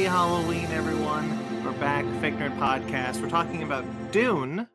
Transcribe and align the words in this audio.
Happy 0.00 0.08
Halloween, 0.08 0.64
everyone. 0.72 1.62
We're 1.62 1.78
back, 1.78 2.06
Fake 2.22 2.32
Nerd 2.36 2.56
Podcast. 2.56 3.20
We're 3.20 3.28
talking 3.28 3.62
about 3.62 3.84
Dune. 4.10 4.66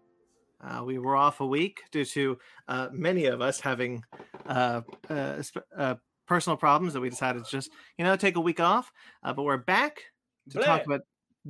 Uh, 0.61 0.83
we 0.85 0.99
were 0.99 1.15
off 1.15 1.39
a 1.39 1.45
week 1.47 1.81
due 1.91 2.05
to 2.05 2.37
uh, 2.67 2.89
many 2.91 3.25
of 3.25 3.41
us 3.41 3.59
having 3.59 4.03
uh, 4.45 4.81
uh, 5.09 5.41
uh, 5.75 5.95
personal 6.27 6.57
problems 6.57 6.93
that 6.93 7.01
we 7.01 7.09
decided 7.09 7.43
to 7.43 7.49
just, 7.49 7.71
you 7.97 8.05
know, 8.05 8.15
take 8.15 8.35
a 8.35 8.39
week 8.39 8.59
off. 8.59 8.91
Uh, 9.23 9.33
but 9.33 9.41
we're 9.41 9.57
back 9.57 10.03
to 10.51 10.59
talk 10.59 10.85
about 10.85 11.01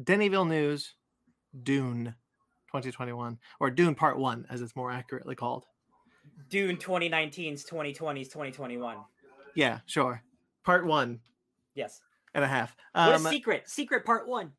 Denis 0.02 0.30
Villeneuve's 0.30 0.96
Dune 1.62 2.16
2021, 2.68 3.39
or 3.60 3.70
Dune 3.70 3.94
Part 3.94 4.18
1, 4.18 4.46
as 4.50 4.62
it's 4.62 4.78
more 4.78 4.89
accurately 4.89 5.36
called. 5.36 5.66
Dune 6.50 6.78
2019's 6.78 7.66
2020's 7.66 8.30
2021. 8.30 8.95
Yeah, 9.53 9.80
sure. 9.85 10.23
Part 10.63 10.85
1 10.85 11.20
Yes. 11.76 11.99
And 12.35 12.44
a 12.44 12.48
half. 12.48 12.75
What 12.94 13.16
Um, 13.16 13.25
a 13.25 13.30
secret. 13.30 13.67
Secret 13.67 14.05
part 14.05 14.27
one. 14.27 14.52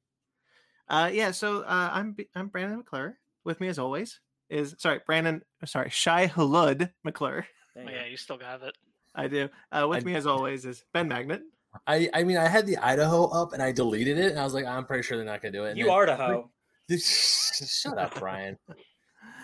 Uh, 0.89 1.11
yeah, 1.13 1.31
so 1.31 1.61
uh, 1.63 1.91
I'm 1.93 2.17
I'm 2.35 2.49
Brandon 2.49 2.79
McClure. 2.79 3.19
With 3.45 3.61
me, 3.61 3.69
as 3.69 3.79
always, 3.79 4.19
is 4.49 4.75
sorry 4.79 5.01
Brandon. 5.07 5.43
Sorry, 5.65 5.91
Shai-Hulud 5.91 6.91
McClure. 7.05 7.47
Oh, 7.77 7.83
yeah, 7.83 8.07
you 8.07 8.17
still 8.17 8.39
got 8.39 8.63
it. 8.63 8.75
I 9.15 9.29
do. 9.29 9.49
Uh, 9.71 9.87
with 9.89 10.03
I- 10.03 10.07
me, 10.07 10.15
as 10.15 10.27
always, 10.27 10.65
is 10.65 10.85
Ben 10.93 11.07
Magnet. 11.09 11.43
I, 11.87 12.09
I 12.15 12.25
mean, 12.25 12.39
I 12.39 12.49
had 12.49 12.65
the 12.67 12.79
Idaho 12.79 13.27
up 13.27 13.53
and 13.53 13.63
I 13.63 13.71
deleted 13.73 14.17
it, 14.17 14.31
and 14.31 14.41
I 14.41 14.45
was 14.45 14.55
like, 14.55 14.65
I'm 14.65 14.87
pretty 14.87 15.03
sure 15.03 15.19
they're 15.19 15.27
not 15.27 15.43
gonna 15.43 15.53
do 15.53 15.67
it. 15.67 15.71
And 15.73 15.79
You 15.79 15.91
are 15.91 16.07
the 16.07 16.17
hoe. 16.17 16.51
Shut 16.99 17.99
up, 17.99 18.15
Brian. 18.19 18.57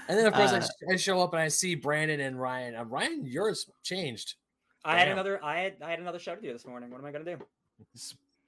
And 0.09 0.19
then 0.19 0.25
of 0.27 0.33
course 0.33 0.53
I 0.53 0.59
Uh, 0.59 0.61
sh- 0.63 0.93
I, 0.93 0.97
show 0.97 1.21
up 1.21 1.33
and 1.35 1.43
I 1.43 1.49
see 1.49 1.75
Brandon 1.75 2.21
and 2.21 2.41
Ryan. 2.41 2.75
Uh, 2.77 2.85
Ryan, 2.85 3.27
yours 3.27 3.69
changed. 3.83 4.37
I 4.85 4.99
had 4.99 5.09
another. 5.09 5.45
I 5.45 5.59
had. 5.61 5.77
I 5.83 5.91
had 5.91 5.99
another 6.01 6.19
show 6.19 6.35
to 6.35 6.41
do 6.41 6.53
this 6.53 6.67
morning. 6.67 6.91
What 6.91 7.01
am 7.01 7.05
I 7.07 7.13
gonna 7.13 7.25
do? 7.27 7.39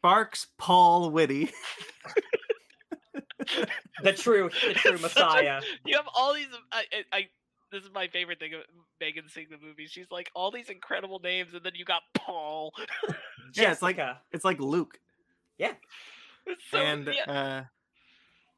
Sparks 0.08 0.48
Paul 0.58 1.08
Whitty. 1.12 1.50
The 4.02 4.12
true, 4.12 4.50
the 4.66 4.74
true 4.74 4.98
Such 4.98 5.00
a- 5.00 5.02
Messiah. 5.02 5.60
You 5.86 5.96
have 5.96 6.04
all 6.14 6.34
these. 6.34 6.48
I, 6.70 6.84
I, 7.12 7.16
I 7.16 7.20
this 7.72 7.84
is 7.84 7.90
my 7.94 8.08
favorite 8.08 8.38
thing 8.38 8.52
of 8.52 8.60
Megan 9.00 9.24
seeing 9.30 9.46
the 9.50 9.56
movie. 9.66 9.86
She's 9.86 10.10
like 10.10 10.30
all 10.34 10.50
these 10.50 10.68
incredible 10.68 11.20
names, 11.20 11.54
and 11.54 11.64
then 11.64 11.72
you 11.74 11.86
got 11.86 12.02
Paul. 12.14 12.72
Yeah, 13.56 13.70
it's 13.70 13.82
like 13.82 13.96
Jessica. 13.96 14.20
it's 14.32 14.44
like 14.44 14.58
Luke 14.58 14.98
Yeah. 15.58 15.72
so, 16.72 16.78
and 16.78 17.08
yeah. 17.14 17.66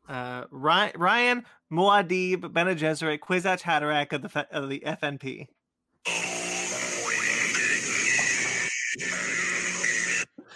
uh, 0.09 0.11
uh, 0.13 0.45
Ryan, 0.51 0.93
Ryan 0.97 1.45
Muad'Dib 1.71 2.51
Bene 2.53 2.75
Gesserit 2.75 3.19
Kwisatz 3.19 3.61
Haderach 3.63 4.13
of 4.15 4.23
the 4.23 4.47
of 4.51 4.69
the 4.71 4.81
FNP. 4.87 5.49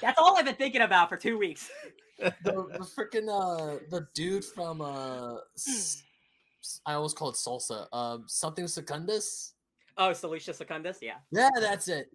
That's 0.01 0.19
all 0.19 0.37
I've 0.37 0.45
been 0.45 0.55
thinking 0.55 0.83
about 0.83 1.09
for 1.09 1.17
two 1.17 1.39
weeks. 1.39 1.71
The, 2.21 2.31
the 2.45 2.85
freaking 2.85 3.29
uh 3.31 3.79
the 3.89 4.07
dude 4.13 4.45
from 4.45 4.83
uh 4.83 5.37
s- 5.57 6.03
s- 6.63 6.81
I 6.85 6.93
always 6.93 7.15
call 7.15 7.31
it 7.31 7.37
salsa. 7.37 7.87
Um, 7.95 8.25
something 8.27 8.69
Secundus. 8.69 9.55
Oh, 9.97 10.11
Salusa 10.11 10.55
Secundus. 10.55 10.99
Yeah. 11.01 11.15
Yeah, 11.33 11.49
that's 11.59 11.89
it. 11.89 12.11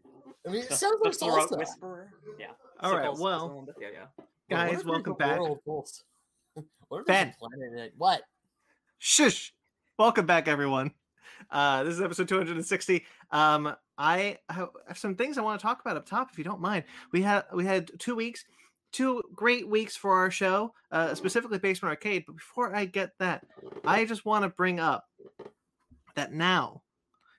I 0.48 0.52
mean, 0.52 0.62
it 0.62 0.70
The- 0.70 0.76
sounds 0.76 1.00
the 1.02 1.26
like 1.26 1.48
salsa. 1.50 1.58
whisperer. 1.58 2.12
Yeah. 2.40 2.52
All 2.82 2.92
right, 2.94 3.02
Sickles- 3.06 3.20
well, 3.20 3.68
Yeah, 3.82 3.88
yeah. 3.94 4.00
But 4.16 4.26
what 4.48 4.58
guys, 4.70 4.80
if 4.82 4.86
welcome 4.86 5.14
back. 5.16 5.40
What 5.70 7.00
if 7.02 7.06
Ben. 7.08 7.26
there's 7.26 7.36
a 7.36 7.40
planet 7.40 7.74
in 7.74 7.80
it? 7.80 7.94
What? 7.98 8.22
Shush. 9.00 9.54
Welcome 9.98 10.28
back, 10.28 10.48
everyone. 10.48 10.92
Uh, 11.50 11.84
this 11.84 11.94
is 11.94 12.02
episode 12.02 12.28
260. 12.28 13.06
Um, 13.32 13.76
I 13.98 14.38
have 14.50 14.70
some 14.96 15.16
things 15.16 15.38
I 15.38 15.42
want 15.42 15.60
to 15.60 15.66
talk 15.66 15.82
about 15.82 15.98
up 15.98 16.06
top, 16.06 16.30
if 16.32 16.38
you 16.38 16.44
don't 16.44 16.62
mind. 16.62 16.84
We 17.12 17.22
had 17.22 17.46
we 17.54 17.66
had 17.66 17.92
two 18.00 18.16
weeks, 18.16 18.46
two 18.92 19.22
great 19.34 19.68
weeks 19.68 19.96
for 19.96 20.14
our 20.18 20.32
show, 20.32 20.74
uh, 20.92 21.16
specifically 21.16 21.60
Basement 21.60 21.92
Arcade. 21.92 22.26
But 22.26 22.36
before 22.38 22.76
I 22.76 22.86
get 22.86 23.12
that, 23.20 23.46
I 23.86 24.06
just 24.06 24.26
want 24.26 24.44
to 24.44 24.50
bring 24.50 24.80
up 24.80 25.06
that 26.16 26.34
now 26.34 26.82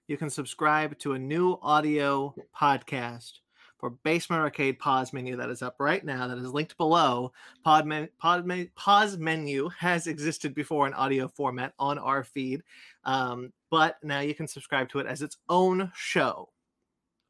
you 0.06 0.16
can 0.16 0.30
subscribe 0.30 0.98
to 1.00 1.14
a 1.14 1.18
new 1.18 1.58
audio 1.62 2.34
podcast 2.58 3.40
for 3.78 3.90
Basement 3.90 4.40
Arcade 4.40 4.78
pause 4.78 5.12
menu 5.12 5.36
that 5.36 5.50
is 5.50 5.62
up 5.62 5.76
right 5.78 6.04
now. 6.04 6.26
That 6.26 6.38
is 6.38 6.52
linked 6.52 6.76
below. 6.76 7.32
Pod, 7.64 7.86
men, 7.86 8.08
pod 8.18 8.46
men, 8.46 8.70
pause 8.74 9.18
menu 9.18 9.68
has 9.78 10.06
existed 10.06 10.54
before 10.54 10.86
in 10.86 10.94
audio 10.94 11.28
format 11.28 11.74
on 11.78 11.98
our 11.98 12.24
feed, 12.24 12.62
um, 13.04 13.52
but 13.70 13.96
now 14.02 14.20
you 14.20 14.34
can 14.34 14.46
subscribe 14.46 14.88
to 14.90 14.98
it 14.98 15.06
as 15.06 15.22
its 15.22 15.36
own 15.48 15.92
show 15.94 16.50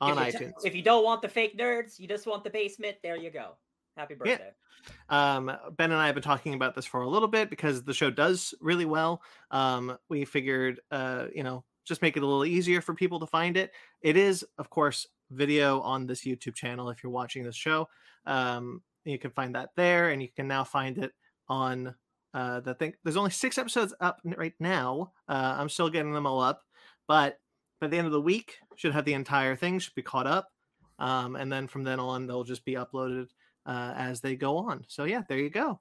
on 0.00 0.18
if 0.18 0.34
iTunes. 0.34 0.52
if 0.64 0.74
you 0.74 0.82
don't 0.82 1.04
want 1.04 1.22
the 1.22 1.28
fake 1.28 1.58
nerds, 1.58 1.98
you 1.98 2.06
just 2.06 2.26
want 2.26 2.44
the 2.44 2.50
basement. 2.50 2.96
There 3.02 3.16
you 3.16 3.30
go. 3.30 3.56
Happy 3.96 4.14
Yeah. 4.14 4.36
birthday. 4.36 4.50
Um, 5.08 5.46
ben 5.76 5.90
and 5.90 6.00
I 6.00 6.06
have 6.06 6.14
been 6.14 6.22
talking 6.22 6.54
about 6.54 6.74
this 6.74 6.84
for 6.84 7.00
a 7.00 7.08
little 7.08 7.28
bit 7.28 7.50
because 7.50 7.82
the 7.82 7.94
show 7.94 8.10
does 8.10 8.54
really 8.60 8.84
well. 8.84 9.22
Um, 9.50 9.98
we 10.08 10.24
figured, 10.24 10.80
uh, 10.90 11.26
you 11.34 11.42
know, 11.42 11.64
just 11.84 12.02
make 12.02 12.16
it 12.16 12.22
a 12.22 12.26
little 12.26 12.44
easier 12.44 12.80
for 12.80 12.94
people 12.94 13.18
to 13.20 13.26
find 13.26 13.56
it. 13.56 13.72
It 14.02 14.16
is, 14.16 14.44
of 14.58 14.70
course, 14.70 15.06
video 15.30 15.80
on 15.80 16.06
this 16.06 16.24
YouTube 16.24 16.54
channel. 16.54 16.90
If 16.90 17.02
you're 17.02 17.12
watching 17.12 17.42
this 17.42 17.56
show, 17.56 17.88
um, 18.26 18.82
you 19.04 19.18
can 19.18 19.30
find 19.30 19.54
that 19.54 19.70
there, 19.76 20.10
and 20.10 20.20
you 20.20 20.28
can 20.28 20.46
now 20.46 20.64
find 20.64 20.98
it 20.98 21.12
on 21.48 21.94
uh, 22.36 22.60
the 22.60 22.74
thing. 22.74 22.92
There's 23.02 23.16
only 23.16 23.30
six 23.30 23.56
episodes 23.56 23.94
up 23.98 24.20
right 24.24 24.52
now. 24.60 25.12
Uh, 25.26 25.56
I'm 25.58 25.70
still 25.70 25.88
getting 25.88 26.12
them 26.12 26.26
all 26.26 26.40
up, 26.42 26.62
but 27.08 27.38
by 27.80 27.86
the 27.86 27.96
end 27.96 28.06
of 28.06 28.12
the 28.12 28.20
week, 28.20 28.58
should 28.76 28.92
have 28.92 29.06
the 29.06 29.14
entire 29.14 29.56
thing. 29.56 29.78
Should 29.78 29.94
be 29.94 30.02
caught 30.02 30.26
up, 30.26 30.50
um, 30.98 31.34
and 31.34 31.50
then 31.50 31.66
from 31.66 31.82
then 31.82 31.98
on, 31.98 32.26
they'll 32.26 32.44
just 32.44 32.66
be 32.66 32.74
uploaded 32.74 33.28
uh, 33.64 33.94
as 33.96 34.20
they 34.20 34.36
go 34.36 34.58
on. 34.58 34.84
So 34.86 35.04
yeah, 35.04 35.22
there 35.26 35.38
you 35.38 35.48
go. 35.48 35.80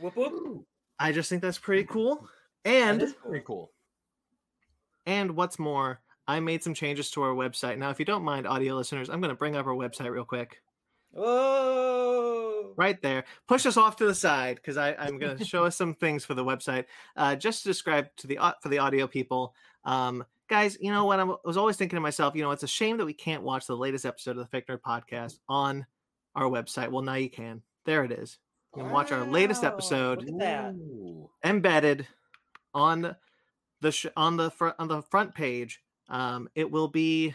Whoop 0.00 0.16
whoop. 0.16 0.66
I 0.98 1.12
just 1.12 1.30
think 1.30 1.42
that's 1.42 1.58
pretty 1.58 1.84
cool. 1.84 2.28
And 2.64 3.14
pretty 3.24 3.44
cool. 3.46 3.70
and 5.06 5.36
what's 5.36 5.60
more, 5.60 6.00
I 6.26 6.40
made 6.40 6.64
some 6.64 6.74
changes 6.74 7.10
to 7.12 7.22
our 7.22 7.34
website. 7.34 7.78
Now, 7.78 7.90
if 7.90 8.00
you 8.00 8.04
don't 8.04 8.24
mind, 8.24 8.48
audio 8.48 8.74
listeners, 8.74 9.10
I'm 9.10 9.20
going 9.20 9.30
to 9.34 9.38
bring 9.38 9.54
up 9.54 9.66
our 9.66 9.74
website 9.74 10.10
real 10.10 10.24
quick. 10.24 10.60
Whoa. 11.12 12.72
Right 12.76 13.00
there. 13.02 13.24
Push 13.48 13.66
us 13.66 13.76
off 13.76 13.96
to 13.96 14.06
the 14.06 14.14
side 14.14 14.56
because 14.56 14.76
I'm 14.78 15.18
going 15.18 15.36
to 15.36 15.44
show 15.44 15.64
us 15.64 15.76
some 15.76 15.94
things 15.94 16.24
for 16.24 16.34
the 16.34 16.44
website. 16.44 16.86
Uh, 17.16 17.36
just 17.36 17.62
to 17.62 17.68
describe 17.68 18.08
to 18.18 18.26
the 18.26 18.38
for 18.62 18.68
the 18.68 18.78
audio 18.78 19.06
people, 19.06 19.54
um, 19.84 20.24
guys. 20.48 20.78
You 20.80 20.90
know 20.92 21.04
what? 21.04 21.18
I'm- 21.18 21.36
was 21.44 21.56
always 21.56 21.76
thinking 21.76 21.96
to 21.96 22.00
myself, 22.00 22.34
you 22.34 22.42
know, 22.42 22.50
it's 22.50 22.62
a 22.62 22.68
shame 22.68 22.96
that 22.98 23.04
we 23.06 23.12
can't 23.14 23.42
watch 23.42 23.66
the 23.66 23.76
latest 23.76 24.06
episode 24.06 24.32
of 24.32 24.38
the 24.38 24.46
Fake 24.46 24.66
Nerd 24.68 24.80
podcast 24.80 25.38
on 25.48 25.86
our 26.34 26.44
website. 26.48 26.90
Well, 26.90 27.02
now 27.02 27.14
you 27.14 27.30
can. 27.30 27.62
There 27.84 28.04
it 28.04 28.12
is. 28.12 28.38
You 28.74 28.82
can 28.82 28.90
watch 28.92 29.12
our 29.12 29.24
latest 29.24 29.64
episode. 29.64 30.20
Look 30.22 30.28
at 30.28 30.38
that. 30.38 30.70
Ooh. 30.74 31.28
embedded 31.44 32.06
on 32.72 33.16
the 33.82 33.92
sh- 33.92 34.06
on 34.16 34.36
the 34.38 34.50
front 34.50 34.76
on 34.78 34.88
the 34.88 35.02
front 35.02 35.34
page. 35.34 35.80
Um, 36.08 36.48
it 36.54 36.70
will 36.70 36.88
be. 36.88 37.34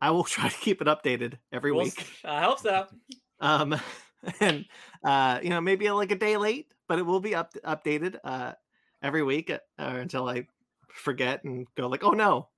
I 0.00 0.10
will 0.10 0.24
try 0.36 0.48
to 0.48 0.56
keep 0.56 0.80
it 0.80 0.88
updated 0.88 1.34
every 1.52 1.72
We'll 1.72 1.84
week. 1.84 2.06
I 2.24 2.42
hope 2.42 2.60
so. 2.60 2.86
Um, 3.40 3.80
and 4.40 4.64
uh, 5.04 5.38
you 5.40 5.50
know, 5.50 5.60
maybe 5.60 5.88
like 5.90 6.10
a 6.10 6.16
day 6.16 6.36
late, 6.36 6.74
but 6.88 6.98
it 6.98 7.06
will 7.06 7.20
be 7.20 7.36
up 7.36 7.54
updated 7.64 8.16
uh 8.24 8.54
every 9.00 9.22
week 9.22 9.48
uh, 9.48 9.58
until 9.78 10.28
I 10.28 10.48
forget 10.88 11.44
and 11.44 11.66
go 11.76 11.86
like, 11.86 12.02
oh 12.02 12.10
no. 12.10 12.48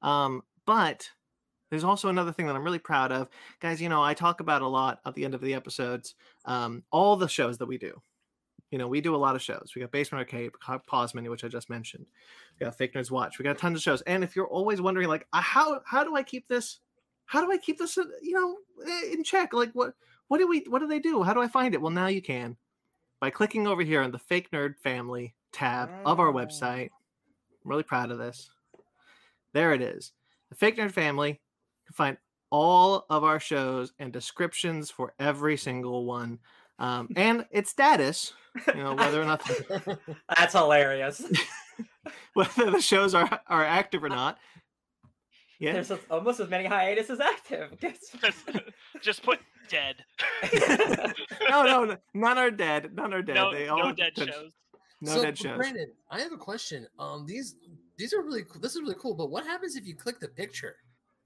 Um, 0.00 0.42
but 0.64 1.10
there's 1.70 1.84
also 1.84 2.08
another 2.08 2.32
thing 2.32 2.46
that 2.46 2.56
I'm 2.56 2.64
really 2.64 2.78
proud 2.78 3.12
of, 3.12 3.28
guys. 3.60 3.82
You 3.82 3.88
know, 3.88 4.02
I 4.02 4.14
talk 4.14 4.40
about 4.40 4.62
a 4.62 4.68
lot 4.68 5.00
at 5.04 5.14
the 5.14 5.24
end 5.24 5.34
of 5.34 5.40
the 5.40 5.54
episodes. 5.54 6.14
Um, 6.44 6.84
all 6.90 7.16
the 7.16 7.28
shows 7.28 7.58
that 7.58 7.66
we 7.66 7.78
do. 7.78 8.00
You 8.70 8.78
know, 8.78 8.86
we 8.86 9.00
do 9.00 9.14
a 9.14 9.16
lot 9.16 9.34
of 9.34 9.42
shows. 9.42 9.72
We 9.74 9.80
got 9.80 9.90
Basement 9.90 10.20
Arcade, 10.20 10.52
Pause 10.86 11.14
Menu, 11.14 11.30
which 11.30 11.42
I 11.42 11.48
just 11.48 11.70
mentioned. 11.70 12.06
We 12.58 12.64
got 12.64 12.76
Fake 12.76 12.92
Nerds 12.94 13.10
Watch. 13.10 13.38
We 13.38 13.42
got 13.42 13.56
tons 13.56 13.78
of 13.78 13.82
shows. 13.82 14.02
And 14.02 14.22
if 14.22 14.36
you're 14.36 14.46
always 14.46 14.80
wondering, 14.80 15.08
like, 15.08 15.26
uh, 15.32 15.40
how 15.40 15.80
how 15.86 16.04
do 16.04 16.14
I 16.14 16.22
keep 16.22 16.48
this? 16.48 16.80
How 17.28 17.44
do 17.44 17.52
I 17.52 17.58
keep 17.58 17.78
this, 17.78 17.96
uh, 17.98 18.04
you 18.22 18.32
know, 18.32 18.56
in 19.12 19.22
check? 19.22 19.52
Like, 19.52 19.70
what 19.72 19.92
what 20.28 20.38
do 20.38 20.48
we 20.48 20.60
what 20.68 20.78
do 20.80 20.86
they 20.88 20.98
do? 20.98 21.22
How 21.22 21.34
do 21.34 21.42
I 21.42 21.48
find 21.48 21.74
it? 21.74 21.80
Well, 21.80 21.90
now 21.92 22.06
you 22.06 22.22
can 22.22 22.56
by 23.20 23.28
clicking 23.30 23.66
over 23.66 23.82
here 23.82 24.00
on 24.00 24.10
the 24.12 24.18
Fake 24.18 24.50
Nerd 24.50 24.78
Family 24.78 25.34
tab 25.52 25.90
of 26.06 26.20
our 26.20 26.28
Oh. 26.28 26.32
website. 26.32 26.88
I'm 27.64 27.70
really 27.70 27.82
proud 27.82 28.10
of 28.10 28.18
this. 28.18 28.50
There 29.52 29.72
it 29.74 29.82
is. 29.82 30.12
The 30.48 30.54
Fake 30.54 30.76
Nerd 30.78 30.92
Family. 30.92 31.30
You 31.30 31.86
can 31.86 31.94
find 31.94 32.16
all 32.50 33.04
of 33.10 33.24
our 33.24 33.38
shows 33.40 33.92
and 33.98 34.10
descriptions 34.12 34.90
for 34.90 35.12
every 35.18 35.56
single 35.58 36.06
one. 36.06 36.38
Um, 36.78 37.08
and 37.16 37.44
its 37.50 37.70
status, 37.70 38.32
you 38.68 38.82
know, 38.82 38.94
whether 38.94 39.20
or 39.20 39.26
not 39.26 39.42
That's 40.38 40.54
hilarious. 40.54 41.22
whether 42.32 42.70
the 42.70 42.80
shows 42.80 43.14
are 43.14 43.40
are 43.48 43.64
active 43.64 44.02
or 44.02 44.08
not. 44.08 44.38
Yeah. 45.58 45.72
There's 45.72 45.90
as- 45.90 45.98
almost 46.10 46.40
as 46.40 46.48
many 46.48 46.66
hiatuses 46.66 47.20
active. 47.20 47.76
Just 49.02 49.22
put 49.22 49.40
dead. 49.68 49.96
no, 51.50 51.64
no, 51.64 51.84
no, 51.84 51.96
none 52.14 52.38
are 52.38 52.50
dead. 52.50 52.94
None 52.94 53.12
are 53.12 53.22
dead. 53.22 53.34
no, 53.34 53.52
they 53.52 53.66
no 53.66 53.80
all 53.80 53.92
dead 53.92 54.14
touch- 54.14 54.28
shows. 54.28 54.52
No 55.00 55.14
so, 55.14 55.22
dead 55.22 55.30
but 55.34 55.38
shows. 55.38 55.56
Brandon, 55.56 55.92
I 56.10 56.20
have 56.20 56.32
a 56.32 56.36
question. 56.36 56.86
Um, 56.98 57.24
these 57.26 57.56
these 57.96 58.12
are 58.12 58.22
really 58.22 58.44
cool. 58.44 58.60
This 58.60 58.74
is 58.74 58.82
really 58.82 58.96
cool. 58.98 59.14
But 59.14 59.30
what 59.30 59.44
happens 59.44 59.76
if 59.76 59.86
you 59.86 59.94
click 59.94 60.20
the 60.20 60.28
picture? 60.28 60.76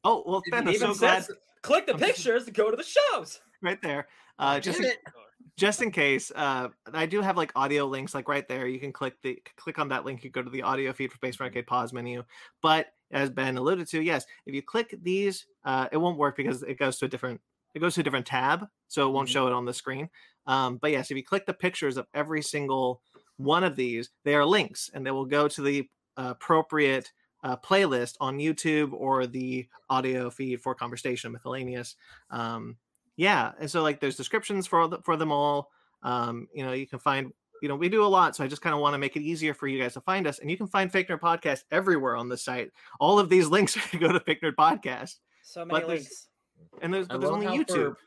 Oh 0.05 0.23
well, 0.27 0.43
Ben, 0.51 0.67
I'm 0.67 0.75
even 0.75 0.95
so 0.95 0.99
glad 0.99 1.25
says- 1.25 1.37
Click 1.63 1.87
the 1.87 1.95
pictures 1.95 2.45
to 2.47 2.51
go 2.51 2.71
to 2.71 2.77
the 2.77 2.83
shows. 2.83 3.41
right 3.63 3.81
there. 3.83 4.09
Uh, 4.39 4.59
just 4.59 4.81
in- 4.81 4.93
just 5.57 5.83
in 5.83 5.91
case, 5.91 6.33
uh, 6.35 6.69
I 6.93 7.07
do 7.07 7.21
have 7.21 7.37
like 7.37 7.53
audio 7.55 7.87
links, 7.87 8.15
like 8.15 8.29
right 8.29 8.47
there. 8.49 8.67
You 8.67 8.81
can 8.81 8.93
click 8.93 9.15
the 9.23 9.39
click 9.57 9.79
on 9.79 9.89
that 9.91 10.05
link. 10.05 10.25
You 10.25 10.31
go 10.31 10.43
to 10.43 10.51
the 10.51 10.63
audio 10.63 10.93
feed 10.93 11.13
for 11.13 11.19
Basement 11.19 11.51
Arcade 11.51 11.67
pause 11.67 11.93
menu. 11.93 12.25
But 12.63 12.87
as 13.13 13.31
Ben 13.31 13.57
alluded 13.57 13.87
to, 13.89 14.03
yes, 14.03 14.27
if 14.47 14.55
you 14.55 14.63
click 14.63 14.95
these, 15.03 15.47
uh, 15.65 15.89
it 15.93 15.99
won't 15.99 16.19
work 16.19 16.37
because 16.37 16.63
it 16.63 16.79
goes 16.79 16.99
to 16.99 17.07
a 17.07 17.09
different 17.09 17.41
it 17.75 17.79
goes 17.81 17.95
to 17.95 18.01
a 18.01 18.05
different 18.05 18.27
tab, 18.27 18.67
so 18.89 19.09
it 19.09 19.13
won't 19.13 19.29
Mhm. 19.29 19.31
show 19.31 19.47
it 19.47 19.53
on 19.55 19.65
the 19.65 19.73
screen. 19.73 20.11
Um, 20.47 20.77
but 20.77 20.91
yes, 20.91 21.11
if 21.11 21.17
you 21.17 21.25
click 21.25 21.47
the 21.47 21.55
pictures 21.55 21.97
of 21.97 22.07
every 22.13 22.43
single 22.43 23.03
one 23.37 23.65
of 23.65 23.77
these, 23.77 24.11
they 24.25 24.35
are 24.35 24.45
links, 24.45 24.91
and 24.93 25.07
they 25.07 25.11
will 25.11 25.25
go 25.25 25.49
to 25.49 25.63
the 25.63 25.89
appropriate 26.17 27.13
uh, 27.43 27.57
playlist 27.57 28.17
on 28.21 28.39
YouTube 28.39 28.93
or 28.93 29.27
the 29.27 29.69
audio 29.91 30.31
feed 30.31 30.61
for 30.61 30.75
Conversation 30.75 31.33
Miscellaneous. 31.33 31.97
Um, 32.31 32.79
yeah, 33.17 33.53
and 33.59 33.71
so 33.71 33.83
like 33.83 34.01
there's 34.01 34.17
descriptions 34.17 34.67
for 34.67 34.87
the, 34.89 35.03
for 35.03 35.17
them 35.17 35.33
all. 35.33 35.71
Um, 36.03 36.49
you 36.55 36.65
know, 36.65 36.73
you 36.73 36.87
can 36.87 36.99
find. 36.99 37.33
You 37.63 37.69
know, 37.69 37.77
we 37.77 37.89
do 37.89 38.05
a 38.05 38.07
lot, 38.07 38.37
so 38.37 38.43
I 38.45 38.49
just 38.49 38.61
kind 38.61 38.75
of 38.75 38.81
want 38.83 38.93
to 38.95 38.99
make 38.99 39.17
it 39.17 39.23
easier 39.23 39.55
for 39.55 39.67
you 39.69 39.81
guys 39.81 39.95
to 39.95 40.01
find 40.01 40.27
us. 40.27 40.41
And 40.41 40.51
you 40.51 40.57
can 40.59 40.67
find 40.67 40.91
Fake 40.93 41.09
Nerd 41.09 41.21
Podcast 41.21 41.61
everywhere 41.71 42.17
on 42.17 42.29
the 42.29 42.37
site. 42.37 42.71
All 43.01 43.19
of 43.21 43.29
these 43.31 43.47
links 43.57 43.77
are 43.77 43.89
to 43.91 43.99
go 43.99 44.13
to 44.13 44.21
Fake 44.21 44.43
Nerd 44.43 44.57
Podcast, 44.57 45.15
So 45.45 45.65
many 45.65 45.71
But 45.81 45.87
there's- 45.87 46.01
links. 46.03 46.29
and 46.83 46.93
there's, 46.93 47.07
but 47.09 47.21
there's 47.21 47.33
only 47.33 47.47
YouTube. 47.47 47.93
For, 47.95 47.99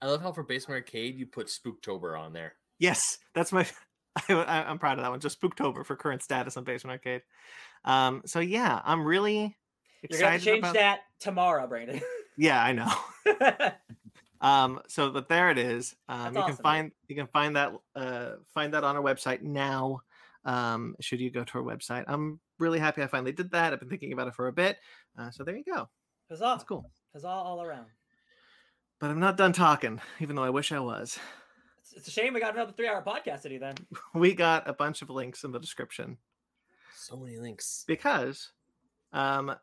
I 0.00 0.06
love 0.06 0.22
how 0.22 0.32
for 0.32 0.44
Basement 0.44 0.76
Arcade 0.78 1.16
you 1.16 1.26
put 1.26 1.48
Spooktober 1.48 2.18
on 2.18 2.32
there. 2.32 2.54
Yes, 2.78 3.18
that's 3.34 3.52
my. 3.52 3.66
I, 4.28 4.32
I- 4.32 4.70
I'm 4.70 4.78
proud 4.78 4.98
of 4.98 5.02
that 5.04 5.10
one. 5.10 5.20
Just 5.20 5.40
Spooktober 5.40 5.84
for 5.84 5.96
current 5.96 6.22
status 6.22 6.56
on 6.56 6.64
Basement 6.64 6.92
Arcade. 6.92 7.22
Um, 7.84 8.22
so 8.26 8.40
yeah, 8.40 8.80
I'm 8.84 9.04
really 9.04 9.56
You're 10.08 10.20
gonna 10.20 10.38
change 10.38 10.60
about. 10.60 10.74
that 10.74 11.00
tomorrow, 11.18 11.66
Brandon. 11.66 12.00
Yeah, 12.36 12.62
I 12.64 12.72
know. 12.72 12.90
Um, 14.40 14.80
so 14.88 15.10
but 15.10 15.28
there 15.28 15.50
it 15.50 15.58
is. 15.58 15.94
Um, 16.08 16.18
That's 16.18 16.26
you 16.26 16.32
can 16.32 16.42
awesome, 16.42 16.54
dude. 16.56 16.62
find 16.62 16.92
you 17.08 17.16
can 17.16 17.26
find 17.26 17.56
that 17.56 17.72
uh 17.94 18.30
find 18.54 18.74
that 18.74 18.84
on 18.84 18.96
our 18.96 19.02
website 19.02 19.42
now. 19.42 20.00
Um, 20.44 20.96
should 21.00 21.20
you 21.20 21.30
go 21.30 21.44
to 21.44 21.58
our 21.58 21.64
website? 21.64 22.04
I'm 22.08 22.40
really 22.58 22.78
happy 22.78 23.02
I 23.02 23.06
finally 23.06 23.32
did 23.32 23.50
that. 23.50 23.72
I've 23.72 23.80
been 23.80 23.90
thinking 23.90 24.12
about 24.14 24.28
it 24.28 24.34
for 24.34 24.46
a 24.48 24.52
bit. 24.52 24.78
Uh, 25.18 25.30
so 25.30 25.44
there 25.44 25.56
you 25.56 25.64
go. 25.64 25.88
Huzzah! 26.30 26.44
That's 26.44 26.64
cool. 26.64 26.90
Huzzah 27.12 27.28
all 27.28 27.62
around. 27.62 27.86
But 29.00 29.10
I'm 29.10 29.20
not 29.20 29.36
done 29.36 29.52
talking, 29.52 30.00
even 30.20 30.36
though 30.36 30.44
I 30.44 30.50
wish 30.50 30.72
I 30.72 30.78
was. 30.78 31.18
It's, 31.80 31.92
it's 31.94 32.08
a 32.08 32.10
shame 32.10 32.32
we 32.34 32.40
got 32.40 32.54
another 32.54 32.72
three-hour 32.72 33.02
podcast 33.02 33.42
today. 33.42 33.58
then. 33.58 33.74
We 34.14 34.34
got 34.34 34.68
a 34.68 34.72
bunch 34.72 35.02
of 35.02 35.10
links 35.10 35.44
in 35.44 35.52
the 35.52 35.58
description. 35.60 36.16
So 36.94 37.16
many 37.16 37.38
links. 37.38 37.84
because 37.86 38.52
um 39.12 39.54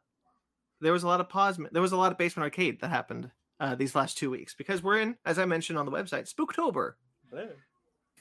there 0.82 0.92
was 0.94 1.04
a 1.04 1.08
lot 1.08 1.22
of 1.22 1.30
pause 1.30 1.60
there 1.72 1.82
was 1.82 1.92
a 1.94 1.98
lot 1.98 2.12
of 2.12 2.18
basement 2.18 2.44
arcade 2.44 2.82
that 2.82 2.90
happened 2.90 3.32
uh 3.60 3.76
these 3.76 3.96
last 3.96 4.18
two 4.18 4.30
weeks 4.30 4.54
because 4.54 4.82
we're 4.84 5.00
in 5.00 5.16
as 5.26 5.40
i 5.40 5.46
mentioned 5.46 5.78
on 5.78 5.86
the 5.86 5.92
website 5.92 6.32
spooktober 6.32 6.94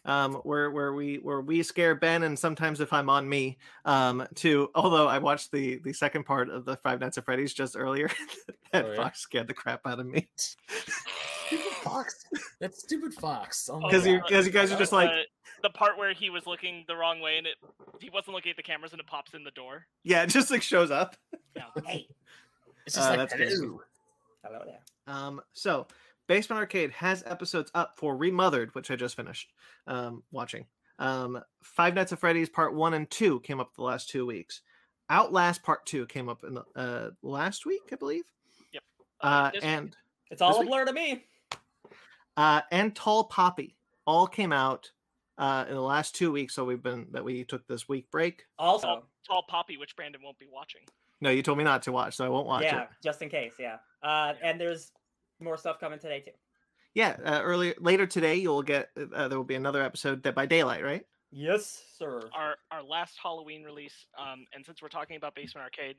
um 0.05 0.35
where 0.45 0.71
where 0.71 0.93
we 0.95 1.17
where 1.17 1.41
we 1.41 1.63
scare 1.63 1.95
ben 1.95 2.23
and 2.23 2.39
sometimes 2.39 2.81
if 2.81 2.93
i'm 2.93 3.11
on 3.11 3.29
me 3.29 3.59
um 3.85 4.27
to 4.35 4.71
although 4.75 5.09
i 5.09 5.19
watched 5.19 5.51
the 5.53 5.79
the 5.85 5.93
second 5.93 6.25
part 6.25 6.49
of 6.49 6.65
the 6.65 6.77
five 6.77 7.01
nights 7.01 7.19
at 7.19 7.25
freddy's 7.25 7.53
just 7.53 7.77
earlier 7.77 8.09
that 8.73 8.85
Oh, 8.85 8.91
yeah? 8.93 8.97
fox 8.97 9.21
scared 9.21 9.49
the 9.49 9.55
crap 9.55 9.87
out 9.87 9.99
of 10.01 10.07
me 10.07 10.29
Stupid 11.47 11.73
Fox. 11.85 12.25
That 12.59 12.75
stupid 12.75 13.15
Fox. 13.15 13.71
Oh 13.73 13.79
because 13.81 14.05
you 14.05 14.21
because 14.27 14.47
you 14.47 14.51
guys 14.53 14.73
are 14.73 14.77
just 14.79 14.91
like 14.91 15.09
Uh, 15.09 15.23
the 15.63 15.71
part 15.71 15.97
where 15.97 16.13
he 16.13 16.29
was 16.29 16.45
looking 16.45 16.85
the 16.89 16.97
wrong 16.97 17.21
way 17.21 17.39
and 17.39 17.47
it 17.47 17.55
he 18.01 18.11
wasn't 18.11 18.35
looking 18.35 18.51
at 18.51 18.57
the 18.57 18.65
cameras 18.65 18.91
and 18.91 18.99
it 19.01 19.07
pops 19.07 19.33
in 19.35 19.45
the 19.45 19.53
door. 19.53 19.87
yeah 20.03 20.25
it 20.25 20.29
just 20.29 20.51
like 20.51 20.63
shows 20.63 20.91
up 20.91 21.15
Yeah. 21.55 21.63
Hey, 21.87 22.09
It's 22.85 22.97
just 22.97 23.07
uh, 23.07 23.11
like 23.11 23.19
that's 23.21 23.35
good. 23.35 23.49
hello. 23.49 23.81
hello 24.45 24.63
there. 24.67 24.81
Um, 25.07 25.41
so 25.53 25.87
Basement 26.27 26.59
Arcade 26.59 26.91
has 26.93 27.23
episodes 27.27 27.71
up 27.75 27.95
for 27.97 28.17
Remothered, 28.17 28.75
which 28.75 28.91
I 28.91 28.97
just 28.97 29.17
finished 29.17 29.53
um, 29.87 30.23
watching. 30.31 30.67
Um, 30.99 31.41
Five 31.63 31.95
Nights 31.95 32.13
at 32.13 32.19
Freddy's 32.19 32.49
Part 32.49 32.75
One 32.75 32.95
and 32.95 33.09
Two 33.11 33.41
came 33.41 33.61
up 33.61 33.75
the 33.75 33.83
last 33.83 34.09
two 34.09 34.27
weeks. 34.27 34.63
Outlast 35.11 35.63
Part 35.63 35.87
Two 35.87 36.07
came 36.07 36.29
up 36.29 36.43
in 36.45 36.55
the 36.55 36.65
uh, 36.75 37.11
last 37.23 37.67
week, 37.67 37.83
I 37.93 37.97
believe. 37.97 38.25
Yep. 38.73 38.83
Uh, 39.21 39.51
this- 39.53 39.63
and 39.65 39.97
It's 40.31 40.43
all 40.43 40.57
a 40.57 40.61
week- 40.61 40.69
blur 40.69 40.85
to 40.87 40.93
me. 40.93 41.25
uh, 42.37 42.63
and 42.73 42.95
Tall 42.97 43.25
Poppy 43.25 43.77
all 44.07 44.27
came 44.27 44.53
out 44.53 44.91
uh, 45.39 45.67
in 45.69 45.75
the 45.75 45.81
last 45.81 46.15
two 46.17 46.33
weeks. 46.33 46.55
So 46.55 46.65
we've 46.65 46.83
been 46.83 47.07
that 47.13 47.23
we 47.25 47.45
took 47.45 47.67
this 47.69 47.89
week 47.89 48.11
break. 48.11 48.45
Also, 48.59 48.87
tall, 48.87 49.09
tall 49.27 49.45
poppy, 49.49 49.77
which 49.77 49.95
Brandon 49.97 50.21
won't 50.25 50.39
be 50.39 50.47
watching. 50.51 50.81
No, 51.21 51.31
you 51.31 51.43
told 51.43 51.59
me 51.59 51.65
not 51.65 51.83
to 51.83 51.93
watch, 51.93 52.17
so 52.17 52.25
I 52.25 52.29
won't 52.29 52.47
watch 52.47 52.65
yeah, 52.65 52.83
it. 52.83 52.89
just 53.03 53.23
in 53.23 53.29
case, 53.29 53.55
yeah. 53.59 53.77
Uh, 54.03 54.35
and 54.43 54.61
there's 54.61 54.93
more 55.41 55.57
stuff 55.57 55.81
coming 55.81 55.99
today 55.99 56.21
too. 56.21 56.33
Yeah, 56.95 57.17
uh, 57.25 57.41
earlier 57.43 57.75
later 57.79 58.07
today 58.07 58.37
you'll 58.37 58.63
get 58.63 58.91
uh, 59.15 59.29
there 59.29 59.39
will 59.39 59.45
be 59.45 59.55
another 59.55 59.83
episode 59.83 60.23
Dead 60.23 60.35
by 60.35 60.47
Daylight, 60.47 60.83
right? 60.83 61.05
Yes, 61.31 61.83
sir. 61.99 62.23
Our 62.35 62.57
our 62.71 62.83
last 62.83 63.19
Halloween 63.23 63.65
release, 63.65 64.07
um, 64.19 64.47
and 64.55 64.65
since 64.65 64.81
we're 64.81 64.89
talking 64.89 65.17
about 65.17 65.35
Basement 65.35 65.65
Arcade, 65.65 65.97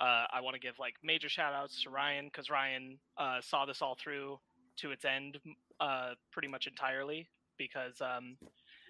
uh, 0.00 0.24
I 0.32 0.40
want 0.40 0.54
to 0.54 0.60
give 0.60 0.78
like 0.78 0.94
major 1.02 1.28
shout 1.28 1.54
outs 1.54 1.82
to 1.82 1.90
Ryan 1.90 2.26
because 2.26 2.50
Ryan 2.50 2.98
uh, 3.18 3.40
saw 3.40 3.66
this 3.66 3.82
all 3.82 3.96
through 4.02 4.38
to 4.78 4.90
its 4.90 5.04
end 5.04 5.38
uh, 5.80 6.10
pretty 6.32 6.48
much 6.48 6.66
entirely 6.66 7.28
because 7.58 8.00
um, 8.00 8.36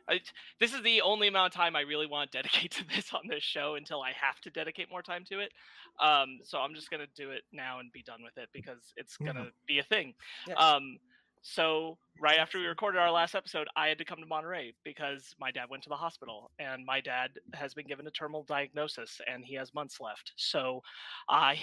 I, 0.08 0.20
this 0.60 0.74
is 0.74 0.82
the 0.82 1.00
only 1.02 1.28
amount 1.28 1.54
of 1.54 1.56
time 1.56 1.76
I 1.76 1.80
really 1.80 2.06
want 2.06 2.30
to 2.32 2.38
dedicate 2.38 2.70
to 2.78 2.84
this 2.88 3.12
on 3.12 3.22
this 3.28 3.42
show 3.42 3.74
until 3.76 4.02
I 4.02 4.12
have 4.12 4.40
to 4.42 4.50
dedicate 4.50 4.90
more 4.90 5.02
time 5.02 5.24
to 5.30 5.40
it. 5.40 5.52
Um, 6.00 6.40
so 6.44 6.58
I'm 6.58 6.74
just 6.74 6.90
gonna 6.90 7.06
do 7.16 7.30
it 7.30 7.42
now 7.52 7.80
and 7.80 7.92
be 7.92 8.02
done 8.02 8.22
with 8.22 8.36
it 8.38 8.48
because 8.52 8.92
it's 8.96 9.16
gonna 9.16 9.48
be 9.66 9.78
a 9.78 9.84
thing. 9.84 10.14
Yeah. 10.48 10.54
Um, 10.54 10.98
so 11.42 11.98
right 12.20 12.38
after 12.38 12.58
we 12.58 12.66
recorded 12.66 12.98
our 13.00 13.10
last 13.10 13.34
episode, 13.34 13.66
I 13.74 13.88
had 13.88 13.98
to 13.98 14.04
come 14.04 14.20
to 14.20 14.26
Monterey 14.26 14.74
because 14.84 15.34
my 15.40 15.50
dad 15.50 15.68
went 15.68 15.82
to 15.82 15.88
the 15.88 15.96
hospital, 15.96 16.52
and 16.60 16.86
my 16.86 17.00
dad 17.00 17.32
has 17.52 17.74
been 17.74 17.86
given 17.86 18.06
a 18.06 18.12
terminal 18.12 18.44
diagnosis, 18.44 19.20
and 19.26 19.44
he 19.44 19.56
has 19.56 19.74
months 19.74 20.00
left. 20.00 20.32
So 20.36 20.82
I 21.28 21.58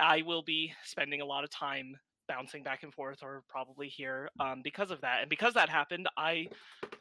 I 0.00 0.22
will 0.22 0.42
be 0.42 0.72
spending 0.84 1.20
a 1.20 1.26
lot 1.26 1.44
of 1.44 1.50
time 1.50 1.96
bouncing 2.32 2.62
back 2.62 2.82
and 2.82 2.94
forth, 2.94 3.18
or 3.22 3.42
probably 3.48 3.88
here, 3.88 4.30
um, 4.40 4.62
because 4.62 4.90
of 4.90 5.00
that. 5.02 5.20
And 5.20 5.28
because 5.28 5.54
that 5.54 5.68
happened, 5.68 6.08
I 6.16 6.48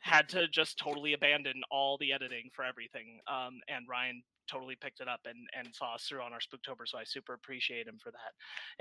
had 0.01 0.27
to 0.29 0.47
just 0.49 0.77
totally 0.77 1.13
abandon 1.13 1.61
all 1.71 1.97
the 1.97 2.11
editing 2.11 2.49
for 2.53 2.65
everything. 2.65 3.19
Um, 3.27 3.61
and 3.69 3.87
Ryan 3.87 4.21
totally 4.49 4.75
picked 4.75 4.99
it 4.99 5.07
up 5.07 5.21
and 5.25 5.37
and 5.57 5.73
saw 5.73 5.95
us 5.95 6.03
through 6.03 6.21
on 6.21 6.33
our 6.33 6.39
Spooktober, 6.39 6.85
so 6.85 6.97
I 6.97 7.05
super 7.05 7.33
appreciate 7.33 7.87
him 7.87 7.97
for 8.03 8.11
that. 8.11 8.33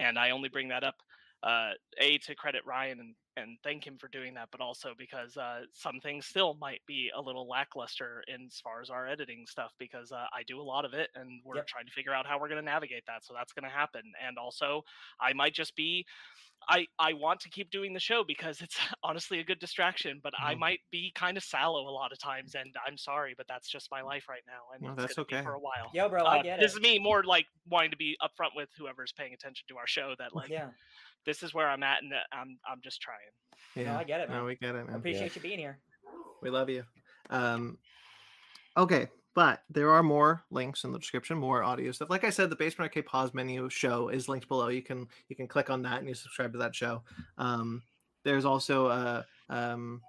And 0.05 0.19
I 0.19 0.31
only 0.31 0.49
bring 0.49 0.69
that 0.69 0.82
up 0.82 0.96
uh, 1.43 1.73
a 1.99 2.19
to 2.19 2.35
credit 2.35 2.63
Ryan 2.67 3.01
and, 3.01 3.15
and 3.37 3.59
thank 3.63 3.87
him 3.87 3.97
for 3.99 4.09
doing 4.09 4.35
that, 4.35 4.49
but 4.53 4.61
also 4.61 4.94
because 4.99 5.37
uh, 5.37 5.63
some 5.73 6.01
things 6.01 6.27
still 6.27 6.55
might 6.55 6.81
be 6.87 7.11
a 7.15 7.20
little 7.20 7.49
lackluster 7.49 8.23
in 8.29 8.47
as 8.47 8.61
far 8.63 8.81
as 8.82 8.91
our 8.91 9.06
editing 9.06 9.47
stuff 9.47 9.73
because 9.79 10.13
uh, 10.13 10.27
I 10.35 10.43
do 10.43 10.61
a 10.61 10.63
lot 10.63 10.85
of 10.85 10.93
it 10.93 11.09
and 11.15 11.41
we're 11.44 11.63
Yep. 11.63 11.67
trying 11.67 11.87
to 11.87 11.93
figure 11.93 12.13
out 12.13 12.27
how 12.27 12.39
we're 12.39 12.49
going 12.49 12.61
to 12.61 12.65
navigate 12.70 13.05
that. 13.06 13.25
So 13.25 13.32
that's 13.35 13.53
going 13.53 13.65
to 13.65 13.70
happen. 13.75 14.03
And 14.20 14.37
also, 14.39 14.82
I 15.20 15.32
might 15.32 15.55
just 15.55 15.75
be. 15.77 16.05
I, 16.69 16.87
I 16.99 17.15
want 17.15 17.41
to 17.41 17.51
keep 17.51 17.70
doing 17.70 17.93
the 17.93 18.01
show 18.01 18.23
because 18.25 18.61
it's 18.61 18.79
honestly 19.03 19.41
a 19.41 19.44
good 19.44 19.59
distraction, 19.59 20.20
but 20.23 20.32
I 20.41 20.55
Mhm. 20.55 20.56
might 20.56 20.81
be 20.91 21.13
kind 21.15 21.37
of 21.37 21.43
sallow 21.43 21.89
a 21.89 21.91
lot 21.91 22.13
of 22.13 22.19
times, 22.19 22.55
and 22.55 22.75
I'm 22.87 22.97
sorry, 22.97 23.35
but 23.37 23.47
that's 23.49 23.69
just 23.69 23.91
my 23.91 24.03
life 24.03 24.29
right 24.29 24.43
now, 24.47 24.65
and 24.75 24.82
No, 24.82 24.94
that's 24.94 25.15
gonna 25.15 25.27
be 25.29 25.39
okay. 25.39 25.43
for 25.43 25.55
a 25.55 25.61
while. 25.61 25.93
Yo, 25.93 26.09
bro, 26.09 26.27
I 26.27 26.39
Uh, 26.39 26.43
get 26.43 26.61
this 26.61 26.75
is 26.75 26.81
me 26.81 26.99
more 26.99 27.25
like 27.25 27.47
wanting 27.67 27.91
to 27.91 27.97
be 27.97 28.17
upfront 28.23 28.55
with 28.55 28.69
whoever's 28.77 29.13
paying 29.13 29.32
attention 29.35 29.65
to 29.69 29.77
our 29.79 29.87
show 29.87 30.15
that 30.19 30.35
like 30.35 30.51
Yeah, 30.51 30.73
this 31.27 31.43
is 31.43 31.53
where 31.55 31.69
I'm 31.69 31.82
at, 31.82 32.03
and 32.03 32.12
I'm 32.32 32.58
I'm 32.70 32.81
just 32.82 33.00
trying. 33.00 33.19
Yeah, 33.77 33.96
I 33.98 34.05
get 34.05 34.20
it, 34.20 34.31
No, 34.31 34.44
we 34.44 34.56
get 34.56 34.74
it, 34.74 34.79
I 34.81 34.84
man. 34.84 34.96
appreciate 34.96 35.34
you 35.36 35.43
being 35.43 35.58
here. 35.58 35.79
We 36.43 36.50
love 36.50 36.69
you. 36.69 36.82
Um, 37.29 37.79
okay, 38.77 39.08
but 39.34 39.62
there 39.70 39.91
are 39.91 40.03
more 40.03 40.43
links 40.50 40.82
in 40.84 40.93
the 40.93 40.98
description, 40.98 41.39
more 41.39 41.62
audio 41.62 41.93
stuff. 41.93 42.10
Like 42.10 42.24
I 42.24 42.31
said, 42.31 42.50
the 42.50 42.56
Basement 42.56 42.91
Arcade 42.91 43.06
Pause 43.06 43.34
menu 43.34 43.69
show 43.70 44.08
is 44.08 44.29
linked 44.29 44.48
below. 44.48 44.69
You 44.69 44.82
can 44.82 45.06
you 45.29 45.36
can 45.36 45.46
click 45.46 45.70
on 45.70 45.82
that 45.82 45.98
and 46.00 46.08
you 46.08 46.15
subscribe 46.15 46.53
to 46.53 46.58
that 46.58 46.74
show. 46.74 47.03
Um, 47.39 47.82
there's 48.24 48.44
also 48.44 48.89
a 48.89 49.24
um, 49.48 50.03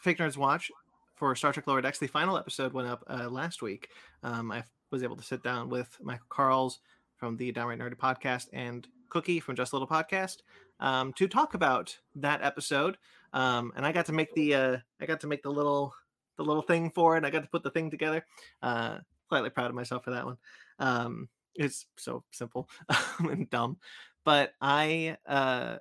Fake 0.00 0.18
Nerds 0.18 0.36
Watch 0.36 0.70
for 1.14 1.34
Star 1.34 1.52
Trek 1.52 1.66
Lower 1.66 1.80
Decks. 1.82 1.98
The 1.98 2.06
final 2.06 2.38
episode 2.38 2.72
went 2.72 2.88
up 2.88 3.02
uh, 3.08 3.28
last 3.28 3.60
week. 3.60 3.88
Um, 4.22 4.52
I 4.52 4.62
was 4.90 5.02
able 5.02 5.16
to 5.16 5.22
sit 5.22 5.42
down 5.42 5.68
with 5.68 5.96
Michael 6.00 6.26
Carls 6.28 6.78
from 7.16 7.36
the 7.36 7.50
Downright 7.50 7.80
Nerdy 7.80 7.96
podcast 7.96 8.46
and 8.52 8.86
Cookie 9.08 9.40
from 9.40 9.56
Just 9.56 9.72
a 9.72 9.76
Little 9.76 9.88
Podcast 9.88 10.38
um, 10.80 11.12
to 11.14 11.28
talk 11.28 11.54
about 11.54 11.96
that 12.16 12.42
episode. 12.42 12.96
Um, 13.32 13.72
and 13.76 13.84
I 13.84 13.92
got 13.92 14.06
to 14.06 14.12
make 14.12 14.34
the 14.34 14.54
uh, 14.54 14.76
I 15.00 15.06
got 15.06 15.20
to 15.20 15.26
make 15.26 15.42
the 15.42 15.50
little 15.50 15.92
the 16.36 16.44
little 16.44 16.62
thing 16.62 16.90
for 16.90 17.16
it. 17.16 17.24
I 17.24 17.30
got 17.30 17.42
to 17.42 17.48
put 17.48 17.62
the 17.62 17.70
thing 17.70 17.90
together. 17.90 18.24
Uh, 18.62 18.98
slightly 19.28 19.50
proud 19.50 19.68
of 19.68 19.74
myself 19.74 20.04
for 20.04 20.10
that 20.10 20.24
one. 20.24 20.36
Um, 20.78 21.28
it's 21.54 21.86
so 21.96 22.24
simple 22.30 22.68
and 23.18 23.50
dumb, 23.50 23.78
but 24.24 24.52
I 24.60 25.16
uh, 25.26 25.78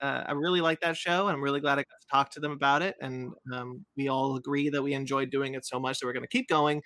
uh, 0.00 0.24
I 0.26 0.32
really 0.32 0.60
like 0.60 0.80
that 0.80 0.96
show, 0.96 1.26
and 1.26 1.34
I'm 1.34 1.42
really 1.42 1.60
glad 1.60 1.78
I 1.78 1.82
got 1.82 2.00
to 2.00 2.06
talk 2.10 2.30
to 2.32 2.40
them 2.40 2.52
about 2.52 2.82
it. 2.82 2.96
And 3.00 3.32
um, 3.52 3.84
we 3.96 4.08
all 4.08 4.36
agree 4.36 4.68
that 4.68 4.82
we 4.82 4.92
enjoyed 4.92 5.30
doing 5.30 5.54
it 5.54 5.64
so 5.64 5.80
much 5.80 5.98
that 5.98 6.06
we're 6.06 6.12
going 6.12 6.22
to 6.22 6.28
keep 6.28 6.48
going. 6.48 6.82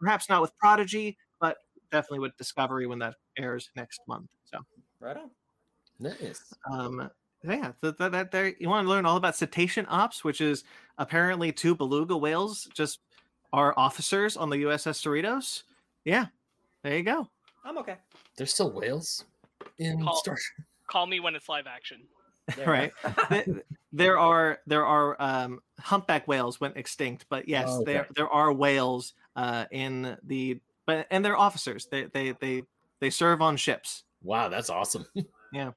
Perhaps 0.00 0.28
not 0.28 0.42
with 0.42 0.56
Prodigy, 0.58 1.16
but 1.40 1.58
definitely 1.90 2.20
with 2.20 2.36
Discovery 2.36 2.86
when 2.86 2.98
that 3.00 3.14
airs 3.38 3.70
next 3.76 4.00
month. 4.08 4.26
So 4.44 4.58
Right 5.00 5.16
on. 5.16 5.30
Nice. 6.00 6.54
um, 6.70 7.10
yeah, 7.44 7.72
that, 7.80 7.98
that, 7.98 8.12
that 8.12 8.30
there 8.30 8.52
you 8.58 8.68
want 8.68 8.84
to 8.84 8.88
learn 8.88 9.06
all 9.06 9.16
about 9.16 9.36
cetacean 9.36 9.86
ops, 9.88 10.24
which 10.24 10.40
is 10.40 10.64
apparently 10.98 11.52
two 11.52 11.74
beluga 11.74 12.16
whales 12.16 12.68
just 12.74 13.00
are 13.52 13.74
officers 13.76 14.36
on 14.36 14.50
the 14.50 14.56
USS 14.64 15.00
Cerritos. 15.02 15.62
Yeah, 16.04 16.26
there 16.82 16.96
you 16.96 17.02
go. 17.04 17.28
I'm 17.64 17.78
okay. 17.78 17.96
There's 18.36 18.52
still 18.52 18.70
whales 18.70 19.24
in 19.78 20.02
Call- 20.02 20.16
Star 20.16 20.34
Trek. 20.34 20.66
Call 20.88 21.06
me 21.06 21.20
when 21.20 21.34
it's 21.36 21.48
live 21.48 21.66
action. 21.66 22.02
There. 22.56 22.66
Right. 22.66 22.92
There 23.92 24.18
are 24.18 24.58
there 24.66 24.84
are 24.86 25.16
um, 25.20 25.60
humpback 25.80 26.26
whales 26.28 26.60
went 26.60 26.76
extinct, 26.76 27.26
but 27.28 27.48
yes, 27.48 27.68
Oh, 27.70 27.82
okay. 27.82 27.92
there 27.92 28.06
there 28.16 28.28
are 28.28 28.52
whales 28.52 29.14
uh, 29.36 29.64
in 29.70 30.16
the 30.24 30.60
but 30.86 31.06
and 31.10 31.24
they're 31.24 31.36
officers. 31.36 31.86
They 31.90 32.04
they 32.04 32.32
they 32.40 32.62
they 33.00 33.10
serve 33.10 33.40
on 33.42 33.56
ships. 33.56 34.04
Wow, 34.22 34.48
that's 34.48 34.70
awesome. 34.70 35.06
Yeah. 35.52 35.70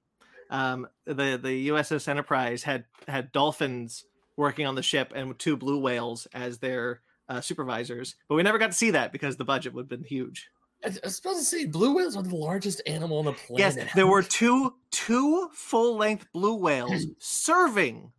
Um, 0.50 0.86
the 1.06 1.40
the 1.42 1.70
USS 1.70 2.10
Enterprise 2.10 2.64
had 2.64 2.84
had 3.08 3.32
dolphins 3.32 4.04
working 4.36 4.68
on 4.68 4.76
the 4.76 4.84
ship 4.84 5.14
and 5.16 5.40
two 5.40 5.56
blue 5.56 5.80
whales 5.80 6.28
as 6.34 6.58
their 6.60 7.00
uh, 7.30 7.40
supervisors, 7.40 8.16
but 8.28 8.36
we 8.36 8.44
never 8.44 8.58
got 8.58 8.72
to 8.72 8.78
see 8.78 8.92
that 8.92 9.14
because 9.14 9.38
the 9.38 9.46
budget 9.46 9.74
would 9.74 9.84
have 9.84 9.90
been 9.90 10.04
huge. 10.04 10.50
I 10.84 10.90
I 10.90 10.92
was 11.06 11.16
supposed 11.16 11.40
to 11.40 11.46
say 11.46 11.66
blue 11.68 11.96
whales 11.96 12.18
are 12.18 12.24
the 12.24 12.36
largest 12.36 12.82
animal 12.86 13.20
on 13.20 13.26
the 13.26 13.32
planet. 13.32 13.78
Yes, 13.78 13.94
there 13.96 14.08
were 14.08 14.24
two 14.24 14.74
two 14.92 15.48
full 15.54 15.96
length 15.96 16.28
blue 16.34 16.56
whales 16.56 17.06
serving 17.20 18.12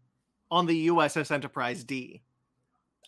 on 0.50 0.64
the 0.64 0.88
USS 0.88 1.30
Enterprise 1.30 1.84
D. 1.84 2.22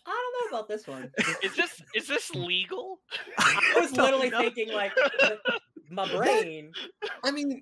I 0.05 0.11
don't 0.11 0.51
know 0.51 0.57
about 0.59 0.67
this 0.67 0.85
one. 0.85 1.11
Is 1.41 1.55
this 1.55 1.81
is 1.95 2.07
this 2.07 2.29
legal? 2.35 2.99
I 3.39 3.73
was 3.79 3.91
don't 3.91 4.05
literally 4.05 4.29
know. 4.29 4.41
thinking 4.41 4.71
like 4.71 4.91
my 5.89 6.07
brain. 6.15 6.71
I 7.23 7.31
mean, 7.31 7.59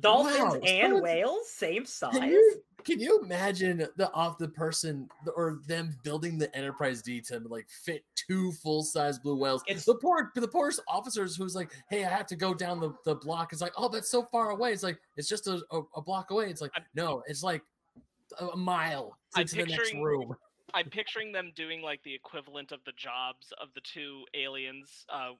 Dolphins 0.00 0.38
Wow, 0.38 0.60
and 0.64 0.92
so- 0.96 1.02
whales, 1.02 1.48
same 1.50 1.84
size. 1.84 2.12
Can 2.14 2.28
you 2.30 2.62
can 2.84 3.00
you 3.00 3.20
imagine 3.22 3.86
the 3.96 4.10
off 4.12 4.38
the 4.38 4.48
person 4.48 5.08
or 5.36 5.58
them 5.66 5.96
building 6.04 6.38
the 6.38 6.54
Enterprise 6.56 7.02
D 7.02 7.20
to 7.22 7.40
like 7.48 7.68
fit 7.68 8.04
two 8.14 8.52
full 8.52 8.82
size 8.84 9.18
blue 9.18 9.36
whales? 9.36 9.62
It's- 9.66 9.84
the 9.84 9.96
poor 9.96 10.30
the 10.34 10.46
poorest 10.48 10.80
officers 10.88 11.36
who's 11.36 11.54
like, 11.56 11.70
hey, 11.90 12.04
I 12.04 12.08
have 12.08 12.26
to 12.28 12.36
go 12.36 12.54
down 12.54 12.80
the, 12.80 12.92
the 13.04 13.16
block. 13.16 13.52
It's 13.52 13.60
like, 13.60 13.72
oh, 13.76 13.88
that's 13.88 14.10
so 14.10 14.22
far 14.30 14.50
away. 14.50 14.72
It's 14.72 14.82
like 14.84 14.98
it's 15.16 15.28
just 15.28 15.46
a, 15.48 15.60
a, 15.72 15.80
a 15.96 16.00
block 16.02 16.30
away. 16.30 16.48
It's 16.50 16.60
like 16.60 16.70
I'm- 16.76 16.86
no, 16.94 17.22
it's 17.26 17.42
like 17.42 17.62
a, 18.38 18.56
mile 18.56 19.16
I'm 19.34 19.42
into 19.42 19.56
the 19.56 19.66
next 19.66 19.76
picturing- 19.84 20.02
room. 20.02 20.36
I'm 20.74 20.90
picturing 20.90 21.32
them 21.32 21.52
doing 21.56 21.82
like 21.82 22.02
the 22.02 22.14
equivalent 22.14 22.72
of 22.72 22.80
the 22.84 22.92
jobs 22.92 23.52
of 23.60 23.68
the 23.74 23.80
two 23.80 24.24
aliens, 24.34 25.06
uh, 25.12 25.30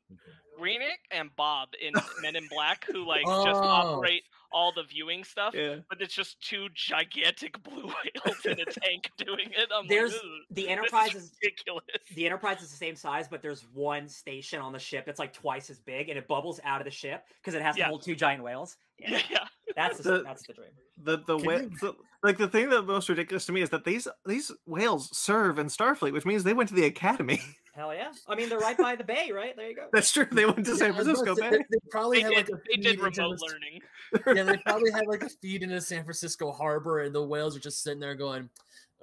Renick 0.60 1.00
and 1.10 1.34
Bob 1.36 1.68
in 1.80 1.92
Men 2.22 2.36
in 2.36 2.46
Black, 2.48 2.84
who 2.90 3.04
like 3.06 3.24
just 3.24 3.60
Oh. 3.62 3.94
operate 3.96 4.22
all 4.50 4.72
the 4.72 4.82
viewing 4.84 5.24
stuff. 5.24 5.54
Yeah. 5.54 5.76
But 5.90 6.00
it's 6.00 6.14
just 6.14 6.40
two 6.40 6.68
gigantic 6.74 7.62
blue 7.62 7.84
whales 7.86 8.46
in 8.46 8.52
a 8.60 8.64
tank 8.80 9.10
doing 9.18 9.50
it. 9.50 9.68
I'm 9.74 9.86
There's 9.86 10.12
like, 10.12 10.22
the 10.50 10.68
Enterprise 10.70 11.14
is 11.14 11.24
is 11.24 11.32
ridiculous. 11.42 11.84
the 12.14 12.24
Enterprise 12.26 12.62
is 12.62 12.70
the 12.70 12.76
same 12.76 12.96
size, 12.96 13.28
but 13.28 13.42
there's 13.42 13.66
one 13.74 14.08
station 14.08 14.60
on 14.60 14.72
the 14.72 14.78
ship 14.78 15.04
that's 15.04 15.18
like 15.18 15.32
twice 15.34 15.68
as 15.70 15.78
big, 15.78 16.08
and 16.08 16.18
it 16.18 16.26
bubbles 16.26 16.60
out 16.64 16.80
of 16.80 16.86
the 16.86 16.90
ship 16.90 17.24
because 17.42 17.54
it 17.54 17.62
has 17.62 17.76
to 17.76 17.84
hold 17.84 18.02
two 18.02 18.14
giant 18.16 18.42
whales. 18.42 18.76
Yeah, 18.98 19.20
yeah. 19.30 19.44
That's 19.76 19.98
the, 19.98 20.18
The- 20.18 20.22
that's 20.22 20.46
the 20.46 20.52
dream. 20.54 20.70
The 21.04 21.18
the 21.26 21.36
Can 21.38 21.46
whale, 21.46 21.62
you- 21.62 21.70
the, 21.80 21.94
like 22.22 22.38
the 22.38 22.48
thing 22.48 22.70
that 22.70 22.82
most 22.82 23.08
ridiculous 23.08 23.46
to 23.46 23.52
me 23.52 23.62
is 23.62 23.70
that 23.70 23.84
these 23.84 24.08
these 24.26 24.50
whales 24.66 25.16
serve 25.16 25.58
in 25.58 25.66
Starfleet, 25.66 26.12
which 26.12 26.24
means 26.26 26.42
they 26.44 26.54
went 26.54 26.68
to 26.70 26.74
the 26.74 26.84
academy. 26.86 27.40
Hell 27.74 27.94
yeah! 27.94 28.10
I 28.26 28.34
mean, 28.34 28.48
they're 28.48 28.58
right 28.58 28.76
by 28.76 28.96
the 28.96 29.04
bay, 29.04 29.30
right? 29.32 29.54
There 29.54 29.68
you 29.68 29.76
go. 29.76 29.86
That's 29.92 30.10
true. 30.10 30.26
They 30.32 30.44
went 30.44 30.64
to 30.66 30.74
San 30.76 30.92
Yeah, 30.92 31.00
I 31.00 31.04
Francisco 31.04 31.36
Bay. 31.36 31.50
They, 31.50 31.56
they 31.58 31.78
probably 31.92 32.18
They 32.24 32.34
had 32.34 32.46
did, 32.46 32.54
like 32.54 32.60
a 32.60 32.62
they 32.68 32.82
did 32.82 32.84
feed 32.98 33.04
into 33.06 33.20
remote 33.22 33.38
the- 33.38 33.46
learning. 33.52 33.82
Yeah, 34.36 34.42
they 34.42 34.56
probably 34.66 34.90
had 34.90 35.06
like 35.06 35.22
a 35.22 35.28
feed 35.28 35.62
in 35.62 35.68
the 35.70 35.80
San 35.80 36.02
Francisco 36.02 36.50
harbor, 36.50 37.02
and 37.02 37.14
the 37.14 37.22
whales 37.22 37.56
are 37.56 37.60
just 37.60 37.84
sitting 37.84 38.00
there 38.00 38.16
going, 38.16 38.50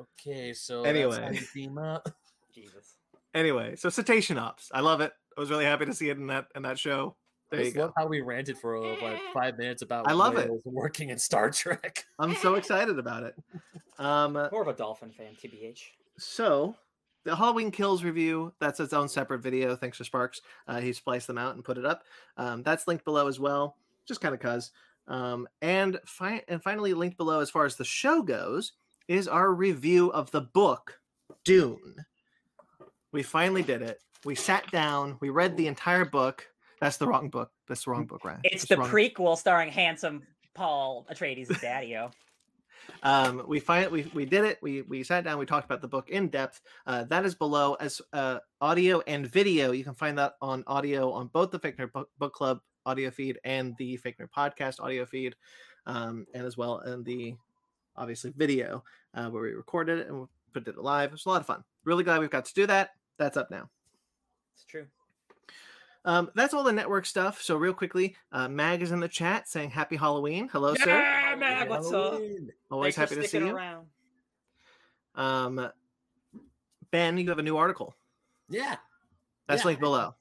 "Okay, 0.01 0.51
so 0.51 0.81
that's 0.83 0.87
how 0.97 0.99
Anyway. 1.21 1.39
you 1.39 1.47
beam 1.53 1.77
up." 1.77 2.09
Jesus. 2.53 2.95
Anyway, 3.33 3.75
so 3.77 3.87
cetacean 3.89 4.37
ops. 4.37 4.69
I 4.73 4.81
love 4.81 4.99
it. 4.99 5.13
I 5.37 5.39
was 5.39 5.49
really 5.49 5.65
happy 5.65 5.85
to 5.85 5.93
see 5.93 6.09
it 6.09 6.17
in 6.17 6.27
that 6.27 6.47
in 6.55 6.63
that 6.63 6.77
show. 6.77 7.15
I 7.51 7.55
There 7.57 7.59
you 7.59 7.65
just 7.65 7.75
go. 7.75 7.81
love 7.83 7.93
how 7.97 8.07
we 8.07 8.21
ranted 8.21 8.57
for 8.57 8.77
uh, 8.77 8.95
like 9.01 9.19
five 9.33 9.57
minutes 9.57 9.81
about 9.81 10.07
I 10.09 10.13
love 10.13 10.37
it. 10.37 10.49
whales 10.49 10.61
working 10.65 11.09
in 11.09 11.17
Star 11.19 11.49
Trek. 11.51 12.05
I'm 12.19 12.35
so 12.35 12.55
excited 12.55 12.97
about 12.99 13.23
it. 13.23 13.35
Um, 13.97 14.33
More 14.51 14.61
of 14.61 14.67
a 14.67 14.73
dolphin 14.73 15.09
fan, 15.09 15.37
tbh. 15.41 15.79
so 16.17 16.75
the 17.23 17.33
Halloween 17.33 17.71
Kills 17.71 18.03
review, 18.03 18.51
that's 18.59 18.81
its 18.81 18.91
own 18.91 19.07
separate 19.07 19.39
video. 19.41 19.73
Thanks 19.77 19.99
to 19.99 20.03
Sparks. 20.03 20.41
Uh, 20.67 20.81
he 20.81 20.91
spliced 20.91 21.27
them 21.27 21.37
out 21.37 21.55
and 21.55 21.63
put 21.63 21.77
it 21.77 21.85
up. 21.85 22.03
Um, 22.35 22.61
that's 22.61 22.89
linked 22.89 23.05
below 23.05 23.27
as 23.29 23.39
well, 23.39 23.77
just 24.05 24.19
kind 24.19 24.33
of 24.35 24.41
cuz. 24.41 24.71
Um, 25.07 25.47
and, 25.61 25.97
fi- 26.05 26.43
and 26.49 26.61
finally, 26.61 26.93
linked 26.93 27.15
below 27.15 27.39
as 27.39 27.49
far 27.49 27.63
as 27.63 27.77
the 27.77 27.85
show 27.85 28.21
goes, 28.21 28.73
is 29.07 29.29
our 29.29 29.53
review 29.53 30.11
of 30.11 30.29
the 30.31 30.41
book 30.41 30.99
Dune. 31.45 31.95
We 33.13 33.23
finally 33.23 33.63
did 33.63 33.81
it. 33.81 34.01
We 34.25 34.35
sat 34.35 34.69
down, 34.71 35.15
we 35.21 35.29
read 35.29 35.55
the 35.55 35.67
entire 35.67 36.03
book. 36.03 36.45
That's 36.79 36.97
the 36.97 37.07
wrong 37.07 37.29
book. 37.29 37.51
That's 37.67 37.85
the 37.85 37.91
wrong 37.91 38.05
book, 38.05 38.23
Ryan. 38.25 38.41
It's 38.43 38.65
That's 38.65 38.81
the 38.81 38.87
prequel 38.87 39.37
starring 39.37 39.71
handsome 39.71 40.23
Paul 40.53 41.05
Atreides' 41.11 41.59
daddy-o. 41.61 42.11
um 43.03 43.43
we 43.47 43.59
find 43.59 43.91
we 43.91 44.03
we 44.13 44.25
did 44.25 44.45
it 44.45 44.59
we 44.61 44.83
we 44.83 45.01
sat 45.01 45.23
down 45.23 45.39
we 45.39 45.45
talked 45.45 45.65
about 45.65 45.81
the 45.81 45.87
book 45.87 46.09
in 46.09 46.27
depth 46.27 46.61
uh 46.85 47.03
that 47.05 47.25
is 47.25 47.33
below 47.33 47.73
as 47.75 47.99
uh 48.13 48.37
audio 48.61 49.01
and 49.07 49.25
video 49.25 49.71
you 49.71 49.83
can 49.83 49.95
find 49.95 50.19
that 50.19 50.33
on 50.39 50.63
audio 50.67 51.11
on 51.11 51.25
both 51.27 51.49
the 51.49 51.57
fake 51.57 51.77
nerd 51.77 51.91
book, 51.91 52.09
book 52.19 52.31
club 52.33 52.59
audio 52.85 53.09
feed 53.09 53.39
and 53.43 53.75
the 53.77 53.97
fake 53.97 54.17
nerd 54.19 54.29
podcast 54.35 54.79
audio 54.79 55.03
feed 55.03 55.35
um 55.87 56.27
and 56.35 56.45
as 56.45 56.57
well 56.57 56.79
in 56.81 57.03
the 57.03 57.33
obviously 57.95 58.31
video 58.35 58.83
uh 59.15 59.29
where 59.29 59.41
we 59.41 59.53
recorded 59.53 59.99
it 59.99 60.07
and 60.07 60.19
we 60.21 60.25
put 60.53 60.67
it 60.67 60.77
live 60.77 61.09
it 61.09 61.13
was 61.13 61.25
a 61.25 61.29
lot 61.29 61.41
of 61.41 61.47
fun 61.47 61.63
really 61.85 62.03
glad 62.03 62.19
we've 62.19 62.29
got 62.29 62.45
to 62.45 62.53
do 62.53 62.67
that 62.67 62.91
that's 63.17 63.37
up 63.37 63.49
now 63.49 63.67
It's 64.53 64.65
true. 64.65 64.85
Um 66.05 66.29
that's 66.35 66.53
all 66.53 66.63
the 66.63 66.71
network 66.71 67.05
stuff 67.05 67.41
so 67.41 67.57
real 67.57 67.73
quickly 67.73 68.15
uh 68.31 68.47
mag 68.47 68.81
is 68.81 68.91
in 68.91 68.99
the 68.99 69.07
chat 69.07 69.47
saying 69.49 69.69
happy 69.69 69.95
halloween 69.95 70.47
hello 70.49 70.73
sir 70.75 71.35
Mag, 71.37 71.69
what's 71.69 71.91
up? 71.91 72.21
Always 72.71 72.95
Thanks 72.95 73.11
happy 73.11 73.15
to 73.15 73.21
see 73.23 73.27
sticking 73.27 73.47
you 73.47 73.55
around. 73.55 73.87
um 75.15 75.69
ben 76.91 77.17
you 77.17 77.27
have 77.29 77.39
a 77.39 77.43
new 77.43 77.57
article 77.57 77.95
Yeah, 78.49 78.77
That's 79.47 79.61
Yeah. 79.63 79.65
linked 79.67 79.81
below. 79.81 80.15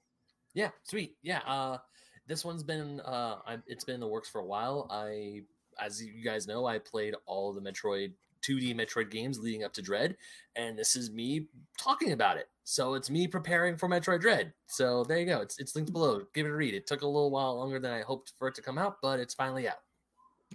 yeah, 0.55 0.71
sweet. 0.83 1.17
Yeah, 1.23 1.41
uh, 1.47 1.79
this 2.27 2.45
one's 2.45 2.63
been 2.63 3.01
uh, 3.01 3.39
I, 3.47 3.59
it's 3.67 3.85
been 3.85 3.95
in 3.97 4.01
the 4.01 4.09
works 4.09 4.29
for 4.29 4.41
a 4.41 4.45
while. 4.47 4.87
I, 4.91 5.43
as 5.81 6.03
you 6.03 6.25
guys 6.25 6.47
know, 6.47 6.65
I 6.67 6.79
played 6.79 7.15
all 7.27 7.53
the 7.53 7.61
Metroid 7.61 8.13
2D 8.47 8.75
Metroid 8.75 9.11
games 9.11 9.39
leading 9.39 9.65
up 9.65 9.73
to 9.75 9.83
Dread, 9.83 10.17
and 10.57 10.79
this 10.79 10.97
is 10.97 11.11
me 11.11 11.49
talking 11.79 12.13
about 12.13 12.37
it. 12.37 12.49
So 12.65 12.95
it's 12.95 13.11
me 13.11 13.27
preparing 13.27 13.77
for 13.77 13.89
Metroid 13.89 14.21
Dread. 14.21 14.53
So 14.67 15.05
there 15.05 15.19
you 15.19 15.27
go. 15.27 15.41
It's 15.41 15.59
it's 15.59 15.75
linked 15.75 15.93
below. 15.93 16.23
Give 16.35 16.47
it 16.47 16.51
a 16.51 16.55
read. 16.55 16.75
It 16.75 16.87
took 16.87 17.03
a 17.03 17.07
little 17.07 17.31
while 17.31 17.57
longer 17.57 17.79
than 17.79 17.93
I 17.93 18.03
hoped 18.03 18.33
for 18.39 18.49
it 18.49 18.55
to 18.57 18.63
come 18.63 18.79
out, 18.79 18.97
but 19.03 19.21
it's 19.21 19.35
finally 19.35 19.69
out. 19.69 19.79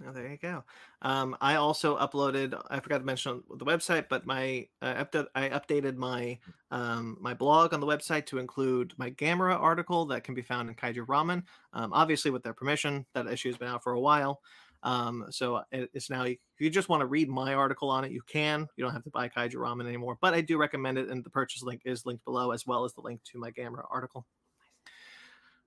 Oh, 0.06 0.12
there 0.12 0.28
you 0.28 0.38
go. 0.38 0.64
Um, 1.02 1.36
I 1.40 1.56
also 1.56 1.98
uploaded. 1.98 2.58
I 2.70 2.80
forgot 2.80 2.98
to 2.98 3.04
mention 3.04 3.42
the 3.56 3.64
website, 3.64 4.06
but 4.08 4.24
my 4.26 4.66
uh, 4.80 5.04
update. 5.04 5.26
I 5.34 5.50
updated 5.50 5.96
my 5.96 6.38
um, 6.70 7.18
my 7.20 7.34
blog 7.34 7.74
on 7.74 7.80
the 7.80 7.86
website 7.86 8.24
to 8.26 8.38
include 8.38 8.94
my 8.96 9.10
Gamera 9.10 9.60
article 9.60 10.06
that 10.06 10.24
can 10.24 10.34
be 10.34 10.42
found 10.42 10.68
in 10.68 10.74
Kaiju 10.74 11.06
Ramen. 11.06 11.42
Um, 11.74 11.92
obviously, 11.92 12.30
with 12.30 12.42
their 12.42 12.54
permission, 12.54 13.04
that 13.14 13.26
issue 13.26 13.50
has 13.50 13.58
been 13.58 13.68
out 13.68 13.82
for 13.82 13.92
a 13.92 14.00
while. 14.00 14.40
Um, 14.82 15.26
so 15.30 15.62
it's 15.72 16.08
now. 16.08 16.22
If 16.24 16.38
you 16.58 16.70
just 16.70 16.88
want 16.88 17.00
to 17.02 17.06
read 17.06 17.28
my 17.28 17.52
article 17.54 17.90
on 17.90 18.04
it, 18.04 18.12
you 18.12 18.22
can. 18.26 18.66
You 18.76 18.84
don't 18.84 18.92
have 18.94 19.04
to 19.04 19.10
buy 19.10 19.28
Kaiju 19.28 19.54
Ramen 19.56 19.86
anymore. 19.86 20.16
But 20.20 20.32
I 20.34 20.40
do 20.40 20.56
recommend 20.56 20.96
it, 20.98 21.08
and 21.10 21.22
the 21.22 21.30
purchase 21.30 21.62
link 21.62 21.82
is 21.84 22.06
linked 22.06 22.24
below, 22.24 22.50
as 22.52 22.66
well 22.66 22.84
as 22.84 22.94
the 22.94 23.02
link 23.02 23.20
to 23.24 23.38
my 23.38 23.50
Gamera 23.50 23.84
article. 23.90 24.26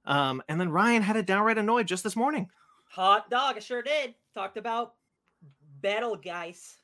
Um, 0.05 0.41
and 0.49 0.59
then 0.59 0.69
Ryan 0.69 1.01
had 1.01 1.15
it 1.15 1.25
downright 1.25 1.57
annoyed 1.57 1.87
just 1.87 2.03
this 2.03 2.15
morning. 2.15 2.49
Hot 2.89 3.29
dog, 3.29 3.55
I 3.55 3.59
sure 3.59 3.81
did. 3.81 4.15
Talked 4.33 4.57
about 4.57 4.95
Betelgeuse. 5.81 6.77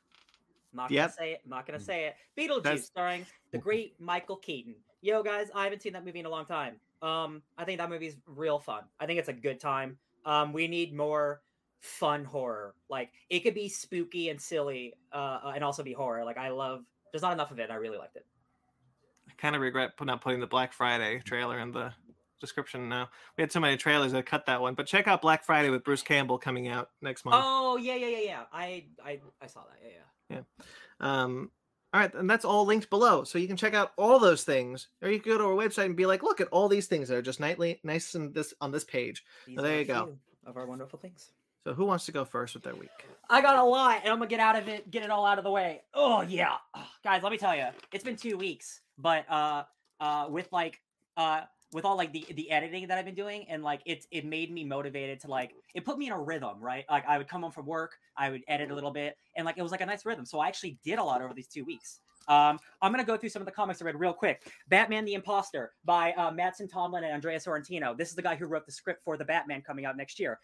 I'm 0.71 0.77
not 0.77 0.91
Yep. 0.91 1.07
gonna 1.07 1.13
say 1.13 1.33
it. 1.33 1.41
I'm 1.43 1.49
not 1.49 1.65
gonna 1.65 1.79
say 1.79 2.05
it. 2.05 2.15
Beetlejuice, 2.37 2.63
That's- 2.63 2.85
starring 2.85 3.25
the 3.51 3.57
great 3.57 3.99
Michael 3.99 4.37
Keaton. 4.37 4.75
Yo, 5.01 5.23
guys, 5.23 5.49
I 5.55 5.63
haven't 5.63 5.81
seen 5.81 5.93
that 5.93 6.05
movie 6.05 6.19
in 6.19 6.25
a 6.25 6.29
long 6.29 6.45
time. 6.45 6.79
Um, 7.01 7.41
I 7.57 7.65
think 7.65 7.79
that 7.79 7.89
movie's 7.89 8.17
real 8.25 8.59
fun. 8.59 8.83
I 8.99 9.05
think 9.05 9.19
it's 9.19 9.29
a 9.29 9.33
good 9.33 9.59
time. 9.59 9.97
Um, 10.25 10.53
we 10.53 10.67
need 10.67 10.93
more 10.93 11.41
fun 11.79 12.23
horror. 12.23 12.75
Like 12.89 13.11
it 13.29 13.41
could 13.41 13.53
be 13.53 13.69
spooky 13.69 14.29
and 14.29 14.39
silly, 14.39 14.93
uh, 15.13 15.39
uh, 15.43 15.51
and 15.55 15.63
also 15.63 15.83
be 15.83 15.93
horror. 15.93 16.25
Like 16.25 16.37
I 16.37 16.49
love. 16.49 16.83
There's 17.11 17.23
not 17.23 17.33
enough 17.33 17.51
of 17.51 17.59
it. 17.59 17.71
I 17.71 17.75
really 17.75 17.97
liked 17.97 18.15
it. 18.15 18.25
I 19.27 19.33
kind 19.37 19.55
of 19.55 19.61
regret 19.61 19.91
not 20.01 20.21
putting 20.21 20.39
the 20.39 20.47
Black 20.47 20.73
Friday 20.73 21.21
trailer 21.25 21.59
in 21.59 21.71
the 21.71 21.91
description 22.39 22.89
now. 22.89 23.09
We 23.37 23.41
had 23.41 23.51
so 23.51 23.59
many 23.59 23.77
trailers 23.77 24.11
that 24.11 24.25
cut 24.25 24.45
that 24.45 24.61
one, 24.61 24.75
but 24.75 24.85
check 24.85 25.07
out 25.07 25.21
Black 25.21 25.43
Friday 25.43 25.69
with 25.69 25.83
Bruce 25.83 26.03
Campbell 26.03 26.37
coming 26.37 26.67
out 26.67 26.89
next 27.01 27.25
month. 27.25 27.43
Oh 27.45 27.77
yeah, 27.77 27.95
yeah, 27.95 28.07
yeah, 28.07 28.21
yeah. 28.23 28.43
I, 28.51 28.85
I, 29.03 29.19
I 29.41 29.47
saw 29.47 29.61
that. 29.61 29.79
Yeah, 29.83 29.89
yeah. 30.29 30.37
Yeah. 30.37 30.65
Um, 30.99 31.51
all 31.91 31.99
right, 31.99 32.13
and 32.13 32.29
that's 32.29 32.45
all 32.45 32.65
linked 32.65 32.89
below, 32.91 33.23
so 33.23 33.39
you 33.39 33.47
can 33.47 33.57
check 33.57 33.73
out 33.73 33.93
all 33.97 34.19
those 34.19 34.43
things, 34.43 34.89
or 35.01 35.09
you 35.09 35.19
can 35.19 35.31
go 35.31 35.37
to 35.39 35.43
our 35.45 35.55
website 35.55 35.85
and 35.85 35.95
be 35.95 36.05
like, 36.05 36.21
look 36.21 36.39
at 36.39 36.47
all 36.49 36.67
these 36.67 36.85
things 36.85 37.09
that 37.09 37.17
are 37.17 37.21
just 37.21 37.39
nightly 37.39 37.79
nice 37.83 38.13
and 38.13 38.33
this 38.33 38.53
on 38.61 38.71
this 38.71 38.83
page. 38.83 39.23
These 39.47 39.55
Well, 39.55 39.65
there 39.65 39.79
you 39.79 39.85
go. 39.85 40.17
Of 40.45 40.55
our 40.55 40.67
wonderful 40.67 40.99
things. 40.99 41.31
So 41.63 41.73
who 41.73 41.85
wants 41.85 42.05
to 42.05 42.11
go 42.11 42.23
first 42.23 42.53
with 42.53 42.63
their 42.63 42.75
week? 42.75 42.89
I 43.29 43.41
got 43.41 43.57
a 43.59 43.63
lot, 43.63 43.99
and 44.03 44.11
I'm 44.11 44.17
gonna 44.17 44.29
get 44.29 44.39
out 44.39 44.55
of 44.55 44.67
it, 44.67 44.89
get 44.89 45.03
it 45.03 45.09
all 45.09 45.25
out 45.25 45.37
of 45.37 45.43
the 45.43 45.51
way. 45.51 45.81
Oh 45.93 46.21
yeah, 46.21 46.55
guys, 47.03 47.21
let 47.21 47.31
me 47.31 47.37
tell 47.37 47.55
you, 47.55 47.67
it's 47.91 48.03
been 48.03 48.15
two 48.15 48.37
weeks, 48.37 48.81
but 48.97 49.29
uh, 49.29 49.63
uh, 49.99 50.27
with 50.29 50.51
like 50.51 50.79
uh, 51.17 51.41
with 51.73 51.85
all 51.85 51.97
like 51.97 52.13
the 52.13 52.25
the 52.33 52.49
editing 52.49 52.87
that 52.87 52.97
I've 52.97 53.05
been 53.05 53.15
doing, 53.15 53.45
and 53.49 53.61
like 53.61 53.81
it's 53.85 54.07
it 54.09 54.25
made 54.25 54.51
me 54.51 54.63
motivated 54.63 55.19
to 55.21 55.27
like 55.27 55.51
it 55.75 55.85
put 55.85 55.97
me 55.97 56.07
in 56.07 56.13
a 56.13 56.19
rhythm, 56.19 56.59
right? 56.61 56.85
Like 56.89 57.05
I 57.07 57.17
would 57.17 57.27
come 57.27 57.41
home 57.41 57.51
from 57.51 57.65
work, 57.65 57.97
I 58.17 58.29
would 58.29 58.41
edit 58.47 58.71
a 58.71 58.75
little 58.75 58.91
bit, 58.91 59.17
and 59.35 59.45
like 59.45 59.57
it 59.57 59.61
was 59.61 59.71
like 59.71 59.81
a 59.81 59.85
nice 59.85 60.05
rhythm. 60.05 60.25
So 60.25 60.39
I 60.39 60.47
actually 60.47 60.79
did 60.83 60.97
a 60.97 61.03
lot 61.03 61.21
over 61.21 61.33
these 61.33 61.47
two 61.47 61.65
weeks. 61.65 61.99
Um, 62.27 62.59
I'm 62.81 62.91
gonna 62.91 63.03
go 63.03 63.17
through 63.17 63.29
some 63.29 63.41
of 63.41 63.47
the 63.47 63.51
comics 63.51 63.81
I 63.81 63.85
read 63.85 63.99
real 63.99 64.13
quick. 64.13 64.51
Batman: 64.69 65.03
The 65.03 65.15
Imposter 65.15 65.73
by 65.83 66.13
uh, 66.13 66.31
Mattson 66.31 66.71
Tomlin 66.71 67.03
and 67.03 67.13
Andrea 67.13 67.37
Sorrentino. 67.37 67.97
This 67.97 68.09
is 68.09 68.15
the 68.15 68.21
guy 68.21 68.35
who 68.35 68.45
wrote 68.45 68.65
the 68.65 68.71
script 68.71 69.03
for 69.03 69.17
the 69.17 69.25
Batman 69.25 69.61
coming 69.61 69.85
out 69.85 69.97
next 69.97 70.19
year. 70.19 70.39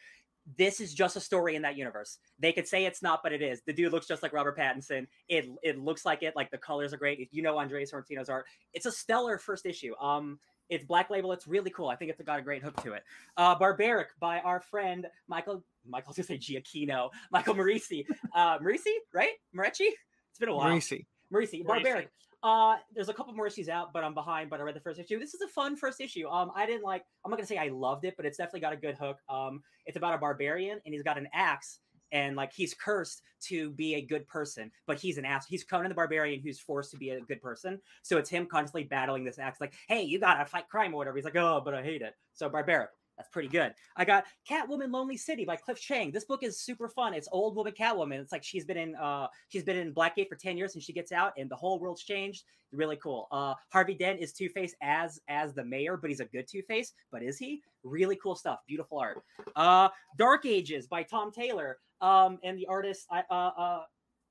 This 0.58 0.80
is 0.80 0.94
just 0.94 1.16
a 1.16 1.20
story 1.20 1.56
in 1.56 1.62
that 1.64 1.76
universe. 1.76 2.20
They 2.40 2.52
could 2.52 2.68
say 2.68 2.86
it's 2.86 3.02
not, 3.02 3.22
but 3.24 3.34
it 3.34 3.42
is. 3.42 3.62
The 3.66 3.74
dude 3.74 3.92
looks 3.92 4.08
just 4.08 4.22
like 4.22 4.34
Robert 4.34 4.58
Pattinson. 4.58 5.08
It 5.28 5.46
it 5.64 5.80
looks 5.80 6.06
like 6.06 6.22
it. 6.22 6.36
Like 6.36 6.52
the 6.52 6.58
colors 6.58 6.94
are 6.94 6.98
great. 6.98 7.28
You 7.32 7.42
know 7.42 7.58
Andrea 7.58 7.86
Sorrentino's 7.86 8.30
art. 8.30 8.46
It's 8.74 8.86
a 8.86 8.92
stellar 8.92 9.38
first 9.38 9.66
issue. 9.66 9.96
Um, 10.00 10.40
it's 10.70 10.86
Black 10.86 11.10
Label. 11.10 11.32
It's 11.32 11.48
really 11.48 11.70
cool. 11.72 11.90
I 11.90 11.96
think 11.96 12.12
it's 12.12 12.22
got 12.22 12.40
a 12.40 12.42
great 12.42 12.64
hook 12.64 12.82
to 12.84 12.94
it. 12.94 13.04
Uh, 13.38 13.56
Barbaric 13.56 14.10
by 14.20 14.40
our 14.40 14.60
friend 14.60 15.08
Michael. 15.28 15.64
Michael's 15.88 16.18
gonna 16.18 16.28
say 16.28 16.38
Giacchino. 16.38 17.10
Michael 17.32 17.56
Marisi. 17.56 18.06
Uh, 18.36 18.60
Marisi, 18.60 18.94
right? 19.14 19.34
Marecci. 19.56 19.90
It's 20.30 20.40
been 20.40 20.50
a 20.50 20.56
while. 20.56 20.70
Marisi. 20.70 21.06
Marisi. 21.34 21.64
Marisi. 21.64 21.66
Barbaric. 21.66 22.10
Uh, 22.46 22.78
there's 22.94 23.10
a 23.10 23.14
couple 23.14 23.34
more 23.34 23.48
issues 23.48 23.70
out, 23.70 23.92
but 23.92 24.04
I'm 24.04 24.14
behind. 24.14 24.52
But 24.52 24.60
I 24.60 24.64
read 24.64 24.76
the 24.76 24.80
first 24.80 25.00
issue. 25.00 25.18
This 25.18 25.34
is 25.34 25.42
a 25.42 25.48
fun 25.48 25.76
first 25.76 26.00
issue. 26.00 26.28
Um, 26.28 26.52
I 26.56 26.68
didn't 26.68 26.84
like. 26.84 27.04
I'm 27.26 27.32
not 27.32 27.38
gonna 27.38 27.48
say 27.48 27.58
I 27.58 27.70
loved 27.70 28.06
it, 28.06 28.14
but 28.18 28.26
it's 28.28 28.38
definitely 28.38 28.60
got 28.60 28.72
a 28.72 28.78
good 28.78 28.94
hook. 28.94 29.18
Um, 29.28 29.64
it's 29.88 29.98
about 29.98 30.14
a 30.14 30.20
barbarian, 30.20 30.80
and 30.86 30.94
he's 30.94 31.02
got 31.02 31.18
an 31.18 31.28
axe, 31.34 31.80
and 32.12 32.36
like 32.36 32.54
he's 32.54 32.76
cursed 32.76 33.24
to 33.48 33.72
be 33.72 33.96
a 33.96 34.02
good 34.02 34.28
person, 34.28 34.70
but 34.86 35.00
he's 35.00 35.18
an 35.18 35.26
ass. 35.26 35.48
He's 35.48 35.64
Conan 35.64 35.90
the 35.90 35.96
Barbarian 35.96 36.40
who's 36.40 36.60
forced 36.60 36.92
to 36.92 36.98
be 36.98 37.10
a 37.10 37.22
good 37.22 37.42
person. 37.42 37.82
So 38.04 38.18
it's 38.18 38.30
him 38.30 38.46
constantly 38.46 38.84
battling 38.84 39.24
this 39.24 39.40
axe, 39.40 39.60
like, 39.60 39.74
hey, 39.88 40.04
you 40.04 40.20
gotta 40.20 40.46
fight 40.46 40.70
crime 40.70 40.94
or 40.94 40.98
whatever. 40.98 41.18
He's 41.18 41.26
like, 41.26 41.36
oh, 41.36 41.64
but 41.66 41.74
I 41.74 41.82
hate 41.82 42.04
it. 42.04 42.14
So 42.36 42.48
barbaric. 42.48 42.92
That's 43.18 43.30
pretty 43.30 43.48
good. 43.48 43.74
I 43.96 44.04
got 44.04 44.26
Catwoman 44.50 44.92
Lonely 44.92 45.16
City 45.18 45.46
by 45.46 45.56
Cliff 45.56 45.80
Chiang. 45.80 46.12
This 46.12 46.26
book 46.26 46.44
is 46.44 46.60
super 46.60 46.90
fun. 46.90 47.14
It's 47.14 47.30
old 47.32 47.56
woman 47.56 47.74
Catwoman. 47.74 48.20
It's 48.20 48.32
like 48.32 48.44
she's 48.44 48.66
been 48.66 48.78
in 48.78 48.96
uh 48.96 49.28
she's 49.50 49.64
been 49.64 49.78
in 49.78 49.94
Blackgate 49.94 50.28
for 50.28 50.36
10 50.36 50.58
years 50.58 50.76
and 50.76 50.84
she 50.84 50.92
gets 50.94 51.12
out 51.12 51.34
and 51.38 51.50
the 51.50 51.56
whole 51.56 51.80
world's 51.80 52.04
changed. 52.04 52.44
Really 52.72 52.98
cool. 52.98 53.28
Uh 53.32 53.54
Harvey 53.72 53.94
Dent 53.94 54.20
is 54.20 54.34
Two-Face 54.34 54.76
as 54.82 55.20
as 55.30 55.54
the 55.54 55.64
mayor, 55.64 55.98
but 55.98 56.10
he's 56.10 56.20
a 56.20 56.26
good 56.26 56.46
Two-Face. 56.50 56.94
But 57.12 57.24
is 57.24 57.38
he? 57.38 57.62
Really 57.84 58.18
cool 58.22 58.36
stuff. 58.36 58.60
Beautiful 58.68 59.00
art. 59.00 59.22
Uh 59.56 59.90
Dark 60.18 60.46
Ages 60.46 60.88
by 60.88 61.04
Tom 61.04 61.32
Taylor. 61.32 61.78
Um 62.02 62.38
and 62.44 62.58
the 62.58 62.68
artist 62.68 63.06
I 63.10 63.24
uh 63.32 63.52
uh 63.58 63.82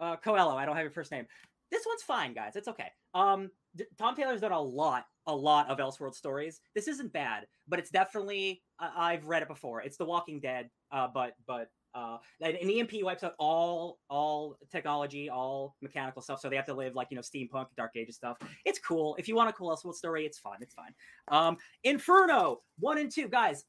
uh 0.01 0.17
Coello. 0.17 0.57
I 0.57 0.67
don't 0.67 0.77
have 0.77 0.85
your 0.85 0.91
first 0.91 1.11
name. 1.11 1.27
This 1.71 1.85
one's 1.87 2.03
fine, 2.03 2.35
guys. 2.35 2.55
It's 2.55 2.69
okay. 2.69 2.89
Um 3.15 3.51
Tom 3.99 4.15
Taylor's 4.15 4.43
done 4.43 4.53
a 4.53 4.61
lot, 4.61 5.07
a 5.27 5.35
lot 5.35 5.69
of 5.69 5.79
Elseworld 5.79 6.15
stories. 6.15 6.61
This 6.75 6.89
isn't 6.89 7.13
bad, 7.13 7.47
but 7.69 7.79
it's 7.79 7.91
definitely 7.91 8.63
I've 8.79 9.27
read 9.27 9.43
it 9.43 9.49
before. 9.49 9.83
It's 9.83 9.97
The 9.97 10.05
Walking 10.05 10.41
Dead, 10.41 10.71
uh, 10.93 11.09
but 11.13 11.35
but 11.47 11.69
uh, 11.95 12.19
an 12.41 12.57
EMP 12.69 12.93
wipes 13.03 13.23
out 13.23 13.35
all 13.39 13.99
all 14.11 14.57
technology, 14.71 15.31
all 15.31 15.77
mechanical 15.81 16.21
stuff. 16.23 16.41
So 16.41 16.49
they 16.49 16.57
have 16.57 16.67
to 16.67 16.75
live 16.75 16.95
like 16.95 17.09
you 17.11 17.17
know 17.17 17.23
steampunk, 17.23 17.67
Dark 17.77 17.93
Ages 17.97 18.17
stuff. 18.17 18.37
It's 18.65 18.79
cool. 18.79 19.15
If 19.17 19.29
you 19.29 19.37
want 19.37 19.49
a 19.49 19.53
cool 19.53 19.75
Elseworld 19.75 19.95
story, 19.95 20.27
it's 20.27 20.39
fun. 20.39 20.57
It's 20.61 20.75
fine. 20.75 20.95
Um, 21.29 21.57
Inferno 21.85 22.63
one 22.79 22.99
and 22.99 23.11
two, 23.11 23.29
guys. 23.29 23.65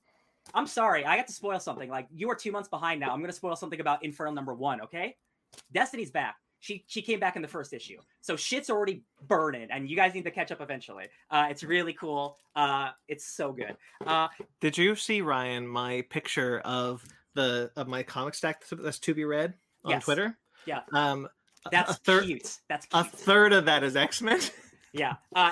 I'm 0.53 0.67
sorry, 0.67 1.05
I 1.05 1.17
got 1.17 1.27
to 1.27 1.33
spoil 1.33 1.59
something. 1.59 1.89
Like 1.89 2.07
you 2.13 2.29
are 2.29 2.35
two 2.35 2.51
months 2.51 2.69
behind 2.69 2.99
now. 2.99 3.11
I'm 3.11 3.21
gonna 3.21 3.33
spoil 3.33 3.55
something 3.55 3.79
about 3.79 4.03
Inferno 4.03 4.31
number 4.31 4.53
one. 4.53 4.81
Okay, 4.81 5.15
Destiny's 5.71 6.11
back. 6.11 6.35
She 6.65 6.83
she 6.87 7.03
came 7.03 7.19
back 7.19 7.35
in 7.35 7.43
the 7.43 7.47
first 7.47 7.73
issue, 7.73 7.99
so 8.21 8.35
shit's 8.35 8.71
already 8.71 9.03
burning, 9.27 9.67
and 9.69 9.87
you 9.87 9.95
guys 9.95 10.15
need 10.15 10.23
to 10.23 10.31
catch 10.31 10.51
up 10.51 10.61
eventually. 10.61 11.05
Uh, 11.29 11.45
it's 11.51 11.63
really 11.63 11.93
cool. 11.93 12.37
Uh, 12.55 12.89
it's 13.07 13.23
so 13.23 13.51
good. 13.51 13.77
Uh, 14.03 14.29
Did 14.61 14.75
you 14.75 14.95
see 14.95 15.21
Ryan 15.21 15.67
my 15.67 16.01
picture 16.09 16.61
of 16.65 17.05
the 17.35 17.69
of 17.75 17.87
my 17.87 18.01
comic 18.01 18.33
stack 18.33 18.67
that's- 18.67 18.97
to 18.97 19.13
be 19.13 19.25
read 19.25 19.53
on 19.83 19.91
Yes. 19.91 20.05
Twitter? 20.05 20.39
Yeah. 20.65 20.79
Um, 20.91 21.27
that's 21.71 21.91
a 21.91 21.93
third 21.93 22.23
cute. 22.25 22.57
That's 22.67 22.87
a 22.91 23.03
third 23.03 23.53
of 23.53 23.65
that 23.65 23.83
is 23.83 23.95
X 23.95 24.23
Men. 24.23 24.39
yeah. 24.97 25.13
Uh, 25.35 25.51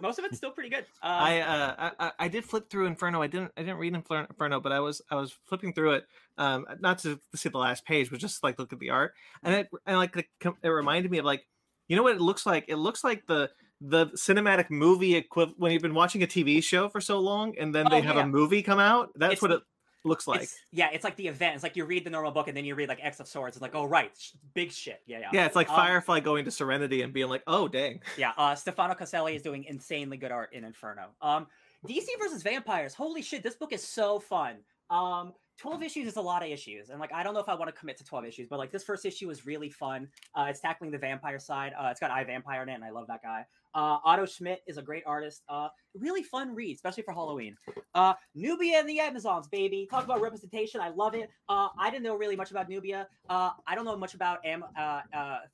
most 0.00 0.18
of 0.18 0.24
it's 0.24 0.36
still 0.36 0.50
pretty 0.50 0.70
good. 0.70 0.86
Uh, 1.02 1.06
I, 1.06 1.40
uh, 1.40 1.90
I 1.98 2.12
I- 2.18 2.28
did 2.28 2.44
flip 2.44 2.70
through 2.70 2.86
Inferno. 2.86 3.20
I 3.22 3.26
didn't 3.26 3.52
I 3.56 3.62
didn't 3.62 3.78
read 3.78 3.94
Inferno, 3.94 4.60
but 4.60 4.72
I 4.72 4.80
was 4.80 5.02
I 5.10 5.16
was 5.16 5.36
flipping 5.46 5.72
through 5.72 5.92
it, 5.94 6.06
um, 6.38 6.66
not 6.80 6.98
to 7.00 7.20
see 7.34 7.48
the 7.48 7.58
last 7.58 7.84
page, 7.84 8.10
but 8.10 8.20
just 8.20 8.42
like 8.42 8.58
look 8.58 8.72
at 8.72 8.78
the 8.78 8.90
art, 8.90 9.12
and 9.42 9.54
it 9.54 9.68
and 9.86 9.96
like 9.98 10.12
the, 10.12 10.24
it 10.62 10.68
reminded 10.68 11.10
me 11.10 11.18
of 11.18 11.24
like, 11.24 11.46
you 11.88 11.96
know 11.96 12.02
what 12.02 12.14
it 12.14 12.20
looks 12.20 12.46
like? 12.46 12.64
It 12.68 12.76
looks 12.76 13.02
like 13.04 13.26
the 13.26 13.50
the 13.80 14.06
cinematic 14.08 14.70
movie 14.70 15.14
equivalent 15.14 15.58
when 15.60 15.72
you've 15.72 15.82
been 15.82 15.94
watching 15.94 16.22
a 16.22 16.26
TV 16.26 16.62
show 16.62 16.88
for 16.88 17.00
so 17.00 17.18
long, 17.20 17.54
and 17.58 17.74
then 17.74 17.86
Oh, 17.86 17.90
they 17.90 18.00
have 18.00 18.16
yeah. 18.16 18.22
a 18.22 18.26
movie 18.26 18.62
come 18.62 18.78
out. 18.80 19.10
That's 19.16 19.34
It's 19.34 19.42
what 19.42 19.52
it 19.52 19.62
looks 20.08 20.26
like. 20.26 20.42
it's, 20.42 20.56
yeah, 20.72 20.88
it's 20.92 21.04
like 21.04 21.16
the 21.16 21.28
event. 21.28 21.54
It's 21.54 21.62
like 21.62 21.76
you 21.76 21.84
read 21.84 22.04
the 22.04 22.10
normal 22.10 22.32
book 22.32 22.48
and 22.48 22.56
then 22.56 22.64
you 22.64 22.74
read 22.74 22.88
like 22.88 22.98
X 23.02 23.20
of 23.20 23.28
Swords. 23.28 23.56
It's 23.56 23.62
like, 23.62 23.74
oh 23.74 23.84
right, 23.84 24.10
sh- 24.18 24.32
big 24.54 24.72
shit. 24.72 25.00
Yeah, 25.06 25.18
yeah. 25.20 25.30
Yeah, 25.32 25.46
it's 25.46 25.56
like 25.56 25.68
Um, 25.70 25.76
Firefly 25.76 26.20
going 26.20 26.44
to 26.46 26.50
Serenity 26.50 27.02
and 27.02 27.12
being 27.12 27.28
like, 27.28 27.42
"Oh, 27.46 27.68
dang!" 27.68 28.00
Yeah, 28.16 28.32
uh, 28.36 28.54
Stefano 28.54 28.94
Caselli 28.94 29.36
is 29.36 29.42
doing 29.42 29.64
insanely 29.64 30.16
good 30.16 30.32
art 30.32 30.52
in 30.52 30.64
Inferno. 30.64 31.10
Um, 31.22 31.46
DC 31.86 32.06
versus 32.18 32.42
Vampires. 32.42 32.94
Holy 32.94 33.22
shit, 33.22 33.42
this 33.42 33.54
book 33.54 33.72
is 33.72 33.82
so 33.82 34.18
fun. 34.18 34.56
Um, 34.90 35.32
12 35.58 35.82
issues 35.82 36.06
is 36.06 36.16
a 36.16 36.20
lot 36.20 36.42
of 36.42 36.48
issues, 36.48 36.88
and 36.90 37.00
like 37.00 37.12
I 37.12 37.22
don't 37.22 37.34
know 37.34 37.40
if 37.40 37.48
I 37.48 37.54
want 37.54 37.68
to 37.68 37.78
commit 37.78 37.96
to 37.98 38.04
12 38.04 38.24
issues, 38.24 38.48
but 38.48 38.58
like 38.58 38.70
this 38.70 38.84
first 38.84 39.04
issue 39.04 39.28
is 39.30 39.44
really 39.44 39.70
fun. 39.70 40.08
Uh, 40.34 40.46
it's 40.48 40.60
tackling 40.60 40.90
the 40.90 40.98
vampire 40.98 41.38
side. 41.38 41.72
Uh, 41.78 41.88
it's 41.88 42.00
got 42.00 42.10
I 42.10 42.22
Vampire 42.24 42.62
in 42.62 42.68
it, 42.68 42.74
and 42.74 42.84
I 42.84 42.90
love 42.90 43.06
that 43.08 43.22
guy. 43.22 43.44
Uh, 43.74 43.98
Otto 44.04 44.26
Schmidt 44.26 44.62
is 44.66 44.78
a 44.78 44.82
great 44.82 45.02
artist. 45.06 45.42
Uh, 45.48 45.68
really 45.94 46.22
fun 46.22 46.54
read, 46.54 46.74
especially 46.74 47.02
for 47.02 47.12
Halloween. 47.12 47.56
Uh, 47.94 48.14
Nubia 48.34 48.78
and 48.78 48.88
the 48.88 49.00
Amazons, 49.00 49.48
baby. 49.48 49.86
Talk 49.90 50.04
about 50.04 50.20
representation. 50.20 50.80
I 50.80 50.90
love 50.90 51.14
it. 51.14 51.30
Uh, 51.48 51.68
I 51.78 51.90
didn't 51.90 52.04
know 52.04 52.14
really 52.14 52.36
much 52.36 52.50
about 52.50 52.68
Nubia. 52.68 53.08
Uh, 53.28 53.50
I 53.66 53.74
don't 53.74 53.84
know 53.84 53.96
much 53.96 54.14
about 54.14 54.44
Am- 54.44 54.64
uh, 54.78 55.00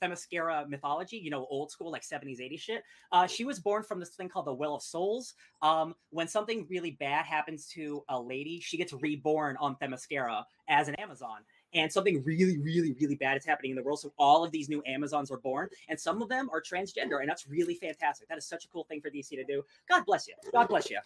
Themyscira 0.03 0.68
mythology, 0.68 1.16
you 1.16 1.31
know, 1.31 1.46
old 1.50 1.70
school, 1.70 1.90
like 1.90 2.03
70s, 2.03 2.40
80s 2.40 2.61
shit. 2.61 2.83
She 3.29 3.44
was 3.44 3.59
born 3.61 3.83
from 3.83 4.00
this 4.00 4.11
thing 4.11 4.29
called 4.29 4.46
the 4.46 4.55
Well 4.55 4.74
of 4.74 4.83
Souls. 4.83 5.35
Um, 5.62 5.94
when 6.11 6.29
something 6.29 6.66
really 6.68 6.92
bad 6.92 7.24
happens 7.24 7.66
to 7.68 8.05
a 8.09 8.20
lady, 8.20 8.61
she 8.61 8.77
gets 8.77 8.92
reborn 8.92 9.57
on 9.61 9.77
Themyscira 9.77 10.44
as 10.68 10.88
an 10.88 10.94
Amazon. 10.96 11.38
And 11.75 11.93
something 11.93 12.23
really, 12.23 12.59
really, 12.59 12.93
really 13.01 13.17
bad 13.17 13.37
is 13.37 13.45
happening 13.45 13.73
in 13.73 13.77
the 13.77 13.83
world. 13.83 14.01
So 14.01 14.13
all 14.19 14.45
of 14.45 14.53
these 14.53 14.69
new 14.69 14.83
Amazons 14.87 15.31
are 15.31 15.39
born, 15.39 15.69
and 15.89 15.99
some 15.99 16.23
of 16.23 16.29
them 16.29 16.49
are 16.53 16.63
transgender, 16.63 17.21
and 17.21 17.29
that's 17.29 17.49
really 17.49 17.75
fantastic. 17.75 18.29
That 18.29 18.39
is 18.39 18.47
such 18.47 18.65
a 18.65 18.69
cool 18.69 18.85
thing 18.85 19.01
for 19.01 19.11
DC 19.11 19.31
to 19.31 19.45
do. 19.45 19.65
God 19.89 20.05
bless 20.07 20.29
you. 20.29 20.35
God 20.53 20.69
bless 20.69 20.89
you. 20.89 20.99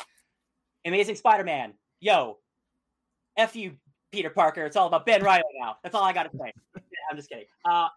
Amazing 0.84 1.16
Spider-Man. 1.16 1.72
Yo, 2.00 2.38
F 3.36 3.56
you, 3.56 3.76
Peter 4.12 4.30
Parker. 4.30 4.64
It's 4.64 4.76
all 4.76 4.86
about 4.86 5.06
Ben 5.06 5.22
Reilly 5.22 5.42
now. 5.60 5.76
That's 5.82 5.94
all 5.94 6.02
I 6.02 6.12
got 6.12 6.30
to 6.30 6.38
say. 6.38 6.52
Yeah, 6.76 6.80
I'm 7.10 7.16
just 7.16 7.28
kidding. 7.28 7.46
Uh, 7.64 7.88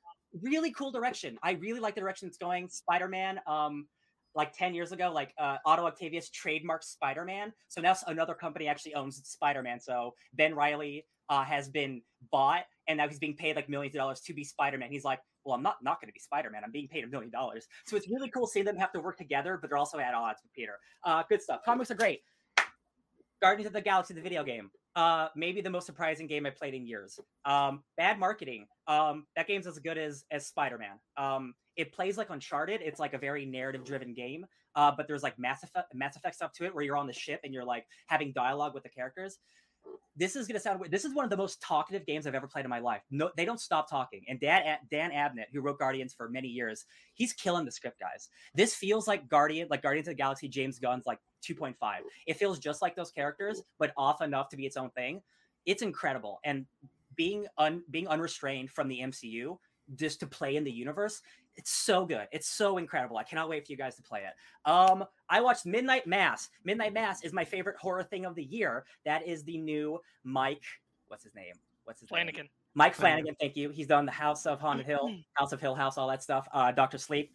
really 0.42 0.72
cool 0.72 0.92
direction. 0.92 1.38
I 1.44 1.54
really 1.54 1.80
like 1.80 1.96
the 1.96 2.02
direction 2.02 2.28
it's 2.28 2.38
going. 2.38 2.70
Spider-Man, 2.70 3.40
um, 3.48 3.88
like 4.36 4.56
10 4.58 4.74
years 4.74 4.92
ago, 4.92 5.12
like 5.12 5.34
uh, 5.38 5.58
Otto 5.66 5.86
Octavius 5.86 6.30
trademarked 6.30 6.84
Spider-Man. 6.84 7.54
So 7.68 7.82
now 7.82 7.96
another 8.08 8.34
company 8.34 8.68
actually 8.68 8.96
owns 8.96 9.22
Spider-Man. 9.28 9.80
So 9.80 10.16
Ben 10.34 10.56
Reilly 10.56 11.06
uh, 11.32 11.44
has 11.44 11.70
been 11.70 12.02
bought 12.32 12.66
and 12.88 12.98
now 12.98 13.08
he's 13.08 13.18
being 13.18 13.36
paid 13.36 13.56
like 13.56 13.70
millions 13.70 13.96
of 13.96 14.00
dollars 14.00 14.20
to 14.20 14.34
be 14.34 14.44
Spider-Man. 14.44 14.92
He's 14.92 15.06
like, 15.06 15.20
well, 15.46 15.56
I'm 15.56 15.64
not 15.64 15.78
not 15.82 16.00
going 16.00 16.10
to 16.10 16.14
be 16.14 16.20
Spider-Man. 16.20 16.62
I'm 16.64 16.72
being 16.72 16.88
paid 16.88 17.04
a 17.04 17.08
million 17.08 17.32
dollars. 17.32 17.68
So 17.86 17.96
it's 17.96 18.08
really 18.10 18.30
cool 18.30 18.46
seeing 18.46 18.66
them 18.66 18.76
have 18.76 18.92
to 18.92 19.00
work 19.00 19.18
together, 19.18 19.58
but 19.60 19.70
they're 19.70 19.78
also 19.78 19.98
at 19.98 20.14
odds 20.14 20.42
with 20.44 20.54
Peter. 20.54 20.74
Uh, 21.04 21.24
good 21.28 21.42
stuff. 21.42 21.62
Comics 21.66 21.90
are 21.90 21.96
great. 21.96 22.22
Guardians 23.42 23.66
of 23.66 23.74
the 23.74 23.82
Galaxy, 23.82 24.14
the 24.14 24.22
video 24.22 24.44
game. 24.44 24.70
Uh, 24.96 25.30
maybe 25.36 25.62
the 25.62 25.70
most 25.70 25.86
surprising 25.86 26.28
game 26.28 26.46
I 26.46 26.50
played 26.50 26.74
in 26.74 26.86
years. 26.86 27.18
Um, 27.46 27.82
bad 27.96 28.20
marketing. 28.20 28.68
Um, 28.88 29.26
that 29.38 29.48
game's 29.48 29.66
as 29.66 29.80
good 29.80 29.98
as 29.98 30.26
as 30.32 30.46
Spider 30.46 30.78
Man. 30.78 31.00
Um, 31.18 31.54
it 31.78 31.94
plays 31.94 32.18
like 32.18 32.30
Uncharted. 32.30 32.82
It's 32.84 33.00
like 33.00 33.14
a 33.14 33.18
very 33.18 33.46
narrative 33.46 33.86
driven 33.86 34.14
game. 34.14 34.46
Uh, 34.76 34.92
but 34.96 35.08
there's 35.08 35.24
like 35.24 35.38
Mass 35.40 35.64
Effect, 35.64 35.94
Mass 35.94 36.16
Effect 36.16 36.36
stuff 36.36 36.52
to 36.54 36.66
it 36.66 36.74
where 36.74 36.84
you're 36.84 36.98
on 36.98 37.08
the 37.08 37.14
ship 37.14 37.42
and 37.44 37.54
you're 37.54 37.66
like 37.66 37.86
having 38.08 38.32
dialogue 38.34 38.74
with 38.74 38.84
the 38.84 38.90
characters. 38.90 39.40
This 40.22 40.36
is 40.36 40.46
gonna 40.46 40.60
sound 40.60 40.80
weird. 40.80 40.92
This 40.92 41.04
is 41.04 41.16
one 41.16 41.24
of 41.24 41.32
the 41.32 41.38
most 41.38 41.60
talkative 41.64 42.06
games 42.06 42.28
I've 42.28 42.36
ever 42.36 42.46
played 42.46 42.64
in 42.64 42.70
my 42.70 42.78
life. 42.78 43.02
No, 43.10 43.32
they 43.36 43.44
don't 43.44 43.60
stop 43.60 43.90
talking. 43.90 44.24
And 44.30 44.40
Dan 44.40 44.78
Dan 44.92 45.10
Abnett, 45.10 45.48
who 45.52 45.62
wrote 45.62 45.80
Guardians 45.80 46.14
for 46.14 46.30
many 46.30 46.48
years, 46.48 46.86
he's 47.16 47.34
killing 47.34 47.66
the 47.66 47.72
script, 47.72 48.00
guys. 48.00 48.30
This 48.54 48.76
feels 48.76 49.08
like 49.08 49.28
Guardian, 49.28 49.68
like 49.72 49.82
Guardians 49.82 50.08
of 50.08 50.12
the 50.12 50.18
Galaxy, 50.18 50.48
James 50.48 50.78
Gunn's 50.78 51.08
like 51.08 51.18
2.5. 51.42 51.74
It 52.28 52.38
feels 52.38 52.60
just 52.60 52.84
like 52.84 52.96
those 52.96 53.10
characters, 53.10 53.64
but 53.80 53.94
off 53.98 54.22
enough 54.22 54.50
to 54.50 54.58
be 54.58 54.68
its 54.68 54.78
own 54.78 54.92
thing. 54.92 55.24
It's 55.66 55.82
incredible. 55.82 56.40
And 56.46 56.68
being 57.16 57.48
un 57.58 57.82
being 57.90 58.08
unrestrained 58.08 58.70
from 58.70 58.90
the 58.90 59.00
MCU 59.00 59.58
just 59.96 60.20
to 60.20 60.28
play 60.28 60.56
in 60.56 60.64
the 60.64 60.72
universe, 60.72 61.24
it's 61.56 61.72
so 61.72 62.06
good. 62.06 62.28
It's 62.32 62.48
so 62.48 62.78
incredible. 62.78 63.18
I 63.18 63.24
cannot 63.24 63.50
wait 63.50 63.66
for 63.66 63.72
you 63.72 63.78
guys 63.78 63.96
to 63.96 64.02
play 64.02 64.22
it. 64.22 64.70
Um, 64.70 65.04
I 65.30 65.42
watched 65.42 65.66
Midnight 65.66 66.08
Mass. 66.08 66.50
Midnight 66.64 66.94
Mass 66.94 67.24
is 67.24 67.34
my 67.34 67.44
favorite 67.44 67.78
horror 67.78 68.04
thing 68.04 68.26
of 68.26 68.36
the 68.36 68.44
year. 68.44 68.86
That 69.06 69.28
is 69.28 69.44
the 69.44 69.58
new 69.58 70.00
Mike. 70.24 70.64
What's 71.08 71.24
his 71.24 71.36
name? 71.36 71.56
what's 71.84 72.00
his 72.00 72.10
name? 72.12 72.18
Flanagan. 72.18 72.50
Mike 72.74 72.96
Flanagan. 72.96 73.24
Flanagan, 73.24 73.36
thank 73.40 73.58
you. 73.58 73.70
He's 73.70 73.88
done 73.88 74.06
the 74.06 74.12
House 74.12 74.46
of 74.46 74.62
Haunted 74.62 74.86
Hill, 74.86 75.14
House 75.34 75.52
of 75.52 75.60
Hill 75.60 75.76
House, 75.76 75.98
all 75.98 76.08
that 76.08 76.24
stuff. 76.24 76.48
Uh, 76.54 76.72
Doctor 76.72 76.98
Sleep. 76.98 77.34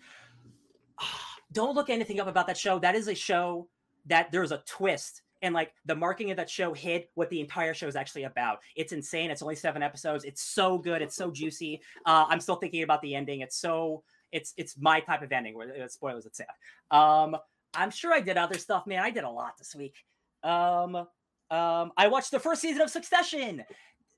Don't 1.52 1.74
look 1.74 1.90
anything 1.90 2.20
up 2.20 2.26
about 2.26 2.46
that 2.46 2.56
show. 2.56 2.78
That 2.78 2.94
is 2.94 3.08
a 3.08 3.14
show 3.14 3.68
that 4.06 4.32
there's 4.32 4.52
a 4.52 4.62
twist, 4.66 5.22
and 5.42 5.54
like 5.54 5.72
the 5.84 5.94
marketing 5.94 6.30
of 6.30 6.36
that 6.38 6.50
show 6.50 6.72
hid 6.72 7.04
what 7.14 7.30
the 7.30 7.40
entire 7.40 7.74
show 7.74 7.86
is 7.86 7.96
actually 7.96 8.24
about. 8.24 8.58
It's 8.74 8.92
insane. 8.92 9.30
It's 9.30 9.42
only 9.42 9.56
seven 9.56 9.82
episodes. 9.82 10.24
It's 10.24 10.42
so 10.42 10.78
good. 10.78 11.02
It's 11.02 11.16
so 11.16 11.30
juicy. 11.30 11.80
Uh, 12.04 12.26
I'm 12.28 12.40
still 12.40 12.56
thinking 12.56 12.82
about 12.82 13.02
the 13.02 13.14
ending. 13.14 13.40
It's 13.40 13.56
so 13.56 14.02
it's 14.32 14.54
it's 14.56 14.76
my 14.78 15.00
type 15.00 15.22
of 15.22 15.32
ending. 15.32 15.54
Where 15.54 15.84
uh, 15.84 15.88
spoilers, 15.88 16.26
it's 16.26 16.38
sad. 16.38 16.46
Um, 16.90 17.36
I'm 17.74 17.90
sure 17.90 18.12
I 18.12 18.20
did 18.20 18.36
other 18.36 18.58
stuff, 18.58 18.86
man. 18.86 19.02
I 19.02 19.10
did 19.10 19.24
a 19.24 19.30
lot 19.30 19.58
this 19.58 19.74
week. 19.74 19.96
Um, 20.42 20.96
um, 21.50 21.92
I 21.96 22.08
watched 22.08 22.30
the 22.30 22.40
first 22.40 22.60
season 22.60 22.82
of 22.82 22.90
Succession 22.90 23.64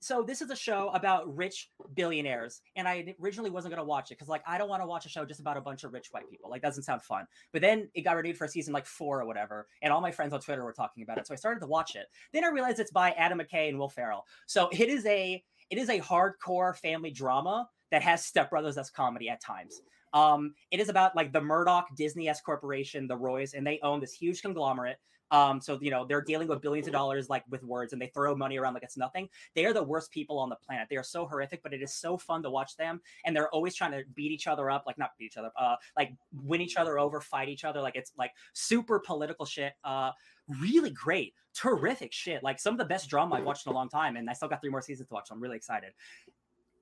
so 0.01 0.23
this 0.23 0.41
is 0.41 0.51
a 0.51 0.57
show 0.57 0.91
about 0.95 1.35
rich 1.37 1.71
billionaires 1.95 2.61
and 2.77 2.87
i 2.87 3.15
originally 3.23 3.51
wasn't 3.51 3.73
going 3.73 3.83
to 3.83 3.89
watch 3.89 4.11
it 4.11 4.15
because 4.15 4.29
like 4.29 4.43
i 4.47 4.57
don't 4.57 4.69
want 4.69 4.83
to 4.83 4.87
watch 4.87 5.07
a 5.07 5.09
show 5.09 5.25
just 5.25 5.41
about 5.41 5.57
a 5.57 5.61
bunch 5.61 5.85
of 5.85 5.93
rich 5.93 6.09
white 6.11 6.29
people 6.31 6.51
like 6.51 6.63
doesn't 6.63 6.83
sound 6.83 7.03
fun. 7.03 7.25
But 7.53 7.63
then 7.63 7.89
it 7.95 8.03
got 8.03 8.17
renewed 8.17 8.37
for 8.37 8.47
season 8.47 8.73
like 8.73 8.87
four 8.87 9.21
or 9.21 9.27
whatever 9.27 9.67
and 9.83 9.93
all 9.93 10.01
my 10.01 10.11
friends 10.11 10.33
on 10.33 10.41
twitter 10.41 10.65
were 10.65 10.73
talking 10.73 11.03
about 11.03 11.19
it 11.19 11.27
so 11.27 11.35
i 11.35 11.37
started 11.37 11.61
to 11.61 11.67
watch 11.67 11.97
it. 11.97 12.07
Then 12.33 12.45
i 12.45 12.49
realized 12.49 12.79
it's 12.79 12.93
by 12.93 13.13
adam 13.13 13.39
mckay 13.39 13.69
and 13.69 13.79
will 13.79 13.89
ferrell. 13.89 14.25
So 14.47 14.69
it 14.73 14.89
is 14.89 15.05
a 15.07 15.43
it 15.71 15.79
is 15.79 15.89
a 15.89 16.01
hardcore 16.01 16.77
family 16.77 17.11
drama 17.11 17.69
that 17.91 18.03
has 18.03 18.23
stepbrothers 18.23 18.79
as 18.79 18.91
comedy 18.91 19.29
at 19.29 19.43
times. 19.43 19.81
Um 20.13 20.55
it 20.71 20.81
is 20.81 20.89
about 20.89 21.17
like 21.17 21.33
the 21.33 21.41
murdoch 21.41 21.87
disney 21.97 22.29
s 22.29 22.41
corporation 22.41 23.07
the 23.07 23.17
roys 23.17 23.55
and 23.55 23.67
they 23.67 23.81
own 23.83 24.01
this 24.01 24.13
huge 24.13 24.43
conglomerate 24.43 24.99
um, 25.31 25.61
so 25.61 25.79
you 25.81 25.91
know 25.91 26.07
they're 26.07 26.23
dealing 26.23 26.49
with 26.49 26.61
billions 26.61 26.87
of 26.87 26.93
dollars 26.93 27.29
like 27.29 27.45
with 27.51 27.63
words, 27.63 27.93
and 27.93 28.01
they 28.01 28.07
throw 28.09 28.35
money 28.35 28.59
around 28.59 28.75
like 28.75 28.83
it's 28.83 28.97
nothing. 28.97 29.29
They 29.55 29.65
are 29.67 29.73
the 29.73 29.83
worst 29.83 30.11
people 30.11 30.39
on 30.39 30.49
the 30.49 30.57
planet. 30.57 30.89
They 30.91 30.97
are 30.97 31.03
so 31.03 31.27
horrific, 31.27 31.63
but 31.63 31.73
it 31.73 31.83
is 31.83 31.93
so 31.93 32.17
fun 32.17 32.43
to 32.43 32.51
watch 32.51 32.77
them. 32.77 33.01
And 33.25 33.35
they're 33.35 33.51
always 33.51 33.75
trying 33.75 33.93
to 33.93 34.03
beat 34.15 34.33
each 34.33 34.47
other 34.47 34.71
up, 34.71 34.85
like 34.87 34.99
not 34.99 35.11
beat 35.19 35.27
each 35.27 35.37
other, 35.37 35.51
uh, 35.59 35.77
like 35.97 36.13
win 36.43 36.61
each 36.61 36.77
other 36.77 36.99
over, 36.99 37.21
fight 37.21 37.49
each 37.49 37.65
other. 37.65 37.81
Like 37.81 37.97
it's 37.97 38.13
like 38.17 38.33
super 38.53 38.99
political 38.99 39.45
shit. 39.45 39.75
Uh, 39.85 40.13
really 40.61 40.91
great, 40.91 41.35
terrific 41.55 42.13
shit. 42.13 42.43
Like 42.43 42.59
some 42.59 42.75
of 42.75 42.79
the 42.79 42.85
best 42.85 43.09
drama 43.09 43.37
I've 43.37 43.45
watched 43.45 43.67
in 43.67 43.73
a 43.73 43.75
long 43.75 43.89
time, 43.89 44.17
and 44.17 44.29
I 44.29 44.33
still 44.33 44.49
got 44.49 44.61
three 44.61 44.71
more 44.71 44.83
seasons 44.83 45.09
to 45.09 45.15
watch. 45.15 45.29
So 45.29 45.35
I'm 45.35 45.43
really 45.43 45.57
excited. 45.57 45.93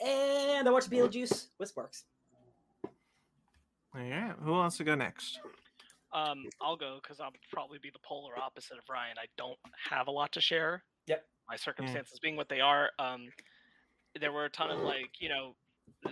And 0.00 0.68
I 0.68 0.70
watched 0.70 0.90
Beetlejuice 0.90 1.48
with 1.58 1.68
Sparks. 1.68 2.04
All 2.84 4.02
right. 4.02 4.34
Who 4.42 4.52
wants 4.52 4.76
to 4.76 4.84
go 4.84 4.94
next? 4.94 5.40
Um, 6.16 6.44
I'll 6.62 6.76
go 6.76 6.98
because 7.02 7.20
I'll 7.20 7.32
probably 7.52 7.78
be 7.78 7.90
the 7.90 7.98
polar 8.02 8.38
opposite 8.38 8.78
of 8.78 8.84
Ryan. 8.88 9.16
I 9.18 9.26
don't 9.36 9.58
have 9.90 10.08
a 10.08 10.10
lot 10.10 10.32
to 10.32 10.40
share. 10.40 10.82
Yep. 11.06 11.22
My 11.48 11.56
circumstances 11.56 12.18
being 12.18 12.36
what 12.36 12.48
they 12.48 12.60
are. 12.60 12.90
Um, 12.98 13.28
there 14.18 14.32
were 14.32 14.46
a 14.46 14.50
ton 14.50 14.70
of 14.70 14.80
like 14.80 15.20
you 15.20 15.28
know 15.28 15.54
uh, 16.06 16.10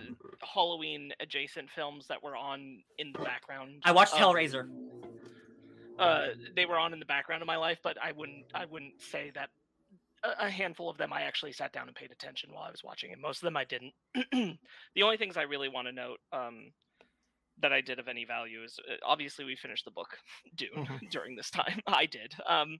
Halloween 0.53 1.11
adjacent 1.19 1.69
films 1.71 2.05
that 2.07 2.21
were 2.21 2.35
on 2.37 2.83
in 2.99 3.11
the 3.13 3.19
background. 3.19 3.81
I 3.83 3.91
watched 3.91 4.13
Um, 4.13 4.19
Hellraiser. 4.21 4.67
uh, 5.97 6.27
they 6.55 6.67
were 6.67 6.77
on 6.77 6.93
in 6.93 6.99
the 6.99 7.05
background 7.05 7.41
of 7.41 7.47
my 7.47 7.57
life, 7.57 7.79
but 7.83 7.97
I 8.01 8.11
wouldn't 8.11 8.45
I 8.53 8.65
wouldn't 8.65 9.01
say 9.01 9.31
that 9.33 9.49
a, 10.23 10.45
a 10.45 10.49
handful 10.51 10.87
of 10.87 10.97
them 10.97 11.11
I 11.11 11.23
actually 11.23 11.51
sat 11.53 11.73
down 11.73 11.87
and 11.87 11.95
paid 11.95 12.11
attention 12.11 12.51
while 12.53 12.63
I 12.63 12.71
was 12.71 12.83
watching, 12.83 13.11
and 13.11 13.19
most 13.19 13.37
of 13.37 13.47
them 13.47 13.57
I 13.57 13.65
didn't. 13.65 13.93
the 14.95 15.03
only 15.03 15.17
things 15.17 15.35
I 15.35 15.43
really 15.43 15.67
want 15.69 15.87
to 15.87 15.91
note 15.91 16.19
um, 16.31 16.71
that 17.59 17.73
I 17.73 17.81
did 17.81 17.99
of 17.99 18.07
any 18.07 18.25
value 18.25 18.63
is 18.63 18.79
uh, 18.89 18.95
obviously 19.03 19.45
we 19.45 19.55
finished 19.55 19.85
the 19.85 19.91
book 19.91 20.17
Dune 20.55 20.85
Mhm. 20.85 20.99
during 21.11 21.35
this 21.35 21.49
time. 21.51 21.79
I 21.87 22.05
did 22.05 22.35
um, 22.45 22.79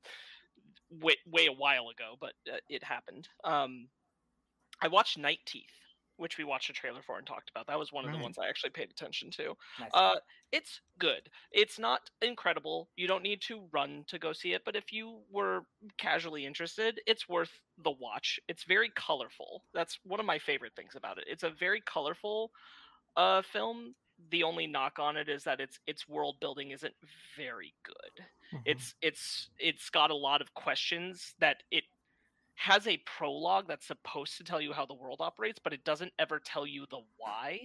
way 0.89 1.15
way 1.25 1.47
a 1.47 1.51
while 1.53 1.89
ago, 1.89 2.15
but 2.19 2.33
uh, 2.51 2.57
it 2.69 2.83
happened. 2.83 3.27
Um, 3.43 3.89
I 4.81 4.87
watched 4.87 5.17
Night 5.17 5.39
Teeth. 5.45 5.71
Which 6.17 6.37
we 6.37 6.45
watched 6.45 6.69
a 6.69 6.73
trailer 6.73 7.01
for 7.03 7.17
and 7.17 7.27
talked 7.27 7.49
about. 7.49 7.67
That 7.67 7.77
was 7.77 7.91
one 7.91 8.05
of 8.05 8.11
the 8.13 8.17
ones 8.17 8.37
I 8.37 8.47
actually 8.47 8.69
paid 8.69 8.89
attention 8.89 9.31
to. 9.31 9.53
Nice. 9.77 9.91
Uh, 9.93 10.15
it's 10.53 10.79
good. 10.97 11.29
It's 11.51 11.77
not 11.77 12.09
incredible. 12.21 12.89
You 12.95 13.05
don't 13.05 13.21
need 13.21 13.41
to 13.49 13.67
run 13.73 14.05
to 14.07 14.17
go 14.17 14.31
see 14.31 14.53
it, 14.53 14.63
but 14.63 14.77
if 14.77 14.93
you 14.93 15.23
were 15.29 15.63
casually 15.97 16.45
interested, 16.45 17.01
it's 17.05 17.27
worth 17.27 17.51
the 17.77 17.91
watch. 17.91 18.39
It's 18.47 18.63
very 18.63 18.91
colorful. 18.95 19.65
That's 19.73 19.99
one 20.05 20.21
of 20.21 20.25
my 20.25 20.39
favorite 20.39 20.73
things 20.77 20.95
about 20.95 21.17
it. 21.17 21.25
It's 21.27 21.43
a 21.43 21.49
very 21.49 21.81
colorful 21.81 22.51
uh 23.17 23.41
film. 23.41 23.95
The 24.29 24.43
only 24.43 24.67
knock 24.67 24.97
on 24.99 25.17
it 25.17 25.29
is 25.29 25.43
that 25.43 25.59
its 25.59 25.79
its 25.87 26.07
world 26.07 26.39
building 26.39 26.71
isn't 26.71 26.95
very 27.35 27.73
good. 27.83 28.25
Mhm. 28.53 28.61
It's 28.65 28.95
it's 29.01 29.49
it's 29.57 29.89
got 29.89 30.11
a 30.11 30.15
lot 30.15 30.41
of 30.41 30.53
questions 30.53 31.35
that 31.39 31.63
it 31.71 31.83
has 32.55 32.87
a 32.87 32.97
prologue 32.97 33.67
that's 33.67 33.85
supposed 33.85 34.37
to 34.37 34.43
tell 34.43 34.61
you 34.61 34.71
how 34.73 34.85
the 34.85 34.93
world 34.93 35.19
operates, 35.21 35.59
but 35.59 35.73
it 35.73 35.83
doesn't 35.83 36.13
ever 36.17 36.39
tell 36.39 36.65
you 36.65 36.85
the 36.89 37.01
why. 37.17 37.59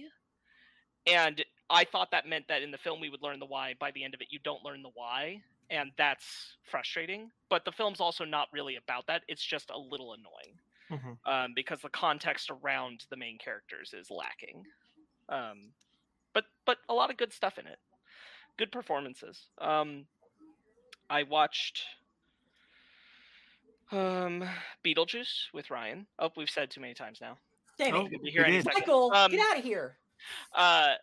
And 1.07 1.43
I 1.69 1.85
thought 1.85 2.11
that 2.11 2.27
meant 2.27 2.47
that 2.49 2.61
in 2.61 2.71
the 2.71 2.77
film 2.77 2.99
we 2.99 3.09
would 3.09 3.21
learn 3.23 3.39
the 3.39 3.45
why. 3.45 3.73
By 3.79 3.91
the 3.91 4.03
end 4.03 4.13
of 4.13 4.21
it, 4.21 4.27
you 4.31 4.39
don't 4.39 4.63
learn 4.63 4.83
the 4.83 4.89
why, 4.93 5.41
and 5.69 5.91
that's 5.97 6.57
frustrating. 6.69 7.31
But 7.49 7.65
the 7.65 7.71
film's 7.71 7.99
also 8.01 8.25
not 8.25 8.49
really 8.51 8.75
about 8.75 9.07
that. 9.07 9.23
It's 9.27 9.43
just 9.43 9.69
a 9.71 9.77
little 9.77 10.13
annoying 10.13 10.59
Mhm. 10.89 11.17
um, 11.25 11.53
because 11.55 11.81
the 11.81 11.89
context 11.89 12.49
around 12.51 13.05
the 13.09 13.17
main 13.17 13.37
characters 13.37 13.93
is 13.93 14.11
lacking. 14.11 14.65
Um, 15.29 15.73
but 16.33 16.45
but 16.65 16.77
a 16.89 16.93
lot 16.93 17.09
of 17.09 17.17
good 17.17 17.33
stuff 17.33 17.57
in 17.57 17.67
it. 17.67 17.79
Good 18.57 18.71
performances. 18.71 19.47
Um, 19.59 20.05
I 21.09 21.23
watched 21.23 21.83
um, 23.91 24.43
Beetlejuice 24.85 25.53
with 25.53 25.69
Ryan. 25.71 26.07
Oh, 26.19 26.31
we've 26.37 26.49
said 26.49 26.69
too 26.69 26.81
many 26.81 26.93
times 26.93 27.19
now. 27.21 27.37
Damn 27.77 27.95
Oh, 27.95 28.05
it. 28.05 28.09
Good 28.11 28.17
to 28.17 28.23
we 28.23 28.29
hear 28.31 28.43
any 28.43 28.57
did. 28.57 28.65
second. 28.65 28.79
Michael, 28.81 29.11
Um, 29.13 29.31
get 29.31 29.39
out 29.51 29.57
of 29.57 29.63
here. 29.63 29.97
Uh, 30.53 30.93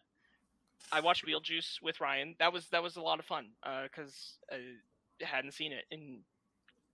I 0.93 1.01
watched 1.01 1.27
Beetlejuice 1.27 1.83
with 1.83 2.01
Ryan. 2.01 2.35
That 2.39 2.53
was 2.53 2.69
that 2.69 2.83
was 2.83 2.97
a 2.97 3.03
lot 3.03 3.19
of 3.19 3.27
fun 3.27 3.49
because 3.83 4.39
I 4.51 4.77
hadn't 5.25 5.53
seen 5.53 5.73
it 5.73 5.85
in 5.91 6.21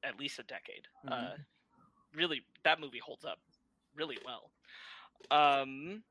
at 0.03 0.19
least 0.19 0.39
a 0.39 0.43
decade. 0.45 0.87
Uh, 1.07 1.13
Mhm. 1.35 1.45
really, 2.15 2.45
that 2.65 2.81
movie 2.81 2.99
holds 2.99 3.25
up 3.25 3.39
really 3.95 4.19
well. 4.25 4.51
Um, 5.31 6.03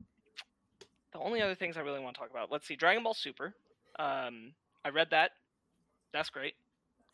the 1.13 1.19
only 1.19 1.41
other 1.41 1.55
things 1.55 1.77
I 1.77 1.81
really 1.81 1.99
want 1.99 2.15
to 2.15 2.19
talk 2.19 2.31
about. 2.31 2.51
Let's 2.51 2.67
see, 2.67 2.75
Dragon 2.75 3.03
Ball 3.03 3.13
Super. 3.13 3.53
Um, 3.99 4.53
I 4.83 4.89
read 4.89 5.09
that. 5.11 5.31
That's 6.11 6.29
great. 6.29 6.55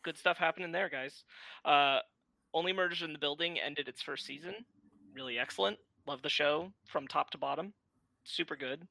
Good 0.02 0.18
stuff 0.18 0.38
happening 0.38 0.72
there, 0.72 0.88
guys. 0.88 1.24
Uh, 1.64 1.98
Only 2.54 2.72
Murders 2.72 3.02
in 3.02 3.12
the 3.12 3.18
Building 3.18 3.58
ended 3.58 3.88
its 3.88 4.02
first 4.02 4.26
season. 4.26 4.54
Really 5.14 5.38
excellent. 5.38 5.78
Love 6.06 6.22
the 6.22 6.28
show 6.28 6.72
from 6.86 7.06
top 7.06 7.30
to 7.30 7.38
bottom. 7.38 7.72
Super 8.24 8.56
good. 8.56 8.86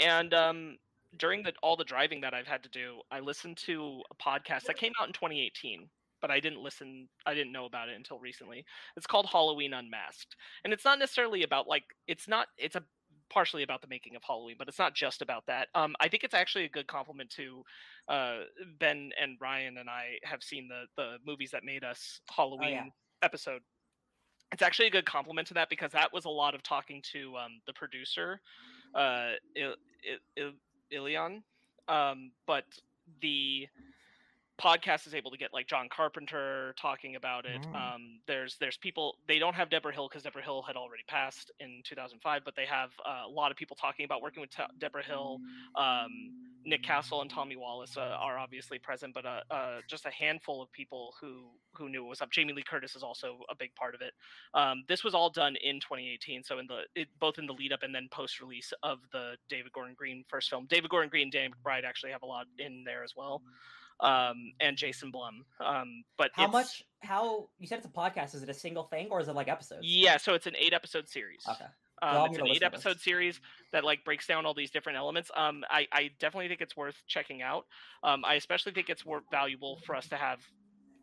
And 0.00 0.32
um, 0.34 0.78
during 1.18 1.42
the 1.42 1.52
all 1.62 1.76
the 1.76 1.84
driving 1.84 2.20
that 2.22 2.34
I've 2.34 2.46
had 2.46 2.62
to 2.64 2.68
do, 2.68 3.00
I 3.10 3.20
listened 3.20 3.56
to 3.58 4.02
a 4.10 4.14
podcast 4.14 4.64
that 4.64 4.76
came 4.76 4.92
out 5.00 5.06
in 5.06 5.12
2018, 5.12 5.88
but 6.20 6.30
I 6.30 6.40
didn't 6.40 6.62
listen. 6.62 7.08
I 7.26 7.34
didn't 7.34 7.52
know 7.52 7.64
about 7.66 7.88
it 7.88 7.96
until 7.96 8.18
recently. 8.18 8.64
It's 8.96 9.06
called 9.06 9.26
Halloween 9.26 9.72
Unmasked, 9.72 10.36
and 10.64 10.72
it's 10.72 10.84
not 10.84 10.98
necessarily 10.98 11.42
about 11.42 11.68
like 11.68 11.84
it's 12.06 12.28
not. 12.28 12.48
It's 12.58 12.76
a 12.76 12.82
partially 13.32 13.62
about 13.62 13.80
the 13.80 13.88
making 13.88 14.14
of 14.14 14.22
Halloween, 14.22 14.56
but 14.58 14.68
it's 14.68 14.78
not 14.78 14.94
just 14.94 15.22
about 15.22 15.46
that. 15.46 15.68
Um, 15.74 15.94
I 16.00 16.08
think 16.08 16.22
it's 16.22 16.34
actually 16.34 16.64
a 16.64 16.68
good 16.68 16.86
compliment 16.86 17.30
to 17.30 17.64
uh, 18.08 18.40
Ben 18.78 19.10
and 19.20 19.38
Ryan 19.40 19.78
and 19.78 19.88
I 19.88 20.18
have 20.24 20.42
seen 20.42 20.68
the 20.68 20.84
the 20.96 21.16
movies 21.26 21.50
that 21.52 21.64
made 21.64 21.82
us 21.84 22.20
Halloween 22.30 22.74
episode. 23.22 23.62
It's 24.52 24.62
actually 24.62 24.88
a 24.88 24.90
good 24.90 25.06
compliment 25.06 25.48
to 25.48 25.54
that 25.54 25.70
because 25.70 25.92
that 25.92 26.12
was 26.12 26.26
a 26.26 26.28
lot 26.28 26.54
of 26.54 26.62
talking 26.62 27.02
to 27.12 27.36
um, 27.38 27.60
the 27.66 27.72
producer, 27.72 28.40
uh, 28.94 29.30
Il- 29.56 29.76
Il- 30.04 30.18
Il- 30.36 30.52
Ilion, 30.90 31.42
um, 31.88 32.32
but 32.46 32.64
the 33.22 33.66
podcast 34.62 35.06
is 35.06 35.14
able 35.14 35.30
to 35.30 35.36
get 35.36 35.52
like 35.52 35.66
John 35.66 35.88
Carpenter 35.90 36.74
talking 36.80 37.16
about 37.16 37.44
it. 37.44 37.62
Mm. 37.62 37.74
Um, 37.74 38.20
there's 38.26 38.56
there's 38.60 38.76
people 38.76 39.16
they 39.26 39.38
don't 39.38 39.54
have 39.54 39.70
Debra 39.70 39.92
Hill 39.92 40.08
because 40.08 40.22
Debra 40.22 40.42
Hill 40.42 40.62
had 40.62 40.76
already 40.76 41.02
passed 41.08 41.50
in 41.60 41.82
2005, 41.84 42.42
but 42.44 42.54
they 42.56 42.66
have 42.66 42.90
uh, 43.04 43.26
a 43.26 43.30
lot 43.30 43.50
of 43.50 43.56
people 43.56 43.76
talking 43.76 44.04
about 44.04 44.22
working 44.22 44.40
with 44.40 44.50
Debra 44.78 45.04
Hill. 45.04 45.40
Um, 45.76 46.10
Nick 46.64 46.82
Castle 46.82 47.22
and 47.22 47.30
Tommy 47.30 47.56
Wallace 47.56 47.96
uh, 47.96 48.00
are 48.00 48.38
obviously 48.38 48.78
present, 48.78 49.14
but 49.14 49.26
uh, 49.26 49.40
uh, 49.50 49.80
just 49.88 50.06
a 50.06 50.10
handful 50.10 50.62
of 50.62 50.70
people 50.72 51.14
who 51.20 51.46
who 51.74 51.88
knew 51.88 52.02
what 52.02 52.10
was 52.10 52.20
up. 52.20 52.30
Jamie 52.30 52.52
Lee 52.52 52.62
Curtis 52.62 52.94
is 52.94 53.02
also 53.02 53.38
a 53.50 53.54
big 53.54 53.74
part 53.74 53.94
of 53.94 54.02
it. 54.02 54.12
Um, 54.54 54.84
this 54.88 55.02
was 55.02 55.14
all 55.14 55.30
done 55.30 55.56
in 55.62 55.80
2018, 55.80 56.44
so 56.44 56.58
in 56.58 56.66
the 56.66 56.82
it, 56.94 57.08
both 57.18 57.38
in 57.38 57.46
the 57.46 57.52
lead 57.52 57.72
up 57.72 57.82
and 57.82 57.94
then 57.94 58.08
post 58.10 58.40
release 58.40 58.72
of 58.82 58.98
the 59.12 59.32
David 59.48 59.72
Gordon 59.72 59.94
Green 59.96 60.24
first 60.28 60.50
film. 60.50 60.66
David 60.68 60.90
Gordon 60.90 61.08
Green 61.08 61.24
and 61.24 61.32
Danny 61.32 61.48
McBride 61.48 61.84
actually 61.84 62.12
have 62.12 62.22
a 62.22 62.26
lot 62.26 62.46
in 62.58 62.84
there 62.84 63.02
as 63.02 63.14
well, 63.16 63.42
um, 64.02 64.52
and 64.60 64.76
Jason 64.76 65.10
Blum. 65.10 65.44
Um, 65.64 66.04
but 66.18 66.30
How 66.34 66.48
much? 66.48 66.84
How 67.00 67.48
you 67.58 67.66
said 67.66 67.78
it's 67.78 67.86
a 67.86 67.90
podcast? 67.90 68.34
Is 68.34 68.42
it 68.42 68.48
a 68.48 68.54
single 68.54 68.84
thing 68.84 69.08
or 69.10 69.20
is 69.20 69.28
it 69.28 69.34
like 69.34 69.48
episodes? 69.48 69.82
Yeah, 69.82 70.16
so 70.18 70.34
it's 70.34 70.46
an 70.46 70.56
eight 70.58 70.72
episode 70.72 71.08
series. 71.08 71.44
Okay. 71.48 71.64
Um, 72.02 72.14
Well, 72.14 72.24
it's 72.26 72.38
an 72.38 72.48
eight 72.48 72.62
episode 72.64 73.00
series 73.00 73.40
that 73.72 73.84
like 73.84 74.04
breaks 74.04 74.26
down 74.26 74.44
all 74.44 74.54
these 74.54 74.72
different 74.72 74.98
elements. 74.98 75.30
Um, 75.36 75.64
I, 75.70 75.86
I 75.92 76.10
definitely 76.18 76.48
think 76.48 76.60
it's 76.60 76.76
worth 76.76 77.00
checking 77.06 77.42
out. 77.42 77.66
Um, 78.02 78.24
I 78.24 78.34
especially 78.34 78.72
think 78.72 78.90
it's 78.90 79.06
worth 79.06 79.22
valuable 79.30 79.78
for 79.86 79.94
us 79.94 80.08
to 80.08 80.16
have 80.16 80.40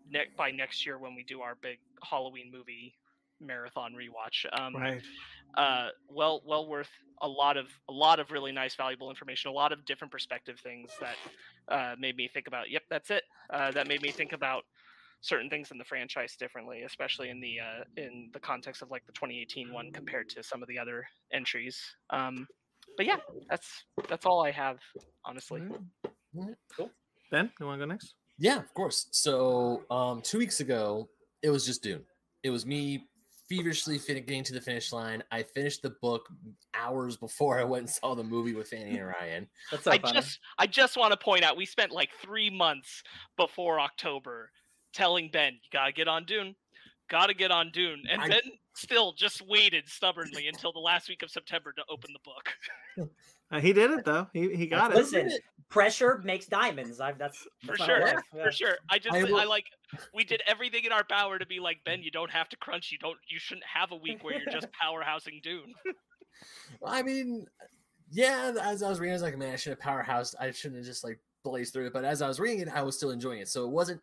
ne- 0.10 0.28
by 0.38 0.52
next 0.52 0.86
year 0.86 0.98
when 0.98 1.16
we 1.16 1.24
do 1.24 1.42
our 1.42 1.56
big 1.56 1.80
Halloween 2.04 2.52
movie 2.52 2.96
marathon 3.42 3.94
rewatch. 3.94 4.46
Um, 4.60 4.76
Right. 4.76 5.02
uh, 5.58 5.90
well, 6.10 6.42
well 6.46 6.68
worth 6.68 6.90
a 7.22 7.28
lot 7.28 7.58
of 7.58 7.68
a 7.90 7.94
lot 7.94 8.20
of 8.20 8.32
really 8.32 8.52
nice, 8.52 8.76
valuable 8.76 9.10
information. 9.10 9.50
A 9.50 9.54
lot 9.54 9.72
of 9.72 9.84
different 9.86 10.12
perspective 10.12 10.60
things 10.62 10.92
that 11.02 11.16
uh, 11.68 11.96
made 12.00 12.16
me 12.16 12.30
think 12.34 12.48
about. 12.48 12.70
Yep, 12.70 12.84
that's 12.90 13.12
it. 13.12 13.24
Uh, 13.52 13.72
that 13.72 13.88
made 13.88 14.02
me 14.02 14.12
think 14.12 14.34
about 14.34 14.64
certain 15.22 15.50
things 15.50 15.72
in 15.72 15.78
the 15.78 15.84
franchise 15.84 16.36
differently, 16.38 16.84
especially 16.84 17.30
in 17.30 17.40
the 17.42 17.60
uh, 17.60 17.84
in 17.98 18.30
the 18.34 18.40
context 18.40 18.82
of 18.82 18.90
like 18.90 19.06
the 19.06 19.12
2018 19.14 19.72
one 19.74 19.92
compared 19.92 20.30
to 20.30 20.44
some 20.44 20.62
of 20.62 20.70
the 20.70 20.80
other 20.80 21.06
entries. 21.34 21.80
Um, 22.10 22.48
but 22.98 23.06
yeah, 23.06 23.18
that's 23.50 23.86
that's 24.08 24.26
all 24.26 24.44
I 24.44 24.52
have, 24.52 24.80
honestly. 25.26 25.62
Cool. 26.76 26.92
Ben, 27.32 27.52
you 27.60 27.66
want 27.66 27.80
to 27.80 27.86
go 27.86 27.92
next? 27.92 28.16
Yeah, 28.38 28.58
of 28.60 28.74
course. 28.74 29.08
So 29.12 29.84
um, 29.92 30.22
two 30.22 30.38
weeks 30.38 30.60
ago, 30.60 31.10
it 31.42 31.50
was 31.50 31.66
just 31.66 31.84
Dune. 31.84 32.04
It 32.44 32.50
was 32.50 32.66
me 32.66 33.08
feverishly 33.50 33.98
fin- 33.98 34.24
getting 34.24 34.44
to 34.44 34.54
the 34.54 34.62
finish 34.62 34.94
line. 34.94 35.24
I 35.32 35.44
finished 35.44 35.82
the 35.82 35.90
book 36.02 36.30
hours 36.76 37.18
before 37.18 37.60
I 37.60 37.64
went 37.64 37.82
and 37.82 37.90
saw 37.90 38.14
the 38.16 38.24
movie 38.24 38.54
with 38.54 38.70
Fanny 38.70 38.98
and 38.98 39.08
Ryan. 39.08 39.48
That's 39.72 39.84
so 39.84 39.92
I 39.92 40.00
funny. 40.00 40.14
just 40.14 40.40
I 40.60 40.68
just 40.68 40.96
want 40.96 41.12
to 41.12 41.18
point 41.18 41.44
out 41.44 41.58
we 41.58 41.66
spent 41.66 41.92
like 41.92 42.12
three 42.22 42.50
months 42.50 43.04
before 43.36 43.80
October 43.80 44.52
telling 44.94 45.30
Ben 45.32 45.54
you 45.54 45.60
gotta 45.74 45.92
get 45.92 46.08
on 46.08 46.26
Dune, 46.26 46.56
gotta 47.10 47.34
get 47.34 47.52
on 47.52 47.72
Dune, 47.72 48.04
and 48.10 48.22
I- 48.22 48.30
Ben 48.30 48.42
still 48.76 49.12
just 49.14 49.42
waited 49.46 49.90
stubbornly 49.90 50.48
until 50.48 50.72
the 50.72 50.80
last 50.80 51.10
week 51.10 51.24
of 51.24 51.30
September 51.32 51.74
to 51.74 51.84
open 51.90 52.12
the 52.14 52.20
book. 52.24 53.10
Uh, 53.52 53.60
he 53.60 53.74
did 53.74 53.92
it 53.92 54.06
though. 54.06 54.28
He 54.34 54.56
he 54.56 54.68
got 54.68 54.92
it. 54.92 54.98
Listen, 54.98 55.32
pressure 55.70 56.22
makes 56.24 56.46
diamonds. 56.46 57.00
I've 57.00 57.18
that's, 57.18 57.38
For 57.66 57.78
that's 57.78 57.80
my 57.80 57.86
sure, 57.86 58.00
yeah. 58.00 58.44
for 58.44 58.52
sure. 58.52 58.78
I 58.90 59.00
just 59.00 59.16
I 59.16 59.22
I, 59.22 59.46
like 59.46 59.66
we 60.14 60.24
did 60.24 60.42
everything 60.48 60.86
in 60.86 60.92
our 60.92 61.04
power 61.04 61.40
to 61.40 61.46
be 61.46 61.60
like 61.60 61.80
Ben. 61.86 62.04
You 62.04 62.12
don't 62.12 62.32
have 62.32 62.50
to 62.50 62.58
crunch. 62.58 62.92
You 62.92 62.98
don't. 63.00 63.18
You 63.28 63.40
shouldn't 63.40 63.66
have 63.74 63.92
a 63.92 63.96
week 63.96 64.24
where 64.24 64.40
you're 64.40 64.52
just 64.52 64.68
powerhousing 64.84 65.42
Dune. 65.42 65.74
I 66.86 67.02
mean, 67.02 67.48
yeah, 68.12 68.54
as 68.62 68.84
I 68.84 68.90
was 68.90 69.00
reading, 69.00 69.14
I 69.14 69.16
was 69.16 69.24
like, 69.24 69.38
man, 69.38 69.54
I 69.54 69.56
should 69.56 69.72
have 69.72 69.80
powerhoused. 69.80 70.36
I 70.40 70.52
shouldn't 70.52 70.78
have 70.78 70.86
just 70.86 71.04
like 71.04 71.20
blazed 71.44 71.74
through 71.74 71.88
it. 71.88 71.94
But 71.94 72.06
as 72.06 72.22
I 72.22 72.28
was 72.28 72.40
reading 72.40 72.60
it, 72.62 72.70
I 72.74 72.84
was 72.84 72.96
still 72.98 73.12
enjoying 73.12 73.40
it. 73.40 73.48
So 73.48 73.66
it 73.66 73.72
wasn't. 73.72 74.02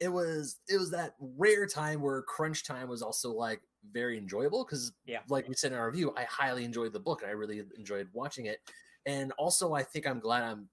It 0.00 0.08
was. 0.08 0.58
It 0.68 0.78
was 0.78 0.90
that 0.92 1.14
rare 1.20 1.66
time 1.66 2.00
where 2.00 2.22
crunch 2.22 2.64
time 2.64 2.88
was 2.88 3.02
also 3.02 3.32
like 3.32 3.60
very 3.92 4.18
enjoyable 4.18 4.64
because, 4.64 4.92
Yeah. 5.06 5.20
like 5.28 5.48
we 5.48 5.54
said 5.54 5.72
in 5.72 5.78
our 5.78 5.86
review, 5.90 6.12
I 6.16 6.24
highly 6.24 6.64
enjoyed 6.64 6.92
the 6.92 7.00
book 7.00 7.22
and 7.22 7.30
I 7.30 7.34
really 7.34 7.62
enjoyed 7.78 8.08
watching 8.12 8.46
it. 8.46 8.58
And 9.06 9.32
also, 9.38 9.72
I 9.74 9.82
think 9.82 10.06
I'm 10.06 10.20
glad 10.20 10.42
I'm. 10.42 10.68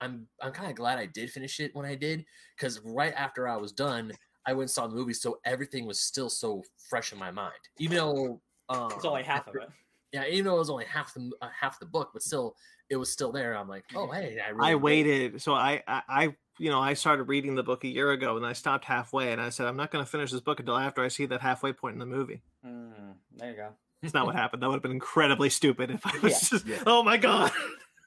I'm 0.00 0.28
I'm 0.40 0.52
kind 0.52 0.70
of 0.70 0.76
glad 0.76 0.98
I 1.00 1.06
did 1.06 1.28
finish 1.30 1.58
it 1.58 1.74
when 1.74 1.84
I 1.84 1.96
did 1.96 2.24
because 2.56 2.80
right 2.84 3.12
after 3.16 3.48
I 3.48 3.56
was 3.56 3.72
done, 3.72 4.12
I 4.46 4.52
went 4.52 4.62
and 4.62 4.70
saw 4.70 4.86
the 4.86 4.94
movie, 4.94 5.12
so 5.12 5.40
everything 5.44 5.86
was 5.86 5.98
still 6.00 6.30
so 6.30 6.62
fresh 6.88 7.12
in 7.12 7.18
my 7.18 7.32
mind. 7.32 7.58
Even 7.80 7.96
though 7.96 8.40
um, 8.68 8.92
It's 8.94 9.04
only 9.04 9.24
half 9.24 9.48
of 9.48 9.56
it. 9.56 9.68
yeah, 10.12 10.24
even 10.26 10.44
though 10.44 10.54
it 10.54 10.58
was 10.60 10.70
only 10.70 10.84
half 10.84 11.12
the 11.14 11.30
uh, 11.42 11.48
half 11.60 11.80
the 11.80 11.86
book, 11.86 12.10
but 12.12 12.22
still, 12.22 12.54
it 12.88 12.96
was 12.96 13.10
still 13.10 13.32
there. 13.32 13.56
I'm 13.56 13.68
like, 13.68 13.84
oh 13.96 14.08
hey, 14.12 14.38
I, 14.38 14.50
really 14.50 14.68
I 14.68 14.74
enjoyed 14.74 14.76
it. 14.76 14.82
waited. 14.82 15.42
So 15.42 15.54
I, 15.54 15.82
I 15.88 16.02
I 16.08 16.36
you 16.60 16.70
know 16.70 16.80
I 16.80 16.94
started 16.94 17.24
reading 17.24 17.56
the 17.56 17.64
book 17.64 17.82
a 17.82 17.88
year 17.88 18.12
ago 18.12 18.36
and 18.36 18.46
I 18.46 18.52
stopped 18.52 18.84
halfway 18.84 19.32
and 19.32 19.40
I 19.40 19.48
said 19.48 19.66
I'm 19.66 19.76
not 19.76 19.90
going 19.90 20.04
to 20.04 20.10
finish 20.10 20.30
this 20.30 20.40
book 20.40 20.60
until 20.60 20.76
after 20.76 21.02
I 21.02 21.08
see 21.08 21.26
that 21.26 21.40
halfway 21.40 21.72
point 21.72 21.94
in 21.94 21.98
the 21.98 22.06
movie. 22.06 22.40
Mm, 22.64 23.14
there 23.36 23.50
you 23.50 23.56
go. 23.56 23.70
It's 24.02 24.14
not 24.14 24.26
what 24.26 24.34
happened. 24.36 24.62
That 24.62 24.68
would 24.68 24.74
have 24.76 24.82
been 24.82 24.92
incredibly 24.92 25.50
stupid 25.50 25.90
if 25.90 26.06
I 26.06 26.12
was 26.18 26.32
Yeah. 26.32 26.48
just 26.58 26.66
Yeah. 26.66 26.82
oh 26.86 27.02
my 27.02 27.16
god. 27.16 27.50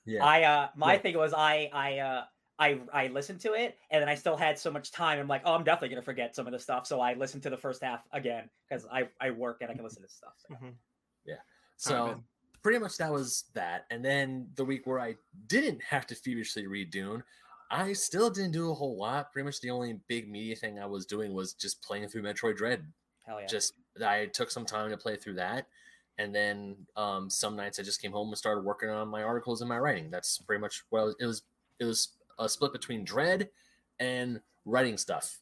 Yeah, 0.06 0.24
I 0.26 0.44
uh 0.44 0.70
my 0.76 0.94
Yeah. 0.94 1.00
thing 1.00 1.18
was 1.18 1.34
I 1.34 1.70
I 1.74 2.00
uh 2.00 2.26
I 2.60 2.80
I 2.94 3.08
listened 3.08 3.40
to 3.42 3.54
it 3.54 3.78
and 3.90 4.02
then 4.02 4.08
I 4.10 4.16
still 4.16 4.38
had 4.38 4.58
so 4.58 4.72
much 4.72 4.92
time. 4.92 5.20
I'm 5.20 5.28
like, 5.28 5.42
oh, 5.46 5.54
I'm 5.54 5.64
definitely 5.64 5.90
gonna 5.90 6.02
forget 6.02 6.36
some 6.36 6.48
of 6.48 6.54
the 6.54 6.60
stuff. 6.60 6.88
So 6.88 7.02
I 7.02 7.14
listened 7.14 7.44
to 7.44 7.50
the 7.50 7.58
first 7.58 7.84
half 7.84 8.02
again 8.14 8.50
because 8.70 8.86
I 8.92 9.10
I 9.20 9.32
work 9.32 9.58
and 9.62 9.70
I 9.70 9.74
can 9.74 9.84
listen 9.84 10.02
to 10.04 10.10
stuff. 10.10 10.34
So. 10.48 10.56
Mhm. 10.56 10.74
so 11.78 11.96
Alright, 11.96 12.16
Ben. 12.16 12.24
pretty 12.62 12.80
much 12.80 12.98
that 12.98 13.12
was 13.12 13.46
that. 13.54 13.86
And 13.90 14.06
then 14.06 14.50
the 14.56 14.64
week 14.66 14.86
where 14.86 15.00
I 15.00 15.16
didn't 15.48 15.82
have 15.84 16.06
to 16.08 16.16
feverishly 16.16 16.68
read 16.68 16.92
Dune, 16.92 17.24
I 17.72 17.94
still 17.94 18.30
didn't 18.30 18.52
do 18.52 18.70
a 18.70 18.74
whole 18.74 18.98
lot. 18.98 19.32
Pretty 19.34 19.46
much 19.46 19.60
the 19.62 19.72
only 19.72 19.94
big 20.08 20.30
media 20.30 20.56
thing 20.56 20.78
I 20.80 20.86
was 20.86 21.06
doing 21.08 21.34
was 21.34 21.54
just 21.56 21.82
playing 21.82 22.08
through 22.10 22.22
Metroid 22.22 22.58
Dread. 22.58 22.86
Hell 23.26 23.42
yeah. 23.42 23.48
Just 23.48 23.74
I 24.06 24.28
took 24.28 24.52
some 24.52 24.66
time 24.66 24.90
to 24.92 24.98
play 24.98 25.16
through 25.16 25.36
that. 25.36 25.68
And 26.18 26.36
then 26.36 26.76
um, 26.96 27.30
some 27.30 27.56
nights 27.56 27.80
I 27.80 27.84
just 27.84 28.02
came 28.02 28.12
home 28.12 28.28
and 28.30 28.38
started 28.38 28.62
working 28.62 28.90
on 28.90 29.08
my 29.08 29.24
articles 29.24 29.62
and 29.62 29.70
my 29.70 29.80
writing. 29.80 30.12
That's 30.12 30.38
pretty 30.40 30.62
much 30.62 30.84
what 30.90 31.00
I 31.00 31.04
was, 31.06 31.16
it 31.20 31.26
was. 31.26 31.44
It 31.80 31.86
was 31.86 32.10
a 32.38 32.48
split 32.48 32.74
between 32.74 33.04
Dread 33.04 33.50
and 34.00 34.40
writing 34.66 34.98
stuff. 34.98 35.40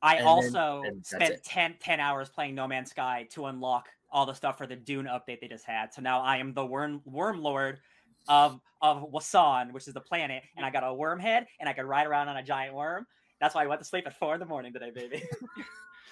I 0.00 0.16
and 0.16 0.26
also 0.26 0.82
and 0.84 0.98
that's 0.98 1.10
spent 1.10 1.34
it. 1.34 1.44
10, 1.44 1.74
10 1.80 2.00
hours 2.00 2.28
playing 2.28 2.54
No 2.54 2.66
Man's 2.66 2.90
Sky 2.90 3.26
to 3.30 3.46
unlock 3.46 3.88
all 4.10 4.26
the 4.26 4.34
stuff 4.34 4.58
for 4.58 4.66
the 4.66 4.76
Dune 4.76 5.06
update 5.06 5.40
they 5.40 5.48
just 5.48 5.64
had. 5.64 5.94
So 5.94 6.02
now 6.02 6.20
I 6.20 6.36
am 6.38 6.52
the 6.54 6.64
worm 6.64 7.00
worm 7.04 7.42
lord 7.42 7.80
of 8.28 8.60
of 8.80 9.10
Wasan, 9.12 9.72
which 9.72 9.86
is 9.86 9.94
the 9.94 10.00
planet, 10.00 10.42
and 10.56 10.66
I 10.66 10.70
got 10.70 10.84
a 10.84 10.92
worm 10.92 11.20
head 11.20 11.46
and 11.60 11.68
I 11.68 11.72
could 11.72 11.84
ride 11.84 12.06
around 12.06 12.28
on 12.28 12.36
a 12.36 12.42
giant 12.42 12.74
worm. 12.74 13.06
That's 13.40 13.54
why 13.54 13.64
I 13.64 13.66
went 13.66 13.80
to 13.80 13.84
sleep 13.84 14.06
at 14.06 14.18
four 14.18 14.34
in 14.34 14.40
the 14.40 14.46
morning 14.46 14.72
today, 14.72 14.90
baby. 14.90 15.22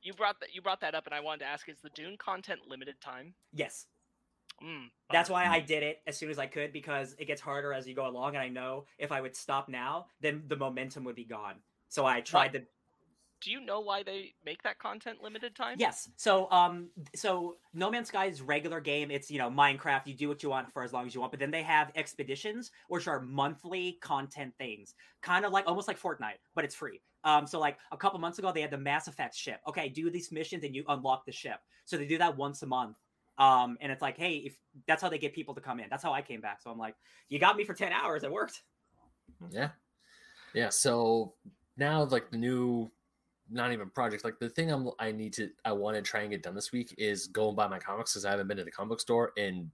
you, 0.02 0.14
brought 0.14 0.40
that 0.40 0.54
you 0.54 0.62
brought 0.62 0.82
that 0.82 0.96
up, 0.96 1.06
and 1.06 1.14
I 1.14 1.20
wanted 1.20 1.40
to 1.40 1.46
ask: 1.46 1.68
Is 1.70 1.80
the 1.82 1.90
Dune 1.90 2.18
content 2.18 2.62
limited 2.68 3.00
time? 3.02 3.34
yes. 3.54 3.88
Mm, 4.64 4.88
That's 5.10 5.30
why 5.30 5.46
I 5.46 5.62
did 5.62 5.84
it 5.84 6.02
as 6.06 6.18
soon 6.18 6.30
as 6.30 6.38
I 6.38 6.46
could 6.46 6.74
because 6.74 7.16
it 7.18 7.26
gets 7.26 7.40
harder 7.40 7.72
as 7.74 7.88
you 7.88 7.96
go 7.96 8.08
along, 8.08 8.36
and 8.36 8.44
I 8.44 8.50
know 8.50 8.86
if 8.98 9.12
I 9.12 9.22
would 9.22 9.36
stop 9.36 9.70
now, 9.70 10.08
then 10.20 10.44
the 10.48 10.58
momentum 10.58 11.06
would 11.06 11.16
be 11.16 11.24
gone. 11.24 11.56
So 11.88 12.06
I 12.06 12.22
tried 12.22 12.54
to 12.54 12.66
Do 13.42 13.52
you 13.52 13.62
know 13.62 13.80
why 13.80 14.04
they 14.04 14.34
make 14.44 14.64
that 14.64 14.80
content 14.80 15.22
limited 15.24 15.56
time? 15.56 15.78
Yes. 15.80 16.10
So 16.18 16.52
um 16.52 16.90
so 17.16 17.58
No 17.74 17.90
Man's 17.90 18.10
Sky's 18.10 18.42
regular 18.42 18.82
game, 18.82 19.12
it's 19.12 19.32
you 19.32 19.38
know, 19.38 19.50
Minecraft, 19.50 20.08
you 20.08 20.14
do 20.14 20.28
what 20.28 20.44
you 20.44 20.50
want 20.50 20.72
for 20.74 20.84
as 20.84 20.92
long 20.92 21.08
as 21.08 21.16
you 21.16 21.22
want, 21.22 21.32
but 21.32 21.40
then 21.40 21.52
they 21.52 21.64
have 21.64 21.92
expeditions, 21.96 22.72
which 22.90 23.08
are 23.08 23.22
monthly 23.22 23.94
content 24.02 24.54
things. 24.58 24.94
Kind 25.22 25.46
of 25.46 25.54
like 25.54 25.68
almost 25.68 25.88
like 25.88 26.00
Fortnite, 26.00 26.40
but 26.54 26.66
it's 26.66 26.76
free. 26.76 27.02
Um, 27.24 27.46
so 27.46 27.60
like 27.60 27.78
a 27.92 27.98
couple 27.98 28.20
months 28.20 28.40
ago, 28.40 28.52
they 28.54 28.62
had 28.62 28.72
the 28.72 28.78
Mass 28.78 29.08
Effect 29.08 29.36
ship. 29.36 29.60
Okay, 29.68 29.90
do 29.90 30.10
these 30.10 30.32
missions 30.32 30.64
and 30.64 30.74
you 30.74 30.84
unlock 30.88 31.26
the 31.26 31.32
ship. 31.32 31.60
So 31.86 31.98
they 31.98 32.06
do 32.06 32.18
that 32.18 32.36
once 32.38 32.62
a 32.62 32.66
month. 32.66 32.98
Um, 33.38 33.78
and 33.82 33.92
it's 33.92 34.02
like, 34.02 34.18
hey, 34.18 34.38
if 34.38 34.58
that's 34.88 35.02
how 35.02 35.10
they 35.10 35.18
get 35.18 35.34
people 35.34 35.56
to 35.56 35.62
come 35.62 35.80
in. 35.80 35.88
That's 35.90 36.04
how 36.04 36.14
I 36.14 36.22
came 36.22 36.42
back. 36.42 36.62
So 36.62 36.70
I'm 36.70 36.78
like, 36.78 36.96
you 37.30 37.40
got 37.40 37.56
me 37.56 37.64
for 37.64 37.74
10 37.74 37.92
hours, 37.92 38.24
it 38.24 38.32
worked. 38.32 38.64
Yeah. 39.50 39.70
Yeah. 40.54 40.70
So 40.70 41.34
now 41.78 42.04
like 42.04 42.30
the 42.32 42.38
new 42.38 42.92
not 43.50 43.72
even 43.72 43.90
project, 43.90 44.24
like 44.24 44.40
the 44.40 44.50
thing 44.50 44.72
I'm 44.72 44.90
I 45.00 45.12
need 45.12 45.34
to 45.34 45.50
I 45.66 45.72
want 45.72 45.96
to 45.96 46.02
try 46.02 46.22
and 46.22 46.30
get 46.30 46.44
done 46.44 46.54
this 46.54 46.72
week 46.72 46.94
is 46.98 47.28
go 47.28 47.48
and 47.48 47.58
buy 47.58 47.68
my 47.68 47.80
comics 47.80 48.14
because 48.14 48.26
I 48.26 48.32
haven't 48.32 48.48
been 48.48 48.58
to 48.58 48.64
the 48.64 48.72
comic 48.72 48.90
book 48.90 49.02
store 49.02 49.32
in 49.38 49.72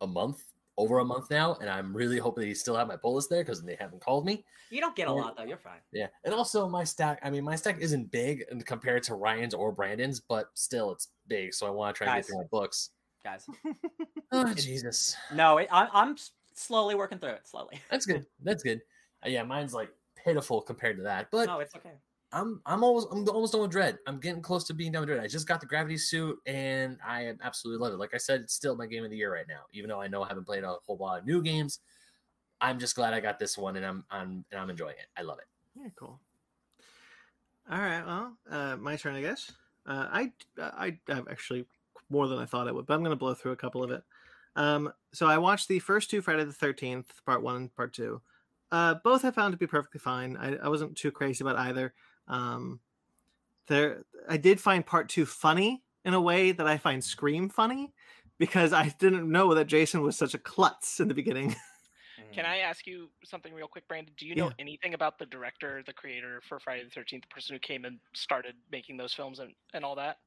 a 0.00 0.06
month, 0.06 0.49
over 0.80 0.98
a 1.00 1.04
month 1.04 1.30
now, 1.30 1.56
and 1.60 1.68
I'm 1.68 1.94
really 1.94 2.18
hoping 2.18 2.44
they 2.44 2.54
still 2.54 2.74
have 2.74 2.88
my 2.88 2.96
pull 2.96 3.14
list 3.14 3.28
there 3.28 3.42
because 3.44 3.62
they 3.62 3.76
haven't 3.78 4.00
called 4.00 4.24
me. 4.24 4.44
You 4.70 4.80
don't 4.80 4.96
get 4.96 5.08
a 5.08 5.12
lot 5.12 5.36
though, 5.36 5.44
you're 5.44 5.58
fine. 5.58 5.80
Yeah. 5.92 6.06
And 6.24 6.32
also 6.32 6.68
my 6.68 6.84
stack, 6.84 7.18
I 7.22 7.28
mean 7.28 7.44
my 7.44 7.54
stack 7.54 7.78
isn't 7.80 8.10
big 8.10 8.44
compared 8.64 9.02
to 9.04 9.14
Ryan's 9.14 9.52
or 9.52 9.72
Brandon's, 9.72 10.20
but 10.20 10.50
still 10.54 10.90
it's 10.92 11.08
big. 11.28 11.52
So 11.52 11.66
I 11.66 11.70
want 11.70 11.94
to 11.94 11.98
try 11.98 12.06
and 12.06 12.16
Guys. 12.16 12.26
get 12.26 12.32
through 12.32 12.38
my 12.38 12.46
books. 12.50 12.90
Guys. 13.22 13.46
Oh 14.32 14.54
Jesus. 14.54 15.16
No, 15.34 15.58
it, 15.58 15.66
I, 15.72 15.88
I'm 15.92 16.16
slowly 16.54 16.94
working 16.94 17.18
through 17.18 17.30
it, 17.30 17.48
slowly. 17.48 17.80
That's 17.90 18.06
good. 18.06 18.24
That's 18.44 18.62
good. 18.62 18.80
Uh, 19.26 19.28
yeah, 19.28 19.42
mine's 19.42 19.74
like 19.74 19.90
pitiful 20.24 20.62
compared 20.62 20.96
to 20.98 21.02
that. 21.02 21.32
But 21.32 21.46
no, 21.46 21.58
it's 21.58 21.74
okay. 21.74 21.94
I'm 22.32 22.60
I'm 22.64 22.84
almost 22.84 23.08
I'm 23.10 23.28
almost 23.28 23.52
done 23.52 23.62
with 23.62 23.70
Dread. 23.70 23.98
I'm 24.06 24.20
getting 24.20 24.42
close 24.42 24.64
to 24.64 24.74
being 24.74 24.92
done 24.92 25.02
with 25.02 25.08
Dread. 25.08 25.22
I 25.22 25.26
just 25.26 25.48
got 25.48 25.60
the 25.60 25.66
Gravity 25.66 25.98
suit 25.98 26.38
and 26.46 26.98
I 27.04 27.32
absolutely 27.42 27.84
love 27.84 27.92
it. 27.92 27.98
Like 27.98 28.14
I 28.14 28.18
said, 28.18 28.42
it's 28.42 28.54
still 28.54 28.76
my 28.76 28.86
game 28.86 29.04
of 29.04 29.10
the 29.10 29.16
year 29.16 29.32
right 29.32 29.48
now. 29.48 29.62
Even 29.72 29.90
though 29.90 30.00
I 30.00 30.08
know 30.08 30.22
I 30.22 30.28
haven't 30.28 30.44
played 30.44 30.62
a 30.62 30.76
whole 30.86 30.96
lot 30.96 31.18
of 31.18 31.26
new 31.26 31.42
games, 31.42 31.80
I'm 32.60 32.78
just 32.78 32.94
glad 32.94 33.14
I 33.14 33.20
got 33.20 33.38
this 33.38 33.58
one 33.58 33.76
and 33.76 33.84
I'm 33.84 34.04
I'm 34.10 34.44
and 34.50 34.60
I'm 34.60 34.70
enjoying 34.70 34.96
it. 34.98 35.06
I 35.16 35.22
love 35.22 35.38
it. 35.38 35.46
Yeah, 35.80 35.88
cool. 35.96 36.20
All 37.70 37.78
right, 37.78 38.04
well, 38.04 38.36
uh, 38.50 38.76
my 38.76 38.96
turn, 38.96 39.14
I 39.14 39.20
guess. 39.20 39.52
Uh, 39.86 40.08
I 40.10 40.32
I 40.58 40.98
have 41.08 41.28
actually 41.28 41.66
more 42.10 42.28
than 42.28 42.38
I 42.38 42.46
thought 42.46 42.68
I 42.68 42.72
would, 42.72 42.86
but 42.86 42.94
I'm 42.94 43.00
going 43.00 43.10
to 43.10 43.16
blow 43.16 43.34
through 43.34 43.52
a 43.52 43.56
couple 43.56 43.82
of 43.82 43.90
it. 43.90 44.02
Um, 44.56 44.92
so 45.12 45.26
I 45.26 45.38
watched 45.38 45.68
the 45.68 45.78
first 45.78 46.10
two 46.10 46.20
Friday 46.22 46.44
the 46.44 46.52
Thirteenth, 46.52 47.12
Part 47.24 47.42
One 47.42 47.56
and 47.56 47.74
Part 47.74 47.92
Two. 47.92 48.20
Uh, 48.72 48.94
both 49.02 49.24
I 49.24 49.30
found 49.30 49.52
to 49.52 49.58
be 49.58 49.66
perfectly 49.66 50.00
fine. 50.00 50.36
I, 50.36 50.56
I 50.56 50.68
wasn't 50.68 50.96
too 50.96 51.10
crazy 51.10 51.42
about 51.42 51.56
either. 51.56 51.94
Um, 52.30 52.80
there, 53.66 54.04
I 54.28 54.36
did 54.36 54.60
find 54.60 54.86
Part 54.86 55.08
Two 55.08 55.26
funny 55.26 55.82
in 56.04 56.14
a 56.14 56.20
way 56.20 56.52
that 56.52 56.66
I 56.66 56.78
find 56.78 57.04
Scream 57.04 57.48
funny 57.50 57.92
because 58.38 58.72
I 58.72 58.88
didn't 58.98 59.30
know 59.30 59.54
that 59.54 59.66
Jason 59.66 60.00
was 60.02 60.16
such 60.16 60.32
a 60.34 60.38
klutz 60.38 61.00
in 61.00 61.08
the 61.08 61.14
beginning. 61.14 61.54
Can 62.32 62.44
Mm. 62.44 62.48
I 62.48 62.58
ask 62.58 62.86
you 62.86 63.08
something 63.24 63.52
real 63.52 63.66
quick, 63.66 63.88
Brandon? 63.88 64.14
Do 64.16 64.26
you 64.26 64.34
know 64.34 64.48
Yeah. 64.48 64.52
anything 64.58 64.94
about 64.94 65.18
the 65.18 65.26
director, 65.26 65.82
the 65.86 65.92
creator 65.92 66.40
for 66.48 66.60
Friday 66.60 66.84
the 66.84 66.90
Thirteenth, 66.90 67.22
the 67.22 67.34
person 67.34 67.54
who 67.54 67.60
came 67.60 67.84
and 67.84 67.98
started 68.14 68.54
making 68.70 68.98
those 68.98 69.14
films 69.14 69.38
and, 69.40 69.54
and 69.74 69.84
all 69.84 69.96
that? 69.96 70.18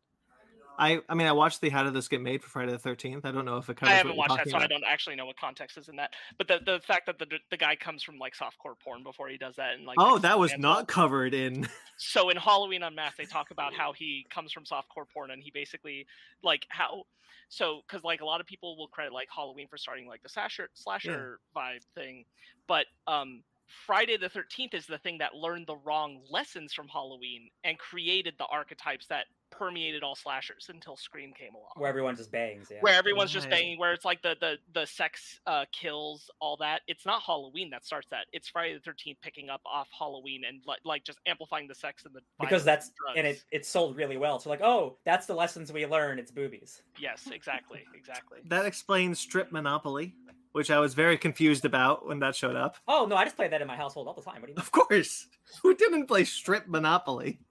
I 0.77 1.01
I 1.07 1.15
mean 1.15 1.27
I 1.27 1.31
watched 1.31 1.61
the 1.61 1.69
How 1.69 1.83
Did 1.83 1.93
This 1.93 2.07
Get 2.07 2.21
Made 2.21 2.41
for 2.41 2.49
Friday 2.49 2.71
the 2.71 2.79
Thirteenth. 2.79 3.25
I 3.25 3.31
don't 3.31 3.45
know 3.45 3.57
if 3.57 3.69
it 3.69 3.77
covers. 3.77 3.93
I 3.93 3.97
haven't 3.97 4.15
watched 4.15 4.35
that, 4.35 4.49
so 4.49 4.57
I 4.57 4.67
don't 4.67 4.83
actually 4.85 5.15
know 5.15 5.25
what 5.25 5.37
context 5.37 5.77
is 5.77 5.89
in 5.89 5.95
that. 5.97 6.13
But 6.37 6.47
the 6.47 6.59
the 6.65 6.79
fact 6.85 7.05
that 7.07 7.19
the 7.19 7.27
the 7.49 7.57
guy 7.57 7.75
comes 7.75 8.03
from 8.03 8.17
like 8.17 8.35
softcore 8.35 8.79
porn 8.83 9.03
before 9.03 9.27
he 9.29 9.37
does 9.37 9.55
that, 9.57 9.73
and 9.75 9.85
like 9.85 9.97
Oh, 9.99 10.17
that 10.19 10.39
was 10.39 10.53
not 10.57 10.87
covered 10.87 11.33
in. 11.33 11.67
so 11.97 12.29
in 12.29 12.37
Halloween 12.37 12.83
Unmasked, 12.83 13.17
they 13.17 13.25
talk 13.25 13.51
about 13.51 13.73
how 13.73 13.93
he 13.93 14.25
comes 14.29 14.51
from 14.51 14.63
softcore 14.63 15.05
porn, 15.13 15.31
and 15.31 15.43
he 15.43 15.51
basically 15.51 16.05
like 16.43 16.65
how 16.69 17.03
so 17.49 17.81
because 17.87 18.03
like 18.03 18.21
a 18.21 18.25
lot 18.25 18.41
of 18.41 18.47
people 18.47 18.77
will 18.77 18.87
credit 18.87 19.13
like 19.13 19.27
Halloween 19.33 19.67
for 19.67 19.77
starting 19.77 20.07
like 20.07 20.23
the 20.23 20.29
slasher 20.29 20.69
slasher 20.73 21.39
vibe 21.55 21.83
thing, 21.95 22.25
but 22.67 22.85
um 23.07 23.43
Friday 23.85 24.17
the 24.17 24.29
Thirteenth 24.29 24.73
is 24.73 24.85
the 24.85 24.97
thing 24.97 25.17
that 25.19 25.35
learned 25.35 25.67
the 25.67 25.77
wrong 25.77 26.21
lessons 26.29 26.73
from 26.73 26.87
Halloween 26.87 27.49
and 27.63 27.77
created 27.77 28.35
the 28.37 28.45
archetypes 28.45 29.07
that 29.07 29.25
permeated 29.51 30.01
all 30.01 30.15
slashers 30.15 30.67
until 30.69 30.97
Scream 30.97 31.31
came 31.31 31.53
along 31.53 31.69
Where 31.75 31.87
everyone 31.87 32.15
just 32.15 32.31
bangs. 32.31 32.69
Yeah. 32.71 32.79
where 32.81 32.95
everyone's 32.95 33.31
just 33.31 33.49
banging, 33.49 33.77
where 33.77 33.93
it's 33.93 34.05
like 34.05 34.21
the 34.21 34.35
the 34.39 34.57
the 34.73 34.85
sex 34.85 35.39
uh, 35.45 35.65
kills, 35.71 36.29
all 36.39 36.57
that. 36.57 36.81
It's 36.87 37.05
not 37.05 37.21
Halloween 37.21 37.69
that 37.71 37.85
starts 37.85 38.07
that. 38.11 38.25
It's 38.33 38.49
Friday 38.49 38.73
the 38.73 38.79
Thirteenth 38.79 39.19
picking 39.21 39.49
up 39.49 39.61
off 39.65 39.87
Halloween 39.97 40.43
and 40.47 40.61
like 40.65 40.79
like 40.83 41.03
just 41.03 41.19
amplifying 41.25 41.67
the 41.67 41.75
sex 41.75 42.05
and 42.05 42.15
the 42.15 42.21
because 42.39 42.63
that's 42.63 42.91
drugs. 42.99 43.17
and 43.17 43.27
it 43.27 43.43
it 43.51 43.65
sold 43.65 43.95
really 43.95 44.17
well. 44.17 44.39
So 44.39 44.49
like, 44.49 44.61
oh, 44.61 44.97
that's 45.05 45.25
the 45.27 45.35
lessons 45.35 45.71
we 45.71 45.85
learn. 45.85 46.19
It's 46.19 46.31
boobies. 46.31 46.81
yes, 46.99 47.29
exactly, 47.31 47.83
exactly. 47.95 48.39
That 48.45 48.65
explains 48.65 49.19
Strip 49.19 49.51
Monopoly, 49.51 50.15
which 50.53 50.71
I 50.71 50.79
was 50.79 50.93
very 50.93 51.17
confused 51.17 51.65
about 51.65 52.07
when 52.07 52.19
that 52.19 52.35
showed 52.35 52.55
up. 52.55 52.77
Oh 52.87 53.05
no, 53.05 53.15
I 53.17 53.25
just 53.25 53.35
play 53.35 53.49
that 53.49 53.61
in 53.61 53.67
my 53.67 53.75
household 53.75 54.07
all 54.07 54.13
the 54.13 54.21
time. 54.21 54.35
What 54.41 54.47
do 54.47 54.51
you 54.51 54.55
mean? 54.55 54.61
Of 54.61 54.71
course, 54.71 55.27
who 55.61 55.75
didn't 55.75 56.07
play 56.07 56.23
Strip 56.23 56.67
Monopoly? 56.67 57.39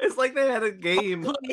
It's 0.00 0.16
like 0.16 0.34
they 0.34 0.48
had 0.50 0.62
a 0.62 0.70
game. 0.72 1.26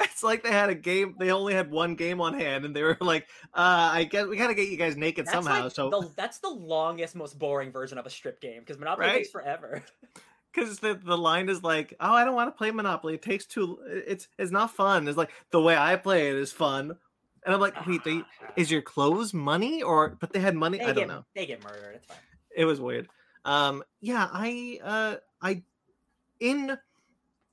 It's 0.00 0.22
like 0.22 0.42
they 0.42 0.50
had 0.50 0.70
a 0.70 0.74
game. 0.74 1.14
They 1.18 1.30
only 1.30 1.54
had 1.54 1.70
one 1.70 1.94
game 1.94 2.20
on 2.20 2.34
hand, 2.34 2.64
and 2.64 2.74
they 2.74 2.82
were 2.82 2.96
like, 3.00 3.28
uh, 3.54 3.90
"I 3.92 4.04
guess 4.04 4.26
we 4.26 4.36
gotta 4.36 4.54
get 4.54 4.68
you 4.68 4.76
guys 4.76 4.96
naked 4.96 5.26
That's 5.26 5.34
somehow." 5.34 5.64
like 5.64 5.72
so, 5.72 5.88
the, 5.90 6.10
that's 6.16 6.38
the 6.40 6.48
longest, 6.48 7.14
most 7.14 7.38
boring 7.38 7.70
version 7.70 7.96
of 7.98 8.06
a 8.06 8.10
strip 8.10 8.40
game 8.40 8.60
because 8.60 8.78
Monopoly 8.78 9.06
Right? 9.06 9.16
takes 9.18 9.30
forever. 9.30 9.82
because 10.52 10.80
the, 10.80 10.94
the 10.94 11.16
line 11.16 11.48
is 11.48 11.62
like, 11.62 11.94
"Oh, 12.00 12.12
I 12.12 12.24
don't 12.24 12.34
want 12.34 12.52
to 12.52 12.58
play 12.58 12.70
Monopoly. 12.70 13.14
It 13.14 13.22
takes 13.22 13.46
too. 13.46 13.78
It's 13.86 14.26
it's 14.38 14.50
not 14.50 14.72
fun." 14.74 15.06
It's 15.06 15.16
like 15.18 15.30
the 15.50 15.60
way 15.60 15.76
I 15.76 15.94
play 15.96 16.28
it 16.30 16.36
is 16.36 16.50
fun, 16.52 16.96
and 17.44 17.54
I'm 17.54 17.60
like, 17.60 17.86
"Wait, 17.86 18.02
they 18.04 18.22
is 18.56 18.70
your 18.70 18.82
clothes 18.82 19.32
money 19.34 19.82
or?" 19.82 20.16
But 20.20 20.32
they 20.32 20.40
had 20.40 20.54
money. 20.54 20.78
they 20.78 20.84
I 20.84 20.86
don't 20.88 20.96
get, 20.96 21.08
know. 21.08 21.24
They 21.34 21.46
get 21.46 21.62
murdered. 21.62 21.96
It's 21.96 22.06
fine. 22.06 22.16
it 22.56 22.64
was 22.64 22.80
weird 22.80 23.08
um 23.44 23.84
yeah 24.00 24.28
i 24.32 24.80
uh 24.82 25.14
i 25.40 25.62
in 26.40 26.76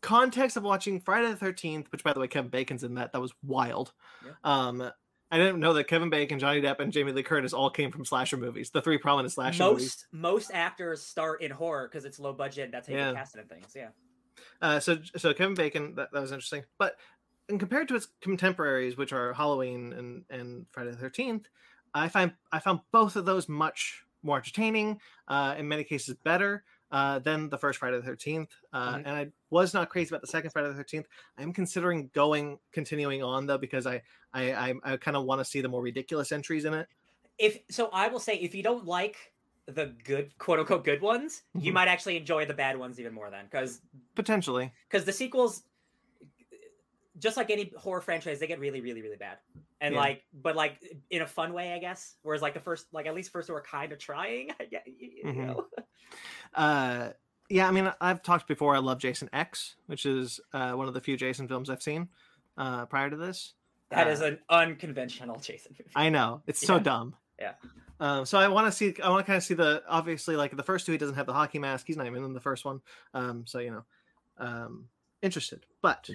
context 0.02 0.58
of 0.58 0.64
watching 0.64 1.00
friday 1.00 1.32
the 1.32 1.38
13th 1.46 1.86
which 1.92 2.04
by 2.04 2.12
the 2.12 2.20
way 2.20 2.28
kevin 2.28 2.50
bacon's 2.50 2.84
in 2.84 2.96
that 2.96 3.12
that 3.14 3.22
was 3.22 3.32
wild 3.44 3.94
Yeah. 4.26 4.32
um 4.44 4.82
i 5.32 5.38
didn't 5.38 5.60
know 5.60 5.74
that 5.74 5.86
kevin 5.88 6.10
bacon 6.10 6.40
johnny 6.40 6.60
depp 6.62 6.80
and 6.80 6.92
jamie 6.92 7.12
lee 7.12 7.22
curtis 7.24 7.54
all 7.54 7.70
came 7.70 7.92
from 7.92 8.04
slasher 8.04 8.36
movies 8.38 8.72
the 8.72 8.82
three 8.82 8.98
prominent 8.98 9.32
slasher 9.32 9.64
most 9.64 9.72
movies 9.74 10.06
most 10.12 10.52
actors 10.54 11.04
start 11.06 11.42
in 11.44 11.52
horror 11.52 11.88
because 11.88 12.04
it's 12.04 12.20
low 12.20 12.34
budget. 12.34 12.72
That's 12.72 12.88
how 12.88 12.94
you 12.94 13.00
Yeah. 13.00 13.12
get 13.12 13.18
casted 13.18 13.42
and 13.42 13.50
things. 13.50 13.74
Yeah. 13.76 13.90
uh 14.62 14.80
so 14.80 14.98
so 15.16 15.34
kevin 15.36 15.54
bacon 15.56 15.96
that, 15.96 16.10
that 16.12 16.22
was 16.22 16.32
interesting 16.32 16.64
but 16.80 16.96
and 17.50 17.60
compared 17.60 17.88
to 17.88 17.96
its 17.96 18.08
contemporaries 18.22 18.98
which 18.98 19.14
are 19.14 19.34
halloween 19.34 19.94
and 19.94 20.26
and 20.30 20.66
friday 20.72 20.92
the 20.92 20.98
13th 20.98 21.46
i 21.94 22.08
find 22.08 22.34
i 22.52 22.60
found 22.60 22.82
both 22.92 23.16
of 23.16 23.26
those 23.26 23.48
much 23.48 24.04
more 24.24 24.38
entertaining 24.38 25.00
uh 25.28 25.56
in 25.58 25.68
many 25.68 25.84
cases 25.84 26.16
better 26.24 26.64
uh 26.92 27.20
than 27.20 27.50
the 27.50 27.58
first 27.58 27.80
friday 27.80 28.00
the 28.00 28.04
13th 28.04 28.50
uh 28.74 28.96
Mhm. 28.96 29.04
and 29.06 29.10
i 29.10 29.32
was 29.50 29.74
not 29.74 29.90
crazy 29.90 30.10
about 30.10 30.22
the 30.22 30.28
second 30.28 30.52
friday 30.52 30.68
the 30.70 30.74
13th 30.84 31.06
i'm 31.38 31.54
considering 31.54 32.10
going 32.14 32.60
continuing 32.72 33.22
on 33.24 33.46
though 33.46 33.58
because 33.58 33.86
i 33.86 34.02
i 34.34 34.52
i, 34.54 34.74
I 34.84 34.98
kind 34.98 35.16
of 35.18 35.26
want 35.26 35.40
to 35.40 35.46
see 35.46 35.62
the 35.62 35.70
more 35.70 35.82
ridiculous 35.82 36.32
entries 36.32 36.66
in 36.66 36.74
it 36.74 36.88
If 37.38 37.60
so, 37.70 37.90
I 37.92 38.08
will 38.08 38.20
say 38.20 38.36
if 38.38 38.56
you 38.56 38.64
don't 38.64 38.86
like 38.86 39.34
the 39.68 39.88
good 40.06 40.38
quote 40.38 40.60
unquote 40.60 40.86
good 40.86 41.02
ones, 41.02 41.44
you 41.60 41.72
Mhm. 41.72 41.74
might 41.74 41.88
actually 41.90 42.16
enjoy 42.18 42.46
the 42.46 42.54
bad 42.54 42.78
ones 42.78 43.00
even 43.00 43.14
more 43.14 43.30
then 43.30 43.46
because 43.46 43.82
potentially 44.16 44.72
because 44.90 45.06
the 45.06 45.12
sequels 45.14 45.64
just 47.20 47.38
like 47.38 47.50
any 47.50 47.72
horror 47.78 48.02
franchise 48.02 48.40
they 48.40 48.48
get 48.48 48.60
really 48.60 48.82
really 48.82 49.02
really 49.02 49.16
bad 49.16 49.38
and 49.82 49.94
Yeah. 49.94 50.02
like 50.02 50.24
but 50.34 50.56
like 50.56 50.82
in 51.10 51.22
a 51.22 51.28
fun 51.28 51.54
way 51.54 51.74
i 51.74 51.80
guess 51.80 52.16
whereas 52.24 52.42
like 52.42 52.54
the 52.54 52.60
first 52.60 52.88
like 52.94 53.06
at 53.06 53.16
least 53.16 53.32
first 53.32 53.48
two 53.48 53.54
were 53.54 53.62
kind 53.62 53.92
of 53.92 54.00
trying 54.00 54.52
I 54.60 54.66
get, 54.66 54.86
you, 54.88 55.10
you 55.12 55.24
Mhm. 55.26 55.48
know 55.48 55.66
uh 56.54 57.10
yeah 57.50 57.68
i 57.68 57.72
mean 57.72 57.92
i've 58.02 58.22
talked 58.24 58.48
before 58.48 58.76
i 58.76 58.80
love 58.80 59.00
jason 59.00 59.30
x 59.34 59.76
which 59.88 60.06
is 60.06 60.40
uh 60.54 60.74
one 60.74 60.88
of 60.88 60.94
the 60.94 61.02
few 61.02 61.18
jason 61.18 61.48
films 61.48 61.70
i've 61.70 61.82
seen 61.84 62.10
uh 62.58 62.86
prior 62.86 63.10
to 63.10 63.18
this 63.18 63.54
that 63.90 64.08
is 64.08 64.22
Uh, 64.22 64.26
an 64.26 64.40
unconventional 64.50 65.40
jason 65.40 65.76
movie 65.78 65.92
I 65.96 66.10
know 66.10 66.42
it's 66.48 66.66
so 66.66 66.76
Yeah. 66.76 66.84
dumb. 66.84 67.16
Yeah. 67.40 67.54
Um, 68.00 68.26
so 68.26 68.38
I 68.38 68.48
want 68.50 68.68
to 68.68 68.72
see. 68.72 68.94
I 69.02 69.10
want 69.10 69.26
to 69.26 69.28
kind 69.28 69.38
of 69.38 69.44
see 69.44 69.54
the 69.54 69.82
obviously 69.88 70.36
like 70.36 70.56
the 70.56 70.64
first 70.64 70.86
two. 70.86 70.92
He 70.92 70.98
doesn't 70.98 71.16
have 71.16 71.26
the 71.28 71.34
hockey 71.34 71.60
mask. 71.60 71.88
He's 71.88 71.96
not 71.96 72.08
even 72.08 72.26
in 72.26 72.34
the 72.34 72.42
first 72.42 72.66
one. 72.66 72.82
Um, 73.14 73.46
so 73.48 73.60
you 73.60 73.72
know, 73.72 73.86
um, 74.38 74.90
interested. 75.22 75.66
But 75.82 76.10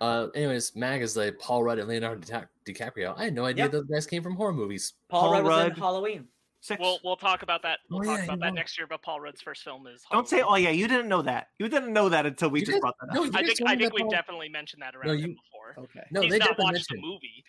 Uh, 0.00 0.28
anyways, 0.34 0.74
Mag 0.74 1.02
is 1.02 1.16
like 1.16 1.38
Paul 1.38 1.62
Rudd 1.62 1.78
and 1.78 1.88
Leonardo 1.88 2.20
Di- 2.20 2.72
DiCaprio. 2.72 3.16
I 3.16 3.24
had 3.24 3.34
no 3.34 3.44
idea 3.44 3.64
Yep. 3.64 3.72
those 3.72 3.84
guys 3.84 4.06
came 4.06 4.22
from 4.22 4.34
horror 4.36 4.52
movies. 4.52 4.94
paul, 5.08 5.20
Paul 5.22 5.32
rudd 5.42 5.44
was 5.44 5.66
in 5.66 5.74
halloween 5.82 6.28
six. 6.60 6.80
We'll 6.80 6.98
we'll 7.04 7.16
talk 7.16 7.42
about 7.42 7.62
that. 7.62 7.78
We'll 7.88 8.00
Oh, 8.00 8.04
talk 8.04 8.18
yeah, 8.18 8.24
about 8.24 8.40
that 8.40 8.50
was. 8.52 8.56
next 8.56 8.78
year. 8.78 8.86
But 8.88 9.02
Paul 9.02 9.20
Rudd's 9.20 9.40
first 9.40 9.62
film 9.62 9.86
is. 9.86 10.02
Don't 10.10 10.28
say. 10.28 10.42
Oh 10.42 10.56
yeah, 10.56 10.70
you 10.70 10.88
didn't 10.88 11.08
know 11.08 11.22
that. 11.22 11.48
You 11.60 11.68
didn't 11.68 11.92
know 11.92 12.08
that 12.08 12.26
until 12.26 12.50
we 12.50 12.60
You 12.60 12.66
just 12.66 12.76
did- 12.76 12.80
brought 12.80 12.94
that 13.00 13.10
up. 13.10 13.14
no, 13.14 13.22
you 13.24 13.30
I 13.34 13.42
think 13.44 13.60
I 13.66 13.76
think 13.76 13.92
we've 13.94 14.00
Paul- 14.02 14.10
definitely 14.10 14.48
mentioned 14.48 14.82
that 14.82 14.96
around 14.96 15.06
No, 15.06 15.12
you- 15.12 15.28
before. 15.28 15.74
Okay. 15.84 16.06
No, 16.10 16.20
He's 16.22 16.32
they 16.32 16.38
not 16.38 16.48
definitely 16.56 16.72
watched 16.74 16.88
the 16.88 17.00
movie. 17.00 17.44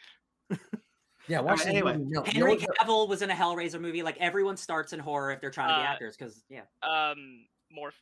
Yeah, 1.30 1.42
watch 1.42 1.60
Alright, 1.60 1.66
the 1.66 1.72
anyway. 1.72 1.98
movie. 1.98 2.10
No, 2.12 2.24
henry 2.24 2.56
what? 2.56 2.78
cavill 2.80 3.10
was 3.10 3.22
in 3.22 3.30
a 3.30 3.34
hellraiser 3.34 3.82
movie 3.82 4.02
like 4.02 4.16
everyone 4.18 4.56
starts 4.56 4.94
in 4.94 5.00
horror 5.02 5.32
if 5.34 5.42
they're 5.42 5.52
trying 5.52 5.68
to 5.68 5.76
be 5.76 5.82
Uh, 5.86 5.92
actors 5.92 6.16
because 6.16 6.42
yeah 6.48 6.62
Um, 6.82 7.46
Morph. 7.76 7.94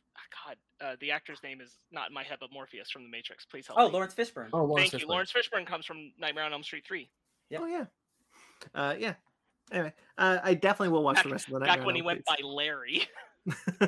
God, 0.46 0.56
uh, 0.80 0.96
the 1.00 1.10
actor's 1.10 1.42
name 1.42 1.60
is 1.60 1.78
not 1.90 2.08
in 2.08 2.14
my 2.14 2.22
head, 2.22 2.38
but 2.40 2.52
Morpheus 2.52 2.90
from 2.90 3.02
The 3.04 3.08
Matrix. 3.10 3.44
Please 3.44 3.66
help 3.66 3.78
oh 3.78 3.86
me. 3.86 3.92
laurence 3.92 4.14
fishburne 4.14 4.48
Oh, 4.52 4.64
Laurence 4.64 4.90
Thank 4.90 5.02
you. 5.02 5.06
Fishburne. 5.06 5.10
Laurence 5.10 5.32
Fishburne 5.32 5.66
comes 5.66 5.86
from 5.86 6.12
Nightmare 6.18 6.44
on 6.44 6.52
Elm 6.52 6.62
Street 6.62 6.84
three. 6.86 7.08
Yep. 7.50 7.60
Oh 7.62 7.66
yeah. 7.66 7.84
Uh, 8.74 8.94
yeah. 8.98 9.14
Anyway, 9.72 9.92
uh, 10.18 10.38
I 10.44 10.54
definitely 10.54 10.90
will 10.90 11.02
watch 11.02 11.16
Back- 11.16 11.24
the 11.24 11.30
rest 11.30 11.46
of 11.48 11.54
the 11.54 11.58
night. 11.60 11.66
Back 11.66 11.84
when 11.86 11.94
he 11.96 12.02
went 12.02 12.24
by 12.24 12.36
Larry. 12.42 13.02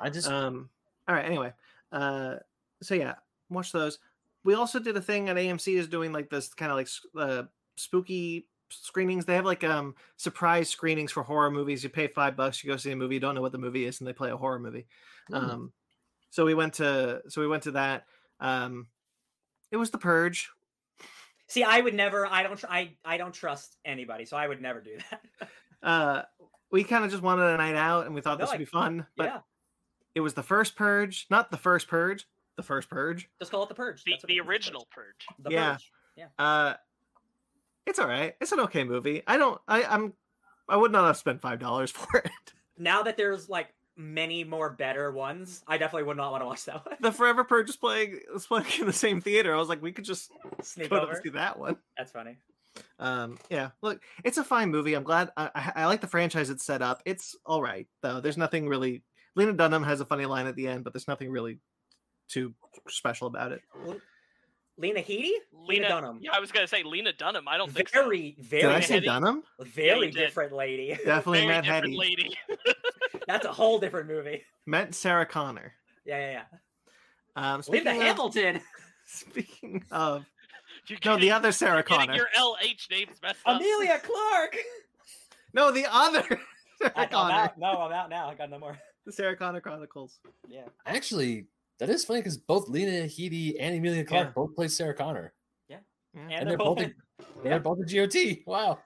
I 0.00 0.10
just 0.10 0.28
um 0.28 0.68
all 1.08 1.14
right 1.14 1.24
anyway 1.24 1.52
uh 1.92 2.36
so 2.82 2.94
yeah 2.94 3.14
watch 3.50 3.72
those 3.72 3.98
we 4.44 4.54
also 4.54 4.78
did 4.78 4.96
a 4.96 5.00
thing 5.00 5.28
at 5.28 5.36
amc 5.36 5.66
is 5.72 5.88
doing 5.88 6.12
like 6.12 6.30
this 6.30 6.52
kind 6.52 6.70
of 6.72 6.76
like 6.76 6.88
uh 7.18 7.44
spooky 7.76 8.46
screenings 8.82 9.24
they 9.24 9.34
have 9.34 9.44
like 9.44 9.62
um 9.64 9.94
surprise 10.16 10.68
screenings 10.68 11.12
for 11.12 11.22
horror 11.22 11.50
movies 11.50 11.82
you 11.84 11.88
pay 11.90 12.06
five 12.08 12.36
bucks 12.36 12.62
you 12.64 12.70
go 12.70 12.76
see 12.76 12.90
a 12.92 12.96
movie 12.96 13.14
you 13.14 13.20
don't 13.20 13.34
know 13.34 13.40
what 13.42 13.52
the 13.52 13.58
movie 13.58 13.84
is 13.84 14.00
and 14.00 14.08
they 14.08 14.12
play 14.12 14.30
a 14.30 14.36
horror 14.36 14.58
movie. 14.58 14.86
Ooh. 15.32 15.36
um 15.36 15.72
so 16.30 16.44
we 16.44 16.54
went 16.54 16.74
to 16.74 17.22
so 17.28 17.40
we 17.40 17.46
went 17.48 17.62
to 17.64 17.72
that 17.72 18.04
um 18.40 18.86
it 19.70 19.76
was 19.76 19.90
the 19.90 19.98
purge. 19.98 20.50
See 21.48 21.62
i 21.62 21.80
would 21.80 21.94
never 21.94 22.26
i 22.26 22.42
don't 22.42 22.62
i 22.68 22.92
i 23.04 23.16
don't 23.16 23.34
trust 23.34 23.76
anybody 23.84 24.24
so 24.24 24.36
i 24.36 24.46
would 24.48 24.60
never 24.62 24.80
do 24.80 24.96
that. 25.10 25.48
Uh 25.82 26.22
we 26.70 26.82
kind 26.82 27.04
of 27.04 27.10
just 27.10 27.22
wanted 27.22 27.42
a 27.44 27.56
night 27.58 27.76
out 27.76 28.06
and 28.06 28.14
we 28.14 28.20
thought 28.22 28.38
No, 28.38 28.44
this 28.46 28.50
would 28.52 28.56
I- 28.56 28.58
be 28.58 28.64
fun 28.64 29.06
but 29.16 29.24
yeah. 29.26 29.38
it 30.14 30.20
was 30.20 30.32
the 30.34 30.42
first 30.42 30.76
purge 30.76 31.26
not 31.30 31.50
the 31.50 31.58
first 31.58 31.88
purge 31.88 32.26
the 32.56 32.62
first 32.62 32.88
purge. 32.88 33.28
Just 33.40 33.50
call 33.50 33.64
it 33.64 33.68
the 33.68 33.74
purge 33.74 34.02
The, 34.04 34.12
That's 34.12 34.24
the 34.24 34.36
it 34.36 34.40
is, 34.40 34.46
original 34.46 34.86
Purge. 34.92 35.26
the 35.40 35.50
Yeah. 35.50 35.72
purge 35.72 35.90
yeah. 36.16 36.26
Uh, 36.38 36.74
it's 37.86 37.98
all 37.98 38.08
right. 38.08 38.34
It's 38.40 38.52
an 38.52 38.60
okay 38.60 38.84
movie. 38.84 39.22
I 39.26 39.36
don't. 39.36 39.60
I, 39.68 39.84
I'm. 39.84 40.12
I 40.68 40.76
would 40.76 40.92
not 40.92 41.06
have 41.06 41.16
spent 41.16 41.40
five 41.40 41.58
dollars 41.58 41.90
for 41.92 42.18
it. 42.18 42.30
now 42.78 43.02
that 43.02 43.16
there's 43.16 43.48
like 43.48 43.68
many 43.96 44.42
more 44.44 44.70
better 44.70 45.12
ones, 45.12 45.62
I 45.68 45.78
definitely 45.78 46.04
would 46.04 46.16
not 46.16 46.32
want 46.32 46.42
to 46.42 46.46
watch 46.46 46.64
that 46.64 46.84
one. 46.86 46.96
The 47.00 47.12
Forever 47.12 47.44
Purge 47.44 47.68
is 47.68 47.76
playing. 47.76 48.18
is 48.34 48.46
playing 48.46 48.66
in 48.80 48.86
the 48.86 48.92
same 48.92 49.20
theater. 49.20 49.54
I 49.54 49.58
was 49.58 49.68
like, 49.68 49.82
we 49.82 49.92
could 49.92 50.04
just 50.04 50.30
Sneak 50.62 50.90
go 50.90 50.96
to 50.96 51.02
over. 51.02 51.20
see 51.22 51.30
that 51.30 51.58
one. 51.58 51.76
That's 51.96 52.10
funny. 52.12 52.36
Um, 52.98 53.38
yeah. 53.50 53.70
Look, 53.82 54.02
it's 54.24 54.38
a 54.38 54.42
fine 54.44 54.70
movie. 54.70 54.94
I'm 54.94 55.04
glad. 55.04 55.30
I, 55.36 55.50
I, 55.54 55.72
I 55.76 55.86
like 55.86 56.00
the 56.00 56.08
franchise 56.08 56.50
it's 56.50 56.64
set 56.64 56.82
up. 56.82 57.02
It's 57.04 57.36
all 57.46 57.62
right 57.62 57.86
though. 58.02 58.20
There's 58.20 58.36
nothing 58.36 58.66
really. 58.68 59.02
Lena 59.36 59.52
Dunham 59.52 59.82
has 59.84 60.00
a 60.00 60.04
funny 60.04 60.26
line 60.26 60.46
at 60.46 60.56
the 60.56 60.66
end, 60.68 60.82
but 60.84 60.92
there's 60.92 61.06
nothing 61.08 61.30
really 61.30 61.58
too 62.28 62.54
special 62.88 63.26
about 63.28 63.52
it. 63.52 63.60
Lena 64.76 65.00
Headey? 65.00 65.30
Lena, 65.52 65.88
Dunham. 65.88 66.18
Yeah, 66.20 66.32
I 66.34 66.40
was 66.40 66.50
gonna 66.50 66.66
say 66.66 66.82
Lena 66.82 67.12
Dunham. 67.12 67.46
I 67.46 67.56
don't 67.56 67.70
think 67.72 67.88
so. 67.88 68.02
Very, 68.02 68.32
Did 68.32 68.44
very, 68.46 68.74
I 68.74 68.80
say 68.80 69.00
Headey. 69.00 69.04
Dunham? 69.04 69.42
very 69.60 70.06
you 70.06 70.12
did. 70.12 70.18
different 70.18 70.52
lady. 70.52 70.88
Definitely 71.04 71.40
Very 71.40 71.48
Matt 71.48 71.64
different 71.64 71.84
Hetty. 71.84 71.96
lady. 71.96 72.36
That's 73.28 73.44
a 73.46 73.52
whole 73.52 73.78
different 73.78 74.08
movie. 74.08 74.42
Met 74.66 74.94
Sarah 74.94 75.26
Connor. 75.26 75.72
Yeah, 76.04 76.18
yeah, 76.18 76.42
yeah. 77.36 77.52
Um, 77.54 77.62
Linda 77.68 77.90
speaking 77.90 78.00
of, 78.00 78.02
Hamilton. 78.02 78.60
speaking 79.06 79.84
of 79.90 80.26
You're 80.88 80.98
no, 81.04 81.16
the 81.18 81.30
other 81.30 81.52
Sarah 81.52 81.76
you're 81.76 81.82
getting 81.84 82.06
Connor. 82.08 82.16
Your 82.16 82.28
LH 82.36 82.90
names 82.90 83.10
messed 83.22 83.38
up. 83.46 83.60
Emilia 83.60 83.98
Clarke. 84.02 84.58
No, 85.52 85.70
the 85.70 85.86
other 85.90 86.22
Sarah 86.80 86.92
I, 86.96 87.02
I'm 87.04 87.08
Connor. 87.08 87.34
out. 87.34 87.58
No, 87.58 87.66
I'm 87.80 87.92
out 87.92 88.10
now. 88.10 88.28
I 88.28 88.34
got 88.34 88.50
no 88.50 88.58
more. 88.58 88.76
The 89.06 89.12
Sarah 89.12 89.36
Connor 89.36 89.60
Chronicles. 89.60 90.18
Yeah. 90.48 90.62
Actually 90.86 91.46
That 91.78 91.88
is 91.88 92.04
funny 92.04 92.20
because 92.20 92.36
both 92.36 92.68
Lena 92.68 93.04
Headey 93.06 93.56
and 93.58 93.74
Emilia 93.76 94.04
Clarke 94.04 94.28
Yeah. 94.28 94.32
both 94.32 94.54
play 94.54 94.68
Sarah 94.68 94.94
Connor, 94.94 95.32
Yeah. 95.68 95.78
and, 96.14 96.48
they're 96.48 96.56
both 96.56 96.78
in, 96.80 96.94
they're 97.42 97.58
both 97.60 97.78
in 97.80 97.86
GOT. 97.86 98.42
Wow. 98.46 98.78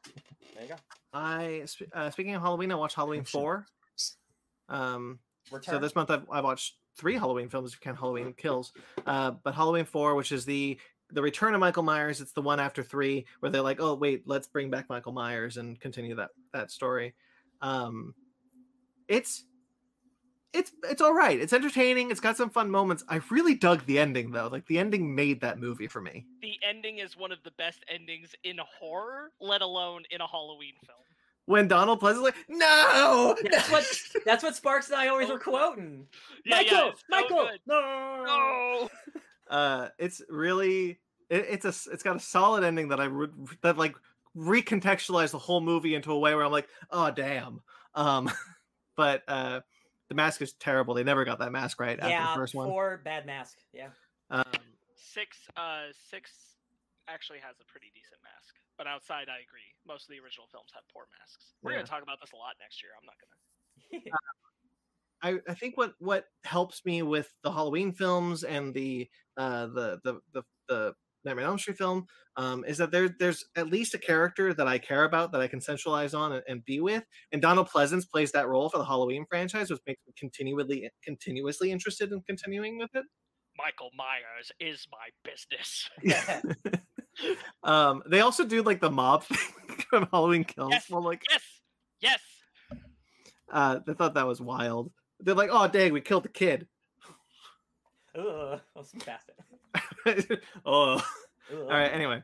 There 0.54 0.62
you 0.62 0.68
go. 0.70 0.76
I 1.12 1.64
uh, 1.92 2.10
speaking 2.10 2.34
of 2.34 2.42
Halloween, 2.42 2.72
I 2.72 2.74
watched 2.74 2.96
Halloween 2.96 3.20
Action. 3.20 3.40
four. 3.40 3.66
Um, 4.68 5.18
Return. 5.50 5.74
so 5.74 5.78
this 5.78 5.94
month 5.94 6.10
I've, 6.10 6.28
I 6.30 6.40
watched 6.40 6.76
three 6.96 7.14
Halloween 7.14 7.48
films. 7.48 7.72
If 7.72 7.78
you 7.80 7.84
count 7.84 7.98
Halloween 7.98 8.34
Kills, 8.34 8.72
uh, 9.06 9.32
but 9.42 9.54
Halloween 9.54 9.84
four, 9.84 10.14
which 10.14 10.32
is 10.32 10.44
the 10.44 10.78
the 11.10 11.22
return 11.22 11.54
of 11.54 11.60
Michael 11.60 11.82
Myers, 11.82 12.20
it's 12.20 12.32
the 12.32 12.42
one 12.42 12.60
after 12.60 12.82
three 12.82 13.24
where 13.40 13.50
they're 13.50 13.62
like, 13.62 13.80
oh 13.80 13.94
wait, 13.94 14.22
let's 14.26 14.46
bring 14.46 14.68
back 14.68 14.88
Michael 14.90 15.12
Myers 15.12 15.56
and 15.56 15.80
continue 15.80 16.14
that 16.16 16.30
that 16.52 16.70
story. 16.70 17.14
Um, 17.62 18.14
it's 19.08 19.44
it's 20.52 20.72
it's 20.88 21.02
all 21.02 21.14
right. 21.14 21.38
It's 21.38 21.52
entertaining. 21.52 22.10
It's 22.10 22.20
got 22.20 22.36
some 22.36 22.50
fun 22.50 22.70
moments. 22.70 23.04
I 23.08 23.20
really 23.30 23.54
dug 23.54 23.84
the 23.86 23.98
ending 23.98 24.30
though. 24.32 24.48
Like 24.50 24.66
the 24.66 24.78
ending 24.78 25.14
made 25.14 25.40
that 25.42 25.58
movie 25.58 25.88
for 25.88 26.00
me. 26.00 26.26
The 26.42 26.54
ending 26.66 26.98
is 26.98 27.16
one 27.16 27.32
of 27.32 27.38
the 27.44 27.50
best 27.52 27.84
endings 27.92 28.34
in 28.44 28.58
horror, 28.78 29.30
let 29.40 29.62
alone 29.62 30.04
in 30.10 30.20
a 30.20 30.26
Halloween 30.26 30.74
film. 30.86 30.98
When 31.46 31.66
Donald 31.66 32.00
Pleasence's 32.00 32.24
like, 32.24 32.34
no, 32.48 33.34
That's 33.50 33.70
what 33.70 33.84
that's 34.24 34.42
what 34.42 34.54
Sparks 34.56 34.88
and 34.90 34.96
I 34.98 35.08
always 35.08 35.28
were 35.30 35.38
quoting. 35.38 36.06
Yeah, 36.44 36.56
Michael, 36.56 36.76
yeah, 36.76 36.90
so 36.92 37.02
Michael, 37.08 37.48
good. 37.50 37.60
no. 37.66 38.24
No. 38.26 38.90
uh 39.50 39.88
it's 39.98 40.20
really 40.28 40.98
it, 41.30 41.46
it's 41.48 41.64
a 41.64 41.68
s- 41.68 41.88
it's 41.90 42.02
got 42.02 42.16
a 42.16 42.20
solid 42.20 42.64
ending 42.64 42.88
that 42.88 43.00
i 43.00 43.08
would 43.08 43.32
that 43.62 43.78
like 43.78 43.96
recontextualize 44.36 45.30
the 45.30 45.38
whole 45.38 45.62
movie 45.62 45.94
into 45.94 46.12
a 46.12 46.18
way 46.18 46.34
where 46.34 46.44
i'm 46.44 46.52
like 46.52 46.68
oh 46.90 47.10
damn 47.10 47.60
um 47.94 48.30
but 48.96 49.22
uh 49.26 49.60
the 50.08 50.14
mask 50.14 50.42
is 50.42 50.54
terrible 50.54 50.94
they 50.94 51.04
never 51.04 51.24
got 51.24 51.38
that 51.38 51.52
mask 51.52 51.80
right 51.80 51.98
after 51.98 52.10
Yeah, 52.10 52.22
the 52.22 52.40
first 52.40 52.54
one 52.54 52.68
four 52.68 53.00
bad 53.04 53.26
mask. 53.26 53.58
Yeah. 53.72 53.90
um, 54.30 54.44
Six, 54.96 55.38
uh, 55.56 55.86
six 56.10 56.32
actually 57.08 57.38
has 57.38 57.56
a 57.60 57.64
pretty 57.70 57.86
decent 57.94 58.20
mask, 58.22 58.54
but 58.76 58.86
outside, 58.86 59.28
I 59.28 59.40
agree. 59.40 59.68
Most 59.86 60.04
of 60.04 60.10
the 60.10 60.18
original 60.20 60.46
films 60.50 60.70
have 60.74 60.82
poor 60.92 61.04
masks. 61.18 61.54
We're 61.62 61.72
Yeah. 61.72 61.78
gonna 61.78 61.88
talk 61.88 62.02
about 62.02 62.20
this 62.20 62.32
a 62.32 62.36
lot 62.36 62.54
next 62.60 62.82
year. 62.82 62.92
I'm 62.98 63.06
not 63.06 63.16
gonna. 63.20 64.12
I, 65.22 65.50
I 65.50 65.54
think 65.54 65.76
what 65.76 65.94
what 65.98 66.26
helps 66.44 66.84
me 66.84 67.02
with 67.02 67.32
the 67.42 67.50
Halloween 67.50 67.92
films 67.92 68.44
and 68.44 68.72
the 68.74 69.08
uh 69.36 69.66
the 69.66 70.00
the 70.04 70.20
the, 70.32 70.42
the 70.68 70.94
Nightmare 71.24 71.44
on 71.44 71.50
Elm 71.52 71.58
Street 71.58 71.76
film 71.78 72.06
um, 72.36 72.64
is 72.64 72.78
that 72.78 72.90
there 72.90 73.08
there's 73.18 73.44
at 73.56 73.68
least 73.68 73.94
a 73.94 73.98
character 73.98 74.54
that 74.54 74.66
I 74.66 74.78
care 74.78 75.04
about 75.04 75.32
that 75.32 75.40
I 75.40 75.48
can 75.48 75.60
centralize 75.60 76.14
on 76.14 76.32
and, 76.32 76.42
and 76.48 76.64
be 76.64 76.80
with, 76.80 77.04
and 77.32 77.42
Donald 77.42 77.68
Pleasence 77.68 78.08
plays 78.08 78.32
that 78.32 78.48
role 78.48 78.68
for 78.68 78.78
the 78.78 78.84
Halloween 78.84 79.26
franchise, 79.28 79.70
which 79.70 79.80
makes 79.86 80.00
me 80.06 80.14
continually 80.16 80.88
continuously 81.02 81.72
interested 81.72 82.12
in 82.12 82.22
continuing 82.22 82.78
with 82.78 82.90
it. 82.94 83.04
Michael 83.58 83.90
Myers 83.96 84.52
is 84.60 84.86
my 84.92 85.08
business. 85.24 85.90
um, 87.64 88.02
they 88.08 88.20
also 88.20 88.44
do 88.44 88.62
like 88.62 88.80
the 88.80 88.90
mob 88.90 89.24
thing 89.24 89.84
from 89.90 90.08
Halloween 90.12 90.44
Kills. 90.44 90.70
Yes. 90.70 90.88
Well, 90.88 91.02
like 91.02 91.22
yes, 91.28 91.42
yes. 92.00 92.20
uh, 93.52 93.80
they 93.84 93.94
thought 93.94 94.14
that 94.14 94.28
was 94.28 94.40
wild. 94.40 94.92
They're 95.18 95.34
like, 95.34 95.50
"Oh, 95.52 95.66
dang, 95.66 95.92
we 95.92 96.00
killed 96.00 96.22
the 96.24 96.28
kid." 96.28 96.68
Ugh, 98.16 98.60
I 98.76 98.78
was 98.78 98.92
fast. 99.00 99.30
oh. 100.66 101.02
All 101.52 101.68
right. 101.68 101.88
Anyway, 101.88 102.22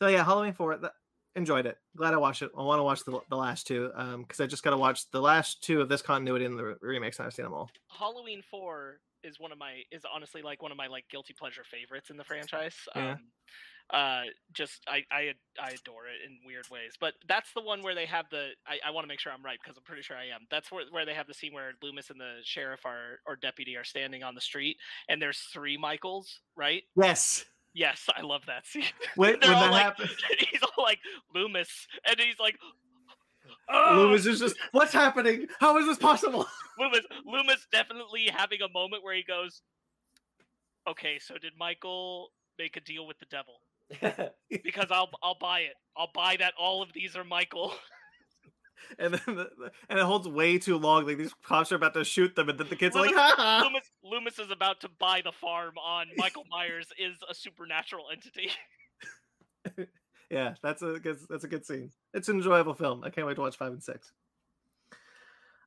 so 0.00 0.08
yeah, 0.08 0.24
Halloween 0.24 0.52
four. 0.52 0.76
That, 0.76 0.92
enjoyed 1.36 1.66
it. 1.66 1.78
Glad 1.96 2.14
I 2.14 2.16
watched 2.16 2.42
it. 2.42 2.50
I 2.56 2.62
want 2.62 2.78
to 2.78 2.84
watch 2.84 3.04
the, 3.04 3.20
the 3.28 3.36
last 3.36 3.66
two 3.66 3.90
um 3.94 4.22
because 4.22 4.40
I 4.40 4.46
just 4.46 4.62
got 4.62 4.70
to 4.70 4.76
watch 4.76 5.10
the 5.10 5.20
last 5.20 5.62
two 5.62 5.80
of 5.80 5.88
this 5.88 6.02
continuity 6.02 6.44
in 6.44 6.56
the 6.56 6.64
re- 6.64 6.74
remakes. 6.80 7.18
And 7.18 7.26
I've 7.26 7.34
seen 7.34 7.44
them 7.44 7.54
all. 7.54 7.70
Halloween 7.88 8.42
Four 8.42 9.00
is 9.22 9.38
one 9.38 9.52
of 9.52 9.58
my 9.58 9.82
is 9.92 10.02
honestly 10.12 10.42
like 10.42 10.62
one 10.62 10.72
of 10.72 10.78
my 10.78 10.86
like 10.86 11.04
guilty 11.10 11.34
pleasure 11.38 11.62
favorites 11.64 12.10
in 12.10 12.16
the 12.16 12.24
franchise. 12.24 12.74
Yeah. 12.94 13.12
Um, 13.12 13.18
uh, 13.92 14.22
just 14.52 14.82
I, 14.86 15.02
I 15.10 15.34
I 15.60 15.70
adore 15.70 16.06
it 16.06 16.24
in 16.26 16.38
weird 16.46 16.68
ways. 16.70 16.94
But 17.00 17.14
that's 17.28 17.52
the 17.52 17.62
one 17.62 17.82
where 17.82 17.94
they 17.94 18.06
have 18.06 18.26
the 18.30 18.50
I, 18.66 18.78
I 18.86 18.90
want 18.90 19.04
to 19.04 19.08
make 19.08 19.20
sure 19.20 19.32
I'm 19.32 19.44
right 19.44 19.58
because 19.62 19.76
I'm 19.76 19.84
pretty 19.84 20.02
sure 20.02 20.16
I 20.16 20.26
am. 20.26 20.46
That's 20.50 20.70
where 20.70 20.84
where 20.90 21.04
they 21.04 21.14
have 21.14 21.26
the 21.26 21.34
scene 21.34 21.52
where 21.52 21.72
Loomis 21.82 22.10
and 22.10 22.20
the 22.20 22.36
sheriff 22.44 22.86
are 22.86 23.20
or 23.26 23.36
deputy 23.36 23.76
are 23.76 23.84
standing 23.84 24.22
on 24.22 24.34
the 24.34 24.40
street 24.40 24.76
and 25.08 25.20
there's 25.20 25.40
three 25.52 25.76
Michaels, 25.76 26.40
right? 26.56 26.82
Yes. 26.96 27.44
Yes, 27.72 28.06
I 28.16 28.22
love 28.22 28.42
that 28.46 28.66
scene. 28.66 28.82
When, 29.16 29.32
when 29.32 29.40
that 29.40 29.70
like, 29.70 29.82
happened, 29.82 30.10
he's 30.38 30.62
all 30.62 30.84
like 30.84 30.98
Loomis, 31.34 31.86
and 32.08 32.18
he's 32.18 32.38
like, 32.40 32.56
oh, 33.68 33.94
Loomis 33.96 34.26
is 34.26 34.40
just, 34.40 34.56
"What's 34.72 34.92
happening? 34.92 35.46
How 35.60 35.78
is 35.78 35.86
this 35.86 35.98
possible?" 35.98 36.46
Loomis, 36.78 37.06
Loomis 37.24 37.66
definitely 37.70 38.28
having 38.32 38.62
a 38.62 38.68
moment 38.68 39.04
where 39.04 39.14
he 39.14 39.22
goes, 39.22 39.62
"Okay, 40.88 41.20
so 41.20 41.34
did 41.38 41.52
Michael 41.56 42.30
make 42.58 42.76
a 42.76 42.80
deal 42.80 43.06
with 43.06 43.18
the 43.18 43.26
devil? 43.26 43.60
Because 44.50 44.90
I'll 44.90 45.10
I'll 45.22 45.38
buy 45.40 45.60
it. 45.60 45.74
I'll 45.96 46.10
buy 46.14 46.36
that 46.38 46.54
all 46.58 46.82
of 46.82 46.92
these 46.92 47.16
are 47.16 47.24
Michael." 47.24 47.72
And 48.98 49.12
then 49.12 49.20
the, 49.26 49.50
the- 49.58 49.70
and 49.90 49.98
it 49.98 50.04
holds 50.04 50.26
way 50.26 50.58
too 50.58 50.78
long. 50.78 51.06
Like 51.06 51.18
these 51.18 51.34
cops 51.44 51.70
are 51.70 51.76
about 51.76 51.92
to 51.94 52.02
shoot 52.02 52.34
them, 52.34 52.48
and 52.48 52.58
then 52.58 52.66
the 52.68 52.76
kids 52.76 52.96
are 52.96 53.02
like, 53.02 53.14
"Ha 53.14 53.34
ha!" 53.36 53.62
Loomis 53.62 53.90
Loomis 54.02 54.38
is 54.38 54.50
about 54.50 54.80
to 54.80 54.88
buy 54.98 55.20
the 55.22 55.32
farm 55.32 55.74
on 55.76 56.06
Michael 56.16 56.46
Myers 56.50 56.88
is 56.98 57.14
a 57.28 57.34
supernatural 57.34 58.06
entity. 58.10 58.50
Yeah, 60.30 60.54
that's 60.62 60.80
a 60.80 60.98
good 61.00 61.18
that's 61.28 61.42
a 61.42 61.48
good 61.48 61.66
scene. 61.66 61.90
It's 62.14 62.28
an 62.28 62.36
enjoyable 62.36 62.74
film. 62.74 63.02
I 63.02 63.10
can't 63.10 63.26
wait 63.26 63.34
to 63.34 63.40
watch 63.40 63.56
five 63.56 63.72
and 63.72 63.82
six. 63.82 64.12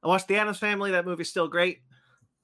I 0.01 0.07
watched 0.07 0.29
The 0.29 0.37
Addams 0.37 0.57
Family. 0.57 0.91
That 0.91 1.05
movie's 1.05 1.29
still 1.29 1.49
great. 1.49 1.81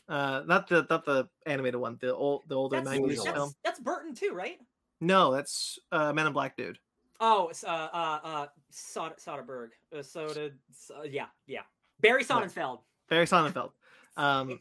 Uh, 0.08 0.44
not 0.46 0.68
the 0.68 0.86
not 0.90 1.06
the 1.06 1.30
animated 1.46 1.80
one, 1.80 1.98
the 2.02 2.14
old 2.14 2.44
the 2.48 2.56
older 2.56 2.76
that's, 2.76 2.90
nineties 2.90 3.20
original. 3.20 3.26
that's, 3.26 3.38
film. 3.38 3.54
that's 3.64 3.80
Burton 3.80 4.16
too, 4.16 4.34
right? 4.34 4.58
No, 5.02 5.32
that's 5.32 5.80
uh, 5.92 6.12
Men 6.14 6.28
in 6.28 6.34
Black 6.34 6.56
dude. 6.58 6.78
Oh, 7.22 7.50
it's, 7.50 7.64
uh, 7.64 7.68
uh, 7.68 8.20
uh, 8.24 8.46
Sod- 8.70 9.18
Soderbergh. 9.18 9.70
Uh, 9.98 10.02
Soda, 10.02 10.52
uh, 10.98 11.04
yeah, 11.04 11.26
yeah. 11.48 11.62
Barry 12.00 12.24
Sonnenfeld. 12.24 12.80
Barry 13.10 13.26
Sonnenfeld. 13.26 13.72
Um, 14.18 14.50
Yeah, 14.50 14.58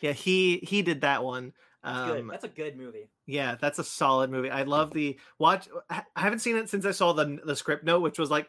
yeah, 0.00 0.12
he 0.12 0.58
he 0.58 0.82
did 0.82 1.00
that 1.00 1.24
one. 1.24 1.52
Um, 1.82 2.28
That's 2.28 2.44
a 2.44 2.48
good 2.48 2.76
movie. 2.76 3.08
yeah, 3.26 3.56
that's 3.60 3.80
a 3.80 3.84
solid 3.84 4.30
movie. 4.30 4.48
I 4.50 4.62
love 4.62 4.92
the 4.92 5.18
watch. 5.40 5.66
I 5.90 6.02
haven't 6.14 6.38
seen 6.38 6.56
it 6.56 6.68
since 6.68 6.86
I 6.86 6.92
saw 6.92 7.12
the 7.12 7.40
the 7.44 7.56
script 7.56 7.82
note, 7.82 8.02
which 8.02 8.18
was 8.20 8.30
like, 8.30 8.48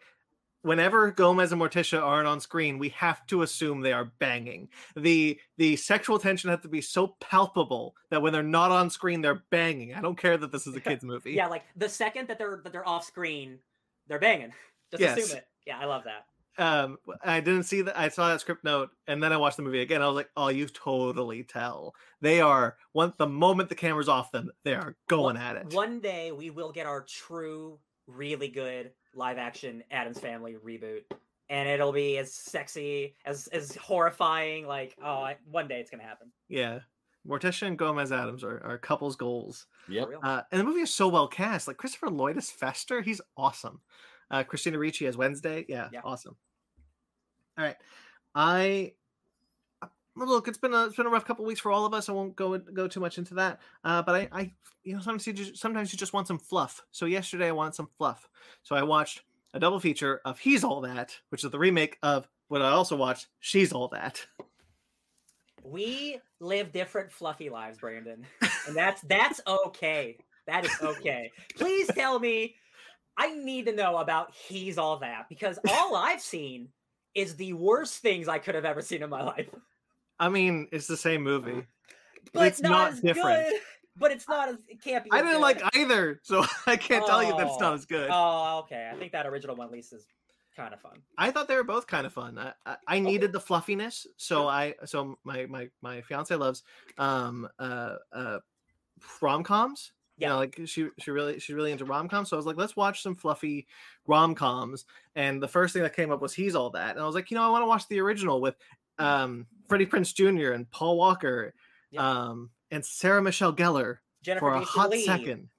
whenever 0.64 1.11
Gomez 1.11 1.51
and 1.51 1.61
Morticia 1.61 2.01
aren't 2.01 2.28
on 2.28 2.39
screen, 2.39 2.80
we 2.80 2.89
have 2.89 3.26
to 3.28 3.43
assume 3.43 3.82
they 3.82 3.93
are 3.93 4.11
banging. 4.20 4.68
the 4.95 5.39
The 5.57 5.76
sexual 5.76 6.18
tension 6.20 6.49
has 6.49 6.59
to 6.61 6.68
be 6.68 6.82
so 6.82 7.16
palpable 7.20 7.95
that 8.09 8.22
when 8.22 8.34
they're 8.34 8.43
not 8.43 8.72
on 8.72 8.89
screen, 8.89 9.22
they're 9.22 9.43
banging. 9.51 9.93
I 9.93 10.01
don't 10.01 10.18
care 10.18 10.38
that 10.38 10.51
this 10.51 10.66
is 10.68 10.76
a 10.76 10.82
kids 10.89 11.03
movie. 11.03 11.34
Yeah, 11.34 11.47
like 11.47 11.64
the 11.76 11.88
second 11.89 12.28
that 12.30 12.38
they're 12.39 12.59
that 12.64 12.72
they're 12.74 12.88
off 12.88 13.05
screen, 13.05 13.59
they're 14.07 14.20
banging. 14.20 14.53
Just 14.91 15.01
Yes. 15.01 15.18
assume 15.20 15.38
it. 15.38 15.47
Yeah, 15.68 15.78
I 15.80 15.86
love 15.86 16.03
that. 16.05 16.26
um 16.64 16.97
i 17.24 17.39
didn't 17.39 17.64
see 17.64 17.82
that 17.82 17.97
i 17.97 18.07
saw 18.09 18.28
that 18.28 18.39
script 18.39 18.64
note 18.64 18.91
and 19.07 19.24
then 19.24 19.34
i 19.34 19.38
watched 19.38 19.57
the 19.57 19.64
movie 19.64 19.82
again 19.82 20.03
i 20.03 20.05
was 20.05 20.14
like 20.16 20.30
oh 20.38 20.49
you 20.49 20.68
totally 20.68 21.41
tell 21.43 21.95
they 22.22 22.41
are 22.41 22.78
once 22.93 23.16
the 23.18 23.26
moment 23.26 23.70
the 23.70 23.74
camera's 23.76 24.07
off 24.07 24.32
them 24.32 24.51
they 24.64 24.76
are 24.76 24.95
going 25.09 25.24
One- 25.34 25.38
at 25.38 25.55
it 25.55 25.74
One 25.74 25.99
day 25.99 26.32
we 26.32 26.51
will 26.51 26.72
get 26.72 26.86
our 26.86 27.01
true, 27.01 27.80
really 28.05 28.49
good 28.49 28.91
live 29.14 29.38
action 29.38 29.84
Addams 29.91 30.20
Family 30.20 30.55
reboot, 30.64 31.01
and 31.49 31.68
it'll 31.70 31.91
be 31.91 32.18
as 32.18 32.34
sexy, 32.34 33.16
as 33.26 33.47
as 33.47 33.76
horrifying. 33.76 34.66
Like, 34.68 34.95
oh, 35.03 35.07
I, 35.24 35.38
one 35.49 35.68
day 35.68 35.80
it's 35.80 35.91
gonna 35.91 36.03
happen. 36.03 36.32
yeah 36.49 36.80
morticia 37.26 37.68
and 37.68 37.78
gomez 37.78 38.11
addams 38.11 38.43
are, 38.43 38.61
are 38.66 38.78
couples 38.78 39.16
goals 39.16 39.66
For 39.86 39.93
Yep. 39.93 40.09
uh 40.24 40.41
and 40.51 40.59
the 40.59 40.66
movie 40.66 40.82
is 40.82 40.93
so 40.93 41.07
well 41.07 41.26
cast 41.30 41.70
like 41.70 41.78
christopher 41.78 42.09
lloyd 42.09 42.36
as 42.36 42.51
fester 42.51 43.01
he's 43.01 43.22
awesome 43.38 43.80
uh 44.30 44.43
christina 44.43 44.78
ricci 44.78 45.07
as 45.07 45.16
wednesday 45.16 45.64
yeah, 45.70 45.88
Yeah. 45.93 46.01
awesome 46.03 46.36
all 47.57 47.64
right 47.64 47.78
i 48.36 48.91
look 50.16 50.47
it's 50.47 50.57
been 50.57 50.74
a 50.74 50.86
it's 50.86 50.95
been 50.95 51.05
a 51.05 51.09
rough 51.09 51.26
couple 51.26 51.43
weeks 51.43 51.59
for 51.59 51.72
all 51.72 51.86
of 51.86 51.93
us 51.93 52.07
i 52.07 52.11
won't 52.11 52.36
go 52.36 52.57
go 52.57 52.88
too 52.88 52.99
much 52.99 53.18
into 53.18 53.34
that 53.34 53.59
uh 53.84 54.01
but 54.01 54.16
i 54.16 54.28
i 54.32 54.51
you 54.84 54.93
know 54.93 55.01
sometimes 55.01 55.26
you 55.26 55.34
just 55.34 55.57
sometimes 55.57 55.91
you 55.91 55.97
just 55.97 56.14
want 56.14 56.28
some 56.28 56.38
fluff 56.38 56.82
so 56.91 57.05
yesterday 57.05 57.47
i 57.47 57.51
wanted 57.51 57.74
some 57.74 57.89
fluff 57.97 58.28
so 58.61 58.76
i 58.76 58.84
watched 58.84 59.24
a 59.53 59.59
double 59.59 59.80
feature 59.80 60.22
of 60.26 60.39
he's 60.39 60.64
all 60.64 60.82
that 60.82 61.16
which 61.30 61.43
is 61.43 61.51
the 61.51 61.59
remake 61.59 61.97
of 62.03 62.28
what 62.47 62.61
i 62.61 62.70
also 62.70 62.95
watched 62.95 63.28
she's 63.39 63.72
all 63.72 63.88
that 63.88 64.26
we 65.64 66.20
live 66.39 66.72
different 66.72 67.11
fluffy 67.11 67.49
lives, 67.49 67.78
Brandon, 67.78 68.26
and 68.68 68.76
that's 68.76 69.01
that's 69.03 69.41
okay. 69.47 70.18
That 70.45 70.66
is 70.66 70.76
okay. 70.82 71.32
Please 71.57 71.88
tell 71.93 72.20
me. 72.20 72.55
I 73.16 73.36
need 73.36 73.68
to 73.68 73.76
know 73.76 73.97
about 73.97 74.34
he's 74.34 74.80
all 74.80 74.97
that 74.97 75.30
because 75.30 75.59
all 75.70 75.95
I've 75.95 76.20
seen 76.20 76.70
is 77.14 77.36
the 77.36 77.53
worst 77.53 77.99
things 77.99 78.28
I 78.28 78.39
could 78.39 78.55
have 78.55 78.66
ever 78.66 78.82
seen 78.82 79.03
in 79.03 79.09
my 79.11 79.22
life. 79.22 79.49
I 80.26 80.30
mean 80.30 80.67
it's 80.71 80.88
the 80.88 80.97
same 80.97 81.21
movie 81.24 81.65
But 82.34 82.47
It's 82.47 82.61
not, 82.61 82.69
not 82.71 82.91
as 82.93 83.01
different. 83.01 83.49
good. 83.49 83.59
But 83.95 84.11
it's 84.11 84.28
not 84.28 84.49
as 84.49 84.55
it 84.67 84.82
can't 84.84 85.03
be. 85.03 85.11
i 85.11 85.17
didn't 85.17 85.34
good. 85.34 85.41
like 85.41 85.61
either 85.76 86.19
so 86.24 86.43
i 86.67 86.76
can't 86.76 87.05
tell 87.05 87.21
you 87.24 87.36
that 87.38 87.45
it's 87.47 87.59
not 87.59 87.71
Oh. 87.71 87.76
as 87.76 87.86
good 87.86 88.09
Oh, 88.11 88.59
okay. 88.63 88.89
I 88.91 88.97
think 88.97 89.11
that 89.11 89.26
original 89.28 89.55
one 89.55 89.67
at 89.67 89.74
least 89.74 89.93
is 89.93 90.07
kind 90.55 90.74
of 90.74 90.80
fun. 90.82 91.01
I 91.17 91.32
thought 91.32 91.47
they 91.47 91.55
were 91.55 91.63
both 91.63 91.88
kind 91.88 92.05
of 92.05 92.13
fun. 92.13 92.38
I, 92.38 92.53
I, 92.65 92.76
I 92.88 92.99
needed 92.99 93.32
the 93.32 93.39
fluffiness, 93.39 94.05
so. 94.17 94.47
I 94.47 94.76
so 94.86 95.17
my 95.24 95.47
my 95.47 95.69
my 95.82 96.01
fiance 96.01 96.36
loves 96.36 96.61
um 96.99 97.47
uh 97.57 97.95
uh 98.11 98.38
rom 99.21 99.43
coms. 99.43 99.93
You 100.17 100.28
know, 100.28 100.34
Yeah. 100.34 100.38
like 100.38 100.59
she 100.65 100.89
she 100.99 101.09
really 101.11 101.39
she's 101.39 101.55
really 101.55 101.71
into 101.71 101.86
rom 101.86 102.07
coms. 102.07 102.30
So 102.30 102.36
I 102.36 102.38
was 102.38 102.45
like, 102.45 102.55
let's 102.57 102.76
watch 102.76 103.01
some 103.01 103.15
fluffy 103.15 103.65
rom 104.05 104.36
coms. 104.36 104.86
And 105.15 105.41
the 105.41 105.47
first 105.47 105.74
thing 105.74 105.82
that 105.84 105.95
came 105.95 106.11
up 106.11 106.21
was 106.21 106.34
he's 106.36 106.53
all 106.55 106.69
that, 106.71 106.91
and 106.95 106.99
I 107.03 107.05
was 107.07 107.15
like, 107.15 107.32
you 107.32 107.36
know, 107.36 107.43
I 107.43 107.49
want 107.49 107.63
to 107.63 107.67
watch 107.67 107.88
the 107.88 107.99
original 107.99 108.39
with 108.39 108.55
um 108.99 109.47
Freddie 109.69 109.85
Prinze 109.85 110.13
Jr. 110.13 110.51
and 110.53 110.69
Paul 110.69 110.97
Walker, 110.97 111.53
Yeah. 111.91 112.07
um 112.07 112.49
and 112.71 112.85
Sarah 112.85 113.21
Michelle 113.21 113.53
Gellar 113.53 113.97
Jennifer 114.23 114.39
for 114.51 114.55
a 114.55 114.59
Jason 114.59 114.79
hot 114.79 114.89
Leigh, 114.89 115.05
second. 115.05 115.49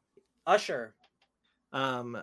Usher. 0.46 0.94
um 1.72 2.18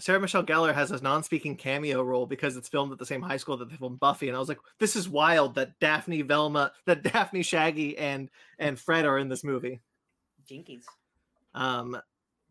Sarah 0.00 0.18
Michelle 0.18 0.44
Gellar 0.44 0.74
has 0.74 0.90
a 0.90 1.00
non-speaking 1.00 1.56
cameo 1.56 2.02
role 2.02 2.26
because 2.26 2.56
it's 2.56 2.68
filmed 2.68 2.90
at 2.90 2.98
the 2.98 3.06
same 3.06 3.22
high 3.22 3.36
school 3.36 3.56
that 3.58 3.70
they 3.70 3.76
filmed 3.76 4.00
Buffy, 4.00 4.26
and 4.26 4.34
I 4.36 4.40
was 4.40 4.48
like, 4.48 4.58
"This 4.80 4.96
is 4.96 5.08
wild 5.08 5.54
that 5.54 5.78
Daphne, 5.78 6.22
Velma, 6.22 6.72
that 6.86 7.04
Daphne, 7.04 7.44
Shaggy, 7.44 7.96
and 7.96 8.28
and 8.58 8.76
Fred 8.78 9.04
are 9.04 9.18
in 9.18 9.28
this 9.28 9.44
movie." 9.44 9.80
Jinkies. 10.50 10.82
Um, 11.54 11.96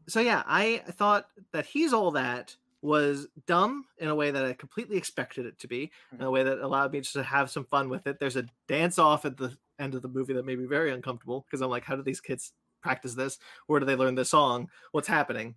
so 0.08 0.22
yeah, 0.22 0.42
I 0.46 0.84
thought 0.92 1.28
that 1.52 1.66
he's 1.66 1.92
all 1.92 2.12
that 2.12 2.56
was 2.84 3.28
dumb 3.48 3.86
in 3.98 4.10
a 4.10 4.16
way 4.16 4.30
that 4.30 4.44
I 4.44 4.54
completely 4.54 4.98
expected 4.98 5.46
it 5.46 5.58
to 5.60 5.68
be, 5.68 5.92
in 6.12 6.22
a 6.22 6.30
way 6.30 6.44
that 6.44 6.60
allowed 6.60 6.92
me 6.92 7.00
just 7.00 7.14
to 7.14 7.24
have 7.24 7.50
some 7.50 7.66
fun 7.66 7.90
with 7.90 8.06
it. 8.08 8.20
There's 8.20 8.36
a 8.36 8.46
dance 8.68 9.00
off 9.00 9.26
at 9.26 9.38
the 9.38 9.56
end 9.80 9.96
of 9.96 10.02
the 10.02 10.10
movie 10.10 10.34
that 10.34 10.46
made 10.46 10.60
me 10.60 10.66
very 10.66 10.92
uncomfortable 10.92 11.46
because 11.48 11.62
I'm 11.62 11.70
like, 11.70 11.86
how 11.86 11.96
do 11.96 12.04
these 12.04 12.20
kids 12.20 12.52
practice 12.82 13.14
this? 13.14 13.40
Where 13.68 13.80
do 13.80 13.86
they 13.86 13.96
learn 13.96 14.16
this 14.16 14.30
song? 14.30 14.70
What's 14.92 15.08
happening? 15.08 15.56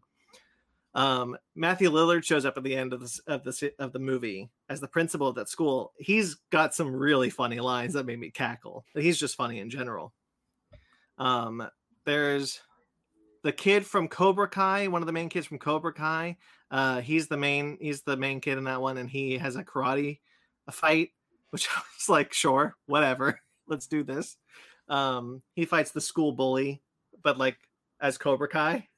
Um, 0.94 1.36
Matthew 1.54 1.90
Lillard 1.90 2.24
shows 2.24 2.46
up 2.46 2.56
at 2.56 2.62
the 2.62 2.74
end 2.74 2.94
of 2.94 3.00
this 3.00 3.18
of 3.26 3.42
the 3.42 3.72
of 3.78 3.92
the 3.92 3.98
movie 3.98 4.48
as 4.70 4.80
the 4.80 4.88
principal 4.88 5.26
of 5.28 5.34
that 5.34 5.48
school. 5.48 5.92
He's 5.98 6.36
got 6.50 6.74
some 6.74 6.94
really 6.94 7.28
funny 7.28 7.60
lines 7.60 7.92
that 7.94 8.06
made 8.06 8.20
me 8.20 8.30
cackle. 8.30 8.84
He's 8.94 9.18
just 9.18 9.36
funny 9.36 9.58
in 9.58 9.68
general. 9.68 10.14
Um, 11.18 11.68
there's 12.06 12.60
the 13.42 13.52
kid 13.52 13.84
from 13.84 14.08
Cobra 14.08 14.48
Kai, 14.48 14.86
one 14.88 15.02
of 15.02 15.06
the 15.06 15.12
main 15.12 15.28
kids 15.28 15.46
from 15.46 15.58
Cobra 15.58 15.92
Kai. 15.92 16.36
Uh, 16.70 17.00
he's 17.00 17.28
the 17.28 17.36
main 17.36 17.78
he's 17.80 18.02
the 18.02 18.16
main 18.16 18.40
kid 18.40 18.58
in 18.58 18.64
that 18.64 18.80
one, 18.82 18.98
and 18.98 19.08
he 19.08 19.38
has 19.38 19.56
a 19.56 19.64
karate 19.64 20.18
a 20.66 20.72
fight, 20.72 21.10
which 21.50 21.68
I 21.74 21.80
was 21.96 22.08
like, 22.08 22.32
sure, 22.32 22.76
whatever, 22.86 23.40
let's 23.68 23.86
do 23.86 24.02
this. 24.02 24.36
Um, 24.88 25.42
he 25.54 25.64
fights 25.64 25.90
the 25.92 26.00
school 26.00 26.32
bully, 26.32 26.82
but 27.22 27.38
like 27.38 27.56
as 28.00 28.18
Cobra 28.18 28.48
Kai. 28.48 28.88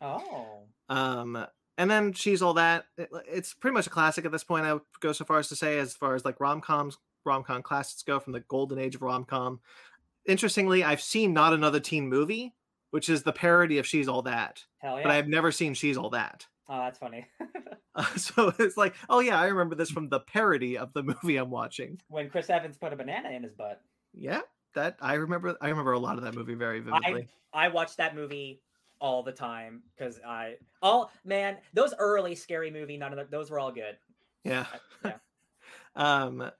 Oh. 0.00 0.64
Um, 0.88 1.46
and 1.78 1.90
then 1.90 2.12
she's 2.12 2.42
all 2.42 2.54
that. 2.54 2.84
It- 2.96 3.10
it's 3.28 3.54
pretty 3.54 3.74
much 3.74 3.86
a 3.86 3.90
classic 3.90 4.24
at 4.24 4.32
this 4.32 4.44
point. 4.44 4.64
I 4.66 4.74
would 4.74 4.82
go 5.00 5.12
so 5.12 5.24
far 5.24 5.38
as 5.38 5.48
to 5.48 5.56
say, 5.56 5.78
as 5.78 5.94
far 5.94 6.14
as 6.14 6.24
like 6.24 6.40
rom 6.40 6.60
coms, 6.60 6.98
rom 7.24 7.42
com 7.42 7.62
classics 7.62 8.02
go, 8.02 8.20
from 8.20 8.32
the 8.32 8.40
golden 8.40 8.78
age 8.78 8.94
of 8.94 9.02
rom 9.02 9.24
com. 9.24 9.60
Interestingly, 10.26 10.84
I've 10.84 11.02
seen 11.02 11.32
not 11.32 11.52
another 11.52 11.80
teen 11.80 12.08
movie, 12.08 12.54
which 12.90 13.08
is 13.08 13.22
the 13.22 13.32
parody 13.32 13.78
of 13.78 13.86
She's 13.86 14.08
All 14.08 14.22
That, 14.22 14.62
Hell 14.78 14.96
yeah. 14.98 15.02
but 15.02 15.12
I've 15.12 15.28
never 15.28 15.50
seen 15.52 15.74
She's 15.74 15.96
All 15.96 16.10
That. 16.10 16.46
Oh, 16.68 16.78
that's 16.78 16.98
funny. 16.98 17.26
Uh, 17.94 18.04
so 18.16 18.52
it's 18.58 18.76
like, 18.76 18.94
oh 19.08 19.20
yeah, 19.20 19.40
I 19.40 19.46
remember 19.46 19.74
this 19.74 19.90
from 19.90 20.08
the 20.08 20.20
parody 20.20 20.78
of 20.78 20.92
the 20.92 21.02
movie 21.02 21.36
I'm 21.36 21.50
watching. 21.50 22.00
when 22.08 22.30
Chris 22.30 22.50
Evans 22.50 22.76
put 22.76 22.92
a 22.92 22.96
banana 22.96 23.30
in 23.30 23.42
his 23.42 23.52
butt. 23.52 23.80
Yeah, 24.14 24.40
that 24.74 24.96
I 25.00 25.14
remember. 25.14 25.56
I 25.60 25.68
remember 25.68 25.92
a 25.92 25.98
lot 25.98 26.16
of 26.18 26.24
that 26.24 26.34
movie 26.34 26.54
very 26.54 26.80
vividly. 26.80 27.28
I 27.52 27.68
watched 27.68 27.98
that 27.98 28.14
movie 28.14 28.60
all 29.00 29.22
the 29.22 29.32
time 29.32 29.82
because 29.96 30.20
I 30.26 30.54
all 30.80 31.10
man 31.24 31.58
those 31.74 31.92
early 31.98 32.34
scary 32.34 32.70
movie 32.70 32.96
none 32.96 33.12
of 33.12 33.18
the, 33.18 33.24
those 33.36 33.50
were 33.50 33.58
all 33.58 33.72
good. 33.72 33.96
Yeah. 34.44 34.66
yeah. 35.04 35.12
um. 35.96 36.50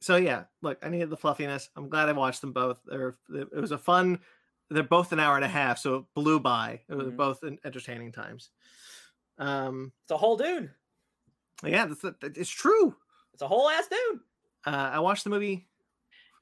So 0.00 0.16
yeah, 0.16 0.44
look, 0.62 0.78
I 0.82 0.90
needed 0.90 1.10
the 1.10 1.16
fluffiness. 1.16 1.70
I'm 1.76 1.88
glad 1.88 2.08
I 2.08 2.12
watched 2.12 2.40
them 2.40 2.52
both. 2.52 2.78
They're, 2.86 3.16
it 3.34 3.52
was 3.52 3.72
a 3.72 3.78
fun. 3.78 4.20
They're 4.70 4.82
both 4.84 5.12
an 5.12 5.18
hour 5.18 5.34
and 5.34 5.44
a 5.44 5.48
half, 5.48 5.78
so 5.78 5.96
it 5.96 6.04
blew 6.14 6.38
by. 6.38 6.82
It 6.88 6.94
was 6.94 7.08
Mhm. 7.08 7.16
both 7.16 7.42
entertaining 7.64 8.12
times. 8.12 8.50
Um. 9.38 9.92
It's 10.04 10.12
a 10.12 10.16
whole 10.16 10.36
dune. 10.36 10.70
Yeah, 11.64 11.86
that's, 11.86 12.02
that- 12.02 12.36
it's 12.36 12.50
true. 12.50 12.94
It's 13.32 13.42
a 13.42 13.48
whole 13.48 13.68
ass 13.68 13.88
dune. 13.88 14.20
Uh, 14.66 14.90
I 14.94 14.98
watched 15.00 15.24
the 15.24 15.30
movie. 15.30 15.66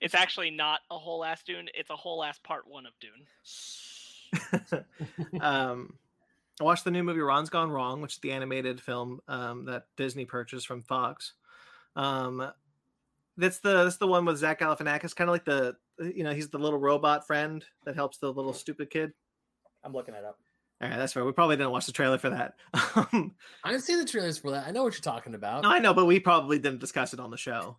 It's 0.00 0.14
actually 0.14 0.50
not 0.50 0.80
a 0.90 0.98
whole 0.98 1.24
ass 1.24 1.42
Dune. 1.42 1.68
It's 1.74 1.90
a 1.90 1.96
whole 1.96 2.22
ass 2.22 2.38
part 2.38 2.66
one 2.66 2.84
of 2.86 2.92
Dune. 3.00 4.82
um, 5.40 5.94
I 6.60 6.64
watched 6.64 6.84
the 6.84 6.90
new 6.90 7.02
movie 7.02 7.20
Ron's 7.20 7.50
Gone 7.50 7.70
Wrong, 7.70 8.00
which 8.00 8.14
is 8.14 8.18
the 8.18 8.32
animated 8.32 8.80
film 8.80 9.20
um, 9.28 9.64
that 9.66 9.86
Disney 9.96 10.24
purchased 10.24 10.66
from 10.66 10.82
Fox. 10.82 11.32
Um, 11.94 12.50
that's 13.38 13.58
the 13.58 13.84
that's 13.84 13.96
the 13.96 14.06
one 14.06 14.24
with 14.24 14.38
Zach 14.38 14.60
Galifianakis, 14.60 15.14
kind 15.14 15.28
of 15.28 15.34
like 15.34 15.44
the 15.44 15.76
you 15.98 16.24
know 16.24 16.32
he's 16.32 16.48
the 16.48 16.58
little 16.58 16.78
robot 16.78 17.26
friend 17.26 17.64
that 17.84 17.94
helps 17.94 18.18
the 18.18 18.32
little 18.32 18.52
stupid 18.52 18.90
kid. 18.90 19.12
I'm 19.84 19.92
looking 19.92 20.14
it 20.14 20.24
up. 20.24 20.38
All 20.82 20.88
right, 20.88 20.96
that's 20.98 21.12
fair. 21.14 21.24
We 21.24 21.32
probably 21.32 21.56
didn't 21.56 21.70
watch 21.72 21.86
the 21.86 21.92
trailer 21.92 22.18
for 22.18 22.28
that. 22.30 22.54
I 22.74 23.30
didn't 23.70 23.82
see 23.82 23.96
the 23.96 24.04
trailers 24.04 24.36
for 24.38 24.50
that. 24.50 24.66
I 24.66 24.70
know 24.72 24.82
what 24.84 24.92
you're 24.92 25.00
talking 25.00 25.34
about. 25.34 25.64
I 25.64 25.78
know, 25.78 25.94
but 25.94 26.04
we 26.04 26.20
probably 26.20 26.58
didn't 26.58 26.80
discuss 26.80 27.14
it 27.14 27.20
on 27.20 27.30
the 27.30 27.36
show. 27.38 27.78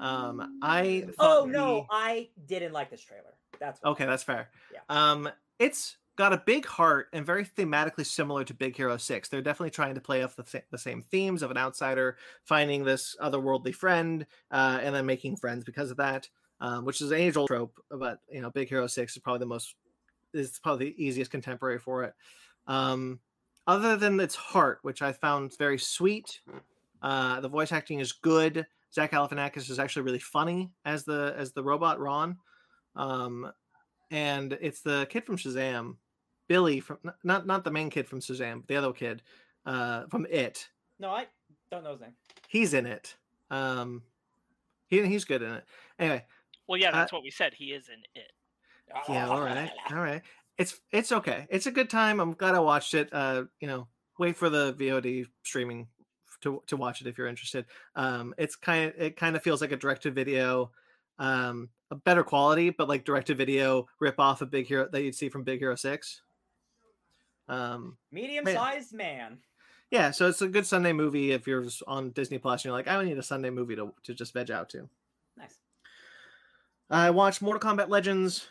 Um, 0.00 0.58
I 0.62 1.06
Oh 1.18 1.44
no, 1.48 1.80
the- 1.80 1.86
I 1.90 2.28
didn't 2.46 2.72
like 2.72 2.90
this 2.90 3.02
trailer. 3.02 3.34
That's 3.58 3.80
why. 3.82 3.90
Okay, 3.90 4.06
that's 4.06 4.22
fair. 4.22 4.50
Yeah. 4.72 4.80
Um, 4.88 5.28
it's 5.58 5.96
got 6.16 6.32
a 6.32 6.36
big 6.46 6.66
heart 6.66 7.08
and 7.12 7.26
very 7.26 7.44
thematically 7.44 8.06
similar 8.06 8.44
to 8.44 8.54
Big 8.54 8.76
Hero 8.76 8.96
Six. 8.96 9.28
They're 9.28 9.42
definitely 9.42 9.70
trying 9.70 9.96
to 9.96 10.00
play 10.00 10.22
off 10.22 10.36
the, 10.36 10.44
sa- 10.46 10.58
the 10.70 10.78
same 10.78 11.02
themes 11.02 11.42
of 11.42 11.50
an 11.50 11.56
outsider 11.58 12.16
finding 12.44 12.84
this 12.84 13.16
otherworldly 13.20 13.74
friend, 13.74 14.24
uh, 14.52 14.78
and 14.80 14.94
then 14.94 15.04
making 15.06 15.36
friends 15.36 15.64
because 15.64 15.90
of 15.90 15.96
that. 15.96 16.28
Um, 16.60 16.84
which 16.84 17.00
is 17.00 17.12
an 17.12 17.18
age-old 17.18 17.46
trope, 17.46 17.78
but 17.88 18.18
you 18.32 18.40
know, 18.40 18.50
Big 18.50 18.68
Hero 18.68 18.86
Six 18.88 19.16
is 19.16 19.22
probably 19.22 19.38
the 19.40 19.46
most 19.46 19.76
is 20.38 20.58
probably 20.58 20.86
the 20.86 21.04
easiest 21.04 21.30
contemporary 21.30 21.78
for 21.78 22.04
it. 22.04 22.14
Um, 22.66 23.20
other 23.66 23.96
than 23.96 24.18
its 24.20 24.34
heart, 24.34 24.78
which 24.82 25.02
I 25.02 25.12
found 25.12 25.56
very 25.58 25.78
sweet, 25.78 26.40
uh, 27.02 27.40
the 27.40 27.48
voice 27.48 27.72
acting 27.72 28.00
is 28.00 28.12
good. 28.12 28.66
Zach 28.94 29.12
Galifianakis 29.12 29.68
is 29.70 29.78
actually 29.78 30.02
really 30.02 30.18
funny 30.18 30.70
as 30.84 31.04
the 31.04 31.34
as 31.36 31.52
the 31.52 31.62
robot 31.62 32.00
Ron. 32.00 32.38
Um, 32.96 33.52
and 34.10 34.56
it's 34.60 34.80
the 34.80 35.06
kid 35.10 35.24
from 35.24 35.36
Shazam, 35.36 35.96
Billy 36.48 36.80
from 36.80 36.98
not 37.22 37.46
not 37.46 37.64
the 37.64 37.70
main 37.70 37.90
kid 37.90 38.08
from 38.08 38.20
Shazam, 38.20 38.60
but 38.60 38.68
the 38.68 38.76
other 38.76 38.92
kid 38.92 39.22
uh, 39.66 40.04
from 40.10 40.26
It. 40.30 40.66
No, 40.98 41.10
I 41.10 41.26
don't 41.70 41.84
know 41.84 41.92
his 41.92 42.00
name. 42.00 42.14
He's 42.48 42.72
in 42.72 42.86
it. 42.86 43.14
Um, 43.50 44.02
he 44.88 45.06
he's 45.06 45.26
good 45.26 45.42
in 45.42 45.52
it. 45.52 45.64
Anyway, 45.98 46.24
Well, 46.66 46.80
yeah, 46.80 46.88
Uh, 46.88 46.92
that's 46.92 47.12
what 47.12 47.22
we 47.22 47.30
said. 47.30 47.52
He 47.54 47.66
is 47.66 47.88
in 47.88 48.00
it. 48.14 48.32
Yeah, 49.08 49.28
all 49.28 49.40
right, 49.40 49.70
all 49.90 49.98
right. 49.98 50.22
It's 50.56 50.80
it's 50.90 51.12
okay. 51.12 51.46
It's 51.50 51.66
a 51.66 51.70
good 51.70 51.88
time. 51.88 52.20
I'm 52.20 52.32
glad 52.32 52.54
I 52.54 52.60
watched 52.60 52.94
it. 52.94 53.08
Uh, 53.12 53.44
you 53.60 53.68
know, 53.68 53.86
wait 54.18 54.36
for 54.36 54.50
the 54.50 54.74
VOD 54.74 55.26
streaming 55.44 55.86
to 56.42 56.62
to 56.66 56.76
watch 56.76 57.00
it 57.00 57.06
if 57.06 57.16
you're 57.16 57.26
interested. 57.28 57.64
Um, 57.94 58.34
it's 58.38 58.56
kind 58.56 58.88
of 58.88 59.00
it 59.00 59.16
kind 59.16 59.36
of 59.36 59.42
feels 59.42 59.60
like 59.60 59.72
a 59.72 59.76
direct 59.76 60.02
to 60.02 60.10
video, 60.10 60.70
um, 61.18 61.68
a 61.90 61.94
better 61.94 62.24
quality, 62.24 62.70
but 62.70 62.88
like 62.88 63.04
direct 63.04 63.28
to 63.28 63.34
video 63.34 63.86
rip 64.00 64.18
off 64.18 64.42
of 64.42 64.50
Big 64.50 64.66
Hero 64.66 64.88
that 64.90 65.02
you'd 65.02 65.14
see 65.14 65.28
from 65.28 65.44
Big 65.44 65.60
Hero 65.60 65.74
Six. 65.74 66.22
Um, 67.48 67.96
Medium-sized 68.12 68.92
man. 68.92 69.38
yeah, 69.90 70.10
so 70.10 70.28
it's 70.28 70.42
a 70.42 70.48
good 70.48 70.66
Sunday 70.66 70.92
movie 70.92 71.32
if 71.32 71.46
you're 71.46 71.64
on 71.86 72.10
Disney 72.10 72.36
Plus 72.36 72.60
and 72.60 72.66
you're 72.66 72.74
like, 72.74 72.88
I 72.88 73.02
need 73.02 73.16
a 73.16 73.22
Sunday 73.22 73.50
movie 73.50 73.76
to 73.76 73.94
to 74.04 74.14
just 74.14 74.34
veg 74.34 74.50
out 74.50 74.68
to. 74.70 74.88
Nice. 75.36 75.58
I 76.90 77.10
watched 77.10 77.42
Mortal 77.42 77.70
Kombat 77.70 77.88
Legends 77.88 78.48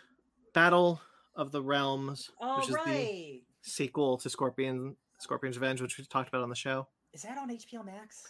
Battle 0.58 1.00
of 1.36 1.52
the 1.52 1.62
Realms, 1.62 2.32
All 2.42 2.58
which 2.60 2.70
is 2.70 2.76
the 2.84 3.44
sequel 3.62 4.18
to 4.18 4.28
Scorpion 4.28 4.96
Scorpion's 5.20 5.56
Revenge, 5.56 5.82
which 5.84 6.00
we 6.00 6.06
talked 6.06 6.30
about 6.30 6.42
on 6.42 6.50
the 6.50 6.56
show. 6.56 6.88
Is 7.14 7.22
that 7.22 7.38
on 7.38 7.50
HBO 7.52 7.86
Max? 7.86 8.24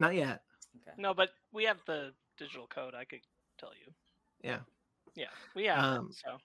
Not 0.00 0.16
yet. 0.16 0.42
Okay. 0.82 0.96
No, 0.98 1.14
but 1.14 1.30
we 1.52 1.64
have 1.66 1.78
the 1.86 2.12
digital 2.38 2.66
code. 2.66 2.94
I 2.96 3.04
could 3.04 3.20
tell 3.58 3.70
you. 3.86 3.92
Yeah. 4.42 4.58
Yeah, 5.14 5.26
we 5.54 5.66
have. 5.66 5.78
it, 5.78 5.82
Um, 5.84 6.10
so 6.12 6.38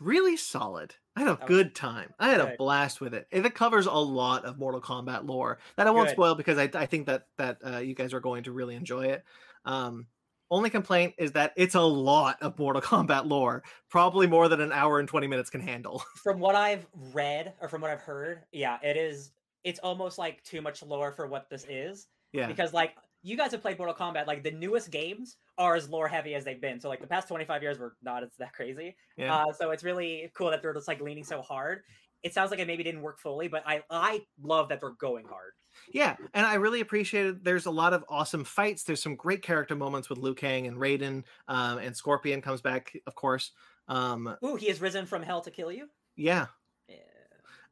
Really 0.00 0.36
solid. 0.38 0.94
I 1.14 1.20
had 1.20 1.28
a 1.28 1.32
That 1.32 1.40
was- 1.40 1.48
good 1.48 1.74
time. 1.74 2.14
I 2.18 2.30
had 2.30 2.40
a 2.40 2.54
blast 2.56 3.02
with 3.02 3.12
it. 3.12 3.26
And 3.30 3.44
It 3.44 3.54
covers 3.54 3.84
a 3.84 3.92
lot 3.92 4.46
of 4.46 4.58
Mortal 4.58 4.80
Kombat 4.80 5.26
lore 5.26 5.58
that 5.76 5.86
I 5.86 5.90
won't 5.90 6.08
Good. 6.08 6.14
spoil 6.14 6.34
because 6.36 6.56
I, 6.56 6.70
I 6.74 6.86
think 6.86 7.06
that 7.06 7.26
that 7.36 7.58
uh, 7.66 7.78
you 7.78 7.94
guys 7.94 8.14
are 8.14 8.20
going 8.20 8.44
to 8.44 8.52
really 8.52 8.76
enjoy 8.76 9.06
it. 9.08 9.24
Um, 9.66 10.06
only 10.50 10.70
complaint 10.70 11.14
is 11.18 11.32
that 11.32 11.52
it's 11.56 11.74
a 11.74 11.80
lot 11.80 12.36
of 12.40 12.58
Mortal 12.58 12.82
Kombat 12.82 13.26
lore, 13.28 13.62
probably 13.90 14.26
more 14.26 14.48
than 14.48 14.60
an 14.60 14.72
hour 14.72 14.98
and 14.98 15.08
twenty 15.08 15.26
minutes 15.26 15.50
can 15.50 15.60
handle. 15.60 16.02
From 16.22 16.38
what 16.40 16.54
I've 16.54 16.86
read 17.12 17.54
or 17.60 17.68
from 17.68 17.80
what 17.80 17.90
I've 17.90 18.00
heard, 18.00 18.42
yeah, 18.52 18.78
it 18.82 18.96
is. 18.96 19.32
It's 19.64 19.80
almost 19.80 20.18
like 20.18 20.42
too 20.44 20.62
much 20.62 20.82
lore 20.82 21.12
for 21.12 21.26
what 21.26 21.50
this 21.50 21.66
is. 21.68 22.06
yeah. 22.32 22.46
Because 22.46 22.72
like 22.72 22.94
you 23.22 23.36
guys 23.36 23.50
have 23.50 23.60
played 23.60 23.76
Mortal 23.76 23.94
Kombat, 23.96 24.26
like 24.26 24.44
the 24.44 24.52
newest 24.52 24.90
games 24.90 25.36
are 25.58 25.74
as 25.74 25.88
lore 25.90 26.06
heavy 26.08 26.34
as 26.34 26.44
they've 26.44 26.60
been. 26.60 26.80
So 26.80 26.88
like 26.88 27.00
the 27.00 27.06
past 27.08 27.26
25 27.28 27.62
years 27.62 27.78
were 27.78 27.96
not 28.02 28.22
as 28.22 28.30
that 28.38 28.52
crazy. 28.52 28.94
Yeah. 29.16 29.34
Uh, 29.34 29.52
so 29.52 29.72
it's 29.72 29.82
really 29.82 30.30
cool 30.36 30.50
that 30.50 30.62
they're 30.62 30.72
just 30.72 30.86
like 30.88 31.00
leaning 31.00 31.24
so 31.24 31.42
hard. 31.42 31.82
it 32.22 32.32
sounds 32.32 32.50
like 32.50 32.60
it 32.60 32.66
maybe 32.66 32.84
didn't 32.84 33.02
work 33.02 33.18
fully, 33.20 33.48
but 33.48 33.62
I 33.66 33.82
I 33.90 34.22
love 34.42 34.68
that 34.68 34.80
they're 34.80 34.90
going 34.90 35.26
hard. 35.26 35.52
Yeah, 35.92 36.16
and 36.34 36.46
I 36.46 36.54
really 36.54 36.80
appreciated. 36.80 37.44
There's 37.44 37.66
a 37.66 37.70
lot 37.70 37.92
of 37.94 38.04
awesome 38.08 38.44
fights. 38.44 38.82
There's 38.84 39.02
some 39.02 39.16
great 39.16 39.42
character 39.42 39.74
moments 39.74 40.08
with 40.10 40.18
Liu 40.18 40.34
Kang 40.34 40.66
and 40.66 40.76
Raiden, 40.76 41.24
um, 41.48 41.78
and 41.78 41.96
Scorpion 41.96 42.42
comes 42.42 42.60
back, 42.60 42.96
of 43.06 43.14
course. 43.14 43.52
Um, 43.88 44.36
Ooh, 44.44 44.56
he 44.56 44.66
has 44.68 44.80
risen 44.80 45.06
from 45.06 45.22
hell 45.22 45.40
to 45.40 45.50
kill 45.50 45.72
you. 45.72 45.88
yeah, 46.16 46.46
Yeah. 46.88 46.96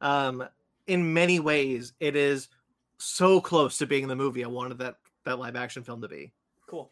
um, 0.01 0.47
in 0.87 1.13
many 1.13 1.39
ways, 1.39 1.93
it 1.99 2.15
is 2.15 2.47
so 2.97 3.39
close 3.39 3.77
to 3.77 3.85
being 3.85 4.07
the 4.07 4.15
movie 4.15 4.43
I 4.43 4.47
wanted 4.47 4.79
that 4.79 4.95
that 5.25 5.37
live 5.37 5.55
action 5.55 5.83
film 5.83 6.01
to 6.01 6.07
be. 6.07 6.31
Cool. 6.67 6.89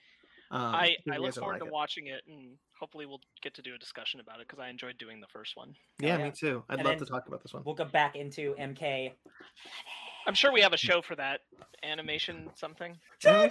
Um, 0.51 0.75
I, 0.75 0.95
I 1.11 1.17
look 1.17 1.33
forward 1.33 1.53
like 1.53 1.61
to 1.61 1.67
it. 1.67 1.73
watching 1.73 2.07
it, 2.07 2.21
and 2.27 2.57
hopefully 2.79 3.05
we'll 3.07 3.21
get 3.41 3.55
to 3.55 3.61
do 3.63 3.73
a 3.73 3.77
discussion 3.79 4.19
about 4.19 4.39
it 4.41 4.47
because 4.47 4.59
I 4.59 4.69
enjoyed 4.69 4.97
doing 4.99 5.19
the 5.19 5.27
first 5.27 5.57
one. 5.57 5.73
Yeah, 5.99 6.17
yeah. 6.19 6.25
me 6.25 6.31
too. 6.31 6.63
I'd 6.69 6.79
And 6.79 6.87
love 6.87 6.97
to 6.99 7.05
talk 7.05 7.27
about 7.27 7.41
this 7.41 7.53
one. 7.53 7.63
We'll 7.65 7.73
go 7.75 7.85
back 7.85 8.15
into 8.15 8.53
MK. 8.59 9.13
I'm 10.27 10.33
sure 10.33 10.51
we 10.51 10.61
have 10.61 10.73
a 10.73 10.77
show 10.77 11.01
for 11.01 11.15
that 11.15 11.41
animation 11.83 12.49
something. 12.55 12.97
Yeah, 13.23 13.49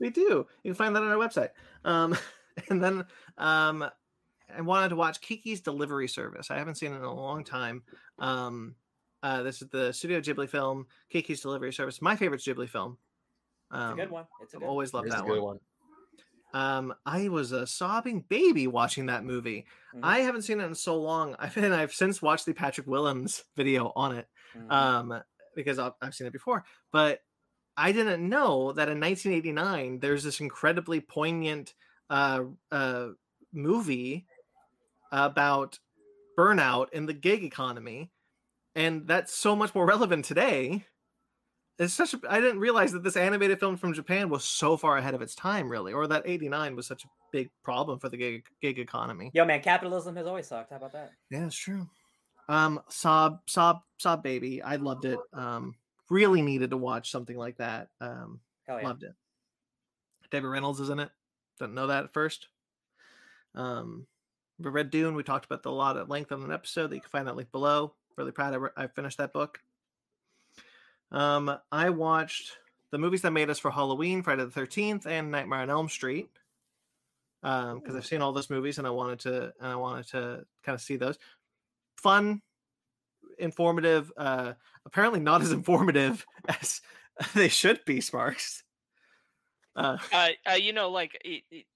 we 0.00 0.10
do. 0.10 0.46
You 0.62 0.72
can 0.72 0.74
find 0.74 0.96
that 0.96 1.02
on 1.02 1.08
our 1.10 1.16
website. 1.16 1.50
Um, 1.84 2.16
and 2.70 2.82
then 2.82 3.04
um, 3.36 3.88
I 4.56 4.60
wanted 4.60 4.88
to 4.90 4.96
watch 4.96 5.20
Kiki's 5.20 5.60
Delivery 5.60 6.08
Service. 6.08 6.50
I 6.50 6.58
haven't 6.58 6.74
seen 6.76 6.92
it 6.92 6.96
in 6.96 7.02
a 7.04 7.14
long 7.14 7.44
time. 7.44 7.82
Um, 8.18 8.74
uh, 9.22 9.42
this 9.42 9.62
is 9.62 9.68
the 9.68 9.92
Studio 9.92 10.20
Ghibli 10.20 10.48
film, 10.48 10.86
Kiki's 11.12 11.40
Delivery 11.40 11.72
Service. 11.72 12.00
My 12.02 12.16
favorite 12.16 12.40
Ghibli 12.40 12.68
film. 12.68 12.98
It's 13.70 13.76
Um, 13.80 13.92
a 13.92 13.96
good 13.96 14.10
one. 14.10 14.26
It's 14.42 14.54
a 14.54 14.56
I've 14.56 14.60
good 14.60 14.66
one. 14.66 14.70
always 14.70 14.94
loved 14.94 15.06
Here's 15.08 15.14
a 15.20 15.22
that 15.22 15.26
good 15.28 15.40
one. 15.42 15.44
one. 15.44 15.60
Um, 16.54 16.94
I 17.04 17.28
was 17.28 17.52
a 17.52 17.66
sobbing 17.66 18.22
baby 18.22 18.66
watching 18.66 19.06
that 19.06 19.22
movie. 19.22 19.66
Mhm. 19.94 20.00
I 20.02 20.20
haven't 20.20 20.42
seen 20.42 20.60
it 20.60 20.64
in 20.64 20.74
so 20.74 20.98
long. 20.98 21.36
I've 21.38 21.54
been, 21.54 21.72
I've 21.72 21.92
since 21.92 22.22
watched 22.22 22.46
the 22.46 22.54
Patrick 22.54 22.86
Willems 22.86 23.44
video 23.56 23.92
on 23.94 24.16
it. 24.16 24.28
Mhm. 24.56 24.72
um, 24.72 25.22
because 25.58 25.78
I've, 25.78 25.92
I've 26.00 26.14
seen 26.14 26.26
it 26.28 26.32
before. 26.32 26.64
But 26.92 27.20
I 27.76 27.92
didn't 27.92 28.26
know 28.26 28.72
that 28.72 28.88
in 28.88 29.00
1989 29.00 29.98
there's 30.00 30.22
this 30.22 30.40
incredibly 30.40 31.00
poignant 31.00 31.74
uh, 32.08 32.44
uh, 32.70 33.08
movie 33.52 34.26
about 35.10 35.78
burnout 36.38 36.90
in 36.92 37.06
the 37.06 37.12
gig 37.12 37.42
economy, 37.42 38.10
and 38.74 39.06
that's 39.06 39.34
so 39.34 39.56
much 39.56 39.74
more 39.74 39.86
relevant 39.86 40.24
today. 40.24 40.84
It's 41.78 41.94
such 41.94 42.14
a, 42.14 42.20
I 42.28 42.40
didn't 42.40 42.60
realize 42.60 42.92
that 42.92 43.04
this 43.04 43.16
animated 43.16 43.60
film 43.60 43.76
from 43.76 43.94
Japan 43.94 44.28
was 44.28 44.44
so 44.44 44.76
far 44.76 44.96
ahead 44.96 45.14
of 45.14 45.22
its 45.22 45.34
time, 45.34 45.68
really, 45.68 45.92
or 45.92 46.06
that 46.08 46.22
89 46.24 46.74
was 46.76 46.86
such 46.86 47.04
a 47.04 47.08
big 47.32 47.50
problem 47.62 47.98
for 47.98 48.08
the 48.08 48.16
gig, 48.16 48.44
gig 48.60 48.78
economy. 48.78 49.30
Yo, 49.34 49.44
man, 49.44 49.60
capitalism 49.60 50.16
has 50.16 50.26
always 50.26 50.46
sucked. 50.46 50.70
How 50.70 50.76
about 50.76 50.92
that? 50.92 51.12
Yeah, 51.30 51.46
it's 51.46 51.56
true. 51.56 51.88
Um, 52.48 52.80
Sob, 52.88 53.40
Sob, 53.46 53.82
Sob 53.98 54.22
Baby. 54.22 54.62
I 54.62 54.76
loved 54.76 55.04
it. 55.04 55.18
Um, 55.32 55.74
really 56.08 56.42
needed 56.42 56.70
to 56.70 56.76
watch 56.76 57.10
something 57.10 57.36
like 57.36 57.58
that. 57.58 57.88
Um, 58.00 58.40
yeah. 58.66 58.76
loved 58.76 59.02
it. 59.02 59.14
Debbie 60.30 60.46
Reynolds 60.46 60.80
is 60.80 60.90
in 60.90 61.00
it. 61.00 61.10
Didn't 61.58 61.74
know 61.74 61.86
that 61.88 62.04
at 62.04 62.12
first. 62.12 62.48
Um, 63.54 64.06
but 64.58 64.70
Read 64.70 64.90
Dune. 64.90 65.14
We 65.14 65.22
talked 65.22 65.44
about 65.44 65.62
the 65.62 65.70
a 65.70 65.72
lot 65.72 65.96
at 65.96 66.08
length 66.08 66.32
on 66.32 66.42
an 66.42 66.52
episode. 66.52 66.90
That 66.90 66.96
you 66.96 67.00
can 67.00 67.10
find 67.10 67.26
that 67.28 67.36
link 67.36 67.50
below. 67.52 67.94
Really 68.16 68.32
proud 68.32 68.54
I, 68.54 68.56
re- 68.56 68.70
I 68.76 68.86
finished 68.88 69.18
that 69.18 69.32
book. 69.32 69.60
Um, 71.10 71.56
I 71.72 71.90
watched 71.90 72.52
the 72.90 72.98
movies 72.98 73.22
that 73.22 73.32
made 73.32 73.50
us 73.50 73.58
for 73.58 73.70
Halloween, 73.70 74.22
Friday 74.22 74.44
the 74.44 74.50
Thirteenth, 74.50 75.06
and 75.06 75.30
Nightmare 75.30 75.60
on 75.60 75.70
Elm 75.70 75.88
Street. 75.88 76.28
Um, 77.42 77.78
because 77.78 77.94
I've 77.94 78.06
seen 78.06 78.20
all 78.20 78.32
those 78.32 78.50
movies 78.50 78.78
and 78.78 78.86
I 78.86 78.90
wanted 78.90 79.20
to 79.20 79.52
and 79.60 79.72
I 79.72 79.76
wanted 79.76 80.08
to 80.08 80.44
kind 80.64 80.74
of 80.74 80.80
see 80.80 80.96
those. 80.96 81.18
Fun, 82.02 82.42
informative. 83.38 84.12
Uh, 84.16 84.54
apparently 84.86 85.20
not 85.20 85.42
as 85.42 85.52
informative 85.60 86.24
as 86.48 86.80
they 87.34 87.48
should 87.48 87.80
be. 87.84 88.00
Sparks. 88.00 88.62
Uh, 89.76 89.98
Uh, 90.12 90.28
uh, 90.50 90.54
you 90.54 90.72
know, 90.72 90.90
like 90.90 91.20
it, 91.24 91.42
it, 91.50 91.66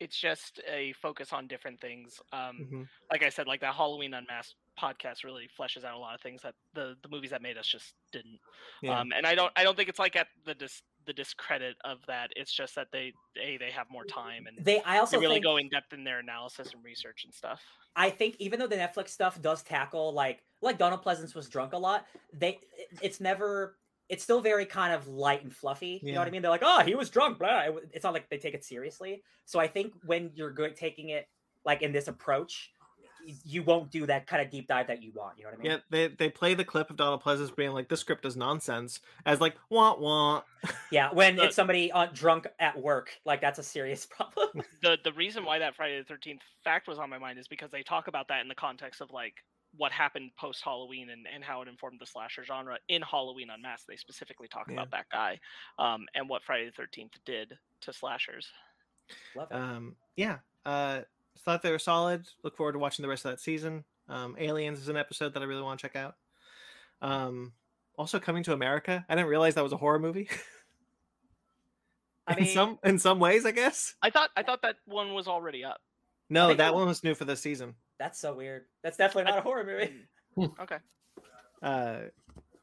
it's 0.00 0.16
just 0.16 0.60
a 0.70 0.92
focus 0.94 1.32
on 1.32 1.46
different 1.46 1.80
things. 1.80 2.20
Um, 2.32 2.68
mhm. 2.72 2.88
like 3.10 3.22
I 3.22 3.28
said, 3.28 3.46
like 3.46 3.60
that 3.60 3.74
Halloween 3.74 4.14
Unmasked 4.14 4.56
podcast 4.80 5.24
really 5.24 5.48
fleshes 5.58 5.84
out 5.84 5.94
a 5.94 5.98
lot 5.98 6.14
of 6.14 6.20
things 6.20 6.42
that 6.42 6.54
the 6.74 6.96
the 7.02 7.08
movies 7.08 7.30
that 7.30 7.42
made 7.42 7.56
us 7.58 7.66
just 7.66 7.94
didn't. 8.12 8.38
Yeah. 8.82 8.98
Um, 9.00 9.12
and 9.16 9.26
I 9.26 9.34
don't 9.34 9.52
I 9.56 9.62
don't 9.64 9.76
think 9.76 9.88
it's 9.88 9.98
like 9.98 10.16
at 10.16 10.28
the 10.44 10.54
dis, 10.54 10.82
the 11.06 11.12
discredit 11.12 11.76
of 11.84 11.98
that. 12.06 12.30
It's 12.36 12.52
just 12.52 12.74
that 12.74 12.88
they 12.92 13.12
a 13.40 13.56
they 13.58 13.70
have 13.70 13.86
more 13.90 14.04
time 14.04 14.46
and 14.46 14.64
They, 14.64 14.80
I 14.82 14.98
also 14.98 15.16
they 15.16 15.20
really 15.20 15.36
think, 15.36 15.44
go 15.44 15.56
in 15.58 15.68
depth 15.68 15.92
in 15.92 16.04
their 16.04 16.18
analysis 16.20 16.72
and 16.72 16.82
research 16.84 17.24
and 17.24 17.32
stuff. 17.32 17.62
I 17.96 18.10
think 18.10 18.36
even 18.38 18.58
though 18.58 18.66
the 18.66 18.76
Netflix 18.76 19.10
stuff 19.10 19.40
does 19.40 19.62
tackle 19.62 20.12
like 20.12 20.42
like 20.60 20.78
Donald 20.78 21.04
Pleasence 21.04 21.34
was 21.34 21.48
drunk 21.48 21.72
a 21.72 21.78
lot, 21.78 22.06
they 22.32 22.58
it's 23.02 23.20
never 23.20 23.76
it's 24.08 24.22
still 24.22 24.40
very 24.42 24.66
kind 24.66 24.92
of 24.92 25.08
light 25.08 25.42
and 25.44 25.54
fluffy. 25.54 25.98
You 26.02 26.12
know 26.12 26.18
what 26.18 26.28
I 26.28 26.30
mean? 26.30 26.42
They're 26.42 26.50
like, 26.50 26.62
oh, 26.64 26.82
he 26.84 26.94
was 26.94 27.08
drunk, 27.08 27.38
blah. 27.38 27.60
It- 27.60 27.90
It's 27.92 28.04
not 28.04 28.12
like 28.12 28.28
they 28.28 28.36
take 28.36 28.52
it 28.54 28.62
seriously. 28.64 29.22
So 29.46 29.58
I 29.58 29.66
think 29.66 29.94
when 30.04 30.30
you're 30.34 30.52
good 30.52 30.76
taking 30.76 31.08
it 31.10 31.26
like 31.64 31.80
in 31.80 31.90
this 31.92 32.08
approach, 32.08 32.70
y- 32.73 32.73
you 33.44 33.62
won't 33.62 33.90
do 33.90 34.06
that 34.06 34.26
kind 34.26 34.42
of 34.42 34.50
deep 34.50 34.68
dive 34.68 34.86
that 34.88 35.02
you 35.02 35.12
want. 35.14 35.38
You 35.38 35.44
know 35.44 35.50
what 35.50 35.58
I 35.58 35.62
mean? 35.62 35.70
Yeah, 35.72 35.78
they 35.90 36.08
they 36.08 36.28
play 36.30 36.54
the 36.54 36.64
clip 36.64 36.90
of 36.90 36.96
Donald 36.96 37.22
Pleasence 37.22 37.54
being 37.54 37.72
like, 37.72 37.88
"This 37.88 38.00
script 38.00 38.24
is 38.24 38.36
nonsense," 38.36 39.00
as 39.26 39.40
like 39.40 39.56
"wah 39.70 39.96
wah." 39.96 40.42
Yeah, 40.90 41.10
when 41.12 41.36
The- 41.36 41.44
it's 41.44 41.56
somebody 41.56 41.90
uh, 41.92 42.06
drunk 42.12 42.46
at 42.58 42.78
work, 42.80 43.10
like 43.24 43.40
that's 43.40 43.58
a 43.58 43.62
serious 43.62 44.06
problem. 44.10 44.62
the 44.82 44.98
the 45.02 45.12
reason 45.12 45.44
why 45.44 45.58
that 45.58 45.74
Friday 45.76 45.98
the 45.98 46.04
Thirteenth 46.04 46.42
fact 46.62 46.88
was 46.88 46.98
on 46.98 47.10
my 47.10 47.18
mind 47.18 47.38
is 47.38 47.48
because 47.48 47.70
they 47.70 47.82
talk 47.82 48.08
about 48.08 48.28
that 48.28 48.40
in 48.40 48.48
the 48.48 48.54
context 48.54 49.00
of 49.00 49.10
like 49.10 49.34
what 49.76 49.90
happened 49.90 50.30
post 50.38 50.62
Halloween 50.62 51.10
and, 51.10 51.26
and 51.34 51.42
how 51.42 51.60
it 51.60 51.66
informed 51.68 51.98
the 52.00 52.06
slasher 52.06 52.44
genre 52.44 52.78
in 52.88 53.02
Halloween 53.02 53.50
Unmasked. 53.50 53.88
They 53.88 53.96
specifically 53.96 54.46
talk 54.46 54.66
Yeah. 54.68 54.74
about 54.74 54.92
that 54.92 55.06
guy 55.10 55.40
um, 55.80 56.06
and 56.14 56.28
what 56.28 56.44
Friday 56.44 56.66
the 56.66 56.72
Thirteenth 56.72 57.12
did 57.26 57.58
to 57.80 57.92
slashers. 57.92 58.48
Love 59.34 59.48
it. 59.50 59.54
Um, 59.54 59.96
yeah, 60.16 60.38
uh, 60.64 61.00
thought 61.40 61.62
they 61.62 61.70
were 61.70 61.78
solid. 61.78 62.26
Look 62.42 62.56
forward 62.56 62.72
to 62.72 62.78
watching 62.78 63.02
the 63.02 63.08
rest 63.08 63.24
of 63.24 63.30
that 63.32 63.40
season. 63.40 63.84
Um, 64.08 64.36
Aliens 64.38 64.78
is 64.80 64.88
an 64.88 64.96
episode 64.96 65.34
that 65.34 65.42
I 65.42 65.46
really 65.46 65.62
want 65.62 65.80
to 65.80 65.82
check 65.84 65.96
out. 65.96 66.14
Um, 67.02 67.52
also 67.96 68.18
coming 68.18 68.42
to 68.44 68.52
America. 68.52 69.04
I 69.08 69.14
didn't 69.14 69.28
realize 69.30 69.54
that 69.54 69.64
was 69.64 69.72
a 69.72 69.76
horror 69.76 69.98
movie. 69.98 70.28
I 72.26 72.34
in 72.38 72.46
some 72.46 72.78
in 72.84 72.98
some 72.98 73.18
ways, 73.18 73.44
I 73.46 73.50
guess. 73.50 73.94
I 74.02 74.10
thought 74.10 74.30
I 74.36 74.42
thought 74.42 74.62
that 74.62 74.76
one 74.86 75.14
was 75.14 75.28
already 75.28 75.64
up. 75.64 75.80
No, 76.30 76.48
that 76.48 76.58
that- 76.58 76.74
one 76.74 76.86
was 76.86 77.04
new 77.04 77.14
for 77.14 77.24
this 77.24 77.40
season. 77.40 77.74
That's 77.98 78.18
so 78.18 78.34
weird. 78.34 78.64
That's 78.82 78.96
definitely 78.96 79.30
not 79.30 79.38
a 79.38 79.42
horror 79.42 79.64
movie. 79.64 79.92
Okay. 80.60 80.78
Uh, 81.62 81.98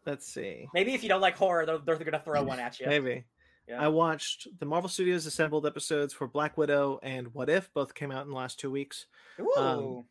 let's 0.06 0.28
see. 0.28 0.68
Maybe 0.74 0.94
if 0.94 1.04
you 1.04 1.08
don't 1.10 1.22
like 1.22 1.38
horror, 1.38 1.66
they're, 1.66 1.78
they're 1.78 1.96
gonna 1.98 2.20
throw 2.20 2.44
one 2.44 2.60
at 2.60 2.82
you. 2.82 2.86
Maybe. 2.86 3.24
Yeah. 3.72 3.82
I 3.82 3.88
watched 3.88 4.48
the 4.60 4.66
Marvel 4.66 4.90
Studios 4.90 5.26
assembled 5.26 5.66
episodes 5.66 6.14
for 6.14 6.28
Black 6.28 6.58
Widow 6.58 7.00
and 7.02 7.34
What 7.34 7.50
If. 7.50 7.74
Both 7.74 7.94
came 7.96 8.12
out 8.12 8.24
in 8.24 8.30
the 8.30 8.36
last 8.36 8.60
two 8.60 8.70
weeks. 8.70 9.06
Ooh. 9.40 9.54
um, 9.58 10.06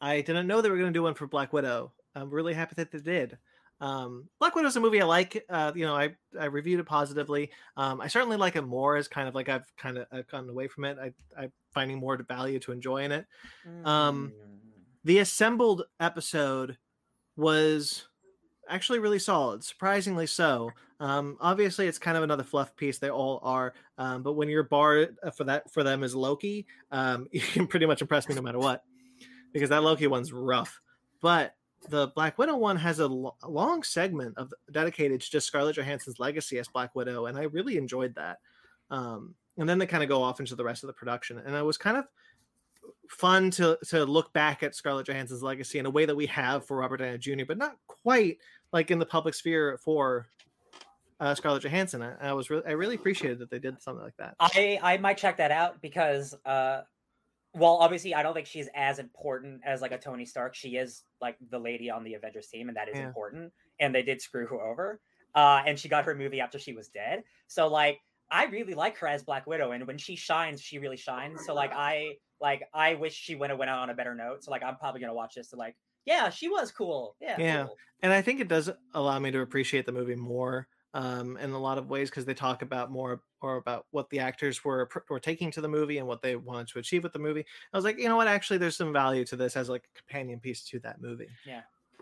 I 0.00 0.20
didn't 0.20 0.46
know 0.46 0.60
they 0.60 0.70
were 0.70 0.76
going 0.76 0.92
to 0.92 0.96
do 0.98 1.02
one 1.02 1.14
for 1.14 1.26
Black 1.26 1.52
Widow. 1.52 1.92
I'm 2.14 2.30
really 2.30 2.54
happy 2.54 2.74
that 2.76 2.90
they 2.92 2.98
did. 3.00 3.38
Um, 3.80 4.28
Black 4.40 4.54
Widow 4.54 4.68
is 4.68 4.76
a 4.76 4.80
movie 4.80 5.00
I 5.00 5.04
like. 5.06 5.44
Uh, 5.48 5.72
you 5.74 5.86
know, 5.86 5.94
I 5.94 6.14
I 6.38 6.46
reviewed 6.46 6.80
it 6.80 6.84
positively. 6.86 7.50
Um, 7.76 8.00
I 8.00 8.08
certainly 8.08 8.36
like 8.36 8.56
it 8.56 8.62
more 8.62 8.96
as 8.96 9.06
kind 9.08 9.28
of 9.28 9.34
like 9.34 9.48
I've 9.48 9.72
kind 9.76 9.98
of 9.98 10.06
I've 10.12 10.28
gotten 10.28 10.50
away 10.50 10.66
from 10.68 10.84
it. 10.84 10.98
I 11.00 11.12
I'm 11.40 11.52
finding 11.72 11.98
more 11.98 12.16
value 12.16 12.58
to 12.60 12.72
enjoy 12.72 13.04
in 13.04 13.12
it. 13.12 13.26
um, 13.84 14.32
Mm. 14.36 14.58
The 15.04 15.18
assembled 15.20 15.84
episode 16.00 16.76
was 17.36 18.07
actually 18.68 18.98
really 18.98 19.18
solid, 19.18 19.64
surprisingly 19.64 20.26
so. 20.26 20.70
Um, 21.00 21.36
obviously, 21.40 21.86
it's 21.86 21.98
kind 21.98 22.16
of 22.16 22.22
another 22.22 22.42
fluff 22.42 22.74
piece. 22.76 22.98
They 22.98 23.10
all 23.10 23.40
are, 23.42 23.74
um, 23.98 24.22
but 24.22 24.32
when 24.32 24.48
your 24.48 24.64
bar 24.64 25.06
uh, 25.22 25.30
for 25.30 25.44
that 25.44 25.70
for 25.72 25.84
them 25.84 26.02
is 26.02 26.14
Loki, 26.14 26.66
um, 26.90 27.26
you 27.32 27.40
can 27.40 27.66
pretty 27.66 27.86
much 27.86 28.02
impress 28.02 28.28
me 28.28 28.34
no 28.34 28.42
matter 28.42 28.58
what, 28.58 28.84
because 29.52 29.70
that 29.70 29.82
Loki 29.82 30.06
one's 30.06 30.32
rough. 30.32 30.80
But 31.20 31.54
the 31.88 32.08
Black 32.08 32.38
Widow 32.38 32.56
one 32.56 32.76
has 32.76 32.98
a, 32.98 33.06
lo- 33.06 33.36
long 33.46 33.82
segment 33.82 34.36
of 34.36 34.52
dedicated 34.72 35.20
to 35.20 35.30
just 35.30 35.46
Scarlett 35.46 35.76
Johansson's 35.76 36.18
legacy 36.18 36.58
as 36.58 36.68
Black 36.68 36.94
Widow, 36.94 37.26
and 37.26 37.38
I 37.38 37.44
really 37.44 37.76
enjoyed 37.76 38.14
that. 38.16 38.38
Um, 38.90 39.34
and 39.56 39.68
then 39.68 39.78
they 39.78 39.86
kind 39.86 40.02
of 40.02 40.08
go 40.08 40.22
off 40.22 40.40
into 40.40 40.56
the 40.56 40.64
rest 40.64 40.82
of 40.82 40.88
the 40.88 40.94
production, 40.94 41.38
and 41.38 41.54
it 41.54 41.64
was 41.64 41.78
kind 41.78 41.96
of 41.96 42.04
fun 43.08 43.50
to 43.50 43.78
to 43.88 44.04
look 44.04 44.32
back 44.32 44.62
at 44.62 44.74
Scarlett 44.74 45.06
Johansson's 45.06 45.42
legacy 45.42 45.78
in 45.78 45.86
a 45.86 45.90
way 45.90 46.04
that 46.04 46.16
we 46.16 46.26
have 46.26 46.66
for 46.66 46.76
Robert 46.76 46.98
Downey 46.98 47.18
Jr., 47.18 47.44
but 47.46 47.58
not 47.58 47.76
quite 47.86 48.38
like 48.72 48.90
in 48.90 48.98
the 48.98 49.06
public 49.06 49.34
sphere 49.34 49.78
for 49.82 50.26
uh, 51.20 51.34
Scarlett 51.34 51.62
Johansson. 51.64 52.02
I, 52.02 52.30
I 52.30 52.32
was 52.32 52.50
really 52.50 52.64
I 52.66 52.72
really 52.72 52.94
appreciated 52.94 53.38
that 53.40 53.50
they 53.50 53.58
did 53.58 53.80
something 53.82 54.04
like 54.04 54.16
that. 54.18 54.34
I 54.38 54.78
I 54.82 54.96
might 54.98 55.18
check 55.18 55.38
that 55.38 55.50
out 55.50 55.80
because 55.82 56.34
uh 56.44 56.82
well 57.54 57.76
obviously 57.76 58.14
I 58.14 58.22
don't 58.22 58.34
think 58.34 58.46
she's 58.46 58.68
as 58.74 58.98
important 58.98 59.62
as 59.64 59.80
like 59.80 59.92
a 59.92 59.98
Tony 59.98 60.24
Stark. 60.24 60.54
She 60.54 60.76
is 60.76 61.02
like 61.20 61.36
the 61.50 61.58
lady 61.58 61.90
on 61.90 62.04
the 62.04 62.14
Avengers 62.14 62.48
team 62.48 62.68
and 62.68 62.76
that 62.76 62.88
is 62.88 62.98
Yeah. 62.98 63.06
important 63.06 63.52
and 63.80 63.94
they 63.94 64.02
did 64.02 64.20
screw 64.20 64.46
her 64.46 64.60
over. 64.60 65.00
Uh 65.34 65.62
and 65.66 65.78
she 65.78 65.88
got 65.88 66.04
her 66.04 66.14
movie 66.14 66.40
after 66.40 66.58
she 66.58 66.72
was 66.72 66.88
dead. 66.88 67.24
So 67.48 67.68
like 67.68 67.98
I 68.30 68.44
really 68.44 68.74
like 68.74 68.98
her 68.98 69.08
as 69.08 69.22
Black 69.24 69.46
Widow 69.46 69.72
and 69.72 69.86
when 69.86 69.98
she 69.98 70.14
shines 70.14 70.60
she 70.60 70.78
really 70.78 70.98
shines. 70.98 71.44
So 71.46 71.54
like 71.54 71.72
I 71.72 72.12
like 72.40 72.62
I 72.72 72.94
wish 72.94 73.14
she 73.14 73.34
would 73.34 73.50
have 73.50 73.58
went 73.58 73.70
out 73.70 73.80
on 73.80 73.90
a 73.90 73.94
better 73.94 74.14
note. 74.14 74.44
So 74.44 74.50
like 74.50 74.62
I'm 74.62 74.76
probably 74.76 75.00
going 75.00 75.10
to 75.10 75.14
watch 75.14 75.34
this 75.34 75.48
to 75.50 75.56
like 75.56 75.74
Yeah, 76.08 76.30
she 76.30 76.48
was 76.48 76.72
cool. 76.72 77.16
Yeah. 77.20 77.36
Yeah. 77.38 77.64
cool. 77.66 77.76
and 78.02 78.12
I 78.12 78.22
think 78.22 78.40
it 78.40 78.48
does 78.48 78.70
allow 78.94 79.18
me 79.18 79.30
to 79.30 79.40
appreciate 79.40 79.84
the 79.84 79.92
movie 79.92 80.14
more 80.16 80.66
um, 80.94 81.36
in 81.36 81.50
a 81.50 81.58
lot 81.58 81.76
of 81.76 81.88
ways 81.90 82.08
because 82.08 82.24
they 82.24 82.32
talk 82.34 82.62
about 82.62 82.90
more 82.90 83.20
or 83.42 83.56
about 83.58 83.84
what 83.90 84.08
the 84.08 84.18
actors 84.20 84.64
were 84.64 84.88
were 85.10 85.20
taking 85.20 85.50
to 85.50 85.60
the 85.60 85.68
movie 85.68 85.98
and 85.98 86.06
what 86.08 86.22
they 86.22 86.34
wanted 86.34 86.66
to 86.68 86.78
achieve 86.78 87.02
with 87.02 87.12
the 87.12 87.18
movie. 87.18 87.44
I 87.72 87.76
was 87.76 87.84
like, 87.84 87.98
you 87.98 88.08
know 88.08 88.16
what? 88.16 88.26
Actually, 88.26 88.56
there's 88.58 88.76
some 88.76 88.92
value 88.92 89.24
to 89.26 89.36
this 89.36 89.54
as 89.56 89.68
like 89.68 89.84
a 89.94 89.98
companion 89.98 90.40
piece 90.40 90.64
to 90.70 90.78
that 90.80 91.00
movie. 91.02 91.28
Yeah. 91.46 91.60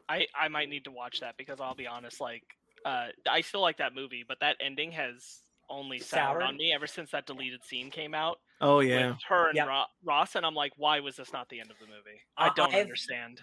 I 0.09 0.27
I 0.39 0.47
might 0.49 0.69
need 0.69 0.85
to 0.85 0.93
watch 0.93 1.19
that 1.21 1.37
because 1.37 1.61
I'll 1.61 1.75
be 1.75 1.89
honest, 1.89 2.21
like 2.21 2.45
uh, 2.85 3.09
I 3.29 3.41
still 3.41 3.61
like 3.61 3.79
that 3.79 3.93
movie, 3.93 4.25
but 4.27 4.39
that 4.41 4.57
ending 4.61 4.93
has 4.93 5.41
only 5.69 5.99
soured 5.99 6.43
on 6.45 6.57
me 6.57 6.73
ever 6.73 6.87
since 6.87 7.11
that 7.11 7.27
deleted 7.27 7.65
scene 7.65 7.91
came 7.91 8.15
out 8.15 8.39
Oh 8.61 8.79
yeah, 8.79 9.09
with 9.09 9.17
her 9.29 9.49
and 9.49 9.57
Yep. 9.57 9.67
Ro- 9.67 9.85
Ross, 10.05 10.37
and 10.37 10.47
I'm 10.47 10.55
like, 10.55 10.73
why 10.77 11.01
was 11.01 11.17
this 11.17 11.33
not 11.33 11.49
the 11.49 11.59
end 11.59 11.73
of 11.73 11.77
the 11.81 11.87
movie? 11.87 12.21
I 12.37 12.47
I- 12.47 12.53
don't 12.55 12.69
I've- 12.73 12.83
understand. 12.83 13.43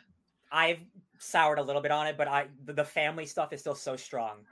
I've 0.54 0.80
soured 1.18 1.58
a 1.60 1.64
little 1.64 1.82
bit 1.82 1.92
on 1.92 2.08
it, 2.08 2.16
but 2.18 2.28
I 2.30 2.48
the, 2.66 2.74
the 2.74 2.86
family 2.86 3.26
stuff 3.26 3.52
is 3.52 3.60
still 3.60 3.76
so 3.76 3.96
strong. 3.98 4.46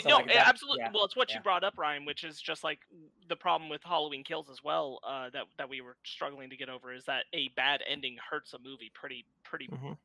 So, 0.00 0.08
no, 0.08 0.16
like, 0.16 0.30
eh, 0.30 0.34
that- 0.34 0.48
absolutely. 0.48 0.80
yeah, 0.82 0.90
Well, 0.94 1.04
it's 1.04 1.16
what 1.16 1.28
yeah. 1.28 1.36
you 1.36 1.42
brought 1.42 1.64
up, 1.64 1.76
Ryan, 1.76 2.04
which 2.06 2.24
is 2.24 2.40
just 2.40 2.64
like 2.64 2.78
the 3.28 3.36
problem 3.36 3.68
with 3.68 3.82
Halloween 3.84 4.24
Kills 4.24 4.48
as 4.48 4.62
well. 4.64 5.00
Uh, 5.06 5.28
that 5.30 5.44
that 5.58 5.68
we 5.68 5.80
were 5.82 5.96
struggling 6.04 6.48
to 6.48 6.56
get 6.56 6.68
over 6.70 6.94
is 6.94 7.04
that 7.04 7.24
a 7.34 7.48
bad 7.48 7.82
ending 7.86 8.16
hurts 8.30 8.54
a 8.54 8.58
movie 8.60 8.90
pretty 8.94 9.26
pretty 9.42 9.66
Mhm. 9.68 9.98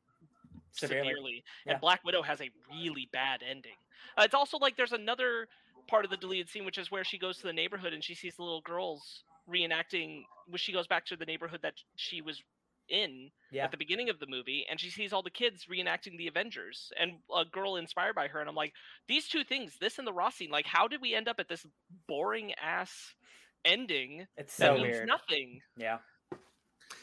Severely. 0.72 1.08
severely. 1.08 1.44
Yeah. 1.64 1.72
And 1.72 1.80
Black 1.80 2.04
Widow 2.04 2.20
has 2.22 2.40
a 2.42 2.50
really 2.70 3.08
bad 3.12 3.42
ending. 3.42 3.76
Uh, 4.18 4.22
it's 4.24 4.34
also 4.34 4.58
like 4.58 4.76
there's 4.76 4.92
another 4.92 5.48
part 5.86 6.04
of 6.04 6.10
the 6.10 6.16
deleted 6.18 6.50
scene, 6.50 6.64
which 6.66 6.76
is 6.78 6.90
where 6.90 7.04
she 7.04 7.16
goes 7.16 7.38
to 7.38 7.44
the 7.46 7.52
neighborhood 7.52 7.94
and 7.94 8.02
she 8.04 8.14
sees 8.14 8.36
the 8.36 8.42
little 8.42 8.60
girls 8.62 9.22
reenacting. 9.48 10.24
When 10.48 10.58
she 10.58 10.72
goes 10.72 10.86
back 10.86 11.06
to 11.06 11.16
the 11.16 11.24
neighborhood 11.24 11.60
that 11.62 11.74
she 11.94 12.20
was 12.20 12.42
in 12.88 13.30
Yeah. 13.50 13.64
at 13.64 13.70
the 13.70 13.76
beginning 13.76 14.08
of 14.10 14.18
the 14.18 14.26
movie, 14.26 14.66
and 14.70 14.78
she 14.80 14.90
sees 14.90 15.12
all 15.12 15.22
the 15.22 15.30
kids 15.30 15.66
reenacting 15.70 16.16
the 16.18 16.28
Avengers 16.28 16.92
and 16.98 17.12
a 17.34 17.44
girl 17.44 17.76
inspired 17.76 18.14
by 18.14 18.28
her. 18.28 18.40
And 18.40 18.48
I'm 18.48 18.54
like, 18.54 18.72
these 19.08 19.28
two 19.28 19.44
things, 19.44 19.76
this 19.80 19.98
and 19.98 20.06
the 20.06 20.12
Ross 20.12 20.34
scene, 20.36 20.50
like, 20.50 20.66
how 20.66 20.88
did 20.88 21.00
we 21.00 21.14
end 21.14 21.28
up 21.28 21.40
at 21.40 21.48
this 21.48 21.66
boring 22.08 22.52
ass 22.54 23.14
ending 23.64 24.26
It's 24.36 24.56
that 24.58 24.66
so 24.66 24.74
means 24.82 24.96
weird. 24.96 25.08
nothing? 25.08 25.60
Yeah. 25.76 25.98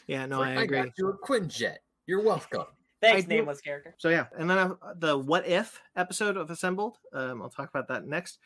yeah. 0.06 0.26
No, 0.26 0.42
It's 0.42 0.48
like, 0.50 0.58
I 0.58 0.62
agree. 0.62 0.82
got 0.82 0.88
you 0.98 1.08
a 1.10 1.18
Quinjet. 1.18 1.76
You're 2.06 2.22
welcome. 2.22 2.64
Thanks, 3.00 3.24
do- 3.24 3.36
nameless 3.36 3.60
character. 3.60 3.94
So 3.98 4.08
yeah, 4.08 4.26
and 4.38 4.48
then 4.48 4.56
uh, 4.58 4.74
the 4.96 5.18
what 5.18 5.46
if 5.46 5.80
episode 5.94 6.38
of 6.38 6.50
Assembled. 6.50 6.96
Um, 7.12 7.42
I'll 7.42 7.50
talk 7.50 7.68
about 7.68 7.88
that 7.88 8.06
next. 8.06 8.38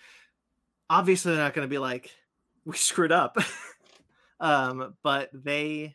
Obviously, 0.91 1.33
they're 1.35 1.45
not 1.45 1.55
going 1.55 1.65
to 1.67 1.71
be 1.71 1.79
like 1.79 2.11
we 2.65 2.77
screwed 2.77 3.13
up, 3.13 3.37
um, 4.41 4.95
but 5.05 5.31
they 5.33 5.95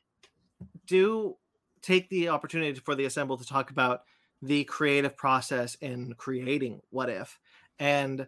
do 0.88 1.36
take 1.82 2.10
the 2.10 2.30
opportunity 2.30 2.80
for 2.80 2.96
the 2.96 3.06
Assembled 3.06 3.42
to 3.42 3.48
talk 3.48 3.72
about 3.72 4.04
the 4.42 4.64
creative 4.66 5.16
process 5.16 5.76
in 5.76 6.14
creating 6.18 6.82
what 6.90 7.10
if 7.10 7.40
and 7.80 8.28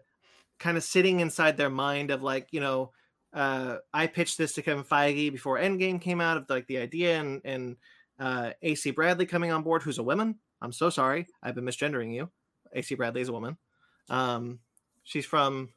kind 0.60 0.78
of 0.78 0.84
sitting 0.84 1.20
inside 1.20 1.58
their 1.58 1.70
mind 1.70 2.10
of 2.10 2.24
like 2.24 2.48
you 2.52 2.60
know 2.60 2.92
uh, 3.34 3.78
I 3.94 4.08
pitched 4.08 4.38
this 4.38 4.54
to 4.54 4.62
Kevin 4.62 4.86
Feige 4.86 5.32
before 5.32 5.58
Endgame 5.58 6.00
came 6.00 6.22
out 6.22 6.38
of 6.38 6.50
like 6.50 6.68
the 6.68 6.78
idea 6.78 7.20
and 7.20 7.42
and 7.44 7.76
uh, 8.18 8.52
AC 8.62 8.92
Bradley 8.92 9.26
coming 9.26 9.52
on 9.52 9.62
board, 9.62 9.84
who's 9.84 9.98
a 9.98 10.04
woman. 10.04 10.36
I'm 10.62 10.72
so 10.72 10.90
sorry, 10.90 11.28
I've 11.44 11.56
been 11.56 11.66
misgendering 11.66 12.14
you. 12.14 12.30
AC 12.74 12.96
Bradley 12.96 13.22
is 13.22 13.30
a 13.30 13.34
woman. 13.34 13.58
Um, 14.10 14.60
she's 15.04 15.26
from 15.26 15.70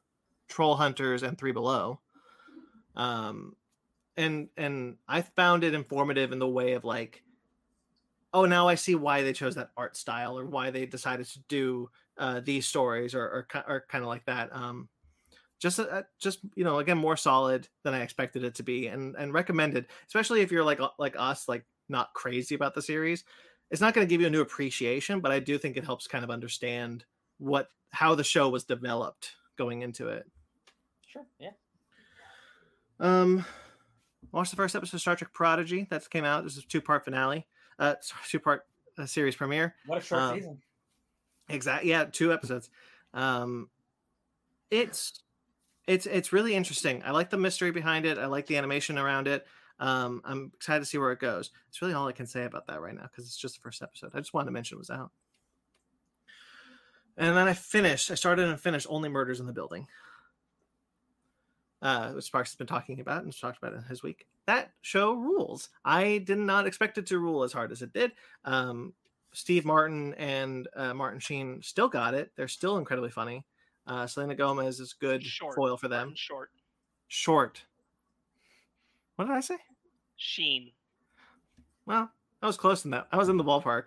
Troll 0.49 0.77
Hunters 0.77 1.25
and 1.25 1.37
Three 1.37 1.51
Below. 1.51 2.01
Um, 2.95 3.57
and 4.19 4.49
and 4.57 4.97
I 5.07 5.23
found 5.23 5.65
it 5.65 5.73
informative 5.73 6.33
in 6.33 6.41
the 6.41 6.49
way 6.49 6.73
of 6.73 6.85
like, 6.85 7.23
oh, 8.35 8.45
now 8.45 8.69
I 8.69 8.75
see 8.75 8.97
why 8.97 9.23
they 9.23 9.33
chose 9.33 9.55
that 9.55 9.71
art 9.77 9.97
style 9.97 10.39
or 10.39 10.45
why 10.45 10.71
they 10.71 10.85
decided 10.85 11.27
to 11.27 11.39
do 11.49 11.91
uh, 12.19 12.41
these 12.41 12.67
stories 12.67 13.15
or 13.15 13.23
or, 13.23 13.47
or 13.67 13.85
kind 13.89 14.03
of 14.03 14.09
like 14.09 14.27
that. 14.27 14.55
Um, 14.55 14.89
just 15.61 15.79
uh, 15.79 16.03
just 16.19 16.41
you 16.57 16.65
know 16.65 16.81
again 16.81 16.99
more 16.99 17.17
solid 17.17 17.69
than 17.85 17.95
I 17.95 18.03
expected 18.03 18.45
it 18.45 18.57
to 18.57 18.63
be 18.65 18.89
and 18.89 19.15
and 19.17 19.33
recommended, 19.33 19.87
especially 20.09 20.41
if 20.41 20.51
you're 20.51 20.65
like 20.65 20.81
uh, 20.81 20.91
like 20.99 21.15
us 21.17 21.49
like 21.49 21.65
not 21.89 22.13
crazy 22.13 22.55
about 22.55 22.75
the 22.75 22.83
series. 22.83 23.25
It's 23.71 23.81
not 23.81 23.95
going 23.95 24.07
to 24.07 24.11
give 24.11 24.21
you 24.21 24.27
a 24.27 24.31
new 24.31 24.41
appreciation, 24.41 25.21
but 25.21 25.31
I 25.31 25.41
do 25.41 25.59
think 25.59 25.77
it 25.77 25.85
helps 25.85 26.09
kind 26.09 26.25
of 26.25 26.31
understand 26.31 27.05
what 27.39 27.69
how 27.91 28.17
the 28.17 28.25
show 28.25 28.49
was 28.49 28.65
developed 28.65 29.37
going 29.57 29.83
into 29.83 30.09
it. 30.09 30.27
Sure. 31.07 31.25
Yeah. 31.39 31.51
Um, 33.01 33.45
watched 34.33 34.51
the 34.51 34.57
first 34.57 34.77
episode 34.77 34.97
of 34.97 35.01
Star 35.01 35.17
Trek 35.17 35.33
Prodigy 35.33 35.87
that 35.91 36.09
came 36.11 36.25
out. 36.25 36.45
This 36.45 36.57
is 36.57 36.65
two 36.65 36.81
part 36.81 37.05
finale, 37.05 37.47
uh, 37.79 37.95
two 38.29 38.41
part 38.41 38.67
uh, 38.99 39.07
series 39.07 39.37
premiere. 39.37 39.75
What 39.87 39.99
a 39.99 40.01
short 40.01 40.21
Um, 40.23 40.35
season. 40.37 40.63
Exactly. 41.49 41.91
Yeah, 41.91 42.05
two 42.05 42.33
episodes. 42.33 42.71
Um, 43.15 43.71
it's 44.71 45.23
it's 45.87 46.07
it's 46.07 46.33
really 46.33 46.55
interesting. 46.55 47.03
I 47.05 47.13
like 47.13 47.31
the 47.31 47.39
mystery 47.39 47.71
behind 47.71 48.05
it. 48.05 48.19
I 48.19 48.27
like 48.27 48.47
the 48.47 48.57
animation 48.59 48.99
around 48.99 49.29
it. 49.29 49.47
Um, 49.81 50.21
I'm 50.25 50.51
excited 50.55 50.81
to 50.81 50.87
see 50.87 50.99
where 50.99 51.13
it 51.13 51.21
goes. 51.21 51.51
It's 51.69 51.81
really 51.81 51.95
all 51.95 52.09
I 52.09 52.13
can 52.13 52.27
say 52.27 52.45
about 52.45 52.67
that 52.67 52.81
right 52.83 52.95
now 52.95 53.05
because 53.05 53.25
it's 53.25 53.37
just 53.37 53.55
the 53.55 53.61
first 53.61 53.81
episode. 53.81 54.11
I 54.13 54.19
just 54.19 54.35
wanted 54.35 54.47
to 54.47 54.53
mention 54.53 54.77
it 54.77 54.81
was 54.81 54.91
out. 54.91 55.11
And 57.17 57.37
then 57.37 57.49
I 57.49 57.55
finished. 57.55 58.11
I 58.11 58.15
started 58.15 58.49
and 58.49 58.61
finished 58.61 58.87
Only 58.91 59.09
Murders 59.09 59.41
in 59.41 59.47
the 59.47 59.53
Building. 59.53 59.87
Uh, 61.81 62.11
which 62.11 62.25
Sparks 62.25 62.51
has 62.51 62.57
been 62.57 62.67
talking 62.67 62.99
about 62.99 63.23
and 63.23 63.41
talked 63.41 63.59
about 63.59 63.73
in 63.73 63.83
his 63.85 64.03
week. 64.03 64.27
That 64.47 64.73
show 64.81 65.13
rules. 65.13 65.69
I 65.85 66.19
did 66.19 66.39
not 66.39 66.67
expect 66.67 66.99
it 66.99 67.07
to 67.07 67.21
rule 67.21 67.45
as 67.45 67.53
hard 67.53 67.71
as 67.71 67.83
it 67.83 67.93
did. 67.93 68.13
Um, 68.45 68.95
Steve 69.33 69.65
Martin 69.65 70.15
and 70.15 70.67
uh, 70.75 70.93
Martin 70.95 71.21
Sheen 71.21 71.63
still 71.63 71.87
got 71.89 72.15
it. 72.15 72.33
They're 72.35 72.49
still 72.49 72.79
incredibly 72.79 73.11
funny. 73.11 73.45
Uh, 73.87 74.07
Selena 74.09 74.35
Gomez 74.35 74.81
is 74.81 74.93
good 74.93 75.23
Short. 75.23 75.55
foil 75.55 75.77
for 75.77 75.87
them. 75.87 76.15
Short. 76.17 76.51
Short. 77.07 77.63
What 79.17 79.27
did 79.27 79.37
I 79.37 79.41
say? 79.41 79.57
Sheen. 80.17 80.73
Well, 81.87 82.11
I 82.43 82.47
was 82.47 82.57
close 82.57 82.85
in 82.85 82.91
that. 82.91 83.07
I 83.13 83.17
was 83.17 83.29
in 83.29 83.37
the 83.37 83.45
ballpark. 83.45 83.85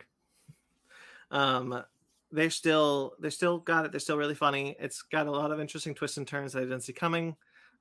Um, 1.30 1.84
they 2.32 2.50
still 2.50 3.14
they 3.20 3.30
still 3.30 3.60
got 3.60 3.86
it. 3.86 3.92
They're 3.92 4.00
still 4.00 4.18
really 4.18 4.36
funny. 4.36 4.76
It's 4.80 5.02
got 5.02 5.28
a 5.28 5.32
lot 5.32 5.52
of 5.52 5.60
interesting 5.60 5.94
twists 5.94 6.18
and 6.18 6.28
turns 6.28 6.54
that 6.54 6.60
I 6.60 6.64
didn't 6.64 6.82
see 6.82 6.94
coming. 6.94 7.36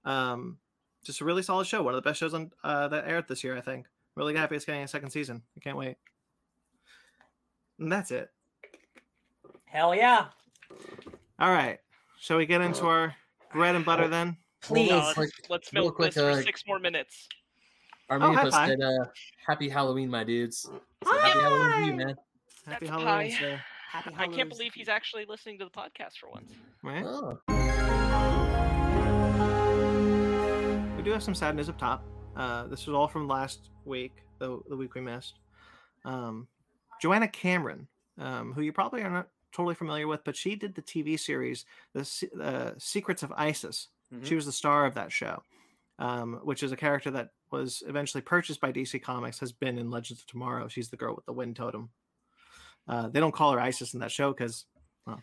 Um, 0.05 0.59
just 1.05 1.21
a 1.21 1.25
really 1.25 1.43
solid 1.43 1.67
show. 1.67 1.83
One 1.83 1.95
of 1.95 2.03
the 2.03 2.09
best 2.09 2.21
shows 2.21 2.35
on 2.35 2.51
uh, 2.63 2.89
that 2.89 3.07
aired 3.07 3.29
this 3.29 3.43
year. 3.45 3.57
I 3.57 3.61
think. 3.61 3.87
Really 4.17 4.35
happy 4.35 4.57
it's 4.57 4.65
getting 4.65 4.83
a 4.83 4.89
second 4.89 5.11
season. 5.11 5.43
I 5.57 5.61
can't 5.61 5.77
wait. 5.77 5.97
And 7.79 7.91
that's 7.91 8.11
it. 8.11 8.31
Hell 9.65 9.95
yeah. 9.95 10.27
All 11.39 11.51
right. 11.51 11.79
Shall 12.19 12.37
we 12.37 12.45
get 12.45 12.61
into 12.61 12.87
our 12.87 13.15
bread 13.53 13.75
and 13.77 13.85
butter 13.85 14.09
then? 14.09 14.37
Please. 14.61 14.91
No, 14.91 14.99
let's, 14.99 15.15
quick- 15.15 15.31
let's 15.49 15.73
real 15.73 15.85
milk 15.85 15.97
quick, 15.97 16.13
this 16.13 16.23
for 16.23 16.31
uh, 16.31 16.43
six 16.43 16.65
more 16.67 16.79
minutes. 16.79 17.29
Armenia 18.11 18.37
hi, 18.37 18.43
Post 18.43 18.57
Pi. 18.57 18.73
uh, 18.75 19.05
"Happy 19.47 19.69
Halloween, 19.69 20.11
my 20.11 20.25
dudes." 20.25 20.69
So 21.05 21.19
happy 21.19 21.39
Halloween 21.41 21.79
to 21.81 21.87
you, 21.87 21.95
man. 21.95 22.17
Happy 22.67 22.87
That's 22.87 22.91
Halloween, 22.91 23.31
pie. 23.31 23.37
sir. 23.39 23.61
Happy 23.91 24.11
I 24.19 24.27
can't 24.29 24.49
believe 24.49 24.75
he's 24.75 24.89
actually 24.89 25.25
listening 25.27 25.59
to 25.61 25.65
the 25.65 25.71
podcast 25.71 26.19
for 26.21 26.29
once. 26.29 26.53
Right? 26.83 27.05
Oh, 27.05 27.39
We 31.01 31.05
do 31.05 31.13
have 31.13 31.23
some 31.23 31.35
sad 31.35 31.57
news 31.57 31.71
up 31.71 31.79
top. 31.79 32.05
Uh, 32.37 32.67
this 32.67 32.87
was 32.87 32.93
all 32.95 33.09
from 33.09 33.27
last 33.27 33.71
week, 33.87 34.13
the, 34.39 34.61
the 34.69 34.77
week 34.77 34.95
we 34.95 35.01
missed. 35.01 35.39
Um, 36.05 36.47
Joanna 37.01 37.27
Cameron, 37.27 37.89
um, 38.19 38.53
who 38.53 38.61
you 38.61 38.71
probably 38.71 39.01
are 39.01 39.09
not 39.09 39.29
totally 39.51 39.75
familiar 39.75 40.07
with, 40.07 40.23
but 40.25 40.37
she 40.37 40.57
did 40.57 40.75
the 40.75 40.83
TV 40.83 41.19
series, 41.19 41.65
The 41.95 42.29
uh, 42.43 42.73
Secrets 42.77 43.23
of 43.23 43.33
Isis. 43.35 43.89
She 44.25 44.33
Mhm. 44.33 44.37
was 44.37 44.45
the 44.45 44.53
star 44.53 44.85
of 44.85 44.93
that 44.97 45.11
show, 45.11 45.43
um, 45.99 46.39
which 46.45 46.63
is 46.63 46.71
a 46.71 46.77
character 46.77 47.11
that 47.13 47.31
was 47.51 47.83
eventually 47.87 48.21
purchased 48.21 48.61
by 48.61 48.71
DC 48.71 48.99
Comics, 49.03 49.41
has 49.41 49.53
been 49.53 49.79
in 49.79 49.91
Legends 49.91 50.21
of 50.21 50.27
Tomorrow. 50.27 50.69
She's 50.69 50.91
the 50.91 50.99
girl 50.99 51.15
with 51.17 51.25
the 51.25 51.33
wind 51.33 51.57
totem. 51.57 51.89
Uh, 52.87 53.09
they 53.09 53.21
don't 53.21 53.33
call 53.33 53.53
her 53.53 53.61
Isis 53.61 53.95
in 53.95 54.01
that 54.01 54.13
show 54.13 54.35
because, 54.35 54.67
Y- 55.07 55.17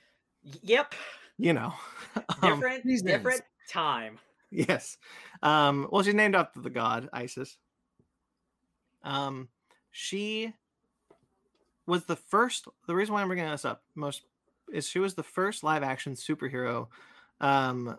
Yep. 0.64 0.96
you 1.38 1.54
know. 1.54 1.72
um, 2.42 2.62
Different. 2.62 2.84
different 3.06 3.42
time. 3.70 4.18
Yes. 4.50 4.98
Um, 5.44 5.88
well, 5.92 6.04
she's 6.04 6.14
named 6.14 6.36
after 6.36 6.62
the 6.62 6.70
god 6.70 7.10
Isis. 7.12 7.58
Um, 9.04 9.50
she 9.92 10.54
was 11.86 12.06
the 12.06 12.16
first. 12.16 12.68
The 12.88 12.96
reason 12.96 13.14
why 13.14 13.22
I'm 13.22 13.28
bringing 13.28 13.50
this 13.50 13.66
up 13.66 13.84
most 13.96 14.24
is 14.72 14.88
she 14.88 15.00
was 15.00 15.16
the 15.16 15.24
first 15.24 15.64
live 15.64 15.84
action 15.84 16.14
superhero, 16.14 16.88
um, 17.40 17.98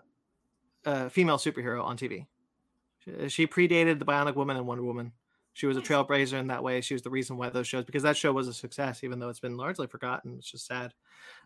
uh, 0.84 1.09
female 1.09 1.38
superhero 1.38 1.82
on 1.82 1.96
TV. 1.96 2.26
She, 2.99 3.28
she 3.28 3.46
predated 3.46 3.99
the 3.99 4.05
Bionic 4.05 4.36
Woman 4.36 4.57
and 4.57 4.66
Wonder 4.66 4.84
Woman. 4.84 5.12
She 5.55 5.66
was 5.66 5.76
a 5.76 5.82
trailblazer 5.82 6.38
in 6.38 6.46
that 6.49 6.62
way. 6.62 6.80
She 6.80 6.94
was 6.94 7.03
the 7.03 7.11
reason 7.11 7.36
why 7.36 7.49
those 7.49 7.66
shows, 7.66 7.84
because 7.84 8.05
that 8.05 8.16
show 8.16 8.32
was 8.32 8.46
a 8.46 8.55
success, 8.55 9.03
even 9.03 9.18
though 9.18 9.28
it's 9.28 9.40
been 9.40 9.57
largely 9.57 9.88
forgotten. 9.88 10.36
It's 10.38 10.49
just 10.51 10.66
sad. 10.66 10.94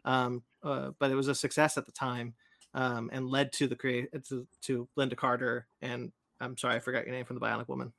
Um, 0.04 0.42
uh, 0.62 0.90
but 0.98 1.10
it 1.10 1.14
was 1.14 1.28
a 1.28 1.34
success 1.34 1.78
at 1.78 1.86
the 1.86 1.92
time 1.92 2.34
um, 2.74 3.10
and 3.12 3.28
led 3.28 3.52
to 3.54 3.66
the 3.66 3.76
create 3.76 4.08
to, 4.28 4.46
to 4.62 4.88
Lynda 4.96 5.16
Carter 5.16 5.66
and 5.80 6.12
I'm 6.40 6.56
sorry 6.56 6.74
I 6.76 6.78
forgot 6.80 7.06
your 7.06 7.14
name 7.14 7.24
from 7.24 7.38
the 7.38 7.44
Bionic 7.44 7.68
Woman. 7.68 7.92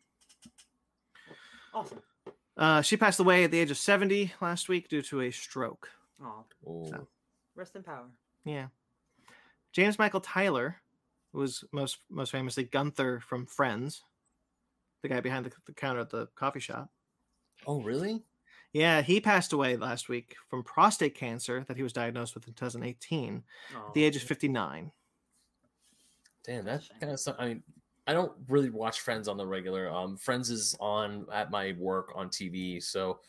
Awesome. 1.74 2.02
Uh, 2.56 2.82
she 2.82 2.98
passed 2.98 3.20
away 3.20 3.44
at 3.46 3.52
the 3.52 3.60
age 3.60 3.72
of 3.72 3.78
70 3.78 4.34
last 4.42 4.70
week 4.70 4.88
due 4.90 5.02
to 5.04 5.22
a 5.22 5.32
stroke. 5.32 5.90
Oh, 6.24 6.46
So- 6.90 7.08
rest 7.56 7.76
in 7.76 7.84
power. 7.84 8.06
Yeah. 8.46 8.68
James 9.72 9.98
Michael 9.98 10.20
Tyler 10.22 10.78
was 11.32 11.64
most 11.72 11.98
most 12.10 12.32
famously 12.32 12.64
Gunther 12.64 13.22
from 13.22 13.48
Friends, 13.48 14.04
the 15.02 15.10
guy 15.10 15.20
behind 15.20 15.46
the, 15.48 15.52
the 15.66 15.74
counter 15.74 16.02
at 16.02 16.12
the 16.12 16.28
coffee 16.36 16.60
shop. 16.60 16.90
Oh, 17.66 17.82
really? 17.82 18.22
Yeah, 18.74 19.02
he 19.04 19.22
passed 19.22 19.54
away 19.54 19.78
last 19.78 20.10
week 20.10 20.36
from 20.50 20.64
prostate 20.64 21.14
cancer 21.16 21.64
that 21.68 21.78
he 21.78 21.84
was 21.84 21.94
diagnosed 21.94 22.34
with 22.34 22.48
in 22.48 22.54
2018 22.56 23.44
Oh, 23.76 23.88
at 23.88 23.94
the 23.94 24.04
age 24.04 24.16
of 24.16 24.24
59. 24.24 24.92
Damn, 26.44 26.66
That's 26.66 26.88
that 26.88 26.96
a 26.96 27.00
shame. 27.00 27.00
kind 27.00 27.12
of. 27.14 27.36
I 27.40 27.48
mean, 27.48 27.64
I 28.08 28.14
don't 28.14 28.34
really 28.50 28.70
watch 28.72 29.00
Friends 29.02 29.28
on 29.28 29.38
the 29.38 29.46
regular. 29.46 29.90
Um, 29.90 30.18
Friends 30.18 30.50
is 30.50 30.76
on 30.80 31.26
at 31.32 31.52
my 31.52 31.74
work 31.78 32.12
on 32.16 32.30
TV, 32.30 32.82
so 32.84 33.20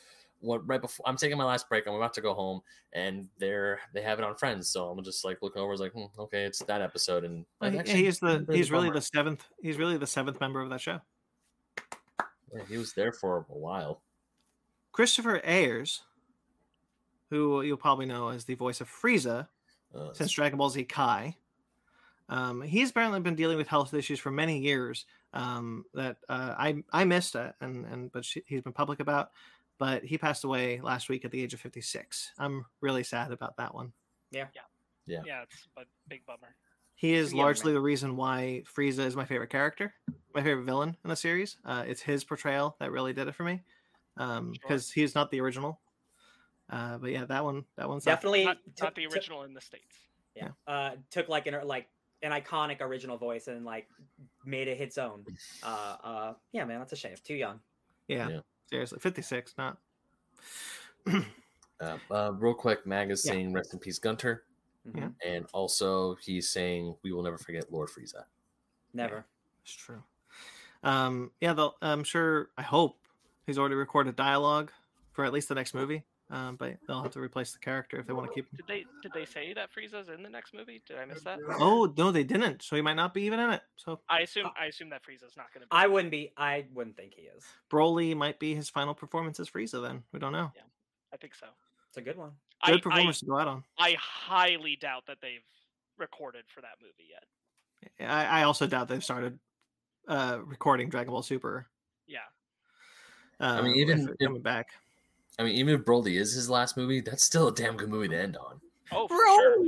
what 0.41 0.67
right 0.67 0.81
before 0.81 1.07
I'm 1.09 1.17
taking 1.17 1.39
my 1.39 1.45
last 1.45 1.69
break, 1.69 1.87
I'm 1.87 1.95
about 1.95 2.13
to 2.15 2.21
go 2.21 2.35
home, 2.35 2.61
and 2.93 3.29
they're 3.39 3.79
they 3.93 4.03
have 4.03 4.19
it 4.19 4.25
on 4.25 4.35
Friends, 4.35 4.69
so 4.71 4.89
I'm 4.89 5.03
just 5.05 5.25
like 5.25 5.39
looking 5.43 5.61
over, 5.63 5.71
I 5.71 5.73
was 5.73 5.81
like, 5.81 5.93
hmm, 5.93 6.07
okay, 6.19 6.45
it's 6.45 6.59
that 6.65 6.83
episode, 6.83 7.23
and 7.25 7.45
Well, 7.61 7.71
like, 7.71 7.73
he- 7.73 7.79
actually, 7.79 8.05
he's 8.05 8.19
the 8.19 8.45
really 8.49 8.57
he's 8.59 8.71
really 8.73 8.89
bummer. 8.89 8.99
the 9.01 9.07
seventh 9.15 9.45
he's 9.63 9.77
really 9.77 9.97
the 9.97 10.07
seventh 10.09 10.41
member 10.41 10.61
of 10.61 10.71
that 10.71 10.81
show. 10.81 10.99
yeah, 12.53 12.63
he 12.69 12.77
was 12.79 12.95
there 12.95 13.13
for 13.13 13.47
a 13.49 13.55
while. 13.55 14.03
Christopher 14.95 15.41
Ayres, 15.43 16.03
who 17.29 17.63
you'll 17.63 17.77
probably 17.77 18.07
know 18.07 18.29
as 18.29 18.45
the 18.45 18.55
voice 18.55 18.81
of 18.81 18.89
Frieza 18.89 19.49
Uh, 19.93 20.13
since 20.13 20.31
Dragon 20.31 20.57
Ball 20.57 20.71
Z 20.71 20.85
Kai. 20.85 21.37
Um, 22.29 22.63
he's 22.63 22.91
apparently 22.91 23.19
been 23.21 23.35
dealing 23.35 23.57
with 23.57 23.67
health 23.67 23.93
issues 23.93 24.21
for 24.21 24.31
many 24.31 24.61
years 24.61 25.05
um, 25.33 25.85
that 25.95 26.19
uh, 26.29 26.55
I 26.57 26.85
I 26.93 27.03
missed 27.05 27.35
it, 27.35 27.55
and 27.61 27.85
and 27.87 28.13
but 28.13 28.25
she, 28.25 28.45
he's 28.47 28.63
been 28.63 28.73
public 28.73 29.01
about. 29.01 29.33
But 29.79 30.05
he 30.05 30.17
passed 30.17 30.45
away 30.45 30.81
last 30.81 31.09
week 31.09 31.25
at 31.25 31.33
the 31.33 31.43
age 31.43 31.55
of 31.55 31.61
56. 31.61 32.31
I'm 32.39 32.65
really 32.81 33.03
sad 33.03 33.33
about 33.33 33.57
that 33.57 33.75
one. 33.75 33.93
Yeah, 34.31 34.47
yeah, 34.55 34.63
yeah. 35.07 35.23
Yeah, 35.27 35.43
it's 35.43 35.67
a 35.77 35.83
big 36.07 36.25
bummer. 36.25 36.55
He 36.95 37.15
is 37.15 37.33
Yeah, 37.33 37.43
largely 37.43 37.73
man. 37.73 37.75
the 37.75 37.81
reason 37.81 38.17
why 38.17 38.63
Frieza 38.73 39.01
is 39.01 39.17
my 39.17 39.25
favorite 39.25 39.51
character, 39.51 39.93
my 40.33 40.43
favorite 40.45 40.63
villain 40.65 40.97
in 41.03 41.11
the 41.11 41.17
series. 41.17 41.57
Uh, 41.65 41.83
it's 41.85 42.01
his 42.01 42.23
portrayal 42.23 42.77
that 42.79 42.93
really 42.93 43.13
did 43.13 43.27
it 43.27 43.35
for 43.35 43.43
me, 43.43 43.63
Sure. 44.19 44.43
because 44.53 44.91
he's 44.91 45.15
not 45.15 45.31
the 45.31 45.41
original. 45.41 45.81
Uh, 46.71 46.99
but 46.99 47.11
yeah, 47.11 47.25
that 47.27 47.45
one, 47.45 47.65
that 47.77 47.89
one's 47.89 48.05
Definitely 48.05 48.45
Not, 48.45 48.59
took- 48.77 48.85
not 48.85 48.95
the 48.95 49.03
took- 49.05 49.13
original 49.15 49.43
in 49.43 49.53
the 49.55 49.61
states. 49.61 49.97
yeah. 50.35 50.49
Uh, 50.67 50.93
took 51.11 51.29
like 51.29 51.47
an 51.47 51.67
like 51.67 51.89
an 52.23 52.33
iconic 52.33 52.81
original 52.81 53.19
voice 53.19 53.49
and 53.49 53.65
like 53.67 53.87
made 54.47 54.67
it 54.69 54.81
its 54.81 54.97
own. 54.97 55.25
Uh, 55.63 55.97
uh, 56.03 56.35
yeah, 56.53 56.65
man, 56.65 56.79
that's 56.79 56.93
a 56.93 56.97
shame. 56.97 57.15
Too 57.23 57.35
young. 57.35 57.61
Yeah, 58.09 58.29
Yeah. 58.29 58.41
seriously, 58.71 58.99
56, 59.01 59.55
not. 59.59 59.79
Uh, 61.07 61.99
uh, 62.11 62.33
real 62.39 62.55
quick, 62.55 62.87
Mag 62.87 63.11
is 63.11 63.25
Yeah. 63.25 63.33
saying 63.33 63.53
rest 63.53 63.73
in 63.75 63.79
peace, 63.79 63.99
Gunther, 63.99 64.45
Yeah. 64.95 65.11
and 65.25 65.47
also 65.53 66.15
he's 66.17 66.49
saying 66.49 66.97
we 67.03 67.13
will 67.13 67.23
never 67.23 67.37
forget 67.37 67.71
Lord 67.73 67.91
Frieza. 67.91 68.25
Never. 68.95 69.27
It's 69.63 69.73
true. 69.75 70.03
Um, 70.83 71.31
yeah, 71.41 71.53
they'll, 71.53 71.77
I'm 71.83 72.05
sure. 72.05 72.51
I 72.57 72.63
hope 72.63 72.99
he's 73.47 73.59
already 73.59 73.75
recorded 73.75 74.17
dialogue 74.17 74.71
for 75.13 75.25
at 75.25 75.33
least 75.33 75.49
the 75.49 75.55
next 75.55 75.75
movie. 75.75 76.05
Um, 76.31 76.57
but 76.57 76.77
they'll 76.89 77.03
have 77.03 77.13
to 77.13 77.21
replace 77.21 77.53
the 77.53 77.59
character 77.59 77.99
if 77.99 78.07
they 78.07 78.15
want 78.15 78.29
to 78.29 78.35
keep 78.35 78.47
him. 78.47 78.57
Did 78.57 78.67
they 78.67 78.85
did 79.03 79.13
they 79.13 79.27
say 79.27 79.53
that 79.53 79.69
Frieza's 79.71 80.09
in 80.09 80.23
the 80.23 80.31
next 80.31 80.55
movie? 80.55 80.83
Did 80.87 80.97
I 80.97 81.05
miss 81.05 81.23
that? 81.23 81.39
Oh 81.61 81.93
no, 81.99 82.11
they 82.11 82.25
didn't. 82.25 82.63
So 82.63 82.77
he 82.77 82.83
might 82.83 82.95
not 82.95 83.13
be 83.13 83.23
even 83.23 83.39
in 83.39 83.51
it. 83.51 83.61
So 83.77 84.01
I 84.09 84.21
assume 84.21 84.49
I 84.59 84.67
assume 84.67 84.89
that 84.91 85.03
Frieza's 85.03 85.37
not 85.37 85.53
going 85.53 85.61
to. 85.61 85.67
be 85.67 85.71
I 85.71 85.87
wouldn't 85.87 86.11
be. 86.11 86.33
I 86.37 86.65
wouldn't 86.73 86.97
think 86.97 87.13
he 87.15 87.23
is. 87.23 87.45
Broly 87.71 88.17
might 88.17 88.39
be 88.41 88.55
his 88.55 88.71
final 88.71 88.95
performance 88.95 89.39
as 89.39 89.51
Frieza. 89.51 89.83
Then 89.83 90.03
we 90.13 90.19
don't 90.19 90.33
know. 90.33 90.51
Yeah, 90.57 90.63
I 91.13 91.19
think 91.19 91.35
so. 91.35 91.47
It's 91.89 91.99
a 91.99 92.03
good 92.03 92.17
one. 92.17 92.33
Good 92.65 92.77
I, 92.77 92.81
performance 92.81 93.21
to 93.21 93.27
go 93.27 93.39
out 93.39 93.47
on. 93.47 93.63
I 93.79 93.95
highly 94.01 94.77
doubt 94.77 95.05
that 95.07 95.19
they've 95.21 95.45
recorded 95.99 96.45
for 96.49 96.63
that 96.63 96.79
movie 96.81 97.11
yet. 97.11 98.09
I, 98.09 98.41
I 98.41 98.43
also 98.45 98.67
doubt 98.67 98.89
they've 98.89 99.05
started 99.05 99.39
uh, 100.09 100.39
recording 100.45 100.89
Dragon 100.89 101.13
Ball 101.13 101.23
Super. 101.23 101.67
Yeah. 102.07 102.19
Uh, 103.41 103.63
mean, 103.63 103.77
even 103.77 104.09
if- 104.09 104.19
coming 104.19 104.43
back. 104.43 104.69
I 105.39 105.43
mean, 105.43 105.55
even 105.57 105.75
if 105.75 105.81
Broly 105.85 106.19
is 106.19 106.33
his 106.33 106.49
last 106.49 106.77
movie, 106.77 107.01
that's 107.01 107.25
still 107.25 107.49
a 107.49 107.55
damn 107.55 107.77
good 107.77 107.89
movie 107.89 108.09
to 108.09 108.17
end 108.17 108.37
on. 108.37 108.61
Oh, 108.93 109.09
for 109.09 109.17
sure. 109.17 109.57
Bro. 109.57 109.65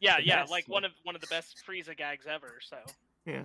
Yeah, 0.00 0.16
yeah, 0.18 0.40
Yes. 0.40 0.50
like 0.50 0.66
one 0.68 0.84
of 0.84 0.92
one 1.02 1.14
of 1.14 1.20
the 1.20 1.26
best 1.26 1.62
Frieza 1.66 1.96
gags 1.96 2.26
ever. 2.26 2.58
So 2.66 2.78
Yeah. 3.26 3.44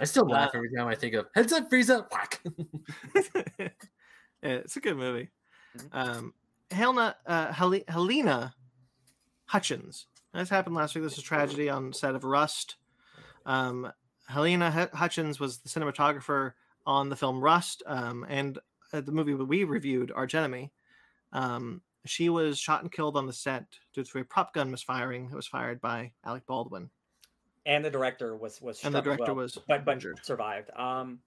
I 0.00 0.04
still 0.04 0.24
Uh, 0.24 0.34
laugh 0.34 0.50
every 0.54 0.70
time 0.74 0.86
I 0.88 0.94
think 0.94 1.14
of 1.14 1.28
heads 1.34 1.52
up, 1.52 1.70
Frieza. 1.70 2.10
Whack. 2.10 2.40
Yeah, 4.42 4.54
it's 4.54 4.76
a 4.76 4.80
good 4.80 4.96
movie. 4.96 5.30
Mhm. 5.76 5.88
Um, 5.92 6.34
Halyna, 6.70 7.14
uh, 7.26 7.52
Hel- 7.52 7.70
Halyna 7.88 8.52
Hutchins. 9.46 10.06
This 10.34 10.48
happened 10.48 10.74
last 10.74 10.94
week. 10.94 11.04
This 11.04 11.12
was 11.16 11.24
a 11.24 11.26
tragedy 11.26 11.68
on 11.70 11.92
set 11.92 12.14
of 12.16 12.24
Rust. 12.24 12.76
Um, 13.46 13.92
Halyna 14.30 14.72
Hu- 14.72 14.96
Hutchins 14.96 15.38
was 15.38 15.58
the 15.58 15.68
cinematographer 15.68 16.54
on 16.86 17.08
the 17.08 17.16
film 17.16 17.40
Rust 17.40 17.82
um, 17.86 18.26
and 18.28 18.58
uh, 18.92 19.00
the 19.00 19.12
movie 19.12 19.34
we 19.34 19.64
reviewed, 19.64 20.12
Arch 20.14 20.34
Enemy. 20.34 20.72
Um, 21.32 21.80
she 22.04 22.28
was 22.28 22.58
shot 22.58 22.82
and 22.82 22.90
killed 22.90 23.16
on 23.16 23.26
the 23.26 23.32
set 23.32 23.64
due 23.94 24.02
to 24.02 24.18
a 24.18 24.24
prop 24.24 24.52
gun 24.54 24.70
misfiring 24.70 25.28
that 25.28 25.36
was 25.36 25.46
fired 25.46 25.80
by 25.80 26.12
Alec 26.24 26.46
Baldwin. 26.46 26.90
And 27.64 27.84
the 27.84 27.90
director 27.90 28.36
was 28.36 28.60
was 28.60 28.84
And 28.84 28.94
the 28.94 29.00
director 29.00 29.34
well, 29.34 29.44
was 29.44 29.58
but 29.68 29.84
but 29.84 29.92
injured. 29.92 30.18
survived. 30.24 30.70
Um, 30.76 31.20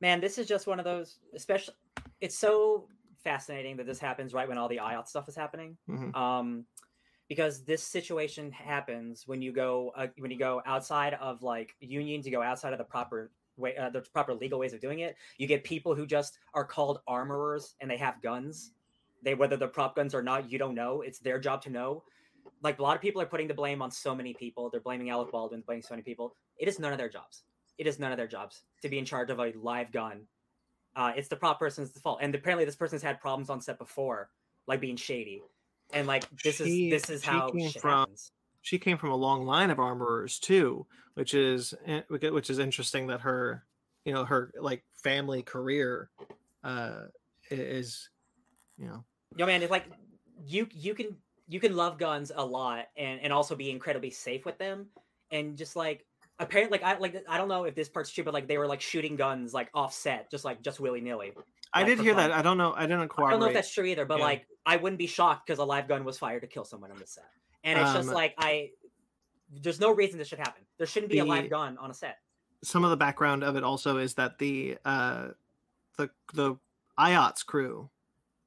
man, 0.00 0.20
this 0.20 0.36
is 0.36 0.46
just 0.46 0.66
one 0.66 0.78
of 0.78 0.84
those. 0.84 1.16
Especially, 1.34 1.74
it's 2.20 2.38
so 2.38 2.86
fascinating 3.16 3.78
that 3.78 3.86
this 3.86 3.98
happens 3.98 4.34
right 4.34 4.46
when 4.46 4.58
all 4.58 4.68
the 4.68 4.76
IATSE 4.76 5.08
stuff 5.08 5.26
is 5.26 5.34
happening. 5.34 5.78
Mhm. 5.88 6.14
Um, 6.14 6.66
because 7.28 7.64
this 7.64 7.82
situation 7.82 8.52
happens 8.52 9.26
when 9.26 9.40
you 9.40 9.52
go 9.52 9.90
uh, 9.96 10.08
when 10.18 10.30
you 10.30 10.38
go 10.38 10.60
outside 10.66 11.14
of 11.14 11.42
like 11.42 11.74
unions, 11.80 12.26
you 12.26 12.32
go 12.32 12.42
outside 12.42 12.74
of 12.74 12.78
the 12.78 12.84
proper 12.84 13.30
way, 13.56 13.76
uh, 13.76 13.90
the 13.90 14.00
proper 14.00 14.34
legal 14.34 14.58
ways 14.58 14.72
of 14.72 14.80
doing 14.80 15.00
it. 15.00 15.16
You 15.38 15.46
get 15.46 15.64
people 15.64 15.94
who 15.94 16.06
just 16.06 16.38
are 16.54 16.64
called 16.64 17.00
armorers 17.06 17.74
and 17.80 17.90
they 17.90 17.96
have 17.96 18.20
guns. 18.22 18.72
They 19.22 19.34
whether 19.34 19.56
they're 19.56 19.68
prop 19.68 19.96
guns 19.96 20.14
or 20.14 20.22
not, 20.22 20.50
you 20.50 20.58
don't 20.58 20.74
know. 20.74 21.00
It's 21.02 21.18
their 21.18 21.38
job 21.38 21.62
to 21.62 21.70
know. 21.70 22.04
Like 22.62 22.78
a 22.78 22.82
lot 22.82 22.94
of 22.96 23.02
people 23.02 23.20
are 23.22 23.26
putting 23.26 23.48
the 23.48 23.54
blame 23.54 23.80
on 23.82 23.90
so 23.90 24.14
many 24.14 24.34
people. 24.34 24.70
They're 24.70 24.80
blaming 24.80 25.10
Alec 25.10 25.30
Baldwin, 25.32 25.62
blaming 25.66 25.82
so 25.82 25.94
many 25.94 26.02
people. 26.02 26.34
It 26.58 26.68
is 26.68 26.78
none 26.78 26.92
of 26.92 26.98
their 26.98 27.08
jobs. 27.08 27.44
It 27.78 27.86
is 27.86 27.98
none 27.98 28.12
of 28.12 28.18
their 28.18 28.28
jobs 28.28 28.62
to 28.82 28.88
be 28.88 28.98
in 28.98 29.04
charge 29.04 29.30
of 29.30 29.40
a 29.40 29.52
live 29.60 29.90
gun. 29.92 30.26
Uh, 30.94 31.12
it's 31.16 31.28
the 31.28 31.36
prop 31.36 31.58
person's 31.58 31.90
fault. 32.00 32.18
And 32.22 32.34
apparently, 32.34 32.64
this 32.64 32.76
person's 32.76 33.02
had 33.02 33.20
problems 33.20 33.50
on 33.50 33.60
set 33.60 33.78
before, 33.78 34.30
like 34.66 34.80
being 34.80 34.96
shady. 34.96 35.42
And 35.92 36.06
like 36.06 36.24
this 36.42 36.56
She- 36.58 36.90
is 36.90 37.02
this 37.02 37.10
is 37.10 37.24
how 37.24 37.50
shit 37.52 37.80
from- 37.80 37.90
happens. 37.90 38.30
She 38.64 38.78
came 38.78 38.96
from 38.96 39.10
a 39.10 39.16
long 39.16 39.44
line 39.44 39.70
of 39.70 39.78
armorers 39.78 40.38
too, 40.38 40.86
which 41.14 41.34
is 41.34 41.74
eh, 41.86 42.00
which 42.08 42.48
is 42.48 42.58
interesting 42.58 43.06
that 43.08 43.20
her, 43.20 43.62
you 44.06 44.12
know, 44.14 44.24
her 44.24 44.50
like 44.58 44.82
family 45.02 45.42
career, 45.42 46.08
uh, 46.64 47.02
is, 47.50 48.08
you 48.78 48.86
know, 48.86 49.04
Yo, 49.36 49.44
man, 49.44 49.62
it's 49.62 49.70
like 49.70 49.84
you 50.46 50.66
you 50.72 50.94
can 50.94 51.14
you 51.46 51.60
can 51.60 51.76
love 51.76 51.98
guns 51.98 52.32
a 52.34 52.44
lot 52.44 52.86
and 52.96 53.20
and 53.20 53.32
also 53.34 53.54
be 53.54 53.70
incredibly 53.70 54.10
safe 54.10 54.46
with 54.46 54.56
them, 54.56 54.86
and 55.30 55.58
just 55.58 55.76
like 55.76 56.06
apparently 56.38 56.78
like 56.78 56.86
I 56.86 56.98
like 56.98 57.22
I 57.28 57.36
don't 57.36 57.48
know 57.48 57.64
if 57.64 57.74
this 57.74 57.90
part's 57.90 58.10
true, 58.10 58.24
but 58.24 58.32
like 58.32 58.48
they 58.48 58.56
were 58.56 58.66
like 58.66 58.80
shooting 58.80 59.14
guns 59.16 59.52
like 59.52 59.68
offset, 59.74 60.30
just 60.30 60.46
like 60.46 60.62
just 60.62 60.80
willy 60.80 61.02
nilly. 61.02 61.32
I 61.74 61.80
Like, 61.80 61.88
did 61.88 61.98
hear 62.00 62.14
fun. 62.14 62.30
that. 62.30 62.38
I 62.38 62.40
don't 62.40 62.56
know. 62.56 62.72
I 62.74 62.86
didn't 62.86 63.08
cooperate. 63.08 63.26
I 63.26 63.30
don't 63.32 63.40
know 63.40 63.46
if 63.48 63.52
that's 63.54 63.74
true 63.74 63.84
either, 63.84 64.06
but 64.06 64.18
Yeah. 64.20 64.24
like 64.24 64.46
I 64.64 64.76
wouldn't 64.76 64.98
be 64.98 65.06
shocked 65.06 65.46
because 65.46 65.58
a 65.58 65.64
live 65.64 65.86
gun 65.86 66.04
was 66.04 66.18
fired 66.18 66.40
to 66.40 66.46
kill 66.46 66.64
someone 66.64 66.90
on 66.90 66.98
the 66.98 67.06
set, 67.06 67.28
and 67.64 67.78
it's 67.78 67.92
just 67.92 68.08
Um, 68.08 68.14
like 68.14 68.34
I. 68.38 68.70
There's 69.50 69.80
no 69.80 69.92
reason 69.94 70.18
this 70.18 70.28
should 70.28 70.38
happen. 70.40 70.62
There 70.78 70.86
shouldn't 70.86 71.12
be 71.12 71.18
a 71.20 71.24
live 71.24 71.48
gun 71.50 71.78
on 71.78 71.90
a 71.90 71.94
set. 71.94 72.18
Some 72.62 72.82
of 72.84 72.90
the 72.90 72.96
background 72.96 73.44
of 73.44 73.56
it 73.56 73.62
also 73.64 73.98
is 73.98 74.14
that 74.14 74.38
the 74.38 74.78
uh, 74.84 75.28
the 75.96 76.10
the 76.32 76.56
IATSE 76.98 77.44
crew 77.46 77.90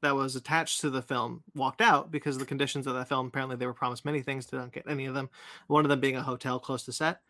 that 0.02 0.16
was 0.16 0.36
attached 0.36 0.82
to 0.82 0.90
the 0.90 1.02
film 1.02 1.44
walked 1.56 1.82
out 1.82 2.12
because 2.12 2.36
of 2.36 2.40
the 2.40 2.46
conditions 2.46 2.88
of 2.88 2.94
that 2.96 3.08
film. 3.08 3.28
Apparently, 3.28 3.56
they 3.56 3.66
were 3.66 3.74
promised 3.74 4.06
many 4.06 4.22
things, 4.22 4.46
didn't 4.46 4.72
get 4.74 4.88
any 4.88 5.06
of 5.06 5.14
them. 5.14 5.30
One 5.68 5.86
of 5.86 5.90
them 5.90 6.00
being 6.00 6.16
a 6.18 6.22
hotel 6.24 6.60
close 6.60 6.84
to 6.86 6.92
set. 6.92 7.22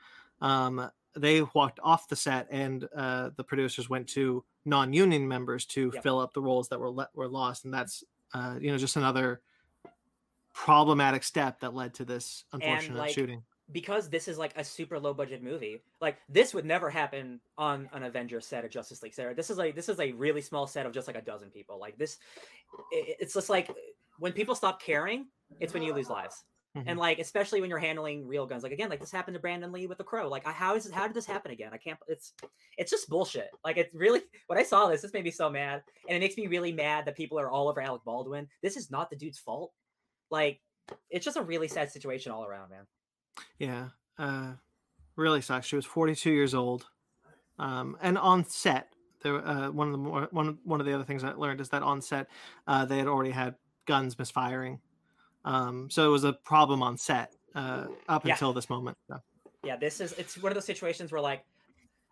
Um, 0.42 0.90
they 1.16 1.42
walked 1.54 1.80
off 1.84 2.08
the 2.10 2.16
set, 2.16 2.48
and 2.52 2.88
uh, 2.96 3.30
the 3.36 3.44
producers 3.44 3.90
went 3.90 4.08
to 4.10 4.44
non-union 4.66 5.28
members 5.28 5.66
to 5.66 5.92
Yep. 5.94 6.04
fill 6.04 6.20
up 6.20 6.34
the 6.34 6.42
roles 6.42 6.68
that 6.70 6.80
were 6.80 6.90
le- 6.90 7.10
were 7.14 7.28
lost, 7.28 7.64
and 7.66 7.74
that's 7.74 8.04
uh, 8.34 8.58
you 8.60 8.72
know 8.72 8.78
just 8.78 8.96
another 8.98 9.42
problematic 10.58 11.24
step 11.24 11.60
that 11.60 11.74
led 11.74 11.94
to 11.94 12.04
this 12.06 12.46
unfortunate 12.52 12.98
like, 12.98 13.14
shooting. 13.14 13.44
because 13.72 14.10
this 14.10 14.28
is 14.28 14.38
like 14.40 14.58
a 14.58 14.64
super 14.64 14.98
low 15.00 15.14
budget 15.14 15.44
movie 15.44 15.84
like 16.02 16.18
this 16.30 16.52
would 16.54 16.66
never 16.66 16.90
happen 16.90 17.40
on 17.58 17.88
an 17.94 18.04
avengers 18.04 18.46
set 18.48 18.66
of 18.66 18.72
justice 18.72 19.04
league 19.04 19.14
sarah 19.14 19.36
this 19.36 19.52
is 19.52 19.58
like 19.58 19.76
this 19.76 19.88
is 19.88 20.00
a 20.00 20.12
really 20.14 20.42
small 20.42 20.66
set 20.66 20.86
of 20.88 20.92
just 20.94 21.06
like 21.08 21.16
a 21.18 21.22
dozen 21.22 21.52
people 21.52 21.80
like 21.80 21.96
this 21.98 22.18
i- 22.94 23.16
it's 23.20 23.36
just 23.36 23.50
like 23.50 23.70
when 24.18 24.34
people 24.34 24.56
stop 24.56 24.82
caring 24.82 25.28
it's 25.60 25.74
when 25.74 25.84
you 25.84 25.94
lose 25.94 26.10
lives 26.10 26.44
And 26.86 26.98
Mhm. 26.98 27.02
like, 27.08 27.18
especially 27.20 27.60
when 27.62 27.72
you're 27.72 27.80
handling 27.80 28.28
real 28.28 28.46
guns, 28.46 28.62
like 28.62 28.72
again, 28.72 28.90
like 28.90 29.00
this 29.00 29.12
happened 29.12 29.34
to 29.34 29.40
Brandon 29.42 29.72
Lee 29.72 29.88
with 29.88 29.98
the 29.98 30.04
Crow. 30.04 30.30
Like, 30.30 30.46
how 30.46 30.76
is 30.76 30.86
it? 30.86 30.94
How 30.94 31.08
did 31.08 31.16
this 31.16 31.26
happen 31.26 31.50
again? 31.52 31.72
I 31.74 31.78
can't. 31.78 31.98
It's 32.08 32.34
it's 32.78 32.92
just 32.92 33.10
bullshit. 33.10 33.50
Like, 33.66 33.78
it's 33.78 33.92
really 33.96 34.22
when 34.48 34.60
I 34.60 34.64
saw 34.64 34.88
this, 34.88 35.02
this 35.02 35.12
made 35.14 35.24
me 35.24 35.32
so 35.32 35.50
mad, 35.50 35.82
and 36.08 36.16
it 36.16 36.20
makes 36.20 36.38
me 36.38 36.46
really 36.46 36.72
mad 36.72 37.06
that 37.06 37.16
people 37.18 37.40
are 37.40 37.50
all 37.50 37.68
over 37.68 37.82
Alec 37.82 38.04
Baldwin. 38.06 38.48
This 38.62 38.78
is 38.78 38.92
not 38.92 39.10
the 39.10 39.16
dude's 39.16 39.40
fault. 39.40 39.74
Like, 40.30 40.62
it's 41.10 41.26
just 41.26 41.38
a 41.38 41.42
really 41.42 41.68
sad 41.68 41.92
situation 41.92 42.32
all 42.32 42.46
around, 42.46 42.70
man. 42.70 42.86
Yeah, 43.60 43.90
uh, 44.18 44.54
really 45.16 45.42
sucks. 45.42 45.66
She 45.68 45.76
was 45.76 45.86
42 45.86 46.32
years 46.32 46.54
old, 46.54 46.88
um, 47.60 47.98
and 48.02 48.18
on 48.18 48.46
set, 48.46 48.90
there 49.22 49.36
uh, 49.46 49.72
one 49.72 49.88
of 49.88 49.92
the 49.92 49.98
more 49.98 50.28
one 50.32 50.60
one 50.64 50.80
of 50.80 50.86
the 50.86 50.94
other 50.94 51.04
things 51.04 51.24
I 51.24 51.32
learned 51.32 51.60
is 51.62 51.70
that 51.70 51.84
on 51.84 52.02
set, 52.02 52.28
uh, 52.68 52.86
they 52.86 52.98
had 52.98 53.08
already 53.08 53.32
had 53.32 53.56
guns 53.86 54.18
misfiring, 54.18 54.80
um, 55.46 55.90
so 55.90 56.08
it 56.08 56.12
was 56.12 56.24
a 56.24 56.34
problem 56.34 56.82
on 56.82 56.98
set 56.98 57.34
uh, 57.56 57.88
up 58.08 58.26
Yeah. 58.26 58.34
until 58.34 58.54
this 58.54 58.70
moment. 58.70 58.98
So, 59.10 59.20
Yeah, 59.64 59.76
this 59.76 60.00
is 60.00 60.14
it's 60.14 60.38
one 60.42 60.52
of 60.52 60.56
those 60.56 60.66
situations 60.66 61.12
where 61.12 61.22
like 61.22 61.46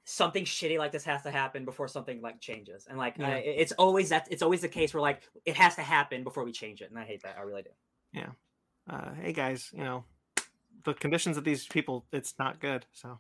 something 0.04 0.46
shitty 0.46 0.78
like 0.78 0.92
this 0.92 1.04
has 1.06 1.24
to 1.24 1.32
happen 1.32 1.66
before 1.66 1.88
something 1.88 2.22
like 2.22 2.40
changes, 2.40 2.88
and 2.88 2.98
like 2.98 3.18
Yeah. 3.18 3.30
I, 3.30 3.38
it's 3.38 3.72
always 3.74 4.10
that 4.10 4.28
it's 4.32 4.42
always 4.42 4.62
the 4.62 4.70
case 4.70 4.94
where 4.94 5.02
like 5.02 5.24
it 5.46 5.56
has 5.56 5.76
to 5.76 5.82
happen 5.82 6.24
before 6.24 6.44
we 6.44 6.52
change 6.52 6.82
it, 6.82 6.90
and 6.90 7.00
I 7.00 7.04
hate 7.06 7.24
that. 7.24 7.38
I 7.38 7.42
really 7.42 7.64
do. 7.64 7.70
Uh, 8.90 9.14
hey 9.22 9.34
guys, 9.34 9.70
you 9.74 9.84
know, 9.84 10.06
the 10.84 10.94
conditions 10.94 11.38
of 11.38 11.44
these 11.44 11.66
people, 11.68 12.06
it's 12.12 12.36
not 12.38 12.60
good. 12.60 12.86
So 12.94 13.20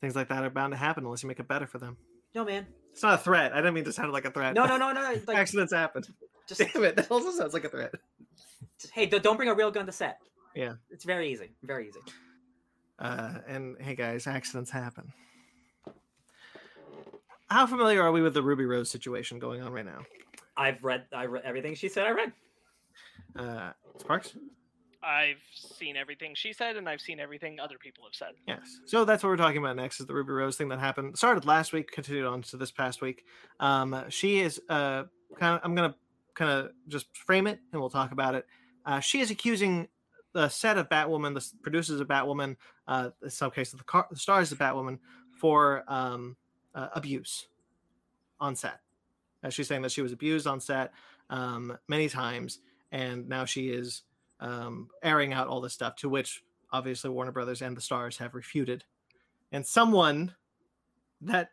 things 0.00 0.16
like 0.16 0.28
that 0.28 0.44
are 0.44 0.50
bound 0.50 0.72
to 0.72 0.76
happen 0.76 1.04
unless 1.04 1.22
you 1.22 1.28
make 1.28 1.40
it 1.40 1.48
better 1.48 1.66
for 1.66 1.78
them. 1.78 1.96
No, 2.34 2.44
man. 2.44 2.66
It's 2.92 3.02
not 3.02 3.14
a 3.14 3.18
threat. 3.18 3.52
I 3.52 3.56
didn't 3.56 3.74
mean 3.74 3.84
to 3.84 3.92
sound 3.92 4.12
like 4.12 4.24
a 4.24 4.30
threat. 4.30 4.54
No, 4.54 4.66
no, 4.66 4.76
no, 4.76 4.92
no. 4.92 5.14
Like, 5.26 5.36
Accidents 5.36 5.72
happen. 5.72 6.04
just 6.46 6.60
Damn 6.72 6.84
it! 6.84 6.96
That 6.96 7.10
also 7.10 7.30
sounds 7.30 7.54
like 7.54 7.64
a 7.64 7.68
threat. 7.68 7.94
hey, 8.92 9.06
don't 9.06 9.22
don't 9.22 9.36
bring 9.36 9.48
a 9.48 9.54
real 9.54 9.70
gun 9.70 9.86
to 9.86 9.92
set. 9.92 10.18
Yeah. 10.54 10.74
it's 10.90 11.04
very 11.04 11.32
easy, 11.32 11.50
very 11.62 11.88
easy. 11.88 12.00
Uh, 12.98 13.38
and 13.48 13.76
hey 13.80 13.96
guys, 13.96 14.26
accidents 14.28 14.70
happen. 14.70 15.12
How 17.48 17.66
familiar 17.66 18.02
are 18.02 18.12
we 18.12 18.22
with 18.22 18.34
the 18.34 18.42
Ruby 18.42 18.64
Rose 18.64 18.90
situation 18.90 19.38
going 19.38 19.62
on 19.62 19.72
right 19.72 19.84
now? 19.84 20.02
I've 20.56 20.82
read, 20.82 21.04
I 21.12 21.26
read 21.26 21.42
everything 21.44 21.74
she 21.74 21.88
said. 21.88 22.06
I 22.06 22.10
read. 22.10 22.32
Uh, 23.36 23.72
Sparks? 23.98 24.36
I've 25.02 25.42
seen 25.52 25.96
everything 25.96 26.34
she 26.34 26.52
said, 26.52 26.76
and 26.76 26.88
I've 26.88 27.00
seen 27.00 27.20
everything 27.20 27.60
other 27.60 27.76
people 27.78 28.04
have 28.04 28.14
said. 28.14 28.34
Yes. 28.48 28.80
So 28.86 29.04
that's 29.04 29.22
what 29.22 29.28
we're 29.28 29.36
talking 29.36 29.58
about 29.58 29.76
next 29.76 30.00
is 30.00 30.06
the 30.06 30.14
Ruby 30.14 30.32
Rose 30.32 30.56
thing 30.56 30.68
that 30.68 30.78
happened. 30.78 31.18
Started 31.18 31.44
last 31.44 31.72
week, 31.72 31.90
continued 31.90 32.24
on 32.24 32.40
to 32.42 32.56
this 32.56 32.70
past 32.70 33.02
week. 33.02 33.24
Um, 33.60 34.04
she 34.08 34.40
is 34.40 34.60
uh, 34.70 35.04
kind 35.38 35.56
of, 35.56 35.60
I'm 35.62 35.74
going 35.74 35.90
to 35.90 35.96
kind 36.34 36.50
of 36.50 36.70
just 36.88 37.14
frame 37.16 37.46
it 37.46 37.60
and 37.72 37.80
we'll 37.80 37.90
talk 37.90 38.12
about 38.12 38.34
it. 38.34 38.46
Uh, 38.86 39.00
she 39.00 39.20
is 39.20 39.30
accusing 39.30 39.88
the 40.32 40.48
set 40.48 40.78
of 40.78 40.88
Batwoman, 40.88 41.34
the 41.34 41.46
producers 41.62 42.00
of 42.00 42.08
Batwoman, 42.08 42.56
uh, 42.88 43.10
in 43.22 43.30
some 43.30 43.50
cases 43.50 43.78
the, 43.78 43.84
car- 43.84 44.08
the 44.10 44.18
stars 44.18 44.52
of 44.52 44.58
Batwoman, 44.58 44.98
for 45.38 45.84
um, 45.86 46.36
uh, 46.74 46.88
abuse 46.94 47.46
on 48.40 48.56
set. 48.56 48.80
Uh, 49.42 49.50
she's 49.50 49.68
saying 49.68 49.82
that 49.82 49.92
she 49.92 50.02
was 50.02 50.12
abused 50.12 50.46
on 50.46 50.60
set 50.60 50.92
um, 51.30 51.76
many 51.88 52.08
times, 52.08 52.60
and 52.94 53.28
now 53.28 53.44
she 53.44 53.68
is 53.70 54.02
um, 54.38 54.88
airing 55.02 55.32
out 55.32 55.48
all 55.48 55.60
this 55.60 55.74
stuff. 55.74 55.96
To 55.96 56.08
which 56.08 56.42
obviously 56.72 57.10
Warner 57.10 57.32
Brothers 57.32 57.60
and 57.60 57.76
the 57.76 57.80
stars 57.80 58.16
have 58.18 58.34
refuted. 58.34 58.84
And 59.52 59.66
someone 59.66 60.34
that 61.20 61.50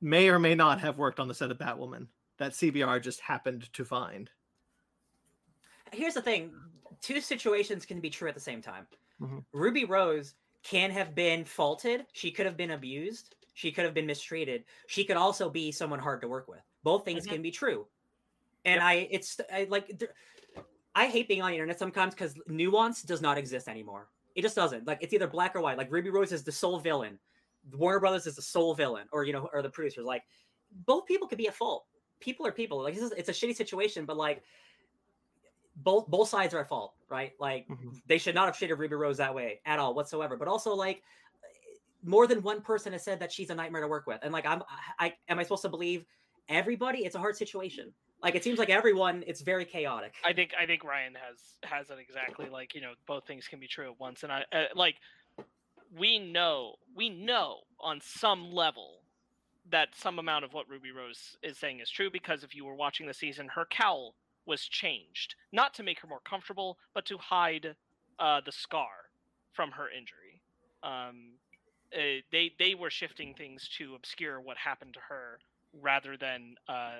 may 0.00 0.28
or 0.28 0.38
may 0.38 0.54
not 0.54 0.80
have 0.80 0.98
worked 0.98 1.18
on 1.18 1.28
the 1.28 1.34
set 1.34 1.50
of 1.50 1.58
Batwoman 1.58 2.08
that 2.38 2.52
CBR 2.52 3.02
just 3.02 3.20
happened 3.20 3.72
to 3.72 3.84
find. 3.84 4.30
Here's 5.92 6.14
the 6.14 6.22
thing: 6.22 6.52
two 7.00 7.20
situations 7.20 7.86
can 7.86 8.00
be 8.00 8.10
true 8.10 8.28
at 8.28 8.34
the 8.34 8.40
same 8.40 8.60
time. 8.60 8.86
Mhm. 9.20 9.44
Ruby 9.52 9.84
Rose 9.86 10.34
can 10.62 10.90
have 10.90 11.14
been 11.14 11.44
faulted. 11.44 12.06
She 12.12 12.30
could 12.30 12.44
have 12.44 12.56
been 12.56 12.72
abused. 12.72 13.36
She 13.54 13.72
could 13.72 13.84
have 13.84 13.94
been 13.94 14.06
mistreated. 14.06 14.64
She 14.88 15.04
could 15.04 15.16
also 15.16 15.48
be 15.48 15.72
someone 15.72 16.00
hard 16.00 16.20
to 16.20 16.28
work 16.28 16.48
with. 16.48 16.60
Both 16.82 17.06
things 17.06 17.26
Mhm. 17.26 17.30
can 17.30 17.42
be 17.42 17.50
true. 17.50 17.88
And 18.66 18.82
I, 18.82 19.08
it's 19.10 19.40
I, 19.52 19.66
like, 19.70 20.02
I 20.94 21.06
hate 21.06 21.28
being 21.28 21.40
on 21.40 21.50
the 21.50 21.54
internet 21.56 21.78
sometimes 21.78 22.14
because 22.14 22.34
nuance 22.48 23.02
does 23.02 23.22
not 23.22 23.38
exist 23.38 23.68
anymore. 23.68 24.08
It 24.34 24.42
just 24.42 24.56
doesn't. 24.56 24.86
Like 24.86 24.98
it's 25.00 25.14
either 25.14 25.26
black 25.26 25.56
or 25.56 25.60
white. 25.62 25.78
Like 25.78 25.90
Ruby 25.90 26.10
Rose 26.10 26.32
is 26.32 26.42
the 26.42 26.52
sole 26.52 26.78
villain. 26.78 27.18
Warner 27.72 28.00
Brothers 28.00 28.26
is 28.26 28.36
the 28.36 28.42
sole 28.42 28.74
villain, 28.74 29.06
or 29.12 29.24
you 29.24 29.32
know, 29.32 29.48
or 29.52 29.62
the 29.62 29.70
producers. 29.70 30.04
Like 30.04 30.24
both 30.84 31.06
people 31.06 31.26
could 31.26 31.38
be 31.38 31.48
at 31.48 31.54
fault. 31.54 31.86
People 32.20 32.46
are 32.46 32.52
people. 32.52 32.82
Like 32.82 32.94
this 32.94 33.02
is, 33.02 33.12
it's 33.12 33.28
a 33.28 33.32
shitty 33.32 33.56
situation, 33.56 34.04
but 34.04 34.16
like 34.16 34.42
both 35.76 36.06
both 36.08 36.28
sides 36.28 36.54
are 36.54 36.60
at 36.60 36.68
fault, 36.68 36.94
right? 37.08 37.32
Like 37.38 37.66
Mhm. 37.68 38.00
they 38.06 38.18
should 38.18 38.34
not 38.34 38.46
have 38.46 38.56
treated 38.58 38.74
Ruby 38.74 38.94
Rose 38.94 39.16
that 39.18 39.34
way 39.34 39.60
at 39.64 39.78
all 39.78 39.94
whatsoever. 39.94 40.36
But 40.36 40.48
also 40.48 40.74
like 40.74 41.02
more 42.02 42.26
than 42.26 42.42
one 42.42 42.60
person 42.60 42.92
has 42.92 43.02
said 43.04 43.20
that 43.20 43.32
she's 43.32 43.50
a 43.50 43.54
nightmare 43.54 43.82
to 43.82 43.88
work 43.88 44.06
with, 44.06 44.20
and 44.22 44.32
like 44.32 44.46
I'm, 44.46 44.62
I 44.98 45.14
am 45.28 45.38
I 45.38 45.42
supposed 45.42 45.62
to 45.62 45.68
believe 45.68 46.04
everybody? 46.48 47.04
It's 47.04 47.14
a 47.14 47.18
hard 47.18 47.36
situation. 47.36 47.92
Like 48.22 48.34
it 48.34 48.42
seems 48.42 48.58
like 48.58 48.70
everyone, 48.70 49.22
it's 49.26 49.42
very 49.42 49.64
chaotic. 49.64 50.14
I 50.24 50.32
think 50.32 50.52
I 50.58 50.66
think 50.66 50.84
Ryan 50.84 51.14
has 51.14 51.38
has 51.70 51.90
it 51.90 51.98
exactly 51.98 52.48
like 52.48 52.74
you 52.74 52.80
know 52.80 52.92
both 53.06 53.26
things 53.26 53.46
can 53.46 53.60
be 53.60 53.68
true 53.68 53.90
at 53.90 54.00
once, 54.00 54.22
and 54.22 54.32
I 54.32 54.44
uh, 54.52 54.64
like 54.74 54.96
we 55.96 56.18
know 56.18 56.74
we 56.94 57.10
know 57.10 57.60
on 57.80 58.00
some 58.00 58.52
level 58.52 59.00
that 59.70 59.88
some 59.94 60.18
amount 60.18 60.44
of 60.44 60.52
what 60.54 60.68
Ruby 60.68 60.92
Rose 60.92 61.36
is 61.42 61.58
saying 61.58 61.80
is 61.80 61.90
true 61.90 62.10
because 62.10 62.44
if 62.44 62.54
you 62.54 62.64
were 62.64 62.74
watching 62.74 63.06
the 63.06 63.14
season, 63.14 63.48
her 63.48 63.66
cowl 63.66 64.14
was 64.46 64.62
changed 64.62 65.34
not 65.52 65.74
to 65.74 65.82
make 65.82 66.00
her 66.00 66.08
more 66.08 66.20
comfortable, 66.20 66.78
but 66.94 67.04
to 67.06 67.18
hide 67.18 67.74
uh, 68.18 68.40
the 68.44 68.52
scar 68.52 69.10
from 69.52 69.72
her 69.72 69.88
injury. 69.90 70.40
Um, 70.82 71.32
uh, 71.94 72.22
they 72.32 72.52
they 72.58 72.74
were 72.74 72.90
shifting 72.90 73.34
things 73.34 73.68
to 73.78 73.94
obscure 73.94 74.40
what 74.40 74.56
happened 74.56 74.94
to 74.94 75.00
her 75.08 75.38
rather 75.80 76.16
than 76.16 76.56
uh, 76.68 76.98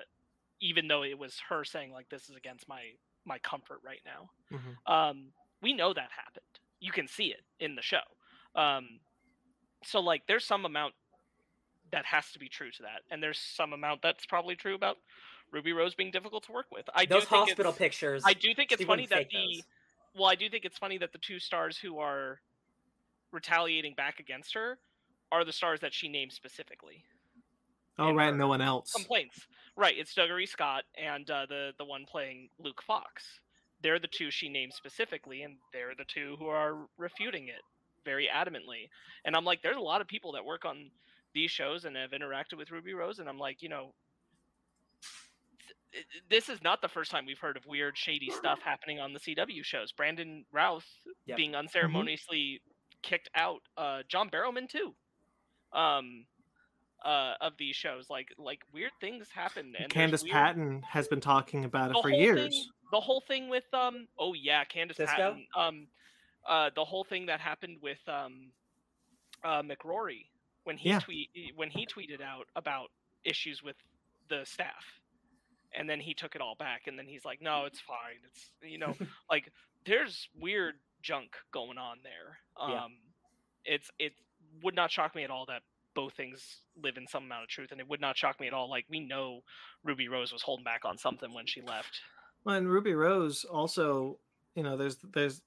even 0.60 0.88
though 0.88 1.02
it 1.02 1.18
was 1.18 1.38
her 1.48 1.64
saying 1.64 1.92
like 1.92 2.08
this 2.08 2.28
is 2.28 2.36
against 2.36 2.68
my 2.68 2.82
my 3.24 3.38
comfort 3.40 3.80
right 3.84 4.00
now 4.04 4.30
Mhm. 4.52 4.90
um 4.92 5.32
we 5.62 5.72
know 5.72 5.92
that 5.92 6.10
happened 6.10 6.44
you 6.80 6.92
can 6.92 7.08
see 7.08 7.26
it 7.26 7.42
in 7.60 7.74
the 7.74 7.82
show 7.82 8.00
um 8.54 9.00
so 9.84 10.00
like 10.00 10.22
there's 10.26 10.44
some 10.44 10.64
amount 10.64 10.94
that 11.92 12.04
has 12.04 12.30
to 12.32 12.38
be 12.38 12.48
true 12.48 12.70
to 12.70 12.82
that 12.82 13.02
and 13.10 13.22
there's 13.22 13.38
some 13.38 13.72
amount 13.72 14.02
that's 14.02 14.26
probably 14.26 14.56
true 14.56 14.74
about 14.74 14.96
ruby 15.52 15.72
rose 15.72 15.94
being 15.94 16.10
difficult 16.10 16.44
to 16.44 16.52
work 16.52 16.66
with 16.72 16.84
i 16.94 17.04
Those 17.06 17.22
do 17.24 17.28
think 17.28 17.48
hospital 17.48 17.72
pictures. 17.72 18.22
i 18.26 18.32
do 18.34 18.54
think 18.54 18.72
it's 18.72 18.84
funny 18.84 19.06
that 19.06 19.28
the 19.30 19.36
those. 19.56 19.62
well 20.14 20.26
i 20.26 20.34
do 20.34 20.48
think 20.48 20.64
it's 20.64 20.78
funny 20.78 20.98
that 20.98 21.12
the 21.12 21.18
two 21.18 21.38
stars 21.38 21.78
who 21.78 21.98
are 21.98 22.40
retaliating 23.32 23.94
back 23.94 24.20
against 24.20 24.54
her 24.54 24.78
are 25.32 25.44
the 25.44 25.52
stars 25.52 25.80
that 25.80 25.92
she 25.92 26.08
named 26.08 26.32
specifically 26.32 27.04
Oh, 27.98 28.12
right. 28.12 28.34
No 28.34 28.48
one 28.48 28.60
else. 28.60 28.92
complaints. 28.92 29.46
Right, 29.78 29.94
it's 29.98 30.14
Dougray 30.14 30.48
Scott 30.48 30.84
and 30.96 31.28
uh, 31.30 31.44
the 31.46 31.72
the 31.78 31.84
one 31.84 32.06
playing 32.10 32.48
Luke 32.58 32.82
Fox. 32.86 33.40
They're 33.82 33.98
the 33.98 34.08
two 34.08 34.30
she 34.30 34.48
named 34.48 34.72
specifically, 34.72 35.42
and 35.42 35.56
they're 35.72 35.94
the 35.96 36.04
two 36.06 36.36
who 36.38 36.46
are 36.46 36.76
refuting 36.96 37.48
it 37.48 37.60
very 38.04 38.26
adamantly. 38.34 38.88
And 39.24 39.36
I'm 39.36 39.44
like, 39.44 39.60
there's 39.62 39.76
a 39.76 39.80
lot 39.80 40.00
of 40.00 40.06
people 40.08 40.32
that 40.32 40.44
work 40.46 40.64
on 40.64 40.90
these 41.34 41.50
shows 41.50 41.84
and 41.84 41.94
have 41.96 42.12
interacted 42.12 42.56
with 42.56 42.70
Ruby 42.70 42.94
Rose, 42.94 43.18
and 43.18 43.28
I'm 43.28 43.38
like, 43.38 43.60
you 43.62 43.68
know, 43.68 43.92
th- 45.92 46.06
th- 46.10 46.24
this 46.30 46.48
is 46.48 46.62
not 46.62 46.80
the 46.80 46.88
first 46.88 47.10
time 47.10 47.26
we've 47.26 47.38
heard 47.38 47.56
of 47.58 47.66
weird, 47.66 47.98
shady 47.98 48.30
stuff 48.30 48.60
happening 48.64 48.98
on 48.98 49.12
the 49.12 49.20
CW 49.20 49.62
shows. 49.62 49.92
Brandon 49.92 50.44
Routh 50.52 50.86
Yep. 51.26 51.36
being 51.36 51.54
unceremoniously 51.54 52.62
kicked 53.02 53.28
out. 53.34 53.60
Uh, 53.76 54.02
John 54.08 54.30
Barrowman 54.30 54.68
too. 54.70 54.94
Um, 55.72 56.24
uh, 57.04 57.34
of 57.40 57.52
these 57.58 57.76
shows, 57.76 58.08
like 58.10 58.32
like 58.38 58.60
weird 58.72 58.92
things 59.00 59.28
happen. 59.30 59.74
And 59.78 59.90
Candice 59.92 60.22
weird- 60.22 60.32
Patton 60.32 60.82
has 60.82 61.08
been 61.08 61.20
talking 61.20 61.64
about 61.64 61.90
it 61.90 61.94
the 61.96 62.02
for 62.02 62.10
years. 62.10 62.48
Thing, 62.50 62.64
the 62.92 63.00
whole 63.00 63.20
thing 63.20 63.48
with 63.48 63.64
um 63.72 64.06
oh 64.18 64.32
yeah, 64.34 64.64
Candice 64.64 64.96
Cisco? 64.96 65.06
Patton. 65.16 65.46
Um 65.56 65.86
uh 66.48 66.70
the 66.74 66.84
whole 66.84 67.04
thing 67.04 67.26
that 67.26 67.40
happened 67.40 67.78
with 67.82 67.98
um 68.08 68.50
uh 69.44 69.62
McRory 69.62 70.26
when 70.64 70.76
he 70.76 70.88
Yeah. 70.90 71.00
tweet 71.00 71.30
when 71.54 71.70
he 71.70 71.86
tweeted 71.86 72.20
out 72.20 72.46
about 72.56 72.88
issues 73.24 73.62
with 73.62 73.76
the 74.28 74.44
staff. 74.44 74.84
And 75.78 75.90
then 75.90 76.00
he 76.00 76.14
took 76.14 76.34
it 76.34 76.40
all 76.40 76.54
back 76.54 76.82
and 76.86 76.98
then 76.98 77.06
he's 77.06 77.24
like, 77.24 77.42
No, 77.42 77.64
it's 77.66 77.80
fine. 77.80 78.18
It's 78.30 78.50
you 78.62 78.78
know, 78.78 78.94
like 79.30 79.52
there's 79.84 80.28
weird 80.40 80.74
junk 81.02 81.36
going 81.52 81.78
on 81.78 81.98
there. 82.02 82.38
Um 82.58 82.70
Yeah. 82.72 83.74
it's 83.74 83.90
it 83.98 84.12
would 84.62 84.74
not 84.74 84.90
shock 84.90 85.14
me 85.14 85.22
at 85.24 85.30
all 85.30 85.46
that 85.46 85.62
both 85.96 86.14
things 86.14 86.62
live 86.76 86.98
in 86.98 87.08
some 87.08 87.24
amount 87.24 87.44
of 87.44 87.50
truth 87.50 87.72
and 87.72 87.80
it 87.82 87.88
would 87.88 88.02
not 88.02 88.18
shock 88.18 88.40
me 88.40 88.48
at 88.48 88.54
all 88.54 88.70
like 88.70 88.86
we 88.90 89.00
know 89.00 89.42
ruby 89.84 90.08
rose 90.08 90.32
was 90.32 90.42
holding 90.42 90.64
back 90.64 90.84
on 90.86 90.98
something 90.98 91.34
when 91.34 91.46
she 91.46 91.62
left 91.62 92.02
Well, 92.44 92.56
and 92.56 92.70
Ruby 92.70 92.94
Rose 92.94 93.44
also, 93.44 94.20
you 94.54 94.62
know, 94.62 94.76
there's 94.76 94.98
there's 94.98 95.42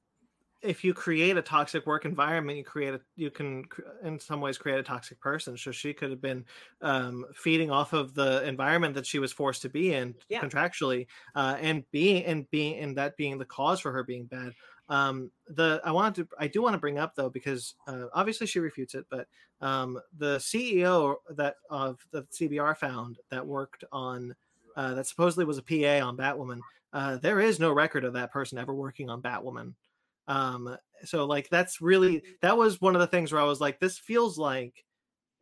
if 0.64 0.84
you 0.84 0.94
create 0.94 1.38
a 1.38 1.42
toxic 1.44 1.86
work 1.88 2.06
environment, 2.06 2.58
you 2.58 2.66
create 2.66 2.94
a 2.96 3.02
you 3.16 3.32
can 3.32 3.66
in 4.04 4.20
some 4.20 4.42
ways 4.42 4.58
create 4.58 4.80
a 4.80 4.84
toxic 4.84 5.20
person. 5.22 5.58
So 5.58 5.72
she 5.72 5.94
could 5.94 6.12
have 6.12 6.22
been 6.22 6.46
um, 6.82 7.26
feeding 7.36 7.72
off 7.72 7.94
of 7.94 8.16
the 8.16 8.46
environment 8.48 8.96
that 8.96 9.08
she 9.08 9.20
was 9.20 9.34
forced 9.34 9.64
to 9.64 9.70
be 9.70 9.94
in 9.94 10.16
Yeah. 10.30 10.44
contractually, 10.44 11.08
uh, 11.36 11.58
and 11.60 11.86
being 11.92 12.26
and 12.26 12.50
being 12.52 12.80
and 12.80 12.98
that 12.98 13.18
being 13.18 13.38
the 13.40 13.46
cause 13.46 13.82
for 13.82 13.92
her 13.94 14.04
being 14.04 14.28
bad. 14.28 14.54
Um, 14.90 15.32
the 15.48 15.80
I 15.86 15.92
wanted 15.92 16.28
to 16.28 16.36
I 16.40 16.48
do 16.48 16.64
want 16.64 16.74
to 16.74 16.80
bring 16.80 16.98
up 16.98 17.16
though 17.16 17.30
because 17.30 17.76
uh, 17.88 18.06
obviously 18.14 18.48
she 18.48 18.60
refutes 18.60 18.96
it, 18.96 19.06
but 19.10 19.28
um, 19.62 20.00
the 20.18 20.38
CEO 20.38 21.16
that 21.36 21.56
of 21.70 22.00
the 22.12 22.24
CBR 22.24 22.76
found 22.76 23.20
that 23.30 23.46
worked 23.46 23.84
on 23.92 24.36
uh, 24.76 24.96
that 24.96 25.08
supposedly 25.08 25.46
was 25.46 25.60
a 25.60 25.64
PA 25.64 26.06
on 26.06 26.18
Batwoman. 26.18 26.60
Uh, 26.92 27.18
there 27.18 27.40
is 27.40 27.60
no 27.60 27.72
record 27.72 28.04
of 28.04 28.14
that 28.14 28.32
person 28.32 28.58
ever 28.58 28.74
working 28.74 29.10
on 29.10 29.22
Batwoman. 29.22 29.74
Um, 30.28 30.76
so 31.04 31.26
like 31.26 31.50
that's 31.50 31.82
really 31.82 32.24
that 32.42 32.58
was 32.58 32.82
one 32.82 32.96
of 32.96 33.02
the 33.02 33.08
things 33.08 33.32
where 33.32 33.42
I 33.42 33.46
was 33.46 33.62
like, 33.62 33.80
this 33.80 33.98
feels 33.98 34.38
like 34.38 34.86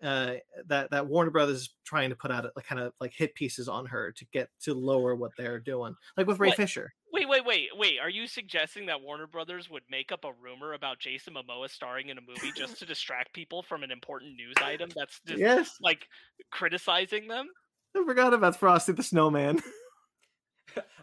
uh 0.03 0.35
that 0.67 0.91
that 0.91 1.07
Warner 1.07 1.31
Brothers 1.31 1.61
is 1.61 1.69
trying 1.83 2.09
to 2.09 2.15
put 2.15 2.31
out 2.31 2.45
like 2.55 2.65
kind 2.65 2.81
of 2.81 2.93
like 2.99 3.13
hit 3.13 3.33
pieces 3.33 3.67
on 3.67 3.85
her 3.87 4.11
to 4.11 4.25
get 4.31 4.49
to 4.61 4.73
lower 4.73 5.15
what 5.15 5.31
they're 5.37 5.59
doing, 5.59 5.95
like 6.17 6.27
with 6.27 6.39
Ray 6.39 6.49
What? 6.49 6.57
Fisher. 6.57 6.93
Wait, 7.11 7.27
wait, 7.27 7.45
wait, 7.45 7.69
wait. 7.75 7.99
Are 7.99 8.09
you 8.09 8.27
suggesting 8.27 8.85
that 8.87 9.01
Warner 9.01 9.27
Brothers 9.27 9.69
would 9.69 9.83
make 9.89 10.11
up 10.11 10.25
a 10.25 10.33
rumor 10.33 10.73
about 10.73 10.99
Jason 10.99 11.33
Momoa 11.35 11.69
starring 11.69 12.09
in 12.09 12.17
a 12.17 12.21
movie 12.21 12.51
just 12.51 12.77
to 12.79 12.85
distract 12.85 13.33
people 13.33 13.63
from 13.63 13.83
an 13.83 13.91
important 13.91 14.35
news 14.35 14.59
item 14.61 14.93
that's 14.95 15.19
just 15.21 15.39
Yes, 15.39 15.79
like 15.79 16.07
criticizing 16.51 17.27
them? 17.27 17.49
I 17.95 18.03
forgot 18.05 18.33
about 18.33 18.55
Frosty 18.55 18.93
the 18.93 19.03
Snowman. 19.03 19.61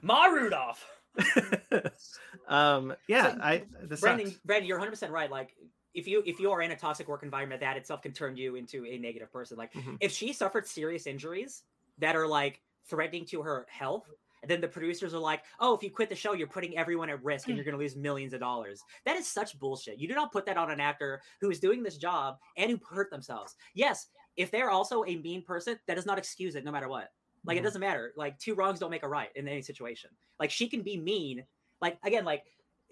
Ma 0.03 0.27
Rudolph. 0.27 0.85
um, 2.49 2.95
yeah, 3.07 3.35
So, 3.35 3.39
I 3.41 3.67
this 3.83 4.01
Brandon, 4.01 4.31
sucks. 4.31 4.41
Brandon, 4.45 4.69
you're 4.69 4.79
100 4.79 4.91
percent 4.93 5.13
right. 5.13 5.31
Like, 5.31 5.57
if 5.95 6.09
you 6.09 6.23
if 6.27 6.41
you 6.41 6.51
are 6.53 6.63
in 6.63 6.71
a 6.73 6.77
toxic 6.77 7.09
work 7.09 7.23
environment, 7.23 7.61
that 7.61 7.77
itself 7.77 8.03
can 8.03 8.13
turn 8.13 8.37
you 8.37 8.57
into 8.57 8.85
a 8.87 8.99
negative 8.99 9.33
person. 9.33 9.57
Like, 9.59 9.73
Mhm. 9.75 10.01
if 10.01 10.13
she 10.13 10.33
suffered 10.33 10.67
serious 10.67 11.07
injuries 11.07 11.65
that 11.99 12.17
are 12.17 12.27
like 12.27 12.63
threatening 12.89 13.25
to 13.27 13.43
her 13.43 13.67
health, 13.71 14.11
and 14.45 14.51
then 14.51 14.61
the 14.61 14.69
producers 14.69 15.15
are 15.15 15.19
like, 15.19 15.43
"Oh, 15.59 15.75
if 15.75 15.83
you 15.83 15.91
quit 15.91 16.11
the 16.11 16.15
show, 16.15 16.35
you're 16.35 16.47
putting 16.47 16.77
everyone 16.77 17.09
at 17.09 17.25
risk, 17.25 17.49
and 17.49 17.57
you're 17.57 17.65
going 17.65 17.73
to 17.73 17.79
lose 17.83 17.97
millions 17.97 18.35
of 18.35 18.41
dollars." 18.41 18.83
That 19.07 19.17
is 19.17 19.27
such 19.27 19.59
bullshit. 19.59 19.99
You 19.99 20.07
do 20.07 20.15
not 20.15 20.33
put 20.33 20.45
that 20.45 20.59
on 20.59 20.71
an 20.71 20.81
actor 20.81 21.23
who 21.41 21.51
is 21.51 21.61
doing 21.61 21.83
this 21.83 21.97
job 21.97 22.39
and 22.59 22.71
who 22.71 22.79
hurt 22.89 23.11
themselves. 23.11 23.57
Yes, 23.73 24.09
if 24.37 24.51
they're 24.51 24.69
also 24.71 25.03
a 25.07 25.17
mean 25.17 25.43
person, 25.43 25.81
that 25.87 25.95
does 25.95 26.05
not 26.05 26.19
excuse 26.19 26.57
it, 26.57 26.65
no 26.65 26.71
matter 26.71 26.89
what. 26.89 27.11
Like, 27.47 27.57
Mhm. 27.57 27.61
it 27.61 27.63
doesn't 27.63 27.81
matter. 27.81 28.13
Like, 28.17 28.39
two 28.39 28.55
wrongs 28.55 28.81
don't 28.81 28.91
make 28.91 29.03
a 29.03 29.09
right 29.09 29.31
in 29.35 29.49
any 29.49 29.63
situation. 29.63 30.11
Like, 30.39 30.51
she 30.51 30.69
can 30.69 30.83
be 30.83 30.99
mean. 30.99 31.47
Like, 31.81 31.99
again, 32.05 32.27
like 32.27 32.45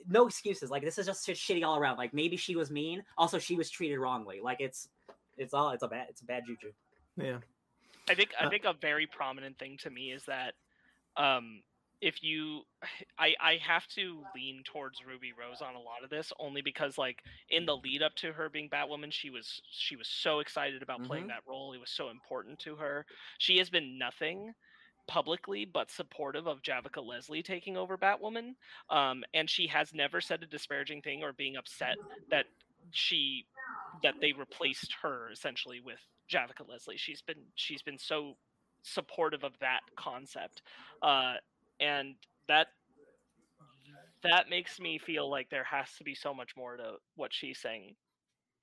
no 0.07 0.26
excuses. 0.26 0.70
Like 0.70 0.82
this 0.82 0.98
is 0.98 1.07
just 1.07 1.26
shitty 1.28 1.64
all 1.64 1.76
around. 1.76 1.96
Like 1.96 2.12
maybe 2.12 2.36
she 2.36 2.57
was 2.57 2.70
mean. 2.70 3.05
Also, 3.16 3.38
she 3.38 3.57
was 3.57 3.70
treated 3.70 3.98
wrongly. 3.98 4.40
Like 4.40 4.61
it's 4.61 4.88
it's 5.36 5.55
all 5.55 5.70
it's 5.70 5.82
a 5.82 5.88
bad 5.88 6.07
it's 6.09 6.22
a 6.22 6.24
bad 6.24 6.44
juju. 6.46 6.72
Yeah, 7.16 7.38
I 8.09 8.14
think 8.14 8.30
I 8.40 8.46
Uh, 8.46 8.50
think 8.50 8.64
a 8.64 8.72
very 8.72 9.07
prominent 9.07 9.59
thing 9.59 9.78
to 9.78 9.90
me 9.90 10.11
is 10.12 10.24
that 10.24 10.55
um 11.16 11.62
if 12.00 12.22
you 12.22 12.62
I 13.18 13.34
I 13.40 13.56
have 13.66 13.86
to 13.88 14.22
lean 14.34 14.62
towards 14.64 15.04
Ruby 15.06 15.32
Rose 15.38 15.60
on 15.62 15.74
a 15.74 15.80
lot 15.80 16.04
of 16.04 16.10
this 16.10 16.32
only 16.38 16.62
because 16.62 16.98
like 16.98 17.22
in 17.50 17.66
the 17.66 17.76
lead 17.76 18.02
up 18.02 18.14
to 18.16 18.32
her 18.32 18.48
being 18.48 18.68
Batwoman 18.68 19.12
she 19.12 19.30
was 19.30 19.60
she 19.70 19.96
was 19.96 20.08
so 20.08 20.40
excited 20.40 20.82
about 20.82 21.04
playing 21.04 21.26
Mhm. 21.26 21.28
that 21.28 21.42
role 21.46 21.72
it 21.72 21.80
was 21.80 21.90
so 21.90 22.10
important 22.10 22.58
to 22.60 22.76
her 22.76 23.06
she 23.38 23.58
has 23.58 23.70
been 23.70 23.98
nothing 23.98 24.52
publicly 25.08 25.64
but 25.64 25.90
supportive 25.90 26.46
of 26.46 26.62
Javicia 26.62 27.04
Leslie 27.04 27.42
taking 27.42 27.76
over 27.76 27.96
Batwoman 27.98 28.54
um 28.90 29.24
and 29.34 29.48
she 29.50 29.66
has 29.68 29.92
never 29.94 30.20
said 30.20 30.42
a 30.42 30.46
disparaging 30.46 31.02
thing 31.02 31.22
or 31.22 31.32
being 31.32 31.56
upset 31.56 31.98
that 32.30 32.46
she 32.92 33.46
that 34.02 34.14
they 34.20 34.32
replaced 34.32 34.94
her 35.02 35.30
essentially 35.30 35.80
with 35.80 35.98
Javicia 36.32 36.66
Leslie. 36.68 36.96
She's 36.96 37.22
been 37.22 37.44
she's 37.54 37.82
been 37.82 37.98
so 37.98 38.36
supportive 38.82 39.44
of 39.44 39.52
that 39.60 39.80
concept, 39.96 40.62
uh, 41.02 41.34
and 41.80 42.14
that 42.48 42.68
that 44.22 44.48
makes 44.48 44.78
me 44.78 44.98
feel 44.98 45.28
like 45.28 45.50
there 45.50 45.64
has 45.64 45.88
to 45.98 46.04
be 46.04 46.14
so 46.14 46.32
much 46.32 46.56
more 46.56 46.76
to 46.76 46.94
what 47.16 47.32
she's 47.32 47.58
saying. 47.58 47.96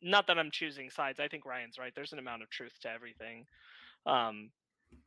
Not 0.01 0.28
that 0.28 0.39
I'm 0.39 0.51
choosing 0.51 0.89
sides. 0.89 1.20
I 1.20 1.28
think 1.28 1.45
Ryan's 1.45 1.78
right. 1.78 1.91
There's 1.93 2.13
an 2.13 2.20
amount 2.20 2.43
of 2.43 2.49
truth 2.49 2.72
to 2.82 2.89
everything, 2.89 3.45
um, 4.05 4.51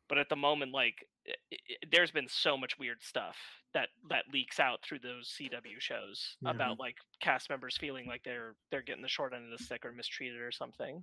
but 0.09 0.19
at 0.19 0.29
the 0.29 0.37
moment, 0.37 0.73
like 0.73 1.07
i 1.27 1.33
i 1.53 1.57
there's 1.91 2.11
been 2.11 2.29
so 2.29 2.57
much 2.57 2.79
weird 2.79 3.03
stuff 3.03 3.37
that 3.73 3.89
that 4.11 4.25
leaks 4.33 4.61
out 4.61 4.81
through 4.83 4.99
those 4.99 5.35
CW 5.39 5.79
shows 5.81 6.37
Yeah. 6.43 6.51
about 6.51 6.79
like 6.79 6.97
cast 7.21 7.49
members 7.49 7.79
feeling 7.79 8.07
like 8.07 8.23
they're 8.23 8.55
they're 8.71 8.83
getting 8.83 9.03
the 9.03 9.09
short 9.09 9.33
end 9.33 9.51
of 9.51 9.59
the 9.59 9.65
stick 9.65 9.85
or 9.87 9.93
mistreated 9.93 10.41
or 10.41 10.53
something. 10.53 11.03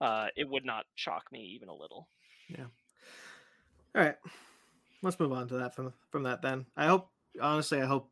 Uh, 0.00 0.28
it 0.36 0.48
would 0.48 0.64
not 0.64 0.86
shock 0.94 1.24
me 1.30 1.40
even 1.54 1.68
a 1.68 1.74
little. 1.74 2.08
All 3.94 4.02
right, 4.02 4.16
let's 5.02 5.18
move 5.18 5.32
on 5.32 5.48
to 5.48 5.54
that 5.58 5.74
from 5.74 5.92
from 6.10 6.22
that. 6.24 6.42
Then 6.42 6.66
I 6.76 6.86
hope, 6.86 7.08
honestly, 7.40 7.80
I 7.80 7.86
hope 7.86 8.08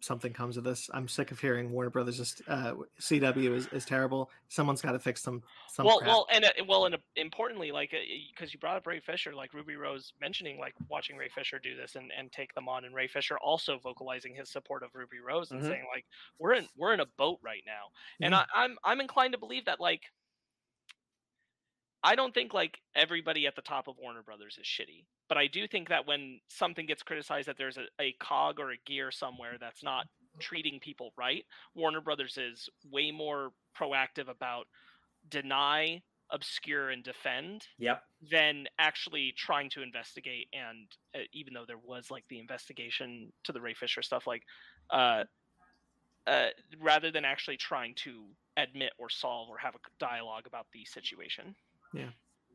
something 0.00 0.32
comes 0.32 0.56
of 0.56 0.64
this. 0.64 0.90
I'm 0.92 1.08
sick 1.08 1.30
of 1.30 1.40
hearing 1.40 1.72
Warner 1.72 1.90
Brothers 1.90 2.20
is 2.20 2.40
uh, 2.48 2.74
CW 3.00 3.54
is, 3.56 3.66
is 3.68 3.84
terrible. 3.84 4.30
Someone's 4.48 4.82
got 4.82 4.92
to 4.92 4.98
fix 4.98 5.22
some 5.22 5.42
some 5.72 5.86
well, 5.86 5.98
crap. 5.98 6.08
well, 6.08 6.26
and 6.32 6.44
uh, 6.44 6.50
well, 6.68 6.84
and 6.84 6.94
uh, 6.94 6.98
importantly, 7.16 7.72
like 7.72 7.92
because 8.34 8.52
you 8.52 8.60
brought 8.60 8.76
up 8.76 8.86
Ray 8.86 9.00
Fisher, 9.00 9.34
like 9.34 9.54
Ruby 9.54 9.76
Rose 9.76 10.12
mentioning 10.20 10.58
like 10.58 10.74
watching 10.88 11.16
Ray 11.16 11.28
Fisher 11.28 11.58
do 11.58 11.76
this 11.76 11.96
and, 11.96 12.10
and 12.16 12.30
take 12.30 12.54
them 12.54 12.68
on, 12.68 12.84
and 12.84 12.94
Ray 12.94 13.08
Fisher 13.08 13.38
also 13.38 13.78
vocalizing 13.78 14.34
his 14.34 14.50
support 14.50 14.82
of 14.82 14.90
Ruby 14.94 15.18
Rose 15.26 15.50
and 15.50 15.62
Mhm. 15.62 15.68
saying 15.68 15.84
like 15.92 16.04
we're 16.38 16.54
in 16.54 16.68
we're 16.76 16.92
in 16.94 17.00
a 17.00 17.06
boat 17.16 17.38
right 17.42 17.62
now, 17.66 17.86
and 18.20 18.34
I, 18.34 18.44
I'm 18.54 18.76
I'm 18.84 19.00
inclined 19.00 19.32
to 19.32 19.38
believe 19.38 19.64
that 19.64 19.80
like 19.80 20.02
I 22.02 22.14
don't 22.14 22.34
think 22.34 22.54
like 22.54 22.78
everybody 22.94 23.46
at 23.46 23.56
the 23.56 23.62
top 23.62 23.88
of 23.88 23.96
Warner 24.00 24.22
Brothers 24.22 24.58
is 24.60 24.66
shitty, 24.66 25.04
but 25.28 25.38
I 25.38 25.46
do 25.46 25.66
think 25.66 25.88
that 25.88 26.06
when 26.06 26.40
something 26.48 26.86
gets 26.86 27.02
criticized 27.02 27.48
that 27.48 27.58
there's 27.58 27.78
a, 27.78 27.84
a 28.00 28.12
cog 28.20 28.60
or 28.60 28.70
a 28.70 28.76
gear 28.86 29.10
somewhere 29.10 29.56
that's 29.58 29.82
not 29.82 30.06
treating 30.38 30.78
people 30.80 31.12
right, 31.16 31.44
Warner 31.74 32.00
Brothers 32.00 32.38
is 32.38 32.68
way 32.90 33.10
more 33.10 33.50
proactive 33.78 34.28
about 34.28 34.66
deny, 35.28 36.02
obscure, 36.30 36.90
and 36.90 37.02
defend 37.02 37.66
Yep. 37.78 38.02
than 38.30 38.66
actually 38.78 39.34
trying 39.36 39.70
to 39.70 39.82
investigate. 39.82 40.48
And 40.52 40.86
uh, 41.14 41.24
even 41.32 41.54
though 41.54 41.64
there 41.66 41.78
was 41.78 42.10
like 42.10 42.24
the 42.28 42.38
investigation 42.38 43.32
to 43.44 43.52
the 43.52 43.60
Ray 43.60 43.74
Fisher 43.74 44.02
stuff, 44.02 44.26
like 44.26 44.42
uh, 44.90 45.24
uh, 46.26 46.48
rather 46.80 47.10
than 47.10 47.24
actually 47.24 47.56
trying 47.56 47.94
to 47.94 48.24
admit 48.56 48.92
or 48.98 49.08
solve 49.08 49.48
or 49.48 49.58
have 49.58 49.74
a 49.74 49.78
dialogue 49.98 50.46
about 50.46 50.66
the 50.72 50.84
situation. 50.84 51.54
Yeah. 51.96 52.10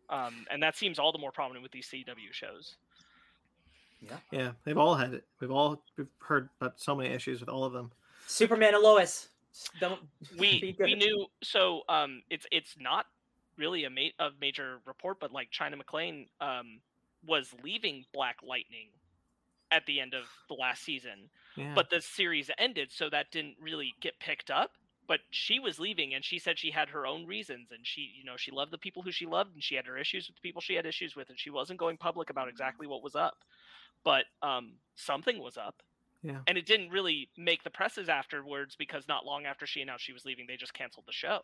Um, 0.09 0.45
and 0.51 0.61
that 0.61 0.75
seems 0.75 0.99
all 0.99 1.11
the 1.11 1.17
more 1.17 1.31
prominent 1.31 1.63
with 1.63 1.71
these 1.71 1.87
CW 1.87 2.31
shows. 2.31 2.75
yeah, 4.01 4.17
Yeah, 4.31 4.51
they've 4.65 4.77
all 4.77 4.95
had 4.95 5.13
it. 5.13 5.23
We've 5.39 5.51
all 5.51 5.81
we've 5.97 6.07
heard 6.19 6.49
about 6.59 6.79
so 6.79 6.95
many 6.95 7.09
issues 7.13 7.39
with 7.39 7.49
all 7.49 7.63
of 7.63 7.73
them. 7.73 7.91
Superman 8.27 8.73
and 8.73 8.83
Lois. 8.83 9.29
Don't 9.79 9.99
we 10.37 10.75
we 10.79 10.95
knew 10.95 11.27
so 11.43 11.81
um 11.89 12.21
it's 12.29 12.45
it's 12.51 12.75
not 12.79 13.05
really 13.57 13.83
a, 13.83 13.89
ma- 13.89 14.15
a 14.25 14.29
major 14.39 14.79
report 14.85 15.19
but 15.19 15.33
like 15.33 15.51
china 15.51 15.75
mcclain 15.75 16.25
um 16.39 16.79
was 17.27 17.53
leaving 17.61 18.05
black 18.13 18.37
lightning 18.47 18.87
at 19.69 19.85
the 19.85 19.99
end 19.99 20.13
of 20.13 20.23
the 20.47 20.53
last 20.53 20.83
season 20.83 21.29
Yeah, 21.57 21.73
but 21.75 21.89
the 21.89 21.99
series 21.99 22.49
ended 22.57 22.91
so 22.91 23.09
that 23.09 23.29
didn't 23.29 23.57
really 23.61 23.93
get 23.99 24.17
picked 24.19 24.49
up 24.49 24.71
but 25.11 25.19
she 25.29 25.59
was 25.59 25.77
leaving 25.77 26.13
and 26.13 26.23
she 26.23 26.39
said 26.39 26.57
she 26.57 26.71
had 26.71 26.87
her 26.87 27.05
own 27.05 27.25
reasons 27.25 27.67
and 27.71 27.85
she 27.85 28.13
you 28.17 28.23
know 28.23 28.37
she 28.37 28.49
loved 28.49 28.71
the 28.71 28.77
people 28.77 29.01
who 29.01 29.11
she 29.11 29.25
loved 29.25 29.53
and 29.53 29.61
she 29.61 29.75
had 29.75 29.85
her 29.85 29.97
issues 29.97 30.25
with 30.29 30.37
the 30.37 30.41
people 30.41 30.61
she 30.61 30.73
had 30.75 30.85
issues 30.85 31.17
with 31.17 31.27
and 31.27 31.37
she 31.37 31.49
wasn't 31.49 31.77
going 31.77 31.97
public 31.97 32.29
about 32.29 32.47
exactly 32.47 32.87
what 32.87 33.03
was 33.03 33.13
up 33.13 33.39
but 34.05 34.23
um 34.41 34.71
something 34.95 35.37
was 35.43 35.57
up 35.57 35.83
Yeah. 36.23 36.39
and 36.47 36.57
it 36.57 36.65
didn't 36.65 36.91
really 36.91 37.27
make 37.37 37.61
the 37.65 37.69
presses 37.69 38.07
afterwards 38.07 38.77
because 38.77 39.05
not 39.09 39.25
long 39.25 39.45
after 39.45 39.65
she 39.67 39.81
announced 39.81 40.05
she 40.05 40.13
was 40.13 40.23
leaving 40.23 40.45
they 40.47 40.55
just 40.55 40.73
canceled 40.73 41.05
the 41.07 41.11
show 41.11 41.41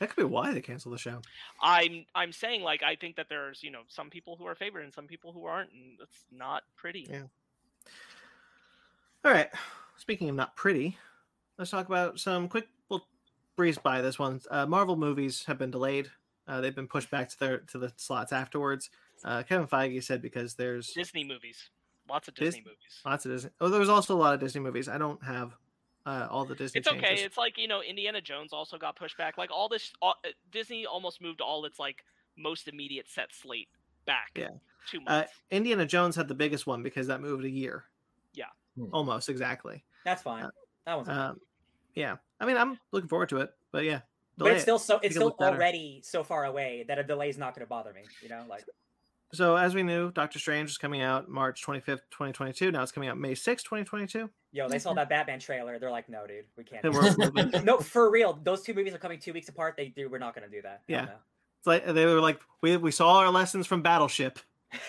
that 0.00 0.08
could 0.08 0.16
be 0.16 0.24
why 0.24 0.54
they 0.54 0.62
canceled 0.62 0.94
the 0.94 0.98
show. 0.98 1.20
i'm 1.60 2.06
i'm 2.14 2.32
saying 2.32 2.62
like 2.62 2.82
i 2.82 2.96
think 2.96 3.16
that 3.16 3.28
there's 3.28 3.62
you 3.62 3.70
know 3.70 3.82
some 3.88 4.08
people 4.08 4.34
who 4.36 4.46
are 4.46 4.54
favored 4.54 4.82
and 4.82 4.94
some 4.94 5.06
people 5.06 5.30
who 5.32 5.44
aren't 5.44 5.72
and 5.72 5.98
it's 6.00 6.24
not 6.32 6.62
pretty 6.74 7.06
Yeah. 7.10 7.24
All 9.24 9.32
right. 9.32 9.50
Speaking 9.96 10.28
of 10.30 10.36
not 10.36 10.54
pretty, 10.54 10.96
let's 11.58 11.70
talk 11.70 11.86
about 11.88 12.18
some 12.18 12.48
quick. 12.48 12.68
We'll 12.88 13.06
breeze 13.56 13.78
by 13.78 14.00
this 14.00 14.18
one. 14.18 14.40
Uh, 14.50 14.66
Marvel 14.66 14.96
movies 14.96 15.44
have 15.46 15.58
been 15.58 15.70
delayed. 15.70 16.10
Uh, 16.46 16.60
they've 16.60 16.74
been 16.74 16.88
pushed 16.88 17.10
back 17.10 17.28
to 17.28 17.38
their 17.38 17.58
to 17.58 17.78
the 17.78 17.92
slots 17.96 18.32
afterwards. 18.32 18.90
Uh, 19.24 19.42
Kevin 19.42 19.66
Feige 19.66 20.02
said 20.02 20.22
because 20.22 20.54
there's 20.54 20.92
disney 20.92 21.24
movies 21.24 21.70
lots 22.08 22.28
of 22.28 22.34
Dis- 22.34 22.54
disney 22.54 22.60
movies 22.60 23.00
lots 23.04 23.26
of 23.26 23.32
Disney. 23.32 23.50
Oh, 23.60 23.68
there 23.68 23.80
was 23.80 23.88
also 23.88 24.14
a 24.14 24.16
lot 24.16 24.32
of 24.32 24.40
Disney 24.40 24.60
movies. 24.60 24.88
I 24.88 24.96
don't 24.96 25.22
have 25.24 25.56
uh, 26.06 26.28
all 26.30 26.44
the 26.44 26.54
Disney. 26.54 26.78
it's 26.78 26.88
okay 26.88 27.00
changes. 27.00 27.24
it's 27.26 27.36
like 27.36 27.58
you 27.58 27.66
know 27.68 27.82
indiana 27.82 28.20
jones 28.22 28.52
also 28.54 28.78
got 28.78 28.94
pushed 28.96 29.18
back 29.18 29.36
like 29.36 29.50
all 29.50 29.68
this 29.68 29.92
all, 30.00 30.14
uh, 30.24 30.28
disney 30.52 30.86
almost 30.86 31.20
moved 31.20 31.40
all 31.42 31.64
its 31.66 31.78
like 31.78 32.02
most 32.36 32.66
immediate 32.68 33.06
set 33.10 33.28
slate 33.34 33.68
back 34.06 34.30
Yeah. 34.36 34.48
two 34.88 35.00
Uh, 35.06 35.10
months 35.16 35.32
Indiana 35.50 35.84
Jones 35.84 36.14
had 36.16 36.28
the 36.28 36.34
biggest 36.34 36.66
one 36.66 36.82
because 36.82 37.08
that 37.08 37.20
moved 37.20 37.44
a 37.44 37.50
year. 37.50 37.84
Yeah. 38.32 38.44
Hmm. 38.76 38.86
Almost 38.92 39.28
exactly. 39.28 39.84
That's 40.04 40.22
fine. 40.22 40.48
That 40.86 40.94
one's 40.94 41.08
okay. 41.08 41.18
Um, 41.18 41.40
yeah. 41.98 42.16
I 42.40 42.46
mean, 42.46 42.56
I'm 42.56 42.78
looking 42.92 43.08
forward 43.08 43.28
to 43.30 43.38
it, 43.38 43.50
but 43.72 43.84
yeah. 43.84 44.00
but 44.36 44.44
delay 44.44 44.52
it's 44.52 44.60
it. 44.60 44.62
still 44.62 44.78
so 44.78 44.96
it's 44.96 45.02
Make 45.02 45.10
it 45.10 45.14
still 45.14 45.36
better. 45.38 45.56
already 45.56 46.00
so 46.04 46.22
far 46.22 46.44
away 46.44 46.84
that 46.88 46.98
a 46.98 47.02
delay 47.02 47.28
is 47.28 47.38
not 47.38 47.54
going 47.54 47.66
to 47.66 47.68
bother 47.68 47.92
me. 47.92 48.02
You 48.22 48.28
know, 48.28 48.44
like 48.48 48.64
So 49.32 49.56
as 49.56 49.74
we 49.74 49.82
knew, 49.82 50.12
Doctor 50.12 50.38
Strange 50.38 50.70
is 50.70 50.78
coming 50.78 51.02
out 51.02 51.28
March 51.28 51.64
25th, 51.66 52.06
2022. 52.10 52.70
Now 52.70 52.82
it's 52.82 52.92
coming 52.92 53.08
out 53.08 53.18
May 53.18 53.32
6th, 53.32 53.64
2022. 53.64 54.30
Yo, 54.52 54.68
they 54.68 54.78
saw 54.78 54.94
that 54.94 55.08
Batman 55.08 55.40
trailer. 55.40 55.78
They're 55.78 55.90
like, 55.90 56.08
no, 56.08 56.26
dude, 56.26 56.44
we 56.56 56.64
can't. 56.64 56.82
Do 56.82 57.60
no, 57.64 57.78
for 57.78 58.10
real. 58.10 58.38
Those 58.42 58.62
two 58.62 58.72
movies 58.72 58.94
are 58.94 58.98
coming 58.98 59.18
two 59.18 59.32
weeks 59.32 59.48
apart. 59.48 59.74
They 59.76 59.88
do. 59.88 60.08
We're 60.08 60.18
not 60.18 60.34
gonna 60.34 60.48
do 60.48 60.62
that. 60.62 60.82
Yeah. 60.86 61.08
It's 61.58 61.66
like 61.66 61.84
they 61.84 62.06
were 62.06 62.20
like, 62.20 62.40
we 62.62 62.76
we 62.76 62.92
saw 62.92 63.18
our 63.18 63.30
lessons 63.30 63.66
from 63.66 63.82
Battleship, 63.82 64.38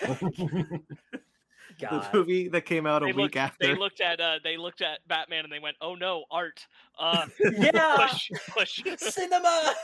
the 1.80 2.06
movie 2.12 2.48
that 2.48 2.62
came 2.62 2.86
out 2.86 3.02
a 3.02 3.06
They 3.06 3.12
week 3.12 3.36
after. 3.36 3.66
they 3.66 3.74
looked 3.74 4.00
at 4.00 4.20
uh, 4.20 4.38
they 4.44 4.56
looked 4.56 4.82
at 4.82 5.00
Batman 5.08 5.44
and 5.44 5.52
they 5.52 5.58
went, 5.58 5.76
"Oh 5.80 5.94
no, 5.94 6.24
art! 6.30 6.66
Uh, 6.98 7.26
Yeah. 7.40 7.96
push, 8.08 8.30
push." 8.50 8.82
Cinema. 8.98 9.74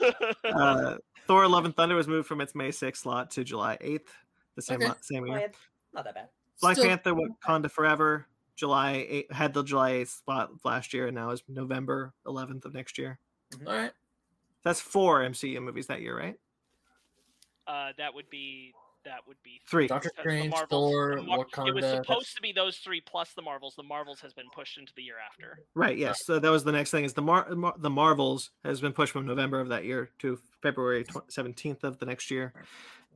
uh, 0.44 0.96
Thor: 1.26 1.48
Love 1.48 1.64
and 1.64 1.74
Thunder 1.76 1.94
was 1.94 2.08
moved 2.08 2.28
from 2.28 2.40
its 2.40 2.54
May 2.54 2.68
6th 2.70 2.96
slot 2.98 3.30
to 3.32 3.44
July 3.44 3.76
8th, 3.80 4.08
the 4.56 4.62
same 4.62 4.76
Okay. 4.76 4.86
month, 4.88 5.04
same 5.04 5.26
year. 5.26 5.50
Not 5.94 6.04
that 6.04 6.14
bad. 6.14 6.28
Black 6.60 6.76
Still- 6.76 6.88
Panther: 6.88 7.14
Wakanda 7.14 7.70
Forever, 7.70 8.26
July 8.56 9.06
8, 9.08 9.32
had 9.32 9.54
the 9.54 9.62
July 9.62 9.92
8th 9.92 10.08
spot 10.18 10.50
last 10.64 10.92
year, 10.92 11.06
and 11.06 11.14
now 11.14 11.30
is 11.30 11.42
November 11.48 12.12
11th 12.26 12.64
of 12.64 12.74
next 12.74 12.98
year. 12.98 13.18
All 13.66 13.72
right. 13.72 13.92
That's 14.64 14.80
four 14.80 15.20
MCU 15.22 15.62
movies 15.62 15.86
that 15.86 16.00
year, 16.02 16.18
right? 16.18 16.36
uh, 17.66 17.92
that 17.98 18.12
would 18.14 18.28
be 18.30 18.72
that 19.04 19.26
would 19.26 19.36
be 19.42 19.60
Three. 19.66 19.86
Doctor 19.86 20.10
Strange, 20.18 20.50
Marvels- 20.50 20.68
Thor, 20.70 21.16
the 21.16 21.22
Mar- 21.22 21.46
It 21.66 21.74
was 21.74 21.84
Wakanda. 21.84 21.96
supposed 22.04 22.36
to 22.36 22.42
be 22.42 22.52
those 22.52 22.78
three 22.78 23.00
plus 23.00 23.32
the 23.34 23.42
Marvels. 23.42 23.74
The 23.76 23.82
Marvels 23.82 24.20
has 24.20 24.32
been 24.34 24.48
pushed 24.54 24.78
into 24.78 24.92
the 24.94 25.02
year 25.02 25.16
after. 25.24 25.60
Right. 25.74 25.96
Yes. 25.96 26.24
So 26.24 26.38
that 26.38 26.50
was 26.50 26.64
the 26.64 26.72
next 26.72 26.90
thing. 26.90 27.04
Is 27.04 27.14
the 27.14 27.22
Mar- 27.22 27.48
Mar- 27.54 27.74
the 27.78 27.90
Marvels 27.90 28.50
has 28.64 28.80
been 28.80 28.92
pushed 28.92 29.12
from 29.12 29.26
November 29.26 29.60
of 29.60 29.68
that 29.68 29.84
year 29.84 30.10
to 30.18 30.38
February 30.62 31.04
seventeenth 31.28 31.84
of 31.84 31.98
the 31.98 32.06
next 32.06 32.30
year, 32.30 32.52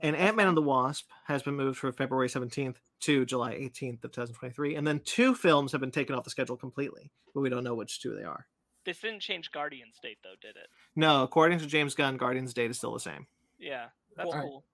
and 0.01 0.17
Ant 0.17 0.37
Man 0.37 0.49
and 0.49 0.57
the 0.57 0.63
Wasp 0.63 1.09
has 1.27 1.43
been 1.43 1.55
moved 1.57 1.79
from 1.79 1.93
February 1.93 2.29
seventeenth 2.29 2.81
to 3.01 3.25
July 3.27 3.53
eighteenth 3.53 4.05
of 4.05 4.13
two 4.13 4.21
thousand 4.21 4.37
twenty 4.37 4.55
three, 4.55 4.75
and 4.77 4.87
then 4.87 5.01
two 5.05 5.35
films 5.35 5.73
have 5.73 5.81
been 5.81 5.91
taken 5.91 6.15
off 6.15 6.25
the 6.25 6.31
schedule 6.31 6.57
completely, 6.57 7.11
but 7.35 7.41
we 7.41 7.49
don't 7.49 7.65
know 7.65 7.75
which 7.75 8.01
two 8.01 8.15
they 8.15 8.23
are. 8.25 8.47
This 8.85 9.01
didn't 9.01 9.21
change 9.21 9.51
Guardian's 9.53 9.99
date 10.03 10.19
though, 10.25 10.35
did 10.41 10.57
it? 10.57 10.69
No, 10.97 11.23
according 11.23 11.59
to 11.61 11.67
James 11.67 11.95
Gunn, 11.95 12.17
Guardians' 12.17 12.53
date 12.55 12.71
is 12.71 12.79
still 12.79 12.93
the 12.93 13.01
same. 13.01 13.27
Yeah, 13.59 13.89
that's 14.17 14.29
Well- 14.29 14.43
cool. 14.43 14.65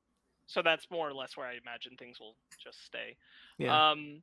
So 0.49 0.63
that's 0.63 0.91
more 0.91 1.09
or 1.09 1.15
less 1.15 1.37
where 1.37 1.47
I 1.47 1.55
imagine 1.63 1.97
things 1.99 2.19
will 2.19 2.37
just 2.59 2.85
stay. 2.85 3.19
Yeah. 3.59 3.91
Um, 3.91 4.23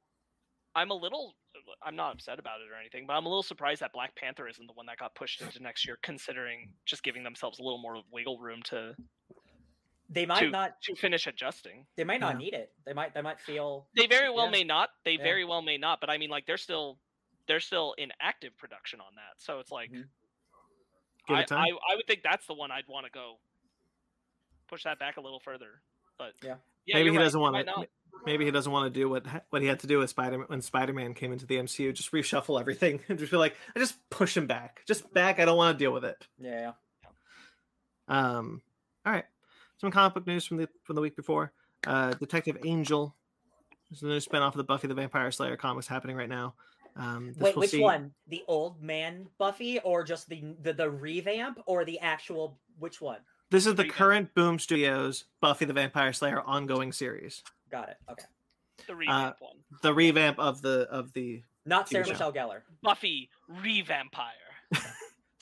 I'm 0.75 0.91
a 0.91 0.95
little. 0.95 1.35
I'm 1.83 1.95
not 1.95 2.15
upset 2.15 2.39
about 2.39 2.61
it 2.61 2.71
or 2.71 2.75
anything, 2.79 3.07
but 3.07 3.13
I'm 3.13 3.25
a 3.25 3.29
little 3.29 3.43
surprised 3.43 3.81
that 3.81 3.93
Black 3.93 4.15
Panther 4.15 4.47
isn't 4.47 4.67
the 4.67 4.73
one 4.73 4.87
that 4.87 4.97
got 4.97 5.15
pushed 5.15 5.41
into 5.41 5.61
next 5.61 5.87
year, 5.87 5.97
considering 6.03 6.73
just 6.85 7.03
giving 7.03 7.23
themselves 7.23 7.59
a 7.59 7.63
little 7.63 7.77
more 7.79 8.03
wiggle 8.11 8.39
room 8.39 8.61
to 8.63 8.97
They 10.09 10.25
might 10.25 10.39
to, 10.39 10.49
not. 10.51 10.81
to 10.83 10.95
finish 10.95 11.27
adjusting. 11.27 11.87
They 11.95 12.03
might 12.03 12.19
not 12.19 12.35
Yeah. 12.35 12.39
need 12.39 12.53
it. 12.55 12.73
They 12.85 12.93
might. 12.93 13.13
They 13.13 13.21
might 13.21 13.39
feel. 13.39 13.87
They 13.95 14.07
very 14.07 14.29
well 14.31 14.45
Yeah. 14.45 14.51
may 14.51 14.63
not. 14.63 14.89
They 15.03 15.17
Yeah. 15.17 15.23
very 15.23 15.45
well 15.45 15.61
may 15.61 15.77
not. 15.77 16.01
But 16.01 16.09
I 16.09 16.17
mean, 16.17 16.29
like 16.29 16.45
they're 16.45 16.57
still 16.57 16.99
they're 17.47 17.59
still 17.59 17.93
in 17.93 18.11
active 18.19 18.57
production 18.57 18.99
on 18.99 19.15
that. 19.15 19.39
So 19.39 19.59
it's 19.59 19.71
like 19.71 19.91
Mhm. 19.91 20.09
Give 21.27 21.37
I, 21.37 21.41
it 21.41 21.47
time. 21.47 21.65
I 21.65 21.93
I 21.93 21.95
would 21.95 22.07
think 22.07 22.23
that's 22.23 22.47
the 22.47 22.53
one 22.55 22.71
I'd 22.71 22.87
want 22.87 23.05
to 23.05 23.11
go 23.11 23.39
push 24.67 24.83
that 24.83 24.99
back 24.99 25.17
a 25.17 25.21
little 25.21 25.39
further. 25.39 25.81
But 26.17 26.33
Yeah. 26.43 26.55
yeah 26.85 26.95
Maybe 26.97 27.11
he 27.11 27.17
right, 27.17 27.23
doesn't 27.23 27.39
want 27.39 27.65
to. 27.67 27.87
Maybe 28.25 28.45
he 28.45 28.51
doesn't 28.51 28.71
want 28.71 28.91
to 28.91 28.99
do 28.99 29.07
what 29.09 29.25
what 29.51 29.61
he 29.61 29.67
had 29.67 29.79
to 29.81 29.87
do 29.87 29.99
with 29.99 30.09
Spider 30.09 30.39
when 30.47 30.61
Spider 30.61 30.93
Man 30.93 31.13
came 31.13 31.31
into 31.31 31.45
the 31.45 31.57
MCU. 31.57 31.93
Just 31.93 32.11
reshuffle 32.11 32.59
everything 32.59 32.99
and 33.09 33.19
just 33.19 33.31
be 33.31 33.37
like, 33.37 33.55
I 33.75 33.79
just 33.79 33.97
push 34.09 34.35
him 34.35 34.47
back, 34.47 34.81
just 34.87 35.13
back. 35.13 35.39
I 35.39 35.45
don't 35.45 35.57
want 35.57 35.77
to 35.77 35.83
deal 35.83 35.91
with 35.91 36.05
it. 36.05 36.25
Yeah. 36.39 36.71
Um, 38.07 38.61
all 39.05 39.13
right. 39.13 39.25
Some 39.77 39.91
comic 39.91 40.13
book 40.13 40.27
news 40.27 40.45
from 40.45 40.57
the 40.57 40.69
from 40.83 40.95
the 40.95 41.01
week 41.01 41.15
before. 41.15 41.51
Uh, 41.85 42.13
Detective 42.13 42.57
Angel. 42.65 43.15
There's 43.91 44.01
a 44.01 44.07
new 44.07 44.17
spinoff 44.17 44.47
of 44.49 44.55
the 44.57 44.63
Buffy 44.63 44.87
the 44.87 44.95
Vampire 44.95 45.29
Slayer 45.31 45.57
comics 45.57 45.87
happening 45.87 46.15
right 46.15 46.29
now. 46.29 46.55
Um, 46.95 47.33
this 47.33 47.43
Wait, 47.43 47.57
which 47.57 47.69
see- 47.71 47.81
one? 47.81 48.13
The 48.27 48.41
old 48.47 48.81
man 48.81 49.27
Buffy, 49.37 49.79
or 49.79 50.03
just 50.03 50.29
the 50.29 50.55
the, 50.61 50.73
the 50.73 50.89
revamp, 50.89 51.59
or 51.65 51.85
the 51.85 51.99
actual? 51.99 52.57
Which 52.79 53.01
one? 53.01 53.19
This 53.51 53.65
is 53.65 53.75
the 53.75 53.85
current 53.85 54.33
Boom 54.33 54.59
Studios 54.59 55.25
Buffy 55.41 55.65
the 55.65 55.73
Vampire 55.73 56.13
Slayer 56.13 56.41
ongoing 56.41 56.91
series. 56.91 57.43
Got 57.71 57.89
it. 57.89 57.97
Okay. 58.09 58.25
The 58.87 58.95
revamp 58.95 59.35
one. 59.39 59.57
The 59.81 59.93
revamp 59.93 60.39
of 60.39 60.61
the 60.61 60.87
of 60.89 61.13
the 61.13 61.43
Not 61.65 61.87
Sarah 61.89 62.05
show. 62.05 62.11
Michelle 62.11 62.33
Gellar. 62.33 62.61
Buffy 62.81 63.29
revampire. 63.49 64.73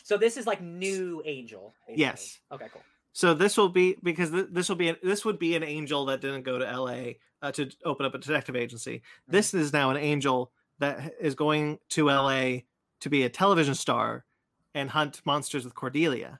So 0.03 0.17
this 0.17 0.37
is 0.37 0.45
like 0.45 0.61
new 0.61 1.21
Angel. 1.25 1.73
basically. 1.87 2.01
Yes. 2.01 2.39
Okay. 2.51 2.67
Cool. 2.71 2.81
So 3.13 3.33
this 3.33 3.57
will 3.57 3.69
be 3.69 3.95
because 4.03 4.31
th- 4.31 4.47
this 4.51 4.67
will 4.69 4.75
be 4.75 4.89
an, 4.89 4.97
this 5.01 5.23
would 5.23 5.39
be 5.39 5.55
an 5.55 5.63
angel 5.63 6.05
that 6.05 6.21
didn't 6.21 6.43
go 6.43 6.59
to 6.59 6.67
L.A. 6.67 7.19
Uh, 7.41 7.51
to 7.53 7.69
open 7.85 8.05
up 8.05 8.13
a 8.13 8.17
detective 8.17 8.55
agency. 8.55 9.01
This 9.27 9.53
is 9.53 9.71
now 9.73 9.89
an 9.91 9.97
angel 9.97 10.51
that 10.79 11.13
is 11.19 11.35
going 11.35 11.79
to 11.89 12.09
L.A. 12.09 12.65
to 12.99 13.09
be 13.09 13.23
a 13.23 13.29
television 13.29 13.75
star 13.75 14.25
and 14.73 14.89
hunt 14.89 15.21
monsters 15.25 15.63
with 15.63 15.75
Cordelia. 15.75 16.39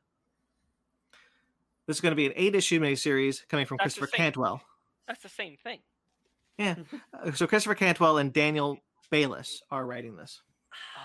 This 1.88 1.98
is 1.98 2.02
going 2.02 2.12
to 2.12 2.16
be 2.16 2.26
an 2.26 2.34
eight 2.36 2.56
issue 2.56 2.80
miniseries 2.80 3.48
coming 3.48 3.66
from 3.66 3.78
That's 3.78 3.96
Christopher 3.98 4.16
Cantwell. 4.16 4.62
That's 5.08 5.22
the 5.24 5.30
same 5.30 5.58
thing. 5.64 5.80
Uh, 6.60 7.32
So 7.34 7.48
Christopher 7.48 7.76
Cantwell 7.76 8.20
and 8.20 8.32
Daniel 8.32 8.78
Bayliss 9.10 9.62
are 9.72 9.86
writing 9.86 10.16
this. 10.16 10.42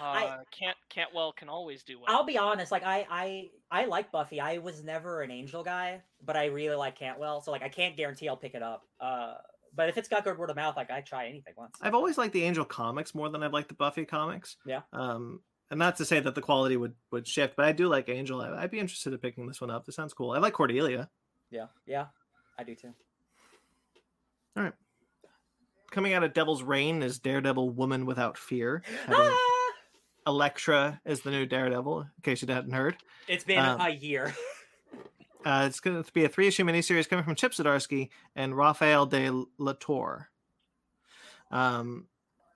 Uh, 0.01 0.05
I- 0.05 0.37
can't 0.57 0.77
Cantwell 0.89 1.33
can 1.33 1.49
always 1.49 1.83
do 1.83 1.99
well. 1.99 2.07
I'll 2.09 2.25
be 2.25 2.39
honest. 2.39 2.71
Like 2.71 2.85
I, 2.85 3.05
I, 3.11 3.51
I 3.71 3.85
like 3.87 4.13
Buffy. 4.13 4.41
I 4.41 4.59
was 4.59 4.85
never 4.85 5.23
an 5.23 5.31
Angel 5.33 5.65
guy, 5.65 6.01
but 6.25 6.37
I 6.37 6.47
really 6.47 6.77
like 6.77 6.97
Cantwell. 6.97 7.41
So 7.41 7.51
like 7.51 7.63
I 7.63 7.69
can't 7.69 7.97
guarantee 7.97 8.29
I'll 8.29 8.37
pick 8.37 8.55
it 8.55 8.63
up. 8.63 8.85
Uh, 9.01 9.35
but 9.75 9.89
if 9.89 9.99
it's 9.99 10.09
got 10.09 10.23
good 10.25 10.39
word 10.39 10.51
of 10.51 10.57
mouth, 10.57 10.77
like 10.77 10.91
I 10.93 11.01
try 11.01 11.27
anything 11.27 11.55
once. 11.57 11.77
I've 11.83 11.95
always 11.95 12.17
liked 12.17 12.33
the 12.33 12.45
Angel 12.45 12.65
comics 12.65 13.13
more 13.15 13.29
than 13.29 13.43
I've 13.43 13.53
liked 13.53 13.69
the 13.69 13.75
Buffy 13.75 14.05
comics. 14.05 14.57
Yeah. 14.65 14.83
Um, 14.93 15.41
and 15.71 15.79
not 15.79 15.97
to 15.97 16.05
say 16.05 16.21
that 16.21 16.35
the 16.35 16.41
quality 16.41 16.77
would 16.77 16.95
would 17.11 17.27
shift, 17.27 17.57
but 17.57 17.65
I 17.67 17.73
do 17.73 17.89
like 17.89 18.09
Angel. 18.09 18.41
I, 18.41 18.63
I'd 18.63 18.71
be 18.71 18.79
interested 18.79 19.13
in 19.13 19.19
picking 19.19 19.47
this 19.47 19.61
one 19.61 19.71
up. 19.71 19.87
This 19.87 19.97
sounds 19.97 20.15
cool. 20.15 20.31
I 20.33 20.39
like 20.39 20.53
Cordelia. 20.55 21.09
Yeah. 21.51 21.67
Yeah. 21.87 22.07
I 22.59 22.65
do 22.65 22.75
too. 22.75 22.93
All 24.57 24.63
right. 24.65 24.73
Coming 25.91 26.13
out 26.15 26.25
of 26.25 26.35
Devil's 26.35 26.63
Reign 26.63 27.03
is 27.03 27.19
Daredevil 27.19 27.71
Woman 27.71 28.05
Without 28.07 28.37
Fear. 28.37 28.83
Ah! 29.09 29.37
Elektra 30.27 31.01
is 31.07 31.21
the 31.23 31.31
new 31.31 31.47
Daredevil, 31.47 32.01
in 32.03 32.09
case 32.23 32.43
you 32.43 32.53
hadn't 32.53 32.73
heard. 32.73 32.97
It's 33.29 33.45
been 33.45 33.59
Um, 33.65 33.81
a 33.81 33.91
year. 33.91 34.35
Uh, 35.45 35.65
it's 35.67 35.79
going 35.79 36.03
to 36.03 36.13
be 36.13 36.25
a 36.25 36.29
three 36.29 36.49
issue 36.49 36.65
miniseries 36.65 37.09
coming 37.09 37.25
from 37.25 37.37
Chip 37.37 37.53
Zdarsky 37.53 38.09
and 38.35 38.55
Raphael 38.57 39.07
de 39.07 39.31
la 39.57 39.73
Tour. 39.75 40.29
Um, 41.53 42.09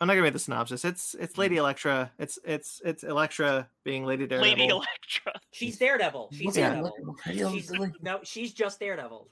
I'm 0.03 0.09
not 0.09 0.15
gonna 0.15 0.25
read 0.25 0.33
the 0.33 0.41
synopsis. 0.41 0.85
It's 0.85 1.15
it's 1.21 1.39
Lady 1.39 1.59
Elektra. 1.59 2.11
It's 2.19 2.37
it's 2.45 2.83
it's 2.85 3.05
Elektra 3.05 3.69
being 3.85 4.05
Lady 4.05 4.27
Daredevil. 4.27 4.51
Lady 4.51 4.67
Elektra. 4.69 5.41
She's 5.53 5.79
Daredevil. 5.79 6.31
She's 6.33 6.45
Look 6.47 6.59
at- 6.59 6.73
Daredevil. 6.73 6.93
look 7.05 7.19
at 7.25 7.37
Lady 7.37 7.61
She's, 7.61 7.71
no, 8.03 8.19
she's 8.25 8.53
just 8.53 8.81
Daredevil. 8.81 9.29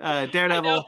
uh, 0.00 0.24
Daredevil 0.32 0.86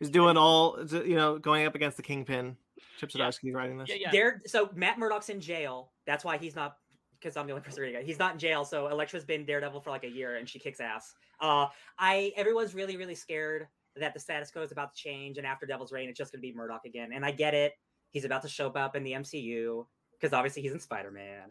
is 0.00 0.10
doing 0.10 0.36
all 0.36 0.76
you 0.90 1.14
know, 1.14 1.38
going 1.38 1.66
up 1.66 1.76
against 1.76 1.96
the 1.96 2.02
Kingpin. 2.02 2.56
Chip 2.98 3.10
Yeah. 3.14 3.30
Writing 3.52 3.78
this. 3.78 3.88
Yeah, 3.90 3.94
yeah. 4.00 4.10
Dare 4.10 4.42
so 4.44 4.68
Matt 4.74 4.98
Murdock's 4.98 5.28
in 5.28 5.40
jail. 5.40 5.92
That's 6.04 6.24
why 6.24 6.36
he's 6.36 6.56
not 6.56 6.76
because 7.20 7.36
I'm 7.36 7.46
the 7.46 7.52
only 7.52 7.62
person 7.62 7.80
reading 7.80 8.00
it. 8.00 8.04
He's 8.04 8.18
not 8.18 8.32
in 8.32 8.40
jail, 8.40 8.64
so 8.64 8.88
Elektra's 8.88 9.24
been 9.24 9.44
Daredevil 9.44 9.82
for 9.82 9.90
like 9.90 10.02
a 10.02 10.10
year 10.10 10.34
and 10.34 10.48
she 10.48 10.58
kicks 10.58 10.80
ass. 10.80 11.14
Uh 11.40 11.68
I 11.96 12.32
everyone's 12.34 12.74
really, 12.74 12.96
really 12.96 13.14
scared 13.14 13.68
that 13.94 14.14
the 14.14 14.18
status 14.18 14.50
quo 14.50 14.62
is 14.62 14.72
about 14.72 14.96
to 14.96 15.00
change 15.00 15.38
and 15.38 15.46
after 15.46 15.64
Devil's 15.64 15.92
Reign 15.92 16.08
it's 16.08 16.18
just 16.18 16.32
gonna 16.32 16.42
be 16.42 16.52
Murdock 16.52 16.86
again. 16.86 17.10
And 17.14 17.24
I 17.24 17.30
get 17.30 17.54
it. 17.54 17.74
He's 18.14 18.24
about 18.24 18.42
to 18.42 18.48
show 18.48 18.68
up 18.70 18.94
in 18.94 19.02
the 19.02 19.12
MCU 19.12 19.84
because 20.12 20.32
obviously 20.32 20.62
he's 20.62 20.72
in 20.72 20.78
Spider-Man. 20.78 21.50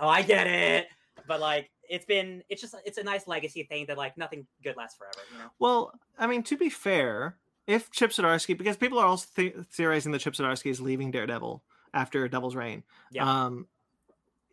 Oh, 0.00 0.08
I 0.08 0.22
get 0.22 0.46
it. 0.46 0.88
But 1.26 1.38
like 1.38 1.70
it's 1.88 2.06
been 2.06 2.42
it's 2.48 2.62
just 2.62 2.74
it's 2.86 2.96
a 2.96 3.02
nice 3.02 3.28
legacy 3.28 3.64
thing 3.64 3.84
that 3.88 3.98
like 3.98 4.16
nothing 4.16 4.46
good 4.64 4.76
lasts 4.76 4.96
forever, 4.96 5.18
you 5.32 5.38
know. 5.38 5.50
Well, 5.58 5.92
I 6.18 6.26
mean, 6.26 6.42
to 6.44 6.56
be 6.56 6.70
fair, 6.70 7.36
if 7.66 7.90
Chip 7.90 8.10
Zdarsky, 8.10 8.56
because 8.56 8.78
people 8.78 8.98
are 8.98 9.06
also 9.06 9.26
the- 9.34 9.66
theorizing 9.70 10.12
that 10.12 10.20
Chip 10.20 10.32
Zdarsky 10.32 10.70
is 10.70 10.80
leaving 10.80 11.10
Daredevil 11.10 11.62
after 11.92 12.26
Devil's 12.26 12.56
Reign. 12.56 12.84
Yeah. 13.12 13.28
Um, 13.44 13.66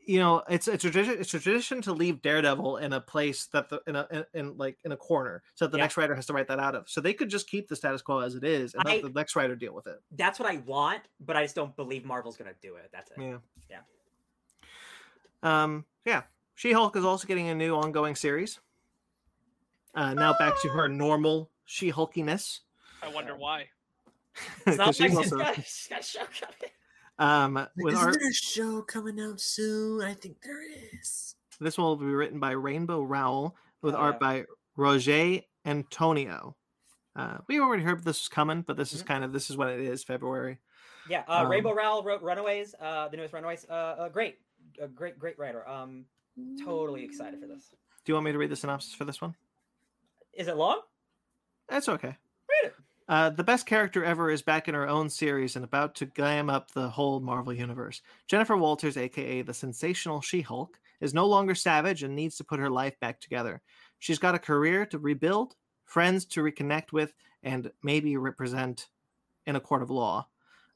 you 0.07 0.19
know, 0.19 0.43
it's 0.49 0.67
a 0.67 0.77
tradition. 0.77 1.17
It's 1.19 1.33
a 1.33 1.39
tradition 1.39 1.81
to 1.83 1.93
leave 1.93 2.21
Daredevil 2.21 2.77
in 2.77 2.93
a 2.93 3.01
place 3.01 3.47
that 3.47 3.69
the 3.69 3.81
in 3.87 3.95
a 3.95 4.07
in, 4.11 4.25
in 4.33 4.57
like 4.57 4.77
in 4.85 4.91
a 4.91 4.97
corner, 4.97 5.43
so 5.55 5.65
that 5.65 5.71
the 5.71 5.77
Yeah. 5.77 5.83
next 5.85 5.97
writer 5.97 6.15
has 6.15 6.25
to 6.27 6.33
write 6.33 6.47
that 6.47 6.59
out 6.59 6.75
of. 6.75 6.89
So 6.89 7.01
they 7.01 7.13
could 7.13 7.29
just 7.29 7.49
keep 7.49 7.67
the 7.67 7.75
status 7.75 8.01
quo 8.01 8.19
as 8.19 8.35
it 8.35 8.43
is, 8.43 8.73
and 8.75 8.83
I- 8.87 8.93
let 8.95 9.03
the 9.03 9.09
next 9.09 9.35
writer 9.35 9.55
deal 9.55 9.73
with 9.73 9.87
it. 9.87 10.01
That's 10.11 10.39
what 10.39 10.49
I 10.49 10.57
want, 10.57 11.01
but 11.19 11.35
I 11.35 11.43
just 11.43 11.55
don't 11.55 11.75
believe 11.75 12.05
Marvel's 12.05 12.37
gonna 12.37 12.53
do 12.61 12.75
it. 12.75 12.89
That's 12.93 13.11
it. 13.11 13.17
Yeah. 13.19 13.37
Yeah. 13.69 13.79
Um. 15.43 15.85
Yeah. 16.05 16.23
She 16.55 16.71
Hulk 16.71 16.95
is 16.95 17.03
also 17.03 17.27
getting 17.27 17.49
a 17.49 17.55
new 17.55 17.75
ongoing 17.75 18.15
series. 18.15 18.59
Uh, 19.93 20.13
now 20.13 20.33
back 20.37 20.53
to 20.61 20.69
her 20.69 20.87
normal 20.87 21.49
She 21.65 21.91
Hulkiness. 21.91 22.59
I 23.01 23.09
wonder 23.09 23.35
why. 23.35 23.69
It's 24.65 24.77
not 24.77 24.85
'Cause 24.87 24.99
like 24.99 25.09
she's 25.11 25.17
she's 25.19 25.31
also- 25.33 25.37
got, 25.37 25.55
she's 25.55 25.87
got 25.89 25.99
a 25.99 26.03
show 26.03 26.19
coming. 26.19 26.71
Um, 27.17 27.67
with 27.77 27.95
art, 27.95 28.17
there 28.19 28.29
a 28.29 28.33
show 28.33 28.81
coming 28.81 29.19
out 29.21 29.39
soon? 29.39 30.01
I 30.01 30.13
think 30.13 30.41
there 30.41 30.61
is. 30.99 31.35
This 31.59 31.77
one 31.77 31.87
will 31.87 31.95
be 31.95 32.05
written 32.05 32.39
by 32.39 32.51
Rainbow 32.51 33.01
Rowell 33.03 33.55
with 33.81 33.95
Oh, 33.95 33.99
art 33.99 34.15
yeah. 34.15 34.27
by 34.27 34.45
Rogê 34.77 35.43
Antônio. 35.65 36.55
Uh, 37.15 37.37
we 37.47 37.59
already 37.61 37.83
heard 37.83 38.03
this 38.03 38.19
was 38.23 38.27
coming, 38.27 38.61
but 38.61 38.75
this 38.75 38.91
is 38.91 39.01
Mhm. 39.03 39.07
kind 39.07 39.23
of 39.23 39.31
this 39.31 39.49
is 39.49 39.55
what 39.55 39.69
it 39.69 39.79
is. 39.79 40.03
February. 40.03 40.59
Yeah, 41.07 41.23
uh, 41.29 41.43
Um, 41.43 41.49
Rainbow 41.51 41.73
Rowell 41.73 42.03
wrote 42.03 42.21
Runaways, 42.21 42.75
uh, 42.79 43.07
the 43.07 43.15
newest 43.17 43.33
Runaways. 43.33 43.65
Uh, 43.69 43.73
uh, 43.73 44.09
great, 44.09 44.39
a 44.79 44.87
great, 44.87 45.17
great 45.17 45.37
writer. 45.39 45.65
Um, 45.67 46.07
totally 46.65 47.03
excited 47.05 47.39
for 47.39 47.47
this. 47.47 47.69
Do 48.03 48.11
you 48.11 48.15
want 48.15 48.25
me 48.25 48.31
to 48.33 48.37
read 48.37 48.49
the 48.49 48.55
synopsis 48.57 48.93
for 48.93 49.05
this 49.05 49.21
one? 49.21 49.35
Is 50.33 50.47
it 50.49 50.57
long? 50.57 50.81
That's 51.69 51.87
okay. 51.87 52.17
Uh, 53.07 53.29
the 53.29 53.43
best 53.43 53.67
character 53.67 54.03
ever 54.03 54.31
is 54.31 54.41
back 54.41 54.67
in 54.67 54.73
her 54.73 54.87
own 54.87 55.09
series 55.09 55.55
and 55.55 55.63
about 55.63 55.93
to 55.95 56.05
glam 56.07 56.49
up 56.49 56.71
the 56.71 56.89
whole 56.89 57.19
Marvel 57.19 57.53
universe. 57.53 58.01
Jennifer 58.27 58.57
Walters, 58.57 58.97
aka 58.97 59.43
the 59.43 59.53
sensational 59.53 60.21
She 60.21 60.41
Hulk, 60.41 60.79
is 61.01 61.13
no 61.13 61.27
longer 61.27 61.53
savage 61.53 62.01
and 62.01 62.15
needs 62.15 62.37
to 62.37 62.43
put 62.43 62.59
her 62.59 62.69
life 62.69 62.99
back 62.99 63.21
together. 63.21 63.61
She's 63.99 64.17
got 64.17 64.35
a 64.35 64.39
career 64.39 64.85
to 64.87 64.97
rebuild, 64.97 65.55
friends 65.83 66.25
to 66.25 66.41
reconnect 66.41 66.91
with, 66.91 67.13
and 67.43 67.71
maybe 67.83 68.17
represent 68.17 68.87
in 69.45 69.55
a 69.55 69.59
court 69.59 69.83
of 69.83 69.91
law. 69.91 70.27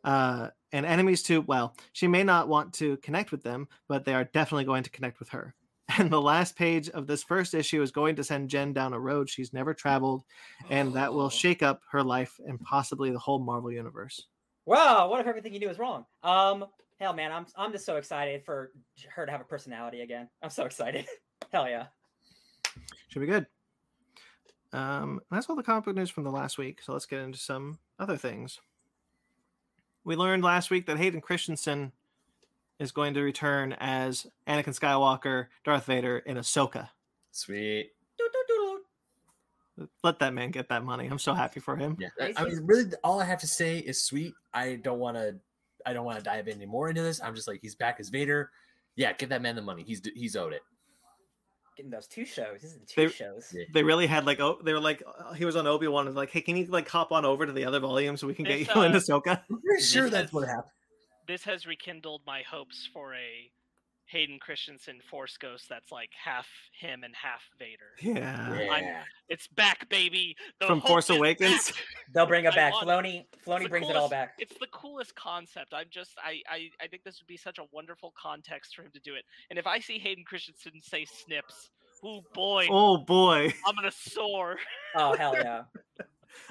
Uh, 0.04 0.50
and 0.72 0.86
enemies 0.86 1.24
to, 1.24 1.42
well, 1.42 1.76
she 1.94 2.08
may 2.08 2.24
not 2.24 2.48
want 2.48 2.74
to 2.74 2.98
connect 2.98 3.32
with 3.32 3.42
them, 3.44 3.68
but 3.88 4.06
they 4.06 4.14
are 4.14 4.24
definitely 4.24 4.66
going 4.66 4.84
to 4.84 4.92
connect 4.92 5.20
with 5.20 5.30
her. 5.30 5.56
And 5.98 6.12
the 6.12 6.22
last 6.22 6.56
page 6.56 6.88
of 6.90 7.08
this 7.08 7.24
first 7.24 7.56
issue 7.56 7.82
is 7.82 7.92
going 7.92 8.16
to 8.18 8.24
send 8.24 8.50
Jen 8.50 8.74
down 8.74 8.94
a 8.94 9.00
road 9.00 9.28
she's 9.28 9.54
never 9.54 9.74
traveled 9.74 10.24
and 10.70 10.94
that 10.94 11.12
will 11.12 11.30
shake 11.30 11.64
up 11.64 11.82
her 11.92 12.04
life 12.04 12.40
and 12.46 12.60
possibly 12.62 13.10
the 13.10 13.18
whole 13.18 13.40
Marvel 13.40 13.72
universe. 13.72 14.28
Wow, 14.68 15.10
what 15.10 15.20
if 15.20 15.26
everything 15.26 15.52
you 15.54 15.60
do 15.60 15.70
is 15.70 15.80
wrong? 15.80 16.06
Um, 16.22 16.66
hell, 17.00 17.14
man, 17.14 17.32
I'm 17.32 17.48
I'm 17.56 17.72
just 17.72 17.86
so 17.86 17.96
excited 17.96 18.46
for 18.46 18.72
her 19.16 19.26
to 19.26 19.32
have 19.32 19.42
a 19.42 19.46
personality 19.46 20.02
again. 20.02 20.30
I'm 20.44 20.52
so 20.52 20.66
excited. 20.66 21.08
hell 21.52 21.68
yeah. 21.68 21.88
Should 23.08 23.22
be 23.22 23.26
good. 23.26 23.48
Um, 24.72 25.22
that's 25.32 25.50
all 25.50 25.56
the 25.56 25.64
comic 25.64 25.86
book 25.86 25.96
news 25.96 26.12
from 26.12 26.24
the 26.24 26.30
last 26.30 26.60
week. 26.60 26.82
So 26.84 26.94
let's 26.94 27.08
get 27.08 27.22
into 27.22 27.40
some 27.40 27.80
other 27.98 28.16
things. 28.16 28.60
We 30.04 30.16
learned 30.16 30.44
last 30.44 30.70
week 30.70 30.86
that 30.86 30.98
Hayden 30.98 31.22
Christensen 31.22 31.92
is 32.80 32.92
going 32.92 33.14
to 33.14 33.22
return 33.22 33.74
as 33.80 34.26
Anakin 34.48 34.78
Skywalker, 34.78 35.48
Darth 35.66 35.86
Vader 35.86 36.20
in 36.20 36.38
Ahsoka. 36.38 36.90
Sweet. 37.32 37.92
Let 40.04 40.20
that 40.20 40.34
man 40.34 40.52
get 40.52 40.68
that 40.70 40.84
money. 40.84 41.08
I'm 41.08 41.20
so 41.20 41.34
happy 41.34 41.60
for 41.62 41.78
him. 41.78 41.96
Yeah. 42.00 42.10
He's- 42.20 42.34
I 42.38 42.44
mean, 42.46 42.60
really, 42.66 42.92
all 43.04 43.22
I 43.22 43.26
have 43.26 43.40
to 43.40 43.48
say 43.48 43.80
is 43.80 44.04
sweet. 44.04 44.34
I 44.54 44.76
don't 44.76 45.00
want 45.00 45.16
to. 45.18 45.36
I 45.86 45.94
don't 45.94 46.04
want 46.06 46.18
to 46.18 46.24
dive 46.24 46.50
any 46.50 46.66
more 46.66 46.90
into 46.90 47.02
this. 47.02 47.22
I'm 47.22 47.34
just 47.34 47.48
like, 47.48 47.60
he's 47.62 47.76
back 47.76 48.02
as 48.02 48.10
Vader. 48.10 48.52
Yeah, 48.98 49.14
give 49.14 49.30
that 49.30 49.42
man 49.42 49.56
the 49.56 49.62
money. 49.62 49.84
He's 49.84 50.02
he's 50.14 50.36
owed 50.36 50.52
it. 50.52 50.62
Getting 51.78 51.92
those 51.92 52.08
two 52.08 52.26
shows. 52.26 52.62
This 52.62 52.74
is 52.74 52.80
two 52.86 53.08
They- 53.08 53.14
shows. 53.14 53.56
They 53.74 53.84
really 53.84 54.06
had 54.06 54.26
like 54.26 54.42
oh 54.42 54.60
they 54.62 54.74
were 54.74 54.82
like 54.82 55.02
uh, 55.08 55.32
he 55.32 55.46
was 55.46 55.56
on 55.56 55.66
Obi 55.66 55.88
Wan 55.88 56.02
and 56.02 56.10
was 56.10 56.18
like 56.18 56.30
hey 56.32 56.42
can 56.42 56.58
you 56.58 56.66
like 56.66 56.90
hop 56.90 57.14
on 57.14 57.24
over 57.24 57.46
to 57.46 57.54
the 57.54 57.64
other 57.64 57.80
volume 57.80 58.18
so 58.18 58.28
we 58.28 58.34
can 58.34 58.44
get 58.44 58.60
This, 58.68 58.76
you 58.76 58.82
in 58.82 58.92
uh, 58.92 58.96
Ahsoka? 58.96 59.42
I'm 59.50 59.62
pretty 59.62 59.84
sure 59.84 60.10
that's 60.10 60.28
is- 60.28 60.34
what 60.34 60.46
happened. 60.50 60.74
This 61.30 61.44
has 61.44 61.68
rekindled 61.68 62.24
my 62.26 62.42
hopes 62.42 62.90
for 62.92 63.14
a 63.14 63.52
Hayden 64.08 64.40
Christensen 64.40 65.00
Force 65.12 65.38
Ghost 65.38 65.66
that's 65.70 65.92
like 65.92 66.10
half 66.26 66.48
him 66.74 67.04
and 67.04 67.14
half 67.16 67.44
Vader. 67.60 67.92
Yeah. 68.02 68.80
Yeah. 68.82 69.04
It's 69.28 69.46
back, 69.46 69.88
baby. 69.90 70.36
The 70.60 70.66
From 70.66 70.82
Force 70.82 71.12
is 71.12 71.18
Awakens? 71.18 71.72
They'll 72.16 72.26
bring 72.26 72.46
it 72.46 72.56
back. 72.56 72.74
want 72.74 72.88
Filoni, 72.88 73.26
Filoni 73.46 73.62
the 73.66 73.70
brings 73.70 73.88
it 73.88 73.96
all 73.96 74.10
back. 74.10 74.34
It's 74.40 74.58
the 74.58 74.66
coolest 74.72 75.14
concept. 75.14 75.72
I'm 75.72 75.86
just 75.92 76.14
I, 76.18 76.42
I 76.50 76.70
I 76.82 76.88
think 76.88 77.04
this 77.04 77.22
would 77.22 77.28
be 77.28 77.38
such 77.38 77.60
a 77.60 77.66
wonderful 77.72 78.12
context 78.20 78.76
for 78.76 78.82
him 78.82 78.92
to 78.96 79.00
do 79.00 79.14
it. 79.14 79.24
And 79.52 79.60
if 79.60 79.68
I 79.68 79.78
see 79.82 80.00
Hayden 80.00 80.24
Christensen 80.24 80.82
say 80.82 81.06
snips, 81.06 81.70
oh 82.04 82.24
boy, 82.34 82.66
Oh 82.72 82.98
boy. 82.98 83.54
I'm 83.68 83.76
gonna 83.76 83.92
soar. 83.92 84.58
Oh 84.96 85.16
hell 85.16 85.36
yeah! 85.36 85.62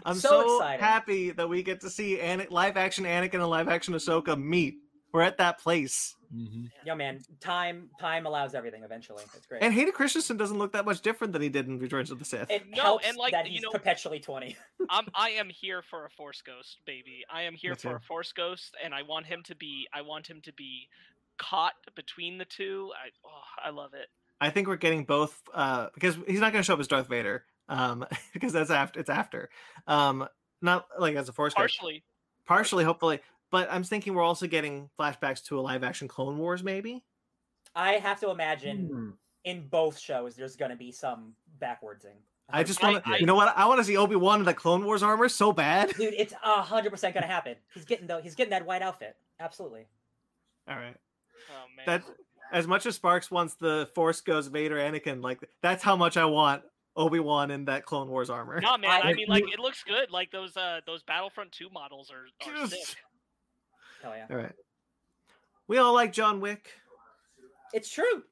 I'm 0.04 0.16
So 0.16 0.58
so, 0.58 0.60
happy 0.64 1.30
that 1.30 1.48
we 1.48 1.62
get 1.62 1.80
to 1.82 1.90
see 1.90 2.20
Ana- 2.20 2.46
live 2.50 2.76
action 2.76 3.04
Anakin 3.04 3.34
and 3.34 3.46
live 3.48 3.68
action 3.68 3.94
Ahsoka 3.94 4.40
meet. 4.40 4.76
We're 5.12 5.22
at 5.22 5.38
that 5.38 5.58
place. 5.58 6.14
Mm-hmm. 6.34 6.64
Yo 6.84 6.94
man, 6.94 7.20
time 7.40 7.88
time 7.98 8.26
allows 8.26 8.54
everything. 8.54 8.82
Eventually, 8.84 9.22
it's 9.34 9.46
great. 9.46 9.62
And 9.62 9.72
Hayden 9.72 9.92
Christensen 9.94 10.36
doesn't 10.36 10.58
look 10.58 10.72
that 10.72 10.84
much 10.84 11.00
different 11.00 11.32
than 11.32 11.40
he 11.40 11.48
did 11.48 11.66
in 11.66 11.78
Returns 11.78 12.10
of 12.10 12.18
the 12.18 12.26
Sith. 12.26 12.50
it 12.50 12.64
No, 12.68 12.82
helps 12.82 13.08
and, 13.08 13.16
like, 13.16 13.32
that 13.32 13.46
you 13.46 13.52
he's 13.52 13.62
know- 13.62 13.70
perpetually 13.70 14.20
twenty. 14.20 14.54
I'm 14.90 15.06
I 15.14 15.30
am 15.30 15.48
here 15.48 15.80
for 15.80 16.04
a 16.04 16.10
Force 16.10 16.42
Ghost, 16.42 16.80
baby. 16.84 17.24
I 17.32 17.42
am 17.42 17.54
here 17.54 17.74
for 17.74 17.96
a 17.96 18.00
Force 18.00 18.32
Ghost, 18.32 18.76
and 18.84 18.94
I 18.94 19.00
want 19.02 19.24
him 19.24 19.42
to 19.44 19.54
be 19.56 19.88
I 19.94 20.02
want 20.02 20.26
him 20.26 20.42
to 20.42 20.52
be 20.52 20.88
caught 21.38 21.72
between 21.96 22.36
the 22.36 22.44
two. 22.44 22.92
I 22.94 23.08
oh, 23.26 23.66
I 23.68 23.70
love 23.70 23.94
it. 23.94 24.08
I 24.42 24.50
think 24.50 24.68
we're 24.68 24.76
getting 24.76 25.04
both 25.04 25.40
uh, 25.54 25.88
because 25.94 26.16
he's 26.26 26.40
not 26.40 26.52
going 26.52 26.62
to 26.62 26.66
show 26.66 26.74
up 26.74 26.80
as 26.80 26.86
Darth 26.88 27.08
Vader 27.08 27.44
um, 27.68 28.04
because 28.32 28.52
that's 28.52 28.70
after 28.70 29.00
it's 29.00 29.10
after. 29.10 29.50
Um, 29.86 30.26
not 30.62 30.86
like 30.98 31.16
as 31.16 31.28
a 31.28 31.32
Force 31.32 31.54
ghost. 31.54 31.78
Partially, 31.78 32.02
partially, 32.46 32.84
hopefully. 32.84 33.20
But 33.50 33.68
I'm 33.70 33.82
thinking 33.84 34.14
we're 34.14 34.22
also 34.22 34.46
getting 34.46 34.90
flashbacks 34.98 35.42
to 35.46 35.58
a 35.58 35.62
live 35.62 35.82
action 35.82 36.06
Clone 36.08 36.36
Wars, 36.38 36.62
maybe. 36.62 37.04
I 37.74 37.92
have 37.94 38.20
to 38.20 38.30
imagine 38.30 38.86
Hmm. 38.88 39.10
in 39.44 39.68
both 39.68 39.98
shows 39.98 40.34
there's 40.36 40.56
going 40.56 40.70
to 40.70 40.76
be 40.76 40.90
some 40.92 41.34
backwardsing. 41.60 42.16
I 42.50 42.62
just 42.64 42.82
want 42.82 43.04
to, 43.04 43.16
you 43.20 43.26
know 43.26 43.34
what? 43.34 43.52
I 43.56 43.66
want 43.66 43.78
to 43.78 43.84
see 43.84 43.96
Obi 43.98 44.16
Wan 44.16 44.40
in 44.40 44.46
the 44.46 44.54
Clone 44.54 44.84
Wars 44.84 45.02
armor 45.02 45.28
so 45.28 45.52
bad. 45.52 45.90
dude, 45.94 46.14
it's 46.14 46.32
a 46.44 46.62
hundred 46.62 46.90
percent 46.90 47.14
going 47.14 47.22
to 47.22 47.28
happen. 47.28 47.54
He's 47.74 47.84
getting 47.84 48.06
though. 48.06 48.20
He's 48.20 48.34
getting 48.34 48.50
that 48.50 48.66
white 48.66 48.82
outfit. 48.82 49.16
Absolutely. 49.38 49.86
All 50.68 50.76
right. 50.76 50.96
oh 51.50 51.66
man. 51.76 51.84
That 51.86 52.02
as 52.52 52.66
much 52.66 52.86
as 52.86 52.96
Sparks 52.96 53.30
wants 53.30 53.54
the 53.54 53.88
Force 53.94 54.20
goes 54.22 54.48
Vader 54.48 54.76
Anakin, 54.76 55.22
like 55.22 55.40
that's 55.62 55.82
how 55.82 55.94
much 55.96 56.16
I 56.16 56.24
want 56.24 56.62
Obi 56.98 57.20
Wan 57.20 57.50
in 57.50 57.64
that 57.66 57.86
Clone 57.86 58.08
Wars 58.08 58.28
armor. 58.28 58.60
No 58.60 58.76
man, 58.76 58.90
I, 58.90 59.10
I- 59.10 59.12
mean 59.14 59.28
like 59.28 59.44
it 59.44 59.60
looks 59.60 59.82
good. 59.84 60.10
Like 60.10 60.30
those 60.30 60.56
uh 60.56 60.80
those 60.84 61.02
Battlefront 61.04 61.52
2 61.52 61.70
models 61.70 62.10
are, 62.10 62.26
are 62.50 62.66
sick. 62.66 62.96
Hell 64.02 64.14
yeah. 64.16 64.26
All 64.28 64.36
right. 64.36 64.52
We 65.68 65.78
all 65.78 65.94
like 65.94 66.12
John 66.12 66.40
Wick. 66.40 66.70
It's 67.72 67.90
true. 67.90 68.24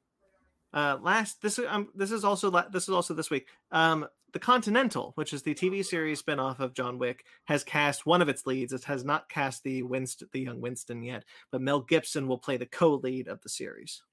Uh, 0.73 0.97
last 1.01 1.41
this 1.41 1.57
is 1.57 1.65
um, 1.69 1.87
this 1.95 2.11
is 2.11 2.25
also 2.25 2.51
la- 2.51 2.67
this 2.67 2.83
is 2.83 2.89
also 2.89 3.13
this 3.13 3.29
week. 3.29 3.47
Um, 3.71 4.05
the 4.33 4.39
Continental, 4.39 5.13
which 5.15 5.31
is 5.31 5.41
the 5.41 5.55
TV 5.55 5.83
series 5.83 6.21
spinoff 6.21 6.59
of 6.59 6.73
John 6.73 6.99
Wick, 6.99 7.23
has 7.45 7.63
cast 7.63 8.05
one 8.05 8.21
of 8.21 8.27
its 8.27 8.45
leads. 8.45 8.73
It 8.73 8.83
has 8.83 9.05
not 9.05 9.29
cast 9.29 9.63
the 9.63 9.83
Winston, 9.83 10.27
the 10.33 10.41
young 10.41 10.59
Winston 10.59 11.01
yet, 11.01 11.23
but 11.51 11.61
Mel 11.61 11.79
Gibson 11.81 12.27
will 12.27 12.37
play 12.37 12.57
the 12.57 12.65
co-lead 12.65 13.29
of 13.29 13.41
the 13.41 13.49
series. 13.49 14.03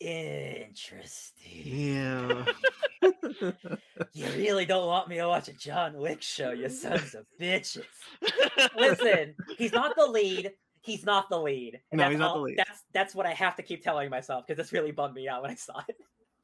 Interesting. 0.00 1.62
Yeah. 1.64 2.44
You 4.12 4.26
really 4.36 4.64
don't 4.66 4.86
want 4.86 5.08
me 5.08 5.16
to 5.16 5.26
watch 5.28 5.48
a 5.48 5.52
John 5.52 5.96
Wick 5.98 6.22
show, 6.22 6.50
you 6.52 6.68
sons 6.68 7.14
of 7.14 7.26
bitches. 7.40 7.84
Listen, 8.76 9.34
he's 9.58 9.72
not 9.72 9.94
the 9.96 10.06
lead. 10.06 10.52
He's 10.80 11.04
not 11.04 11.28
the 11.28 11.38
lead. 11.40 11.80
And 11.90 11.98
No, 11.98 12.04
that's 12.04 12.12
he's 12.12 12.20
not 12.20 12.34
the 12.34 12.40
lead. 12.40 12.58
That's 12.58 12.82
that's 12.92 13.14
what 13.14 13.26
I 13.26 13.32
have 13.32 13.56
to 13.56 13.62
keep 13.62 13.82
telling 13.82 14.08
myself 14.10 14.46
because 14.46 14.56
this 14.62 14.72
really 14.72 14.92
bummed 14.92 15.14
me 15.14 15.28
out 15.28 15.42
when 15.42 15.50
I 15.50 15.54
saw 15.56 15.80
it. 15.88 15.96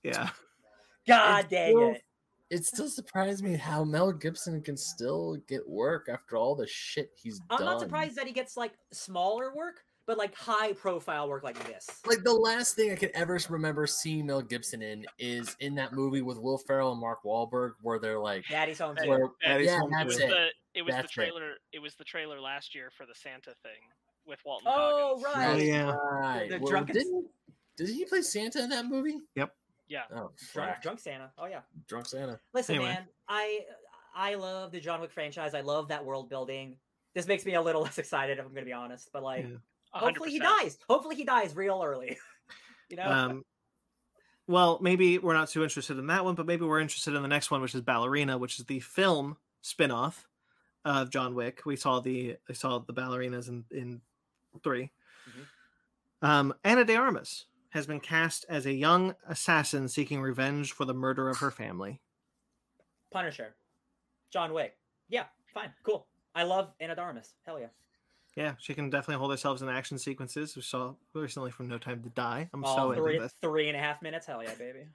yeah. 0.03 0.31
God 1.07 1.41
It's 1.41 1.51
dang 1.51 1.71
still- 1.77 1.91
it. 1.93 2.03
It 2.51 2.67
still 2.67 2.89
surprised 2.89 3.43
me 3.43 3.57
how 3.57 3.83
Mel 3.83 4.13
Gibson 4.13 4.61
can 4.61 4.77
still 4.77 5.39
get 5.49 5.67
work 5.67 6.11
after 6.13 6.37
all 6.37 6.55
the 6.55 6.67
shit 6.67 7.11
he's 7.17 7.41
I'm 7.49 7.57
done. 7.57 7.67
not 7.67 7.81
surprised 7.81 8.17
that 8.17 8.27
he 8.27 8.33
gets 8.35 8.59
like 8.59 8.73
smaller 8.93 9.55
work, 9.55 9.81
but 10.07 10.19
like 10.19 10.35
high 10.35 10.73
profile 10.73 11.29
work 11.29 11.43
like 11.45 11.63
this. 11.67 11.87
Like 12.07 12.23
the 12.25 12.33
last 12.33 12.75
thing 12.77 12.91
I 12.93 12.97
can 12.97 13.11
ever 13.15 13.39
remember 13.49 13.87
seeing 13.87 14.27
Mel 14.27 14.43
Gibson 14.43 14.83
in 14.83 15.05
is 15.19 15.57
in 15.61 15.75
that 15.77 15.93
movie 15.93 16.23
with 16.23 16.39
Will 16.39 16.59
Ferrell 16.59 16.93
and 16.93 17.01
Mark 17.01 17.23
Wahlberg, 17.25 17.73
where 17.83 17.99
they're 17.99 18.19
like, 18.21 18.45
Daddy's 18.49 18.79
home 18.81 18.97
Hey, 19.01 19.09
where, 19.09 19.29
Daddy's 19.45 19.69
yeah, 19.69 19.79
Home 19.79 19.91
it 19.93 19.97
that's 19.97 20.07
was 20.07 20.19
it. 20.21 20.29
the 20.29 20.47
it 20.75 20.83
was 20.83 20.95
That's 20.95 21.09
the 21.09 21.13
trailer 21.23 21.51
it. 21.73 21.79
was 21.81 21.95
the 21.97 22.05
trailer 22.05 22.41
last 22.41 22.75
year 22.75 22.91
for 22.97 23.05
the 23.07 23.15
Santa 23.15 23.55
thing 23.63 23.81
with 24.27 24.39
Walton 24.45 24.69
Oh, 24.71 25.21
Goggins. 25.23 25.37
right. 25.37 25.49
Oh 25.49 25.57
yeah. 25.57 25.91
Right. 25.93 26.49
the 26.51 26.59
well, 26.59 26.71
drunken- 26.71 26.95
didn't 26.95 27.27
did 27.77 27.89
he 27.89 28.05
play 28.05 28.23
Santa 28.23 28.63
in 28.63 28.71
that 28.71 28.87
movie? 28.87 29.19
Yep. 29.37 29.55
Yeah. 29.89 30.03
Oh, 30.15 30.31
Drunk, 30.55 30.83
drunk 30.83 31.01
Santa. 31.01 31.31
Oh 31.39 31.47
yeah. 31.47 31.61
drunk 31.89 32.07
Santa. 32.07 32.39
Listen, 32.55 32.77
Anyway. 32.77 32.91
man, 32.91 33.07
I 33.29 33.61
I 34.15 34.35
love 34.35 34.73
the 34.73 34.81
John 34.81 35.01
Wick 35.01 35.11
franchise. 35.13 35.55
I 35.55 35.61
love 35.61 35.89
that 35.89 36.05
world 36.05 36.29
building. 36.29 36.77
This 37.15 37.27
makes 37.27 37.45
me 37.45 37.55
a 37.55 37.61
little 37.63 37.83
less 37.83 37.99
excited, 37.99 38.39
if 38.39 38.45
I'm 38.47 38.53
gonna 38.55 38.65
be 38.67 38.73
honest. 38.73 39.11
But 39.13 39.23
like, 39.23 39.45
Yeah. 39.49 39.57
A 39.95 39.99
hopefully 39.99 40.31
he 40.31 40.41
100%. 40.41 40.43
dies. 40.43 40.79
Hopefully 40.89 41.17
he 41.17 41.25
dies 41.25 41.55
real 41.55 41.83
early. 41.85 42.19
you 42.89 42.97
know. 42.97 43.11
Um, 43.11 43.45
well, 44.47 44.79
maybe 44.81 45.19
we're 45.19 45.35
not 45.35 45.49
too 45.49 45.63
interested 45.63 45.99
in 45.99 46.07
that 46.09 46.25
one, 46.25 46.35
but 46.35 46.47
maybe 46.47 46.65
we're 46.65 46.81
interested 46.81 47.15
in 47.15 47.23
the 47.23 47.29
next 47.29 47.51
one, 47.51 47.63
which 47.63 47.75
is 47.75 47.81
Ballerina, 47.81 48.39
which 48.39 48.59
is 48.59 48.65
the 48.67 48.81
film 48.81 49.37
spin-off 49.61 50.27
of 50.85 51.11
John 51.11 51.35
Wick. 51.35 51.63
We 51.65 51.77
saw 51.77 52.01
the 52.01 52.37
we 52.49 52.55
saw 52.55 52.79
the 52.79 52.93
ballerinas 52.93 53.49
in 53.49 53.65
in 53.71 54.01
3 54.63 54.91
Um, 56.21 56.55
Ana 56.65 56.85
de 56.85 56.97
Armas 56.97 57.47
has 57.71 57.87
been 57.87 58.01
cast 58.01 58.45
as 58.49 58.67
a 58.67 58.73
young 58.73 59.15
assassin 59.27 59.89
seeking 59.89 60.21
revenge 60.21 60.73
for 60.73 60.85
the 60.85 60.93
murder 60.95 61.29
of 61.29 61.39
her 61.39 61.51
family. 61.51 62.01
Punisher, 63.11 63.55
John 64.31 64.53
Wick. 64.53 64.77
Yeah, 65.09 65.25
fine, 65.55 65.73
cool. 65.83 66.07
I 66.35 66.43
love 66.43 66.73
Ana 66.81 66.95
de 66.95 67.01
Armas. 67.01 67.35
Hell 67.47 67.61
yeah. 67.61 67.69
Yeah, 68.37 68.55
she 68.59 68.73
can 68.75 68.89
definitely 68.89 69.17
hold 69.19 69.31
herself 69.31 69.61
in 69.61 69.69
action 69.69 69.99
sequences. 69.99 70.57
We 70.57 70.63
saw 70.63 70.95
recently 71.15 71.51
from 71.51 71.69
No 71.69 71.77
Time 71.79 72.03
to 72.03 72.09
Die. 72.09 72.49
I'm 72.55 72.65
All 72.65 72.77
so 72.77 72.95
three, 72.95 73.15
into 73.17 73.25
this. 73.27 73.35
three 73.43 73.69
and 73.69 73.77
a 73.77 73.81
half 73.81 74.01
minutes. 74.03 74.27
Hell 74.27 74.43
yeah, 74.43 74.55
baby. 74.55 74.87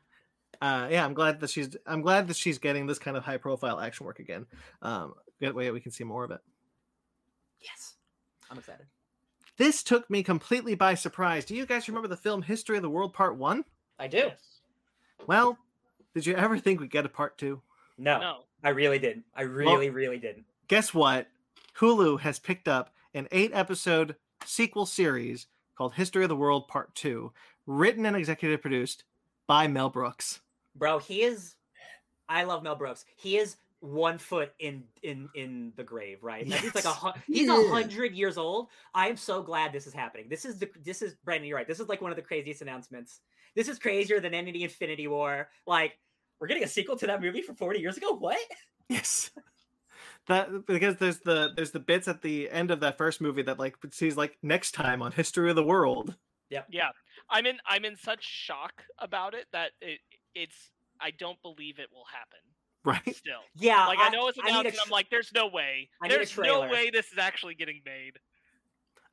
uh 0.62 0.88
yeah 0.90 1.06
i'm 1.06 1.14
glad 1.14 1.40
that 1.42 1.50
she's 1.50 1.76
i'm 1.86 2.02
glad 2.02 2.28
that 2.28 2.36
she's 2.38 2.58
getting 2.58 2.88
this 2.88 2.98
kind 2.98 3.16
of 3.18 3.24
high 3.24 3.38
profile 3.38 3.80
action 3.80 4.06
work 4.06 4.18
again 4.20 4.46
um 4.82 5.14
good 5.42 5.54
way 5.54 5.70
we 5.72 5.80
can 5.82 5.92
see 5.92 6.04
more 6.06 6.24
of 6.24 6.32
it 6.32 6.40
Yes. 7.62 7.96
I'm 8.50 8.58
excited. 8.58 8.86
This 9.58 9.84
took 9.84 10.10
me 10.10 10.24
completely 10.24 10.74
by 10.76 10.94
surprise. 10.94 11.44
Do 11.44 11.56
you 11.56 11.66
guys 11.66 11.88
remember 11.88 12.08
the 12.08 12.16
film 12.16 12.44
History 12.44 12.78
of 12.78 12.84
the 12.84 12.90
World 12.90 13.14
Part 13.14 13.36
1? 13.36 13.66
I 14.00 14.08
do. 14.08 14.30
Well, 15.26 15.58
did 16.14 16.26
you 16.26 16.36
ever 16.36 16.58
think 16.60 16.80
we'd 16.80 16.92
get 16.92 17.06
a 17.06 17.10
part 17.10 17.38
2? 17.40 17.60
No, 17.98 18.20
No. 18.20 18.38
I 18.64 18.70
really 18.70 19.00
didn't. 19.00 19.26
I 19.36 19.42
really, 19.42 19.90
really 19.90 20.20
didn't. 20.20 20.46
Guess 20.68 20.94
what? 20.94 21.28
Hulu 21.80 22.20
has 22.22 22.40
picked 22.40 22.68
up 22.68 22.94
an 23.14 23.28
8-episode 23.32 24.16
sequel 24.46 24.86
series 24.86 25.48
called 25.78 25.94
History 25.94 26.24
of 26.24 26.30
the 26.30 26.36
World 26.36 26.68
Part 26.68 26.96
2, 26.96 27.32
written 27.66 28.06
and 28.06 28.16
executive 28.16 28.62
produced 28.62 29.04
by 29.48 29.68
Mel 29.68 29.90
Brooks. 29.90 30.42
Bro, 30.76 31.00
he 31.00 31.24
is 31.24 31.56
I 32.30 32.44
love 32.44 32.64
Mel 32.64 32.76
Brooks. 32.76 33.06
He 33.16 33.38
is 33.38 33.58
one 33.80 34.18
foot 34.18 34.54
in 34.60 34.84
in 35.04 35.30
in 35.36 35.72
the 35.76 35.84
grave, 35.84 36.24
right? 36.24 36.48
Like, 36.48 36.62
He's 36.62 36.76
like 36.76 36.86
a 36.86 36.88
Yes, 36.88 37.14
he's 37.28 37.50
a 37.50 37.70
hundred 37.70 38.14
years 38.14 38.38
old. 38.38 38.68
I 38.94 39.08
am 39.08 39.18
so 39.18 39.42
glad 39.42 39.72
this 39.72 39.88
is 39.88 39.94
happening. 39.94 40.28
This 40.30 40.46
is 40.46 40.60
the 40.60 40.70
this 40.84 41.02
is 41.02 41.16
Brandon. 41.24 41.48
You're 41.48 41.58
right. 41.58 41.68
This 41.68 41.80
is 41.80 41.88
like 41.88 42.02
one 42.02 42.12
of 42.12 42.18
the 42.18 42.24
craziest 42.24 42.62
announcements. 42.62 43.22
This 43.56 43.68
is 43.68 43.80
crazier 43.80 44.20
than 44.20 44.34
any 44.34 44.64
Infinity 44.64 45.08
War. 45.08 45.50
Like 45.66 45.98
we're 46.40 46.48
getting 46.48 46.64
a 46.64 46.68
sequel 46.68 46.98
to 46.98 47.08
that 47.08 47.22
movie 47.22 47.42
from 47.42 47.56
40 47.56 47.80
years 47.80 47.98
ago. 47.98 48.16
What? 48.16 48.38
Yes. 48.90 49.32
That 50.28 50.66
because 50.66 50.98
there's 50.98 51.20
the 51.20 51.52
there's 51.56 51.72
the 51.72 51.80
bits 51.80 52.08
at 52.08 52.22
the 52.22 52.50
end 52.50 52.70
of 52.72 52.80
that 52.82 52.98
first 52.98 53.22
movie 53.22 53.44
that 53.44 53.60
like 53.60 53.78
sees 53.92 54.18
like 54.18 54.38
next 54.44 54.72
time 54.74 55.02
on 55.02 55.12
History 55.14 55.50
of 55.50 55.56
the 55.56 55.64
World. 55.64 56.16
Yeah, 56.50 56.64
yeah. 56.70 56.90
I'm 57.30 57.46
in. 57.46 57.58
I'm 57.66 57.86
in 57.86 57.96
such 57.96 58.24
shock 58.24 58.84
about 59.00 59.34
it 59.34 59.46
that 59.54 59.72
it, 59.82 60.00
it's. 60.36 60.56
I 61.00 61.12
don't 61.12 61.42
believe 61.42 61.80
it 61.80 61.88
will 61.94 62.06
happen. 62.12 62.40
Right? 62.86 63.16
Still, 63.16 63.42
Yeah, 63.56 63.86
like 63.88 64.00
I, 64.00 64.10
know 64.10 64.30
it's 64.30 64.38
I 64.42 64.46
need 64.46 64.52
announced, 64.52 64.70
and 64.72 64.80
I'm 64.86 64.90
like, 64.92 65.10
there's 65.10 65.32
no 65.34 65.48
way. 65.48 65.90
I 66.02 66.08
There's 66.08 66.38
no 66.38 66.62
way 66.62 66.90
this 66.90 67.12
is 67.12 67.18
actually 67.18 67.56
getting 67.56 67.82
made. 67.86 68.14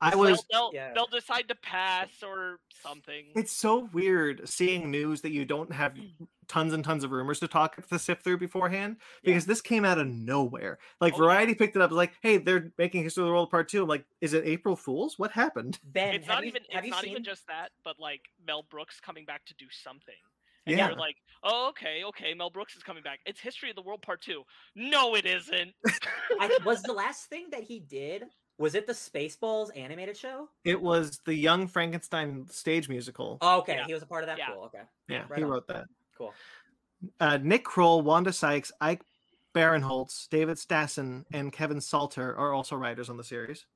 I 0.01 0.11
They'll- 0.11 0.19
was 0.20 0.45
They'll, 0.53 0.70
Yeah. 0.73 0.93
they'll 0.95 1.09
decide 1.09 1.49
to 1.49 1.57
pass 1.57 2.09
or 2.23 2.61
something. 2.82 3.32
it's 3.35 3.51
so 3.53 3.89
weird 3.93 4.49
seeing 4.49 4.91
news 4.93 5.23
that 5.23 5.32
you 5.32 5.45
don't 5.45 5.73
have 5.73 5.97
tons 6.48 6.72
and 6.72 6.84
tons 6.84 7.04
of 7.04 7.10
rumors 7.10 7.40
to 7.40 7.48
talk 7.48 7.86
to 7.86 7.98
sift 7.98 8.22
through 8.22 8.38
beforehand 8.38 8.96
Yeah. 9.22 9.30
because 9.32 9.46
this 9.46 9.60
came 9.60 9.84
out 9.84 9.98
of 9.98 10.06
nowhere. 10.06 10.78
Like 11.00 11.14
Oh, 11.14 11.16
yeah. 11.16 11.22
Variety 11.24 11.54
picked 11.54 11.76
it 11.76 11.82
up 11.82 11.90
like, 11.90 12.12
"Hey, 12.22 12.36
they're 12.38 12.72
making 12.78 13.02
History 13.02 13.22
of 13.22 13.26
the 13.26 13.32
World 13.32 13.50
Part 13.50 13.68
2." 13.68 13.82
I'm 13.82 13.88
like, 13.88 14.04
"Is 14.20 14.32
it 14.34 14.44
April 14.46 14.76
Fools? 14.76 15.18
What 15.18 15.30
happened?" 15.32 15.78
Ben, 15.84 16.14
it's 16.14 16.26
not 16.28 16.42
you, 16.42 16.48
even. 16.48 16.62
It's 16.70 16.88
not 16.88 17.02
seen? 17.02 17.10
even 17.10 17.24
just 17.24 17.46
that, 17.48 17.70
but 17.84 17.98
like 17.98 18.22
Mel 18.46 18.62
Brooks 18.70 19.00
coming 19.00 19.24
back 19.24 19.44
to 19.46 19.54
do 19.54 19.66
something. 19.70 20.14
And 20.66 20.78
Yeah. 20.78 20.88
you're 20.88 20.96
like, 20.96 21.16
oh, 21.42 21.68
okay, 21.68 22.04
okay, 22.04 22.32
Mel 22.32 22.48
Brooks 22.48 22.74
is 22.74 22.82
coming 22.82 23.02
back. 23.02 23.20
It's 23.26 23.38
History 23.38 23.68
of 23.68 23.76
the 23.76 23.82
World 23.82 24.00
Part 24.00 24.22
Two. 24.22 24.44
No, 24.74 25.14
it 25.14 25.26
isn't. 25.26 25.74
I, 26.40 26.58
was 26.64 26.82
the 26.82 26.92
last 26.94 27.26
thing 27.28 27.48
that 27.50 27.62
he 27.64 27.80
did? 27.80 28.24
Was 28.56 28.74
it 28.74 28.86
the 28.86 28.92
Spaceballs 28.94 29.76
animated 29.76 30.16
show? 30.16 30.48
It 30.64 30.80
was 30.80 31.18
the 31.26 31.34
Young 31.34 31.66
Frankenstein 31.66 32.46
stage 32.48 32.88
musical. 32.88 33.36
Oh, 33.42 33.58
okay, 33.58 33.74
Yeah. 33.74 33.86
he 33.86 33.92
was 33.92 34.02
a 34.02 34.06
part 34.06 34.22
of 34.22 34.28
that. 34.28 34.38
Yeah. 34.38 34.52
Cool. 34.54 34.62
Okay, 34.64 34.82
yeah, 35.08 35.24
right 35.28 35.38
he 35.38 35.44
on. 35.44 35.50
wrote 35.50 35.66
that. 35.68 35.84
Cool. 36.16 36.32
uh, 37.20 37.39
Nick 37.43 37.65
Kroll, 37.65 38.03
Wanda 38.03 38.32
Sykes, 38.32 38.73
Ike 38.81 39.03
Barinholtz, 39.55 40.28
David 40.28 40.57
Stassen, 40.57 41.24
and 41.32 41.53
Kevin 41.53 41.81
Salter 41.81 42.36
are 42.36 42.53
also 42.53 42.77
writers 42.77 43.09
on 43.09 43.16
the 43.16 43.24
series. 43.24 43.66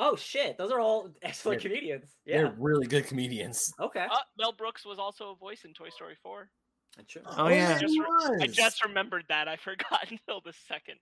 Oh 0.00 0.14
shit, 0.16 0.56
those 0.58 0.70
are 0.70 0.80
all 0.80 1.10
excellent 1.22 1.62
They're- 1.62 1.70
comedians. 1.70 2.16
Yeah. 2.24 2.38
They're 2.42 2.54
really 2.58 2.86
good 2.86 3.06
comedians. 3.06 3.72
Okay. 3.80 4.06
Uh, 4.10 4.16
Mel 4.38 4.52
Brooks 4.52 4.84
was 4.86 4.98
also 4.98 5.30
a 5.32 5.36
voice 5.36 5.64
in 5.64 5.74
Toy 5.74 5.88
Story 5.90 6.16
Four. 6.22 6.50
That's 6.96 7.12
true. 7.12 7.22
Oh, 7.36 7.48
yeah. 7.48 7.78
he 7.78 7.86
Just 7.86 8.00
I 8.42 8.46
just 8.46 8.84
remembered 8.84 9.24
that. 9.28 9.46
I 9.48 9.56
forgot 9.64 10.06
until 10.10 10.40
the 10.44 10.52
second. 10.66 10.96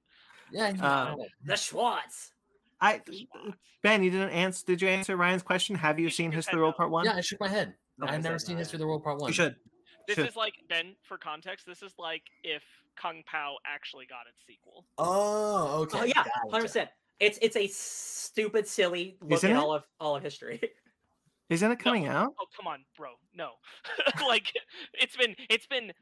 yeah. 0.52 0.72
he 0.72 0.80
Uh. 0.80 1.14
The 1.44 1.56
Schwartz. 1.56 2.32
I 2.80 3.00
Schwartz. 3.06 3.56
Ben, 3.82 4.02
you 4.02 4.10
didn't 4.10 4.30
answer. 4.30 4.64
Did 4.66 4.82
you 4.82 4.88
answer 4.88 5.16
Ryan's 5.16 5.42
question? 5.42 5.76
Have 5.76 5.98
you 5.98 6.06
He 6.08 6.12
seen 6.12 6.32
History 6.32 6.54
of 6.54 6.58
the 6.58 6.62
World. 6.64 6.76
Part 6.76 6.90
One? 6.90 7.04
yeah, 7.06 7.14
I 7.16 7.20
shook 7.20 7.40
my 7.40 7.48
head. 7.48 7.74
Okay, 8.02 8.12
I've 8.14 8.22
never 8.22 8.38
seen. 8.38 8.56
History 8.58 8.76
of 8.76 8.80
the 8.80 8.86
World 8.86 9.04
Part 9.04 9.18
One. 9.20 9.28
you 9.28 9.34
should. 9.34 9.56
This 10.06 10.18
is 10.18 10.36
like 10.36 10.54
Ben. 10.68 10.94
For 11.08 11.18
context, 11.18 11.66
this 11.66 11.82
is 11.82 11.92
like 11.98 12.22
if 12.42 12.62
Kung 13.00 13.22
Pao 13.30 13.56
actually 13.66 14.06
got 14.06 14.26
its 14.28 14.38
sequel. 14.46 14.84
Oh, 14.98 15.82
okay. 15.82 15.98
Oh 16.00 16.04
yeah, 16.04 16.24
hundred 16.50 16.62
percent. 16.66 16.90
It's 17.20 17.38
it's 17.42 17.56
a 17.56 17.66
stupid, 17.68 18.66
silly 18.68 19.16
look 19.22 19.32
Isn't 19.32 19.50
at 19.50 19.56
it? 19.56 19.58
all 19.58 19.74
of 19.74 19.84
all 20.00 20.16
of 20.16 20.22
history. 20.22 20.60
Isn't 21.50 21.70
it 21.70 21.78
coming 21.78 22.06
out? 22.08 22.34
Oh 22.40 22.46
come 22.56 22.66
on, 22.66 22.84
bro. 22.96 23.10
No, 23.34 23.50
like 24.26 24.52
it's 24.94 25.16
been 25.16 25.34
it's 25.48 25.66
been 25.66 25.92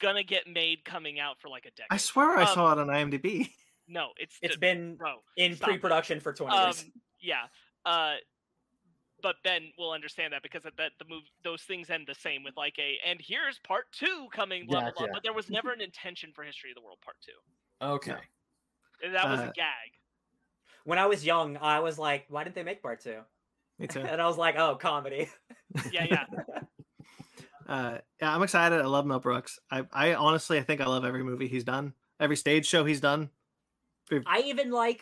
gonna 0.00 0.22
get 0.24 0.46
made 0.46 0.84
coming 0.84 1.20
out 1.20 1.36
for 1.40 1.48
like 1.48 1.64
a 1.66 1.70
decade. 1.70 1.88
I 1.90 1.98
swear 1.98 2.38
I 2.38 2.42
Um, 2.44 2.54
saw 2.54 2.72
it 2.72 2.78
on 2.78 2.86
IMDb. 2.88 3.50
No, 3.86 4.08
it's 4.16 4.38
It's 4.40 4.54
d- 4.54 4.60
been 4.60 4.96
bro. 4.96 5.16
in 5.36 5.56
pre-production 5.58 6.18
for 6.20 6.32
twenty 6.32 6.56
Um, 6.56 6.68
years. 6.68 6.84
yeah. 7.20 7.42
Uh, 7.84 8.14
but 9.24 9.36
Ben 9.42 9.72
will 9.78 9.90
understand 9.90 10.34
that 10.34 10.42
because 10.42 10.62
that 10.64 10.74
the 10.76 11.04
move 11.08 11.22
those 11.42 11.62
things 11.62 11.88
end 11.88 12.04
the 12.06 12.14
same 12.14 12.44
with 12.44 12.54
like 12.58 12.78
a 12.78 12.98
and 13.08 13.18
here's 13.20 13.58
part 13.60 13.86
two 13.90 14.28
coming 14.32 14.66
blah 14.66 14.82
blah 14.82 14.90
blah. 14.90 15.06
Gotcha. 15.06 15.12
But 15.14 15.22
there 15.22 15.32
was 15.32 15.48
never 15.48 15.72
an 15.72 15.80
intention 15.80 16.30
for 16.34 16.44
History 16.44 16.70
of 16.70 16.76
the 16.76 16.82
World 16.82 16.98
Part 17.02 17.16
Two. 17.24 17.84
Okay. 17.84 18.20
And 19.02 19.14
That 19.14 19.28
was 19.30 19.40
Uh, 19.40 19.44
a 19.44 19.52
gag. 19.54 19.90
When 20.84 20.98
I 20.98 21.06
was 21.06 21.24
young, 21.24 21.56
I 21.56 21.80
was 21.80 21.98
like, 21.98 22.26
why 22.28 22.44
didn't 22.44 22.54
they 22.54 22.62
make 22.62 22.82
part 22.82 23.00
two? 23.00 23.20
Me 23.78 23.86
too. 23.86 24.00
And 24.10 24.20
I 24.20 24.26
was 24.26 24.36
like, 24.36 24.56
oh, 24.58 24.76
comedy. 24.76 25.28
Yeah, 25.90 26.04
yeah. 26.04 26.24
Uh, 27.66 27.96
yeah, 28.20 28.34
I'm 28.34 28.42
excited. 28.42 28.78
I 28.78 28.84
love 28.84 29.06
Mel 29.06 29.20
Brooks. 29.20 29.58
I, 29.70 29.86
I 29.90 30.12
honestly, 30.12 30.58
I 30.58 30.62
think 30.62 30.82
I 30.82 30.84
love 30.84 31.02
every 31.06 31.22
movie 31.24 31.48
he's 31.48 31.64
done, 31.64 31.94
every 32.20 32.36
stage 32.36 32.66
show 32.66 32.84
he's 32.84 33.00
done. 33.00 33.30
I 34.26 34.40
even 34.40 34.70
like 34.70 35.00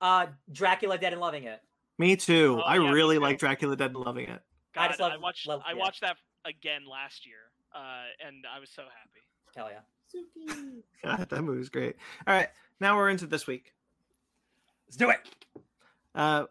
uh 0.00 0.26
Dracula 0.50 0.98
Dead 0.98 1.12
and 1.12 1.20
Loving 1.20 1.44
It. 1.44 1.60
Me 2.00 2.16
too. 2.16 2.56
Oh, 2.58 2.62
I 2.62 2.78
yeah, 2.78 2.90
really 2.90 3.18
like 3.18 3.38
Dracula 3.38 3.76
Dead 3.76 3.90
and 3.94 3.96
loving 4.04 4.26
it. 4.28 4.40
I 4.74 4.86
God, 4.86 4.88
just 4.88 5.00
I, 5.02 5.16
watched 5.18 5.46
love- 5.46 5.60
I 5.66 5.72
yeah. 5.72 5.78
watched 5.78 6.00
that 6.00 6.16
again 6.46 6.82
last 6.90 7.26
year, 7.26 7.36
uh, 7.74 8.04
and 8.26 8.46
I 8.50 8.58
was 8.58 8.70
so 8.70 8.82
happy. 8.82 9.20
Hell 9.54 9.68
yeah. 9.70 10.54
God, 11.04 11.28
that 11.30 11.42
movie's 11.42 11.68
great. 11.68 11.96
All 12.26 12.32
right, 12.34 12.48
now 12.80 12.96
we're 12.96 13.10
into 13.10 13.26
this 13.26 13.46
week. 13.46 13.74
Let's 14.86 14.96
do 14.96 15.10
it. 15.10 15.18
Uh, 16.14 16.44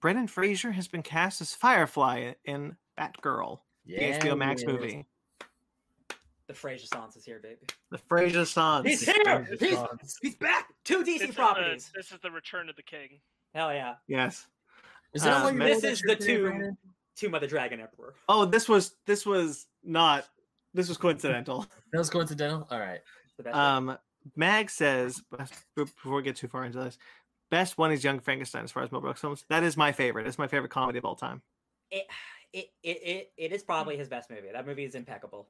Brendan 0.00 0.26
Fraser 0.26 0.72
has 0.72 0.88
been 0.88 1.02
cast 1.02 1.40
as 1.40 1.54
Firefly 1.54 2.32
in 2.44 2.76
Batgirl, 2.98 3.60
the 3.86 3.94
HBO 3.98 4.36
Max 4.36 4.62
is. 4.62 4.66
movie. 4.66 5.06
The 6.48 6.54
Fraser 6.54 6.86
Sans 6.88 7.14
is 7.16 7.24
here, 7.24 7.38
baby. 7.40 7.60
The 7.90 7.98
Fraser 7.98 8.44
sons. 8.44 8.86
He's 8.86 9.04
here! 9.08 9.46
He's- 9.60 10.18
He's 10.20 10.34
back. 10.34 10.68
Two 10.84 11.04
This 11.04 11.22
DC 11.22 11.28
is, 11.28 11.34
properties. 11.36 11.90
the, 11.94 11.98
this 12.00 12.10
is 12.10 12.18
the 12.20 12.32
Return 12.32 12.68
of 12.68 12.74
the 12.74 12.82
King. 12.82 13.20
Hell 13.54 13.72
yeah. 13.72 13.94
Yes. 14.08 14.46
Is 15.14 15.22
that 15.22 15.42
why 15.44 15.50
you 15.50 15.56
Matt- 15.58 15.68
wore 15.70 15.80
This 15.80 15.92
is 15.92 16.00
the 16.02 16.16
today, 16.16 16.26
two- 16.36 16.42
Brandon? 16.44 16.76
Tomb 17.14 17.34
of 17.34 17.40
the 17.42 17.46
Dragon 17.46 17.80
Emperor. 17.80 18.14
Oh, 18.28 18.44
this 18.46 18.68
was 18.68 18.96
this 19.06 19.26
was 19.26 19.66
not. 19.84 20.26
This 20.74 20.88
was 20.88 20.96
coincidental. 20.96 21.66
That 21.92 21.98
was 21.98 22.08
coincidental. 22.08 22.66
All 22.70 22.80
right. 22.80 23.00
Um, 23.52 23.98
Mag 24.36 24.70
says 24.70 25.22
before 25.76 26.14
we 26.16 26.22
get 26.22 26.36
too 26.36 26.48
far 26.48 26.64
into 26.64 26.78
this, 26.78 26.96
best 27.50 27.76
one 27.76 27.92
is 27.92 28.02
Young 28.02 28.18
Frankenstein 28.20 28.64
as 28.64 28.70
far 28.72 28.82
as 28.82 28.90
Mel 28.90 29.02
Brooks 29.02 29.20
films. 29.20 29.44
That 29.50 29.62
is 29.62 29.76
my 29.76 29.92
favorite. 29.92 30.26
It's 30.26 30.38
my 30.38 30.46
favorite 30.46 30.70
comedy 30.70 30.96
of 30.98 31.04
all 31.04 31.16
time. 31.16 31.42
it, 31.90 32.06
it, 32.54 32.70
it, 32.82 32.88
it, 33.02 33.32
it 33.36 33.52
is 33.52 33.62
probably 33.62 33.96
his 33.98 34.08
best 34.08 34.30
movie. 34.30 34.48
That 34.52 34.66
movie 34.66 34.84
is 34.84 34.94
impeccable. 34.94 35.48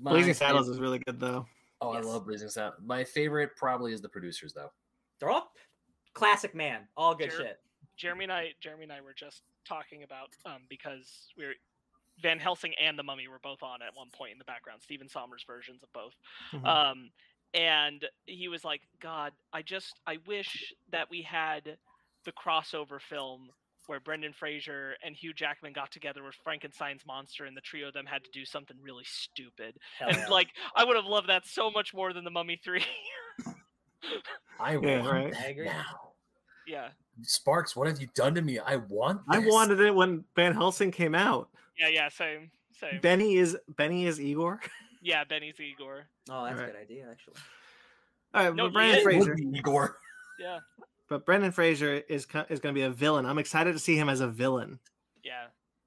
My 0.00 0.12
Blazing 0.12 0.34
fav- 0.34 0.36
Saddles 0.36 0.68
is 0.68 0.78
really 0.78 1.00
good 1.00 1.18
though. 1.18 1.46
Oh, 1.80 1.92
Yes. 1.94 2.04
I 2.04 2.08
love 2.08 2.24
Blazing 2.26 2.48
Saddles. 2.50 2.80
My 2.84 3.02
favorite 3.02 3.50
probably 3.56 3.92
is 3.92 4.00
the 4.00 4.08
producers, 4.08 4.52
though. 4.52 4.70
They're 5.18 5.30
all 5.30 5.50
classic 6.14 6.54
man. 6.54 6.82
All 6.96 7.14
good 7.16 7.32
Sure. 7.32 7.40
shit. 7.40 7.58
Jeremy 7.96 8.24
and 8.24 8.32
I, 8.32 8.48
Jeremy 8.60 8.84
and 8.84 8.92
I 8.92 9.00
were 9.00 9.14
just 9.14 9.42
talking 9.66 10.02
about 10.02 10.28
um, 10.44 10.62
because 10.68 11.28
we 11.36 11.44
are 11.44 11.54
Van 12.20 12.38
Helsing 12.38 12.74
and 12.82 12.98
The 12.98 13.02
Mummy 13.02 13.28
were 13.28 13.38
both 13.42 13.62
on 13.62 13.80
at 13.82 13.94
one 13.96 14.08
point 14.12 14.32
in 14.32 14.38
the 14.38 14.44
background. 14.44 14.80
Stephen 14.82 15.08
Sommers 15.08 15.44
versions 15.46 15.82
of 15.82 15.92
both. 15.92 16.14
Mhm. 16.52 16.66
Um, 16.66 17.10
and 17.54 18.04
he 18.26 18.48
was 18.48 18.64
like, 18.64 18.82
"God, 19.00 19.32
I 19.52 19.62
just 19.62 20.00
I 20.06 20.18
wish 20.26 20.72
that 20.90 21.08
we 21.10 21.22
had 21.22 21.78
the 22.24 22.32
crossover 22.32 23.00
film 23.00 23.50
where 23.86 23.98
Brendan 24.00 24.32
Fraser 24.32 24.94
and 25.04 25.16
Hugh 25.16 25.32
Jackman 25.34 25.72
got 25.72 25.90
together 25.90 26.22
with 26.22 26.36
Frankenstein's 26.44 27.04
monster, 27.04 27.46
and 27.46 27.56
the 27.56 27.60
trio 27.60 27.88
of 27.88 27.94
them 27.94 28.06
had 28.06 28.22
to 28.24 28.30
do 28.30 28.44
something 28.44 28.76
really 28.80 29.04
stupid. 29.04 29.76
Hell 29.98 30.08
and 30.10 30.18
yeah. 30.18 30.28
like, 30.28 30.48
I 30.76 30.84
would 30.84 30.94
have 30.96 31.04
loved 31.04 31.28
that 31.28 31.46
so 31.46 31.70
much 31.70 31.92
more 31.92 32.12
than 32.12 32.22
The 32.24 32.30
Mummy 32.30 32.60
Three. 32.62 32.84
I 34.60 34.72
Yeah, 34.76 35.00
want 35.00 35.12
right. 35.12 35.34
agree. 35.46 35.64
now. 35.66 35.84
yeah, 36.66 36.88
Sparks, 37.22 37.76
what 37.76 37.86
have 37.88 38.00
you 38.00 38.08
done 38.14 38.34
to 38.34 38.42
me? 38.42 38.58
I 38.58 38.76
want. 38.76 39.20
I 39.28 39.38
wanted 39.38 39.80
it 39.80 39.94
when 39.94 40.24
Van 40.34 40.54
Helsing 40.54 40.90
came 40.90 41.14
out. 41.14 41.50
yeah, 41.78 41.88
yeah. 41.88 42.08
Same, 42.08 42.50
same. 42.72 43.00
Benny 43.00 43.36
is 43.36 43.56
Benny 43.76 44.06
is 44.06 44.18
Igor. 44.20 44.60
yeah, 45.02 45.24
Benny's 45.24 45.60
Igor. 45.60 46.06
oh, 46.30 46.44
that's 46.44 46.60
a 46.60 46.66
good 46.66 46.76
idea, 46.76 47.06
actually. 47.10 47.34
All 48.34 48.44
right, 48.46 48.54
No, 48.54 48.64
but 48.70 48.82
he 48.84 48.92
Brendan 48.92 48.98
is. 48.98 49.04
Would 49.04 49.36
Fraser. 49.36 49.56
Igor. 49.56 49.96
Yeah, 50.40 50.58
But 51.08 51.24
Brendan 51.26 51.52
Fraser 51.52 52.02
is 52.08 52.26
is 52.48 52.58
going 52.58 52.58
to 52.58 52.72
be 52.72 52.82
a 52.82 52.90
villain. 52.90 53.26
I'm 53.26 53.38
excited 53.38 53.74
to 53.74 53.78
see 53.78 53.96
him 53.96 54.08
as 54.08 54.20
a 54.20 54.26
villain. 54.28 54.80
yeah. 55.22 55.44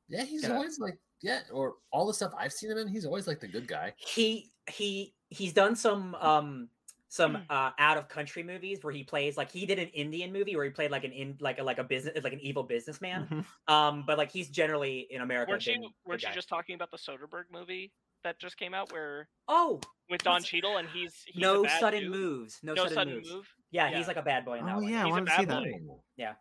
Yeah, 0.08 0.24
he's 0.24 0.44
Yeah. 0.44 0.54
always 0.56 0.80
like 0.80 0.98
yeah, 1.22 1.40
or 1.52 1.74
all 1.92 2.06
the 2.06 2.14
stuff 2.14 2.32
I've 2.38 2.54
seen 2.54 2.70
him 2.72 2.78
in. 2.78 2.88
He's 2.88 3.06
always 3.06 3.26
like 3.28 3.40
the 3.40 3.48
good 3.48 3.68
guy. 3.68 3.94
He 3.98 4.52
he 4.70 5.14
he's 5.30 5.52
done 5.52 5.76
some 5.76 6.14
um 6.16 6.70
some 7.16 7.38
uh, 7.50 7.72
out 7.80 7.98
of 7.98 8.08
country 8.08 8.44
movies 8.44 8.80
where 8.84 8.94
he 8.94 9.04
plays 9.04 9.38
like 9.38 9.52
he 9.52 9.66
did 9.66 9.80
an 9.80 9.88
Indian 9.90 10.34
movie 10.34 10.56
where 10.56 10.66
he 10.66 10.72
played 10.72 10.92
like 10.92 11.04
an 11.04 11.12
in 11.12 11.38
like 11.40 11.60
a 11.60 11.64
like 11.64 11.78
a 11.80 11.84
business 11.84 12.22
like 12.24 12.34
an 12.34 12.40
evil 12.42 12.64
businessman. 12.64 13.28
Mhm. 13.68 13.74
Um, 13.74 14.04
but 14.06 14.18
like 14.18 14.32
he's 14.32 14.50
generally 14.50 15.08
in 15.10 15.22
America. 15.22 15.52
Weren't 15.52 15.66
you 15.68 15.90
weren't 16.06 16.24
you 16.24 16.30
just 16.34 16.50
talking 16.50 16.76
about 16.76 16.92
the 16.92 16.98
Soderbergh 16.98 17.46
movie 17.52 17.92
that 18.24 18.40
just 18.40 18.58
came 18.58 18.74
out 18.74 18.92
where 18.92 19.28
Oh, 19.48 19.80
with 20.10 20.24
Don 20.24 20.34
What's- 20.36 20.48
Cheadle 20.48 20.78
and 20.78 20.90
he's, 20.90 21.14
he's 21.28 21.36
a 21.38 21.40
no 21.40 21.64
bad 21.64 21.80
sudden 21.80 22.02
dude? 22.02 22.12
moves. 22.12 22.60
No, 22.64 22.74
No, 22.74 22.84
sudden, 22.84 22.96
sudden 22.96 23.14
moves. 23.16 23.32
move. 23.32 23.48
Yeah, 23.72 23.90
Yeah. 23.90 23.98
he's 23.98 24.08
like 24.08 24.18
a 24.18 24.22
bad 24.24 24.44
boy 24.46 24.58
in 24.60 24.66
that 24.66 24.76
Oh 24.76 24.80
one. 24.80 24.92
yeah, 24.92 25.02
I 25.02 25.06
He's 25.06 25.12
a 25.12 25.16
want 25.16 25.26
to 25.28 25.32
bad 25.32 25.40
see 25.42 25.46
that. 25.46 25.64
boy. 25.64 26.36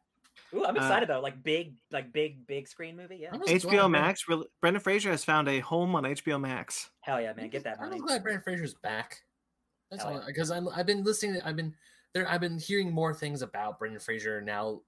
Ooh, 0.54 0.64
I'm 0.64 0.76
Uh, 0.76 0.80
excited 0.80 1.08
though. 1.08 1.20
Like 1.20 1.42
big, 1.42 1.74
like 1.90 2.12
big, 2.12 2.46
big 2.46 2.68
screen 2.68 2.96
movie. 2.96 3.16
Yeah. 3.22 3.30
I'm 3.32 3.40
glad 3.40 3.56
HBO 3.56 3.90
Max. 3.90 4.28
Really, 4.28 4.46
Brendan 4.60 4.80
Fraser 4.82 5.10
has 5.10 5.24
found 5.24 5.48
a 5.48 5.58
home 5.60 5.94
on 5.96 6.04
HBO 6.04 6.40
Max. 6.40 6.90
Hell 7.00 7.20
yeah, 7.20 7.32
man. 7.34 7.48
Get 7.50 7.64
that 7.64 7.78
I'm 7.80 7.88
money. 7.88 7.96
just 8.00 8.06
glad 8.06 8.22
Brendan 8.22 8.42
Fraser's 8.42 8.74
back. 8.74 9.22
That's 9.96 10.04
all 10.04 10.22
because 10.26 10.50
I'm 10.50 10.68
I've 10.68 10.86
been 10.86 11.04
listening. 11.04 11.40
I've 11.44 11.56
been 11.56 11.74
there. 12.12 12.28
I've 12.28 12.40
been 12.40 12.58
hearing 12.58 12.92
more 12.92 13.14
things 13.14 13.42
about 13.42 13.78
Brendan 13.78 14.00
Fraser 14.00 14.40
now 14.40 14.80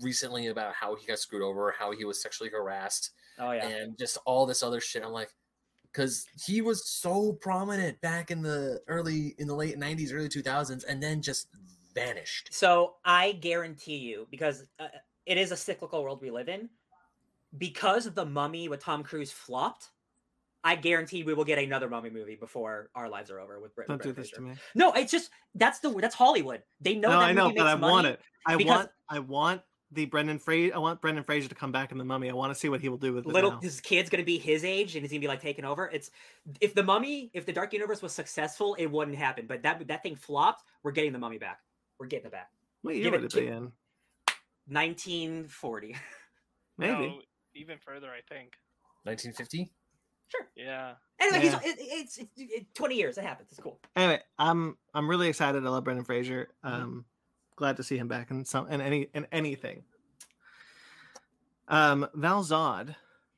recently 0.00 0.48
about 0.48 0.74
how 0.74 0.94
he 0.94 1.06
got 1.06 1.18
screwed 1.18 1.42
over, 1.42 1.74
how 1.78 1.92
he 1.92 2.04
was 2.04 2.20
sexually 2.20 2.50
harassed, 2.50 3.12
Oh 3.38 3.52
yeah. 3.52 3.66
and 3.66 3.98
just 3.98 4.18
all 4.26 4.46
this 4.46 4.62
other 4.62 4.80
shit. 4.80 5.02
I'm 5.02 5.12
like, 5.12 5.34
because 5.92 6.26
he 6.44 6.60
was 6.60 6.88
so 6.88 7.32
prominent 7.32 8.00
back 8.00 8.30
in 8.30 8.42
the 8.42 8.80
early 8.86 9.34
in 9.38 9.46
the 9.48 9.54
late 9.54 9.78
'90s, 9.78 10.12
early 10.12 10.28
2000s, 10.28 10.84
and 10.86 11.02
then 11.02 11.22
just 11.22 11.48
vanished. 11.94 12.48
So 12.52 12.96
I 13.04 13.32
guarantee 13.32 13.96
you, 13.96 14.26
because 14.30 14.66
uh, 14.78 14.88
it 15.24 15.38
is 15.38 15.50
a 15.50 15.56
cyclical 15.56 16.02
world 16.02 16.20
we 16.20 16.30
live 16.30 16.48
in, 16.48 16.68
because 17.56 18.12
the 18.12 18.24
Mummy 18.24 18.68
with 18.68 18.80
Tom 18.80 19.02
Cruise 19.02 19.32
flopped. 19.32 19.90
I 20.66 20.74
guarantee 20.74 21.22
we 21.22 21.32
will 21.32 21.44
get 21.44 21.58
another 21.58 21.88
Mummy 21.88 22.10
movie 22.10 22.34
before 22.34 22.90
our 22.96 23.08
lives 23.08 23.30
are 23.30 23.38
over 23.38 23.60
with 23.60 23.74
Brit. 23.76 23.86
Don't 23.86 23.98
with 23.98 24.02
do 24.06 24.12
Brendan 24.12 24.22
this 24.22 24.30
to 24.32 24.40
me. 24.42 24.54
No, 24.74 24.92
it's 24.92 25.12
just 25.12 25.30
that's 25.54 25.78
the 25.78 25.90
that's 25.90 26.14
Hollywood. 26.14 26.62
They 26.80 26.94
know 26.96 27.10
No, 27.10 27.20
that 27.20 27.28
I 27.28 27.32
know, 27.32 27.44
movie 27.48 27.58
but 27.58 27.66
I 27.68 27.74
want 27.76 28.06
it. 28.08 28.20
I 28.44 28.56
because- 28.56 28.76
want. 28.76 28.90
I 29.08 29.18
want 29.20 29.62
the 29.92 30.06
Brendan 30.06 30.40
Fraser. 30.40 30.74
I 30.74 30.78
want 30.78 31.00
Brendan 31.00 31.22
Fraser 31.22 31.48
to 31.48 31.54
come 31.54 31.70
back 31.70 31.92
in 31.92 31.98
the 31.98 32.04
Mummy. 32.04 32.28
I 32.28 32.32
want 32.34 32.52
to 32.52 32.58
see 32.58 32.68
what 32.68 32.80
he 32.80 32.88
will 32.88 32.96
do 32.98 33.12
with 33.12 33.24
Little 33.24 33.52
now. 33.52 33.60
this 33.60 33.78
kid's 33.80 34.10
gonna 34.10 34.24
be 34.24 34.36
his 34.38 34.64
age 34.64 34.96
and 34.96 35.02
he's 35.04 35.12
gonna 35.12 35.20
be 35.20 35.28
like 35.28 35.40
taking 35.40 35.64
over. 35.64 35.88
It's 35.92 36.10
if 36.60 36.74
the 36.74 36.82
Mummy, 36.82 37.30
if 37.32 37.46
the 37.46 37.52
Dark 37.52 37.72
Universe 37.72 38.02
was 38.02 38.12
successful, 38.12 38.74
it 38.80 38.86
wouldn't 38.86 39.16
happen. 39.16 39.46
But 39.46 39.62
that 39.62 39.86
that 39.86 40.02
thing 40.02 40.16
flopped. 40.16 40.64
We're 40.82 40.90
getting 40.90 41.12
the 41.12 41.20
Mummy 41.20 41.38
back. 41.38 41.60
We're 42.00 42.06
getting 42.08 42.26
it 42.26 42.32
back. 42.32 42.50
What 42.82 42.94
give 42.94 43.02
year 43.04 43.14
it 43.14 43.20
would 43.20 43.24
it 43.26 43.30
to- 43.30 43.40
be 43.40 43.46
in? 43.46 43.72
1940. 44.68 45.94
Maybe. 46.78 46.92
No, 46.92 47.20
even 47.54 47.78
further, 47.78 48.08
I 48.08 48.20
think. 48.28 48.52
1950. 49.04 49.70
Sure. 50.28 50.46
Yeah. 50.56 50.94
Anyway, 51.20 51.44
Yeah. 51.46 51.58
he's, 51.60 51.72
it, 51.72 51.76
it's, 51.80 52.18
it's 52.36 52.66
20 52.74 52.94
years. 52.96 53.16
It 53.18 53.24
happens. 53.24 53.48
It's 53.50 53.60
cool. 53.60 53.78
Anyway, 53.94 54.20
I'm 54.38 54.76
I'm 54.94 55.08
really 55.08 55.28
excited. 55.28 55.64
I 55.64 55.68
love 55.68 55.84
Brendan 55.84 56.04
Fraser. 56.04 56.48
Mhm. 56.64 56.70
Um, 56.72 57.04
glad 57.56 57.76
to 57.78 57.82
see 57.82 57.96
him 57.96 58.08
back 58.08 58.30
in 58.30 58.44
some 58.44 58.68
in 58.68 58.80
any 58.80 59.08
in 59.14 59.26
anything. 59.32 59.82
Um, 61.68 62.06
Val 62.14 62.44
Zod, 62.44 62.94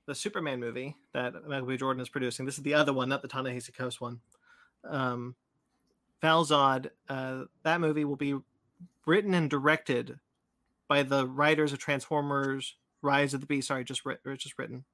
the 0.06 0.14
Superman 0.14 0.60
movie 0.60 0.96
that 1.14 1.34
Michael 1.46 1.66
B. 1.66 1.76
Jordan 1.76 2.00
is 2.02 2.08
producing. 2.08 2.44
This 2.46 2.58
is 2.58 2.64
the 2.64 2.74
other 2.74 2.92
one, 2.92 3.08
not 3.08 3.22
the 3.22 3.28
Ta-Nehisi 3.28 3.74
Coates 3.74 4.00
one. 4.00 4.20
Um, 4.84 5.34
Val 6.20 6.44
Zod, 6.44 6.90
uh, 7.08 7.44
that 7.62 7.80
movie 7.80 8.04
will 8.04 8.16
be 8.16 8.36
written 9.06 9.34
and 9.34 9.48
directed 9.48 10.18
by 10.88 11.02
the 11.02 11.26
writers 11.26 11.72
of 11.72 11.78
Transformers: 11.78 12.76
Rise 13.02 13.34
of 13.34 13.40
the 13.40 13.46
Beast. 13.46 13.68
Sorry, 13.68 13.84
just 13.84 14.04
writ- 14.04 14.20
just 14.36 14.58
written. 14.58 14.84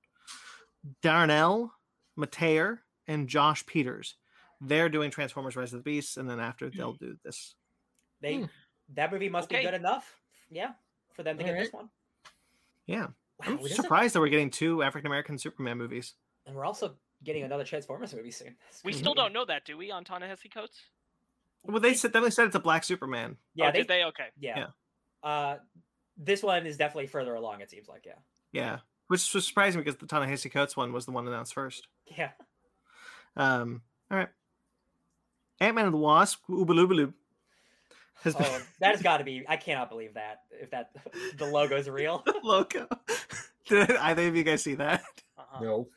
Darnell, 1.03 1.73
Metayer, 2.19 2.79
and 3.07 3.29
Josh 3.29 3.65
Peters. 3.67 4.17
They're 4.61 4.89
doing 4.89 5.11
Transformers: 5.11 5.57
Rise 5.57 5.73
of 5.73 5.81
the 5.81 5.91
Beast, 5.91 6.17
and 6.17 6.29
then 6.29 6.41
after 6.41 6.71
they'll 6.71 6.93
do 6.95 7.17
this. 7.25 7.55
They 8.21 8.37
Hmm. 8.37 8.45
that 8.95 9.13
movie 9.13 9.29
must 9.29 9.49
be 9.49 9.61
good 9.61 9.75
enough. 9.75 10.21
Yeah, 10.51 10.73
for 11.13 11.23
them 11.23 11.37
to 11.39 11.45
get 11.45 11.55
this 11.59 11.73
one. 11.73 11.91
Yeah, 12.87 13.07
Wow, 13.07 13.11
I'm 13.43 13.57
this 13.59 13.71
is- 13.73 13.77
surprised 13.77 14.15
that 14.15 14.21
we're 14.21 14.29
getting 14.29 14.51
two 14.51 14.83
African 14.83 15.07
American 15.07 15.39
Superman 15.39 15.79
movies. 15.79 16.15
and 16.47 16.55
we're 16.55 16.65
also 16.67 16.97
getting 17.23 17.43
another 17.43 17.65
Transformers 17.65 18.15
movie 18.15 18.31
soon. 18.31 18.55
That's 18.71 18.85
We 18.85 18.93
crazy. 18.93 18.99
still 19.03 19.15
don't 19.15 19.33
know 19.33 19.47
that, 19.47 19.65
do 19.65 19.79
we, 19.79 19.91
on 19.91 20.05
Ta-Nehisi 20.05 20.53
Coates? 20.53 20.79
Well, 21.63 21.81
they 21.81 21.95
said 21.95 22.13
definitely 22.13 22.33
said 22.33 22.47
it's 22.49 22.55
a 22.55 22.61
black 22.61 22.85
Superman. 22.85 23.39
Yeah, 23.55 23.69
oh, 23.69 23.73
they, 23.73 23.79
did 23.79 23.89
they? 23.89 24.05
Okay. 24.05 24.29
yeah. 24.39 24.67
Uh, 25.23 25.57
this 26.19 26.43
one 26.43 26.67
is 26.67 26.77
definitely 26.77 27.07
further 27.07 27.35
along. 27.35 27.63
It 27.63 27.71
seems 27.71 27.89
like 27.89 28.05
yeah, 28.05 28.19
Yeah, 28.53 28.81
which 29.09 29.33
was 29.35 29.47
surprising 29.47 29.81
because 29.81 29.97
the 29.97 30.07
Ta-Nehisi 30.07 30.51
Coates 30.51 30.77
one 30.77 30.93
was 30.93 31.05
the 31.07 31.13
one 31.13 31.27
announced 31.29 31.55
first. 31.55 31.89
yeah. 32.17 32.31
Um, 33.37 33.83
all 34.11 34.19
right, 34.19 34.29
Ant 35.61 35.75
Man 35.75 35.87
and 35.87 35.95
the 35.95 35.99
Wasp, 35.99 36.41
Oobaloobaloo. 36.49 37.13
Has 38.23 38.35
been 38.37 38.47
Oh, 38.49 38.61
that 38.81 38.93
has 38.93 39.03
got 39.03 39.19
to 39.19 39.25
be. 39.25 39.45
I 39.49 39.57
cannot 39.57 39.91
believe 39.91 40.15
that. 40.15 40.43
If 40.53 40.71
that 40.71 40.91
the 41.37 41.47
logo's 41.47 41.89
real. 41.89 42.25
logo. 42.45 42.87
Did 43.69 43.91
either 43.91 44.29
of 44.29 44.37
you 44.37 44.45
guys 44.45 44.63
see 44.63 44.75
that? 44.77 45.03
Uh-huh. 45.37 45.65
No. 45.65 45.89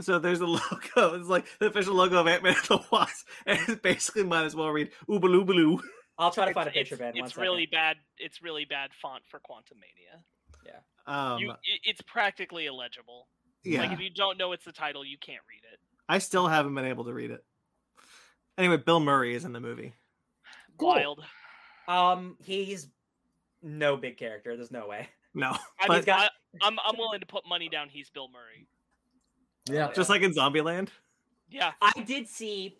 So 0.00 0.18
there's 0.18 0.40
a 0.40 0.46
logo. 0.46 1.14
It's 1.18 1.28
like 1.28 1.44
the 1.60 1.66
official 1.66 1.94
logo 1.94 2.16
of 2.20 2.26
Ant 2.26 2.42
Man 2.42 2.54
and 2.56 2.64
the 2.80 2.84
Wasp, 2.90 3.26
and 3.46 3.58
it's 3.68 3.80
basically 3.80 4.24
might 4.24 4.44
as 4.46 4.56
well 4.56 4.70
read 4.70 4.90
Oobaloobaloo. 5.08 5.80
I'll 6.16 6.30
try 6.32 6.46
to 6.46 6.50
It's, 6.50 6.54
find 6.54 6.68
a 6.68 6.72
picture, 6.72 6.94
of 6.94 7.00
Ben. 7.00 7.14
one 7.14 7.24
it's 7.26 7.36
really 7.36 7.66
bad. 7.66 7.96
It's 8.16 8.42
really 8.42 8.64
bad 8.64 8.90
font 9.00 9.22
for 9.28 9.38
Quantumania. 9.40 10.20
Um, 11.08 11.40
you, 11.40 11.52
it's 11.84 12.02
practically 12.02 12.66
illegible. 12.66 13.28
yeah, 13.64 13.80
Like 13.80 13.92
if 13.92 14.00
you 14.00 14.10
don't 14.10 14.36
know 14.36 14.52
it's 14.52 14.66
the 14.66 14.72
title, 14.72 15.04
you 15.04 15.16
can't 15.18 15.40
read 15.48 15.62
it. 15.72 15.78
I 16.08 16.18
still 16.18 16.46
haven't 16.46 16.74
been 16.74 16.84
able 16.84 17.04
to 17.04 17.14
read 17.14 17.30
it. 17.30 17.42
Anyway, 18.58 18.76
Bill 18.76 19.00
Murray 19.00 19.34
is 19.34 19.44
in 19.44 19.52
the 19.52 19.60
movie. 19.60 19.94
Cool. 20.76 20.88
Wild. 20.88 21.24
Um, 21.86 22.36
he's 22.44 22.88
no 23.62 23.96
big 23.96 24.18
character. 24.18 24.54
There's 24.56 24.70
no 24.70 24.86
way. 24.86 25.08
No, 25.34 25.56
I 25.80 25.88
mean, 25.94 26.02
got... 26.04 26.30
I, 26.62 26.66
I'm 26.66 26.78
I'm 26.86 26.96
willing 26.98 27.20
to 27.20 27.26
put 27.26 27.48
money 27.48 27.68
down. 27.68 27.88
He's 27.88 28.10
Bill 28.10 28.28
Murray. 28.28 28.66
Yeah. 29.70 29.90
just 29.94 30.10
like 30.10 30.22
in 30.22 30.32
Zombieland. 30.32 30.88
Yeah. 31.50 31.72
I 31.80 31.92
did 32.06 32.28
see, 32.28 32.76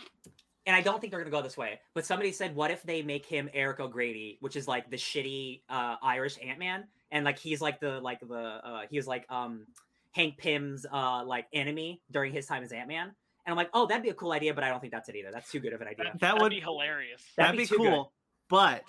and 0.66 0.76
I 0.76 0.80
don't 0.80 1.00
think 1.00 1.10
they're 1.10 1.20
gonna 1.20 1.30
go 1.30 1.42
this 1.42 1.56
way. 1.56 1.80
But 1.94 2.04
somebody 2.04 2.32
said, 2.32 2.54
"What 2.54 2.70
if 2.70 2.82
they 2.82 3.02
make 3.02 3.24
him 3.24 3.48
Eric 3.54 3.80
O'Grady, 3.80 4.38
which 4.40 4.56
is 4.56 4.68
like 4.68 4.90
the 4.90 4.96
shitty 4.96 5.62
uh, 5.68 5.96
Irish 6.02 6.38
Ant 6.42 6.58
Man, 6.58 6.84
and 7.10 7.24
like 7.24 7.38
he's 7.38 7.60
like 7.60 7.80
the 7.80 8.00
like 8.00 8.20
the 8.20 8.34
uh, 8.34 8.82
he 8.90 8.96
was 8.96 9.06
like 9.06 9.24
um 9.30 9.66
Hank 10.12 10.36
Pym's 10.38 10.86
uh 10.92 11.24
like 11.24 11.46
enemy 11.52 12.00
during 12.10 12.32
his 12.32 12.46
time 12.46 12.62
as 12.62 12.72
Ant 12.72 12.88
Man." 12.88 13.06
And 13.46 13.52
I'm 13.52 13.56
like, 13.56 13.70
"Oh, 13.72 13.86
that'd 13.86 14.02
be 14.02 14.10
a 14.10 14.14
cool 14.14 14.32
idea," 14.32 14.52
but 14.54 14.62
I 14.64 14.68
don't 14.68 14.80
think 14.80 14.92
that's 14.92 15.08
it 15.08 15.16
either. 15.16 15.30
That's 15.32 15.50
too 15.50 15.60
good 15.60 15.72
of 15.72 15.80
an 15.80 15.88
idea. 15.88 16.04
That, 16.04 16.20
That 16.20 16.34
would 16.34 16.42
would- 16.42 16.50
be 16.50 16.60
hilarious. 16.60 17.22
That'd 17.36 17.54
That'd, 17.54 17.58
be 17.58 17.64
be, 17.64 17.68
too 17.68 17.76
good. 17.78 17.92
cool. 17.94 18.12
But 18.48 18.84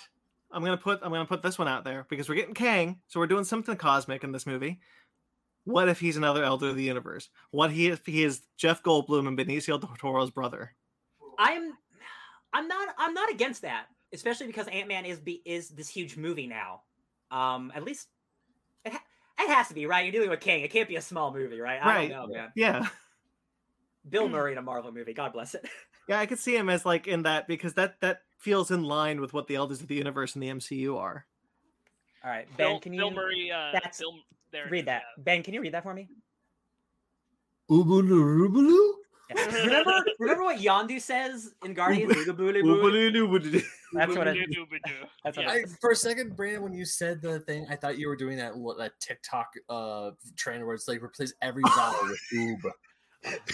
I'm 0.51 0.63
gonna 0.63 0.77
put 0.77 0.99
I'm 1.01 1.11
gonna 1.11 1.25
put 1.25 1.41
this 1.43 1.57
one 1.59 1.67
out 1.67 1.83
there 1.83 2.05
because 2.09 2.27
we're 2.29 2.35
getting 2.35 2.53
Kang, 2.55 2.99
so 3.07 3.19
we're 3.19 3.27
doing 3.27 3.43
something 3.45 3.75
cosmic 3.77 4.23
in 4.23 4.31
this 4.31 4.45
movie. 4.45 4.79
What 5.65 5.87
if 5.89 5.99
he's 5.99 6.17
another 6.17 6.43
Elder 6.43 6.69
of 6.69 6.75
the 6.75 6.83
Universe? 6.83 7.29
What 7.51 7.71
he 7.71 7.87
if 7.87 8.05
he 8.05 8.23
is 8.23 8.41
Jeff 8.57 8.81
Goldblum 8.81 9.27
and 9.27 9.37
Benicio 9.37 9.79
del 9.79 9.95
Toro's 9.97 10.31
brother? 10.31 10.73
I'm 11.37 11.73
I'm 12.53 12.67
not 12.67 12.89
I'm 12.97 13.13
not 13.13 13.29
against 13.31 13.61
that, 13.61 13.85
especially 14.13 14.47
because 14.47 14.67
Ant 14.69 14.87
Man 14.87 15.05
is 15.05 15.19
be 15.19 15.41
is 15.45 15.69
this 15.69 15.87
huge 15.89 16.17
movie 16.17 16.47
now. 16.47 16.81
Um, 17.31 17.71
at 17.75 17.83
least 17.83 18.07
it, 18.85 18.91
ha- 18.93 19.03
it 19.39 19.49
has 19.49 19.67
to 19.69 19.73
be 19.73 19.85
right. 19.85 20.03
You're 20.05 20.11
dealing 20.11 20.29
with 20.29 20.39
King. 20.39 20.63
It 20.63 20.71
can't 20.71 20.87
be 20.87 20.95
a 20.95 21.01
small 21.01 21.33
movie, 21.33 21.59
right? 21.59 21.79
I 21.83 21.87
Right. 21.95 22.09
don't 22.09 22.29
know, 22.29 22.35
man. 22.35 22.51
Yeah, 22.55 22.87
Bill 24.09 24.27
Murray 24.29 24.51
in 24.53 24.57
a 24.57 24.61
Marvel 24.61 24.91
movie. 24.91 25.13
God 25.13 25.33
bless 25.33 25.53
it. 25.55 25.67
yeah, 26.07 26.19
I 26.19 26.25
could 26.25 26.39
see 26.39 26.55
him 26.55 26.69
as 26.69 26.85
like 26.85 27.07
in 27.07 27.23
that 27.23 27.47
because 27.47 27.73
that 27.75 27.99
that 28.01 28.21
feels 28.39 28.71
in 28.71 28.83
line 28.83 29.19
with 29.21 29.33
what 29.33 29.47
the 29.47 29.55
Elders 29.55 29.81
of 29.81 29.87
the 29.87 29.95
Universe 29.95 30.33
and 30.35 30.43
the 30.43 30.47
MCU 30.49 30.97
are. 30.97 31.25
All 32.23 32.29
right, 32.31 32.47
Ben, 32.57 32.67
Bill, 32.71 32.79
can 32.79 32.93
you 32.93 32.99
Bill 33.01 33.11
Murray. 33.11 33.51
Uh, 33.51 33.71
that's- 33.73 33.99
Bill, 33.99 34.13
there 34.51 34.67
read 34.69 34.79
is, 34.79 34.85
that? 34.85 35.03
Ben, 35.17 35.43
can 35.43 35.53
you 35.53 35.61
read 35.61 35.73
that 35.73 35.83
for 35.83 35.93
me? 35.93 36.09
Oobaloo. 37.69 38.49
Yeah. 38.57 39.08
Remember, 39.35 40.05
remember 40.19 40.43
what 40.43 40.59
Yondu 40.59 40.99
says 41.01 41.53
in 41.63 41.73
Guardians? 41.73 42.13
That's 43.93 44.15
what 44.15 44.27
yeah. 44.35 45.05
That's 45.23 45.37
what 45.37 45.47
I, 45.47 45.63
for 45.81 45.91
a 45.91 45.95
second, 45.95 46.35
Brandon, 46.35 46.63
when 46.63 46.73
you 46.73 46.85
said 46.85 47.21
the 47.21 47.39
thing, 47.41 47.65
I 47.69 47.75
thought 47.75 47.97
you 47.97 48.07
were 48.07 48.15
doing 48.15 48.37
that 48.37 48.57
lo- 48.57 48.77
that 48.77 48.93
TikTok 48.99 49.47
uh 49.69 50.11
trend 50.35 50.65
where 50.65 50.75
it's 50.75 50.87
like 50.87 51.01
replace 51.03 51.33
every 51.41 51.63
vowel 51.75 51.95
with 52.03 52.19
oob. 52.35 52.71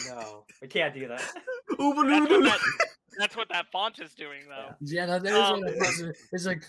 No, 0.08 0.46
we 0.62 0.68
can't 0.68 0.94
do 0.94 1.08
that. 1.08 1.20
That's 1.20 2.30
what, 2.30 2.44
that, 2.44 2.60
that's 3.18 3.36
what 3.38 3.50
that 3.50 3.66
font 3.72 4.00
is 4.00 4.14
doing, 4.14 4.42
though. 4.48 4.76
Yeah, 4.82 5.06
that, 5.08 5.24
that 5.24 5.34
is 5.34 5.40
Um, 5.40 5.62
what 5.62 5.70
it 5.70 5.78
was. 5.80 6.04
It's 6.32 6.46
like. 6.46 6.64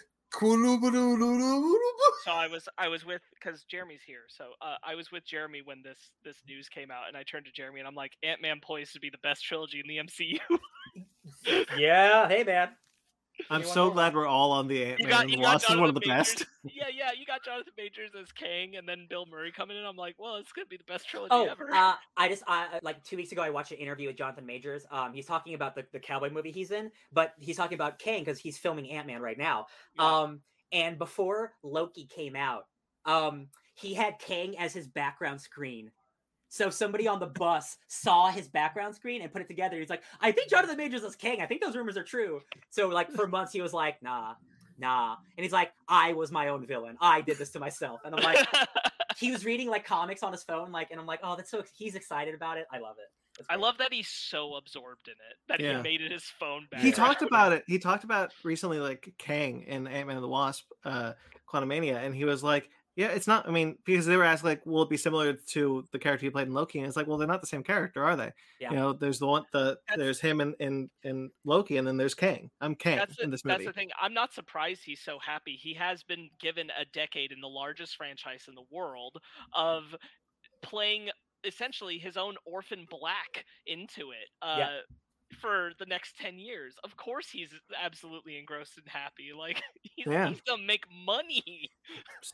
So 2.24 2.32
I 2.32 2.48
was 2.48 2.68
I 2.76 2.88
was 2.88 3.04
with 3.04 3.22
because 3.34 3.64
Jeremy's 3.64 4.02
here. 4.06 4.24
So 4.28 4.46
uh, 4.60 4.76
I 4.84 4.94
was 4.94 5.12
with 5.12 5.24
Jeremy 5.24 5.62
when 5.64 5.82
this 5.82 5.98
this 6.24 6.36
news 6.48 6.68
came 6.68 6.90
out, 6.90 7.08
and 7.08 7.16
I 7.16 7.22
turned 7.22 7.46
to 7.46 7.52
Jeremy 7.52 7.80
and 7.80 7.88
I'm 7.88 7.94
like, 7.94 8.12
Ant 8.22 8.42
Man 8.42 8.60
poised 8.60 8.92
to 8.94 9.00
be 9.00 9.10
the 9.10 9.18
best 9.18 9.44
trilogy 9.44 9.80
in 9.80 9.86
the 9.88 9.98
MCU. 9.98 10.38
Yeah, 11.76 12.28
hey 12.28 12.44
man. 12.44 12.70
I'm 13.50 13.62
so 13.64 13.84
more? 13.86 13.94
glad 13.94 14.14
we're 14.14 14.26
all 14.26 14.52
on 14.52 14.66
the 14.68 14.84
Ant 14.84 15.00
Man 15.00 15.08
got, 15.10 15.20
and 15.22 15.30
you 15.30 15.36
the 15.36 15.42
got 15.42 15.54
Wasp 15.54 15.70
is 15.70 15.76
one 15.76 15.88
of 15.88 15.94
the 15.94 16.00
Jonathan 16.00 16.18
best. 16.34 16.46
Yeah, 16.74 16.86
yeah, 16.92 17.10
you 17.16 17.24
got 17.26 17.44
Jonathan 17.44 17.72
Majors 17.78 18.10
as 18.20 18.32
Kang, 18.32 18.74
and 18.76 18.88
then 18.88 19.06
Bill 19.08 19.24
Murray 19.26 19.52
coming 19.52 19.76
in. 19.76 19.84
I'm 19.84 19.96
like, 19.96 20.16
well, 20.18 20.36
it's 20.36 20.52
gonna 20.52 20.66
be 20.66 20.76
the 20.76 20.84
best 20.84 21.08
trilogy 21.08 21.28
Oh, 21.32 21.44
ever. 21.46 21.70
uh, 21.72 21.94
I 22.16 22.28
just 22.28 22.42
I, 22.48 22.66
I- 22.74 22.80
like 22.82 23.02
two 23.04 23.16
weeks 23.16 23.30
ago 23.32 23.42
I 23.42 23.50
watched 23.50 23.70
an 23.72 23.78
interview 23.78 24.08
with 24.08 24.16
Jonathan 24.16 24.44
Majors. 24.46 24.84
Um, 24.90 25.12
he's 25.12 25.26
talking 25.26 25.54
about 25.54 25.74
the, 25.76 25.84
the 25.92 26.00
cowboy 26.00 26.30
movie 26.30 26.50
he's 26.50 26.70
in, 26.72 26.90
but 27.12 27.34
he's 27.38 27.56
talking 27.56 27.76
about 27.76 27.98
Kang 27.98 28.22
because 28.24 28.38
he's 28.38 28.58
filming 28.58 28.90
Ant 28.90 29.06
Man 29.06 29.20
right 29.22 29.38
now. 29.38 29.66
Yeah. 29.96 30.20
Um, 30.20 30.40
and 30.72 30.98
before 30.98 31.52
Loki 31.62 32.06
came 32.06 32.34
out, 32.34 32.66
um, 33.04 33.46
he 33.74 33.94
had 33.94 34.18
Kang 34.18 34.58
as 34.58 34.72
his 34.72 34.88
background 34.88 35.40
screen. 35.40 35.90
So 36.56 36.70
somebody 36.70 37.06
on 37.06 37.20
the 37.20 37.26
bus 37.26 37.76
saw 37.88 38.28
his 38.30 38.48
background 38.48 38.94
screen 38.94 39.22
and 39.22 39.32
put 39.32 39.42
it 39.42 39.48
together. 39.48 39.78
He's 39.78 39.90
like, 39.90 40.02
I 40.20 40.32
think 40.32 40.48
Jonathan 40.50 40.76
Majors 40.76 41.02
is 41.02 41.14
king. 41.16 41.40
I 41.40 41.46
think 41.46 41.60
those 41.62 41.76
rumors 41.76 41.96
are 41.96 42.02
true. 42.02 42.40
So 42.70 42.88
like 42.88 43.10
for 43.12 43.26
months 43.26 43.52
he 43.52 43.60
was 43.60 43.72
like, 43.72 44.02
nah, 44.02 44.34
nah. 44.78 45.16
And 45.36 45.44
he's 45.44 45.52
like, 45.52 45.72
I 45.88 46.12
was 46.14 46.32
my 46.32 46.48
own 46.48 46.66
villain. 46.66 46.96
I 47.00 47.20
did 47.20 47.38
this 47.38 47.50
to 47.50 47.60
myself. 47.60 48.00
And 48.04 48.14
I'm 48.14 48.22
like, 48.22 48.46
he 49.18 49.30
was 49.32 49.44
reading 49.44 49.68
like 49.68 49.84
comics 49.84 50.22
on 50.22 50.32
his 50.32 50.42
phone, 50.42 50.72
like, 50.72 50.90
and 50.90 51.00
I'm 51.00 51.06
like, 51.06 51.20
oh, 51.22 51.36
that's 51.36 51.50
so. 51.50 51.62
He's 51.74 51.94
excited 51.94 52.34
about 52.34 52.58
it. 52.58 52.66
I 52.72 52.78
love 52.78 52.96
it. 52.98 53.44
I 53.50 53.56
love 53.56 53.76
that 53.78 53.92
he's 53.92 54.08
so 54.08 54.54
absorbed 54.54 55.08
in 55.08 55.12
it 55.12 55.36
that 55.48 55.60
Yeah. 55.60 55.76
he 55.76 55.82
made 55.82 56.00
it 56.00 56.10
his 56.10 56.24
phone 56.24 56.66
back. 56.70 56.80
he 56.80 56.90
talked 56.90 57.20
about 57.20 57.52
it. 57.52 57.64
He 57.66 57.78
talked 57.78 58.04
about 58.04 58.32
recently, 58.44 58.78
like 58.78 59.12
Kang 59.18 59.62
in 59.62 59.86
Ant 59.86 60.06
Man 60.06 60.16
and 60.16 60.24
the 60.24 60.28
Wasp, 60.28 60.64
uh, 60.86 61.12
Quantumania, 61.46 61.96
and 62.02 62.14
he 62.14 62.24
was 62.24 62.42
like, 62.42 62.70
"Yeah, 62.96 63.08
it's 63.08 63.26
not." 63.26 63.46
I 63.48 63.50
mean, 63.52 63.78
because 63.84 64.06
they 64.06 64.16
were 64.16 64.24
asked, 64.24 64.44
like, 64.44 64.64
"Will 64.66 64.82
it 64.82 64.90
be 64.90 64.96
similar 64.96 65.34
to 65.34 65.84
the 65.92 65.98
character 65.98 66.24
you 66.26 66.32
played 66.32 66.48
in 66.48 66.54
Loki?" 66.54 66.78
And 66.78 66.88
it's 66.88 66.96
like, 66.96 67.06
"Well, 67.06 67.18
they're 67.18 67.28
not 67.28 67.40
the 67.42 67.46
same 67.46 67.62
character, 67.62 68.02
are 68.04 68.16
they?" 68.16 68.32
Yeah. 68.58 68.70
You 68.70 68.76
know, 68.76 68.92
there's 68.92 69.18
the 69.18 69.26
one, 69.26 69.44
the 69.52 69.78
That's- 69.88 69.98
there's 69.98 70.20
him 70.20 70.40
in 70.40 70.54
in 70.58 70.90
in 71.02 71.30
Loki, 71.44 71.76
and 71.76 71.86
then 71.86 71.96
there's 71.96 72.14
Kang. 72.14 72.50
I'm 72.60 72.74
Kang 72.74 72.96
That's 72.98 73.16
the, 73.16 73.24
in 73.24 73.30
this 73.30 73.44
movie. 73.44 73.64
that's 73.64 73.66
the 73.66 73.72
thing. 73.72 73.90
I'm 74.00 74.14
not 74.14 74.32
surprised 74.32 74.82
he's 74.84 75.00
so 75.02 75.18
happy. 75.18 75.56
He 75.56 75.74
has 75.74 76.02
been 76.02 76.30
given 76.40 76.70
a 76.70 76.84
decade 76.86 77.32
in 77.32 77.40
the 77.40 77.48
largest 77.48 77.96
franchise 77.96 78.46
in 78.48 78.54
the 78.54 78.64
world 78.70 79.18
of 79.52 79.94
playing 80.62 81.10
essentially 81.44 81.98
his 81.98 82.16
own 82.16 82.36
Orphan 82.44 82.86
Black 82.90 83.44
into 83.66 84.10
it. 84.10 84.28
Uh, 84.42 84.56
Yeah. 84.58 84.80
For 85.40 85.72
the 85.78 85.86
next 85.86 86.16
ten 86.16 86.38
years, 86.38 86.74
of 86.84 86.96
course 86.96 87.28
he's 87.28 87.50
absolutely 87.82 88.38
engrossed 88.38 88.78
and 88.78 88.86
happy. 88.88 89.30
Like 89.36 89.62
he's, 89.82 90.06
Yeah. 90.06 90.28
he's 90.28 90.40
gonna 90.42 90.62
make 90.62 90.84
money. 91.04 91.70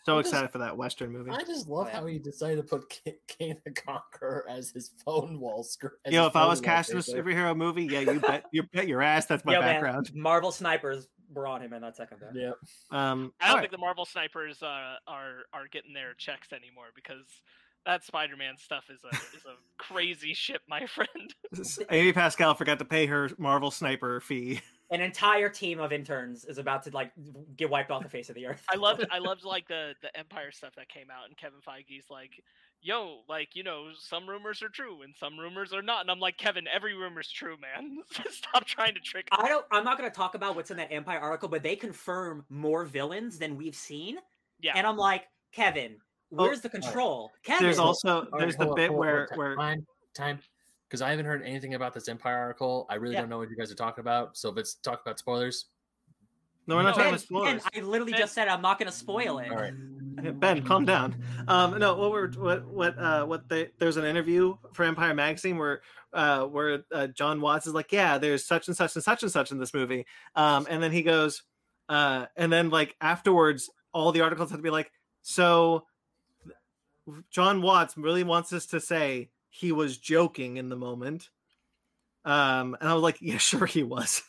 So 0.05 0.17
I'm 0.17 0.23
just- 0.23 0.33
excited 0.35 0.53
for 0.53 0.59
that 0.59 0.77
Western 0.77 1.11
movie. 1.13 1.31
I 1.31 1.43
just 1.45 1.69
love 1.69 1.89
yeah. 1.89 2.01
how 2.01 2.07
he 2.07 2.19
decided 2.19 2.57
to 2.57 2.63
put 2.63 2.89
K- 2.91 3.17
Kang 3.29 3.57
the 3.65 3.71
Conqueror 3.73 4.45
as 4.49 4.71
his 4.71 4.91
phone 5.05 5.41
wall 5.41 5.63
screen. 5.65 5.91
Yo, 6.09 6.27
if 6.27 6.37
I 6.37 6.47
was 6.47 6.61
casting 6.61 6.97
a 6.99 7.01
superhero 7.01 7.57
movie, 7.57 7.85
yeah, 7.87 8.01
you 8.01 8.21
bet, 8.21 8.45
you 8.53 8.63
bet 8.73 8.87
your 8.89 9.03
ass 9.03 9.27
that's 9.27 9.45
my 9.45 9.55
Yo, 9.55 9.61
man, 9.61 9.75
background. 9.75 10.11
Marvel 10.15 10.53
snipers 10.53 11.09
were 11.33 11.47
on 11.47 11.63
him 11.63 11.73
in 11.73 11.81
that 11.83 11.97
second. 11.97 12.19
There. 12.21 12.31
Yeah, 12.35 12.51
Um, 12.91 13.33
I 13.41 13.47
don't 13.49 13.57
all 13.57 13.61
think 13.61 13.73
the 13.73 13.79
Marvel 13.79 14.05
snipers 14.05 14.63
uh, 14.63 14.97
are 15.07 15.45
are 15.55 15.67
getting 15.73 15.93
their 15.95 16.13
checks 16.15 16.53
anymore 16.53 16.89
because 16.95 17.25
that 17.87 18.05
Spider-Man 18.05 18.57
stuff 18.59 18.85
is 18.91 19.01
a 19.05 19.15
is 19.37 19.45
a 19.45 19.57
crazy 19.79 20.35
ship, 20.35 20.63
my 20.69 20.87
friend. 20.87 21.35
Amy 21.91 22.13
Pascal 22.13 22.55
forgot 22.55 22.79
to 22.79 22.85
pay 22.85 23.07
her 23.07 23.31
Marvel 23.39 23.71
sniper 23.71 24.21
fee. 24.21 24.61
An 24.91 25.01
entire 25.01 25.49
team 25.49 25.81
of 25.81 25.93
interns 25.93 26.45
is 26.45 26.59
about 26.59 26.83
to 26.85 26.91
like 26.91 27.13
get 27.57 27.71
wiped 27.71 27.91
off 27.91 28.03
the 28.03 28.09
face 28.09 28.29
of 28.29 28.35
the 28.35 28.47
earth. 28.47 28.63
I 28.69 28.77
loved 28.77 29.07
I 29.13 29.19
loved 29.19 29.45
like 29.45 29.67
the 29.69 29.95
the 30.03 30.17
Empire 30.17 30.53
stuff 30.53 30.75
that 30.77 30.89
came 30.89 31.11
out, 31.11 31.29
and 31.29 31.37
Kevin 31.37 31.61
Feige's 31.67 32.11
like, 32.11 32.31
"Yo, 32.81 33.21
like 33.29 33.57
you 33.57 33.63
know, 33.65 33.89
some 33.99 34.29
rumors 34.29 34.63
are 34.63 34.69
true 34.69 35.03
and 35.03 35.15
some 35.17 35.39
rumors 35.39 35.73
are 35.73 35.83
not," 35.83 36.03
and 36.03 36.11
I'm 36.11 36.21
like, 36.21 36.37
Kevin, 36.37 36.67
every 36.73 36.95
rumor's 36.95 37.31
true, 37.31 37.57
man. 37.61 37.99
Stop 38.31 38.67
trying 38.67 38.95
to 38.95 39.01
trick. 39.01 39.29
I 39.33 39.49
don't. 39.49 39.65
I'm 39.71 39.85
not 39.85 39.99
going 39.99 40.11
to 40.11 40.17
talk 40.17 40.35
about 40.35 40.57
what's 40.57 40.71
in 40.71 40.77
that 40.77 40.93
Empire 40.93 41.19
article, 41.19 41.49
but 41.49 41.63
they 41.63 41.75
confirm 41.75 42.45
more 42.49 42.85
villains 42.85 43.39
than 43.39 43.57
we've 43.57 43.77
seen. 43.77 44.19
Yeah. 44.61 44.75
And 44.77 44.87
I'm 44.87 44.97
like, 44.97 45.25
Kevin, 45.53 45.97
Oh, 46.37 46.45
where's 46.45 46.61
the 46.63 46.69
control? 46.69 47.31
Kevin, 47.43 47.65
There's 47.67 47.79
also 47.79 48.09
All 48.09 48.23
right, 48.33 48.41
there's 48.41 48.57
the 48.57 48.69
on, 48.69 48.75
bit 48.75 48.89
hold 48.89 48.97
on, 48.99 49.07
where 49.07 49.29
on, 49.33 49.39
where 49.39 49.57
time 49.57 49.87
time 50.15 50.39
because 50.89 51.03
I 51.03 51.11
haven't 51.11 51.27
heard 51.27 51.43
anything 51.43 51.75
about 51.75 51.95
this 51.95 52.09
Empire 52.09 52.37
article. 52.39 52.87
I 52.91 52.95
really 52.97 53.15
Yeah. 53.15 53.21
don't 53.21 53.31
know 53.31 53.39
what 53.39 53.51
you 53.51 53.57
guys 53.57 53.71
are 53.71 53.77
talking 53.77 54.01
about. 54.01 54.37
So 54.37 54.51
if 54.51 54.57
it's 54.59 54.75
talk 54.75 55.01
about 55.03 55.19
spoilers, 55.19 55.67
no, 56.67 56.77
we're 56.77 56.83
not 56.83 56.89
No, 56.91 56.93
talking 56.93 57.05
Ben, 57.05 57.09
about 57.15 57.21
spoilers. 57.21 57.63
Ben, 57.73 57.83
I 57.83 57.87
literally 57.87 58.13
Ben- 58.13 58.21
just 58.21 58.35
said 58.35 58.49
I'm 58.49 58.63
not 58.63 58.79
going 58.79 58.91
to 58.91 58.97
spoil 58.97 59.39
it. 59.39 59.51
all 59.51 59.57
right. 59.57 59.75
Ben, 60.41 60.63
calm 60.63 60.85
down. 60.85 61.17
Um, 61.49 61.79
no, 61.79 61.97
what 61.97 62.13
we're 62.13 62.31
what 62.33 62.67
what 62.67 62.99
uh 62.99 63.25
what 63.25 63.49
they 63.49 63.71
there's 63.79 63.97
an 63.97 64.05
interview 64.05 64.55
for 64.73 64.85
Empire 64.85 65.15
Magazine 65.15 65.57
where 65.59 65.81
uh 66.13 66.45
where 66.45 66.85
uh, 66.93 67.07
Jon 67.09 67.41
Watts 67.41 67.67
is 67.67 67.73
like, 67.75 67.91
yeah, 67.93 68.19
there's 68.19 68.45
such 68.47 68.69
and 68.69 68.77
such 68.77 68.95
and 68.95 69.03
such 69.03 69.23
and 69.23 69.33
such 69.33 69.51
in 69.51 69.59
this 69.59 69.73
movie, 69.75 70.07
um, 70.35 70.67
and 70.71 70.83
then 70.83 70.93
he 70.93 71.03
goes, 71.03 71.43
uh, 71.89 72.27
and 72.37 72.53
then 72.53 72.69
like 72.71 72.95
afterwards, 73.01 73.71
all 73.93 74.13
the 74.13 74.21
articles 74.21 74.51
have 74.51 74.59
to 74.59 74.63
be 74.63 74.71
like, 74.71 74.93
so 75.23 75.87
Jon 77.31 77.63
Watts 77.63 77.97
really 77.97 78.25
wants 78.25 78.53
us 78.53 78.67
to 78.67 78.81
say 78.81 79.31
he 79.49 79.73
was 79.73 79.99
joking 79.99 80.57
in 80.57 80.69
the 80.69 80.77
moment, 80.77 81.31
um, 82.25 82.77
and 82.81 82.89
I 82.89 82.95
was 82.95 83.03
like, 83.03 83.19
yeah, 83.21 83.39
sure 83.39 83.67
he 83.67 83.83
was. 83.83 84.23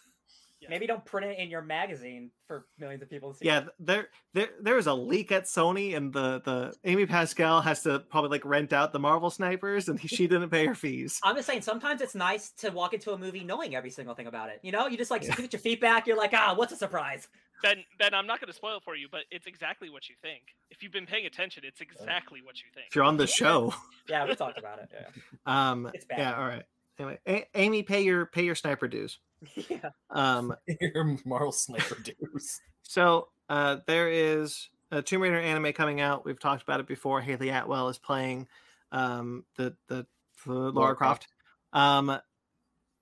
Maybe 0.69 0.87
don't 0.87 1.03
print 1.05 1.27
it 1.31 1.39
in 1.39 1.49
your 1.49 1.61
magazine 1.61 2.31
for 2.47 2.65
millions 2.79 3.01
of 3.01 3.09
people 3.09 3.31
to 3.31 3.37
see. 3.37 3.45
Yeah, 3.45 3.61
th- 3.61 3.71
there 3.79 4.07
there 4.33 4.49
there 4.61 4.77
is 4.77 4.87
a 4.87 4.93
leak 4.93 5.31
at 5.31 5.43
Sony, 5.43 5.95
and 5.95 6.11
the 6.13 6.41
the 6.45 6.73
Amy 6.83 7.05
Pascal 7.05 7.61
has 7.61 7.83
to 7.83 7.99
probably 7.99 8.29
like 8.29 8.45
rent 8.45 8.73
out 8.73 8.91
the 8.93 8.99
Marvel 8.99 9.29
snipers, 9.29 9.89
and 9.89 9.99
she 10.09 10.27
didn't 10.27 10.49
pay 10.49 10.65
her 10.65 10.75
fees. 10.75 11.19
I'm 11.23 11.35
just 11.35 11.47
saying, 11.47 11.61
sometimes 11.61 12.01
it's 12.01 12.15
nice 12.15 12.51
to 12.57 12.69
walk 12.69 12.93
into 12.93 13.11
a 13.13 13.17
movie 13.17 13.43
knowing 13.43 13.75
every 13.75 13.89
single 13.89 14.15
thing 14.15 14.27
about 14.27 14.49
it. 14.49 14.59
You 14.63 14.71
know, 14.71 14.87
you 14.87 14.97
just 14.97 15.11
like 15.11 15.23
Yeah. 15.23 15.35
get 15.35 15.53
your 15.53 15.59
feet 15.59 15.81
back. 15.81 16.07
You're 16.07 16.17
like, 16.17 16.33
ah, 16.33 16.53
what's 16.55 16.73
a 16.73 16.77
surprise? 16.77 17.27
Ben, 17.61 17.77
Ben, 17.97 18.13
I'm 18.13 18.27
not 18.27 18.41
going 18.41 18.49
to 18.49 18.53
spoil 18.53 18.75
it 18.77 18.83
for 18.83 18.93
you, 18.95 19.07
but 19.09 19.21
it's 19.31 19.47
exactly 19.47 19.89
what 19.89 20.09
you 20.09 20.15
think. 20.21 20.41
If 20.69 20.83
you've 20.83 20.91
been 20.91 21.05
paying 21.05 21.25
attention, 21.27 21.63
it's 21.65 21.79
exactly 21.79 22.41
what 22.43 22.57
you 22.57 22.65
think. 22.73 22.87
If 22.89 22.95
you're 22.95 23.05
on 23.05 23.15
the 23.15 23.23
Yeah. 23.23 23.27
show, 23.27 23.73
Yeah, 24.09 24.25
we 24.27 24.35
talked 24.35 24.57
about 24.57 24.79
it. 24.79 24.91
Yeah. 24.93 25.07
um, 25.71 25.89
It's 25.93 26.03
bad. 26.03 26.19
yeah, 26.19 26.37
all 26.37 26.45
right. 26.45 26.63
Anyway, 26.99 27.19
A- 27.27 27.47
Amy, 27.55 27.83
pay 27.83 28.01
your 28.01 28.25
pay 28.25 28.43
your 28.43 28.55
sniper 28.55 28.87
dues. 28.87 29.19
yeah. 29.69 29.89
Um, 30.09 30.55
Your 30.81 31.17
Marvel 31.25 31.51
sniper 31.51 31.97
dudes. 32.01 32.61
so 32.81 33.27
uh, 33.49 33.77
there 33.87 34.09
is 34.09 34.69
a 34.91 35.01
Tomb 35.01 35.21
Raider 35.21 35.39
anime 35.39 35.73
coming 35.73 35.99
out. 35.99 36.23
We've 36.23 36.39
talked 36.39 36.63
about 36.63 36.79
it 36.79 36.87
before. 36.87 37.19
Hayley 37.19 37.49
Atwell 37.49 37.89
is 37.89 37.97
playing 37.97 38.47
um, 38.91 39.43
the 39.57 39.75
the, 39.87 40.05
the 40.45 40.53
Lara 40.53 40.95
Croft. 40.95 41.27
Um, 41.73 42.19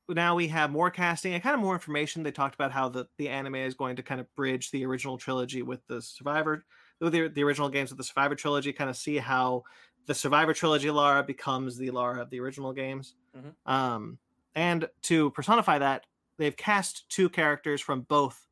now 0.09 0.35
we 0.35 0.47
have 0.47 0.71
more 0.71 0.89
casting 0.89 1.33
and 1.33 1.43
kind 1.43 1.53
of 1.53 1.61
more 1.61 1.73
information. 1.73 2.23
They 2.23 2.31
talked 2.31 2.55
about 2.55 2.71
how 2.71 2.89
the, 2.89 3.07
the 3.17 3.29
anime 3.29 3.55
is 3.55 3.75
going 3.75 3.97
to 3.97 4.03
kind 4.03 4.19
of 4.19 4.33
bridge 4.35 4.71
the 4.71 4.85
original 4.85 5.17
trilogy 5.17 5.61
with 5.61 5.85
the 5.87 6.01
Survivor, 6.01 6.65
the, 6.99 7.29
the 7.33 7.43
original 7.43 7.69
games 7.69 7.91
with 7.91 7.97
the 7.97 8.03
Survivor 8.03 8.35
trilogy, 8.35 8.73
kind 8.73 8.89
of 8.89 8.97
see 8.97 9.17
how 9.17 9.63
the 10.05 10.13
Survivor 10.13 10.53
trilogy 10.53 10.89
Lara 10.91 11.23
becomes 11.23 11.77
the 11.77 11.91
Lara 11.91 12.21
of 12.21 12.29
the 12.29 12.39
original 12.39 12.73
games. 12.73 13.15
Mhm. 13.35 13.53
Um, 13.71 14.17
and 14.55 14.89
to 15.03 15.31
personify 15.31 15.79
that, 15.79 16.05
they've 16.37 16.55
cast 16.57 17.09
two 17.09 17.29
characters 17.29 17.81
from 17.81 18.01
both 18.01 18.47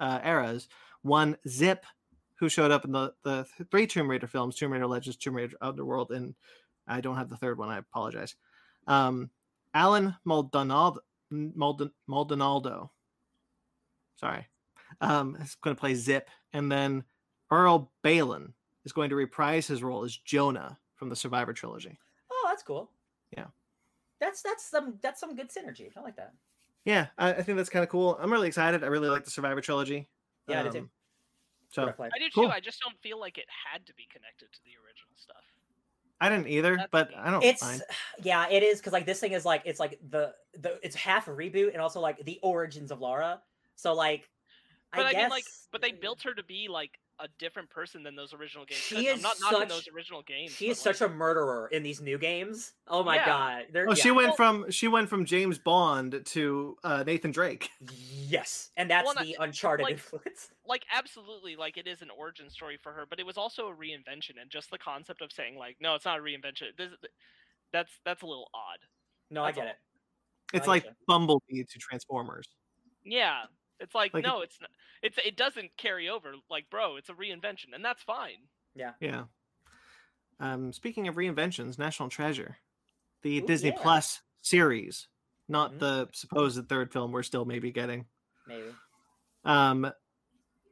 uh, 0.00 0.20
eras. 0.24 0.68
One, 1.02 1.36
Zip, 1.46 1.84
who 2.36 2.48
showed 2.48 2.70
up 2.70 2.84
in 2.84 2.92
the, 2.92 3.14
the 3.22 3.46
three 3.70 3.86
Tomb 3.86 4.10
Raider 4.10 4.26
films 4.26 4.56
Tomb 4.56 4.72
Raider 4.72 4.86
Legends, 4.86 5.16
Tomb 5.16 5.36
Raider 5.36 5.56
Underworld, 5.60 6.10
and 6.10 6.34
I 6.86 7.00
don't 7.00 7.16
have 7.16 7.30
the 7.30 7.36
third 7.36 7.58
one. 7.58 7.68
I 7.68 7.78
apologize. 7.78 8.34
Um, 8.86 9.30
Allen 9.74 10.14
Maldonado. 10.24 11.00
Sorry. 14.16 14.46
Um, 15.00 15.36
is 15.40 15.56
going 15.56 15.74
to 15.74 15.80
play 15.80 15.94
Zip. 15.94 16.28
And 16.52 16.70
then 16.70 17.04
Earl 17.50 17.90
Baylon 18.04 18.52
is 18.84 18.92
going 18.92 19.10
to 19.10 19.16
reprise 19.16 19.66
his 19.66 19.82
role 19.82 20.04
as 20.04 20.16
Jonah 20.16 20.78
from 21.04 21.10
the 21.10 21.16
Survivor 21.16 21.52
trilogy. 21.52 21.98
Oh, 22.32 22.46
that's 22.48 22.62
cool. 22.62 22.90
Yeah. 23.36 23.44
That's 24.20 24.40
that's 24.40 24.64
some 24.64 24.94
that's 25.02 25.20
some 25.20 25.36
good 25.36 25.50
synergy. 25.50 25.90
I 25.94 26.00
like 26.00 26.16
that. 26.16 26.32
Yeah, 26.86 27.08
I, 27.18 27.34
I 27.34 27.42
think 27.42 27.58
that's 27.58 27.68
kind 27.68 27.82
of 27.82 27.90
cool. 27.90 28.16
I'm 28.18 28.32
really 28.32 28.48
excited. 28.48 28.82
I 28.82 28.86
really 28.86 29.10
like 29.10 29.22
the 29.24 29.30
Survivor 29.30 29.60
trilogy. 29.60 30.08
Yeah, 30.48 30.60
I 30.60 30.62
do 30.62 30.70
too. 30.70 30.78
Um, 30.78 30.90
So 31.68 31.86
I 31.86 31.92
played. 31.92 32.12
I 32.14 32.18
do 32.18 32.24
Cool. 32.34 32.44
too. 32.44 32.50
I 32.50 32.60
just 32.60 32.80
don't 32.80 32.98
feel 33.02 33.20
like 33.20 33.36
it 33.36 33.44
had 33.70 33.84
to 33.84 33.94
be 33.94 34.06
connected 34.10 34.50
to 34.50 34.58
the 34.64 34.70
original 34.82 35.12
stuff. 35.16 35.44
I 36.22 36.30
didn't 36.30 36.48
either, 36.48 36.76
That's 36.76 36.88
but. 36.90 37.10
I 37.18 37.30
don't 37.30 37.44
it's 37.44 37.60
mind. 37.60 37.82
yeah 38.22 38.46
it 38.48 38.62
is 38.62 38.78
because 38.78 38.94
like 38.94 39.04
this 39.04 39.20
thing 39.20 39.32
is 39.32 39.44
like 39.44 39.60
it's 39.66 39.80
like 39.80 39.98
the 40.08 40.32
the 40.58 40.78
it's 40.82 40.96
half 40.96 41.28
a 41.28 41.32
reboot 41.32 41.72
and 41.74 41.82
also 41.82 42.00
like 42.00 42.24
the 42.24 42.38
origins 42.42 42.90
of 42.90 43.00
lara 43.02 43.42
so 43.74 43.92
like 43.92 44.30
But 44.94 45.06
I, 45.06 45.12
guess 45.12 45.20
mean, 45.22 45.30
like, 45.30 45.44
but 45.70 45.82
they 45.82 45.92
built 45.92 46.22
her 46.22 46.32
to 46.32 46.42
be 46.44 46.68
like 46.68 46.98
a 47.20 47.28
different 47.38 47.70
person 47.70 48.02
than 48.02 48.16
those 48.16 48.34
original 48.34 48.64
games. 48.64 48.80
She 48.80 48.96
could. 48.96 49.06
I'm 49.06 49.16
is 49.18 49.22
not 49.22 49.36
knocking 49.40 49.58
such- 49.60 49.68
those 49.68 49.88
original 49.94 50.22
games. 50.22 50.50
she 50.50 50.66
but, 50.66 50.72
is 50.72 50.80
such 50.80 51.00
a 51.00 51.08
murderer 51.08 51.68
in 51.70 51.82
these 51.84 52.00
new 52.00 52.18
games 52.18 52.72
oh 52.88 53.04
my 53.04 53.14
Yeah. 53.16 53.26
god 53.26 53.62
They're, 53.72 53.88
Oh, 53.88 53.94
she 53.94 54.10
went 54.10 54.36
from 54.36 54.70
she 54.70 54.88
went 54.88 55.08
from 55.08 55.24
James 55.24 55.58
Bond 55.58 56.22
to 56.26 56.76
uh, 56.82 57.04
Nathan 57.06 57.30
Drake. 57.30 57.70
yes 58.26 58.70
and 58.76 58.90
that's 58.90 59.04
Well, 59.04 59.12
and 59.18 59.20
I- 59.20 59.24
the 59.24 59.36
uncharted 59.40 59.84
like- 59.84 59.92
influence 59.94 60.50
like 60.66 60.84
absolutely 60.92 61.54
like 61.56 61.76
it 61.76 61.86
is 61.86 62.02
an 62.02 62.10
origin 62.10 62.50
story 62.50 62.78
for 62.82 62.92
her 62.92 63.04
but 63.08 63.20
it 63.20 63.26
was 63.26 63.36
also 63.38 63.68
a 63.68 63.74
reinvention 63.74 64.40
and 64.40 64.50
just 64.50 64.70
the 64.70 64.78
concept 64.78 65.22
of 65.22 65.30
saying 65.30 65.56
like 65.56 65.76
no 65.80 65.94
it's 65.94 66.04
not 66.04 66.18
a 66.18 66.22
reinvention 66.22 66.76
this, 66.76 66.90
that's 67.72 67.92
that's 68.04 68.22
a 68.22 68.26
little 68.26 68.50
odd 68.54 68.78
no 69.30 69.44
i 69.44 69.52
get 69.52 69.64
all. 69.64 69.70
it 69.70 69.76
It's 70.52 70.66
I 70.66 70.70
like. 70.72 70.86
Bumblebee 71.06 71.62
to 71.64 71.78
Transformers. 71.78 72.46
yeah 73.04 73.42
It's 73.80 73.94
like, 73.94 74.14
Like 74.14 74.24
it- 74.24 74.26
no, 74.26 74.40
it's 74.40 74.60
not. 74.60 74.70
It's 75.02 75.18
it 75.24 75.36
doesn't 75.36 75.76
carry 75.76 76.08
over. 76.08 76.34
Like, 76.50 76.70
bro, 76.70 76.96
it's 76.96 77.08
a 77.08 77.12
reinvention, 77.14 77.74
and 77.74 77.84
that's 77.84 78.02
fine. 78.02 78.48
Yeah. 78.74 78.92
Yeah. 79.00 79.24
Um, 80.40 80.72
speaking 80.72 81.08
of 81.08 81.14
reinventions, 81.16 81.78
National 81.78 82.08
Treasure, 82.08 82.58
the 83.22 83.38
Ooh, 83.38 83.46
Disney 83.46 83.70
yeah. 83.70 83.80
Plus 83.80 84.20
series, 84.42 85.08
not 85.48 85.74
Mhm. 85.74 85.78
the 85.80 86.08
supposed 86.12 86.68
third 86.68 86.92
film 86.92 87.12
we're 87.12 87.22
still 87.22 87.44
maybe 87.44 87.70
getting. 87.70 88.06
Maybe. 88.46 88.74
Um, 89.44 89.92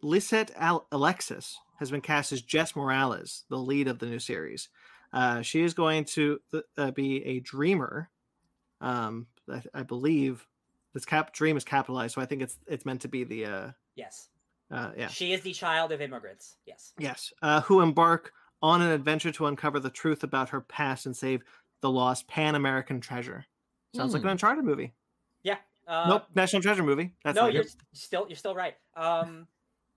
Lisette 0.02 0.50
Al- 0.56 0.86
Alexis 0.90 1.58
has 1.78 1.90
been 1.90 2.00
cast 2.00 2.32
as 2.32 2.42
Jess 2.42 2.74
Morales, 2.74 3.44
the 3.48 3.58
lead 3.58 3.86
of 3.88 3.98
the 3.98 4.06
new 4.06 4.18
series. 4.18 4.68
Uh, 5.12 5.42
she 5.42 5.60
is 5.60 5.74
going 5.74 6.04
to 6.06 6.40
th- 6.50 6.64
uh, 6.76 6.90
be 6.90 7.24
a 7.24 7.40
dreamer. 7.40 8.10
Um, 8.80 9.26
I, 9.48 9.62
I 9.74 9.82
believe 9.82 10.46
this 10.94 11.04
cap 11.04 11.32
dream 11.32 11.56
is 11.56 11.64
capitalized, 11.64 12.14
so 12.14 12.20
I 12.22 12.26
think 12.26 12.42
it's 12.42 12.58
it's 12.66 12.84
meant 12.84 13.00
to 13.02 13.08
be 13.08 13.24
the 13.24 13.46
uh, 13.46 13.70
Yes. 13.94 14.28
uh 14.70 14.90
yeah 14.96 15.08
She 15.08 15.32
is 15.32 15.42
the 15.42 15.52
child 15.52 15.92
of 15.92 16.00
immigrants. 16.00 16.56
Yes. 16.66 16.92
yes 16.98 17.32
uh, 17.42 17.60
who 17.62 17.80
embark 17.80 18.32
on 18.62 18.80
an 18.82 18.90
adventure 18.90 19.32
to 19.32 19.46
uncover 19.46 19.80
the 19.80 19.90
truth 19.90 20.22
about 20.22 20.50
her 20.50 20.60
past 20.60 21.06
and 21.06 21.16
save 21.16 21.42
the 21.80 21.90
lost 21.90 22.28
Pan 22.28 22.54
American 22.54 23.00
treasure. 23.00 23.44
Sounds 23.94 24.12
like 24.14 24.22
an 24.22 24.28
Hmm. 24.28 24.32
Uncharted 24.32 24.64
movie. 24.64 24.92
Yeah. 25.42 25.56
Uh, 25.86 26.06
nope, 26.08 26.22
National 26.34 26.62
Treasure 26.62 26.84
movie. 26.84 27.12
That's 27.24 27.34
no, 27.36 27.48
you're 27.48 27.62
it. 27.64 27.74
still 27.92 28.26
you're 28.28 28.36
still 28.36 28.54
right. 28.54 28.76
Um, 28.96 29.48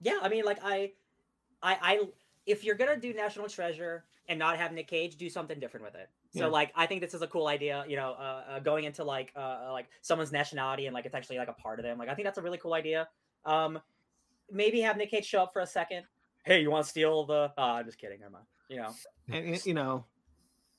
yeah, 0.01 0.17
I 0.21 0.29
mean, 0.29 0.43
like 0.43 0.57
I, 0.63 0.93
I, 1.61 1.77
I, 1.81 1.99
if 2.47 2.63
you're 2.63 2.75
gonna 2.75 2.97
do 2.97 3.13
National 3.13 3.47
Treasure 3.47 4.03
and 4.27 4.39
not 4.39 4.57
have 4.57 4.71
Nick 4.73 4.87
Cage, 4.87 5.15
do 5.15 5.29
something 5.29 5.59
different 5.59 5.85
with 5.85 5.95
it. 5.95 6.09
So 6.35 6.41
Yeah. 6.45 6.51
like, 6.51 6.71
I 6.75 6.85
think 6.85 7.01
this 7.01 7.13
is 7.13 7.21
a 7.21 7.27
cool 7.27 7.47
idea. 7.47 7.85
You 7.87 7.95
know, 7.95 8.11
uh, 8.11 8.43
uh, 8.49 8.59
going 8.59 8.83
into 8.83 9.03
like 9.03 9.31
uh, 9.35 9.69
like 9.71 9.87
someone's 10.01 10.31
nationality 10.31 10.85
and 10.85 10.93
like 10.93 11.05
it's 11.05 11.15
actually 11.15 11.37
like 11.37 11.47
a 11.47 11.53
part 11.53 11.79
of 11.79 11.83
them. 11.83 11.97
Like 11.97 12.09
I 12.09 12.13
think 12.13 12.25
that's 12.25 12.37
a 12.37 12.41
really 12.41 12.57
cool 12.57 12.73
idea. 12.73 13.07
Um, 13.45 13.79
maybe 14.51 14.81
have 14.81 14.97
Nick 14.97 15.11
Cage 15.11 15.25
show 15.25 15.43
up 15.43 15.53
for 15.53 15.61
a 15.61 15.67
second. 15.67 16.03
Hey, 16.43 16.61
you 16.61 16.69
want 16.69 16.83
to 16.85 16.89
steal 16.89 17.25
the? 17.25 17.51
Uh, 17.57 17.61
I'm 17.61 17.85
just 17.85 17.97
kidding. 17.97 18.19
Never 18.19 18.31
mind. 18.33 18.45
You 18.69 18.77
know, 18.77 18.93
and 19.29 19.51
y- 19.51 19.59
you 19.63 19.73
know, 19.73 20.05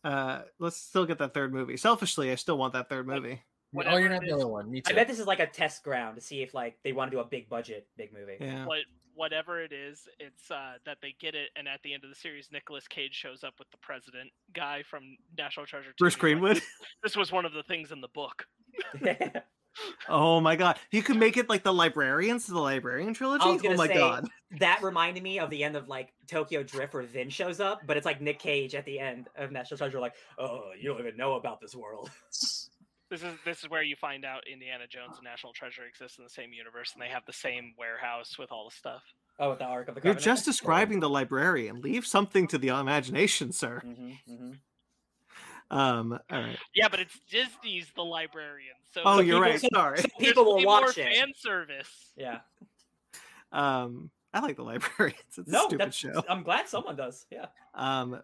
uh, 0.05 0.43
let's 0.59 0.77
still 0.77 1.07
get 1.07 1.19
that 1.19 1.35
third 1.35 1.53
movie. 1.53 1.77
Selfishly, 1.77 2.31
I 2.31 2.35
still 2.37 2.59
want 2.59 2.73
that 2.74 2.89
third 2.89 3.07
movie. 3.07 3.43
oh, 3.74 3.97
you're 3.97 4.09
not 4.09 4.20
the 4.20 4.27
is. 4.28 4.33
only 4.35 4.45
one. 4.47 4.70
Me 4.70 4.81
too. 4.81 4.93
I 4.93 4.95
bet 4.95 5.09
this 5.09 5.19
is 5.19 5.27
like 5.27 5.41
a 5.41 5.47
test 5.47 5.83
ground 5.83 6.16
to 6.16 6.20
see 6.20 6.43
if 6.43 6.55
like 6.55 6.78
they 6.85 6.93
want 6.93 7.11
to 7.11 7.16
do 7.16 7.20
a 7.20 7.24
big 7.24 7.49
budget, 7.49 7.87
big 7.97 8.12
movie. 8.12 8.37
Yeah, 8.41 8.66
What 8.66 8.78
whatever 9.16 9.60
it 9.60 9.72
is, 9.72 10.09
it's 10.20 10.51
uh, 10.51 10.74
that 10.84 10.98
they 11.02 11.14
get 11.18 11.34
it, 11.34 11.48
and 11.56 11.66
at 11.66 11.82
the 11.82 11.94
end 11.94 12.05
of 12.05 12.10
the 12.10 12.16
series, 12.16 12.48
Nicolas 12.52 12.86
Cage 12.86 13.14
shows 13.14 13.43
up 13.43 13.55
with 13.59 13.70
the 13.70 13.78
president 13.78 14.30
guy 14.55 14.82
from 14.88 15.16
National 15.36 15.66
Treasure. 15.66 15.94
Bruce 15.98 16.14
and 16.14 16.22
he's 16.22 16.34
like, 16.34 16.40
Greenwood. 16.40 16.62
this 17.02 17.16
was 17.16 17.32
one 17.32 17.44
of 17.44 17.52
the 17.52 17.62
things 17.64 17.90
in 17.90 18.01
the 18.01 18.09
book. 18.09 18.47
Oh 20.09 20.40
my 20.40 20.56
god, 20.56 20.78
you 20.90 21.02
could 21.02 21.16
make 21.16 21.36
it 21.36 21.48
like 21.48 21.62
the 21.62 21.72
librarians, 21.72 22.47
the 22.47 22.59
librarian 22.59 23.12
trilogy. 23.12 23.44
I 23.44 23.52
was 23.52 23.62
Oh 23.64 23.74
my 23.74 23.86
say, 23.86 23.94
god, 23.94 24.26
that 24.59 24.82
reminded 24.82 25.22
me 25.22 25.38
of 25.38 25.51
the 25.51 25.64
end 25.64 25.76
of 25.76 25.88
like 25.88 26.12
Tokyo 26.28 26.62
Drift 26.62 26.94
where 26.94 27.02
Vin 27.02 27.28
shows 27.28 27.60
up, 27.60 27.80
but 27.86 27.97
it's 27.97 28.06
like 28.06 28.20
Nick 28.20 28.38
Cage 28.38 28.74
at 28.74 28.84
the 28.84 28.98
end 28.98 29.28
of 29.36 29.52
National 29.52 29.78
Treasure, 29.78 30.01
like, 30.01 30.14
oh, 30.38 30.70
you 30.80 30.88
don't 30.88 31.01
even 31.01 31.16
know 31.16 31.34
about 31.34 31.60
this 31.60 31.74
world. 31.74 32.10
This 33.11 33.23
is 33.23 33.35
this 33.45 33.62
is 33.62 33.70
where 33.70 33.83
you 33.83 33.95
find 33.97 34.24
out 34.24 34.43
Indiana 34.53 34.85
Jones 34.89 35.15
and 35.16 35.24
National 35.24 35.53
Treasure 35.53 35.83
exist 35.89 36.19
in 36.19 36.24
the 36.24 36.31
same 36.31 36.53
universe, 36.53 36.93
and 36.95 37.01
they 37.03 37.09
have 37.09 37.23
the 37.27 37.33
same 37.33 37.73
warehouse 37.78 38.37
with 38.39 38.51
all 38.51 38.69
the 38.69 38.74
stuff. 38.74 39.03
Oh, 39.39 39.51
with 39.51 39.59
the 39.61 39.65
Ark 39.65 39.89
of 39.89 39.95
the 39.95 40.01
Covenant. 40.01 40.24
you're 40.24 40.35
just 40.35 40.45
describing 40.45 40.99
the 41.01 41.09
librarian. 41.11 41.81
Leave 41.83 42.07
something 42.07 42.49
to 42.49 42.59
the 42.59 42.69
imagination, 42.69 43.53
sir. 43.53 43.81
hmm 43.81 44.11
hmm 44.27 44.53
Um, 45.70 46.19
all 46.31 46.41
right. 46.41 46.59
Yeah, 46.74 46.89
but 46.89 47.01
it's 47.01 47.19
Disney's 47.31 47.87
the 47.95 48.03
librarian. 48.05 48.74
So 48.93 49.03
Oh, 49.05 49.20
you're 49.20 49.37
people- 49.37 49.41
right. 49.43 49.61
so- 49.61 49.69
Sorry. 49.74 49.99
so 49.99 50.09
people 50.19 50.45
will 50.45 50.57
way 50.57 50.65
more 50.65 50.81
watch 50.83 50.99
it. 50.99 51.12
fan 51.15 51.33
service. 51.37 52.12
Yeah. 52.16 52.39
Um, 53.53 54.11
I 54.35 54.41
like 54.41 54.57
the 54.57 54.65
librarians. 54.65 55.20
It's 55.28 55.39
a 55.39 55.45
No, 55.51 55.66
stupid 55.69 55.87
that's, 55.87 55.97
show. 55.97 56.24
I'm 56.28 56.43
glad 56.43 56.69
someone 56.69 56.97
does. 56.97 57.27
Yeah. 57.31 57.47
Um, 57.74 58.20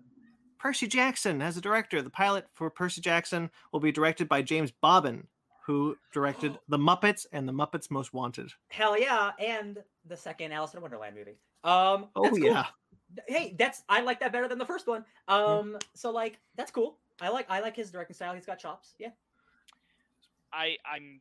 Percy 0.62 0.86
Jackson 0.86 1.42
as 1.42 1.56
a 1.56 1.60
director. 1.60 2.00
The 2.02 2.08
pilot 2.10 2.46
for 2.54 2.70
Percy 2.70 3.00
Jackson 3.00 3.50
will 3.72 3.80
be 3.80 3.90
directed 3.90 4.28
by 4.28 4.42
James 4.42 4.70
Bobin, 4.70 5.26
who 5.66 5.96
directed 6.12 6.56
The 6.68 6.78
Muppets 6.78 7.26
and 7.32 7.48
The 7.48 7.52
Muppets 7.52 7.90
Most 7.90 8.14
Wanted. 8.14 8.52
Hell 8.68 8.96
yeah, 8.96 9.32
and 9.40 9.82
the 10.06 10.16
second 10.16 10.52
Alice 10.52 10.74
in 10.74 10.80
Wonderland 10.80 11.16
movie. 11.16 11.36
Um, 11.64 12.06
Oh 12.14 12.28
cool. 12.30 12.38
yeah, 12.38 12.66
Hey, 13.26 13.56
that's 13.58 13.82
I 13.88 14.02
like 14.02 14.20
that 14.20 14.30
better 14.32 14.46
than 14.46 14.58
the 14.58 14.64
first 14.64 14.86
one. 14.86 15.04
Um, 15.26 15.78
so 15.94 16.12
like 16.12 16.38
that's 16.56 16.70
cool. 16.70 16.98
I 17.20 17.28
like 17.30 17.46
I 17.50 17.58
like 17.58 17.74
his 17.74 17.90
directing 17.90 18.14
style. 18.14 18.32
He's 18.32 18.46
got 18.46 18.60
chops. 18.60 18.94
Yeah. 19.00 19.10
I 20.52 20.76
I'm 20.86 21.20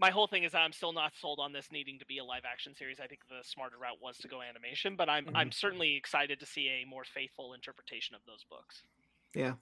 my 0.00 0.10
whole 0.10 0.26
thing 0.26 0.44
is 0.44 0.52
that 0.52 0.62
I'm 0.62 0.72
still 0.72 0.92
not 0.92 1.12
sold 1.20 1.38
on 1.40 1.52
this 1.52 1.68
needing 1.70 1.98
to 1.98 2.06
be 2.06 2.18
a 2.18 2.24
live 2.24 2.42
action 2.50 2.74
series. 2.74 2.98
I 3.00 3.06
think 3.06 3.20
the 3.28 3.44
smarter 3.44 3.76
route 3.80 3.98
was 4.02 4.16
to 4.18 4.28
go 4.28 4.40
animation, 4.40 4.96
but 4.96 5.08
I'm 5.08 5.28
I'm 5.34 5.52
certainly 5.52 5.94
excited 5.96 6.40
to 6.40 6.46
see 6.46 6.68
a 6.82 6.88
more 6.88 7.04
faithful 7.04 7.52
interpretation 7.52 8.14
of 8.16 8.22
those 8.26 8.44
books, 8.50 8.82
Yeah, 9.34 9.54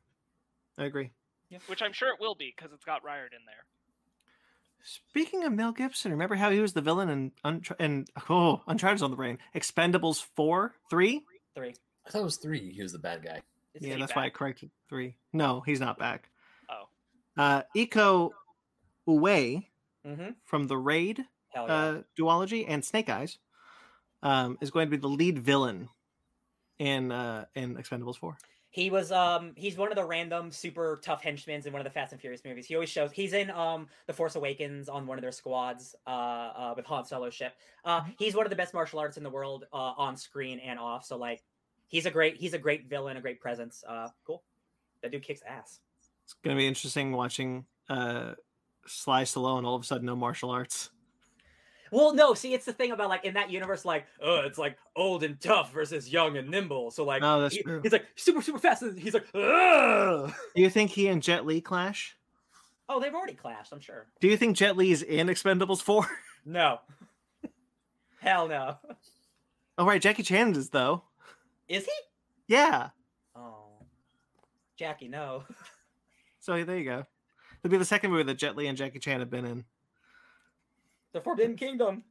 I 0.78 0.84
agree. 0.84 1.10
which 1.66 1.82
I'm 1.82 1.92
sure 1.92 2.08
it 2.10 2.20
will 2.20 2.36
be 2.36 2.54
because 2.56 2.72
it's 2.72 2.84
got 2.84 3.04
Riot 3.04 3.32
in 3.32 3.44
there. 3.46 3.64
Speaking 4.84 5.42
of 5.44 5.52
Mel 5.52 5.72
Gibson, 5.72 6.12
remember 6.12 6.36
how 6.36 6.50
he 6.50 6.60
was 6.60 6.72
the 6.72 6.80
villain 6.80 7.08
in 7.08 7.32
Untr- 7.44 7.76
and 7.80 8.08
oh, 8.30 8.62
Uncharted's 8.68 9.02
on 9.02 9.10
the 9.10 9.16
brain. 9.16 9.38
Expendables 9.56 10.24
four, 10.36 10.74
three. 10.88 11.24
Three. 11.56 11.74
I 12.06 12.10
thought 12.10 12.20
it 12.20 12.24
was 12.24 12.36
three. 12.36 12.72
He 12.72 12.82
was 12.82 12.92
the 12.92 13.00
bad 13.00 13.24
guy. 13.24 13.42
Is 13.74 13.82
yeah, 13.82 13.94
he 13.94 14.00
that's 14.00 14.14
why 14.14 14.26
I 14.26 14.30
corrected 14.30 14.70
three. 14.88 15.16
No, 15.32 15.62
he's 15.66 15.80
not 15.80 15.98
back. 15.98 16.30
Oh. 16.70 16.84
Uh, 17.36 17.62
Iko 17.76 18.30
Uwais 19.08 19.66
Mm-hmm. 20.08 20.30
from 20.44 20.68
the 20.68 20.76
Raid 20.78 21.24
yeah. 21.54 21.62
uh, 21.62 22.02
duology 22.18 22.64
and 22.66 22.84
Snake 22.84 23.10
Eyes 23.10 23.38
um, 24.22 24.56
is 24.60 24.70
going 24.70 24.86
to 24.86 24.90
be 24.90 24.96
the 24.96 25.08
lead 25.08 25.38
villain 25.38 25.90
in 26.78 27.12
uh, 27.12 27.44
in 27.54 27.76
Expendables 27.76 28.16
four. 28.16 28.38
He 28.70 28.90
was 28.90 29.10
um 29.12 29.52
he's 29.56 29.76
one 29.76 29.90
of 29.90 29.96
the 29.96 30.04
random 30.04 30.50
super 30.50 31.00
tough 31.02 31.22
henchmen 31.22 31.62
in 31.64 31.72
one 31.72 31.80
of 31.80 31.84
the 31.84 31.90
Fast 31.90 32.12
and 32.12 32.20
Furious 32.20 32.42
movies. 32.44 32.66
He 32.66 32.74
always 32.74 32.90
shows 32.90 33.12
he's 33.12 33.32
in 33.32 33.50
um 33.50 33.88
The 34.06 34.12
Force 34.12 34.36
Awakens 34.36 34.88
on 34.88 35.06
one 35.06 35.18
of 35.18 35.22
their 35.22 35.32
squads 35.32 35.96
uh, 36.06 36.10
uh 36.10 36.74
with 36.76 36.86
Han 36.86 37.04
Solo's 37.04 37.34
ship. 37.34 37.54
Uh 37.84 38.02
he's 38.18 38.34
one 38.34 38.44
of 38.44 38.50
the 38.50 38.56
best 38.56 38.74
martial 38.74 38.98
arts 38.98 39.16
in 39.16 39.22
the 39.22 39.30
world 39.30 39.64
uh 39.72 39.94
on 39.96 40.16
screen 40.16 40.58
and 40.60 40.78
off. 40.78 41.06
So 41.06 41.16
like 41.16 41.42
he's 41.88 42.04
a 42.04 42.10
great 42.10 42.36
he's 42.36 42.52
a 42.52 42.58
great 42.58 42.88
villain, 42.88 43.16
a 43.16 43.20
great 43.20 43.40
presence. 43.40 43.82
Uh 43.88 44.08
cool. 44.26 44.42
That 45.02 45.12
dude 45.12 45.22
kicks 45.22 45.42
ass. 45.48 45.80
It's 46.24 46.34
going 46.44 46.54
to 46.54 46.60
be 46.60 46.66
interesting 46.66 47.12
watching 47.12 47.64
uh, 47.88 48.34
Sly 48.88 49.22
Stallone 49.24 49.64
all 49.64 49.74
of 49.74 49.82
a 49.82 49.84
sudden 49.84 50.06
no 50.06 50.16
martial 50.16 50.50
arts. 50.50 50.90
Well, 51.90 52.14
no, 52.14 52.34
see, 52.34 52.52
it's 52.52 52.66
the 52.66 52.72
thing 52.74 52.90
about 52.92 53.08
like 53.08 53.24
in 53.24 53.34
that 53.34 53.50
universe, 53.50 53.84
like, 53.84 54.04
oh, 54.22 54.40
it's 54.44 54.58
like 54.58 54.76
old 54.94 55.22
and 55.22 55.40
tough 55.40 55.72
versus 55.72 56.12
young 56.12 56.36
and 56.36 56.50
nimble. 56.50 56.90
So 56.90 57.02
like, 57.04 57.22
No, 57.22 57.40
that's 57.40 57.54
he- 57.54 57.62
true. 57.62 57.80
he's 57.82 57.92
like 57.92 58.04
super 58.16 58.42
super 58.42 58.58
fast. 58.58 58.82
And 58.82 58.98
he's 58.98 59.14
like, 59.14 59.26
Ugh! 59.34 60.32
Do 60.54 60.62
you 60.62 60.68
think 60.68 60.90
he 60.90 61.08
and 61.08 61.22
Jet 61.22 61.46
Li 61.46 61.60
clash? 61.60 62.14
oh, 62.90 63.00
they've 63.00 63.14
already 63.14 63.34
clashed. 63.34 63.70
I'm 63.72 63.80
sure. 63.80 64.06
Do 64.20 64.28
you 64.28 64.36
think 64.38 64.56
Jet 64.56 64.76
Li 64.76 64.90
is 64.92 65.02
in 65.02 65.26
Expendables 65.28 65.82
four? 65.82 66.06
No, 66.46 66.78
hell 68.20 68.48
no. 68.48 68.78
oh 69.76 69.84
right, 69.84 70.00
Jackie 70.00 70.22
Chan 70.22 70.54
is 70.56 70.70
though. 70.70 71.02
Is 71.68 71.84
he? 71.84 71.92
Yeah. 72.46 72.90
Oh, 73.36 73.82
Jackie, 74.78 75.08
no. 75.08 75.44
So 76.40 76.64
there 76.64 76.78
you 76.78 76.84
go. 76.84 77.04
It'll 77.62 77.72
be 77.72 77.78
the 77.78 77.84
second 77.84 78.10
movie 78.10 78.22
that 78.24 78.38
Jet 78.38 78.56
Li 78.56 78.66
and 78.66 78.76
Jackie 78.78 78.98
Chan 78.98 79.20
have 79.20 79.30
been 79.30 79.44
in. 79.44 79.64
The 81.12 81.20
Forbidden 81.20 81.56
Kingdom. 81.56 82.04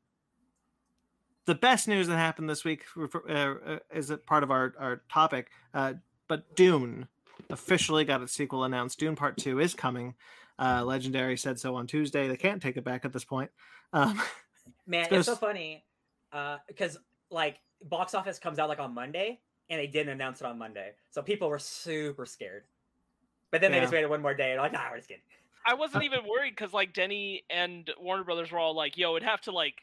the 1.45 1.55
best 1.55 1.87
news 1.87 2.07
that 2.07 2.17
happened 2.17 2.49
this 2.49 2.65
week 2.65 2.83
uh, 2.97 3.33
uh, 3.33 3.79
is 3.93 4.09
a 4.09 4.17
part 4.17 4.43
of 4.43 4.51
our, 4.51 4.73
our 4.79 5.01
topic. 5.11 5.49
Uh, 5.73 5.93
but 6.27 6.55
Dune 6.55 7.07
officially 7.49 8.03
got 8.03 8.21
its 8.21 8.33
sequel 8.33 8.63
announced. 8.63 8.99
Dune 8.99 9.15
Part 9.15 9.37
Two 9.37 9.59
is 9.59 9.73
coming. 9.73 10.15
Uh, 10.59 10.83
Legendary 10.83 11.37
said 11.37 11.59
so 11.59 11.75
on 11.75 11.87
Tuesday. 11.87 12.27
They 12.27 12.35
can't 12.37 12.61
take 12.61 12.75
it 12.77 12.83
back 12.83 13.05
at 13.05 13.13
this 13.13 13.23
point. 13.23 13.51
Um, 13.93 14.21
Man, 14.87 15.03
It's 15.05 15.13
it's 15.13 15.25
so 15.27 15.35
gonna 15.35 15.53
funny. 15.53 15.85
Uh, 16.33 16.57
because 16.67 16.97
like 17.29 17.59
box 17.85 18.13
office 18.13 18.39
comes 18.39 18.59
out 18.59 18.67
like 18.67 18.79
on 18.79 18.93
Monday, 18.93 19.39
and 19.69 19.79
they 19.79 19.87
didn't 19.87 20.09
announce 20.13 20.41
it 20.41 20.47
on 20.47 20.57
Monday, 20.57 20.91
so 21.11 21.21
people 21.21 21.47
were 21.47 21.59
super 21.59 22.25
scared. 22.25 22.63
But 23.51 23.61
then 23.61 23.71
they 23.71 23.79
just 23.79 23.93
waited 23.93 24.09
one 24.09 24.21
more 24.21 24.33
day, 24.33 24.51
and 24.51 24.61
like, 24.61 24.73
nah, 24.73 24.89
we're 24.91 24.97
just 24.97 25.07
kidding. 25.07 25.23
I 25.65 25.73
wasn't 25.73 26.03
even 26.03 26.19
worried 26.27 26.51
because 26.51 26.73
like 26.73 26.93
Denny 26.93 27.43
and 27.49 27.89
Warner 27.99 28.23
Brothers 28.23 28.51
were 28.51 28.59
all 28.59 28.75
like, 28.75 28.97
"Yo, 28.97 29.15
it'd 29.15 29.27
have 29.27 29.41
to 29.41 29.51
like, 29.51 29.75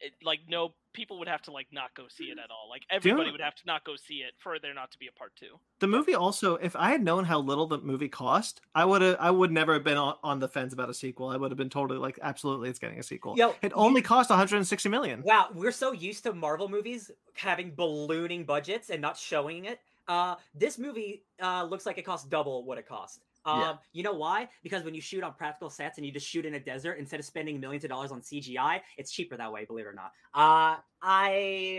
it, 0.00 0.12
like 0.22 0.40
no 0.48 0.74
people 0.92 1.18
would 1.18 1.28
have 1.28 1.42
to 1.42 1.50
like 1.50 1.66
not 1.70 1.94
go 1.94 2.04
see 2.08 2.24
it 2.24 2.38
at 2.42 2.50
all. 2.50 2.68
Like 2.70 2.82
everybody 2.90 3.30
would 3.30 3.40
have 3.40 3.54
to 3.56 3.62
not 3.66 3.84
go 3.84 3.96
see 3.96 4.16
it 4.16 4.32
for 4.38 4.58
there 4.58 4.72
not 4.74 4.90
to 4.92 4.98
be 4.98 5.06
a 5.06 5.12
part 5.12 5.32
two. 5.36 5.58
the 5.78 5.86
movie 5.86 6.14
also, 6.14 6.56
if 6.56 6.74
I 6.74 6.90
had 6.90 7.02
known 7.02 7.24
how 7.24 7.38
little 7.38 7.66
the 7.66 7.78
movie 7.78 8.08
cost, 8.08 8.60
I 8.74 8.84
would 8.84 9.02
have 9.02 9.16
I 9.20 9.30
would 9.30 9.52
never 9.52 9.74
have 9.74 9.84
been 9.84 9.98
on, 9.98 10.16
on 10.22 10.38
the 10.38 10.48
fence 10.48 10.72
about 10.72 10.88
a 10.90 10.94
sequel. 10.94 11.28
I 11.28 11.36
would 11.36 11.50
have 11.50 11.58
been 11.58 11.70
totally 11.70 11.98
like, 11.98 12.18
absolutely, 12.22 12.70
it's 12.70 12.78
getting 12.78 12.98
a 12.98 13.02
sequel. 13.02 13.34
Yo, 13.36 13.50
it 13.62 13.72
you- 13.72 13.72
only 13.74 14.00
cost 14.02 14.30
160 14.30 14.88
million. 14.88 15.22
Wow, 15.22 15.48
we're 15.54 15.72
so 15.72 15.92
used 15.92 16.24
to 16.24 16.32
Marvel 16.32 16.68
movies 16.68 17.10
having 17.34 17.70
ballooning 17.70 18.44
budgets 18.44 18.88
and 18.90 19.00
not 19.02 19.16
showing 19.18 19.66
it. 19.66 19.80
Uh, 20.08 20.36
this 20.54 20.78
movie 20.78 21.24
uh, 21.42 21.64
looks 21.64 21.86
like 21.86 21.98
it 21.98 22.02
costs 22.02 22.28
double 22.28 22.64
what 22.64 22.78
it 22.78 22.86
cost. 22.86 23.20
Um, 23.44 23.60
Yeah. 23.60 23.76
you 23.92 24.02
know 24.02 24.12
why? 24.14 24.48
Because 24.62 24.82
when 24.82 24.94
you 24.94 25.00
shoot 25.00 25.22
on 25.22 25.32
practical 25.34 25.70
sets 25.70 25.98
and 25.98 26.06
you 26.06 26.12
just 26.12 26.26
shoot 26.26 26.44
in 26.46 26.54
a 26.54 26.60
desert 26.60 26.94
instead 26.98 27.20
of 27.20 27.26
spending 27.26 27.60
millions 27.60 27.84
of 27.84 27.90
dollars 27.90 28.10
on 28.12 28.20
CGI, 28.20 28.80
it's 28.98 29.10
cheaper 29.12 29.36
that 29.36 29.52
way. 29.52 29.64
Believe 29.64 29.86
it 29.86 29.88
or 29.88 29.92
not. 29.92 30.12
Uh, 30.34 30.76
I 31.02 31.30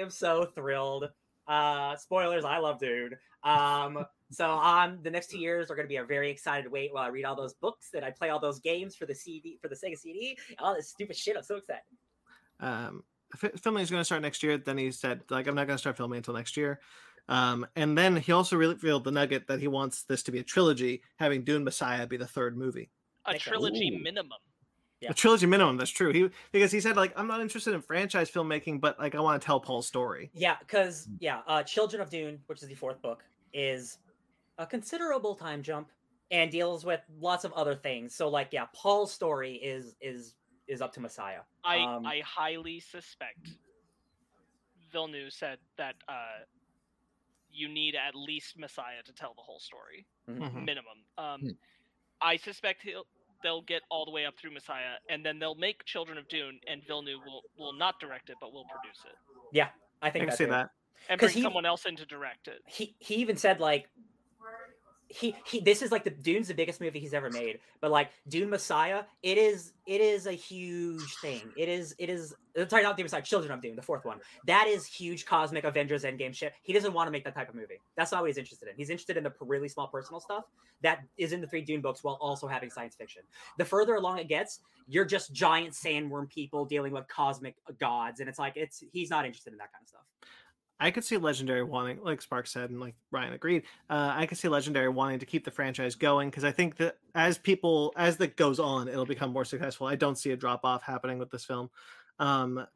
am 0.01 0.09
so 0.09 0.45
thrilled. 0.45 1.09
Uh, 1.47 1.95
spoilers. 1.95 2.43
I 2.45 2.57
love 2.57 2.79
Dude. 2.79 3.15
Um, 3.43 4.05
so 4.31 4.49
um, 4.49 4.99
the 5.03 5.09
next 5.11 5.29
two 5.29 5.39
years 5.39 5.69
are 5.71 5.75
going 5.75 5.85
to 5.85 5.89
be 5.89 5.97
a 5.97 6.03
very 6.03 6.29
excited 6.29 6.69
wait 6.71 6.93
while 6.93 7.03
I 7.03 7.07
read 7.07 7.23
all 7.25 7.35
those 7.35 7.53
books 7.53 7.89
and 7.93 8.03
I 8.03 8.11
play 8.11 8.29
all 8.29 8.39
those 8.39 8.59
games 8.59 8.95
for 8.95 9.05
the 9.05 9.15
CD 9.15 9.57
for 9.61 9.67
the 9.69 9.75
Sega 9.75 9.97
CD. 9.97 10.37
All 10.59 10.73
this 10.75 10.89
stupid 10.89 11.15
shit. 11.15 11.37
I'm 11.37 11.43
so 11.43 11.55
excited. 11.57 11.83
um, 12.59 13.03
fi- 13.35 13.51
filming 13.61 13.83
is 13.83 13.89
going 13.91 14.01
to 14.01 14.05
start 14.05 14.21
next 14.21 14.41
year. 14.43 14.57
Then 14.57 14.77
he 14.77 14.91
said, 14.91 15.21
like, 15.29 15.47
I'm 15.47 15.55
not 15.55 15.67
going 15.67 15.75
to 15.77 15.81
start 15.81 15.97
filming 15.97 16.17
until 16.17 16.33
next 16.33 16.57
year. 16.57 16.79
Um, 17.29 17.67
and 17.75 17.97
then 17.97 18.15
he 18.15 18.31
also 18.31 18.55
revealed 18.55 19.03
the 19.03 19.11
nugget 19.11 19.47
that 19.47 19.59
he 19.59 19.67
wants 19.67 20.03
this 20.03 20.23
to 20.23 20.31
be 20.31 20.39
a 20.39 20.43
trilogy, 20.43 21.01
having 21.17 21.43
Dune 21.43 21.63
Messiah 21.63 22.07
be 22.07 22.17
the 22.17 22.27
third 22.27 22.57
movie. 22.57 22.89
A 23.25 23.37
trilogy 23.37 23.91
Ooh. 23.93 24.01
minimum. 24.01 24.37
Yeah. 25.01 25.11
A 25.11 25.13
trilogy 25.13 25.45
minimum. 25.45 25.77
That's 25.77 25.91
true. 25.91 26.11
He 26.11 26.29
because 26.51 26.71
he 26.71 26.79
said 26.79 26.95
like 26.95 27.13
I'm 27.15 27.27
not 27.27 27.41
interested 27.41 27.73
in 27.73 27.81
franchise 27.81 28.31
filmmaking, 28.31 28.81
but 28.81 28.97
like 28.97 29.13
I 29.13 29.19
want 29.19 29.39
to 29.39 29.45
tell 29.45 29.59
Paul's 29.59 29.85
story. 29.85 30.31
Yeah, 30.33 30.55
because 30.59 31.07
yeah, 31.19 31.41
uh, 31.47 31.61
Children 31.63 32.01
of 32.01 32.09
Dune, 32.09 32.39
which 32.47 32.63
is 32.63 32.67
the 32.67 32.73
fourth 32.73 33.01
book, 33.01 33.23
is 33.53 33.99
a 34.57 34.65
considerable 34.65 35.35
time 35.35 35.61
jump 35.61 35.91
and 36.31 36.49
deals 36.49 36.83
with 36.83 37.01
lots 37.19 37.43
of 37.43 37.53
other 37.53 37.75
things. 37.75 38.15
So 38.15 38.27
like, 38.27 38.49
yeah, 38.51 38.65
Paul's 38.73 39.13
story 39.13 39.55
is 39.55 39.95
is 40.01 40.33
is 40.67 40.81
up 40.81 40.93
to 40.93 40.99
Messiah. 40.99 41.41
I 41.63 41.77
Um, 41.77 42.05
I 42.05 42.21
highly 42.25 42.79
suspect 42.79 43.49
Villeneuve 44.91 45.31
said 45.31 45.59
that 45.77 45.95
uh, 46.07 46.43
you 47.57 47.67
need 47.69 47.95
at 47.95 48.15
least 48.15 48.57
Messiah 48.57 49.03
to 49.03 49.13
tell 49.13 49.33
the 49.35 49.41
whole 49.43 49.59
story, 49.59 50.07
Mhm. 50.29 50.53
minimum. 50.65 51.05
Um, 51.17 51.41
Hmm. 51.41 51.51
I 52.21 52.37
suspect 52.37 52.83
he'll 52.83 53.05
they'll 53.43 53.61
get 53.63 53.83
all 53.91 54.05
the 54.05 54.11
way 54.11 54.25
up 54.25 54.37
through 54.37 54.51
Messiah, 54.51 54.97
and 55.09 55.25
then 55.25 55.39
they'll 55.39 55.55
make 55.55 55.85
Children 55.85 56.17
of 56.17 56.27
Dune, 56.29 56.59
and 56.67 56.85
Villeneuve 56.87 57.23
will 57.25 57.45
will 57.57 57.73
not 57.73 57.99
direct 57.99 58.29
it, 58.29 58.39
but 58.39 58.53
will 58.53 58.65
produce 58.65 59.05
it 59.05 59.17
Yeah, 59.51 59.69
I 60.01 60.09
think 60.09 60.23
can 60.23 60.29
that's 60.29 60.37
see 60.37 60.45
it. 60.45 60.49
that. 60.49 60.69
and 61.09 61.19
'Cause 61.19 61.31
bring 61.31 61.35
he- 61.35 61.41
someone 61.43 61.65
else 61.65 61.85
in 61.85 61.95
to 61.97 62.05
direct 62.05 62.47
it. 62.47 62.61
He 62.67 62.95
he 62.99 63.15
even 63.15 63.37
said 63.37 63.59
like 63.59 63.89
he, 65.09 65.35
he 65.45 65.59
this 65.59 65.81
is 65.81 65.91
like 65.91 66.03
the 66.03 66.09
Dune's 66.09 66.47
the 66.47 66.53
biggest 66.53 66.81
movie 66.81 66.99
he's 66.99 67.13
ever 67.13 67.29
made, 67.29 67.59
but 67.79 67.91
like 67.91 68.11
Dune 68.27 68.49
Messiah, 68.49 69.03
it 69.23 69.37
is 69.37 69.73
it 69.85 70.01
is 70.01 70.27
a 70.27 70.33
huge 70.33 71.15
thing. 71.21 71.41
It 71.55 71.69
is 71.69 71.95
it 71.97 72.09
is 72.09 72.35
sorry 72.67 72.83
not 72.83 72.97
Dune 72.97 73.05
Messiah, 73.05 73.21
Children 73.21 73.53
of 73.53 73.61
Dune, 73.61 73.75
the 73.75 73.81
fourth 73.81 74.03
one. 74.03 74.19
That 74.45 74.67
is 74.67 74.85
huge 74.85 75.25
cosmic 75.25 75.63
Avengers 75.63 76.03
Endgame 76.03 76.33
shit. 76.33 76.53
He 76.63 76.73
doesn't 76.73 76.93
want 76.93 77.07
to 77.07 77.11
make 77.11 77.23
that 77.23 77.35
type 77.35 77.47
of 77.49 77.55
movie. 77.55 77.79
That's 77.95 78.11
not 78.11 78.21
what 78.21 78.27
he's 78.27 78.37
interested 78.37 78.67
in. 78.67 78.75
He's 78.75 78.89
interested 78.89 79.15
in 79.17 79.23
the 79.23 79.33
really 79.39 79.69
small 79.69 79.87
personal 79.87 80.19
stuff 80.19 80.43
that 80.81 80.99
is 81.17 81.31
in 81.31 81.41
the 81.41 81.47
three 81.47 81.61
Dune 81.61 81.81
books 81.81 82.03
while 82.03 82.17
also 82.19 82.47
having 82.47 82.69
science 82.69 82.95
fiction. 82.95 83.23
The 83.57 83.65
further 83.65 83.95
along 83.95 84.19
it 84.19 84.27
gets, 84.27 84.59
you're 84.87 85.05
just 85.05 85.33
giant 85.33 85.73
sandworm 85.73 86.29
people 86.29 86.65
dealing 86.65 86.91
with 86.91 87.07
cosmic 87.07 87.55
gods, 87.79 88.19
and 88.19 88.27
it's 88.27 88.39
like 88.39 88.53
it's 88.57 88.83
he's 88.91 89.09
not 89.09 89.25
interested 89.25 89.53
in 89.53 89.57
that 89.59 89.71
kind 89.71 89.83
of 89.83 89.87
stuff. 89.87 90.01
I 90.79 90.91
could 90.91 91.03
see 91.03 91.17
Legendary 91.17 91.63
wanting, 91.63 92.03
like 92.03 92.21
Spark 92.21 92.45
said, 92.45 92.69
and 92.69 92.79
like 92.79 92.95
Ryan 93.09 93.33
agreed. 93.33 93.63
Uh, 93.89 94.13
I 94.15 94.25
could 94.27 94.37
see 94.37 94.47
Legendary 94.47 94.89
wanting 94.89 95.19
to 95.19 95.25
keep 95.25 95.43
the 95.43 95.51
franchise 95.51 95.95
going 95.95 96.29
because 96.29 96.43
I 96.43 96.51
think 96.51 96.77
that 96.77 96.97
as 97.15 97.37
people 97.37 97.93
as 97.95 98.17
that 98.17 98.35
goes 98.35 98.59
on, 98.59 98.87
it'll 98.87 99.05
become 99.05 99.31
more 99.33 99.45
successful. 99.45 99.87
I 99.87 99.95
don't 99.95 100.17
see 100.17 100.31
a 100.31 100.37
drop 100.37 100.63
off 100.63 100.83
happening 100.83 101.17
with 101.17 101.31
this 101.31 101.45
film, 101.45 101.69
um, 102.19 102.67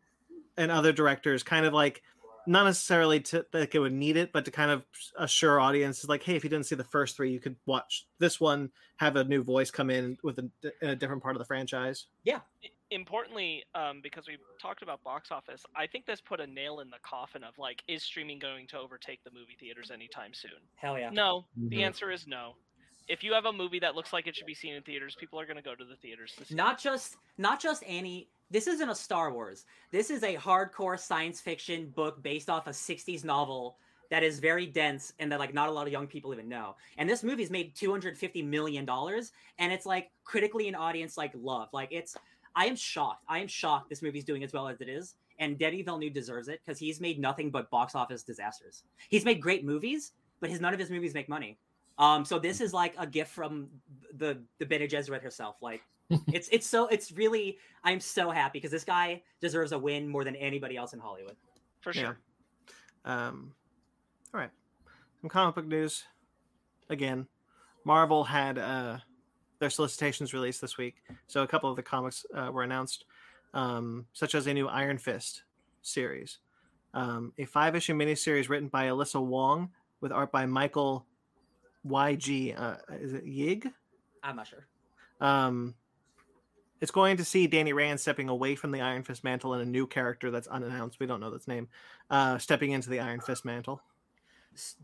and 0.57 0.71
other 0.71 0.91
directors 0.91 1.43
kind 1.43 1.65
of 1.65 1.73
like 1.73 2.01
not 2.47 2.65
necessarily 2.65 3.19
to 3.19 3.45
like 3.53 3.75
it 3.75 3.79
would 3.79 3.93
need 3.93 4.17
it, 4.17 4.31
but 4.31 4.45
to 4.45 4.51
kind 4.51 4.71
of 4.71 4.83
assure 5.17 5.59
audiences 5.59 6.09
like, 6.09 6.23
hey, 6.23 6.35
if 6.35 6.43
you 6.43 6.49
didn't 6.49 6.65
see 6.65 6.75
the 6.75 6.83
first 6.83 7.15
three, 7.15 7.31
you 7.31 7.39
could 7.39 7.55
watch 7.67 8.07
this 8.17 8.39
one, 8.39 8.71
have 8.97 9.15
a 9.15 9.23
new 9.23 9.43
voice 9.43 9.69
come 9.69 9.91
in 9.91 10.17
with 10.23 10.39
a, 10.39 10.49
a 10.81 10.95
different 10.95 11.21
part 11.21 11.35
of 11.35 11.39
the 11.39 11.45
franchise. 11.45 12.07
Importantly, 12.91 13.63
um, 13.73 14.01
because 14.03 14.27
we 14.27 14.37
talked 14.61 14.81
about 14.83 15.01
box 15.03 15.31
office, 15.31 15.63
I 15.75 15.87
think 15.87 16.05
this 16.05 16.19
put 16.21 16.41
a 16.41 16.47
nail 16.47 16.81
in 16.81 16.89
the 16.89 16.99
coffin 17.03 17.43
of 17.43 17.57
like, 17.57 17.81
is 17.87 18.03
streaming 18.03 18.37
going 18.37 18.67
to 18.67 18.77
overtake 18.77 19.23
the 19.23 19.31
movie 19.31 19.55
theaters 19.59 19.91
anytime 19.91 20.33
soon? 20.33 20.51
Hell 20.75 20.99
yeah. 20.99 21.09
No, 21.09 21.47
the 21.69 21.77
Mhm. 21.77 21.83
answer 21.83 22.11
is 22.11 22.27
no. 22.27 22.57
If 23.07 23.23
you 23.23 23.33
have 23.33 23.45
a 23.45 23.53
movie 23.53 23.79
that 23.79 23.95
looks 23.95 24.11
like 24.13 24.27
it 24.27 24.35
should 24.35 24.45
be 24.45 24.53
seen 24.53 24.73
in 24.73 24.83
theaters, 24.83 25.15
people 25.15 25.39
are 25.39 25.45
going 25.45 25.55
to 25.57 25.61
go 25.63 25.73
to 25.73 25.85
the 25.85 25.95
theaters 25.95 26.35
to 26.35 26.45
see. 26.45 26.53
it. 26.53 26.57
not 26.57 26.77
just 26.79 27.15
not 27.37 27.59
just 27.61 27.81
any 27.87 28.29
this 28.49 28.67
isn't 28.67 28.89
a 28.89 28.95
star 28.95 29.31
wars 29.33 29.65
this 29.91 30.09
is 30.09 30.21
a 30.23 30.35
hardcore 30.35 30.99
science 30.99 31.39
fiction 31.39 31.89
book 31.89 32.21
based 32.21 32.49
off 32.49 32.67
a 32.67 32.73
60s 32.73 33.23
novel 33.23 33.79
that 34.09 34.23
is 34.23 34.39
very 34.39 34.65
dense 34.67 35.13
and 35.19 35.31
that 35.31 35.39
like 35.39 35.53
not 35.53 35.69
a 35.69 35.71
lot 35.71 35.87
of 35.87 35.93
young 35.93 36.07
people 36.07 36.33
even 36.33 36.49
know 36.49 36.75
and 36.97 37.09
this 37.09 37.23
movie's 37.23 37.49
made 37.49 37.73
250 37.75 38.41
million 38.43 38.85
dollars 38.85 39.31
and 39.57 39.71
it's 39.71 39.85
like 39.85 40.11
critically 40.25 40.67
an 40.67 40.75
audience 40.75 41.17
like 41.17 41.31
love 41.33 41.69
like 41.73 41.89
it's 41.91 42.15
i 42.55 42.65
am 42.65 42.75
shocked 42.75 43.23
i 43.27 43.39
am 43.39 43.47
shocked 43.47 43.89
this 43.89 44.01
movie's 44.01 44.23
doing 44.23 44.43
as 44.43 44.53
well 44.53 44.67
as 44.67 44.81
it 44.81 44.89
is 44.89 45.15
and 45.39 45.57
Denis 45.57 45.83
Villeneuve 45.85 46.13
deserves 46.13 46.47
it 46.49 46.61
because 46.63 46.77
he's 46.77 47.01
made 47.01 47.19
nothing 47.19 47.49
but 47.49 47.71
box 47.71 47.95
office 47.95 48.21
disasters. 48.21 48.83
He's 49.09 49.25
made 49.25 49.41
great 49.41 49.65
movies, 49.65 50.11
but 50.39 50.51
his 50.51 50.61
none 50.61 50.71
of 50.71 50.79
his 50.79 50.91
movies 50.91 51.15
make 51.15 51.27
money. 51.27 51.57
Um, 51.97 52.23
so 52.25 52.37
this 52.37 52.61
is 52.61 52.73
like 52.75 52.93
a 52.99 53.07
gift 53.07 53.31
from 53.31 53.67
the 54.17 54.37
the 54.59 54.67
Bene 54.67 54.85
Gesserit 54.87 55.23
herself. 55.23 55.55
Like 55.59 55.81
it's 56.31 56.47
it's 56.51 56.67
so 56.67 56.85
it's 56.89 57.11
really 57.11 57.57
I'm 57.83 57.99
so 57.99 58.29
happy 58.29 58.59
because 58.59 58.69
this 58.69 58.83
guy 58.83 59.23
deserves 59.39 59.71
a 59.71 59.79
win 59.79 60.07
more 60.07 60.23
than 60.23 60.35
anybody 60.35 60.77
else 60.77 60.93
in 60.93 60.99
Hollywood. 60.99 61.35
for 61.79 61.91
Yeah. 61.91 62.01
sure. 62.01 62.17
Um, 63.05 63.53
all 64.35 64.41
right. 64.41 64.51
Some 65.21 65.29
comic 65.31 65.55
book 65.55 65.65
news. 65.65 66.03
Again, 66.87 67.25
Marvel 67.83 68.23
had 68.25 68.59
uh, 68.59 68.97
their 69.61 69.69
solicitations 69.69 70.33
released 70.33 70.59
this 70.59 70.77
week, 70.77 70.95
so 71.27 71.43
a 71.43 71.47
couple 71.47 71.69
of 71.69 71.75
the 71.75 71.83
comics 71.83 72.25
uh, 72.35 72.49
were 72.51 72.63
announced, 72.63 73.05
um, 73.53 74.07
such 74.11 74.33
as 74.33 74.47
a 74.47 74.53
new 74.53 74.67
Iron 74.67 74.97
Fist 74.97 75.43
series, 75.83 76.39
um, 76.95 77.31
a 77.37 77.45
five-issue 77.45 77.93
miniseries 77.93 78.49
written 78.49 78.69
by 78.69 78.87
Alyssa 78.87 79.23
Wong 79.23 79.69
with 80.01 80.11
art 80.11 80.31
by 80.31 80.47
Michael 80.47 81.05
YG. 81.87 82.59
Uh, 82.59 82.77
is 82.99 83.13
it 83.13 83.25
Yig? 83.25 83.71
I'm 84.23 84.35
not 84.35 84.47
sure. 84.47 84.65
Um, 85.21 85.75
it's 86.81 86.91
going 86.91 87.17
to 87.17 87.23
see 87.23 87.45
Danny 87.45 87.71
Rand 87.71 87.99
stepping 87.99 88.29
away 88.29 88.55
from 88.55 88.71
the 88.71 88.81
Iron 88.81 89.03
Fist 89.03 89.23
mantle 89.23 89.53
and 89.53 89.61
a 89.61 89.69
new 89.69 89.85
character 89.85 90.31
that's 90.31 90.47
unannounced. 90.47 90.99
We 90.99 91.05
don't 91.05 91.19
know 91.19 91.31
its 91.33 91.47
name. 91.47 91.69
Uh, 92.09 92.39
stepping 92.39 92.71
into 92.71 92.89
the 92.89 92.99
Iron 92.99 93.19
Fist 93.19 93.45
mantle. 93.45 93.79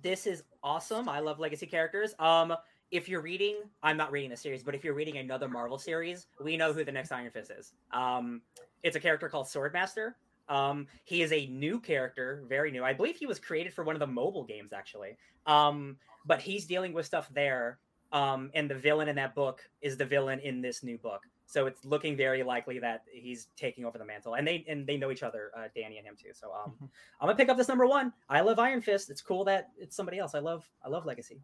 This 0.03 0.27
is 0.27 0.43
awesome. 0.61 1.09
I 1.09 1.19
love 1.19 1.39
legacy 1.39 1.65
characters. 1.65 2.13
Um, 2.19 2.53
if 2.91 3.09
you're 3.09 3.21
reading, 3.21 3.57
I'm 3.83 3.97
not 3.97 4.11
reading 4.11 4.29
the 4.29 4.37
series, 4.37 4.63
but 4.63 4.73
if 4.75 4.83
you're 4.83 4.93
reading 4.93 5.17
another 5.17 5.47
Marvel 5.47 5.77
series, 5.77 6.27
we 6.41 6.55
know 6.57 6.73
who 6.73 6.83
the 6.83 6.91
next 6.91 7.11
Iron 7.11 7.29
Fist 7.31 7.51
is. 7.51 7.73
Um, 7.91 8.41
it's 8.83 8.95
a 8.95 8.99
character 8.99 9.27
called 9.29 9.47
Swordmaster. 9.47 10.13
Um, 10.49 10.87
he 11.03 11.21
is 11.21 11.33
a 11.33 11.47
new 11.47 11.79
character, 11.79 12.43
very 12.47 12.71
new. 12.71 12.83
I 12.83 12.93
believe 12.93 13.17
he 13.17 13.25
was 13.25 13.39
created 13.39 13.73
for 13.73 13.83
one 13.83 13.95
of 13.95 13.99
the 13.99 14.07
mobile 14.07 14.43
games, 14.45 14.71
actually. 14.71 15.17
Um, 15.45 15.97
but 16.25 16.39
he's 16.41 16.65
dealing 16.65 16.93
with 16.93 17.05
stuff 17.05 17.29
there. 17.33 17.79
Um, 18.13 18.51
and 18.53 18.69
the 18.71 18.75
villain 18.75 19.09
in 19.09 19.17
that 19.17 19.35
book 19.35 19.67
is 19.81 19.97
the 19.97 20.05
villain 20.05 20.39
in 20.39 20.61
this 20.61 20.81
new 20.81 20.97
book. 20.97 21.23
So 21.45 21.65
it's 21.65 21.83
looking 21.85 22.15
very 22.15 22.43
likely 22.43 22.79
that 22.79 23.03
he's 23.11 23.47
taking 23.57 23.83
over 23.85 23.97
the 23.97 24.03
mantle, 24.05 24.33
and 24.35 24.45
they 24.45 24.65
and 24.67 24.85
they 24.85 24.97
know 24.97 25.11
each 25.11 25.23
other, 25.23 25.51
uh, 25.57 25.67
Danny 25.73 25.97
and 25.97 26.05
him 26.05 26.15
too. 26.21 26.31
So 26.33 26.51
um, 26.51 26.71
Mhm. 26.71 26.89
I'm 27.21 27.27
gonna 27.27 27.35
pick 27.37 27.47
up 27.47 27.55
this 27.55 27.69
number 27.69 27.85
one. 27.85 28.11
I 28.29 28.41
love 28.41 28.59
Iron 28.59 28.81
Fist. 28.81 29.09
It's 29.09 29.21
cool 29.21 29.45
that 29.45 29.69
it's 29.77 29.95
somebody 29.95 30.19
else. 30.19 30.35
I 30.35 30.39
love 30.39 30.69
I 30.83 30.89
love 30.89 31.05
Legacy. 31.05 31.39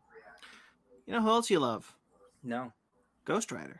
You 1.05 1.13
know 1.13 1.21
who 1.21 1.29
else 1.29 1.49
you 1.49 1.59
love? 1.59 1.95
No. 2.43 2.71
Ghost 3.25 3.51
Rider. 3.51 3.79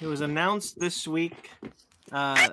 It 0.00 0.06
was 0.06 0.20
announced 0.20 0.78
this 0.78 1.08
week. 1.08 1.50
Uh, 2.12 2.48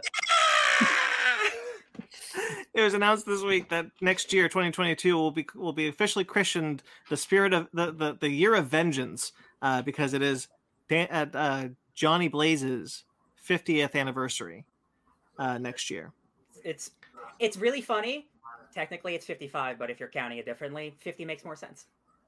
it 2.74 2.82
was 2.82 2.94
announced 2.94 3.26
this 3.26 3.44
week 3.44 3.70
that 3.70 3.86
next 4.02 4.34
year, 4.34 4.48
2022, 4.48 5.16
will 5.16 5.32
be 5.32 5.46
will 5.56 5.74
be 5.74 5.88
officially 5.88 6.26
christened 6.26 6.84
the 7.10 7.18
spirit 7.18 7.54
of 7.54 7.68
the 7.74 7.92
the, 7.92 8.18
the 8.20 8.30
year 8.30 8.56
of 8.56 8.68
vengeance 8.68 9.32
uh, 9.62 9.82
because 9.82 10.14
it 10.14 10.22
is 10.22 10.48
Dan, 10.90 11.08
at 11.10 11.36
uh, 11.36 11.70
Johnny 11.94 12.28
Blaze's 12.28 13.04
50th 13.48 13.96
anniversary 13.96 14.66
uh, 15.38 15.58
next 15.58 15.90
year. 15.90 16.12
It's 16.64 16.92
it's 17.40 17.58
really 17.58 17.82
funny. 17.82 18.28
Technically, 18.74 19.16
it's 19.16 19.26
55, 19.26 19.80
but 19.80 19.90
if 19.90 20.02
you're 20.02 20.10
counting 20.10 20.38
it 20.38 20.46
differently, 20.46 20.96
50 21.00 21.24
makes 21.24 21.46
more 21.46 21.56
sense. 21.56 21.86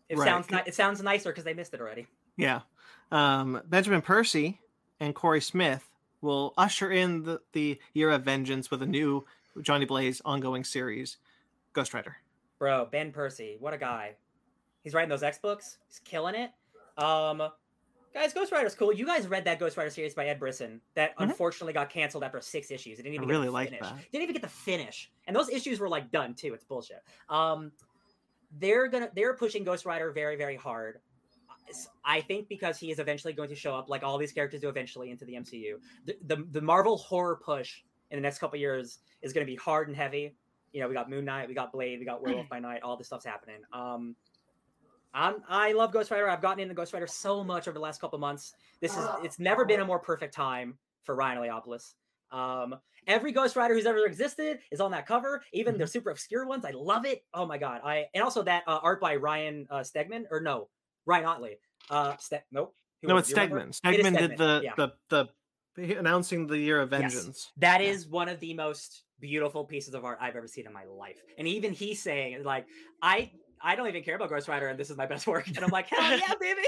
It 0.10 0.18
Right. 0.18 0.26
sounds 0.26 0.50
ni- 0.50 0.62
it 0.66 0.76
sounds 0.76 1.02
nicer 1.02 1.30
because 1.32 1.44
they 1.44 1.54
missed 1.54 1.74
it 1.74 1.82
already. 1.82 2.08
Yeah. 2.38 2.62
Um, 3.12 3.62
Benjamin 3.68 4.02
Percy 4.02 4.60
and 5.00 5.14
Corey 5.16 5.42
Smith 5.42 5.90
will 6.22 6.54
usher 6.58 6.92
in 6.92 7.24
the, 7.24 7.42
the 7.54 7.80
year 7.94 8.10
of 8.12 8.24
vengeance 8.24 8.70
with 8.72 8.82
a 8.82 8.86
new 8.86 9.26
Johnny 9.62 9.86
Blaze 9.86 10.22
ongoing 10.26 10.64
series, 10.64 11.18
Ghost 11.74 11.94
Rider. 11.94 12.18
Bro, 12.60 12.88
Ben 12.92 13.12
Percy, 13.12 13.58
what 13.60 13.74
a 13.74 13.78
guy. 13.78 14.16
He's 14.84 14.94
writing 14.94 15.10
those 15.10 15.24
X 15.24 15.38
books. 15.38 15.78
He's 15.88 16.00
killing 16.00 16.36
it. 16.36 16.52
Um, 17.02 17.42
guys, 18.14 18.34
Ghost 18.34 18.52
Rider's 18.52 18.74
cool. 18.74 18.92
You 18.94 19.06
guys 19.06 19.28
read 19.28 19.46
that 19.46 19.60
Ghost 19.60 19.78
Rider 19.78 19.90
series 19.90 20.14
by 20.16 20.26
Ed 20.28 20.40
Brisson 20.40 20.82
that 20.96 21.12
Mhm. 21.18 21.24
unfortunately 21.30 21.74
got 21.74 21.90
canceled 21.90 22.24
after 22.24 22.42
six 22.42 22.72
issues. 22.72 23.00
It 23.00 23.04
didn't 23.04 23.14
I 23.14 23.16
even 23.18 23.28
really 23.30 23.42
get 23.44 23.48
the 23.48 23.52
like 23.52 23.70
finish. 23.70 23.82
that. 23.82 24.12
Didn't 24.12 24.24
even 24.24 24.34
get 24.34 24.42
the 24.42 24.48
finish. 24.50 25.12
And 25.28 25.36
those 25.36 25.50
issues 25.50 25.80
were 25.80 25.90
like 25.90 26.10
done 26.12 26.34
too. 26.34 26.54
It's 26.54 26.64
bullshit. 26.64 27.04
Um, 27.30 27.72
they're 28.52 28.88
gonna 28.88 29.10
they're 29.16 29.36
pushing 29.36 29.64
Ghost 29.64 29.86
Rider 29.86 30.12
very 30.12 30.36
very 30.36 30.56
hard. 30.56 31.00
I 32.06 32.22
think 32.22 32.48
because 32.48 32.80
he 32.80 32.92
is 32.92 33.00
eventually 33.00 33.34
going 33.34 33.50
to 33.50 33.56
show 33.56 33.76
up, 33.76 33.90
like 33.90 34.02
all 34.02 34.18
these 34.18 34.32
characters 34.32 34.62
do 34.62 34.70
eventually 34.70 35.12
into 35.12 35.26
the 35.26 35.34
MCU. 35.34 35.76
The 36.06 36.18
the, 36.26 36.46
the 36.52 36.62
Marvel 36.62 36.98
horror 36.98 37.40
push 37.44 37.82
in 38.10 38.18
the 38.18 38.22
next 38.22 38.40
couple 38.40 38.58
years 38.58 39.00
is 39.22 39.34
going 39.34 39.46
to 39.46 39.52
be 39.52 39.58
hard 39.58 39.88
and 39.90 39.98
heavy. 39.98 40.34
You 40.72 40.82
know, 40.82 40.88
we 40.88 40.94
got 40.94 41.10
Moon 41.10 41.26
Knight, 41.26 41.48
we 41.48 41.54
got 41.54 41.72
Blade, 41.72 42.00
we 42.00 42.06
got 42.06 42.22
Werewolf 42.22 42.48
by 42.50 42.60
Night. 42.60 42.84
All 42.84 42.96
this 42.96 43.08
stuff's 43.08 43.26
happening. 43.26 43.62
Um, 43.74 44.16
I'm 45.14 45.44
I 45.50 45.74
love 45.74 45.92
Ghost 45.92 46.12
Rider. 46.12 46.30
I've 46.30 46.42
gotten 46.42 46.60
into 46.60 46.74
Ghost 46.74 46.94
Rider 46.94 47.08
so 47.08 47.44
much 47.44 47.68
over 47.68 47.76
the 47.76 47.82
last 47.82 48.00
couple 48.00 48.20
months. 48.20 48.54
This 48.80 48.96
is 48.96 49.06
it's 49.24 49.40
never 49.40 49.66
been 49.66 49.80
a 49.80 49.86
more 49.86 50.00
perfect 50.00 50.34
time 50.34 50.78
for 51.04 51.16
Ryan 51.16 51.42
Leopolis. 51.42 51.96
Um, 52.32 52.76
every 53.08 53.32
Ghost 53.32 53.56
Rider 53.56 53.74
who's 53.74 53.86
ever 53.86 54.06
existed 54.06 54.60
is 54.72 54.80
on 54.82 54.92
that 54.92 55.08
cover, 55.08 55.42
even 55.54 55.78
the 55.78 55.88
super 55.88 56.10
obscure 56.12 56.46
ones. 56.46 56.66
I 56.66 56.72
love 56.72 57.06
it. 57.06 57.24
Oh 57.34 57.46
my 57.46 57.58
god! 57.58 57.82
I 57.84 58.06
and 58.14 58.24
also 58.24 58.44
that 58.44 58.64
uh, 58.68 58.80
art 58.82 59.00
by 59.02 59.16
Ryan 59.16 59.68
uh, 59.70 59.80
Stegman 59.80 60.24
or 60.32 60.40
no, 60.42 60.70
Ryan 61.06 61.26
Ottley. 61.26 61.60
Uh, 61.90 62.16
Ste- 62.18 62.44
nope. 62.52 62.74
Who 63.02 63.10
No, 63.10 63.16
was 63.16 63.30
it's 63.30 63.32
it? 63.32 63.36
Do 63.36 63.42
you 63.42 63.48
remember? 63.54 63.72
Stegman. 63.74 63.94
It 63.94 64.00
is 64.00 64.06
Stegman 64.06 64.18
did 64.18 64.38
the, 64.38 64.62
yeah. 64.64 64.74
the 64.76 64.92
the 65.10 65.28
the 65.76 65.94
announcing 66.00 66.48
the 66.48 66.58
year 66.58 66.82
of 66.82 66.92
Yes. 66.92 67.14
vengeance. 67.14 67.52
That 67.58 67.82
Yeah. 67.82 67.92
is 67.92 68.08
one 68.08 68.30
of 68.30 68.40
the 68.40 68.54
most 68.56 69.04
beautiful 69.20 69.64
pieces 69.66 69.94
of 69.94 70.04
art 70.04 70.18
I've 70.22 70.36
ever 70.36 70.48
seen 70.48 70.66
in 70.66 70.74
my 70.74 70.86
life. 70.86 71.22
And 71.38 71.48
even 71.48 71.74
he's 71.74 72.02
saying 72.02 72.44
like, 72.44 72.66
I 73.02 73.32
I 73.62 73.76
don't 73.76 73.88
even 73.88 74.04
care 74.04 74.16
about 74.16 74.30
Ghost 74.30 74.48
Rider, 74.48 74.68
and 74.68 74.80
this 74.80 74.90
is 74.90 74.98
my 74.98 75.06
best 75.06 75.26
work. 75.28 75.48
And 75.48 75.60
I'm 75.60 75.70
like, 75.70 75.88
hell 75.88 76.00
yeah, 76.18 76.34
baby. 76.40 76.62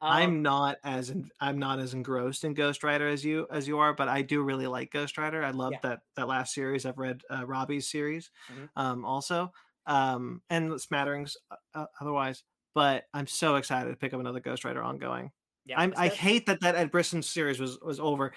Um, 0.00 0.12
I'm 0.12 0.42
not 0.42 0.76
as 0.84 1.10
in, 1.10 1.30
I'm 1.40 1.58
not 1.58 1.78
as 1.78 1.94
engrossed 1.94 2.44
in 2.44 2.54
Ghost 2.54 2.82
Rider 2.84 3.08
as 3.08 3.24
you 3.24 3.46
as 3.50 3.66
you 3.68 3.78
are, 3.78 3.94
but 3.94 4.08
I 4.08 4.22
do 4.22 4.42
really 4.42 4.66
like 4.66 4.90
Ghost 4.92 5.16
Rider. 5.18 5.42
I 5.42 5.50
love 5.50 5.72
Yeah. 5.72 5.78
that 5.82 6.00
that 6.16 6.28
last 6.28 6.52
series. 6.54 6.84
I've 6.86 6.98
read 6.98 7.22
uh, 7.30 7.46
Robbie's 7.46 7.88
series, 7.88 8.30
Mhm. 8.52 8.68
um, 8.76 9.04
also, 9.04 9.52
um, 9.86 10.42
and 10.50 10.78
smatterings 10.80 11.36
uh, 11.50 11.56
uh, 11.74 11.86
otherwise. 12.00 12.42
But 12.74 13.04
I'm 13.14 13.26
so 13.26 13.56
excited 13.56 13.90
to 13.90 13.96
pick 13.96 14.12
up 14.12 14.20
another 14.20 14.40
Ghost 14.40 14.64
Rider 14.64 14.82
ongoing. 14.82 15.30
yeah, 15.64 15.80
I'm, 15.80 15.94
I 15.96 16.08
hate 16.08 16.46
that 16.46 16.60
that 16.60 16.74
Ed 16.74 16.90
Brisson 16.90 17.22
series 17.22 17.58
was 17.60 17.78
was 17.80 17.98
over, 18.00 18.32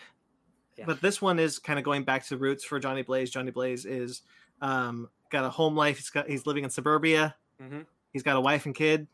Yeah. 0.78 0.86
but 0.86 1.02
this 1.02 1.22
one 1.22 1.40
is 1.40 1.60
kind 1.60 1.78
of 1.80 1.84
going 1.84 2.04
back 2.04 2.24
to 2.24 2.30
the 2.30 2.38
roots 2.38 2.64
for 2.64 2.80
Johnny 2.80 3.02
Blaze. 3.02 3.32
Johnny 3.32 3.52
Blaze 3.52 3.86
is 3.86 4.22
um, 4.62 5.10
got 5.32 5.44
a 5.44 5.50
home 5.50 5.76
life. 5.76 5.98
He's 5.98 6.10
got 6.10 6.30
he's 6.30 6.46
living 6.46 6.64
in 6.64 6.70
suburbia. 6.70 7.36
Mhm. 7.62 7.86
He's 8.14 8.24
got 8.24 8.36
a 8.36 8.42
wife 8.42 8.66
and 8.66 8.74
kid. 8.76 9.08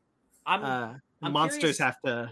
I'm 0.45 0.63
Uh, 0.63 0.93
I'm 1.21 1.31
monsters 1.33 1.59
curious- 1.59 1.77
have 1.79 2.01
to 2.05 2.31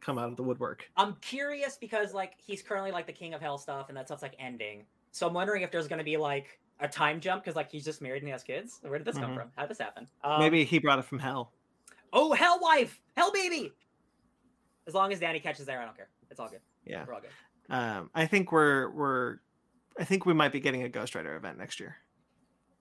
come 0.00 0.18
out 0.18 0.28
of 0.30 0.36
the 0.36 0.42
woodwork. 0.42 0.88
I'm 0.96 1.16
curious 1.16 1.76
because 1.76 2.14
like 2.14 2.34
he's 2.38 2.62
currently 2.62 2.90
like 2.92 3.06
the 3.06 3.12
king 3.12 3.34
of 3.34 3.40
hell 3.40 3.58
stuff, 3.58 3.88
and 3.88 3.96
that 3.96 4.06
stuff's 4.06 4.22
like 4.22 4.34
ending. 4.38 4.86
So 5.12 5.26
I'm 5.26 5.34
wondering 5.34 5.62
if 5.62 5.70
there's 5.70 5.88
going 5.88 5.98
to 5.98 6.04
be 6.04 6.16
like 6.16 6.58
a 6.78 6.88
time 6.88 7.20
jump 7.20 7.42
because 7.44 7.56
like 7.56 7.70
he's 7.70 7.84
just 7.84 8.00
married 8.00 8.22
and 8.22 8.28
he 8.28 8.32
has 8.32 8.42
kids. 8.42 8.78
Where 8.82 8.98
did 8.98 9.06
this 9.06 9.18
come 9.18 9.32
Mhm. 9.32 9.36
from? 9.36 9.52
How 9.56 9.62
did 9.62 9.70
this 9.70 9.78
happen? 9.78 10.08
Um, 10.24 10.40
Maybe 10.40 10.64
he 10.64 10.78
brought 10.78 10.98
it 10.98 11.04
from 11.04 11.18
hell. 11.18 11.52
Oh, 12.12 12.32
hell 12.32 12.58
wife, 12.60 13.00
hell 13.16 13.30
baby. 13.32 13.72
As 14.86 14.94
long 14.94 15.12
as 15.12 15.20
Danny 15.20 15.40
Ketch's 15.40 15.66
there, 15.66 15.80
I 15.80 15.84
don't 15.84 15.96
care. 15.96 16.08
It's 16.30 16.40
all 16.40 16.48
good. 16.48 16.60
Yeah. 16.86 17.04
We're 17.06 17.14
all 17.14 17.20
good. 17.20 17.30
Um, 17.68 18.10
I 18.14 18.26
think 18.26 18.50
we're 18.50 18.88
we're 18.90 19.38
I 19.98 20.04
think 20.04 20.24
we 20.24 20.32
might 20.32 20.52
be 20.52 20.60
getting 20.60 20.82
a 20.84 20.88
Ghost 20.88 21.14
Rider 21.14 21.36
event 21.36 21.58
next 21.58 21.78
year. 21.80 21.96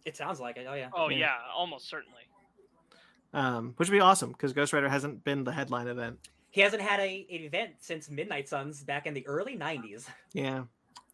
It 0.05 0.15
sounds 0.15 0.39
like 0.39 0.55
it. 0.57 0.65
Oh 0.69 0.73
yeah. 0.75 0.89
Oh 0.93 1.09
Yeah. 1.09 1.17
yeah, 1.17 1.37
almost 1.53 1.89
certainly. 1.89 2.21
Um, 3.33 3.73
which 3.77 3.89
would 3.89 3.95
be 3.95 4.01
awesome 4.01 4.31
because 4.31 4.53
Ghost 4.53 4.73
Rider 4.73 4.89
hasn't 4.89 5.23
been 5.23 5.43
the 5.43 5.51
headline 5.51 5.87
event. 5.87 6.17
He 6.49 6.61
hasn't 6.61 6.81
had 6.81 6.99
a 6.99 7.27
an 7.29 7.41
event 7.41 7.71
since 7.79 8.09
Midnight 8.09 8.49
Suns 8.49 8.83
back 8.83 9.05
in 9.05 9.13
the 9.13 9.25
early 9.27 9.55
'90s. 9.55 10.07
Yeah. 10.33 10.63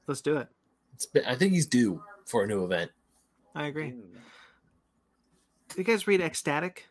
Let's 0.07 0.21
do 0.21 0.37
it. 0.37 0.47
It's 0.93 1.05
been, 1.05 1.25
I 1.25 1.35
think 1.35 1.53
he's 1.53 1.65
due 1.65 2.01
for 2.25 2.43
a 2.43 2.47
new 2.47 2.63
event. 2.63 2.91
I 3.53 3.67
agree. 3.67 3.89
Ooh. 3.89 4.03
Did 5.69 5.77
you 5.77 5.83
guys 5.83 6.07
read 6.07 6.21
Ecstatic? 6.21 6.87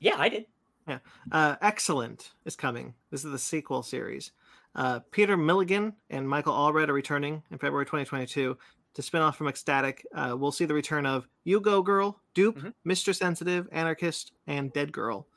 Yeah, 0.00 0.14
I 0.18 0.28
did. 0.28 0.46
Yeah, 0.88 0.98
uh, 1.30 1.56
X-Cellent 1.60 2.32
is 2.46 2.56
coming. 2.56 2.94
This 3.10 3.24
is 3.24 3.30
the 3.30 3.38
sequel 3.38 3.82
series. 3.82 4.32
Uh, 4.74 5.00
Peter 5.10 5.36
Milligan 5.36 5.94
and 6.08 6.28
Michael 6.28 6.54
Allred 6.54 6.88
are 6.88 6.94
returning 6.94 7.42
in 7.50 7.58
February 7.58 7.84
2022 7.84 8.56
to 8.98 9.02
spin 9.02 9.22
off 9.22 9.36
from 9.36 9.46
Ecstatic. 9.46 10.04
Uh, 10.12 10.34
we'll 10.36 10.50
see 10.50 10.64
the 10.64 10.74
return 10.74 11.06
of 11.06 11.28
U-Go 11.44 11.82
Girl, 11.82 12.20
Doop, 12.34 12.54
Mhm. 12.56 12.74
Mr. 12.84 13.14
Sensitive, 13.14 13.68
Anarchist, 13.70 14.32
and 14.48 14.72
Dead 14.72 14.90
Girl. 14.92 15.28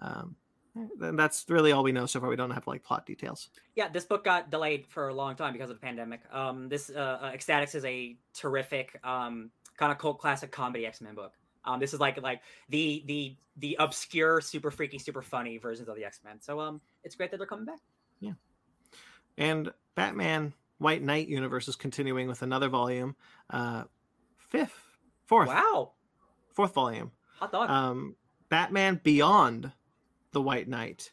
Um, 0.00 0.34
and 0.74 1.16
that's 1.16 1.46
really 1.48 1.70
all 1.70 1.84
we 1.84 1.92
know 1.92 2.04
so 2.06 2.18
far. 2.18 2.28
We 2.28 2.34
don't 2.34 2.50
have 2.50 2.66
like 2.66 2.82
plot 2.82 3.06
details. 3.06 3.50
Yeah, 3.76 3.88
this 3.88 4.04
book 4.04 4.24
got 4.24 4.50
delayed 4.50 4.84
for 4.88 5.08
a 5.08 5.14
long 5.14 5.36
time 5.36 5.52
because 5.52 5.70
of 5.70 5.76
the 5.76 5.80
pandemic. 5.80 6.20
Um, 6.32 6.68
this 6.68 6.90
uh, 6.90 7.20
uh, 7.22 7.30
X-Statix 7.32 7.76
is 7.76 7.84
a 7.84 8.16
terrific 8.34 8.98
um, 9.04 9.52
kind 9.76 9.92
of 9.92 9.98
cult 9.98 10.18
classic 10.18 10.50
comedy 10.50 10.84
X 10.84 11.00
Men 11.00 11.14
book. 11.14 11.32
Um, 11.64 11.78
this 11.78 11.94
is 11.94 12.00
like 12.00 12.20
like 12.20 12.42
the 12.70 13.04
the 13.06 13.36
the 13.58 13.76
obscure, 13.78 14.40
super 14.40 14.72
freaky, 14.72 14.98
super 14.98 15.22
funny 15.22 15.58
versions 15.58 15.88
of 15.88 15.94
the 15.94 16.04
X 16.04 16.20
Men. 16.24 16.40
So 16.40 16.58
um, 16.58 16.80
it's 17.04 17.14
great 17.14 17.30
that 17.30 17.36
they're 17.36 17.46
coming 17.46 17.66
back. 17.66 17.78
Yeah, 18.18 18.32
and 19.38 19.72
Batman 19.94 20.52
White 20.78 21.02
Knight 21.02 21.28
universe 21.28 21.68
is 21.68 21.76
continuing 21.76 22.28
with 22.28 22.42
another 22.42 22.68
volume, 22.68 23.16
uh, 23.50 23.84
fifth, 24.36 24.78
fourth, 25.26 25.48
Wow, 25.48 25.92
fourth 26.52 26.74
volume. 26.74 27.12
hot 27.38 27.52
dog. 27.52 27.70
um, 27.70 28.16
Batman 28.48 29.00
Beyond 29.02 29.72
the 30.32 30.42
White 30.42 30.68
Knight. 30.68 31.12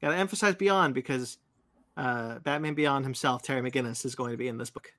Got 0.00 0.10
to 0.10 0.16
emphasize 0.16 0.54
Beyond 0.56 0.94
because 0.94 1.38
uh, 1.96 2.38
Batman 2.40 2.74
Beyond 2.74 3.04
himself, 3.04 3.42
Terry 3.42 3.60
McGinnis, 3.60 4.04
is 4.04 4.14
going 4.14 4.30
to 4.32 4.36
be 4.38 4.48
in 4.48 4.56
this 4.58 4.70
book. 4.70 4.92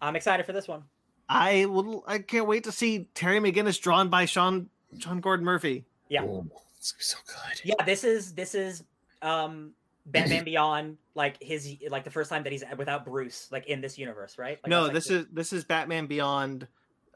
I'm 0.00 0.14
excited 0.14 0.46
for 0.46 0.52
this 0.52 0.68
one. 0.68 0.84
I 1.28 1.64
will. 1.66 2.04
I 2.06 2.18
can't 2.20 2.46
wait 2.46 2.64
to 2.64 2.72
see 2.72 3.08
Terry 3.14 3.40
McGinnis 3.40 3.80
drawn 3.80 4.08
by 4.08 4.24
Sean 4.26 4.68
Sean 4.98 5.20
Gordon 5.20 5.44
Murphy. 5.44 5.84
Yeah. 6.08 6.22
Oh, 6.22 6.46
it's 6.78 6.92
gonna 6.92 6.98
be 6.98 7.02
so 7.04 7.18
good. 7.26 7.60
Yeah, 7.64 7.84
this 7.84 8.04
is 8.04 8.32
this 8.34 8.54
is 8.54 8.84
um 9.20 9.72
Batman 10.10 10.44
Beyond, 10.44 10.98
like 11.14 11.42
his 11.42 11.76
like 11.88 12.04
the 12.04 12.10
first 12.10 12.30
time 12.30 12.42
that 12.44 12.52
he's 12.52 12.64
without 12.76 13.04
Bruce, 13.04 13.48
like 13.50 13.66
in 13.66 13.80
this 13.80 13.98
universe, 13.98 14.38
right? 14.38 14.58
Like, 14.62 14.70
no, 14.70 14.82
like, 14.84 14.92
this 14.94 15.08
the- 15.08 15.20
is 15.20 15.26
this 15.32 15.52
is 15.52 15.64
Batman 15.64 16.06
Beyond, 16.06 16.66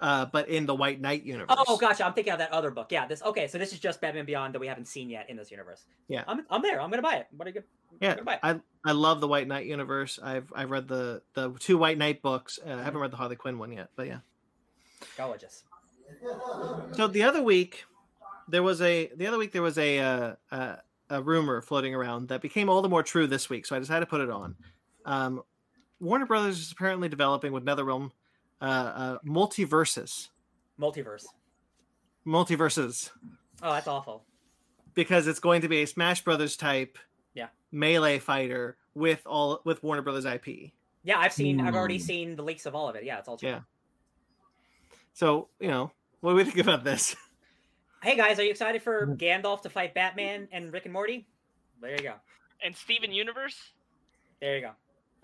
uh, 0.00 0.26
but 0.26 0.48
in 0.48 0.66
the 0.66 0.74
White 0.74 1.00
Knight 1.00 1.24
universe. 1.24 1.56
Oh, 1.66 1.76
gotcha. 1.76 2.04
I'm 2.04 2.12
thinking 2.12 2.32
of 2.32 2.38
that 2.40 2.52
other 2.52 2.70
book. 2.70 2.90
Yeah, 2.90 3.06
this. 3.06 3.22
Okay, 3.22 3.46
so 3.48 3.58
this 3.58 3.72
is 3.72 3.78
just 3.78 4.00
Batman 4.00 4.26
Beyond 4.26 4.54
that 4.54 4.58
we 4.58 4.66
haven't 4.66 4.86
seen 4.86 5.08
yet 5.10 5.30
in 5.30 5.36
this 5.36 5.50
universe. 5.50 5.84
Yeah. 6.08 6.24
I'm, 6.26 6.44
I'm 6.50 6.62
there. 6.62 6.80
I'm 6.80 6.90
gonna 6.90 7.02
buy 7.02 7.16
it. 7.16 7.26
What 7.36 7.48
are 7.48 7.52
you? 7.52 7.62
Yeah, 8.00 8.14
gonna 8.14 8.24
buy 8.24 8.34
it. 8.34 8.40
I 8.42 8.60
I 8.84 8.92
love 8.92 9.20
the 9.20 9.28
White 9.28 9.48
Knight 9.48 9.66
universe. 9.66 10.18
I've 10.22 10.52
I've 10.54 10.70
read 10.70 10.88
the 10.88 11.22
the 11.34 11.52
two 11.58 11.78
White 11.78 11.98
Knight 11.98 12.20
books. 12.22 12.58
Uh, 12.64 12.72
I 12.72 12.82
haven't 12.82 13.00
read 13.00 13.10
the 13.10 13.16
Harley 13.16 13.36
Quinn 13.36 13.58
one 13.58 13.72
yet, 13.72 13.90
but 13.96 14.06
yeah. 14.06 14.18
Gorgeous. 15.16 15.64
So 16.92 17.06
the 17.08 17.22
other 17.22 17.42
week, 17.42 17.84
there 18.48 18.62
was 18.62 18.80
a 18.82 19.10
the 19.16 19.26
other 19.26 19.38
week 19.38 19.52
there 19.52 19.62
was 19.62 19.78
a 19.78 19.98
uh, 19.98 20.34
uh, 20.50 20.76
a 21.12 21.22
rumor 21.22 21.60
floating 21.62 21.94
around 21.94 22.28
that 22.28 22.40
became 22.40 22.68
all 22.68 22.82
the 22.82 22.88
more 22.88 23.02
true 23.02 23.26
this 23.26 23.48
week. 23.50 23.66
So 23.66 23.76
I 23.76 23.78
decided 23.78 24.00
to 24.06 24.10
put 24.10 24.20
it 24.20 24.30
on. 24.30 24.56
Um, 25.04 25.42
Warner 26.00 26.26
Brothers 26.26 26.58
is 26.60 26.72
apparently 26.72 27.08
developing 27.08 27.52
with 27.52 27.64
NetherRealm 27.64 28.10
uh, 28.60 28.64
uh, 28.64 29.18
MultiVersus, 29.26 30.28
Multiverse. 30.80 31.24
MultiVersus, 32.26 33.10
Oh, 33.62 33.72
that's 33.72 33.88
awful. 33.88 34.24
because 34.94 35.26
it's 35.26 35.40
going 35.40 35.62
to 35.62 35.68
be 35.68 35.82
a 35.82 35.86
Smash 35.86 36.22
Brothers 36.24 36.56
type, 36.56 36.98
Yeah. 37.34 37.48
melee 37.72 38.18
fighter 38.18 38.76
with 38.94 39.22
all 39.26 39.60
with 39.64 39.82
Warner 39.82 40.02
Brothers 40.02 40.24
IP. 40.24 40.72
Yeah, 41.04 41.18
I've 41.18 41.32
seen. 41.32 41.60
I've 41.60 41.74
already 41.74 41.98
Hmm. 41.98 42.04
seen 42.04 42.36
the 42.36 42.42
leaks 42.44 42.64
of 42.66 42.74
all 42.76 42.88
of 42.88 42.94
it. 42.96 43.04
Yeah, 43.04 43.18
it's 43.18 43.26
all 43.28 43.36
true. 43.36 43.48
Yeah. 43.48 43.60
So 45.14 45.48
you 45.60 45.68
know, 45.68 45.90
what 46.20 46.30
do 46.32 46.36
we 46.36 46.44
think 46.44 46.58
about 46.58 46.84
this? 46.84 47.16
Hey 48.02 48.16
guys, 48.16 48.38
are 48.38 48.44
you 48.44 48.50
excited 48.50 48.82
for 48.82 49.06
Mm-hmm. 49.06 49.14
Gandalf 49.14 49.62
to 49.62 49.70
fight 49.70 49.94
Batman 49.94 50.48
and 50.52 50.72
Rick 50.72 50.84
and 50.86 50.92
Morty? 50.92 51.26
There 51.80 51.92
you 51.92 51.98
go. 52.02 52.14
And 52.64 52.74
Steven 52.76 53.12
Universe. 53.12 53.56
There 54.40 54.56
you 54.56 54.62
go. 54.62 54.70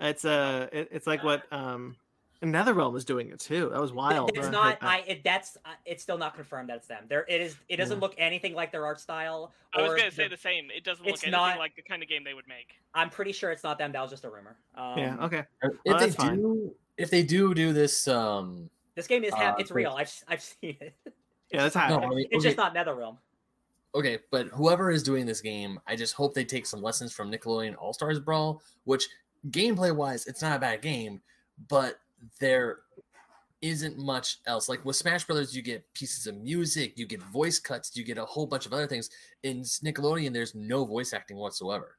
It's 0.00 0.24
uh, 0.24 0.68
it, 0.72 0.88
it's 0.92 1.06
like 1.06 1.24
what 1.24 1.42
um, 1.52 1.96
NetherRealm 2.40 2.96
is 2.96 3.04
doing 3.04 3.30
it 3.30 3.40
too. 3.40 3.70
That 3.72 3.80
was 3.80 3.92
wild. 3.92 4.30
It's 4.36 4.46
I 4.46 4.50
not. 4.50 4.78
I. 4.80 5.00
It, 5.08 5.24
that's. 5.24 5.56
Uh, 5.64 5.70
it's 5.84 6.04
still 6.04 6.18
not 6.18 6.36
confirmed 6.36 6.68
that 6.68 6.76
it's 6.76 6.86
them. 6.86 7.04
There. 7.08 7.24
It 7.28 7.40
is. 7.40 7.56
It 7.68 7.76
doesn't 7.78 7.96
Yeah. 7.96 8.00
look 8.00 8.14
anything 8.16 8.54
like 8.54 8.70
their 8.70 8.86
art 8.86 9.00
style. 9.00 9.52
I 9.74 9.82
was 9.82 9.94
gonna 9.94 10.10
say 10.12 10.24
the- 10.24 10.36
the 10.36 10.40
same. 10.40 10.68
It 10.74 10.84
doesn't 10.84 11.04
it's 11.04 11.22
look 11.22 11.24
anything 11.24 11.32
not- 11.32 11.58
like 11.58 11.74
the 11.74 11.82
kind 11.82 12.00
of 12.02 12.08
game 12.08 12.22
they 12.22 12.34
would 12.34 12.46
make. 12.46 12.74
I'm 12.94 13.10
pretty 13.10 13.32
sure 13.32 13.50
it's 13.50 13.64
not 13.64 13.76
them. 13.78 13.90
That 13.90 14.02
was 14.02 14.10
just 14.12 14.24
a 14.24 14.30
rumor. 14.30 14.56
Um, 14.76 14.98
yeah. 14.98 15.16
Okay. 15.24 15.44
If 15.62 15.72
Well, 15.84 15.98
they 15.98 16.04
that's 16.06 16.14
fine. 16.16 16.36
do, 16.36 16.72
if 16.96 17.10
they 17.10 17.24
do 17.24 17.54
do 17.54 17.72
this, 17.72 18.06
um, 18.06 18.70
This 18.94 19.08
game 19.08 19.24
is. 19.24 19.34
hap- 19.34 19.54
Uh, 19.54 19.60
it's 19.60 19.72
real. 19.72 19.94
I've. 19.98 20.12
I've 20.28 20.42
seen 20.42 20.76
it. 20.80 20.94
Yeah, 21.50 21.62
that's 21.62 21.74
no. 21.76 22.00
I 22.00 22.08
mean, 22.08 22.26
It's 22.30 22.44
okay, 22.44 22.54
just 22.54 22.56
not 22.56 22.74
NetherRealm. 22.74 23.16
okay, 23.94 24.18
but 24.30 24.48
whoever 24.48 24.90
is 24.90 25.02
doing 25.02 25.24
this 25.26 25.40
game, 25.40 25.80
I 25.86 25.96
just 25.96 26.14
hope 26.14 26.34
they 26.34 26.44
take 26.44 26.66
some 26.66 26.82
lessons 26.82 27.12
from 27.12 27.30
Nickelodeon 27.32 27.74
All 27.78 27.92
Stars 27.92 28.20
Brawl, 28.20 28.62
which 28.84 29.08
gameplay 29.50 29.94
wise, 29.94 30.26
it's 30.26 30.42
not 30.42 30.56
a 30.56 30.60
bad 30.60 30.82
game, 30.82 31.20
but 31.68 32.00
there 32.40 32.80
isn't 33.62 33.98
much 33.98 34.38
else. 34.46 34.68
Like 34.68 34.84
with 34.84 34.96
Smash 34.96 35.24
Brothers, 35.24 35.56
you 35.56 35.62
get 35.62 35.90
pieces 35.94 36.26
of 36.26 36.36
music, 36.36 36.98
you 36.98 37.06
get 37.06 37.22
voice 37.22 37.58
cuts, 37.58 37.96
you 37.96 38.04
get 38.04 38.18
a 38.18 38.24
whole 38.24 38.46
bunch 38.46 38.66
of 38.66 38.72
other 38.72 38.86
things. 38.86 39.10
In 39.42 39.62
Nickelodeon, 39.62 40.32
there's 40.32 40.54
no 40.54 40.84
voice 40.84 41.12
acting 41.12 41.38
whatsoever. 41.38 41.96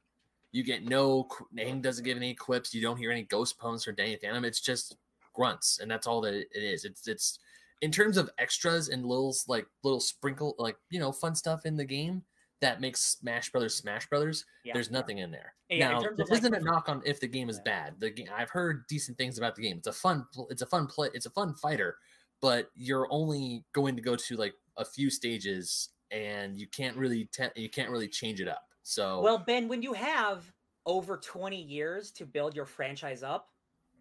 You 0.52 0.62
get 0.64 0.84
no 0.84 1.24
qu- 1.24 1.46
name 1.52 1.80
doesn't 1.80 2.04
give 2.04 2.16
any 2.16 2.34
clips. 2.34 2.74
You 2.74 2.82
don't 2.82 2.96
hear 2.96 3.10
any 3.12 3.22
ghost 3.22 3.58
puns 3.58 3.86
or 3.86 3.92
Danny 3.92 4.16
Phantom. 4.16 4.44
It's 4.44 4.60
just 4.60 4.96
grunts, 5.34 5.78
and 5.80 5.90
that's 5.90 6.06
all 6.06 6.20
that 6.22 6.34
it 6.34 6.48
is. 6.54 6.84
It's 6.84 7.06
it's 7.06 7.38
in 7.80 7.90
terms 7.90 8.16
of 8.16 8.30
extras 8.38 8.88
and 8.88 9.04
little 9.04 9.34
like 9.48 9.66
little 9.82 10.00
sprinkle 10.00 10.54
like 10.58 10.76
you 10.90 11.00
know 11.00 11.12
fun 11.12 11.34
stuff 11.34 11.66
in 11.66 11.76
the 11.76 11.84
game. 11.84 12.22
that 12.60 12.80
makes 12.80 13.00
Smash 13.00 13.50
Brothers 13.50 13.74
Smash 13.74 14.06
Brothers. 14.08 14.44
Yeah. 14.64 14.74
There's 14.74 14.90
nothing 14.90 15.18
in 15.18 15.30
there. 15.30 15.54
Yeah, 15.70 15.74
in 15.74 15.92
now, 15.92 16.00
terms 16.02 16.18
this 16.18 16.30
like, 16.30 16.40
isn't 16.40 16.54
a 16.54 16.60
knock 16.60 16.88
on 16.88 17.00
if 17.06 17.20
the 17.20 17.26
game 17.26 17.48
is 17.48 17.60
bad. 17.60 17.94
The 17.98 18.10
game, 18.10 18.28
I've 18.36 18.50
heard 18.50 18.86
decent 18.86 19.16
things 19.16 19.38
about 19.38 19.56
the 19.56 19.62
game. 19.62 19.78
It's 19.78 19.86
a 19.86 19.92
fun, 19.92 20.26
it's 20.50 20.62
a 20.62 20.66
fun 20.66 20.86
play, 20.86 21.08
it's 21.14 21.26
a 21.26 21.30
fun 21.30 21.54
fighter, 21.54 21.96
but 22.42 22.70
you're 22.74 23.06
only 23.10 23.64
going 23.72 23.96
to 23.96 24.02
go 24.02 24.14
to 24.14 24.36
like 24.36 24.54
a 24.76 24.84
few 24.84 25.08
stages, 25.10 25.90
and 26.10 26.58
you 26.58 26.66
can't 26.66 26.96
really 26.96 27.30
te- 27.32 27.54
you 27.56 27.70
can't 27.70 27.88
really 27.88 28.08
change 28.08 28.40
it 28.40 28.48
up. 28.48 28.64
So 28.82 29.20
Well, 29.20 29.38
Ben, 29.38 29.68
when 29.68 29.82
you 29.82 29.92
have 29.94 30.52
over 30.84 31.16
20 31.16 31.56
years 31.56 32.10
to 32.12 32.26
build 32.26 32.54
your 32.54 32.66
franchise 32.66 33.22
up, 33.22 33.48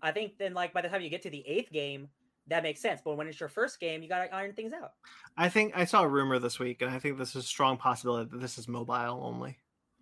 I 0.02 0.12
think 0.12 0.38
then 0.38 0.54
like 0.54 0.74
by 0.74 0.82
the 0.82 0.90
time 0.90 1.02
you 1.02 1.10
get 1.10 1.22
to 1.22 1.30
the 1.30 1.48
eighth 1.48 1.72
game, 1.72 2.10
that 2.50 2.64
makes 2.64 2.82
sense. 2.82 3.02
But 3.04 3.16
when 3.18 3.28
it's 3.28 3.40
your 3.40 3.50
first 3.50 3.80
game, 3.80 4.02
you 4.04 4.10
gotta 4.10 4.34
iron 4.34 4.54
things 4.54 4.74
out. 4.74 4.92
I 5.38 5.50
think 5.50 5.74
I 5.76 5.86
saw 5.86 6.04
a 6.04 6.08
rumor 6.08 6.40
this 6.40 6.60
week, 6.60 6.82
and 6.82 6.92
I 6.92 7.00
think 7.00 7.18
this 7.18 7.30
is 7.36 7.44
a 7.46 7.48
strong 7.48 7.78
possibility 7.78 8.30
that 8.32 8.40
this 8.42 8.58
is 8.58 8.68
mobile 8.68 9.22
only. 9.24 9.58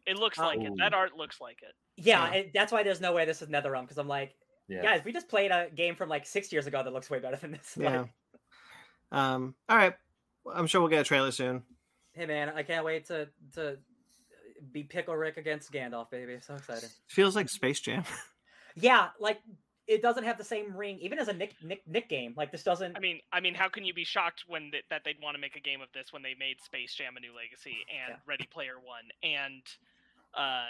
It 0.05 0.17
looks 0.17 0.37
like 0.37 0.59
it. 0.61 0.71
That 0.77 0.93
Oh. 0.93 0.97
art 0.97 1.15
looks 1.17 1.39
like 1.41 1.61
it. 1.63 1.73
Yeah, 1.97 2.31
Yeah. 2.31 2.39
and 2.39 2.51
that's 2.53 2.71
why 2.71 2.83
there's 2.83 3.01
no 3.01 3.13
way 3.13 3.25
this 3.25 3.41
is 3.41 3.49
NetherRealm 3.49 3.81
because 3.81 3.97
I'm 3.97 4.07
like, 4.07 4.35
yeah. 4.67 4.81
guys, 4.81 5.01
we 5.03 5.11
just 5.11 5.27
played 5.27 5.51
a 5.51 5.69
game 5.73 5.95
from 5.95 6.07
like 6.09 6.25
six 6.25 6.51
years 6.51 6.65
ago 6.67 6.81
that 6.83 6.93
looks 6.93 7.09
way 7.09 7.19
better 7.19 7.35
than 7.37 7.51
this. 7.51 7.73
Like, 7.77 7.93
Yeah. 7.93 8.05
Um. 9.11 9.55
All 9.69 9.77
right. 9.77 9.93
I'm 10.53 10.67
sure 10.67 10.81
we'll 10.81 10.89
get 10.89 11.01
a 11.01 11.03
trailer 11.05 11.31
soon. 11.31 11.63
hey 12.13 12.25
man, 12.25 12.49
I 12.49 12.63
can't 12.63 12.85
wait 12.85 13.05
to 13.07 13.29
to 13.55 13.77
be 14.71 14.83
Pickle 14.83 15.15
Rick 15.15 15.37
against 15.37 15.71
Gandalf, 15.71 16.09
baby. 16.09 16.39
So 16.41 16.55
excited. 16.55 16.89
Feels 17.07 17.35
like 17.35 17.49
Space 17.49 17.79
Jam. 17.79 18.03
Yeah, 18.79 19.09
like 19.19 19.39
it 19.87 20.01
doesn't 20.01 20.23
have 20.25 20.37
the 20.37 20.43
same 20.43 20.75
ring, 20.75 20.97
even 20.99 21.17
as 21.17 21.27
a 21.29 21.33
Nick 21.33 21.55
Nick 21.63 21.87
Nick 21.87 22.09
game. 22.09 22.33
Like 22.35 22.51
this 22.51 22.63
doesn't. 22.63 22.95
I 22.97 22.99
mean, 22.99 23.19
I 23.31 23.39
mean, 23.39 23.53
how 23.55 23.69
can 23.69 23.85
you 23.85 23.93
be 23.93 24.03
shocked 24.03 24.43
when 24.47 24.71
th- 24.71 24.83
that 24.89 25.03
they'd 25.05 25.21
want 25.21 25.35
to 25.35 25.41
make 25.41 25.55
a 25.55 25.59
game 25.61 25.81
of 25.81 25.87
this 25.93 26.11
when 26.11 26.21
they 26.21 26.35
made 26.37 26.61
Space 26.61 26.93
Jam: 26.93 27.15
A 27.17 27.19
New 27.19 27.33
Legacy 27.35 27.85
and 28.05 28.09
Yeah. 28.15 28.15
Ready 28.25 28.47
Player 28.51 28.75
One 28.83 29.05
and 29.23 29.61
uh, 30.33 30.65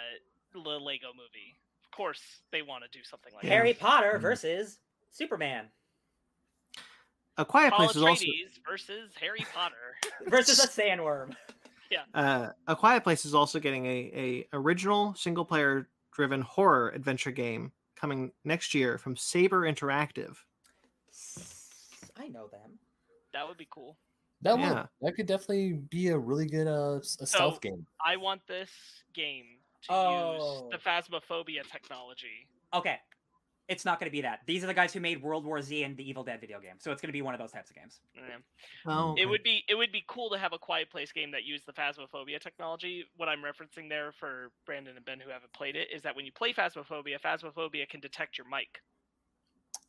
the 0.53 0.59
Lego 0.59 1.07
Movie? 1.15 1.57
Of 1.83 1.91
course, 1.91 2.21
they 2.51 2.61
want 2.61 2.83
to 2.83 2.89
do 2.97 3.03
something 3.03 3.33
like 3.33 3.43
Yeah. 3.43 3.49
Harry 3.51 3.73
Potter 3.73 4.17
Mhm. 4.17 4.21
versus 4.21 4.79
Superman 5.11 5.65
A 7.37 7.45
Quiet. 7.45 7.71
Paul 7.71 7.85
Place 7.87 7.95
is 7.95 8.03
also 8.03 8.25
versus 8.69 9.11
Harry 9.19 9.45
Potter. 9.53 9.95
versus 10.27 10.63
a 10.63 10.67
sandworm. 10.81 11.35
uh, 12.13 12.49
A 12.67 12.75
Quiet 12.75 13.03
Place 13.03 13.25
is 13.25 13.33
also 13.33 13.59
getting 13.59 13.85
a 13.87 14.11
a 14.15 14.47
original 14.53 15.15
single 15.15 15.45
player 15.45 15.89
driven 16.11 16.41
horror 16.41 16.89
adventure 16.89 17.31
game 17.31 17.71
coming 17.99 18.31
next 18.43 18.73
year 18.73 18.97
from 18.97 19.15
Saber 19.15 19.61
Interactive. 19.61 20.37
I 22.15 22.27
know 22.27 22.47
them. 22.47 22.79
That 23.33 23.47
would 23.47 23.57
be 23.57 23.67
cool. 23.69 23.97
That 24.41 24.57
Yeah. 24.59 24.73
would 24.73 24.87
that 25.01 25.15
could 25.15 25.25
definitely 25.25 25.73
be 25.73 26.09
a 26.09 26.17
really 26.17 26.47
good 26.47 26.67
uh 26.67 26.97
s- 26.97 27.17
a 27.19 27.25
So- 27.25 27.37
stealth 27.37 27.61
game. 27.61 27.85
I 28.03 28.17
want 28.17 28.45
this 28.47 28.69
game 29.13 29.59
to 29.83 29.93
Oh. 29.93 30.61
use 30.63 30.71
the 30.71 30.77
Phasmophobia 30.77 31.69
technology. 31.71 32.47
Okay. 32.73 32.99
It's 33.67 33.83
not 33.83 33.99
going 33.99 34.07
to 34.09 34.11
be 34.11 34.21
that. 34.21 34.39
These 34.45 34.63
are 34.63 34.67
the 34.67 34.73
guys 34.73 34.93
who 34.93 34.99
made 35.01 35.21
World 35.21 35.43
War 35.45 35.61
Z 35.61 35.83
and 35.83 35.97
the 35.97 36.09
Evil 36.09 36.23
Dead 36.23 36.39
video 36.39 36.59
game. 36.61 36.75
So 36.79 36.91
it's 36.91 37.01
going 37.01 37.09
to 37.09 37.13
be 37.13 37.21
one 37.21 37.33
of 37.33 37.39
those 37.39 37.51
types 37.51 37.69
of 37.69 37.75
games. 37.75 37.99
Yeah. 38.15 38.21
Oh, 38.85 39.13
It 39.17 39.25
would 39.25 39.43
be 39.43 39.63
it 39.67 39.75
would 39.75 39.91
be 39.91 40.03
cool 40.07 40.29
to 40.29 40.37
have 40.37 40.53
a 40.53 40.57
Quiet 40.57 40.89
Place 40.89 41.11
game 41.11 41.31
that 41.31 41.43
used 41.43 41.65
the 41.65 41.73
Phasmophobia 41.73 42.39
technology. 42.39 43.03
What 43.17 43.27
I'm 43.27 43.39
referencing 43.39 43.89
there 43.89 44.13
for 44.17 44.51
Brandon 44.65 44.95
and 44.95 45.03
Ben 45.05 45.19
who 45.19 45.29
haven't 45.29 45.51
played 45.53 45.75
it 45.75 45.89
is 45.93 46.01
that 46.03 46.15
when 46.15 46.25
you 46.25 46.31
play 46.31 46.53
Phasmophobia, 46.53 47.19
Phasmophobia 47.19 47.89
can 47.89 47.99
detect 47.99 48.37
your 48.37 48.47
mic. 48.49 48.79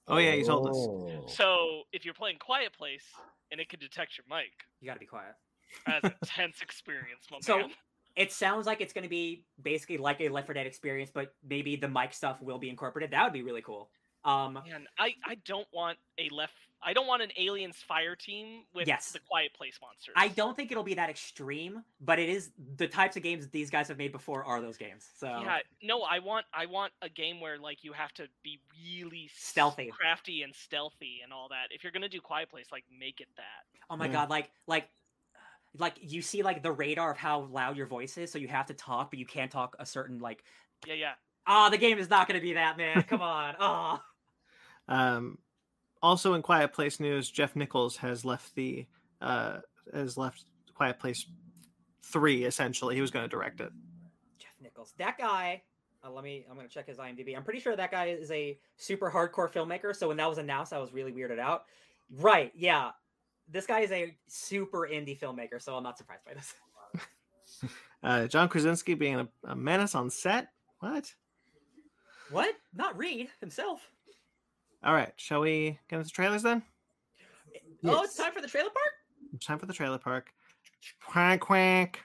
Oh 0.09 0.17
yeah, 0.19 0.33
you 0.35 0.45
told 0.45 0.69
us. 0.69 0.77
Oh. 0.77 1.25
So 1.29 1.83
if 1.93 2.05
you're 2.05 2.15
playing 2.15 2.39
Quiet 2.41 2.73
Place 2.73 3.05
and 3.53 3.61
it 3.61 3.69
can 3.69 3.79
detect 3.79 4.19
your 4.19 4.25
mic, 4.29 4.51
You 4.81 4.87
got 4.89 4.95
to 4.95 5.01
be 5.01 5.07
quiet. 5.07 5.35
that's 5.87 6.05
a 6.07 6.15
tense 6.27 6.63
experience, 6.63 7.27
my 7.31 7.39
So- 7.43 7.59
man. 7.59 7.71
It 8.17 8.33
sounds 8.33 8.67
like 8.67 8.81
it's 8.81 8.93
going 8.93 9.05
to 9.05 9.09
be 9.09 9.47
basically 9.63 9.99
like 9.99 10.21
a 10.21 10.29
Left 10.29 10.47
4 10.47 10.55
Dead 10.55 10.67
experience, 10.67 11.11
but 11.13 11.35
maybe 11.49 11.77
the 11.77 11.89
mic 11.89 12.13
stuff 12.13 12.43
will 12.43 12.59
be 12.59 12.69
incorporated. 12.69 13.13
That 13.13 13.25
would 13.25 13.33
be 13.33 13.43
really 13.43 13.63
cool. 13.63 13.91
Um, 14.25 14.55
Man, 14.67 14.87
I, 14.99 15.15
I 15.25 15.37
don't 15.45 15.69
want 15.73 15.99
a 16.19 16.29
left 16.31 16.53
I 16.83 16.93
don't 16.93 17.07
want 17.09 17.23
an 17.23 17.31
aliens 17.37 17.77
fire 17.77 18.15
team 18.15 18.63
with 18.73 18.87
Yes. 18.87 19.13
the 19.13 19.19
Quiet 19.21 19.53
Place 19.55 19.79
monsters. 19.83 20.15
I 20.17 20.29
don't 20.29 20.57
think 20.57 20.71
it'll 20.71 20.85
be 20.85 20.95
that 20.95 21.11
extreme, 21.11 21.83
but 22.01 22.19
it 22.21 22.29
is 22.29 22.53
the 22.77 22.87
types 22.87 23.17
of 23.17 23.23
games 23.25 23.45
that 23.45 23.53
these 23.53 23.69
guys 23.71 23.89
have 23.89 23.99
made 23.99 24.13
before 24.13 24.45
are 24.45 24.61
those 24.61 24.77
games. 24.77 25.09
So 25.17 25.27
Yeah, 25.27 25.59
no, 25.83 26.03
I 26.03 26.19
want 26.21 26.47
I 26.53 26.67
want 26.67 26.93
a 27.03 27.09
game 27.09 27.41
where 27.41 27.59
like 27.59 27.83
you 27.83 27.93
have 27.93 28.13
to 28.15 28.29
be 28.45 28.61
really 28.81 29.29
Stealthy. 29.35 29.91
crafty 29.91 30.43
and 30.43 30.55
stealthy 30.55 31.21
and 31.25 31.33
all 31.33 31.49
that. 31.49 31.67
If 31.71 31.83
you're 31.83 31.93
gonna 31.93 32.09
do 32.09 32.21
Quiet 32.21 32.49
Place, 32.51 32.67
like 32.71 32.85
make 32.97 33.21
it 33.21 33.29
that. 33.37 33.81
Oh 33.91 33.97
my 33.97 34.07
Yeah. 34.07 34.13
god, 34.13 34.31
like 34.31 34.51
like 34.67 34.89
like 35.77 35.99
you 36.01 36.23
see 36.23 36.43
like 36.43 36.63
the 36.63 36.73
radar 36.73 37.13
of 37.13 37.19
how 37.19 37.41
loud 37.51 37.77
your 37.77 37.87
voice 37.87 38.17
is, 38.19 38.31
so 38.31 38.39
you 38.39 38.49
have 38.49 38.67
to 38.67 38.75
talk, 38.75 39.11
but 39.11 39.19
you 39.19 39.27
can't 39.27 39.51
talk 39.51 39.77
a 39.79 39.87
certain 39.87 40.19
like 40.19 40.45
Yeah, 40.87 40.95
yeah. 40.95 41.13
ah, 41.47 41.69
the 41.69 41.79
game 41.79 41.99
is 41.99 42.09
not 42.09 42.29
gonna 42.29 42.41
be 42.41 42.55
that, 42.55 42.77
man. 42.77 43.03
Come 43.03 43.23
on. 43.23 43.55
Oh 43.59 44.01
Um, 44.89 45.37
also 46.03 46.33
in 46.33 46.41
Quiet 46.41 46.73
Place 46.73 46.99
news, 46.99 47.31
Jeff 47.31 47.55
Nichols 47.55 47.97
has 47.99 48.25
left 48.25 48.55
the 48.55 48.87
uh, 49.21 49.59
has 49.93 50.17
left 50.17 50.45
Quiet 50.75 50.99
Place 50.99 51.27
three. 52.03 52.45
Essentially, 52.45 52.95
he 52.95 53.03
was 53.03 53.11
going 53.11 53.25
to 53.25 53.29
direct 53.29 53.61
it. 53.61 53.71
Jeff 54.39 54.53
Nichols. 54.63 54.95
That 54.97 55.19
guy 55.19 55.61
uh, 56.05 56.11
let 56.11 56.25
me 56.25 56.47
I'm 56.49 56.57
gonna 56.57 56.69
check 56.69 56.87
his 56.87 56.99
IMDb. 56.99 57.37
I'm 57.37 57.45
pretty 57.45 57.61
sure 57.61 57.75
that 57.75 57.91
guy 57.91 58.07
is 58.07 58.31
a 58.31 58.59
super 58.77 59.11
hardcore 59.11 59.51
filmmaker, 59.51 59.95
so 59.95 60.09
when 60.09 60.17
that 60.19 60.29
was 60.29 60.39
announced, 60.39 60.73
I 60.73 60.79
was 60.79 60.93
really 60.93 61.13
weirded 61.13 61.39
out. 61.39 61.65
Right, 62.11 62.53
yeah. 62.55 62.91
This 63.51 63.67
guy 63.67 63.81
is 63.81 63.93
a 63.93 64.15
super 64.27 64.89
indie 64.91 65.19
filmmaker, 65.19 65.61
so 65.61 65.75
I'm 65.77 65.83
not 65.83 65.99
surprised 65.99 66.25
by 66.25 66.35
this. 66.35 66.55
Uh, 68.05 68.27
John 68.29 68.49
Krasinski 68.49 68.95
being 68.95 69.17
a, 69.17 69.29
a 69.45 69.57
menace 69.57 69.95
on 69.97 70.11
set. 70.11 70.49
What? 70.81 71.13
What? 72.31 72.55
Not 72.75 72.97
Reed 72.97 73.29
himself. 73.41 73.81
All 74.85 74.93
right, 74.95 75.13
shall 75.17 75.41
we 75.41 75.79
get 75.89 75.99
into 75.99 76.11
trailers 76.11 76.43
then? 76.43 76.63
Oh, 77.85 78.03
it's 78.05 78.15
time 78.17 78.33
for 78.33 78.41
the 78.41 78.47
trailer 78.47 78.69
park? 78.71 78.93
It's 79.35 79.45
time 79.47 79.59
for 79.59 79.67
the 79.67 79.73
trailer 79.73 79.99
park. 79.99 80.31
Quack 81.05 81.41
quack. 81.41 82.01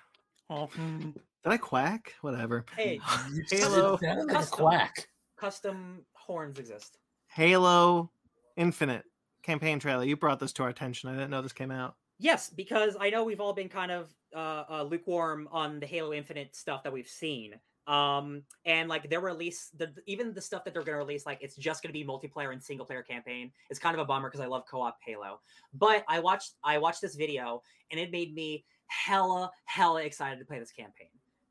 Did 0.50 1.14
I 1.46 1.58
quack? 1.58 2.14
Whatever. 2.22 2.66
Hey, 2.76 3.00
Halo. 3.52 3.98
sounded 3.98 4.26
like 4.26 4.36
a 4.36 4.40
Custom. 4.40 4.58
quack. 4.58 5.08
custom 5.38 6.06
horns 6.14 6.58
exist. 6.58 6.98
Halo 7.28 8.10
Infinite 8.58 9.04
campaign 9.44 9.80
trailer. 9.80 10.04
You 10.04 10.18
brought 10.18 10.40
this 10.40 10.54
to 10.54 10.64
our 10.64 10.70
attention. 10.70 11.10
I 11.10 11.14
didn't 11.14 11.30
know 11.30 11.42
this 11.42 11.54
came 11.54 11.72
out. 11.72 11.96
Yes, 12.20 12.50
because 12.50 12.96
I 13.00 13.10
know 13.10 13.24
we've 13.24 13.42
all 13.42 13.54
been 13.54 13.70
kind 13.70 13.92
of 13.92 14.10
uh, 14.36 14.64
uh, 14.70 14.84
lukewarm 14.84 15.48
on 15.52 15.80
the 15.80 15.86
Halo 15.86 16.14
Infinite 16.14 16.56
stuff 16.56 16.84
that 16.84 16.94
we've 16.94 17.08
seen. 17.08 17.56
Um, 17.86 18.44
and 18.66 18.88
like 18.88 19.10
their 19.10 19.20
release, 19.20 19.70
the 19.78 19.94
even 20.06 20.34
the 20.34 20.42
stuff 20.42 20.64
that 20.64 20.74
they're 20.74 20.84
going 20.84 20.96
to 20.96 21.00
release, 21.00 21.26
like 21.26 21.40
it's 21.42 21.56
just 21.56 21.84
going 21.84 21.94
to 21.94 22.00
be 22.00 22.06
multiplayer 22.06 22.54
and 22.54 22.64
single 22.64 22.86
player 22.86 23.04
campaign. 23.04 23.52
It's 23.70 23.80
kind 23.80 23.94
of 23.94 24.00
a 24.00 24.06
bummer 24.06 24.30
because 24.30 24.40
I 24.40 24.46
love 24.46 24.64
co-op 24.70 24.98
Halo. 25.06 25.42
But 25.74 26.06
I 26.08 26.20
watched 26.20 26.54
I 26.64 26.78
watched 26.78 27.02
this 27.02 27.16
video 27.16 27.62
and 27.92 28.00
it 28.00 28.12
made 28.12 28.34
me 28.34 28.64
hella 28.88 29.52
hella 29.66 30.04
excited 30.04 30.40
to 30.40 30.46
play 30.46 30.60
this 30.60 30.72
campaign. 30.72 31.10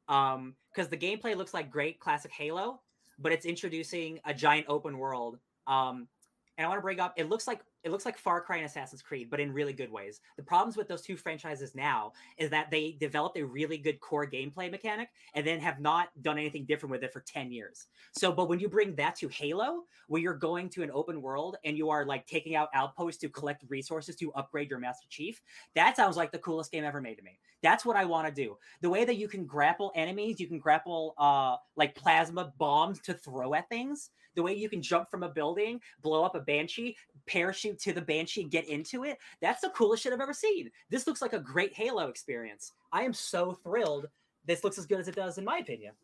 Um, 0.09 0.55
because 0.73 0.89
the 0.89 0.97
gameplay 0.97 1.36
looks 1.36 1.52
like 1.52 1.70
great 1.70 2.01
classic 2.01 2.32
Halo, 2.32 2.81
but 3.19 3.31
it's 3.31 3.44
introducing 3.44 4.19
a 4.24 4.32
giant 4.32 4.66
open 4.69 4.97
world. 4.97 5.39
Um, 5.66 6.09
and 6.56 6.64
I 6.64 6.69
want 6.69 6.78
to 6.78 6.82
bring 6.82 7.01
up 7.01 7.12
it 7.16 7.28
looks 7.28 7.47
like 7.47 7.60
it 7.84 7.90
looks 7.90 8.04
like 8.04 8.16
Far 8.16 8.40
Cry 8.40 8.59
and 8.59 8.66
Assassin's 8.66 9.02
Creed, 9.02 9.28
but 9.30 9.40
in 9.40 9.52
really 9.52 9.72
good 9.72 9.90
ways. 9.90 10.20
The 10.36 10.42
problems 10.42 10.76
with 10.76 10.88
those 10.88 11.02
two 11.02 11.16
franchises 11.16 11.74
now 11.74 12.12
is 12.38 12.50
that 12.50 12.70
they 12.70 12.96
developed 13.00 13.38
a 13.38 13.44
really 13.44 13.78
good 13.78 14.00
core 14.00 14.26
gameplay 14.26 14.70
mechanic 14.70 15.09
and 15.34 15.46
then 15.46 15.60
have 15.60 15.80
not 15.80 16.10
done 16.22 16.38
anything 16.38 16.64
different 16.64 16.92
with 16.92 17.02
it 17.02 17.12
for 17.12 17.20
10 17.20 17.50
years. 17.50 17.88
So, 18.12 18.32
but 18.32 18.48
when 18.48 18.60
you 18.60 18.68
bring 18.68 18.94
that 18.96 19.16
to 19.16 19.28
Halo, 19.28 19.82
where 20.06 20.22
you're 20.22 20.34
going 20.34 20.68
to 20.70 20.82
an 20.82 20.90
open 20.92 21.20
world 21.20 21.56
and 21.64 21.76
you 21.76 21.90
are 21.90 22.04
like 22.04 22.26
taking 22.26 22.54
out 22.54 22.68
outposts 22.74 23.20
to 23.22 23.28
collect 23.28 23.64
resources 23.68 24.16
to 24.16 24.32
upgrade 24.34 24.70
your 24.70 24.78
Master 24.78 25.06
Chief, 25.09 25.40
that 25.74 25.96
sounds 25.96 26.16
like 26.16 26.30
the 26.30 26.38
coolest 26.38 26.70
game 26.70 26.84
ever 26.84 27.00
made 27.00 27.16
to 27.16 27.24
me. 27.24 27.38
That's 27.62 27.84
what 27.84 27.96
I 27.96 28.04
want 28.04 28.26
to 28.26 28.34
do. 28.34 28.59
The 28.80 28.90
way 28.90 29.04
that 29.04 29.16
you 29.16 29.28
can 29.28 29.46
grapple 29.46 29.92
enemies, 29.94 30.40
you 30.40 30.48
can 30.48 30.59
grapple 30.59 31.14
uh 31.18 31.56
like 31.76 31.94
plasma 31.94 32.52
bombs 32.59 33.00
to 33.02 33.14
throw 33.14 33.54
at 33.54 33.68
things. 33.68 34.10
The 34.34 34.42
way 34.42 34.54
you 34.54 34.68
can 34.68 34.82
jump 34.82 35.10
from 35.10 35.22
a 35.22 35.28
building, 35.28 35.80
blow 36.00 36.24
up 36.24 36.34
a 36.34 36.40
banshee, 36.40 36.96
parachute 37.27 37.78
to 37.81 37.93
the 37.93 38.01
banshee, 38.01 38.44
get 38.44 38.69
into 38.69 39.05
it. 39.05 39.19
That's 39.40 39.61
the 39.61 39.70
coolest 39.70 40.03
shit 40.03 40.12
I've 40.12 40.20
ever 40.20 40.32
seen. 40.35 40.70
This 40.90 41.07
looks 41.07 41.23
like 41.23 41.32
a 41.32 41.39
great 41.40 41.73
Halo 41.74 42.09
experience. 42.09 42.73
I 42.93 43.03
am 43.03 43.12
so 43.12 43.53
thrilled. 43.53 44.07
This 44.44 44.65
looks 44.65 44.78
as 44.78 44.86
good 44.86 44.99
as 45.01 45.09
it 45.09 45.15
does, 45.15 45.39
in 45.39 45.44
my 45.44 45.59
opinion. 45.59 45.94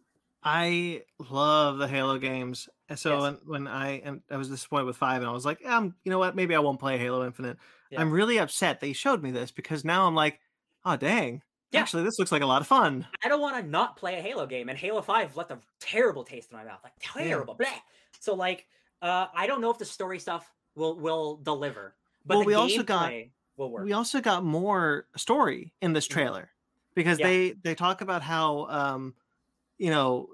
I 0.43 1.03
love 1.31 1.79
the 1.79 1.89
Halo 1.89 2.19
games. 2.19 2.69
And 2.89 2.99
So 2.99 3.15
Yes. 3.15 3.23
when, 3.23 3.35
when 3.65 3.67
I 3.67 4.01
and 4.05 4.23
I 4.31 4.37
was 4.37 4.49
disappointed 4.49 4.85
with 4.85 4.97
five, 4.97 5.21
and 5.21 5.29
I 5.29 5.33
was 5.33 5.45
like, 5.45 5.65
um, 5.67 5.95
you 6.05 6.11
know 6.11 6.19
what? 6.19 6.37
Maybe 6.37 6.55
I 6.55 6.61
won't 6.61 6.79
play 6.81 6.97
Halo 6.99 7.27
Infinite. 7.27 7.59
Yeah. 7.91 8.01
I'm 8.01 8.11
really 8.13 8.39
upset 8.39 8.81
they 8.81 8.93
showed 8.93 9.23
me 9.23 9.31
this 9.31 9.51
because 9.51 9.85
now 9.85 10.07
I'm 10.07 10.15
like, 10.15 10.39
oh 10.85 10.97
dang, 10.97 11.43
Yeah. 11.73 11.81
actually 11.81 12.05
this 12.05 12.19
looks 12.21 12.31
like 12.31 12.43
a 12.43 12.47
lot 12.47 12.61
of 12.63 12.69
fun. 12.69 13.07
I 13.25 13.29
don't 13.29 13.41
want 13.41 13.57
to 13.57 13.69
not 13.69 13.97
play 13.97 14.17
a 14.19 14.23
Halo 14.23 14.47
game, 14.47 14.69
and 14.69 14.79
Halo 14.79 15.03
Five 15.03 15.37
left 15.37 15.51
a 15.51 15.59
terrible 15.81 16.23
taste 16.23 16.53
in 16.53 16.57
my 16.57 16.65
mouth, 16.65 16.81
like 16.85 16.93
terrible. 17.01 17.57
Bleh. 17.57 17.67
So 18.21 18.35
like, 18.35 18.67
uh, 19.03 19.27
I 19.35 19.47
don't 19.49 19.61
know 19.61 19.71
if 19.71 19.79
the 19.79 19.85
story 19.85 20.21
stuff 20.21 20.49
will 20.79 20.97
will 20.99 21.37
deliver, 21.37 21.95
but 22.25 22.39
Well, 22.39 22.47
we 22.47 22.55
also 22.55 22.83
got-. 22.83 23.13
We 23.57 23.93
also 23.93 24.21
got 24.21 24.45
more 24.45 25.07
story 25.17 25.73
in 25.83 25.93
this 25.93 26.07
Mhm. 26.07 26.11
trailer 26.13 26.51
because 26.95 27.19
Yeah. 27.19 27.27
they 27.27 27.51
they 27.65 27.75
talk 27.75 28.01
about 28.01 28.23
how 28.23 28.67
um 28.71 29.15
you 29.79 29.91
know 29.91 30.29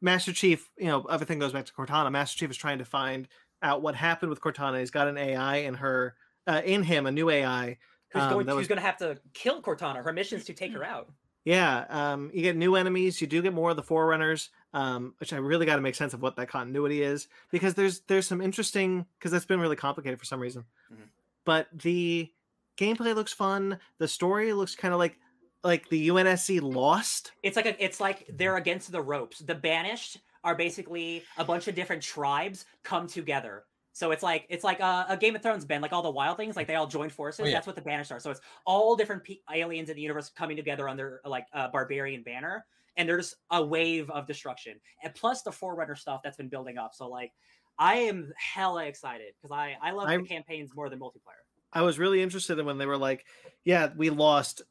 Master 0.00 0.32
Chief 0.32 0.70
you 0.78 0.86
know 0.86 1.02
everything 1.04 1.38
goes 1.38 1.52
back 1.52 1.66
to 1.66 1.72
Cortana. 1.74 2.10
Master 2.10 2.38
Chief 2.38 2.50
is 2.50 2.56
trying 2.56 2.78
to 2.78 2.84
find 2.86 3.28
out 3.62 3.82
what 3.82 3.94
happened 3.94 4.30
with 4.30 4.40
Cortana. 4.40 4.80
He's 4.80 4.90
got 4.90 5.08
an 5.08 5.18
AI 5.18 5.56
in 5.56 5.74
her 5.74 6.16
uh, 6.46 6.62
in 6.64 6.82
him 6.84 7.06
a 7.06 7.10
new 7.12 7.28
AI. 7.28 7.76
Who's 8.12 8.22
um, 8.22 8.30
going? 8.30 8.46
Who's 8.46 8.56
was- 8.56 8.68
going 8.68 8.78
to 8.80 8.86
have 8.86 8.96
to 8.98 9.20
kill 9.34 9.60
Cortana? 9.62 10.02
Her 10.02 10.12
mission 10.14 10.38
is 10.38 10.46
to 10.46 10.54
take 10.54 10.72
her 10.72 10.82
out. 10.94 11.12
Yeah, 11.44 11.84
um, 11.90 12.30
you 12.32 12.40
get 12.42 12.56
new 12.56 12.76
enemies. 12.76 13.20
You 13.20 13.26
do 13.26 13.42
get 13.42 13.52
more 13.52 13.70
of 13.70 13.76
the 13.76 13.82
Forerunners, 13.82 14.48
um, 14.72 15.14
which 15.18 15.32
I 15.32 15.36
really 15.36 15.66
got 15.66 15.76
to 15.76 15.82
make 15.82 15.94
sense 15.94 16.14
of 16.14 16.22
what 16.22 16.36
that 16.36 16.48
continuity 16.48 17.02
is 17.02 17.28
because 17.50 17.74
there's 17.74 18.00
there's 18.00 18.26
some 18.26 18.40
interesting 18.40 19.06
because 19.18 19.32
that's 19.32 19.44
been 19.44 19.60
really 19.60 19.76
complicated 19.76 20.18
for 20.18 20.24
some 20.24 20.40
reason. 20.40 20.64
Mhm. 20.92 21.08
But 21.44 21.68
the 21.72 22.30
gameplay 22.78 23.14
looks 23.14 23.32
fun. 23.32 23.78
The 23.98 24.08
story 24.08 24.52
looks 24.52 24.74
kind 24.74 24.94
of 24.94 24.98
like 24.98 25.18
like 25.62 25.88
the 25.90 26.08
UNSC 26.08 26.60
Lost. 26.62 27.32
It's 27.42 27.56
like 27.56 27.66
a, 27.66 27.84
it's 27.84 28.00
like 28.00 28.26
they're 28.32 28.56
against 28.56 28.92
the 28.92 29.02
ropes. 29.02 29.40
The 29.40 29.54
banished 29.54 30.18
are 30.42 30.54
basically 30.54 31.22
a 31.36 31.44
bunch 31.44 31.68
of 31.68 31.74
different 31.74 32.02
tribes 32.02 32.64
come 32.82 33.06
together. 33.06 33.64
So 33.92 34.12
it's 34.12 34.22
like 34.22 34.46
it's 34.48 34.64
like 34.64 34.80
a, 34.80 35.04
a 35.10 35.16
Game 35.16 35.34
of 35.36 35.42
Thrones 35.42 35.64
band, 35.66 35.82
like 35.82 35.92
all 35.92 36.02
the 36.02 36.12
wildlings, 36.12 36.56
like 36.56 36.66
they 36.66 36.76
all 36.76 36.86
join 36.86 37.10
forces. 37.10 37.40
Oh, 37.40 37.44
yeah. 37.48 37.54
That's 37.54 37.66
what 37.66 37.76
the 37.76 37.82
banished 37.82 38.12
are. 38.12 38.20
So 38.20 38.30
it's 38.30 38.40
all 38.64 38.96
different 38.96 39.24
pe- 39.24 39.40
aliens 39.52 39.90
in 39.90 39.96
the 39.96 40.02
universe 40.02 40.30
coming 40.30 40.56
together 40.56 40.88
under 40.88 41.20
like 41.24 41.46
a 41.52 41.68
barbarian 41.68 42.22
banner, 42.22 42.64
and 42.96 43.08
there's 43.08 43.34
a 43.50 43.64
wave 43.64 44.10
of 44.10 44.26
destruction, 44.26 44.80
and 45.02 45.14
plus 45.14 45.42
the 45.42 45.52
Forerunner 45.52 45.96
stuff 45.96 46.20
that's 46.22 46.36
been 46.36 46.48
building 46.48 46.78
up. 46.78 46.94
So 46.94 47.08
like, 47.08 47.32
I 47.78 47.96
am 47.96 48.32
hella 48.36 48.84
excited 48.86 49.32
because 49.40 49.52
I 49.56 49.76
I 49.82 49.92
love 49.92 50.08
I'm- 50.08 50.22
the 50.22 50.28
campaigns 50.28 50.74
more 50.74 50.88
than 50.88 50.98
multiplayer. 50.98 51.42
I 51.72 51.82
was 51.82 51.98
really 52.00 52.20
interested 52.20 52.58
in 52.58 52.66
when 52.66 52.78
they 52.78 52.86
were 52.86 52.98
like, 52.98 53.24
"Yeah, 53.64 53.92
we 53.96 54.10
lost 54.10 54.62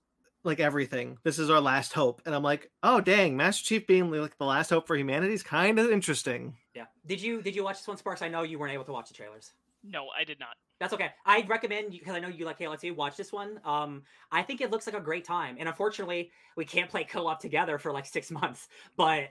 like 0.44 0.60
everything. 0.60 1.18
This 1.24 1.40
is 1.40 1.50
our 1.50 1.62
last 1.62 1.94
hope," 1.94 2.22
and 2.26 2.36
I'm 2.36 2.44
like, 2.44 2.70
"Oh 2.84 3.00
dang, 3.02 3.38
Master 3.38 3.64
Chief 3.66 3.88
being 3.88 4.12
like 4.12 4.38
the 4.38 4.46
last 4.46 4.70
hope 4.70 4.86
for 4.86 4.96
humanity 4.98 5.34
is 5.34 5.42
kind 5.44 5.80
of 5.80 5.90
interesting." 5.90 6.58
Yeah. 6.76 6.86
Did 7.06 7.22
you 7.22 7.42
did 7.42 7.56
you 7.56 7.64
watch 7.64 7.78
this 7.78 7.88
one, 7.88 7.98
Sparks? 7.98 8.22
I 8.22 8.28
know 8.28 8.44
you 8.44 8.60
weren't 8.60 8.74
able 8.74 8.84
to 8.86 8.92
watch 8.92 9.08
the 9.08 9.14
trailers. 9.14 9.54
No, 9.84 10.08
I 10.18 10.26
did 10.26 10.40
not. 10.40 10.56
That's 10.80 10.94
okay. 10.94 11.10
I'd 11.26 11.50
recommend 11.50 11.92
because 11.92 12.16
I 12.16 12.20
know 12.20 12.30
you 12.30 12.46
like 12.46 12.58
Halo 12.58 12.76
2. 12.78 12.94
Watch 12.94 13.18
this 13.18 13.34
one. 13.34 13.60
Um, 13.66 14.04
I 14.32 14.42
think 14.44 14.62
it 14.62 14.72
looks 14.72 14.88
like 14.88 14.96
a 14.96 15.02
great 15.02 15.26
time, 15.26 15.58
and 15.60 15.68
unfortunately, 15.68 16.32
we 16.56 16.64
can't 16.66 16.90
play 16.90 17.04
co-op 17.04 17.40
together 17.40 17.78
for 17.78 17.92
like 17.92 18.06
six 18.06 18.32
months. 18.40 18.70
But 18.96 19.28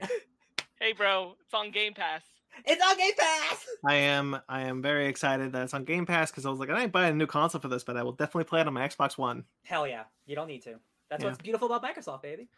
Hey, 0.81 0.93
bro, 0.93 1.35
it's 1.45 1.55
on 1.55 1.71
Game 1.71 1.95
Pass. 1.95 2.23
it's 2.65 2.83
on 2.85 2.97
Game 2.99 3.13
Pass. 3.19 3.67
I 3.87 3.95
am 3.95 4.39
I 4.49 4.63
am 4.63 4.83
very 4.83 5.07
excited 5.09 5.53
that 5.53 5.63
it's 5.65 5.75
on 5.75 5.85
Game 5.85 6.05
Pass 6.07 6.31
because 6.31 6.45
I 6.47 6.51
was 6.51 6.59
like, 6.61 6.71
I 6.71 6.83
ain't 6.83 6.93
buy 6.93 7.09
a 7.09 7.15
new 7.15 7.27
console 7.27 7.61
for 7.61 7.69
this, 7.69 7.83
but 7.83 7.97
I 7.97 8.03
will 8.03 8.13
definitely 8.13 8.45
play 8.45 8.61
it 8.61 8.67
on 8.67 8.75
my 8.75 8.87
Xbox 8.87 9.17
One. 9.17 9.45
Hell 9.65 9.87
yeah, 9.89 10.05
you 10.27 10.37
don't 10.37 10.49
need 10.49 10.63
to. 10.65 10.75
That's 11.11 11.23
Yeah. 11.23 11.31
what's 11.31 11.43
beautiful 11.43 11.73
about 11.73 11.83
Microsoft, 11.83 12.23
baby. 12.23 12.49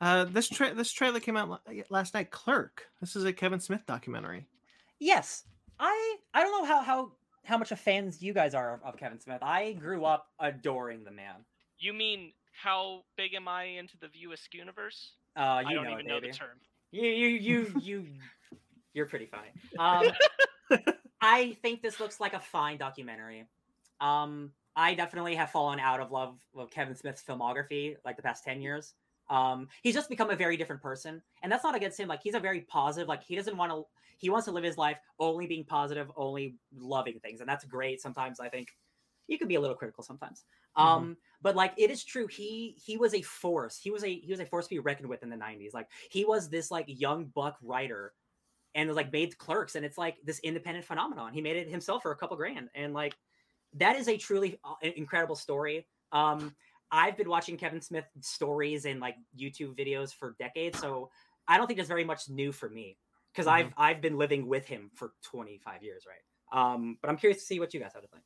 Uh, 0.00 0.24
this 0.24 0.48
tra- 0.48 0.74
this 0.74 0.92
trailer 0.92 1.20
came 1.20 1.36
out 1.36 1.60
last 1.88 2.12
night. 2.14 2.30
Clerk. 2.32 2.88
This 3.00 3.14
is 3.14 3.24
a 3.24 3.32
Kevin 3.32 3.60
Smith 3.60 3.86
documentary. 3.86 4.46
Yes, 4.98 5.44
I 5.78 6.16
I 6.34 6.42
don't 6.42 6.50
know 6.52 6.64
how 6.66 6.82
how 6.82 7.12
how 7.44 7.58
much 7.58 7.72
of 7.72 7.78
fans 7.78 8.22
you 8.22 8.32
guys 8.32 8.54
are 8.54 8.74
of, 8.74 8.82
of 8.82 8.96
Kevin 8.96 9.20
Smith. 9.20 9.42
I 9.42 9.72
grew 9.72 10.04
up 10.04 10.26
adoring 10.38 11.04
the 11.04 11.10
man. 11.10 11.44
You 11.78 11.92
mean 11.92 12.32
how 12.52 13.02
big 13.16 13.34
am 13.34 13.48
I 13.48 13.64
into 13.64 13.96
the 13.98 14.08
View 14.08 14.32
Askew 14.32 14.60
universe? 14.60 15.12
Uh, 15.36 15.40
I 15.40 15.60
you 15.62 15.74
don't 15.74 15.84
know 15.84 15.92
even 15.92 16.06
it, 16.06 16.08
know 16.08 16.20
the 16.20 16.28
term. 16.28 16.58
You 16.90 17.08
you 17.08 17.28
you 17.28 17.74
you 17.82 18.06
you're 18.92 19.06
pretty 19.06 19.26
funny. 19.26 19.48
Um 19.78 20.10
I 21.20 21.56
think 21.62 21.82
this 21.82 22.00
looks 22.00 22.20
like 22.20 22.34
a 22.34 22.40
fine 22.40 22.78
documentary. 22.78 23.46
Um 24.00 24.52
I 24.76 24.94
definitely 24.94 25.36
have 25.36 25.50
fallen 25.50 25.78
out 25.78 26.00
of 26.00 26.10
love 26.10 26.36
with 26.52 26.70
Kevin 26.70 26.96
Smith's 26.96 27.22
filmography 27.22 27.96
like 28.04 28.16
the 28.16 28.22
past 28.22 28.44
10 28.44 28.60
years. 28.60 28.94
Um 29.30 29.68
he's 29.82 29.94
just 29.94 30.08
become 30.08 30.30
a 30.30 30.36
very 30.36 30.56
different 30.56 30.82
person. 30.82 31.22
And 31.42 31.50
that's 31.50 31.64
not 31.64 31.74
against 31.74 31.98
him. 31.98 32.08
Like 32.08 32.22
he's 32.22 32.34
a 32.34 32.40
very 32.40 32.62
positive, 32.62 33.08
like 33.08 33.22
he 33.22 33.36
doesn't 33.36 33.56
want 33.56 33.72
to 33.72 33.84
he 34.18 34.30
wants 34.30 34.46
to 34.46 34.52
live 34.52 34.64
his 34.64 34.78
life 34.78 34.98
only 35.18 35.46
being 35.46 35.64
positive, 35.64 36.10
only 36.16 36.56
loving 36.76 37.18
things. 37.20 37.40
And 37.40 37.48
that's 37.48 37.64
great. 37.64 38.00
Sometimes 38.00 38.40
I 38.40 38.48
think 38.48 38.68
you 39.26 39.38
can 39.38 39.48
be 39.48 39.54
a 39.54 39.60
little 39.60 39.76
critical 39.76 40.04
sometimes. 40.04 40.44
Um 40.76 41.16
but 41.44 41.54
like 41.54 41.74
it 41.76 41.90
is 41.90 42.02
true 42.02 42.26
he 42.26 42.74
he 42.84 42.96
was 42.96 43.14
a 43.14 43.22
force 43.22 43.78
he 43.78 43.90
was 43.90 44.02
a 44.02 44.12
he 44.18 44.32
was 44.32 44.40
a 44.40 44.46
force 44.46 44.66
to 44.66 44.74
be 44.74 44.80
reckoned 44.80 45.08
with 45.08 45.22
in 45.22 45.28
the 45.28 45.36
90s 45.36 45.74
like 45.74 45.86
he 46.10 46.24
was 46.24 46.48
this 46.48 46.72
like 46.72 46.86
young 46.88 47.26
buck 47.26 47.56
writer 47.62 48.14
and 48.74 48.88
was 48.88 48.96
like 48.96 49.12
made 49.12 49.36
clerks 49.38 49.76
and 49.76 49.84
it's 49.84 49.98
like 49.98 50.16
this 50.24 50.40
independent 50.40 50.84
phenomenon 50.84 51.32
he 51.32 51.40
made 51.40 51.56
it 51.56 51.68
himself 51.68 52.02
for 52.02 52.10
a 52.10 52.16
couple 52.16 52.36
grand 52.36 52.68
and 52.74 52.94
like 52.94 53.14
that 53.74 53.94
is 53.94 54.08
a 54.08 54.16
truly 54.16 54.58
uh, 54.64 54.74
incredible 54.96 55.36
story 55.36 55.86
um 56.12 56.54
i've 56.94 57.16
been 57.16 57.28
watching 57.28 57.56
kevin 57.56 57.80
smith 57.80 58.06
stories 58.20 58.84
and 58.84 59.00
like 59.00 59.16
youtube 59.36 59.74
videos 59.76 60.14
for 60.14 60.36
decades 60.38 60.78
so 60.78 61.10
i 61.48 61.56
don't 61.56 61.66
think 61.66 61.76
there's 61.76 61.88
very 61.96 62.04
much 62.12 62.28
new 62.28 62.52
for 62.52 62.68
me 62.68 62.96
because 63.32 63.46
i've 63.46 63.72
i've 63.76 64.00
been 64.00 64.16
living 64.16 64.46
with 64.46 64.66
him 64.66 64.90
for 64.94 65.12
25 65.22 65.82
years 65.82 66.04
right 66.06 66.24
um 66.58 66.96
but 67.00 67.10
i'm 67.10 67.16
curious 67.16 67.40
to 67.40 67.46
see 67.46 67.58
what 67.60 67.74
you 67.74 67.80
guys 67.80 67.92
have 67.94 68.02
to 68.02 68.08
think 68.08 68.24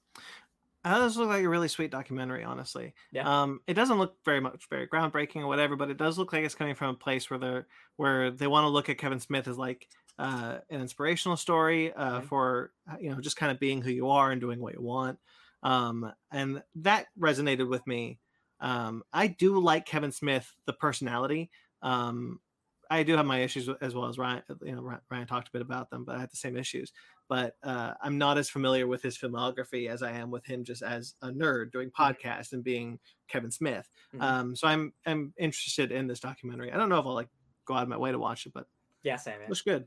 Uh, 0.85 1.01
this 1.05 1.17
looks 1.17 1.29
like 1.29 1.45
a 1.45 1.49
really 1.49 1.69
sweet 1.69 1.91
documentary, 1.91 2.45
honestly. 2.45 2.95
Yeah. 3.13 3.27
Um, 3.27 3.61
it 3.67 3.75
doesn't 3.75 3.99
look 3.99 4.15
very 4.25 4.41
much 4.41 4.69
very 4.71 4.87
groundbreaking 4.87 5.43
or 5.43 5.49
whatever, 5.49 5.75
but 5.77 5.91
it 5.91 5.99
does 5.99 6.17
look 6.19 6.33
like 6.33 6.45
it's 6.45 6.55
coming 6.55 6.77
from 6.77 6.91
a 6.95 6.99
place 7.07 7.29
where 7.29 7.39
they're 7.39 7.67
where 7.97 8.31
they 8.31 8.47
want 8.47 8.65
to 8.65 8.69
look 8.77 8.89
at 8.89 8.97
Kevin 8.97 9.21
Smith 9.21 9.49
as 9.49 9.59
like 9.59 9.89
uh, 10.19 10.59
an 10.71 10.81
inspirational 10.81 11.37
story 11.37 11.93
uh, 11.93 12.21
Mhm. 12.21 12.25
for 12.31 12.73
uh, 12.91 12.97
you 13.01 13.11
know 13.11 13.21
just 13.21 13.37
kind 13.37 13.51
of 13.53 13.59
being 13.59 13.83
who 13.83 13.91
you 13.91 14.09
are 14.09 14.31
and 14.31 14.41
doing 14.41 14.61
what 14.61 14.75
you 14.75 14.81
want. 14.81 15.19
Um, 15.63 16.11
and 16.31 16.63
that 16.77 17.07
resonated 17.19 17.69
with 17.69 17.85
me. 17.87 18.21
Um, 18.61 19.03
I 19.13 19.27
do 19.29 19.59
like 19.61 19.87
Kevin 19.87 20.13
Smith, 20.13 20.53
the 20.67 20.73
personality. 20.73 21.51
Um, 21.83 22.41
I 22.91 23.03
do 23.03 23.17
have 23.17 23.27
my 23.27 23.41
issues 23.41 23.69
as 23.83 23.95
well 23.95 24.07
as 24.09 24.17
Ryan. 24.17 24.43
You 24.63 24.77
know, 24.77 24.83
Ryan- 24.83 25.01
Ryan 25.11 25.27
talked 25.27 25.49
a 25.49 25.53
bit 25.53 25.61
about 25.63 25.91
them, 25.91 26.05
but 26.05 26.17
I 26.17 26.21
have 26.21 26.31
the 26.31 26.37
same 26.37 26.57
issues 26.57 26.93
but 27.31 27.57
uh, 27.63 27.93
I'm 28.01 28.17
not 28.17 28.39
as 28.39 28.49
familiar 28.49 28.87
with 28.87 29.03
his 29.03 29.19
filmography 29.19 29.91
as 29.91 30.03
I 30.03 30.13
am 30.13 30.31
with 30.31 30.47
him 30.47 30.65
just 30.65 30.81
as 30.81 31.15
a 31.21 31.29
nerd 31.29 31.73
doing 31.73 31.91
podcasts 31.91 32.55
and 32.55 32.65
being 32.65 32.99
Kevin 33.29 33.51
Smith. 33.51 33.87
Mhm. 34.15 34.23
Um, 34.23 34.57
so 34.57 34.67
I'm 34.67 34.95
I'm 35.05 35.35
interested 35.37 35.93
in 35.93 36.07
this 36.07 36.21
documentary. 36.21 36.73
I 36.73 36.79
don't 36.79 36.89
know 36.89 36.99
if 36.99 37.05
I'll 37.05 37.13
like 37.13 37.29
go 37.67 37.75
out 37.75 37.83
of 37.83 37.91
my 37.91 37.99
way 37.99 38.13
to 38.13 38.19
watch 38.19 38.47
it, 38.47 38.55
but 38.55 38.67
yeah 39.03 39.17
same 39.17 39.35
it 39.35 39.41
man. 39.41 39.49
looks 39.51 39.61
good. 39.61 39.87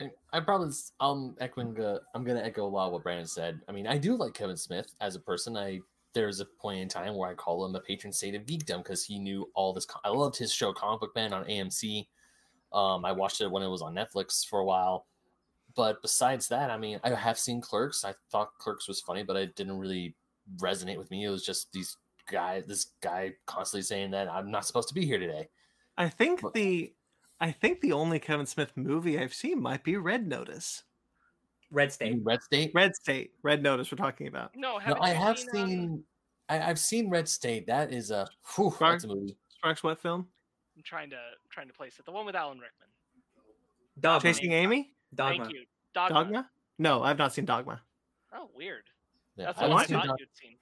And 0.00 0.10
I 0.32 0.40
probably 0.40 0.70
s- 0.70 0.90
I'm 0.98 1.36
echoing. 1.38 1.80
Uh, 1.80 2.00
I'm 2.12 2.24
gonna 2.24 2.42
echo 2.42 2.66
a 2.66 2.66
lot 2.66 2.86
of 2.88 2.92
what 2.94 3.04
Brandon 3.04 3.28
said. 3.28 3.60
I 3.68 3.70
mean, 3.70 3.86
I 3.86 3.96
do 3.96 4.16
like 4.16 4.34
Kevin 4.34 4.56
Smith 4.56 4.92
as 5.00 5.14
a 5.14 5.20
person. 5.20 5.56
I 5.56 5.78
there's 6.14 6.40
a 6.40 6.44
point 6.44 6.80
in 6.80 6.88
time 6.88 7.16
where 7.16 7.28
I 7.30 7.34
call 7.34 7.64
him 7.66 7.74
a 7.74 7.80
patron 7.80 8.12
saint 8.12 8.36
of 8.36 8.46
geekdom 8.46 8.78
because 8.78 9.04
he 9.04 9.18
knew 9.18 9.50
all 9.54 9.72
this. 9.72 9.86
I 10.04 10.08
loved 10.08 10.36
his 10.36 10.52
show 10.52 10.72
Comic 10.72 11.00
Book 11.00 11.14
Man 11.14 11.32
on 11.32 11.44
AMC. 11.44 12.06
Um, 12.72 13.04
I 13.04 13.12
watched 13.12 13.40
it 13.40 13.50
when 13.50 13.62
it 13.62 13.68
was 13.68 13.82
on 13.82 13.94
Netflix 13.94 14.46
for 14.46 14.60
a 14.60 14.64
while. 14.64 15.06
But 15.76 16.00
besides 16.02 16.48
that, 16.48 16.70
I 16.70 16.78
mean, 16.78 17.00
I 17.02 17.10
have 17.10 17.38
seen 17.38 17.60
Clerks. 17.60 18.04
I 18.04 18.14
thought 18.30 18.56
Clerks 18.58 18.86
was 18.88 19.00
funny, 19.00 19.22
but 19.24 19.36
it 19.36 19.56
didn't 19.56 19.78
really 19.78 20.14
resonate 20.58 20.98
with 20.98 21.10
me. 21.10 21.24
It 21.24 21.30
was 21.30 21.44
just 21.44 21.72
these 21.72 21.96
guy, 22.30 22.62
this 22.66 22.92
guy 23.00 23.32
constantly 23.46 23.82
saying 23.82 24.12
that 24.12 24.28
I'm 24.28 24.50
not 24.50 24.66
supposed 24.66 24.88
to 24.88 24.94
be 24.94 25.04
here 25.04 25.18
today. 25.18 25.48
I 25.98 26.08
think 26.08 26.42
What- 26.42 26.54
the 26.54 26.94
I 27.40 27.50
think 27.50 27.80
the 27.80 27.92
only 27.92 28.20
Kevin 28.20 28.46
Smith 28.46 28.72
movie 28.76 29.18
I've 29.18 29.34
seen 29.34 29.60
might 29.60 29.82
be 29.82 29.96
Red 29.96 30.26
Notice. 30.26 30.84
Red 31.74 31.92
state 31.92 32.18
Red 32.22 32.42
State. 32.42 32.70
Red 32.74 32.94
State. 32.96 33.32
Red 33.42 33.62
Notice 33.62 33.90
we're 33.90 33.96
talking 33.98 34.26
about. 34.28 34.52
No, 34.56 34.78
No, 34.86 34.96
I 35.00 35.10
have 35.10 35.38
seen, 35.38 35.50
seen. 35.52 35.84
um, 35.90 36.04
I, 36.48 36.70
I've 36.70 36.78
seen 36.78 37.10
Red 37.10 37.28
State. 37.28 37.66
That 37.66 37.92
is 37.92 38.10
a. 38.10 38.26
Whew, 38.54 38.72
Sorry? 38.78 38.92
that's 38.92 39.04
a 39.04 39.08
movie. 39.08 39.36
Sparks 39.48 39.82
what 39.82 40.00
film? 40.00 40.26
I'm 40.76 40.82
trying 40.82 41.10
to 41.10 41.16
trying 41.50 41.68
to 41.68 41.72
place 41.74 41.98
it. 41.98 42.04
The 42.06 42.12
one 42.12 42.26
with 42.26 42.34
Alan 42.34 42.58
Rickman. 42.58 42.88
dogma 44.00 44.20
Chasing 44.32 44.52
Amy? 44.52 44.92
dogma 45.14 45.44
Thank 45.44 45.54
you. 45.56 45.64
Dogma. 45.94 46.14
Dogma? 46.24 46.50
No, 46.78 47.02
I've 47.02 47.18
not 47.18 47.32
seen 47.32 47.44
Dogma. 47.44 47.80
Oh, 48.34 48.48
weird. 48.56 48.82
Yeah, 49.36 49.46
That's 49.46 49.58
I 49.58 49.68
the 49.68 49.74
haven't 49.74 49.74
one 49.74 49.78
I 49.78 49.82
haven't 49.82 49.88
seen 49.88 49.96
thought 50.00 50.06
Dog- 50.08 50.20
you'd 50.20 50.28
seen. 50.34 50.56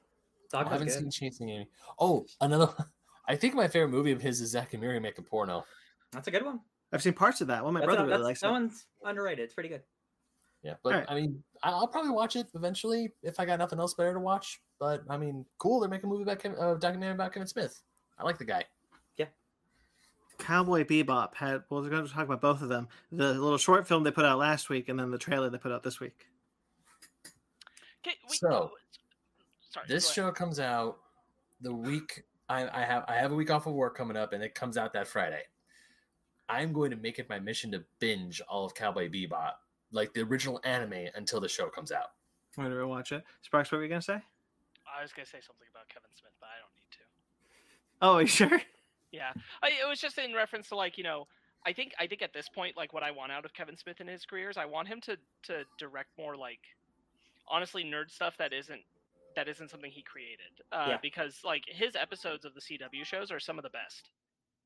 I 0.55 0.69
haven't 0.69 0.87
good. 0.89 0.95
seen 0.99 1.11
Chasing 1.11 1.49
Amy. 1.49 1.69
Oh, 1.99 2.27
another. 2.41 2.69
I 3.29 3.37
think 3.37 3.55
my 3.55 3.69
favorite 3.69 3.89
movie 3.89 4.13
of 4.13 4.21
his 4.21 4.41
is 4.41 4.51
Zack 4.51 4.73
and 4.75 4.83
Miri 4.83 5.01
make 5.01 5.17
a 5.19 5.23
porno. 5.23 5.65
that's 6.11 6.27
a 6.29 6.31
good 6.31 6.45
one 6.45 6.61
I've 6.93 7.03
seen 7.03 7.15
parts 7.15 7.41
of 7.41 7.47
that 7.47 7.65
one. 7.65 7.73
My 7.73 7.81
That's 7.81 7.87
brother 7.87 8.03
a- 8.03 8.05
really 8.05 8.11
that's- 8.19 8.25
likes 8.27 8.41
that 8.41 8.49
it. 8.49 8.53
one's 8.53 8.87
underrated 9.05 9.45
it's 9.45 9.55
pretty 9.55 9.71
good 9.71 9.83
Yeah, 10.63 10.75
but 10.83 10.93
Alright. 10.93 11.11
I 11.11 11.15
mean, 11.15 11.43
I- 11.63 11.71
I'll 11.71 11.89
probably 11.89 12.11
watch 12.11 12.37
it 12.37 12.47
eventually 12.55 13.13
if 13.23 13.41
I 13.41 13.45
got 13.45 13.59
nothing 13.59 13.79
else 13.79 13.95
better 13.95 14.13
to 14.13 14.21
watch. 14.21 14.61
But 14.79 15.03
I 15.09 15.17
mean, 15.17 15.45
cool. 15.59 15.81
They're 15.81 15.89
making 15.91 16.09
a 16.09 16.13
movie 16.13 16.23
about 16.23 16.39
Kevin, 16.39 16.59
uh, 16.59 16.75
documentary 16.75 17.15
about 17.15 17.33
Kevin 17.33 17.49
Smith. 17.49 17.83
I 18.19 18.25
like 18.25 18.39
the 18.39 18.45
guy. 18.45 18.65
Yeah. 19.17 19.27
Cowboy 20.39 20.85
Bebop 20.85 21.35
had. 21.35 21.63
Well, 21.69 21.83
we're 21.83 21.91
going 21.91 22.07
to 22.07 22.13
talk 22.13 22.25
about 22.25 22.41
both 22.41 22.63
of 22.63 22.69
them. 22.69 22.89
The 23.11 23.35
little 23.35 23.59
short 23.59 23.87
film 23.87 24.05
they 24.05 24.11
put 24.11 24.25
out 24.25 24.39
last 24.39 24.69
week, 24.69 24.89
and 24.89 24.99
then 24.99 25.11
the 25.11 25.19
trailer 25.19 25.51
they 25.51 25.59
put 25.59 25.73
out 25.73 25.83
this 25.83 26.01
week. 26.01 26.27
Okay, 28.05 28.17
wait, 28.29 28.39
So, 28.39 28.49
no, 28.49 28.71
sorry. 29.71 29.87
This 29.89 30.11
show 30.11 30.31
comes 30.33 30.59
out 30.59 30.99
the 31.61 31.73
week 31.73 32.25
I, 32.49 32.83
I 32.83 32.85
have. 32.85 33.05
I 33.09 33.15
have 33.15 33.33
a 33.33 33.35
week 33.35 33.51
off 33.51 33.67
of 33.67 33.73
work 33.73 33.97
coming 33.97 34.17
up, 34.17 34.33
and 34.33 34.43
it 34.43 34.55
comes 34.55 34.77
out 34.77 34.93
that 34.93 35.07
Friday. 35.07 35.43
I'm 36.49 36.73
going 36.73 36.91
to 36.91 36.97
make 36.97 37.19
it 37.19 37.29
my 37.29 37.39
mission 37.39 37.71
to 37.73 37.83
binge 37.99 38.43
all 38.49 38.67
of 38.67 38.75
Cowboy 38.75 39.09
Bebop, 39.09 39.53
like 39.93 40.13
the 40.15 40.23
original 40.23 40.61
anime, 40.65 41.09
until 41.15 41.41
the 41.41 41.49
show 41.49 41.69
comes 41.69 41.93
out. 41.93 42.13
I'm 42.59 42.65
going 42.65 42.77
to 42.77 42.87
watch 42.87 43.13
it. 43.13 43.23
Sparks, 43.43 43.71
what 43.71 43.79
were 43.79 43.85
you 43.85 43.89
going 43.89 44.01
to 44.01 44.05
say? 44.05 44.21
I 44.95 45.01
was 45.01 45.13
gonna 45.15 45.25
say 45.25 45.39
something 45.41 45.67
about 45.73 45.89
Kevin 45.89 46.11
Smith, 46.13 46.33
but 46.39 46.49
I 46.49 46.61
don't 46.61 46.75
need 46.77 46.91
to. 46.93 46.99
Oh, 48.03 48.15
are 48.17 48.21
you 48.23 48.27
sure? 48.27 48.61
Yeah, 49.11 49.33
I, 49.63 49.69
it 49.69 49.87
was 49.87 50.01
just 50.01 50.17
in 50.17 50.33
reference 50.35 50.69
to 50.71 50.75
like 50.77 50.97
you 50.97 51.05
know, 51.05 51.27
I 51.67 51.73
think 51.75 51.93
I 51.99 52.07
think 52.07 52.23
at 52.23 52.33
this 52.33 52.49
point, 52.49 52.79
like 52.79 52.95
what 52.95 53.03
I 53.03 53.11
want 53.11 53.31
out 53.31 53.45
of 53.45 53.53
Kevin 53.53 53.77
Smith 53.77 54.01
in 54.01 54.07
his 54.07 54.25
career 54.25 54.49
is 54.49 54.57
I 54.57 54.65
want 54.65 54.89
him 54.89 55.01
to 55.03 55.17
to 55.45 55.65
direct 55.79 56.09
more 56.19 56.35
like, 56.35 56.61
honestly, 57.47 57.85
nerd 57.85 58.11
stuff 58.11 58.39
that 58.39 58.53
isn't 58.55 58.81
that 59.37 59.49
isn't 59.49 59.71
something 59.71 59.91
he 59.91 60.03
created. 60.03 60.61
Uh, 60.73 60.87
Yeah. 60.91 60.99
Because 61.03 61.41
like 61.45 61.65
his 61.67 61.95
episodes 61.95 62.45
of 62.47 62.55
the 62.55 62.61
CW 62.61 63.05
shows 63.05 63.31
are 63.31 63.39
some 63.41 63.59
of 63.59 63.65
the 63.65 63.71
best. 63.71 64.11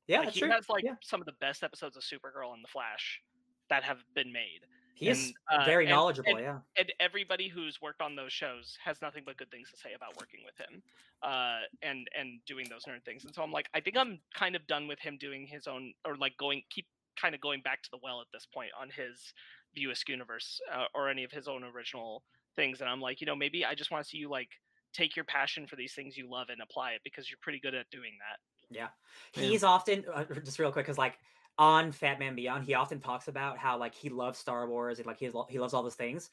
Yeah, 0.07 0.19
like, 0.19 0.27
that's 0.27 0.35
he 0.37 0.41
true. 0.43 0.51
has 0.51 0.69
like 0.69 0.85
Yeah. 0.85 0.95
some 1.03 1.21
of 1.21 1.27
the 1.27 1.35
best 1.41 1.65
episodes 1.65 1.97
of 1.97 2.05
Supergirl 2.05 2.55
and 2.55 2.63
the 2.63 2.69
Flash 2.69 3.21
that 3.69 3.83
have 3.83 3.99
been 4.15 4.33
made. 4.33 4.61
He 4.97 5.09
is 5.11 5.35
and, 5.51 5.61
uh, 5.63 5.65
very 5.67 5.85
and- 5.85 5.91
knowledgeable. 5.95 6.31
and- 6.31 6.41
yeah. 6.41 6.59
and 6.79 6.91
everybody 7.01 7.49
who's 7.49 7.81
worked 7.83 8.01
on 8.01 8.17
those 8.17 8.33
shows 8.33 8.79
has 8.83 9.01
nothing 9.03 9.23
but 9.27 9.37
good 9.37 9.51
things 9.51 9.71
to 9.71 9.77
say 9.77 9.93
about 9.95 10.17
working 10.19 10.41
with 10.45 10.57
him 10.57 10.83
uh 11.23 11.61
and 11.83 12.09
and 12.19 12.41
doing 12.47 12.67
those 12.69 12.85
nerd 12.85 13.03
things 13.05 13.25
and 13.25 13.35
so 13.35 13.43
i'm 13.43 13.51
like 13.51 13.69
i 13.75 13.81
think 13.81 13.97
i'm 13.97 14.21
kind 14.35 14.55
of 14.55 14.67
done 14.67 14.87
with 14.87 14.99
him 14.99 15.17
doing 15.19 15.47
his 15.47 15.67
own 15.67 15.95
or 16.07 16.15
like 16.17 16.37
going 16.37 16.63
keep 16.71 16.87
kind 17.19 17.35
of 17.35 17.41
going 17.41 17.63
back 17.63 17.83
to 17.83 17.91
the 17.91 17.99
well 18.03 18.21
at 18.21 18.27
this 18.35 18.47
point 18.53 18.69
on 18.79 18.91
his 18.91 19.33
view 19.75 19.91
askew 19.91 20.13
universe 20.15 20.61
uh, 20.75 20.85
or 20.95 21.09
any 21.09 21.25
of 21.25 21.31
his 21.33 21.49
own 21.49 21.65
original 21.65 22.23
things 22.55 22.81
and 22.83 22.89
i'm 22.91 23.01
like 23.01 23.21
you 23.21 23.27
know 23.27 23.35
maybe 23.37 23.65
i 23.65 23.75
just 23.75 23.91
want 23.91 24.03
to 24.05 24.09
see 24.09 24.19
you 24.19 24.29
like 24.29 24.49
take 24.93 25.17
your 25.17 25.25
passion 25.25 25.67
for 25.67 25.77
these 25.77 25.95
things 25.95 26.17
you 26.19 26.29
love 26.31 26.49
and 26.51 26.61
apply 26.63 26.93
it 26.93 27.01
because 27.03 27.31
you're 27.31 27.39
pretty 27.41 27.61
good 27.61 27.75
at 27.75 27.89
doing 27.91 28.13
that 28.19 28.39
Yeah. 28.71 28.89
He's 29.33 29.63
often 29.65 30.05
uh, 30.13 30.25
just 30.45 30.59
real 30.59 30.73
quick 30.73 30.85
because 30.87 30.99
like 30.99 31.19
on 31.59 31.93
Fat 31.93 32.19
Man 32.19 32.35
Beyond, 32.35 32.65
he 32.65 32.75
often 32.75 33.01
talks 33.01 33.29
about 33.29 33.59
how 33.59 33.79
like 33.79 33.95
he 33.95 34.09
loves 34.09 34.39
Star 34.39 34.69
Wars 34.69 34.99
and 34.99 35.07
like 35.07 35.19
he 35.19 35.31
lo- 35.31 35.47
he 35.49 35.59
loves 35.59 35.75
all 35.75 35.83
those 35.83 35.95
things. 35.95 36.31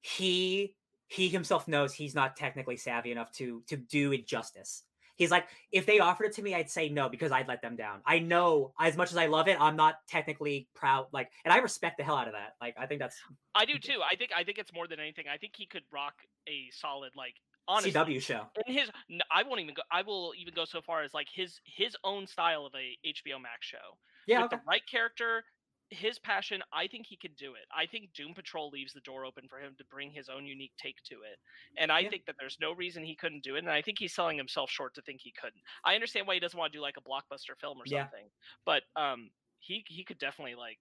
He 0.00 0.74
he 1.08 1.28
himself 1.28 1.68
knows 1.68 1.92
he's 1.92 2.14
not 2.14 2.36
technically 2.36 2.76
savvy 2.76 3.12
enough 3.12 3.32
to 3.32 3.62
to 3.68 3.76
do 3.76 4.12
it 4.12 4.26
justice. 4.26 4.82
He's 5.16 5.30
like, 5.30 5.46
if 5.72 5.86
they 5.86 5.98
offered 5.98 6.24
it 6.26 6.32
to 6.34 6.42
me, 6.42 6.54
I'd 6.54 6.70
say 6.70 6.90
no 6.90 7.08
because 7.08 7.32
I'd 7.32 7.48
let 7.48 7.62
them 7.62 7.74
down. 7.74 8.00
I 8.04 8.18
know 8.18 8.74
as 8.78 8.98
much 8.98 9.12
as 9.12 9.16
I 9.16 9.26
love 9.26 9.48
it, 9.48 9.56
I'm 9.58 9.74
not 9.74 9.96
technically 10.06 10.68
proud. 10.74 11.06
Like, 11.10 11.30
and 11.42 11.54
I 11.54 11.58
respect 11.58 11.96
the 11.96 12.04
hell 12.04 12.16
out 12.16 12.26
of 12.26 12.34
that. 12.34 12.56
Like, 12.60 12.76
I 12.78 12.84
think 12.84 13.00
that's 13.00 13.16
i 13.56 13.64
do 13.64 13.78
too 13.78 14.00
i 14.08 14.14
think 14.14 14.30
i 14.36 14.44
think 14.44 14.58
it's 14.58 14.72
more 14.72 14.86
than 14.86 15.00
anything 15.00 15.24
i 15.32 15.36
think 15.36 15.54
he 15.56 15.66
could 15.66 15.82
rock 15.90 16.14
a 16.46 16.68
solid 16.70 17.10
like 17.16 17.34
honestly 17.66 17.90
CW 17.90 18.20
show. 18.20 18.42
in 18.66 18.72
his 18.72 18.90
I 19.34 19.42
won't 19.42 19.60
even 19.60 19.74
go 19.74 19.82
i 19.90 20.02
will 20.02 20.32
even 20.38 20.54
go 20.54 20.64
so 20.64 20.80
far 20.80 21.02
as 21.02 21.14
like 21.14 21.28
his 21.32 21.58
his 21.64 21.96
own 22.04 22.26
style 22.26 22.66
of 22.66 22.74
a 22.74 22.98
hbo 23.08 23.40
max 23.40 23.66
show 23.66 23.96
Yeah, 24.26 24.42
with 24.42 24.46
okay. 24.46 24.58
the 24.58 24.60
right 24.66 24.86
character 24.86 25.44
his 25.90 26.18
passion 26.18 26.62
i 26.72 26.88
think 26.88 27.06
he 27.06 27.16
could 27.16 27.36
do 27.36 27.54
it 27.54 27.64
i 27.72 27.86
think 27.86 28.12
doom 28.12 28.34
patrol 28.34 28.70
leaves 28.70 28.92
the 28.92 29.00
door 29.02 29.24
open 29.24 29.46
for 29.48 29.60
him 29.60 29.76
to 29.78 29.84
bring 29.84 30.10
his 30.10 30.28
own 30.28 30.44
unique 30.44 30.72
take 30.76 30.96
to 31.04 31.22
it 31.22 31.38
and 31.76 31.92
i 31.92 32.02
Yeah. 32.02 32.10
think 32.10 32.24
that 32.26 32.34
there's 32.40 32.56
no 32.60 32.72
reason 32.72 33.04
he 33.04 33.14
couldn't 33.14 33.44
do 33.44 33.54
it 33.54 33.60
and 33.60 33.70
i 33.70 33.80
think 33.80 33.96
he's 34.00 34.12
selling 34.12 34.36
himself 34.36 34.68
short 34.68 34.92
to 34.94 35.02
think 35.02 35.20
he 35.22 35.32
couldn't 35.40 35.62
i 35.84 35.94
understand 35.94 36.26
why 36.26 36.34
he 36.34 36.40
doesn't 36.40 36.58
want 36.58 36.72
to 36.72 36.76
do 36.78 36.82
like 36.82 36.96
a 36.96 37.00
blockbuster 37.00 37.56
film 37.60 37.80
or 37.80 37.86
Yeah. 37.86 38.08
something 38.10 38.28
but 38.64 38.82
um 38.96 39.30
he 39.60 39.84
he 39.86 40.04
could 40.04 40.18
definitely 40.18 40.56
like 40.56 40.78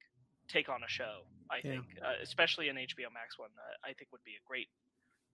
take 0.47 0.69
on 0.69 0.83
a 0.83 0.87
show 0.87 1.25
i 1.51 1.61
Yeah. 1.63 1.71
think 1.71 1.85
uh, 2.03 2.13
especially 2.23 2.69
an 2.69 2.75
hbo 2.77 3.11
max 3.13 3.37
one 3.37 3.51
uh, 3.59 3.73
i 3.87 3.93
think 3.93 4.11
would 4.11 4.23
be 4.23 4.35
a 4.35 4.43
great 4.47 4.69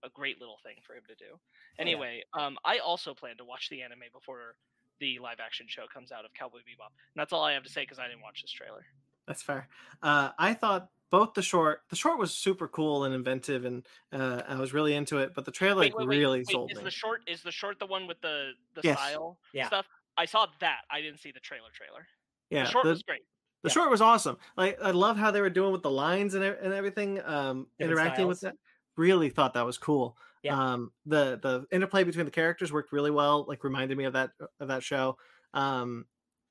a 0.02 0.10
great 0.10 0.38
little 0.40 0.58
thing 0.62 0.76
for 0.86 0.96
him 0.96 1.04
to 1.08 1.14
do 1.14 1.38
yeah. 1.80 2.02
anyway 2.02 2.22
um 2.34 2.58
i 2.64 2.78
also 2.78 3.14
plan 3.14 3.36
to 3.36 3.44
watch 3.44 3.68
the 3.70 3.82
anime 3.82 4.04
before 4.12 4.56
the 5.02 5.18
live 5.18 5.38
action 5.44 5.66
show 5.68 5.82
comes 5.92 6.12
out 6.12 6.24
of 6.24 6.32
cowboy 6.32 6.58
bebop 6.60 6.94
and 6.94 7.16
that's 7.16 7.32
all 7.32 7.42
i 7.42 7.52
have 7.52 7.64
to 7.64 7.68
say 7.68 7.82
because 7.82 7.98
i 7.98 8.06
didn't 8.06 8.22
watch 8.22 8.40
this 8.42 8.52
trailer 8.52 8.84
That's 9.26 9.42
fair. 9.42 9.68
Uh, 10.02 10.30
I 10.38 10.52
thought 10.54 10.88
both 11.10 11.34
the 11.34 11.42
short, 11.42 11.82
the 11.90 11.96
short 11.96 12.18
was 12.18 12.34
super 12.34 12.66
cool 12.66 13.04
and 13.04 13.14
inventive, 13.14 13.64
and 13.64 13.86
uh, 14.12 14.42
I 14.48 14.56
was 14.56 14.72
really 14.72 14.94
into 14.94 15.18
it. 15.18 15.32
But 15.34 15.44
the 15.44 15.52
trailer 15.52 15.80
Wait, 15.80 15.94
wait, 15.94 16.08
wait, 16.08 16.18
really 16.18 16.38
wait, 16.40 16.50
sold 16.50 16.72
is 16.72 16.78
me. 16.78 16.84
the 16.84 16.90
short 16.90 17.20
is 17.28 17.42
the 17.42 17.52
short 17.52 17.78
the 17.78 17.86
one 17.86 18.06
with 18.08 18.20
the 18.20 18.52
the 18.74 18.80
Yes. 18.82 18.98
style 18.98 19.38
Yeah. 19.52 19.66
stuff 19.68 19.86
i 20.16 20.24
saw 20.24 20.46
that 20.60 20.80
i 20.90 21.00
didn't 21.00 21.20
see 21.20 21.30
the 21.30 21.40
trailer 21.40 21.68
trailer 21.72 22.06
yeah, 22.50 22.64
the 22.64 22.70
short 22.70 22.84
the, 22.84 22.90
was 22.90 23.02
great 23.04 23.22
the 23.62 23.68
yeah. 23.68 23.74
short 23.74 23.90
was 23.90 24.00
awesome. 24.00 24.36
Like 24.56 24.76
I 24.82 24.90
love 24.90 25.16
how 25.16 25.30
they 25.30 25.40
were 25.40 25.50
doing 25.50 25.72
with 25.72 25.82
the 25.82 25.90
lines 25.90 26.34
and 26.34 26.42
and 26.44 26.72
everything, 26.74 27.20
um, 27.24 27.68
Different 27.78 27.92
interacting 27.98 28.26
with 28.26 28.40
that. 28.40 28.54
Really 28.96 29.30
thought 29.30 29.54
that 29.54 29.64
was 29.64 29.78
cool. 29.78 30.16
Yeah. 30.42 30.56
Um, 30.56 30.92
the 31.06 31.38
the 31.40 31.66
interplay 31.70 32.04
between 32.04 32.24
the 32.24 32.30
characters 32.32 32.72
worked 32.72 32.92
really 32.92 33.10
well. 33.10 33.44
Like 33.46 33.64
reminded 33.64 33.96
me 33.96 34.04
of 34.04 34.14
that 34.14 34.32
of 34.60 34.68
that 34.68 34.82
show. 34.82 35.16
Um, 35.54 36.06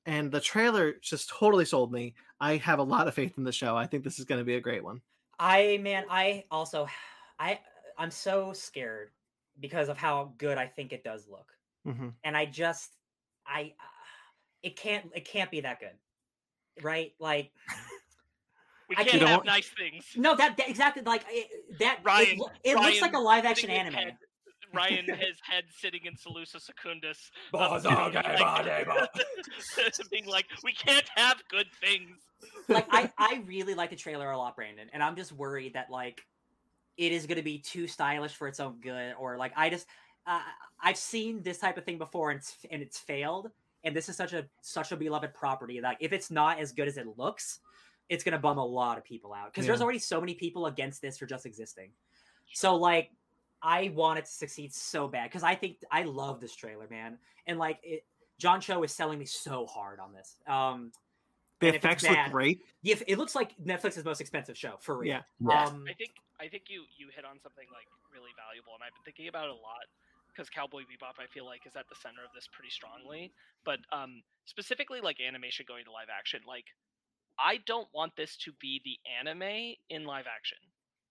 and 0.05 0.31
the 0.31 0.41
trailer 0.41 0.93
just 1.01 1.29
totally 1.29 1.65
sold 1.65 1.91
me. 1.91 2.15
I 2.39 2.57
have 2.57 2.79
a 2.79 2.83
lot 2.83 3.07
of 3.07 3.13
faith 3.13 3.37
in 3.37 3.43
the 3.43 3.51
show. 3.51 3.75
I 3.75 3.85
think 3.85 4.03
this 4.03 4.17
is 4.19 4.25
going 4.25 4.39
to 4.39 4.45
be 4.45 4.55
a 4.55 4.61
great 4.61 4.83
one. 4.83 5.01
I 5.39 5.77
man, 5.81 6.05
I 6.09 6.45
also 6.51 6.87
I 7.39 7.59
I'm 7.97 8.11
so 8.11 8.53
scared 8.53 9.11
because 9.59 9.89
of 9.89 9.97
how 9.97 10.33
good 10.37 10.57
I 10.57 10.67
think 10.67 10.93
it 10.93 11.03
does 11.03 11.27
look. 11.27 11.51
hmm 11.85 12.09
And 12.23 12.35
I 12.37 12.45
just 12.45 12.97
I 13.45 13.73
uh, 13.79 13.83
it 14.63 14.75
can't 14.75 15.11
it 15.15 15.25
can't 15.25 15.51
be 15.51 15.61
that 15.61 15.79
good. 15.79 15.97
Right? 16.81 17.13
Like 17.19 17.51
we 18.91 18.95
I 18.97 19.03
can't 19.03 19.19
can't- 19.19 19.27
have 19.29 19.45
nice 19.45 19.69
things 19.69 20.05
no 20.15 20.35
that, 20.35 20.57
that 20.57 20.69
exactly 20.69 21.01
like 21.03 21.23
it, 21.29 21.47
that 21.79 21.99
it 21.99 22.05
Ryan- 22.05 22.37
lo- 22.37 22.49
it, 22.63 22.75
looks 22.75 23.01
like 23.01 23.11
a 23.11 23.15
Ryan 23.15 23.23
live 23.25 23.45
action 23.45 23.69
anime. 23.69 23.93
head- 23.93 24.17
Ryan, 24.73 25.03
his 25.05 25.37
head 25.43 25.65
sitting 25.77 26.05
in 26.05 26.13
Salusa 26.15 26.61
Secundus, 26.61 27.29
um, 27.53 27.61
okay, 27.85 28.21
like- 28.23 28.39
body, 28.39 28.85
boss. 28.85 29.07
being 30.11 30.25
like, 30.27 30.45
"We 30.63 30.71
can't 30.71 31.03
have 31.17 31.43
good 31.49 31.67
things." 31.81 32.17
like 32.69 32.85
I 32.89 33.11
I 33.17 33.43
really 33.45 33.73
like 33.75 33.89
the 33.89 33.97
trailer 33.97 34.31
a 34.31 34.37
lot, 34.37 34.55
Brandon, 34.55 34.87
and 34.93 35.03
I'm 35.03 35.17
just 35.17 35.33
worried 35.33 35.73
that 35.73 35.89
like 35.89 36.21
it 36.95 37.11
is 37.11 37.25
going 37.25 37.35
to 37.35 37.43
be 37.43 37.57
too 37.59 37.85
stylish 37.85 38.33
for 38.33 38.47
its 38.47 38.61
own 38.61 38.79
good, 38.81 39.13
or 39.19 39.37
like 39.37 39.51
I 39.57 39.69
just 39.69 39.87
uh, 40.25 40.39
I've 40.81 40.95
seen 40.95 41.41
this 41.43 41.57
type 41.57 41.77
of 41.77 41.83
thing 41.83 41.97
before 41.97 42.31
and 42.31 42.39
it's 42.39 42.55
and 42.71 42.81
it's 42.81 42.97
failed, 42.97 43.49
and 43.83 43.93
this 43.93 44.07
is 44.07 44.15
such 44.15 44.31
a 44.31 44.45
such 44.61 44.93
a 44.93 44.95
beloved 44.95 45.33
property 45.33 45.81
that 45.81 45.97
if 45.99 46.13
it's 46.13 46.31
not 46.31 46.59
as 46.59 46.71
good 46.71 46.87
as 46.87 46.95
it 46.95 47.07
looks, 47.17 47.59
it's 48.09 48.23
going 48.23 48.33
to 48.33 48.39
bum 48.39 48.57
a 48.57 48.65
lot 48.65 48.97
of 48.97 49.03
people 49.03 49.33
out 49.33 49.53
because 49.53 49.65
there's 49.65 49.81
already 49.81 49.99
so 49.99 50.19
many 50.19 50.33
people 50.33 50.65
against 50.65 51.01
this 51.01 51.17
for 51.17 51.25
just 51.25 51.45
existing. 51.45 51.91
So 52.53 52.75
like 52.75 53.11
I 53.61 53.91
want 53.95 54.19
it 54.19 54.25
to 54.25 54.31
succeed 54.31 54.73
so 54.73 55.07
bad 55.07 55.29
because 55.29 55.43
I 55.43 55.55
think 55.55 55.77
I 55.91 56.03
love 56.03 56.41
this 56.41 56.55
trailer, 56.55 56.87
man, 56.89 57.17
and 57.47 57.57
like 57.59 57.79
it. 57.83 58.03
John 58.37 58.59
Cho 58.59 58.81
is 58.81 58.91
selling 58.91 59.19
me 59.19 59.25
so 59.25 59.67
hard 59.67 59.99
on 59.99 60.13
this. 60.13 60.37
Um, 60.47 60.91
The 61.59 61.67
And 61.67 61.75
if 61.75 61.85
it's 61.85 62.03
effects 62.03 62.03
look 62.09 62.31
great. 62.31 62.61
yeah, 62.81 62.95
it 63.05 63.19
looks 63.19 63.35
like 63.35 63.53
Netflix's 63.63 64.03
most 64.03 64.19
expensive 64.19 64.57
show 64.57 64.77
for 64.79 64.97
real. 64.97 65.09
Yeah. 65.09 65.21
Yeah. 65.39 65.65
Um, 65.65 65.85
I 65.87 65.93
think 65.93 66.13
I 66.39 66.47
think 66.47 66.63
you 66.67 66.85
you 66.97 67.07
hit 67.15 67.23
on 67.23 67.37
something 67.39 67.67
like 67.71 67.85
really 68.11 68.31
valuable, 68.35 68.73
and 68.73 68.81
I've 68.81 68.93
been 68.97 69.05
thinking 69.05 69.27
about 69.29 69.45
it 69.45 69.51
a 69.51 69.61
lot 69.61 69.85
because 70.27 70.49
Cowboy 70.49 70.81
Bebop 70.89 71.21
I 71.21 71.27
feel 71.27 71.45
like 71.45 71.67
is 71.67 71.75
at 71.75 71.87
the 71.87 71.95
center 72.01 72.25
of 72.25 72.33
this 72.33 72.49
pretty 72.51 72.71
strongly. 72.71 73.31
But 73.63 73.77
um, 73.93 74.23
specifically 74.45 75.01
like 75.01 75.21
animation 75.21 75.65
going 75.69 75.85
to 75.85 75.91
live 75.91 76.09
action, 76.09 76.41
like 76.47 76.65
I 77.43 77.57
don't 77.65 77.87
want 77.93 78.15
this 78.15 78.37
to 78.45 78.51
be 78.59 78.81
the 78.83 78.97
anime 79.19 79.75
in 79.89 80.05
live 80.05 80.25
action. 80.27 80.57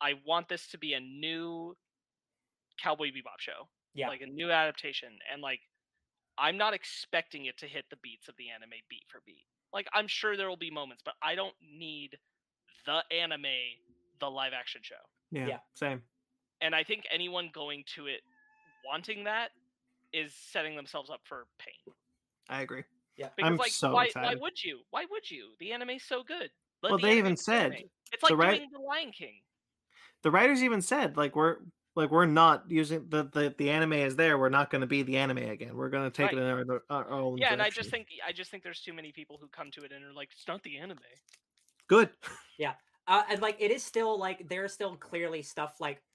I 0.00 0.14
want 0.26 0.48
this 0.48 0.68
to 0.68 0.78
be 0.78 0.94
a 0.94 1.00
new 1.00 1.76
Cowboy 2.82 3.08
Bebop 3.08 3.38
show, 3.38 3.68
yeah, 3.94 4.08
like 4.08 4.22
a 4.22 4.26
new 4.26 4.50
adaptation, 4.50 5.10
and 5.32 5.42
like 5.42 5.60
I'm 6.38 6.56
not 6.56 6.72
expecting 6.72 7.46
it 7.46 7.58
to 7.58 7.66
hit 7.66 7.84
the 7.90 7.96
beats 8.02 8.28
of 8.28 8.36
the 8.38 8.48
anime 8.48 8.70
beat 8.88 9.04
for 9.08 9.20
beat. 9.26 9.44
Like 9.72 9.86
I'm 9.92 10.06
sure 10.06 10.36
there 10.36 10.48
will 10.48 10.56
be 10.56 10.70
moments, 10.70 11.02
but 11.04 11.14
I 11.22 11.34
don't 11.34 11.54
need 11.60 12.16
the 12.86 13.02
anime, 13.14 13.42
the 14.20 14.30
live 14.30 14.52
action 14.58 14.80
show. 14.82 14.94
Yeah, 15.30 15.48
Yeah. 15.48 15.58
same. 15.74 16.02
And 16.62 16.74
I 16.74 16.84
think 16.84 17.04
anyone 17.12 17.50
going 17.52 17.84
to 17.96 18.06
it 18.06 18.20
wanting 18.86 19.24
that 19.24 19.50
is 20.12 20.32
setting 20.34 20.76
themselves 20.76 21.10
up 21.10 21.20
for 21.24 21.46
pain. 21.58 21.94
I 22.48 22.62
agree. 22.62 22.82
Because 23.36 23.50
I'm 23.50 23.56
like 23.56 23.70
so 23.72 23.92
why 23.92 24.08
why 24.14 24.34
would 24.34 24.62
you? 24.62 24.80
Why 24.90 25.04
would 25.10 25.30
you? 25.30 25.50
The 25.58 25.72
anime's 25.72 26.04
so 26.04 26.22
good. 26.22 26.50
Let 26.82 26.90
Well, 26.90 26.98
the 26.98 27.06
they 27.08 27.18
even 27.18 27.36
said 27.36 27.72
anime. 27.72 27.90
it's 28.12 28.22
like 28.22 28.30
the 28.30 28.36
right- 28.36 28.56
doing 28.58 28.70
the 28.72 28.80
Lion 28.80 29.10
King. 29.12 29.40
The 30.22 30.30
writers 30.30 30.62
even 30.62 30.80
said 30.82 31.16
like 31.16 31.34
we're 31.36 31.56
like 31.96 32.10
we're 32.10 32.26
not 32.26 32.64
using 32.68 33.06
the 33.08 33.24
the, 33.24 33.54
the 33.58 33.70
anime 33.70 33.94
is 33.94 34.16
there. 34.16 34.38
We're 34.38 34.48
not 34.48 34.70
going 34.70 34.80
to 34.82 34.86
be 34.86 35.02
the 35.02 35.16
anime 35.16 35.38
again. 35.38 35.76
We're 35.76 35.88
going 35.90 36.04
to 36.04 36.10
take 36.10 36.32
Right. 36.32 36.42
it 36.42 36.60
in 36.60 36.70
our, 36.70 36.82
our 36.90 37.10
own. 37.10 37.38
Yeah, 37.38 37.52
and 37.52 37.60
I 37.62 37.70
just 37.70 37.90
think 37.90 38.08
I 38.26 38.32
just 38.32 38.50
think 38.50 38.62
there's 38.62 38.80
too 38.80 38.92
many 38.92 39.12
people 39.12 39.38
who 39.40 39.48
come 39.48 39.70
to 39.72 39.82
it 39.82 39.92
and 39.92 40.04
are 40.04 40.12
like, 40.12 40.28
it's 40.32 40.46
not 40.48 40.62
the 40.62 40.78
anime. 40.78 40.98
good. 41.86 42.10
Yeah. 42.58 42.74
Uh, 43.08 43.22
and 43.30 43.40
like 43.40 43.56
it 43.58 43.70
is 43.70 43.82
still 43.82 44.18
like 44.18 44.46
there's 44.48 44.72
still 44.74 44.94
clearly 44.94 45.40
stuff 45.42 45.76
like 45.80 45.96
th- 45.96 46.09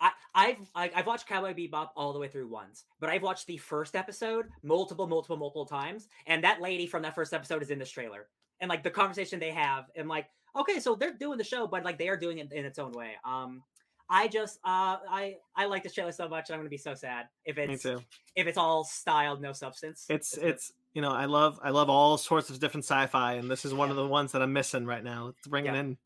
I, 0.00 0.10
I've 0.34 0.70
I, 0.74 0.90
I've 0.94 1.06
watched 1.06 1.26
Cowboy 1.26 1.54
Bebop 1.54 1.90
all 1.96 2.12
the 2.12 2.18
way 2.18 2.28
through 2.28 2.48
once, 2.48 2.84
but 3.00 3.10
I've 3.10 3.22
watched 3.22 3.46
the 3.46 3.56
first 3.56 3.96
episode 3.96 4.46
multiple, 4.62 5.06
multiple, 5.06 5.36
multiple 5.36 5.66
times, 5.66 6.08
and 6.26 6.44
that 6.44 6.60
lady 6.60 6.86
from 6.86 7.02
that 7.02 7.14
first 7.14 7.32
episode 7.34 7.62
is 7.62 7.70
in 7.70 7.78
this 7.78 7.90
trailer, 7.90 8.28
and 8.60 8.68
like 8.68 8.82
the 8.82 8.90
conversation 8.90 9.40
they 9.40 9.50
have, 9.50 9.86
and 9.96 10.08
like 10.08 10.28
okay, 10.54 10.78
so 10.80 10.94
they're 10.94 11.12
doing 11.12 11.36
the 11.36 11.44
show, 11.44 11.66
but 11.66 11.84
like 11.84 11.98
they 11.98 12.08
are 12.08 12.16
doing 12.16 12.38
it 12.38 12.52
in 12.52 12.64
its 12.64 12.78
own 12.78 12.92
way. 12.92 13.12
Um, 13.24 13.62
I 14.08 14.28
just 14.28 14.58
uh 14.64 14.98
I 15.10 15.36
I 15.56 15.66
like 15.66 15.82
this 15.82 15.92
trailer 15.94 16.12
so 16.12 16.28
much, 16.28 16.48
and 16.48 16.54
I'm 16.54 16.60
gonna 16.60 16.70
be 16.70 16.76
so 16.78 16.94
sad 16.94 17.26
if 17.44 17.58
it's 17.58 17.84
if 17.84 18.46
it's 18.46 18.58
all 18.58 18.84
styled, 18.84 19.40
no 19.42 19.52
substance. 19.52 20.06
It's 20.08 20.36
it's 20.36 20.72
you 20.94 21.02
know 21.02 21.10
I 21.10 21.24
love 21.24 21.58
I 21.62 21.70
love 21.70 21.90
all 21.90 22.16
sorts 22.18 22.48
of 22.50 22.60
different 22.60 22.84
sci-fi, 22.84 23.34
and 23.34 23.50
this 23.50 23.64
is 23.64 23.74
one 23.74 23.88
Yeah. 23.88 23.92
of 23.92 23.96
the 23.96 24.06
ones 24.06 24.30
that 24.32 24.42
I'm 24.42 24.52
missing 24.52 24.86
right 24.86 25.02
now. 25.02 25.26
Let's 25.26 25.48
bring 25.48 25.66
it 25.66 25.74
Yeah. 25.74 25.80
in. 25.80 25.98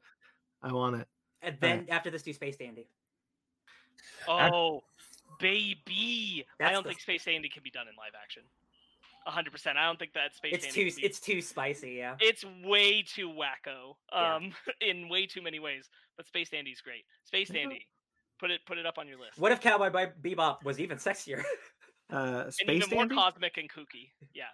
I 0.62 0.72
want 0.72 0.96
it. 0.96 1.08
and 1.42 1.56
then 1.60 1.86
after 1.90 2.10
this, 2.10 2.22
do 2.22 2.32
Space 2.32 2.56
Dandy. 2.56 2.88
Oh, 4.28 4.82
baby! 5.40 6.44
I 6.60 6.70
don't 6.72 6.82
the- 6.82 6.90
think 6.90 7.00
Space 7.00 7.24
Dandy 7.24 7.48
can 7.48 7.62
be 7.62 7.70
done 7.70 7.88
in 7.88 7.94
live 7.96 8.12
action. 8.20 8.42
hundred 9.26 9.50
percent. 9.52 9.78
I 9.78 9.86
don't 9.86 9.98
think 9.98 10.12
that 10.14 10.34
space. 10.34 10.54
It's 10.54 10.64
Dandy 10.74 10.90
too 10.90 10.96
be- 10.96 11.06
it's 11.06 11.20
too 11.20 11.42
spicy. 11.42 11.92
Yeah. 11.92 12.16
it's 12.20 12.44
way 12.64 13.02
too 13.02 13.28
wacko. 13.28 13.96
Yeah. 14.12 14.34
Um, 14.36 14.52
in 14.80 15.08
way 15.08 15.26
too 15.26 15.42
many 15.42 15.58
ways. 15.58 15.88
But 16.16 16.26
Space 16.26 16.50
Dandy's 16.50 16.80
great. 16.80 17.04
Space. 17.24 17.48
Dandy, 17.48 17.86
put 18.38 18.50
it 18.50 18.60
put 18.66 18.78
it 18.78 18.86
up 18.86 18.98
on 18.98 19.06
your 19.08 19.18
list. 19.18 19.38
What 19.38 19.52
if 19.52 19.60
Cowboy 19.60 19.90
Bi- 19.90 20.12
Bebop 20.22 20.64
was 20.64 20.80
even 20.80 20.98
sexier? 20.98 21.42
Uh, 22.12 22.42
and 22.46 22.52
Space 22.54 22.86
even 22.86 22.96
more 22.98 23.06
cosmic 23.06 23.56
and 23.56 23.70
kooky. 23.70 24.10
Yeah. 24.34 24.44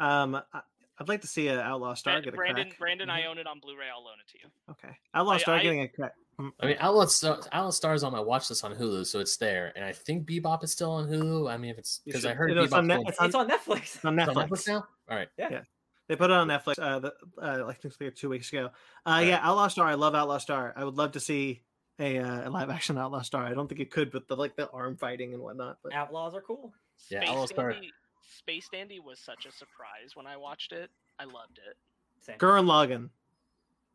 Um, 0.00 0.34
I, 0.34 0.60
I'd 0.98 1.08
like 1.08 1.20
to 1.20 1.28
see 1.28 1.46
an 1.48 1.60
Outlaw 1.60 1.94
Star 1.94 2.14
Brand- 2.14 2.24
get 2.24 2.34
a 2.34 2.36
Brandon, 2.36 2.66
crack. 2.70 2.78
Brandon, 2.78 3.10
I 3.10 3.22
Mhm. 3.22 3.26
own 3.26 3.38
it 3.38 3.46
on 3.46 3.60
Blu-ray. 3.60 3.86
I'll 3.88 4.04
loan 4.04 4.14
it 4.20 4.28
to 4.32 4.38
you. 4.42 4.50
Okay, 4.72 4.96
Outlaw 5.14 5.32
I- 5.34 5.38
Star 5.38 5.54
I- 5.56 5.62
getting 5.62 5.80
a 5.82 5.88
crack. 5.88 6.12
I 6.60 6.66
mean, 6.66 6.76
Outlaw 6.80 7.06
Star, 7.06 7.40
Outlaw 7.52 7.70
Stars 7.70 8.02
on 8.02 8.12
my 8.12 8.20
watch 8.20 8.50
list 8.50 8.64
on 8.64 8.74
Hulu, 8.74 9.06
so 9.06 9.20
it's 9.20 9.36
there. 9.36 9.72
And 9.76 9.84
I 9.84 9.92
think 9.92 10.26
Bebop 10.28 10.64
is 10.64 10.72
still 10.72 10.90
on 10.92 11.08
Hulu. 11.08 11.50
I 11.52 11.56
mean, 11.56 11.70
if 11.70 11.78
it's 11.78 12.00
because 12.04 12.24
I 12.26 12.34
heard 12.34 12.50
it 12.50 12.56
was 12.56 12.70
Bebop's 12.70 12.74
on 12.74 12.86
Net- 12.86 12.96
going- 12.98 13.06
it's 13.08 13.18
on- 13.20 13.26
it's 13.26 13.34
on 13.34 13.48
Netflix. 13.48 13.80
It's 13.96 14.04
on 14.04 14.18
it's 14.18 14.28
on 14.28 14.34
Netflix. 14.36 14.48
Netflix 14.48 14.68
now. 14.68 14.86
All 15.10 15.16
right. 15.16 15.28
Yeah. 15.38 15.48
yeah. 15.50 15.62
They 16.08 16.16
put 16.16 16.30
it 16.30 16.34
on 16.36 16.48
Netflix. 16.48 16.74
Uh, 16.78 16.98
the, 16.98 17.14
uh, 17.40 17.66
I 17.66 17.72
think 17.72 17.94
like 18.00 18.14
two 18.14 18.28
weeks 18.28 18.50
ago. 18.52 18.66
Uh, 18.66 18.70
Right. 19.10 19.28
yeah, 19.28 19.40
Outlaw 19.42 19.68
Star. 19.68 19.86
I 19.88 19.94
love 19.94 20.14
Outlaw 20.14 20.38
Star. 20.38 20.72
I 20.76 20.84
would 20.84 20.96
love 20.96 21.12
to 21.12 21.20
see 21.20 21.62
a, 21.98 22.18
uh, 22.18 22.48
a 22.48 22.50
live 22.50 22.68
action 22.70 22.98
Outlaw 22.98 23.22
Star. 23.22 23.44
I 23.46 23.54
don't 23.54 23.68
think 23.68 23.80
it 23.80 23.90
could, 23.90 24.10
but 24.12 24.28
the 24.28 24.36
like 24.36 24.56
the 24.56 24.68
arm 24.70 24.96
fighting 24.96 25.32
and 25.32 25.42
whatnot. 25.42 25.78
But 25.82 25.92
Outlaws 25.94 26.34
are 26.34 26.42
cool. 26.42 26.74
Yeah, 27.08 27.20
Space 27.20 27.30
Outlaw 27.30 27.46
Star. 27.46 27.72
Dandy, 27.72 27.92
Space 28.38 28.68
Dandy 28.70 29.00
was 29.00 29.18
such 29.18 29.46
a 29.46 29.52
surprise 29.52 30.14
when 30.14 30.26
I 30.26 30.36
watched 30.36 30.72
it. 30.72 30.90
I 31.18 31.24
loved 31.24 31.58
it. 31.66 31.76
Same. 32.20 32.36
Gurren 32.38 32.64
Lagann. 32.66 33.08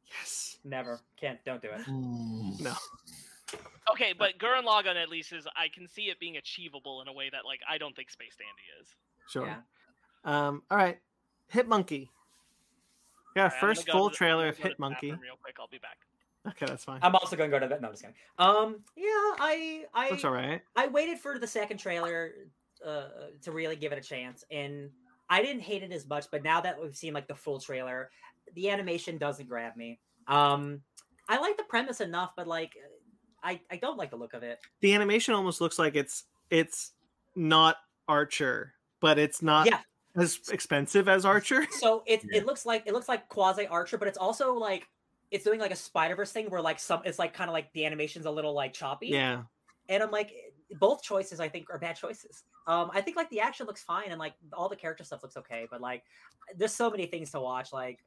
Yes. 0.07 0.57
Never. 0.63 0.99
Can't. 1.19 1.39
Don't 1.45 1.61
do 1.61 1.69
it. 1.69 1.81
Mm. 1.88 2.59
No. 2.61 2.73
Okay, 3.91 4.13
but 4.17 4.38
Gurren 4.38 4.63
Lagann 4.63 5.01
at 5.01 5.09
least 5.09 5.34
is 5.34 5.47
I 5.55 5.67
can 5.73 5.88
see 5.88 6.03
it 6.03 6.19
being 6.19 6.38
achievable 6.38 7.01
in 7.01 7.07
a 7.07 7.13
way 7.13 7.30
that 7.31 7.45
like 7.45 7.59
I 7.67 7.77
don't 7.77 7.95
think 7.95 8.09
Space 8.11 8.35
Dandy 8.38 8.81
is. 8.81 8.93
Sure. 9.30 9.47
Yeah. 9.47 9.57
Um. 10.23 10.63
All 10.69 10.77
right. 10.77 10.99
Hit 11.47 11.67
Monkey. 11.67 12.11
Yeah, 13.35 13.43
Alright, 13.45 13.59
first 13.59 13.85
go 13.88 13.93
full 13.93 14.09
the- 14.09 14.15
trailer 14.15 14.47
of 14.47 14.57
gonna 14.57 14.57
go 14.57 14.63
to 14.63 14.69
Hit 14.69 14.80
Monkey. 14.80 15.11
Real 15.11 15.35
quick, 15.41 15.55
I'll 15.59 15.67
be 15.67 15.77
back. 15.80 15.97
Okay, 16.47 16.65
that's 16.65 16.84
fine. 16.84 16.99
I'm 17.01 17.15
also 17.15 17.35
gonna 17.35 17.49
go 17.49 17.59
to 17.59 17.67
that. 17.67 17.81
No, 17.81 17.88
I'm 17.88 17.93
just 17.93 18.03
kidding. 18.03 18.15
Um. 18.38 18.77
Yeah. 18.95 19.05
I. 19.07 19.85
I. 19.93 20.09
That's 20.09 20.26
all 20.26 20.31
right. 20.31 20.61
I 20.76 20.88
waited 20.88 21.19
for 21.19 21.39
the 21.39 21.47
second 21.47 21.77
trailer 21.77 22.31
uh, 22.85 23.07
to 23.41 23.51
really 23.51 23.76
give 23.76 23.91
it 23.91 23.97
a 23.97 24.01
chance, 24.01 24.43
and 24.51 24.89
I 25.30 25.41
didn't 25.41 25.61
hate 25.61 25.84
it 25.84 25.91
as 25.91 26.07
much. 26.07 26.26
But 26.31 26.43
now 26.43 26.61
that 26.61 26.80
we've 26.81 26.95
seen 26.95 27.13
like 27.13 27.27
the 27.27 27.35
full 27.35 27.59
trailer, 27.59 28.09
the 28.55 28.69
animation 28.69 29.17
doesn't 29.17 29.47
grab 29.47 29.76
me. 29.76 29.99
Um, 30.27 30.81
I 31.27 31.39
like 31.39 31.57
the 31.57 31.63
premise 31.63 32.01
enough, 32.01 32.31
but 32.35 32.47
like, 32.47 32.73
I 33.43 33.59
I 33.71 33.77
don't 33.77 33.97
like 33.97 34.09
the 34.11 34.15
look 34.17 34.34
of 34.34 34.43
it. 34.43 34.59
The 34.81 34.93
animation 34.93 35.34
almost 35.34 35.61
looks 35.61 35.80
like 35.80 35.95
it's 35.95 36.26
it's 36.49 36.91
not 37.35 37.77
Archer, 38.07 38.73
but 38.99 39.17
it's 39.19 39.41
not 39.41 39.67
Yeah. 39.67 39.80
as 40.15 40.39
expensive 40.51 41.07
as 41.07 41.26
Archer. 41.26 41.65
So 41.71 42.03
it 42.05 42.23
Yeah. 42.26 42.39
it 42.39 42.45
looks 42.45 42.65
like 42.65 42.84
it 42.85 42.93
looks 42.93 43.07
like 43.07 43.30
quasi 43.30 43.67
Archer, 43.67 43.97
but 43.97 44.07
it's 44.07 44.17
also 44.17 44.53
like 44.53 44.88
it's 45.31 45.43
doing 45.43 45.59
like 45.59 45.71
a 45.71 45.76
Spider 45.76 46.15
Verse 46.15 46.31
thing 46.31 46.49
where 46.49 46.61
like 46.61 46.80
some 46.80 47.01
it's 47.05 47.19
like 47.19 47.34
kind 47.34 47.49
of 47.49 47.53
like 47.53 47.71
the 47.73 47.85
animation's 47.85 48.26
a 48.26 48.31
little 48.31 48.53
like 48.53 48.73
choppy. 48.73 49.07
Yeah. 49.07 49.43
and 49.88 50.03
I'm 50.03 50.11
like, 50.11 50.31
both 50.80 51.01
choices 51.01 51.39
I 51.39 51.49
think 51.49 51.69
are 51.71 51.80
bad 51.80 51.95
choices. 51.95 52.43
Um, 52.67 52.91
I 52.93 53.01
think 53.01 53.15
like 53.17 53.30
the 53.31 53.39
action 53.39 53.65
looks 53.65 53.81
fine 53.84 54.09
and 54.09 54.19
like 54.19 54.34
all 54.53 54.69
the 54.69 54.76
character 54.76 55.03
stuff 55.03 55.23
looks 55.23 55.38
okay, 55.38 55.67
but 55.71 55.81
like 55.81 56.03
there's 56.57 56.73
so 56.73 56.89
many 56.91 57.05
things 57.07 57.31
to 57.31 57.39
watch. 57.39 57.71
Like 57.73 57.99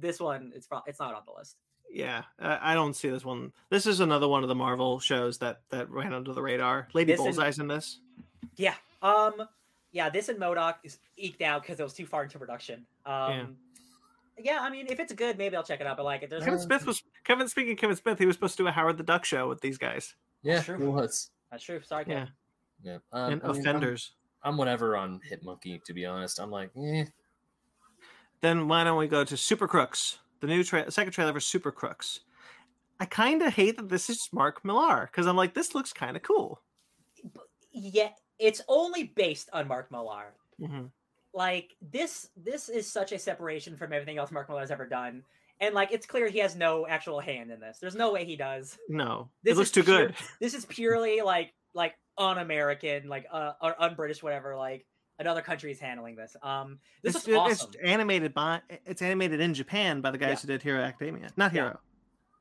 this 0.00 0.20
one, 0.20 0.52
it's 0.54 0.66
pro- 0.66 0.82
it's 0.86 0.98
not 1.00 1.14
on 1.14 1.22
the 1.26 1.32
list. 1.38 1.56
Yeah, 1.90 2.24
I 2.38 2.72
I 2.72 2.74
don't 2.74 2.94
see 2.94 3.08
this 3.08 3.24
one. 3.24 3.52
This 3.70 3.86
is 3.86 4.00
another 4.00 4.28
one 4.28 4.42
of 4.42 4.48
the 4.48 4.54
Marvel 4.54 4.98
shows 5.00 5.38
that 5.38 5.60
that 5.70 5.90
ran 5.90 6.12
under 6.12 6.32
the 6.32 6.42
radar. 6.42 6.88
Lady 6.94 7.12
This 7.12 7.20
and- 7.20 7.34
Bullseye's 7.34 7.58
in 7.58 7.68
this. 7.68 7.98
Yeah. 8.56 8.74
Um. 9.02 9.34
Yeah. 9.92 10.10
This 10.10 10.28
and 10.28 10.36
M.O.D.O.K. 10.42 10.78
is 10.84 10.98
eked 11.16 11.40
out 11.42 11.62
because 11.62 11.80
it 11.80 11.82
was 11.82 11.94
too 11.94 12.04
far 12.06 12.24
into 12.24 12.38
production. 12.38 12.84
Um. 13.06 13.56
Yeah. 14.38 14.58
I 14.60 14.68
mean, 14.70 14.86
if 14.88 15.00
it's 15.00 15.12
good, 15.14 15.38
maybe 15.38 15.56
I'll 15.56 15.62
check 15.62 15.80
it 15.80 15.86
out. 15.86 15.96
But 15.96 16.04
like, 16.04 16.28
there's 16.28 16.44
Kevin 16.44 16.60
Smith 16.60 16.86
was 16.86 17.02
Kevin. 17.24 17.48
Speaking 17.48 17.72
of 17.72 17.78
Kevin 17.78 17.96
Smith, 17.96 18.18
he 18.18 18.26
was 18.26 18.36
supposed 18.36 18.56
to 18.58 18.62
do 18.64 18.68
a 18.68 18.72
Howard 18.72 18.98
the 18.98 19.02
Duck 19.02 19.24
show 19.24 19.48
with 19.48 19.60
these 19.62 19.78
guys 19.78 20.14
Yeah, 20.42 20.60
True. 20.62 20.74
it 20.76 20.80
was. 20.92 21.30
that's 21.50 21.64
true. 21.64 21.80
Sorry, 21.82 22.04
Yeah. 22.06 22.14
Kevin. 22.14 22.32
Yeah. 22.82 22.98
Um, 23.12 23.32
and 23.32 23.42
I 23.42 23.46
mean, 23.46 23.56
I'm- 23.56 23.60
Offenders. 23.60 24.12
I'm, 24.42 24.56
whatever 24.56 24.96
on 24.96 25.20
Hit 25.28 25.42
Monkey, 25.42 25.80
to 25.86 25.92
be 25.92 26.06
honest. 26.06 26.38
I'm 26.38 26.50
like, 26.50 26.70
eh. 26.76 27.06
Then 28.40 28.68
why 28.68 28.84
don't 28.84 28.98
we 28.98 29.08
go 29.08 29.24
to 29.24 29.36
Super 29.36 29.66
Crooks, 29.66 30.18
the 30.40 30.46
new 30.46 30.62
tra- 30.62 30.90
second 30.90 31.12
trailer 31.12 31.32
for 31.32 31.40
Super 31.40 31.72
Crooks? 31.72 32.20
I 33.00 33.04
kind 33.04 33.42
of 33.42 33.54
hate 33.54 33.76
that 33.76 33.88
this 33.88 34.10
is 34.10 34.28
Mark 34.32 34.64
Millar 34.64 35.08
because 35.10 35.26
I'm 35.26 35.36
like, 35.36 35.54
this 35.54 35.74
looks 35.74 35.92
kind 35.92 36.16
of 36.16 36.22
cool. 36.22 36.60
Yeah. 37.72 38.10
It's 38.38 38.60
only 38.68 39.04
based 39.04 39.48
on 39.52 39.68
Mark 39.68 39.90
Millar. 39.90 40.34
hmm 40.64 40.86
like 41.34 41.76
this 41.92 42.30
this 42.38 42.70
is 42.70 42.90
such 42.90 43.12
a 43.12 43.18
separation 43.18 43.76
from 43.76 43.92
everything 43.92 44.16
else 44.16 44.32
Mark 44.32 44.48
Millar 44.48 44.62
has 44.62 44.70
ever 44.70 44.86
done. 44.86 45.22
And 45.60 45.74
like 45.74 45.92
it's 45.92 46.06
clear 46.06 46.26
he 46.28 46.38
has 46.38 46.56
no 46.56 46.86
actual 46.86 47.20
hand 47.20 47.50
in 47.50 47.60
this. 47.60 47.78
There's 47.78 47.94
no 47.94 48.10
way 48.12 48.24
he 48.24 48.34
does. 48.34 48.78
No, 48.88 49.28
This 49.42 49.52
it 49.52 49.58
looks 49.58 49.70
too 49.70 49.84
pure- 49.84 50.06
good. 50.06 50.16
This 50.40 50.54
is 50.54 50.64
purely 50.64 51.20
like 51.20 51.52
like 51.74 51.94
un-American, 52.16 53.08
like 53.08 53.26
uh 53.30 53.52
or 53.60 53.80
un-British, 53.80 54.22
whatever. 54.22 54.56
Like 54.56 54.86
another 55.18 55.42
country 55.42 55.70
is 55.70 55.80
handling 55.80 56.16
this. 56.16 56.36
Um, 56.42 56.78
this 57.02 57.16
It's, 57.16 57.28
is 57.28 57.36
awesome. 57.36 57.68
it's 57.72 57.76
animated 57.82 58.34
by 58.34 58.60
it's 58.86 59.02
animated 59.02 59.40
in 59.40 59.54
Japan 59.54 60.00
by 60.00 60.10
the 60.10 60.18
guys 60.18 60.30
Yeah. 60.30 60.36
who 60.40 60.46
did 60.48 60.62
Hero 60.62 60.80
Academia, 60.80 61.30
not 61.36 61.52
Hero. 61.52 61.78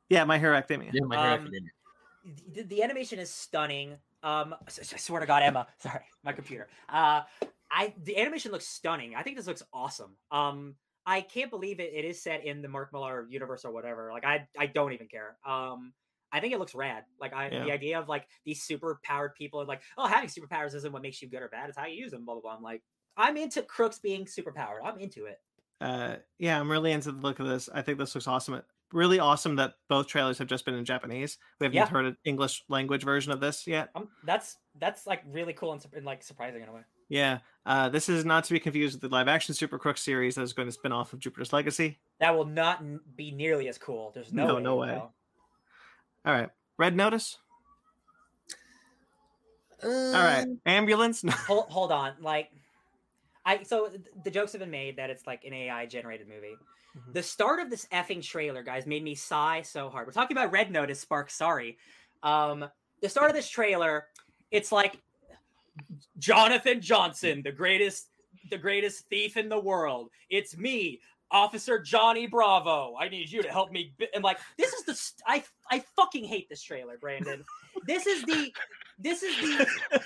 Yeah, 0.09 0.23
My 0.23 0.37
Hero 0.39 0.55
Academia. 0.55 0.91
Yeah, 0.93 1.03
my 1.05 1.17
Hero 1.17 1.27
Um, 1.33 1.41
Academia. 1.41 1.69
the, 2.53 2.63
the 2.63 2.83
animation 2.83 3.19
is 3.19 3.29
stunning. 3.29 3.93
Um, 4.23 4.53
I 4.53 4.67
s- 4.67 4.93
I 4.93 4.97
swear 4.97 5.19
to 5.21 5.25
God, 5.27 5.43
Emma, 5.43 5.67
sorry, 5.79 6.03
my 6.23 6.31
computer. 6.33 6.67
Uh, 6.89 7.21
I 7.71 7.93
the 8.03 8.17
animation 8.17 8.51
looks 8.51 8.67
stunning. 8.67 9.15
I 9.15 9.23
think 9.23 9.37
this 9.37 9.47
looks 9.47 9.63
awesome. 9.73 10.15
Um, 10.31 10.75
I 11.05 11.21
can't 11.21 11.49
believe 11.49 11.79
it. 11.79 11.91
It 11.93 12.03
is 12.05 12.21
set 12.21 12.45
in 12.45 12.61
the 12.61 12.67
Mark 12.67 12.91
Millar 12.93 13.27
universe 13.29 13.63
or 13.63 13.71
whatever. 13.71 14.11
Like 14.11 14.25
I, 14.25 14.47
I 14.57 14.65
don't 14.67 14.91
even 14.93 15.07
care. 15.07 15.37
Um, 15.45 15.93
I 16.31 16.39
think 16.39 16.53
it 16.53 16.59
looks 16.59 16.75
rad. 16.75 17.03
Like 17.19 17.33
I, 17.33 17.49
Yeah. 17.49 17.63
the 17.65 17.71
idea 17.71 17.99
of 17.99 18.07
like 18.09 18.27
these 18.45 18.63
super 18.63 18.99
powered 19.03 19.35
people, 19.35 19.59
and 19.61 19.67
like, 19.67 19.81
oh, 19.97 20.07
having 20.07 20.29
superpowers 20.29 20.75
isn't 20.75 20.91
what 20.91 21.01
makes 21.01 21.21
you 21.21 21.29
good 21.29 21.41
or 21.41 21.49
bad. 21.49 21.69
It's 21.69 21.77
how 21.77 21.85
you 21.85 21.95
use 21.95 22.11
them. 22.11 22.25
Blah 22.25 22.35
blah 22.35 22.41
blah. 22.41 22.55
I'm 22.55 22.63
like, 22.63 22.83
I'm 23.15 23.37
into 23.37 23.61
crooks 23.63 23.99
being 23.99 24.27
super 24.27 24.51
powered. 24.51 24.81
I'm 24.83 24.99
into 24.99 25.25
it. 25.25 25.39
uh 25.81 26.15
yeah 26.39 26.59
i'm 26.59 26.71
really 26.71 26.91
into 26.91 27.11
the 27.11 27.21
look 27.21 27.39
of 27.39 27.45
this 27.47 27.69
i 27.71 27.83
think 27.83 27.99
this 27.99 28.15
looks 28.15 28.27
awesome 28.27 28.59
really 28.93 29.19
awesome 29.19 29.57
that 29.57 29.73
both 29.89 30.07
trailers 30.07 30.39
have 30.39 30.47
just 30.47 30.65
been 30.65 30.73
in 30.73 30.83
japanese 30.85 31.37
we 31.59 31.65
haven't 31.65 31.75
Yeah. 31.75 31.85
heard 31.87 32.05
an 32.05 32.17
english 32.25 32.63
language 32.67 33.03
version 33.03 33.31
of 33.31 33.39
this 33.39 33.67
yet 33.67 33.89
I'm, 33.93 34.07
that's 34.25 34.57
that's 34.79 35.05
like 35.05 35.21
really 35.31 35.53
cool 35.53 35.73
and, 35.73 35.85
and 35.93 36.03
like 36.03 36.23
surprising 36.23 36.63
in 36.63 36.69
a 36.69 36.73
way. 36.73 36.81
yeah 37.09 37.39
uh 37.67 37.89
this 37.89 38.09
is 38.09 38.25
not 38.25 38.43
to 38.45 38.53
be 38.53 38.59
confused 38.59 38.95
with 38.95 39.01
the 39.07 39.15
live 39.15 39.27
action 39.27 39.53
super 39.53 39.77
crook 39.77 39.97
series 39.99 40.33
that 40.33 40.41
is 40.41 40.53
going 40.53 40.67
to 40.67 40.71
spin 40.71 40.91
off 40.91 41.13
of 41.13 41.19
jupiter's 41.19 41.53
legacy 41.53 41.99
That 42.19 42.35
will 42.35 42.45
not 42.45 42.79
n- 42.81 42.99
be 43.15 43.29
nearly 43.29 43.67
as 43.69 43.77
cool. 43.77 44.09
There's 44.15 44.33
no 44.33 44.47
No, 44.47 44.55
way. 44.55 44.61
no 44.63 44.75
way. 44.77 45.01
All 46.27 46.33
right. 46.33 46.49
Red 46.77 46.95
notice? 46.95 47.37
All 49.83 49.89
right. 49.89 50.43
Um, 50.43 50.59
ambulance? 50.65 51.23
Hold, 51.47 51.65
hold 51.69 51.91
on. 51.91 52.13
Like 52.19 52.51
i 53.45 53.63
so 53.63 53.87
th- 53.87 54.01
the 54.25 54.29
jokes 54.31 54.51
have 54.51 54.59
been 54.59 54.69
made 54.69 54.97
that 54.97 55.09
it's 55.09 55.25
like 55.25 55.45
an 55.45 55.53
ai 55.53 55.85
generated 55.85 56.27
movie. 56.27 56.55
Mhm. 56.97 57.13
the 57.13 57.23
start 57.23 57.59
of 57.61 57.69
this 57.69 57.85
effing 57.93 58.21
trailer 58.21 58.61
guys 58.61 58.85
made 58.85 59.03
me 59.03 59.15
sigh 59.15 59.61
so 59.61 59.89
hard. 59.89 60.05
We're 60.05 60.13
talking 60.13 60.35
about 60.35 60.51
red 60.51 60.69
notice 60.69 60.99
spark 60.99 61.29
sorry. 61.29 61.77
Um 62.23 62.65
the 63.01 63.07
start 63.09 63.29
of 63.29 63.35
this 63.35 63.47
trailer 63.49 64.07
it's 64.51 64.71
like 64.71 64.99
jonathan 66.17 66.81
johnson 66.81 67.43
the 67.43 67.51
greatest 67.51 68.07
the 68.49 68.57
greatest 68.57 69.07
thief 69.09 69.37
in 69.37 69.47
the 69.49 69.59
world. 69.59 70.09
It's 70.29 70.57
me 70.57 70.99
officer 71.31 71.79
johnny 71.79 72.27
bravo 72.27 72.95
i 72.99 73.09
need 73.09 73.29
you 73.29 73.41
to 73.41 73.49
help 73.49 73.71
me 73.71 73.93
bi-" 73.99 74.07
and 74.13 74.23
like 74.23 74.39
this 74.57 74.73
is 74.73 74.83
the 74.85 74.93
st- 74.93 75.21
i 75.27 75.43
i 75.71 75.83
fucking 75.95 76.23
hate 76.23 76.47
this 76.49 76.61
trailer 76.61 76.97
brandon 76.97 77.43
this 77.85 78.07
is 78.07 78.23
the 78.23 78.53
this 78.99 79.23
is 79.23 79.35
the 79.37 80.01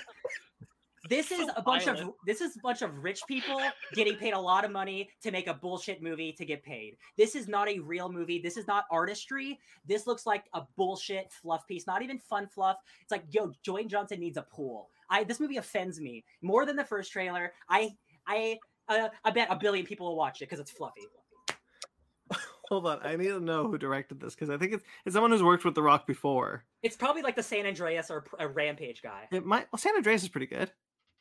this 1.08 1.32
is 1.32 1.46
So 1.46 1.52
a 1.56 1.62
bunch 1.62 1.86
of 1.88 2.12
this 2.24 2.40
is 2.40 2.56
a 2.56 2.60
bunch 2.60 2.80
of 2.82 3.02
rich 3.02 3.20
people 3.26 3.60
getting 3.92 4.16
paid 4.16 4.34
a 4.34 4.38
lot 4.38 4.64
of 4.64 4.70
money 4.70 5.10
to 5.22 5.30
make 5.30 5.48
a 5.48 5.54
bullshit 5.54 6.02
movie 6.02 6.32
to 6.32 6.44
get 6.44 6.62
paid. 6.62 6.96
This 7.18 7.34
is 7.34 7.48
not 7.48 7.68
a 7.68 7.80
real 7.80 8.10
movie. 8.10 8.40
This 8.40 8.56
is 8.56 8.66
not 8.66 8.84
artistry. 8.90 9.58
This 9.84 10.06
looks 10.06 10.26
like 10.26 10.44
a 10.54 10.62
bullshit 10.76 11.30
fluff 11.30 11.66
piece. 11.66 11.86
Not 11.86 12.02
even 12.02 12.18
fun 12.18 12.46
fluff. 12.46 12.76
It's 13.02 13.10
like, 13.10 13.24
yo, 13.30 13.52
Dwayne 13.66 13.88
Johnson 13.88 14.20
needs 14.20 14.36
a 14.36 14.46
pool. 14.50 14.90
I 15.10 15.24
this 15.24 15.40
movie 15.40 15.56
offends 15.56 16.00
me 16.00 16.24
more 16.40 16.64
than 16.64 16.76
the 16.76 16.84
first 16.84 17.10
trailer. 17.10 17.52
I 17.68 17.90
I 18.26 18.58
uh, 18.88 19.08
I 19.24 19.30
bet 19.30 19.48
a 19.50 19.56
billion 19.56 19.86
people 19.86 20.06
will 20.08 20.16
watch 20.16 20.40
it 20.42 20.46
because 20.46 20.60
it's 20.60 20.70
fluffy. 20.70 21.02
hold 22.68 22.86
on 22.86 23.00
i 23.02 23.16
need 23.16 23.28
to 23.28 23.40
know 23.40 23.66
who 23.66 23.76
directed 23.76 24.18
this 24.20 24.34
because 24.34 24.48
i 24.48 24.56
think 24.56 24.72
it's, 24.72 24.84
it's 25.04 25.12
someone 25.12 25.30
who's 25.30 25.42
worked 25.42 25.64
with 25.64 25.74
the 25.74 25.82
rock 25.82 26.06
before 26.06 26.64
It's 26.82 26.96
probably 26.96 27.20
like 27.20 27.36
the 27.36 27.42
San 27.42 27.66
Andreas 27.66 28.10
or 28.10 28.24
a 28.38 28.48
Rampage 28.48 29.02
guy. 29.02 29.28
it 29.30 29.44
might 29.44 29.66
well 29.70 29.78
san 29.78 29.94
andreas 29.96 30.22
is 30.22 30.28
pretty 30.30 30.46
good 30.46 30.70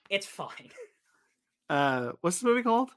It's 0.10 0.26
fine. 0.26 0.70
uh 1.70 2.14
what's 2.22 2.40
the 2.40 2.48
movie 2.48 2.64
called 2.64 2.92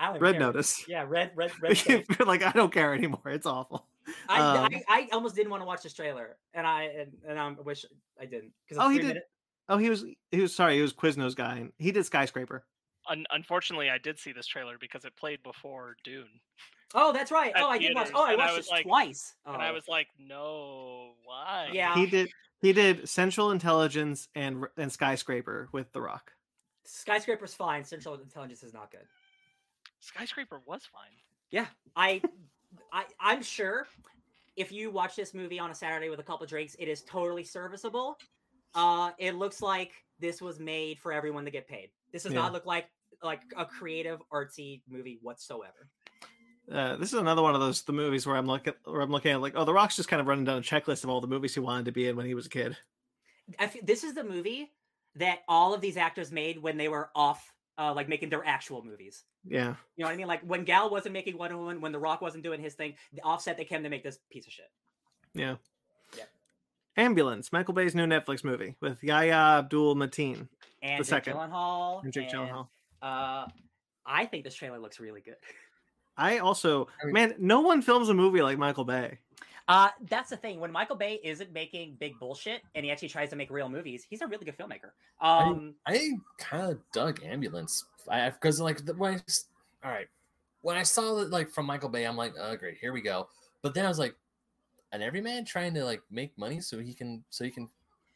red 0.00 0.20
care. 0.20 0.40
notice 0.40 0.84
Yeah, 0.86 1.04
red 1.08 1.32
red 1.34 1.50
red. 1.60 2.04
Like 2.24 2.42
i 2.44 2.52
don't 2.52 2.72
care 2.72 2.94
anymore 2.94 3.22
it's 3.26 3.46
awful 3.46 3.88
I, 4.28 4.40
Um, 4.40 4.68
I, 4.72 4.82
I 4.88 5.08
almost 5.12 5.34
didn't 5.34 5.50
want 5.50 5.62
to 5.62 5.66
watch 5.66 5.82
this 5.82 5.94
trailer, 5.94 6.36
and 6.52 6.66
I 6.66 6.82
and, 6.84 7.12
and 7.26 7.38
I 7.40 7.50
wish 7.52 7.86
I 8.20 8.26
didn't. 8.26 8.52
'cause 8.68 8.76
it's 8.76 8.78
Oh, 8.78 8.90
he 8.90 8.98
did- 8.98 9.06
minute- 9.06 9.30
oh 9.70 9.78
he 9.78 9.88
was 9.88 10.04
he 10.30 10.40
was 10.42 10.54
sorry 10.54 10.74
he 10.76 10.82
was 10.82 10.92
quiznos 10.92 11.34
guy 11.34 11.70
he 11.78 11.90
did 11.90 12.04
skyscraper 12.04 12.66
Un- 13.08 13.26
unfortunately, 13.30 13.90
I 13.90 13.98
did 13.98 14.18
see 14.18 14.32
this 14.32 14.46
trailer 14.46 14.76
because 14.78 15.04
it 15.04 15.14
played 15.16 15.42
before 15.42 15.96
Dune, 16.04 16.28
Oh, 16.96 17.12
that's 17.12 17.32
right. 17.32 17.52
Oh, 17.56 17.68
I 17.68 17.78
did 17.78 17.94
watch. 17.94 18.10
Oh, 18.14 18.24
I 18.24 18.32
and 18.34 18.40
I 18.40 18.44
watched 18.44 18.56
was 18.56 18.66
this 18.66 18.70
like- 18.70 18.86
twice. 18.86 19.34
and 19.46 19.56
I 19.60 19.70
Oh. 19.70 19.74
was 19.74 19.88
like, 19.88 20.06
"No, 20.16 21.14
why?" 21.24 21.70
Yeah. 21.72 21.94
He 21.96 22.06
did. 22.06 22.30
He 22.60 22.72
did 22.72 23.08
Central 23.08 23.50
Intelligence 23.50 24.28
and 24.36 24.64
and 24.76 24.92
Skyscraper 24.92 25.68
with 25.72 25.90
The 25.92 26.00
Rock. 26.00 26.32
Skyscraper's 26.84 27.52
fine. 27.54 27.84
Central 27.84 28.14
Intelligence 28.14 28.62
is 28.62 28.72
not 28.72 28.90
good. 28.92 29.06
Skyscraper 30.00 30.60
was 30.66 30.84
fine. 30.86 31.10
Yeah, 31.50 31.66
I, 31.96 32.22
I, 32.92 33.04
I'm 33.20 33.42
sure 33.42 33.86
if 34.56 34.70
you 34.70 34.90
watch 34.90 35.16
this 35.16 35.34
movie 35.34 35.58
on 35.58 35.70
a 35.70 35.74
Saturday 35.74 36.10
with 36.10 36.20
a 36.20 36.22
couple 36.24 36.46
drinks, 36.46 36.76
it 36.78 36.86
is 36.88 37.02
totally 37.02 37.42
serviceable. 37.44 38.18
Uh, 38.74 39.10
it 39.18 39.34
looks 39.36 39.62
like 39.62 39.92
this 40.18 40.40
was 40.42 40.58
made 40.58 40.98
for 40.98 41.12
everyone 41.12 41.44
to 41.44 41.50
get 41.50 41.68
paid. 41.68 41.90
This 42.12 42.22
does 42.24 42.32
Yeah. 42.32 42.40
not 42.42 42.52
look 42.52 42.66
like 42.66 42.86
like 43.22 43.40
a 43.56 43.64
creative 43.64 44.20
artsy 44.32 44.82
movie 44.88 45.18
whatsoever. 45.22 45.88
Uh, 46.70 46.96
this 46.96 47.12
is 47.12 47.18
another 47.18 47.42
one 47.42 47.54
of 47.54 47.60
those 47.60 47.82
the 47.82 47.92
movies 47.92 48.26
where 48.26 48.36
I'm 48.36 48.46
looking 48.46 48.74
where 48.84 49.00
I'm 49.00 49.10
looking 49.10 49.32
at 49.32 49.40
like, 49.40 49.54
oh, 49.56 49.64
The 49.64 49.72
Rock's 49.72 49.96
just 49.96 50.08
kind 50.08 50.20
of 50.20 50.26
running 50.26 50.44
down 50.44 50.58
a 50.58 50.62
checklist 50.62 51.04
of 51.04 51.10
all 51.10 51.20
the 51.20 51.26
movies 51.26 51.54
he 51.54 51.60
wanted 51.60 51.84
to 51.86 51.92
be 51.92 52.08
in 52.08 52.16
when 52.16 52.26
he 52.26 52.34
was 52.34 52.46
a 52.46 52.50
kid. 52.50 52.76
I 53.58 53.70
this 53.82 54.04
is 54.04 54.14
the 54.14 54.24
movie 54.24 54.72
that 55.16 55.40
all 55.48 55.74
of 55.74 55.80
these 55.80 55.96
actors 55.96 56.32
made 56.32 56.58
when 56.60 56.76
they 56.76 56.88
were 56.88 57.10
off, 57.14 57.52
uh, 57.78 57.92
like 57.94 58.08
making 58.08 58.30
their 58.30 58.44
actual 58.44 58.82
movies. 58.84 59.24
Yeah. 59.46 59.74
You 59.96 60.02
know 60.04 60.06
what 60.06 60.12
I 60.14 60.16
mean? 60.16 60.26
Like 60.26 60.40
when 60.42 60.64
Gal 60.64 60.90
wasn't 60.90 61.12
making 61.12 61.38
Wonder 61.38 61.56
Woman, 61.56 61.80
when 61.80 61.92
The 61.92 61.98
Rock 61.98 62.20
wasn't 62.20 62.42
doing 62.42 62.60
his 62.60 62.74
thing, 62.74 62.94
the 63.12 63.22
offset 63.22 63.56
they 63.56 63.64
came 63.64 63.82
to 63.84 63.88
make 63.90 64.02
this 64.02 64.18
piece 64.30 64.46
of 64.46 64.52
shit. 64.52 64.70
Yeah. 65.34 65.56
Ambulance, 66.96 67.52
Michael 67.52 67.74
Bay's 67.74 67.94
new 67.94 68.06
Netflix 68.06 68.44
movie 68.44 68.76
with 68.80 69.02
Yahya 69.02 69.32
Abdul 69.58 69.96
Mateen 69.96 70.48
And 70.82 71.00
The 71.00 71.04
Jake 71.04 71.06
second. 71.06 71.34
Gyllenhaal. 71.36 72.04
and 72.04 72.12
Jake 72.12 72.32
and, 72.32 72.48
Gyllenhaal. 72.48 72.68
Uh, 73.02 73.46
I 74.06 74.26
think 74.26 74.44
this 74.44 74.54
trailer 74.54 74.78
looks 74.78 75.00
really 75.00 75.20
good. 75.20 75.36
I 76.16 76.38
also, 76.38 76.88
I 77.02 77.06
mean- 77.06 77.12
man, 77.14 77.34
no 77.38 77.60
one 77.60 77.82
films 77.82 78.08
a 78.08 78.14
movie 78.14 78.42
like 78.42 78.58
Michael 78.58 78.84
Bay. 78.84 79.18
Uh, 79.66 79.88
that's 80.10 80.28
the 80.28 80.36
thing. 80.36 80.60
When 80.60 80.70
Michael 80.70 80.94
Bay 80.96 81.18
isn't 81.24 81.50
making 81.52 81.96
big 81.98 82.18
bullshit 82.18 82.60
and 82.74 82.84
he 82.84 82.90
actually 82.92 83.08
tries 83.08 83.30
to 83.30 83.36
make 83.36 83.50
real 83.50 83.68
movies, 83.70 84.06
he's 84.08 84.20
a 84.20 84.26
really 84.26 84.44
good 84.44 84.56
filmmaker. 84.58 84.90
Um, 85.22 85.74
I 85.86 86.10
kind 86.38 86.70
of 86.72 86.78
dug 86.92 87.20
Ambulance. 87.24 87.86
I 88.10 88.28
because 88.28 88.60
like 88.60 88.84
the, 88.84 88.92
when 88.94 89.14
I, 89.14 89.20
s- 89.26 89.46
all 89.82 89.90
right, 89.90 90.06
when 90.60 90.76
I 90.76 90.82
saw 90.82 91.14
that 91.14 91.30
like 91.30 91.48
from 91.50 91.64
Michael 91.64 91.88
Bay, 91.88 92.04
I'm 92.04 92.14
like, 92.16 92.34
oh 92.38 92.54
great, 92.56 92.76
here 92.78 92.92
we 92.92 93.00
go. 93.00 93.26
But 93.62 93.72
then 93.72 93.86
I 93.86 93.88
was 93.88 93.98
like, 93.98 94.14
an 94.94 95.02
everyman 95.02 95.44
trying 95.44 95.74
to 95.74 95.84
like 95.84 96.00
make 96.10 96.36
money 96.38 96.60
so 96.60 96.78
he 96.78 96.94
can 96.94 97.22
so 97.30 97.44
he 97.44 97.50
can 97.50 97.68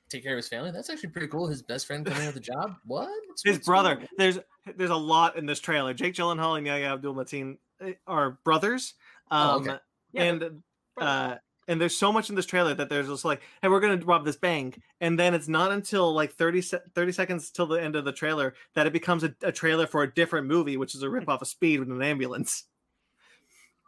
take 0.08 0.22
care 0.22 0.32
of 0.32 0.38
his 0.38 0.48
family. 0.48 0.70
That's 0.70 0.88
actually 0.88 1.10
pretty 1.10 1.28
cool. 1.28 1.46
His 1.46 1.60
best 1.62 1.86
friend 1.86 2.04
coming 2.06 2.22
out 2.22 2.28
of 2.28 2.34
the 2.34 2.40
job. 2.40 2.76
What? 2.86 3.08
What's- 3.26 3.42
His 3.44 3.58
brother. 3.58 3.94
going 3.96 4.06
on? 4.06 4.08
There's 4.16 4.38
there's 4.76 4.90
a 4.90 4.96
lot 4.96 5.36
in 5.36 5.46
this 5.46 5.60
trailer. 5.60 5.92
Jake 5.94 6.14
Gyllenhaal 6.14 6.56
and 6.56 6.66
Yahya 6.66 6.92
Abdul 6.94 7.14
Mateen 7.14 7.58
uh, 7.84 7.90
are 8.06 8.38
brothers. 8.44 8.94
Um, 9.30 9.48
Oh, 9.48 9.56
okay. 9.60 9.76
yeah, 10.12 10.22
and 10.24 10.62
uh, 11.00 11.34
and 11.68 11.78
there's 11.80 11.94
so 11.96 12.10
much 12.10 12.30
in 12.30 12.36
this 12.36 12.46
trailer 12.46 12.72
that 12.74 12.88
there's 12.88 13.08
just 13.08 13.24
like, 13.26 13.42
hey, 13.60 13.68
we're 13.68 13.80
gonna 13.80 13.98
rob 14.04 14.24
this 14.24 14.36
bank, 14.36 14.80
and 15.02 15.18
then 15.18 15.34
it's 15.34 15.48
not 15.48 15.70
until 15.70 16.14
like 16.14 16.32
30, 16.32 16.62
se- 16.62 16.78
30 16.94 17.12
seconds 17.12 17.50
till 17.50 17.66
the 17.66 17.76
end 17.82 17.94
of 17.94 18.06
the 18.06 18.12
trailer 18.12 18.54
that 18.74 18.86
it 18.86 18.92
becomes 18.94 19.22
a, 19.24 19.34
a 19.42 19.52
trailer 19.52 19.86
for 19.86 20.02
a 20.02 20.10
different 20.14 20.46
movie, 20.46 20.78
which 20.78 20.94
is 20.94 21.02
a 21.02 21.10
rip 21.10 21.28
off 21.28 21.42
of 21.42 21.48
Speed 21.48 21.80
with 21.80 21.90
an 21.90 22.00
ambulance. 22.02 22.64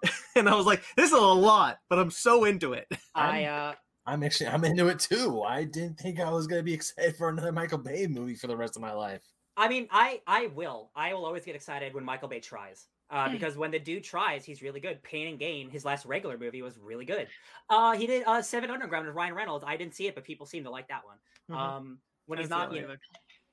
and 0.36 0.48
I 0.48 0.54
was 0.54 0.66
like, 0.66 0.82
this 0.96 1.10
is 1.10 1.16
a 1.16 1.20
lot, 1.20 1.78
but 1.88 1.98
I'm 1.98 2.10
so 2.10 2.44
into 2.44 2.72
it. 2.72 2.86
I 3.14 3.44
uh, 3.44 3.74
I'm 4.06 4.22
actually 4.22 4.48
I'm 4.48 4.64
into 4.64 4.88
it 4.88 4.98
too. 4.98 5.42
I 5.42 5.64
didn't 5.64 5.98
think 5.98 6.20
I 6.20 6.30
was 6.30 6.46
gonna 6.46 6.62
be 6.62 6.74
excited 6.74 7.16
for 7.16 7.28
another 7.28 7.52
Michael 7.52 7.78
Bay 7.78 8.06
movie 8.06 8.34
for 8.34 8.46
the 8.46 8.56
rest 8.56 8.76
of 8.76 8.82
my 8.82 8.92
life. 8.92 9.22
I 9.56 9.68
mean, 9.68 9.88
I 9.90 10.20
I 10.26 10.46
will. 10.48 10.90
I 10.96 11.12
will 11.12 11.26
always 11.26 11.44
get 11.44 11.54
excited 11.54 11.94
when 11.94 12.04
Michael 12.04 12.28
Bay 12.28 12.40
tries. 12.40 12.86
Uh, 13.10 13.26
Hmm. 13.26 13.32
because 13.32 13.56
when 13.56 13.72
the 13.72 13.78
dude 13.78 14.04
tries, 14.04 14.44
he's 14.44 14.62
really 14.62 14.78
good. 14.78 15.02
Pain 15.02 15.26
and 15.26 15.38
Gain, 15.38 15.68
his 15.68 15.84
last 15.84 16.06
regular 16.06 16.38
movie, 16.38 16.62
was 16.62 16.78
really 16.78 17.04
good. 17.04 17.26
Uh, 17.68 17.92
he 17.96 18.06
did 18.06 18.22
uh, 18.24 18.40
Seven 18.40 18.70
Underground 18.70 19.04
with 19.04 19.16
Ryan 19.16 19.34
Reynolds. 19.34 19.64
I 19.66 19.76
didn't 19.76 19.96
see 19.96 20.06
it, 20.06 20.14
but 20.14 20.22
people 20.22 20.46
seem 20.46 20.62
to 20.62 20.70
like 20.70 20.86
that 20.88 21.02
one. 21.04 21.16
Mhm. 21.50 21.60
Um, 21.60 21.98
when 22.26 22.38
I 22.38 22.42
he's 22.42 22.50
not, 22.50 22.72
you 22.72 22.82
know, 22.82 22.94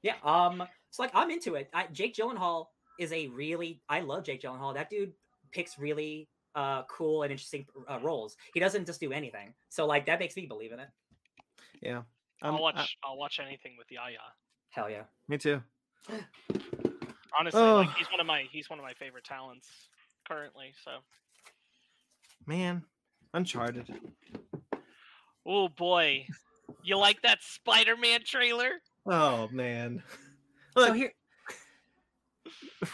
yeah. 0.03 0.13
Um, 0.23 0.61
it's 0.89 0.99
like 0.99 1.09
I'm 1.15 1.31
into 1.31 1.55
it. 1.55 1.69
I, 1.73 1.87
Jake 1.87 2.15
Gyllenhaal 2.15 2.67
is 2.99 3.11
a 3.11 3.27
really. 3.29 3.81
I 3.89 4.01
love 4.01 4.23
Jake 4.23 4.41
Gyllenhaal. 4.43 4.75
That 4.75 4.91
dude 4.91 5.13
picks 5.51 5.79
really 5.79 6.29
uh 6.57 6.84
cool 6.89 7.21
and 7.23 7.31
interesting 7.31 7.65
uh, 7.88 7.99
roles. 8.01 8.35
He 8.53 8.59
doesn't 8.59 8.85
just 8.85 8.99
do 8.99 9.11
anything. 9.13 9.53
So 9.69 9.85
like 9.85 10.05
that 10.07 10.19
makes 10.19 10.35
me 10.35 10.45
believe 10.47 10.71
in 10.73 10.79
it. 10.79 10.89
yeah. 11.81 12.01
I'll 12.41 12.55
Um, 12.55 12.59
watch. 12.61 12.75
uh, 12.77 12.85
I'll 13.07 13.17
watch 13.17 13.39
anything 13.39 13.75
with 13.77 13.88
Yahya. 13.91 14.17
Hell 14.71 14.89
yeah. 14.89 15.03
me 15.27 15.38
too. 15.38 15.61
Honestly, 17.38 17.61
like 17.61 17.88
Oh. 17.89 17.93
he's 17.97 18.07
one 18.11 18.19
of 18.19 18.25
my 18.25 18.43
he's 18.51 18.69
one 18.69 18.79
of 18.79 18.84
my 18.85 18.93
favorite 18.93 19.23
talents 19.23 19.67
currently. 20.27 20.73
So, 20.84 20.91
Man, 22.47 22.84
Uncharted. 23.34 23.88
oh 25.45 25.67
boy, 25.69 26.25
you 26.84 26.97
like 26.97 27.21
that 27.21 27.43
Spider-Man 27.43 28.21
trailer? 28.25 28.71
Oh 29.05 29.47
man. 29.51 30.01
So 30.73 30.81
Look, 30.89 30.95
here. 30.95 31.11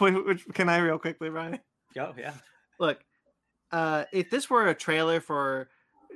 wait, 0.00 0.54
can 0.54 0.70
I 0.70 0.78
real 0.78 0.98
quickly, 0.98 1.28
Ryan? 1.28 1.58
Oh 1.98 2.14
yeah. 2.16 2.32
look 2.80 2.98
uh 3.72 4.04
if 4.12 4.30
this 4.30 4.48
were 4.50 4.68
a 4.68 4.74
trailer 4.74 5.20
for 5.20 5.68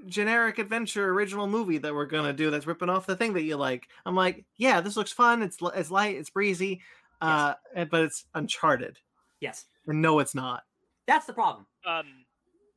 generic 0.07 0.59
adventure 0.59 1.09
original 1.11 1.47
movie 1.47 1.79
that 1.79 1.95
we're 1.95 2.07
gonna 2.07 2.33
do 2.33 2.51
that's 2.51 2.67
ripping 2.67 2.89
off 2.89 3.07
the 3.07 3.17
thing 3.17 3.33
that 3.33 3.43
you 3.43 3.57
like 3.57 3.89
i'm 4.07 4.15
like 4.15 4.45
yeah 4.57 4.81
this 4.81 4.97
looks 4.97 5.11
fun 5.13 5.43
it's 5.43 5.59
it's 5.75 5.91
light 5.91 6.17
it's 6.17 6.31
breezy 6.31 6.81
uh 7.21 7.55
and- 7.75 7.91
but 7.91 8.03
it's 8.03 8.27
uncharted 8.35 8.99
Yes. 9.41 9.65
and 9.87 10.01
no 10.03 10.19
it's 10.21 10.35
not 10.35 10.65
That's 11.07 11.27
the 11.27 11.33
problem. 11.33 11.65
Um, 11.87 12.25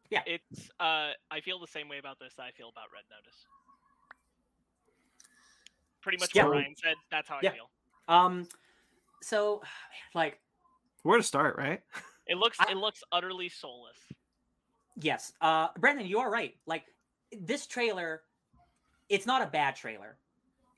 Yeah. 0.09 0.21
It's. 0.25 0.69
Uh, 0.79 1.11
I 1.29 1.41
feel 1.43 1.59
the 1.59 1.67
same 1.67 1.89
way 1.89 1.97
about 1.97 2.17
this. 2.19 2.33
that 2.35 2.43
I 2.43 2.51
feel 2.51 2.69
about 2.69 2.85
Red 2.93 3.03
Notice. 3.09 3.45
Pretty 6.01 6.17
much 6.17 6.33
Yeah. 6.33 6.45
what 6.45 6.51
Ryan 6.53 6.75
said. 6.75 6.95
That's 7.11 7.27
how 7.29 7.37
I 7.37 7.41
feel. 7.41 7.69
Um, 8.07 8.47
so 9.21 9.61
like 10.15 10.39
where 11.03 11.17
to 11.17 11.23
start 11.23 11.57
right 11.57 11.81
It 12.27 12.37
looks. 12.37 12.57
I- 12.59 12.71
it 12.71 12.77
looks 12.77 13.01
utterly 13.11 13.49
soulless. 13.49 13.97
Yes. 15.01 15.33
Uh 15.41 15.67
Brandon, 15.79 16.05
you 16.05 16.19
are 16.19 16.29
right. 16.31 16.55
Like 16.65 16.83
this 17.31 17.67
trailer, 17.67 18.21
it's 19.09 19.25
not 19.25 19.41
a 19.41 19.47
bad 19.47 19.75
trailer. 19.75 20.17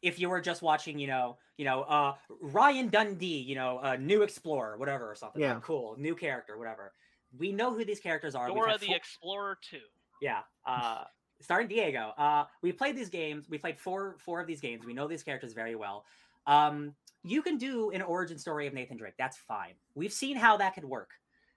If 0.01 0.19
you 0.19 0.29
were 0.29 0.41
just 0.41 0.61
watching, 0.61 0.99
you 0.99 1.07
know, 1.07 1.37
you 1.57 1.65
know, 1.65 1.81
uh 1.83 2.15
Ryan 2.41 2.89
Dundee, 2.89 3.39
you 3.41 3.55
know, 3.55 3.79
uh 3.83 3.95
new 3.97 4.21
explorer, 4.23 4.77
whatever 4.77 5.09
or 5.09 5.15
something. 5.15 5.41
Yeah. 5.41 5.53
Like, 5.55 5.63
cool, 5.63 5.95
new 5.97 6.15
character, 6.15 6.57
whatever. 6.57 6.93
We 7.37 7.51
know 7.51 7.73
who 7.73 7.83
these 7.85 7.99
characters 7.99 8.35
are. 8.35 8.47
We've 8.47 8.55
Dora 8.55 8.77
the 8.77 8.87
four- 8.87 8.95
Explorer 8.95 9.57
two. 9.61 9.79
yeah. 10.21 10.41
Uh 10.65 11.03
starring 11.41 11.67
Diego. 11.67 12.11
Uh 12.17 12.45
we 12.61 12.71
played 12.71 12.95
these 12.95 13.09
games. 13.09 13.49
We 13.49 13.57
played 13.57 13.79
four 13.79 14.15
four 14.19 14.39
of 14.41 14.47
these 14.47 14.61
games. 14.61 14.85
We 14.85 14.93
know 14.93 15.07
these 15.07 15.23
characters 15.23 15.53
very 15.53 15.75
well. 15.75 16.05
Um 16.47 16.95
you 17.25 17.41
can 17.41 17.57
do 17.57 17.89
an 17.91 18.01
origin 18.01 18.37
story 18.37 18.67
of 18.67 18.73
Nathan 18.73 18.97
Drake. 18.97 19.13
That's 19.17 19.37
fine. 19.37 19.73
We've 19.95 20.11
seen 20.11 20.35
how 20.35 20.57
that 20.57 20.75
could 20.75 20.83
work. 20.85 21.11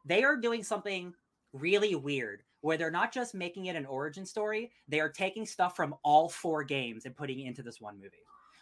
They 0.04 0.22
are 0.22 0.36
doing 0.36 0.62
something 0.62 1.12
really 1.52 1.94
weird 1.96 2.42
where 2.66 2.76
they're 2.76 2.90
not 2.90 3.12
just 3.12 3.32
making 3.32 3.66
it 3.66 3.76
an 3.76 3.86
origin 3.86 4.26
story, 4.26 4.72
they 4.88 4.98
are 4.98 5.08
taking 5.08 5.46
stuff 5.46 5.76
from 5.76 5.94
all 6.02 6.28
four 6.28 6.64
games 6.64 7.04
and 7.06 7.14
putting 7.14 7.38
it 7.38 7.46
into 7.46 7.62
this 7.62 7.80
one 7.80 7.96
movie. 7.96 8.16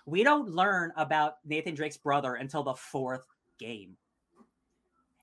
We 0.04 0.22
don't 0.22 0.50
learn 0.50 0.92
about 0.98 1.38
Nathan 1.46 1.74
Drake's 1.74 1.96
brother 1.96 2.34
until 2.34 2.62
the 2.62 2.74
fourth 2.74 3.26
game. 3.58 3.96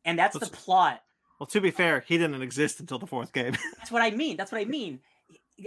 And 0.04 0.18
that's 0.18 0.38
the 0.38 0.48
plot 0.48 1.04
well 1.40 1.46
to 1.48 1.62
be 1.62 1.70
fair 1.72 2.04
he 2.08 2.18
didn't 2.18 2.42
exist 2.42 2.80
until 2.80 2.98
the 3.00 3.06
fourth 3.08 3.34
game 3.34 3.54
that's 3.78 3.92
what 3.92 4.02
I 4.02 4.10
mean. 4.10 4.36
That's 4.36 4.52
what 4.52 4.60
I 4.62 4.66
mean. 4.66 5.00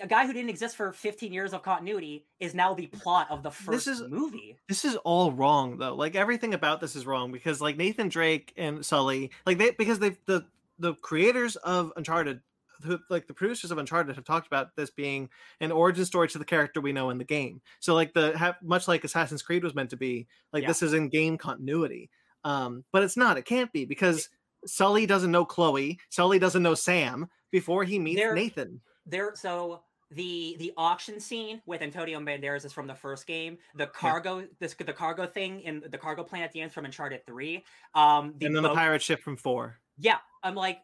A 0.02 0.08
guy 0.08 0.26
who 0.26 0.32
didn't 0.32 0.50
exist 0.50 0.74
for 0.74 0.92
15 0.92 1.32
years 1.32 1.52
of 1.52 1.62
continuity 1.62 2.26
is 2.40 2.52
now 2.52 2.74
the 2.74 2.86
plot 2.88 3.28
of 3.30 3.44
the 3.44 3.50
first 3.52 3.86
this 3.86 4.00
is- 4.00 4.08
movie. 4.08 4.56
this 4.68 4.84
is 4.84 4.96
all 5.04 5.30
wrong 5.30 5.78
though 5.78 5.94
like 5.94 6.16
everything 6.16 6.52
about 6.52 6.80
this 6.80 6.96
is 6.96 7.06
wrong 7.06 7.30
because 7.30 7.60
like 7.60 7.76
nathan 7.76 8.08
drake 8.08 8.52
and 8.56 8.84
sully 8.84 9.30
like 9.46 9.58
they 9.58 9.70
because 9.70 10.00
they 10.00 10.16
the 10.26 10.44
the 10.80 10.94
creators 10.94 11.54
of 11.56 11.92
uncharted 11.96 12.40
who 12.82 12.98
like 13.10 13.26
the 13.26 13.34
producers 13.34 13.70
of 13.70 13.78
uncharted 13.78 14.14
have 14.16 14.24
talked 14.24 14.46
about 14.46 14.74
this 14.76 14.90
being 14.90 15.28
an 15.60 15.70
origin 15.72 16.04
story 16.04 16.28
to 16.28 16.38
the 16.38 16.44
character 16.44 16.80
we 16.80 16.92
know 16.92 17.10
in 17.10 17.18
the 17.18 17.24
game. 17.24 17.60
So 17.80 17.94
like 17.94 18.12
the 18.14 18.36
ha- 18.36 18.56
much 18.62 18.88
like 18.88 19.04
assassin's 19.04 19.42
creed 19.42 19.62
was 19.64 19.74
meant 19.74 19.90
to 19.90 19.96
be 19.96 20.26
like 20.52 20.62
Yeah. 20.62 20.68
this 20.68 20.82
is 20.82 20.92
in 20.94 21.08
game 21.08 21.38
continuity. 21.38 22.10
Um 22.44 22.84
but 22.92 23.02
it's 23.02 23.16
not. 23.16 23.38
It 23.38 23.44
can't 23.44 23.72
be 23.72 23.84
because 23.84 24.28
sully 24.66 25.06
doesn't 25.06 25.30
know 25.30 25.44
chloe. 25.44 25.98
Sully 26.10 26.38
doesn't 26.38 26.62
know 26.62 26.74
sam 26.74 27.28
before 27.50 27.84
he 27.84 27.98
meets 27.98 28.20
They're- 28.20 28.34
nathan. 28.34 28.80
There, 29.06 29.32
so 29.34 29.82
the 30.10 30.56
the 30.58 30.72
auction 30.76 31.18
scene 31.20 31.60
with 31.66 31.82
Antonio 31.82 32.18
Banderas 32.20 32.64
is 32.64 32.72
from 32.72 32.86
the 32.86 32.94
first 32.94 33.26
game. 33.26 33.58
The 33.74 33.86
cargo, 33.88 34.46
this 34.60 34.74
the 34.74 34.92
cargo 34.92 35.26
thing 35.26 35.60
in 35.60 35.82
the 35.90 35.98
cargo 35.98 36.22
plane 36.24 36.42
at 36.42 36.52
the 36.52 36.60
end 36.60 36.72
from 36.72 36.84
Uncharted 36.84 37.26
Three. 37.26 37.64
Um, 37.94 38.34
and 38.40 38.54
then 38.56 38.62
the 38.62 38.72
pirate 38.74 39.02
ship 39.02 39.22
from 39.22 39.36
four. 39.36 39.78
Yeah, 39.98 40.18
I'm 40.42 40.54
like, 40.54 40.78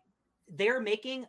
they're 0.49 0.81
making 0.81 1.27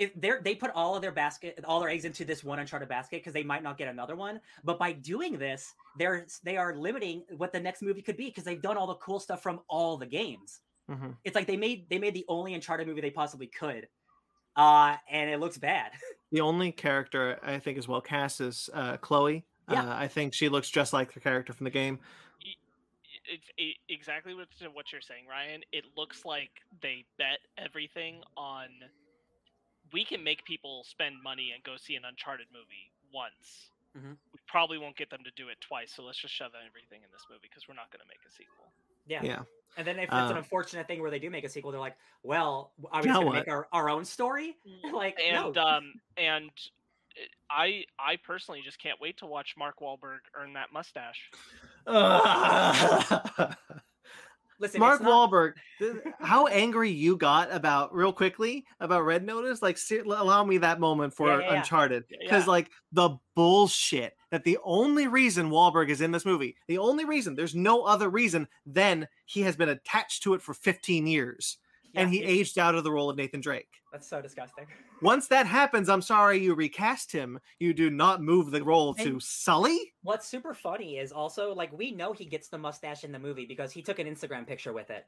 if 0.00 0.10
they're 0.20 0.40
they 0.42 0.54
put 0.54 0.70
all 0.74 0.96
of 0.96 1.02
their 1.02 1.12
basket 1.12 1.60
all 1.64 1.78
their 1.78 1.90
eggs 1.90 2.04
into 2.04 2.24
this 2.24 2.42
one 2.42 2.58
uncharted 2.58 2.88
basket 2.88 3.20
because 3.20 3.32
they 3.34 3.42
might 3.44 3.62
not 3.62 3.76
get 3.78 3.86
another 3.86 4.16
one 4.16 4.40
but 4.64 4.78
by 4.78 4.90
doing 4.92 5.38
this 5.38 5.74
they're 5.98 6.26
they 6.42 6.56
are 6.56 6.74
limiting 6.74 7.22
what 7.36 7.52
the 7.52 7.60
next 7.60 7.82
movie 7.82 8.02
could 8.02 8.16
be 8.16 8.26
because 8.26 8.42
they've 8.44 8.62
done 8.62 8.76
all 8.76 8.86
the 8.86 8.94
cool 8.96 9.20
stuff 9.20 9.42
from 9.42 9.60
all 9.68 9.96
the 9.96 10.06
games 10.06 10.60
Mhm. 10.90 11.16
it's 11.22 11.36
like 11.36 11.46
they 11.46 11.56
made 11.56 11.88
they 11.90 11.98
made 12.00 12.14
the 12.14 12.24
only 12.26 12.54
uncharted 12.54 12.88
movie 12.88 13.00
they 13.00 13.10
possibly 13.10 13.46
could 13.46 13.86
uh 14.56 14.96
and 15.08 15.30
it 15.30 15.38
looks 15.38 15.58
bad 15.58 15.92
The 16.32 16.40
only 16.40 16.70
character 16.72 17.38
I 17.42 17.58
think 17.58 17.76
is 17.76 17.88
well 17.88 18.00
cast 18.00 18.40
is 18.40 18.70
uh, 18.72 18.96
Chloe. 18.98 19.44
Yeah. 19.68 19.82
Uh, 19.82 19.96
I 19.96 20.06
think 20.06 20.32
she 20.32 20.48
looks 20.48 20.70
just 20.70 20.92
like 20.92 21.12
the 21.12 21.18
character 21.18 21.52
from 21.52 21.64
the 21.64 21.70
game. 21.70 21.98
it's 23.26 23.48
exactly 23.88 24.34
what 24.34 24.46
what 24.72 24.92
you're 24.92 25.00
saying, 25.00 25.24
Ryan. 25.28 25.62
It 25.72 25.84
looks 25.96 26.24
like 26.24 26.50
they 26.82 27.04
bet 27.18 27.38
everything 27.58 28.22
on 28.36 28.68
we 29.92 30.04
can 30.04 30.22
make 30.22 30.44
people 30.44 30.84
spend 30.84 31.22
money 31.22 31.52
and 31.54 31.62
go 31.64 31.76
see 31.76 31.96
an 31.96 32.04
Uncharted 32.04 32.46
movie 32.52 32.90
once. 33.12 33.70
Mhm. 33.96 34.16
We 34.32 34.38
probably 34.46 34.78
won't 34.78 34.96
get 34.96 35.10
them 35.10 35.24
to 35.24 35.30
do 35.32 35.48
it 35.48 35.60
twice, 35.60 35.92
so 35.92 36.04
let's 36.04 36.18
just 36.18 36.34
shove 36.34 36.52
everything 36.54 37.02
in 37.02 37.10
this 37.10 37.26
movie 37.28 37.42
because 37.48 37.66
we're 37.68 37.74
not 37.74 37.90
going 37.90 38.00
to 38.02 38.08
make 38.08 38.20
a 38.26 38.30
sequel. 38.30 38.72
yeah, 39.06 39.22
Yeah. 39.24 39.42
and 39.76 39.86
then 39.86 39.98
if 39.98 40.04
it's 40.04 40.12
Uh, 40.12 40.28
an 40.30 40.36
unfortunate 40.36 40.86
thing 40.86 41.00
where 41.00 41.10
they 41.10 41.18
do 41.18 41.30
make 41.30 41.42
a 41.44 41.48
sequel 41.48 41.72
they're 41.72 41.80
like 41.80 41.96
well 42.22 42.72
are 42.92 43.02
we 43.02 43.08
gonna 43.08 43.30
make 43.32 43.48
our, 43.48 43.66
our 43.72 43.88
own 43.88 44.04
story 44.04 44.56
like 44.92 45.18
And 45.18 45.54
no. 45.54 45.60
um 45.62 46.00
and 46.16 46.50
uh, 47.18 47.22
I 47.50 47.86
I 47.98 48.16
personally 48.16 48.60
just 48.62 48.78
can't 48.78 49.00
wait 49.00 49.16
to 49.18 49.26
watch 49.26 49.56
Mark 49.56 49.80
Wahlberg 49.80 50.20
earn 50.34 50.52
that 50.52 50.72
mustache. 50.72 51.30
listen 54.60 54.78
Mark 54.78 55.02
not, 55.02 55.30
Wahlberg, 55.30 55.54
how 56.20 56.46
angry 56.46 56.90
you 56.90 57.16
got 57.16 57.52
about 57.52 57.94
real 57.94 58.12
quickly 58.12 58.64
about 58.78 59.04
Red 59.04 59.24
Notice? 59.24 59.62
Like, 59.62 59.78
allow 60.06 60.44
me 60.44 60.58
that 60.58 60.78
moment 60.78 61.12
for 61.14 61.28
Yeah, 61.28 61.38
yeah, 61.38 61.50
yeah. 61.50 61.58
Uncharted, 61.58 62.04
because 62.08 62.44
yeah. 62.44 62.50
like 62.50 62.70
the 62.92 63.18
bullshit 63.34 64.14
that 64.30 64.44
the 64.44 64.58
only 64.62 65.08
reason 65.08 65.50
Wahlberg 65.50 65.88
is 65.88 66.00
in 66.00 66.12
this 66.12 66.24
movie, 66.24 66.56
the 66.68 66.78
only 66.78 67.04
reason, 67.04 67.34
there's 67.34 67.54
no 67.54 67.82
other 67.82 68.08
reason 68.08 68.46
than 68.64 69.08
he 69.26 69.42
has 69.42 69.56
been 69.56 69.70
attached 69.70 70.22
to 70.22 70.34
it 70.34 70.42
for 70.42 70.54
15 70.54 71.06
years, 71.06 71.58
and 71.94 72.12
yeah, 72.12 72.20
he 72.20 72.24
aged 72.24 72.58
out 72.58 72.74
of 72.74 72.84
the 72.84 72.90
role 72.90 73.10
of 73.10 73.16
Nathan 73.16 73.40
Drake. 73.40 73.68
that's 73.92 74.08
so 74.08 74.20
disgusting 74.22 74.66
Once 75.02 75.26
that 75.28 75.46
happens, 75.46 75.88
I'm 75.88 76.02
sorry 76.02 76.38
you 76.38 76.54
recast 76.54 77.10
him. 77.12 77.38
You 77.58 77.72
do 77.74 77.90
not 77.90 78.22
move 78.22 78.50
the 78.50 78.62
role 78.62 78.94
to 78.94 79.18
Sully. 79.20 79.92
What's 80.02 80.26
super 80.28 80.54
funny 80.54 80.98
is 80.98 81.10
also 81.12 81.54
like 81.54 81.76
we 81.76 81.92
know 81.92 82.12
he 82.12 82.24
gets 82.24 82.48
the 82.48 82.58
mustache 82.58 83.04
in 83.04 83.12
the 83.12 83.18
movie 83.18 83.46
because 83.46 83.72
he 83.72 83.82
took 83.82 83.98
an 83.98 84.06
Instagram 84.06 84.46
picture 84.46 84.72
with 84.72 84.90
it. 84.90 85.06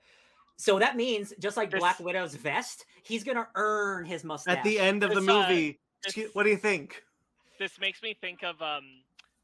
So 0.56 0.78
that 0.78 0.96
means 0.96 1.32
just 1.40 1.56
like 1.56 1.70
Black 1.70 1.98
Widow's 2.00 2.34
vest, 2.34 2.84
he's 3.02 3.24
gonna 3.24 3.48
earn 3.54 4.04
his 4.04 4.22
mustache. 4.24 4.58
At 4.58 4.64
the 4.64 4.78
end 4.78 5.02
of 5.02 5.10
the 5.10 5.20
This, 5.20 5.28
uh, 5.28 5.32
movie, 5.48 5.80
this- 6.04 6.28
what 6.34 6.42
do 6.44 6.50
you 6.50 6.56
think? 6.56 7.02
this 7.58 7.78
makes 7.78 8.02
me 8.02 8.14
think 8.20 8.42
of 8.42 8.60
um 8.60 8.84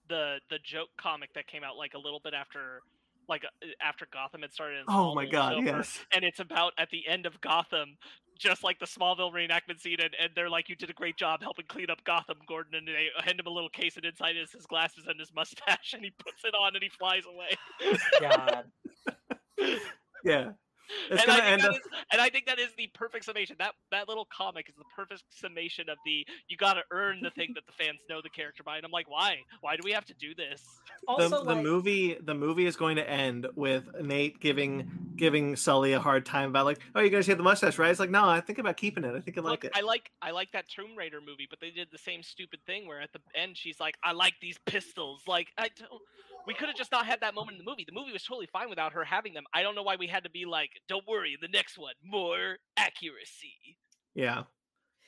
the 0.08 0.38
the 0.50 0.58
joke 0.64 0.88
comic 0.96 1.32
that 1.34 1.46
came 1.46 1.62
out 1.62 1.76
like 1.76 1.94
a 1.94 1.98
little 1.98 2.20
bit 2.20 2.34
after 2.34 2.80
like 3.28 3.44
uh, 3.44 3.66
after 3.82 4.06
Gotham 4.12 4.42
had 4.42 4.52
started. 4.52 4.78
and 4.78 4.86
Oh 4.88 5.14
my 5.14 5.26
god, 5.26 5.54
over, 5.54 5.66
yes. 5.66 5.98
And 6.12 6.24
it's 6.24 6.40
about 6.40 6.72
at 6.78 6.90
the 6.90 7.06
end 7.06 7.26
of 7.26 7.40
Gotham, 7.40 7.96
just 8.38 8.62
like 8.64 8.78
the 8.78 8.86
Smallville 8.86 9.32
reenactment 9.32 9.80
scene, 9.80 9.98
and, 10.00 10.14
and 10.20 10.30
they're 10.34 10.50
like, 10.50 10.68
"You 10.68 10.76
did 10.76 10.90
a 10.90 10.94
great 10.94 11.16
job 11.16 11.42
helping 11.42 11.66
clean 11.66 11.90
up 11.90 12.04
Gotham, 12.04 12.38
Gordon." 12.46 12.74
And 12.74 12.88
they 12.88 13.08
hand 13.22 13.40
him 13.40 13.46
a 13.46 13.50
little 13.50 13.70
case, 13.70 13.96
and 13.96 14.04
inside 14.04 14.36
is 14.36 14.52
his 14.52 14.66
glasses 14.66 15.04
and 15.06 15.18
his 15.18 15.32
mustache, 15.34 15.92
and 15.94 16.04
he 16.04 16.10
puts 16.10 16.44
it 16.44 16.54
on 16.54 16.74
and 16.74 16.82
he 16.82 16.88
flies 16.88 17.24
away. 17.26 17.98
God. 18.20 18.64
Yeah. 20.24 20.50
It's 21.10 21.22
and, 21.22 21.30
I 21.30 21.34
think 21.36 21.46
end 21.46 21.64
up- 21.64 21.74
is, 21.74 21.80
and 22.12 22.20
I 22.20 22.28
think 22.28 22.46
that 22.46 22.58
is 22.58 22.70
the 22.76 22.88
perfect 22.94 23.24
summation. 23.24 23.56
That 23.58 23.74
that 23.90 24.08
little 24.08 24.26
comic 24.26 24.68
is 24.68 24.74
the 24.76 24.84
perfect 24.94 25.22
summation 25.30 25.88
of 25.88 25.98
the 26.04 26.26
you 26.48 26.56
got 26.56 26.74
to 26.74 26.82
earn 26.90 27.20
the 27.22 27.30
thing 27.30 27.52
that 27.54 27.66
the 27.66 27.72
fans 27.72 28.00
know 28.08 28.20
the 28.22 28.30
character 28.30 28.62
by. 28.62 28.76
And 28.76 28.84
I'm 28.84 28.90
like, 28.90 29.10
why? 29.10 29.38
Why 29.60 29.76
do 29.76 29.82
we 29.84 29.92
have 29.92 30.04
to 30.06 30.14
do 30.14 30.34
this? 30.34 30.62
Also, 31.06 31.44
the, 31.44 31.54
the 31.54 31.62
movie 31.62 32.16
the 32.20 32.34
movie 32.34 32.66
is 32.66 32.76
going 32.76 32.96
to 32.96 33.08
end 33.08 33.46
with 33.54 33.88
Nate 34.00 34.40
giving 34.40 34.90
giving 35.16 35.56
Sully 35.56 35.92
a 35.92 36.00
hard 36.00 36.24
time 36.24 36.50
about 36.50 36.64
like, 36.66 36.80
oh, 36.94 37.00
you 37.00 37.10
guys 37.10 37.26
have 37.26 37.38
the 37.38 37.44
mustache, 37.44 37.78
right? 37.78 37.90
It's 37.90 38.00
like, 38.00 38.10
no, 38.10 38.28
I 38.28 38.40
think 38.40 38.58
about 38.58 38.76
keeping 38.76 39.04
it. 39.04 39.14
I 39.14 39.20
think 39.20 39.38
I 39.38 39.40
like 39.40 39.50
Look, 39.50 39.64
it. 39.64 39.72
I 39.74 39.80
like 39.80 40.10
I 40.22 40.30
like 40.30 40.52
that 40.52 40.68
Tomb 40.68 40.96
Raider 40.96 41.20
movie, 41.20 41.46
but 41.48 41.60
they 41.60 41.70
did 41.70 41.88
the 41.90 41.98
same 41.98 42.22
stupid 42.22 42.60
thing 42.66 42.86
where 42.86 43.00
at 43.00 43.12
the 43.12 43.20
end 43.34 43.56
she's 43.56 43.80
like, 43.80 43.96
"I 44.02 44.12
like 44.12 44.34
these 44.40 44.58
pistols." 44.66 45.22
Like, 45.26 45.48
I 45.58 45.68
don't. 45.78 46.02
We 46.48 46.54
could 46.54 46.68
have 46.68 46.76
just 46.78 46.90
not 46.90 47.04
had 47.04 47.20
that 47.20 47.34
moment 47.34 47.58
in 47.58 47.64
the 47.64 47.70
movie. 47.70 47.84
The 47.86 47.92
movie 47.92 48.10
was 48.10 48.22
totally 48.22 48.46
fine 48.50 48.70
without 48.70 48.94
her 48.94 49.04
having 49.04 49.34
them. 49.34 49.44
I 49.52 49.60
don't 49.60 49.74
know 49.74 49.82
why 49.82 49.96
we 49.96 50.06
had 50.06 50.24
to 50.24 50.30
be 50.30 50.46
like, 50.46 50.70
"Don't 50.88 51.06
worry, 51.06 51.36
the 51.38 51.46
next 51.48 51.76
one 51.76 51.92
more 52.02 52.56
accuracy." 52.78 53.76
Yeah, 54.14 54.44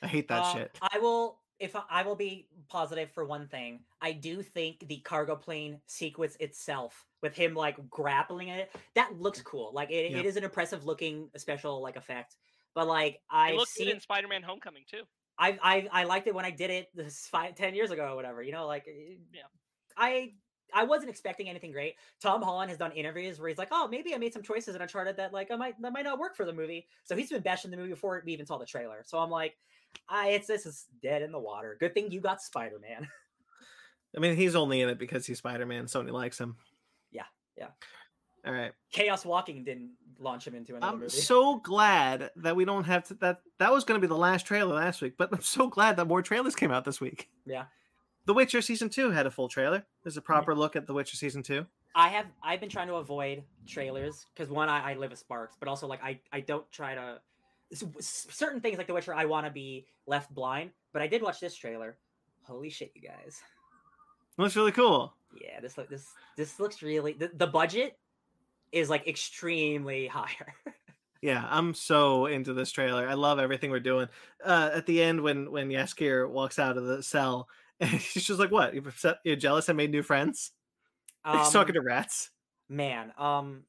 I 0.03 0.07
hate 0.07 0.27
that 0.27 0.43
uh, 0.43 0.53
shit. 0.53 0.79
I 0.79 0.99
will 0.99 1.39
if 1.59 1.75
I, 1.75 1.81
I 1.89 2.03
will 2.03 2.15
be 2.15 2.47
positive 2.69 3.11
for 3.11 3.25
one 3.25 3.47
thing. 3.47 3.79
I 4.01 4.11
do 4.11 4.43
think 4.43 4.87
the 4.87 4.97
cargo 4.97 5.35
plane 5.35 5.81
sequence 5.87 6.37
itself 6.39 7.07
with 7.23 7.35
him 7.35 7.55
like 7.55 7.89
grappling 7.89 8.49
it, 8.49 8.71
that 8.93 9.19
looks 9.19 9.41
cool. 9.41 9.71
Like 9.73 9.89
it, 9.89 10.11
Yeah. 10.11 10.19
it 10.19 10.27
is 10.27 10.37
an 10.37 10.43
impressive 10.43 10.85
looking 10.85 11.31
special 11.37 11.81
like 11.81 11.95
effect. 11.95 12.35
But 12.75 12.87
like 12.87 13.19
I 13.31 13.53
It 13.53 13.55
looked 13.55 13.71
see 13.71 13.85
good 13.85 13.95
in 13.95 13.99
Spider-Man: 13.99 14.43
Homecoming 14.43 14.83
too. 14.87 15.05
I, 15.39 15.57
I 15.63 15.89
I 15.91 16.03
liked 16.03 16.27
it 16.27 16.35
when 16.35 16.45
I 16.45 16.51
did 16.51 16.69
it 16.69 16.89
this 16.93 17.27
five 17.31 17.55
ten 17.55 17.73
years 17.73 17.89
ago 17.89 18.11
or 18.11 18.15
whatever. 18.15 18.43
You 18.43 18.51
know, 18.51 18.67
like 18.67 18.85
Yeah. 18.85 19.41
I 19.97 20.33
I 20.73 20.83
wasn't 20.83 21.09
expecting 21.09 21.49
anything 21.49 21.71
great. 21.71 21.95
Tom 22.21 22.41
Holland 22.41 22.69
has 22.69 22.77
done 22.77 22.91
interviews 22.91 23.39
where 23.39 23.49
he's 23.49 23.57
like, 23.57 23.69
"Oh, 23.71 23.87
maybe 23.87 24.13
I 24.13 24.17
made 24.17 24.33
some 24.33 24.43
choices 24.43 24.75
in 24.75 24.81
Uncharted 24.81 25.17
that 25.17 25.33
like 25.33 25.51
I 25.51 25.55
might 25.55 25.81
that 25.81 25.93
might 25.93 26.03
not 26.03 26.19
work 26.19 26.35
for 26.35 26.45
the 26.45 26.53
movie." 26.53 26.87
So 27.03 27.15
he's 27.15 27.29
been 27.29 27.41
bashing 27.41 27.71
the 27.71 27.77
movie 27.77 27.89
before 27.89 28.21
we 28.25 28.33
even 28.33 28.45
saw 28.45 28.57
the 28.57 28.65
trailer. 28.65 29.03
So 29.05 29.19
I'm 29.19 29.29
like, 29.29 29.57
I 30.09 30.29
it's 30.29 30.47
this 30.47 30.65
is 30.65 30.85
dead 31.01 31.21
in 31.21 31.31
the 31.31 31.39
water. 31.39 31.77
Good 31.79 31.93
thing 31.93 32.11
you 32.11 32.21
got 32.21 32.41
Spider 32.41 32.79
Man. 32.79 33.07
I 34.15 34.19
mean, 34.19 34.35
he's 34.35 34.55
only 34.55 34.81
in 34.81 34.89
it 34.89 34.99
because 34.99 35.25
he's 35.25 35.37
Spider 35.37 35.65
Man. 35.65 35.85
Sony 35.85 36.11
likes 36.11 36.37
him. 36.39 36.57
Yeah, 37.11 37.23
yeah. 37.57 37.67
All 38.45 38.53
right. 38.53 38.71
Chaos 38.91 39.23
Walking 39.23 39.63
didn't 39.63 39.91
launch 40.19 40.47
him 40.47 40.55
into 40.55 40.75
another 40.75 40.93
I'm 40.93 40.99
movie. 40.99 41.09
so 41.09 41.57
glad 41.57 42.31
that 42.37 42.55
we 42.55 42.65
don't 42.65 42.85
have 42.85 43.03
to. 43.05 43.13
That 43.15 43.41
that 43.59 43.71
was 43.71 43.83
going 43.83 43.99
to 43.99 44.05
be 44.05 44.09
the 44.09 44.17
last 44.17 44.45
trailer 44.45 44.75
last 44.75 45.01
week, 45.01 45.13
but 45.17 45.29
I'm 45.31 45.41
so 45.41 45.67
glad 45.67 45.97
that 45.97 46.05
more 46.07 46.21
trailers 46.21 46.55
came 46.55 46.71
out 46.71 46.83
this 46.85 46.99
week. 46.99 47.29
Yeah. 47.45 47.65
The 48.25 48.33
Witcher 48.33 48.61
season 48.61 48.89
two 48.89 49.11
had 49.11 49.25
a 49.25 49.31
full 49.31 49.47
trailer. 49.47 49.83
There's 50.03 50.17
a 50.17 50.21
proper 50.21 50.53
look 50.53 50.75
at 50.75 50.87
The 50.87 50.93
Witcher 50.93 51.17
season 51.17 51.43
two. 51.43 51.65
I 51.95 52.07
have 52.09 52.27
I've 52.43 52.59
been 52.59 52.69
trying 52.69 52.87
to 52.87 52.95
avoid 52.95 53.43
trailers 53.67 54.25
because 54.33 54.49
one 54.49 54.69
I, 54.69 54.91
I 54.91 54.93
live 54.95 55.11
with 55.11 55.19
Sparks, 55.19 55.55
but 55.59 55.67
also 55.67 55.87
like 55.87 56.03
I 56.03 56.19
I 56.31 56.41
don't 56.41 56.69
try 56.71 56.95
to 56.95 57.19
certain 57.99 58.61
things 58.61 58.77
like 58.77 58.87
The 58.87 58.93
Witcher 58.93 59.13
I 59.13 59.25
want 59.25 59.45
to 59.45 59.51
be 59.51 59.87
left 60.05 60.33
blind. 60.33 60.71
But 60.93 61.01
I 61.01 61.07
did 61.07 61.21
watch 61.21 61.39
this 61.39 61.55
trailer. 61.55 61.97
Holy 62.43 62.69
shit, 62.69 62.91
you 62.95 63.01
guys! 63.01 63.41
Looks 64.37 64.55
really 64.55 64.71
cool. 64.71 65.13
Yeah, 65.41 65.59
this 65.59 65.77
look 65.77 65.89
this 65.89 66.07
this 66.37 66.59
looks 66.59 66.81
really 66.81 67.13
the, 67.13 67.31
the 67.33 67.47
budget 67.47 67.97
is 68.71 68.89
like 68.89 69.07
extremely 69.07 70.07
higher. 70.11 70.55
Yeah, 71.21 71.45
I'm 71.47 71.75
so 71.75 72.25
into 72.25 72.53
this 72.53 72.71
trailer. 72.71 73.07
I 73.07 73.13
love 73.13 73.37
everything 73.37 73.69
we're 73.69 73.79
doing. 73.79 74.07
Uh, 74.43 74.71
at 74.73 74.87
the 74.87 75.03
end, 75.03 75.21
when 75.21 75.51
when 75.51 75.69
Jaskier 75.69 76.29
walks 76.29 76.57
out 76.57 76.77
of 76.77 76.85
the 76.85 77.03
cell, 77.03 77.47
she's 77.99 78.25
just 78.25 78.39
like, 78.39 78.51
"What? 78.51 78.73
You're, 79.23 79.35
jealous? 79.35 79.69
I 79.69 79.73
made 79.73 79.91
new 79.91 80.03
friends." 80.03 80.51
He's 81.25 81.47
Um, 81.47 81.51
talking 81.53 81.73
to 81.75 81.81
rats. 81.81 82.31
man 82.67 83.13
um 83.17 83.63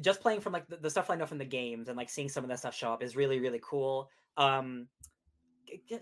just 0.00 0.20
playing 0.20 0.40
from 0.40 0.52
like 0.52 0.68
the, 0.68 0.76
the 0.76 0.90
stuff 0.90 1.08
i 1.10 1.16
know 1.16 1.26
from 1.26 1.38
the 1.38 1.44
games 1.44 1.88
and 1.88 1.96
like 1.96 2.08
seeing 2.10 2.28
some 2.28 2.44
of 2.44 2.50
that 2.50 2.58
stuff 2.58 2.74
show 2.76 2.92
up 2.92 3.02
is 3.02 3.16
really 3.16 3.40
really 3.40 3.60
cool 3.64 4.08
um 4.36 4.86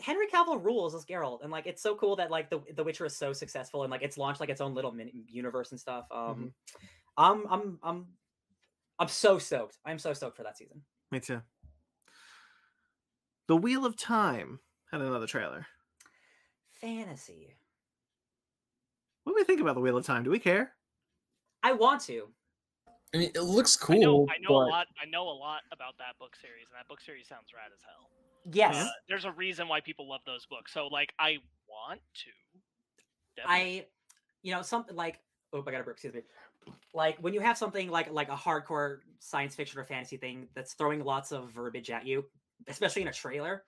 henry 0.00 0.26
cavill 0.26 0.62
rules 0.62 0.94
as 0.94 1.04
Geralt, 1.06 1.42
and 1.42 1.50
like 1.52 1.66
it's 1.66 1.80
so 1.80 1.94
cool 1.94 2.16
that 2.16 2.30
like 2.30 2.50
the 2.50 2.60
the 2.74 2.84
witcher 2.84 3.06
is 3.06 3.16
so 3.16 3.32
successful 3.32 3.84
and 3.84 3.90
like 3.90 4.02
it's 4.02 4.18
launched 4.18 4.40
like 4.40 4.50
its 4.50 4.60
own 4.60 4.74
little 4.74 4.90
mini 4.92 5.14
universe 5.28 5.70
and 5.70 5.80
stuff 5.80 6.04
um 6.10 6.52
i'm 7.16 7.46
i'm 7.48 7.78
i'm 7.82 8.06
i'm 8.98 9.08
so 9.08 9.38
stoked 9.38 9.78
i'm 9.86 9.98
so 9.98 10.12
stoked 10.12 10.36
for 10.36 10.42
that 10.42 10.58
season 10.58 10.82
Me 11.12 11.20
too. 11.20 11.40
The 13.46 13.56
Wheel 13.56 13.86
of 13.86 13.96
Time 13.96 14.58
had 14.90 15.00
another 15.00 15.26
trailer. 15.28 15.66
Fantasy 16.84 17.54
What 19.24 19.32
do 19.32 19.36
we 19.36 19.44
think 19.44 19.60
about 19.60 19.74
the 19.74 19.80
Wheel 19.80 19.96
of 19.96 20.04
Time? 20.04 20.22
Do 20.22 20.30
we 20.30 20.38
care? 20.38 20.72
i 21.62 21.72
want 21.72 22.02
to 22.02 22.28
I 23.14 23.18
mean, 23.18 23.30
it 23.32 23.42
looks 23.42 23.78
I 23.88 23.96
know, 23.98 24.26
cool. 24.26 24.26
I 24.28 24.40
know 24.40 24.56
a 24.56 24.66
lot. 24.68 24.86
I 25.00 25.08
know 25.08 25.22
a 25.28 25.38
lot 25.38 25.60
about 25.70 25.96
that 25.98 26.18
book 26.18 26.34
series, 26.34 26.66
and 26.68 26.76
that 26.76 26.88
book 26.88 27.00
series 27.00 27.28
sounds 27.28 27.46
rad 27.54 27.70
as 27.72 27.80
hell. 27.80 28.10
yes 28.52 28.74
Uh, 28.74 28.90
there's 29.08 29.24
a 29.24 29.30
reason 29.30 29.68
why 29.68 29.80
people 29.80 30.08
love 30.08 30.20
those 30.26 30.44
books. 30.46 30.72
So 30.72 30.88
like, 30.88 31.12
I 31.20 31.38
want 31.68 32.00
to. 32.24 32.30
Definitely. 33.36 33.80
I, 33.80 33.86
you 34.42 34.52
know, 34.52 34.62
something 34.62 34.96
like 34.96 35.20
oh, 35.52 35.62
I 35.64 35.70
got 35.70 35.80
a 35.80 35.84
burp. 35.84 35.94
Excuse 35.94 36.14
me. 36.14 36.22
Like 36.92 37.16
when 37.20 37.34
you 37.34 37.40
have 37.40 37.56
something 37.56 37.88
like 37.88 38.10
like 38.10 38.30
a 38.30 38.36
hardcore 38.36 38.98
science 39.20 39.54
fiction 39.54 39.78
or 39.78 39.84
fantasy 39.84 40.16
thing 40.16 40.48
that's 40.56 40.74
throwing 40.74 41.04
lots 41.04 41.30
of 41.30 41.50
verbiage 41.52 41.90
at 41.90 42.04
you, 42.04 42.24
especially 42.66 43.02
in 43.02 43.08
a 43.08 43.12
trailer. 43.12 43.62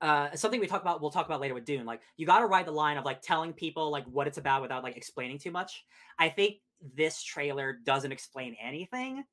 Uh, 0.00 0.34
something 0.34 0.60
we 0.60 0.66
talk 0.66 0.82
about, 0.82 1.00
we'll 1.00 1.10
talk 1.10 1.26
about 1.26 1.40
later 1.40 1.54
with 1.54 1.64
Dune. 1.64 1.84
Like 1.84 2.00
you 2.16 2.26
got 2.26 2.40
to 2.40 2.46
ride 2.46 2.66
the 2.66 2.72
line 2.72 2.96
of 2.96 3.04
like 3.04 3.20
telling 3.20 3.52
people 3.52 3.90
like 3.90 4.04
what 4.06 4.26
it's 4.26 4.38
about 4.38 4.62
without 4.62 4.82
like 4.82 4.96
explaining 4.96 5.38
too 5.38 5.50
much. 5.50 5.84
I 6.18 6.28
think 6.28 6.56
this 6.94 7.22
trailer 7.22 7.78
doesn't 7.84 8.12
explain 8.12 8.56
anything, 8.62 9.24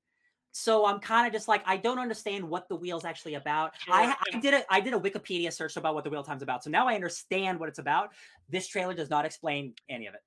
so 0.51 0.85
I'm 0.85 0.99
kind 0.99 1.27
of 1.27 1.33
just 1.33 1.47
like 1.47 1.61
I 1.65 1.77
don't 1.77 1.99
understand 1.99 2.49
what 2.49 2.67
the 2.67 2.75
wheel's 2.75 3.05
actually 3.05 3.35
about. 3.35 3.73
Sure, 3.77 3.93
I, 3.93 4.15
I 4.33 4.39
did 4.39 4.53
a 4.55 4.73
I 4.73 4.79
did 4.79 4.93
a 4.93 4.99
Wikipedia 4.99 5.53
search 5.53 5.77
about 5.77 5.93
what 5.93 6.03
the 6.03 6.09
wheel 6.09 6.23
time's 6.23 6.41
about, 6.41 6.63
so 6.63 6.71
now 6.71 6.87
I 6.87 6.95
understand 6.95 7.59
what 7.59 7.69
it's 7.69 7.79
about. 7.79 8.09
This 8.49 8.67
trailer 8.67 8.95
does 8.95 9.09
not 9.09 9.25
explain 9.25 9.75
any 9.87 10.07
of 10.07 10.15
it. 10.15 10.21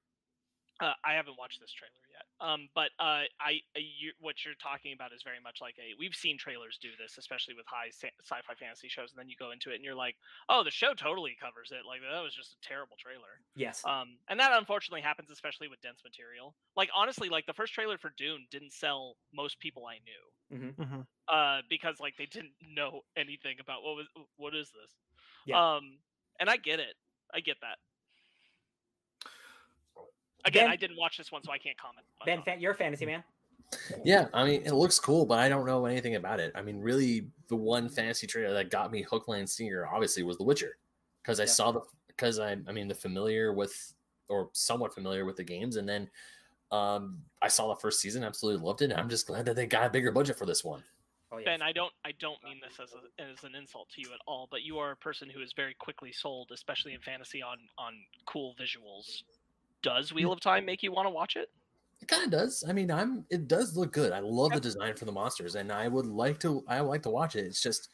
Uh, 0.80 0.92
I 1.04 1.14
haven't 1.14 1.34
watched 1.36 1.60
this 1.60 1.72
trailer. 1.72 2.07
Um, 2.40 2.68
but 2.74 2.90
uh, 3.00 3.26
I, 3.40 3.60
I 3.74 3.78
you, 3.78 4.12
what 4.20 4.44
you're 4.44 4.54
talking 4.54 4.92
about 4.92 5.12
is 5.12 5.22
very 5.22 5.40
much 5.42 5.58
like 5.60 5.74
a. 5.78 5.94
We've 5.98 6.14
seen 6.14 6.38
trailers 6.38 6.78
do 6.80 6.90
this, 6.98 7.18
especially 7.18 7.54
with 7.54 7.66
high 7.66 7.90
sci-fi 7.90 8.54
fantasy 8.54 8.88
shows, 8.88 9.10
and 9.10 9.18
then 9.18 9.28
you 9.28 9.36
go 9.38 9.50
into 9.50 9.70
it 9.70 9.76
and 9.76 9.84
you're 9.84 9.94
like, 9.94 10.16
oh, 10.48 10.62
the 10.62 10.70
show 10.70 10.94
totally 10.94 11.36
covers 11.40 11.72
it. 11.72 11.86
Like 11.86 12.00
that 12.00 12.22
was 12.22 12.34
just 12.34 12.54
a 12.54 12.66
terrible 12.66 12.96
trailer. 12.98 13.42
Yes. 13.56 13.84
Um, 13.84 14.18
and 14.28 14.38
that 14.38 14.56
unfortunately 14.56 15.02
happens, 15.02 15.30
especially 15.30 15.68
with 15.68 15.80
dense 15.80 16.02
material. 16.04 16.54
Like 16.76 16.90
honestly, 16.94 17.28
like 17.28 17.46
the 17.46 17.52
first 17.54 17.74
trailer 17.74 17.98
for 17.98 18.12
Dune 18.16 18.46
didn't 18.50 18.72
sell 18.72 19.16
most 19.32 19.58
people 19.58 19.86
I 19.86 19.98
knew. 20.04 20.22
Mhm. 20.50 21.06
Uh, 21.28 21.60
because 21.68 22.00
like 22.00 22.16
they 22.16 22.26
didn't 22.26 22.54
know 22.74 23.02
anything 23.16 23.56
about 23.60 23.82
what 23.82 23.96
was 23.96 24.06
what 24.36 24.54
is 24.54 24.70
this. 24.70 24.94
Yeah. 25.44 25.76
Um, 25.76 25.98
and 26.40 26.48
I 26.48 26.56
get 26.56 26.80
it. 26.80 26.94
I 27.34 27.40
get 27.40 27.56
that. 27.60 27.78
Again, 30.48 30.64
Ben- 30.64 30.72
I 30.72 30.76
didn't 30.76 30.96
watch 30.96 31.16
this 31.18 31.30
one, 31.30 31.42
so 31.42 31.52
I 31.52 31.58
can't 31.58 31.76
comment. 31.76 32.04
much 32.18 32.26
ben, 32.26 32.38
on 32.38 32.44
fa- 32.44 32.56
you're 32.58 32.72
a 32.72 32.74
fantasy 32.76 33.06
man. 33.06 33.22
Yeah, 34.02 34.28
I 34.32 34.44
mean, 34.44 34.62
it 34.64 34.72
looks 34.72 34.98
cool, 34.98 35.26
but 35.26 35.38
I 35.38 35.48
don't 35.48 35.66
know 35.66 35.84
anything 35.86 36.14
about 36.14 36.40
it. 36.40 36.52
I 36.54 36.62
mean, 36.62 36.80
really, 36.80 37.28
the 37.48 37.56
one 37.56 37.88
fantasy 37.88 38.26
trailer 38.26 38.54
that 38.54 38.70
got 38.70 38.90
me 38.90 39.02
hook, 39.02 39.28
line, 39.28 39.46
sinker, 39.46 39.86
obviously, 39.86 40.22
was 40.22 40.38
The 40.38 40.44
Witcher, 40.44 40.78
because 41.22 41.38
I 41.38 41.44
Yeah. 41.44 41.50
saw 41.50 41.72
the 41.72 41.80
because 42.08 42.38
I, 42.40 42.52
I 42.66 42.72
mean, 42.72 42.88
the 42.88 42.94
familiar 42.94 43.52
with 43.52 43.94
or 44.28 44.50
somewhat 44.52 44.92
familiar 44.92 45.24
with 45.24 45.36
the 45.36 45.44
games, 45.44 45.76
and 45.76 45.88
then 45.88 46.10
um, 46.72 47.18
I 47.40 47.48
saw 47.48 47.68
the 47.68 47.80
first 47.80 48.00
season, 48.00 48.24
absolutely 48.24 48.64
loved 48.66 48.82
it. 48.82 48.90
And 48.90 48.94
I'm 48.94 49.08
just 49.08 49.26
glad 49.26 49.44
that 49.46 49.54
they 49.54 49.66
got 49.66 49.86
a 49.86 49.90
bigger 49.90 50.10
budget 50.12 50.36
for 50.36 50.44
this 50.46 50.64
one. 50.64 50.82
Oh 51.30 51.36
yes. 51.38 51.44
Ben, 51.44 51.62
I 51.62 51.72
don't, 51.72 51.92
I 52.04 52.12
don't 52.18 52.42
mean 52.42 52.58
this 52.60 52.80
as 52.80 52.94
a, 52.94 53.22
as 53.22 53.44
an 53.44 53.54
insult 53.54 53.88
to 53.90 54.00
you 54.00 54.08
at 54.12 54.20
all, 54.26 54.48
but 54.50 54.62
you 54.62 54.78
are 54.78 54.92
a 54.92 54.96
person 54.96 55.28
who 55.30 55.40
is 55.42 55.52
very 55.54 55.74
quickly 55.74 56.10
sold, 56.10 56.50
especially 56.52 56.94
in 56.94 57.00
fantasy, 57.00 57.42
on 57.42 57.58
on 57.78 57.94
cool 58.26 58.54
visuals. 58.60 59.22
Does 59.82 60.12
Wheel 60.12 60.32
of 60.32 60.40
Time 60.40 60.64
make 60.64 60.82
you 60.82 60.92
want 60.92 61.06
to 61.06 61.10
watch 61.10 61.36
it? 61.36 61.48
It 62.00 62.08
kind 62.08 62.24
of 62.24 62.30
does. 62.30 62.64
I 62.68 62.72
mean, 62.72 62.90
I'm. 62.90 63.24
It 63.30 63.48
does 63.48 63.76
look 63.76 63.92
good. 63.92 64.12
I 64.12 64.20
love 64.20 64.52
the 64.52 64.60
design 64.60 64.94
for 64.96 65.04
the 65.04 65.12
monsters, 65.12 65.56
and 65.56 65.72
I 65.72 65.88
would 65.88 66.06
like 66.06 66.38
to. 66.40 66.62
I 66.68 66.80
would 66.80 66.88
like 66.88 67.02
to 67.02 67.10
watch 67.10 67.34
it. 67.34 67.44
It's 67.44 67.60
just, 67.62 67.88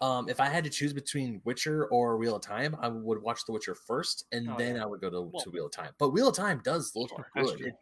um, 0.00 0.28
if 0.28 0.40
I 0.40 0.46
had 0.46 0.64
to 0.64 0.70
choose 0.70 0.92
between 0.92 1.40
Witcher 1.44 1.86
or 1.86 2.16
Wheel 2.18 2.34
of 2.36 2.42
Time, 2.42 2.76
I 2.80 2.88
would 2.88 3.22
watch 3.22 3.44
The 3.46 3.52
Witcher 3.52 3.74
first, 3.76 4.26
and 4.32 4.50
Oh, 4.50 4.56
then 4.58 4.76
yeah. 4.76 4.82
I 4.82 4.86
would 4.86 5.00
go 5.00 5.08
to, 5.10 5.22
Well- 5.22 5.40
to 5.42 5.50
Wheel 5.50 5.66
of 5.66 5.72
Time. 5.72 5.92
But 5.98 6.10
Wheel 6.10 6.28
of 6.28 6.36
Time 6.36 6.60
does 6.64 6.92
look 6.96 7.10
Sure, 7.10 7.30
that's 7.34 7.52
good. 7.52 7.72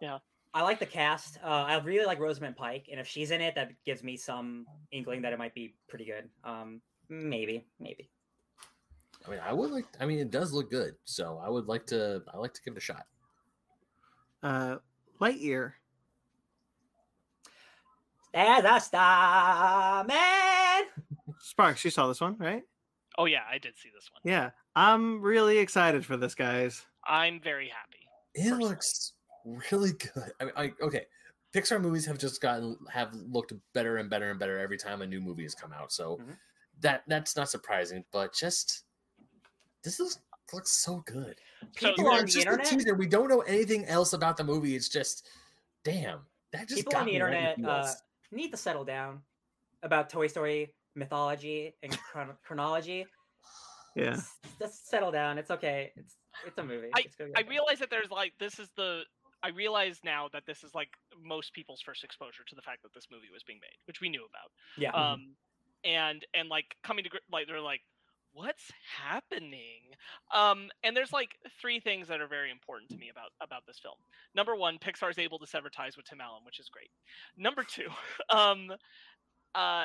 true. 0.00 0.18
I 0.54 0.60
like 0.62 0.78
the 0.78 0.84
cast. 0.84 1.38
Uh, 1.42 1.46
I 1.46 1.78
really 1.78 2.04
like 2.04 2.18
Rosamund 2.18 2.56
Pike, 2.56 2.88
and 2.90 3.00
if 3.00 3.06
she's 3.08 3.30
in 3.30 3.40
it, 3.40 3.54
that 3.54 3.70
gives 3.86 4.02
me 4.02 4.18
some 4.18 4.66
inkling 4.90 5.22
that 5.22 5.32
it 5.32 5.38
might 5.38 5.54
be 5.54 5.74
pretty 5.88 6.04
good. 6.04 6.28
Um, 6.44 6.82
maybe, 7.08 7.64
maybe. 7.80 8.10
I 9.26 9.30
mean, 9.30 9.40
I 9.44 9.52
would 9.52 9.70
like. 9.70 9.86
I 10.00 10.06
mean, 10.06 10.18
it 10.18 10.30
does 10.30 10.52
look 10.52 10.70
good, 10.70 10.94
so 11.04 11.40
I 11.44 11.48
would 11.48 11.66
like 11.66 11.86
to. 11.86 12.22
I 12.32 12.38
like 12.38 12.54
to 12.54 12.62
give 12.62 12.74
it 12.74 12.78
a 12.78 12.80
shot. 12.80 13.06
Uh, 14.42 14.76
Lightyear. 15.20 15.72
There's 18.34 18.64
a 18.64 18.80
star 18.80 20.04
man. 20.04 20.84
Sparks, 21.40 21.84
you 21.84 21.90
saw 21.90 22.08
this 22.08 22.20
one, 22.20 22.36
right? 22.38 22.62
Oh 23.18 23.26
yeah, 23.26 23.42
I 23.50 23.58
did 23.58 23.76
see 23.76 23.90
this 23.94 24.10
one. 24.10 24.20
Yeah, 24.24 24.50
I'm 24.74 25.20
really 25.20 25.58
excited 25.58 26.04
for 26.06 26.16
this, 26.16 26.34
guys. 26.34 26.84
I'm 27.06 27.40
very 27.40 27.68
happy. 27.68 27.98
It 28.34 28.42
personally. 28.50 28.64
looks 28.64 29.12
really 29.70 29.92
good. 29.92 30.32
I 30.40 30.44
mean, 30.44 30.54
I, 30.56 30.72
okay, 30.82 31.02
Pixar 31.54 31.80
movies 31.80 32.06
have 32.06 32.16
just 32.18 32.40
gotten 32.40 32.76
have 32.90 33.12
looked 33.14 33.52
better 33.74 33.98
and 33.98 34.08
better 34.08 34.30
and 34.30 34.38
better 34.40 34.58
every 34.58 34.78
time 34.78 35.02
a 35.02 35.06
new 35.06 35.20
movie 35.20 35.42
has 35.42 35.54
come 35.54 35.72
out. 35.74 35.92
So 35.92 36.16
Mhm. 36.16 36.38
that 36.80 37.02
that's 37.06 37.36
not 37.36 37.50
surprising. 37.50 38.04
But 38.12 38.32
just 38.32 38.84
this 39.82 40.00
is, 40.00 40.18
looks 40.52 40.70
so 40.70 41.02
good. 41.06 41.36
People 41.74 42.08
And 42.08 42.08
on 42.08 42.20
the 42.20 42.24
just 42.26 42.36
a 42.36 42.40
internet, 42.40 42.66
teaser. 42.66 42.94
We 42.94 43.06
don't 43.06 43.28
know 43.28 43.40
anything 43.40 43.84
else 43.86 44.12
about 44.12 44.36
the 44.36 44.44
movie. 44.44 44.76
It's 44.76 44.88
just, 44.88 45.28
damn, 45.84 46.20
that 46.52 46.68
just 46.68 46.78
people 46.78 46.92
got 46.92 47.00
on 47.00 47.06
the 47.06 47.12
me 47.12 47.16
internet 47.16 47.64
uh, 47.64 47.92
need 48.30 48.50
to 48.50 48.56
settle 48.56 48.84
down 48.84 49.20
about 49.82 50.10
Toy 50.10 50.26
Story 50.26 50.72
mythology 50.94 51.74
and 51.82 51.96
chron- 51.98 52.36
chronology. 52.44 53.06
Yeah. 53.94 54.20
Just 54.58 54.88
settle 54.88 55.10
down. 55.10 55.38
It's 55.38 55.50
okay. 55.50 55.92
It's 55.96 56.16
it's 56.46 56.56
a 56.58 56.64
movie. 56.64 56.88
It's 56.96 57.14
gonna 57.16 57.30
I 57.36 57.42
realize 57.42 57.78
that 57.78 57.90
there's 57.90 58.10
like 58.10 58.32
this 58.38 58.58
is 58.58 58.68
the. 58.76 59.02
I 59.44 59.48
realize 59.48 59.98
now 60.04 60.28
that 60.32 60.44
this 60.46 60.62
is 60.62 60.72
like 60.74 60.88
most 61.20 61.52
people's 61.52 61.80
first 61.80 62.04
exposure 62.04 62.44
to 62.46 62.54
the 62.54 62.62
fact 62.62 62.82
that 62.84 62.94
this 62.94 63.08
movie 63.10 63.26
was 63.32 63.42
being 63.42 63.58
made, 63.60 63.76
which 63.86 64.00
we 64.00 64.08
knew 64.08 64.24
about. 64.24 64.50
yeah. 64.78 64.92
um 64.92 65.34
and 65.84 66.24
and 66.32 66.48
like 66.48 66.76
coming 66.84 67.04
to 67.04 67.10
like 67.30 67.46
they're 67.48 67.60
like 67.60 67.80
what's 68.32 68.70
happening? 69.02 69.80
Um 70.34 70.70
and 70.82 70.96
there's 70.96 71.12
like 71.12 71.36
three 71.60 71.80
things 71.80 72.08
that 72.08 72.20
are 72.20 72.26
very 72.26 72.50
important 72.50 72.90
to 72.90 72.96
me 72.96 73.10
about 73.10 73.30
about 73.40 73.66
this 73.66 73.78
film. 73.78 73.96
Number 74.34 74.56
one 74.56 74.78
pixar 74.78 75.10
is 75.10 75.18
able 75.18 75.38
to 75.38 75.46
sever 75.46 75.68
ties 75.70 75.96
with 75.96 76.06
tim 76.06 76.20
allen 76.20 76.42
which 76.44 76.58
is 76.60 76.68
great. 76.68 76.90
Number 77.36 77.64
two 77.64 77.88
um 78.36 78.72
uh 79.54 79.84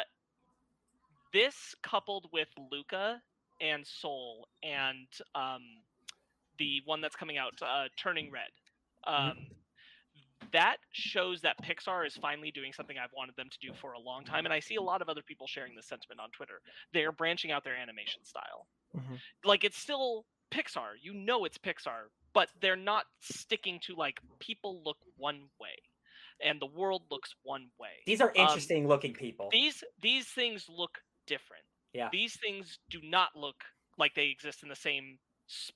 this 1.34 1.76
coupled 1.84 2.28
with 2.32 2.48
luca 2.72 3.22
and 3.62 3.86
soul 3.86 4.48
and 4.64 5.08
um 5.36 5.62
the 6.58 6.82
one 6.86 7.02
that's 7.02 7.16
coming 7.16 7.38
out 7.38 7.54
uh 7.62 7.86
turning 7.98 8.32
red 8.32 8.50
um 9.06 9.48
that 10.52 10.78
shows 10.92 11.42
that 11.42 11.56
Pixar 11.64 12.06
is 12.06 12.16
finally 12.16 12.52
doing 12.52 12.74
something 12.74 12.98
I've 12.98 13.12
wanted 13.16 13.36
them 13.36 13.50
to 13.50 13.58
do 13.60 13.74
for 13.74 13.94
a 13.94 14.00
long 14.00 14.24
time. 14.24 14.46
And 14.46 14.54
I 14.54 14.60
see 14.60 14.76
a 14.76 14.82
lot 14.82 15.02
of 15.02 15.10
other 15.10 15.22
people 15.22 15.48
sharing 15.48 15.76
this 15.76 15.88
sentiment 15.88 16.20
on 16.20 16.30
Twitter. 16.32 16.62
They're 16.94 17.12
branching 17.12 17.52
out 17.52 17.64
their 17.64 17.76
animation 17.76 18.24
style. 18.24 18.68
Mhm. 18.96 19.20
Like 19.44 19.64
it's 19.64 19.78
still 19.78 20.26
Pixar. 20.52 20.96
You 21.02 21.14
know 21.14 21.46
it's 21.46 21.58
Pixar, 21.58 22.10
but 22.34 22.50
they're 22.62 22.76
not 22.76 23.06
sticking 23.22 23.80
to 23.82 23.96
like 23.96 24.20
people 24.40 24.82
look 24.84 24.98
one 25.18 25.50
way 25.60 25.78
and 26.42 26.62
the 26.62 26.68
world 26.68 27.04
looks 27.10 27.34
one 27.44 27.70
way. 27.80 28.04
These 28.06 28.22
are 28.22 28.30
um, 28.30 28.36
interesting 28.36 28.88
looking 28.88 29.14
people. 29.14 29.50
These 29.52 29.84
these 30.02 30.28
things 30.28 30.68
look 30.70 31.00
different. 31.26 31.64
Yeah. 31.94 32.10
These 32.12 32.38
things 32.40 32.80
do 32.90 33.00
not 33.02 33.36
look 33.36 33.64
like 33.98 34.14
they 34.16 34.28
exist 34.28 34.64
in 34.64 34.70
the 34.70 34.76
same 34.76 35.20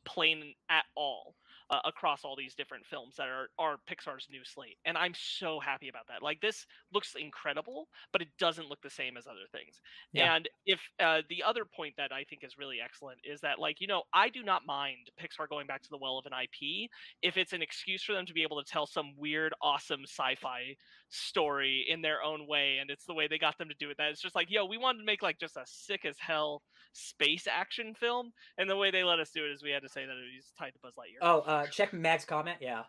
plane 0.06 0.54
at 0.70 0.86
all 0.96 1.36
uh, 1.72 1.80
across 1.86 2.24
all 2.24 2.36
these 2.36 2.54
different 2.54 2.86
films 2.86 3.16
that 3.18 3.28
are 3.28 3.48
are 3.58 3.78
Pixar's 3.90 4.28
new 4.30 4.44
slate. 4.44 4.78
And 4.86 4.98
I'm 4.98 5.14
so 5.16 5.60
happy 5.60 5.90
about 5.90 6.08
that. 6.10 6.22
Like 6.22 6.42
this 6.42 6.66
looks 6.94 7.16
incredible, 7.20 7.88
but 8.12 8.22
it 8.22 8.28
doesn't 8.38 8.68
look 8.68 8.82
the 8.82 8.90
same 8.90 9.18
as 9.18 9.26
other 9.26 9.48
things. 9.52 9.82
Yeah. 10.14 10.36
And 10.36 10.50
if 10.66 10.80
uh, 11.00 11.22
the 11.30 11.44
other 11.44 11.66
point 11.66 11.96
that 11.98 12.12
I 12.12 12.26
think 12.26 12.44
is 12.44 12.58
really 12.58 12.78
excellent 12.84 13.20
is 13.24 13.42
that 13.42 13.60
like 13.60 13.80
you 13.80 13.88
know 13.88 14.04
I 14.14 14.30
do 14.30 14.44
not 14.44 14.66
mind 14.66 15.10
Pixar 15.20 15.50
going 15.50 15.68
back 15.68 15.82
to 15.84 15.90
the 15.90 15.98
well 15.98 16.18
of 16.18 16.26
an 16.26 16.34
IP 16.34 16.90
if 17.22 17.38
it's 17.38 17.54
an 17.54 17.62
excuse 17.62 18.04
for 18.04 18.14
them 18.14 18.26
to 18.26 18.34
be 18.34 18.44
able 18.44 18.62
to 18.62 18.70
tell 18.70 18.86
some 18.86 19.14
weird, 19.18 19.54
awesome 19.62 20.02
sci-fi 20.04 20.76
story 21.12 21.86
in 21.88 22.02
their 22.02 22.24
own 22.24 22.48
way, 22.48 22.78
and 22.80 22.90
it's 22.90 23.06
the 23.06 23.14
way 23.14 23.28
they 23.28 23.38
got 23.38 23.58
them 23.58 23.70
to 23.70 23.76
do 23.80 23.90
it. 23.90 23.98
That 23.98 24.10
it's 24.10 24.22
just 24.22 24.36
like, 24.36 24.50
yo, 24.50 24.66
we 24.66 24.78
wanted 24.78 25.00
to 25.00 25.06
make 25.06 25.22
like 25.22 25.38
just 25.40 25.58
a 25.58 25.64
sick 25.66 26.06
as 26.06 26.18
hell 26.20 26.64
space 26.94 27.48
action 27.50 27.94
film, 27.94 28.32
and 28.58 28.70
the 28.70 28.76
way 28.76 28.92
they 28.92 29.04
let 29.04 29.20
us 29.20 29.30
do 29.32 29.46
it 29.46 29.52
is 29.52 29.62
we 29.62 29.70
had 29.72 29.84
to 29.84 29.90
say 29.90 30.06
that 30.06 30.12
it 30.12 30.36
was 30.36 30.52
tied 30.58 30.74
to 30.74 30.80
Buzz 30.82 30.94
Lightyear. 30.98 31.20
Oh, 31.22 31.40
uh, 31.42 31.68
check 31.68 31.94
Mag's 31.94 32.26
comment. 32.26 32.58
Yeah. 32.62 32.84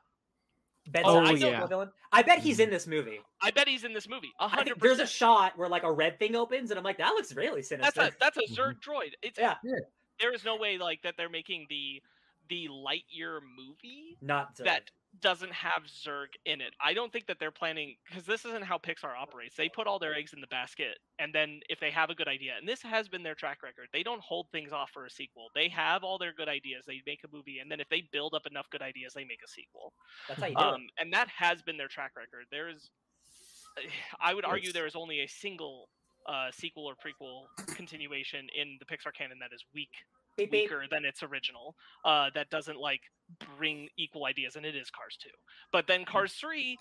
Ben 0.89 1.03
Oh, 1.07 1.19
I 1.25 1.31
yeah. 1.33 1.65
villain. 1.67 1.91
I 2.11 2.23
bet 2.23 2.41
he's 2.41 2.59
in 2.59 2.69
this 2.69 2.89
movie. 2.89 3.21
I 3.41 3.53
bet 3.53 3.69
he's 3.69 3.85
in 3.85 3.93
this 3.93 4.09
movie. 4.09 4.33
A 4.41 4.45
I 4.45 4.49
hundred 4.49 4.81
there's 4.81 4.99
a 4.99 5.07
shot 5.07 5.57
where 5.57 5.69
like 5.69 5.85
a 5.85 5.93
red 5.93 6.19
thing 6.19 6.35
opens, 6.35 6.71
and 6.71 6.79
I'm 6.79 6.83
like, 6.85 6.99
that 6.99 7.11
looks 7.11 7.33
really 7.35 7.61
That's 7.61 7.69
sinister. 7.69 8.01
a 8.03 8.11
that's 8.19 8.37
a 8.37 8.41
Mhm. 8.43 8.57
Zurg 8.57 8.81
droid. 8.81 9.13
It's 9.23 9.39
Yeah. 9.39 9.55
Yeah. 9.63 9.77
There 10.19 10.33
is 10.35 10.45
no 10.45 10.57
way 10.57 10.79
like 10.79 11.03
that 11.03 11.15
they're 11.17 11.29
making 11.29 11.67
the 11.69 12.03
the 12.49 12.67
Lightyear 12.69 13.39
movie 13.57 14.19
Not 14.21 14.57
Zurg. 14.57 14.65
that 14.65 14.91
doesn't 15.21 15.53
have 15.53 15.83
Zurg 15.85 16.29
in 16.47 16.61
it. 16.61 16.75
I 16.81 16.95
don't 16.95 17.13
think 17.13 17.27
that 17.27 17.39
they're 17.39 17.51
planning 17.51 17.97
because 18.09 18.25
this 18.25 18.45
isn't 18.45 18.65
how 18.65 18.79
Pixar 18.79 19.17
operates. 19.21 19.57
They 19.57 19.69
put 19.69 19.87
all 19.87 19.99
their 19.99 20.15
eggs 20.15 20.33
in 20.33 20.41
the 20.41 20.47
basket, 20.47 20.99
and 21.19 21.35
then 21.35 21.61
if 21.69 21.79
they 21.81 21.91
have 21.91 22.11
a 22.11 22.15
good 22.15 22.29
idea, 22.29 22.53
and 22.59 22.69
this 22.69 22.83
has 22.83 23.09
been 23.09 23.23
their 23.23 23.35
track 23.35 23.63
record, 23.63 23.89
they 23.93 24.03
don't 24.03 24.21
hold 24.23 24.47
things 24.53 24.73
off 24.73 24.91
for 24.91 25.05
a 25.05 25.11
sequel. 25.11 25.49
They 25.55 25.69
have 25.69 26.03
all 26.03 26.19
their 26.19 26.33
good 26.33 26.49
ideas, 26.49 26.85
they 26.87 27.03
make 27.07 27.21
a 27.25 27.35
movie, 27.35 27.59
and 27.59 27.71
then 27.71 27.81
if 27.81 27.89
they 27.89 28.09
build 28.13 28.35
up 28.35 28.47
enough 28.47 28.69
good 28.71 28.83
ideas, 28.83 29.13
they 29.15 29.25
make 29.25 29.41
a 29.45 29.49
sequel. 29.49 29.93
That's 30.29 30.41
how 30.41 30.47
you 30.47 30.57
do 30.57 30.63
Um, 30.63 30.87
and 30.99 31.13
that 31.13 31.29
has 31.29 31.63
been 31.63 31.77
their 31.77 31.89
track 31.89 32.13
record. 32.17 32.47
There 32.51 32.69
is, 32.69 32.91
I 34.21 34.35
would 34.35 34.45
argue, 34.45 34.73
there 34.73 34.87
is 34.87 34.97
only 34.97 35.21
a 35.21 35.29
single 35.29 35.89
uh, 36.27 36.51
sequel 36.53 36.87
or 36.87 36.95
prequel 36.95 37.45
continuation 37.75 38.47
in 38.57 38.79
the 38.79 38.87
Pixar 38.87 39.13
canon 39.13 39.39
that 39.41 39.53
is 39.55 39.65
weak 39.75 39.91
it. 39.91 40.22
Beep, 40.37 40.51
beep. 40.51 40.71
weaker 40.71 40.85
than 40.91 41.05
its 41.05 41.23
original 41.23 41.75
uh 42.05 42.31
that 42.35 42.51
doesn't 42.51 42.79
like 42.79 43.01
bring 43.57 43.89
equal 43.99 44.27
ideas 44.27 44.57
and 44.57 44.65
it 44.65 44.75
is 44.75 44.91
cars 44.91 45.17
2 45.23 45.29
but 45.73 45.87
then 45.87 46.05
cars 46.05 46.33
3 46.35 46.79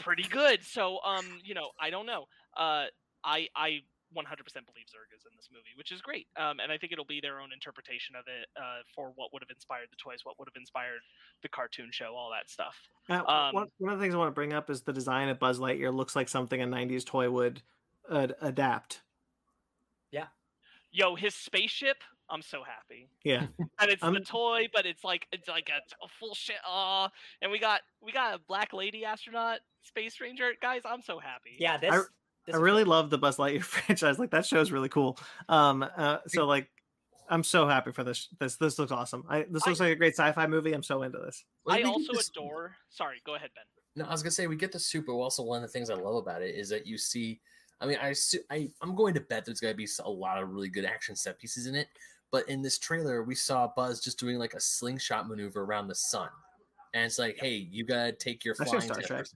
pretty 0.00 0.24
good 0.24 0.62
so 0.64 0.98
um 1.04 1.24
you 1.44 1.54
know 1.54 1.70
i 1.80 1.90
don't 1.90 2.06
know 2.06 2.24
uh 2.56 2.86
i 3.24 3.48
i 3.54 3.80
100% 4.14 4.26
believe 4.68 4.86
Zurg 4.92 5.08
is 5.16 5.24
in 5.24 5.32
this 5.36 5.48
movie, 5.52 5.72
which 5.76 5.90
is 5.90 6.00
great. 6.00 6.26
Um, 6.36 6.60
and 6.60 6.70
I 6.70 6.78
think 6.78 6.92
it'll 6.92 7.04
be 7.04 7.20
their 7.20 7.40
own 7.40 7.52
interpretation 7.52 8.14
of 8.14 8.24
it 8.26 8.48
uh, 8.56 8.82
for 8.94 9.12
what 9.16 9.32
would 9.32 9.42
have 9.42 9.50
inspired 9.50 9.88
the 9.90 9.96
toys, 9.96 10.20
what 10.24 10.38
would 10.38 10.48
have 10.48 10.60
inspired 10.60 11.00
the 11.42 11.48
cartoon 11.48 11.88
show, 11.90 12.14
all 12.16 12.30
that 12.30 12.50
stuff. 12.50 12.76
Uh, 13.08 13.22
Um, 13.26 13.54
one, 13.54 13.66
one 13.78 13.92
of 13.92 13.98
the 13.98 14.04
things 14.04 14.14
I 14.14 14.18
want 14.18 14.28
to 14.28 14.34
bring 14.34 14.52
up 14.52 14.70
is 14.70 14.82
the 14.82 14.92
design 14.92 15.28
of 15.28 15.38
Buzz 15.38 15.58
Lightyear 15.58 15.92
looks 15.94 16.14
like 16.14 16.28
something 16.28 16.60
a 16.60 16.66
'90s 16.66 17.04
toy 17.04 17.30
would 17.30 17.62
uh, 18.08 18.28
adapt. 18.40 19.02
Yeah. 20.10 20.26
Yo, 20.90 21.14
his 21.14 21.34
spaceship, 21.34 22.04
I'm 22.30 22.42
so 22.42 22.62
happy. 22.62 23.08
Yeah, 23.24 23.46
And 23.80 23.90
it's 23.90 24.00
the 24.00 24.06
I'm- 24.06 24.24
toy, 24.24 24.68
but 24.72 24.86
it's 24.86 25.04
like 25.04 25.26
it's 25.32 25.48
like 25.48 25.68
a, 25.70 25.78
a 26.04 26.08
full 26.18 26.34
shit. 26.34 26.56
Uh, 26.68 27.08
and 27.42 27.50
we 27.52 27.58
got 27.58 27.80
we 28.00 28.12
got 28.12 28.34
a 28.34 28.38
black 28.48 28.72
lady 28.72 29.04
astronaut, 29.04 29.58
space 29.82 30.20
ranger. 30.20 30.52
Guys, 30.62 30.82
I'm 30.84 31.02
so 31.02 31.18
happy. 31.18 31.56
Yeah, 31.58 31.76
this. 31.78 32.06
this 32.46 32.54
I 32.54 32.58
really 32.58 32.84
good. 32.84 32.90
love 32.90 33.10
the 33.10 33.18
Buzz 33.18 33.36
Lightyear 33.36 33.62
franchise. 33.62 34.18
Like 34.18 34.30
that 34.30 34.46
show 34.46 34.60
is 34.60 34.72
really 34.72 34.88
cool. 34.88 35.18
Um, 35.48 35.84
uh, 35.96 36.18
so 36.28 36.46
like, 36.46 36.68
I'm 37.28 37.44
so 37.44 37.68
happy 37.68 37.92
for 37.92 38.02
this. 38.04 38.28
This 38.40 38.56
this 38.56 38.78
looks 38.78 38.92
awesome. 38.92 39.24
I 39.28 39.44
this 39.50 39.62
I- 39.66 39.70
looks 39.70 39.80
like 39.80 39.92
a 39.92 39.96
great 39.96 40.14
sci-fi 40.14 40.46
movie. 40.46 40.72
I'm 40.72 40.82
so 40.82 41.02
into 41.02 41.18
this. 41.18 41.44
I 41.68 41.82
also 41.82 42.12
this- 42.14 42.30
adore. 42.30 42.76
Sorry, 42.88 43.20
go 43.26 43.34
ahead, 43.34 43.50
Ben. 43.54 43.64
No, 43.94 44.04
I 44.08 44.12
was 44.12 44.22
gonna 44.22 44.30
say 44.30 44.46
we 44.46 44.56
get 44.56 44.72
the 44.72 44.78
soup, 44.80 45.04
but 45.06 45.12
also 45.12 45.42
one 45.42 45.56
of 45.56 45.62
the 45.62 45.68
things 45.72 45.90
I 45.90 45.94
love 45.94 46.14
about 46.14 46.40
it 46.40 46.54
is 46.54 46.70
that 46.70 46.86
you 46.86 46.96
see. 46.96 47.40
I 47.80 47.86
mean, 47.86 47.98
I 48.00 48.14
I 48.50 48.70
I'm 48.80 48.94
going 48.94 49.12
to 49.14 49.20
bet 49.20 49.44
there's 49.44 49.58
gonna 49.60 49.74
be 49.74 49.88
a 50.04 50.08
lot 50.10 50.40
of 50.40 50.48
really 50.50 50.68
good 50.68 50.84
action 50.84 51.14
set 51.16 51.38
pieces 51.38 51.66
in 51.66 51.74
it. 51.74 51.88
But 52.32 52.48
in 52.48 52.62
this 52.62 52.78
trailer, 52.78 53.22
we 53.22 53.36
saw 53.36 53.68
Buzz 53.76 54.00
just 54.00 54.18
doing 54.18 54.38
like 54.38 54.54
a 54.54 54.60
slingshot 54.60 55.28
maneuver 55.28 55.62
around 55.62 55.86
the 55.86 55.94
sun, 55.94 56.30
and 56.94 57.04
it's 57.04 57.18
like, 57.18 57.36
hey, 57.38 57.68
you 57.70 57.84
gotta 57.84 58.10
take 58.10 58.44
your 58.44 58.56
That's 58.58 58.72
your 58.72 58.80
flying 58.80 58.94
Star 59.04 59.18
Trek. 59.18 59.26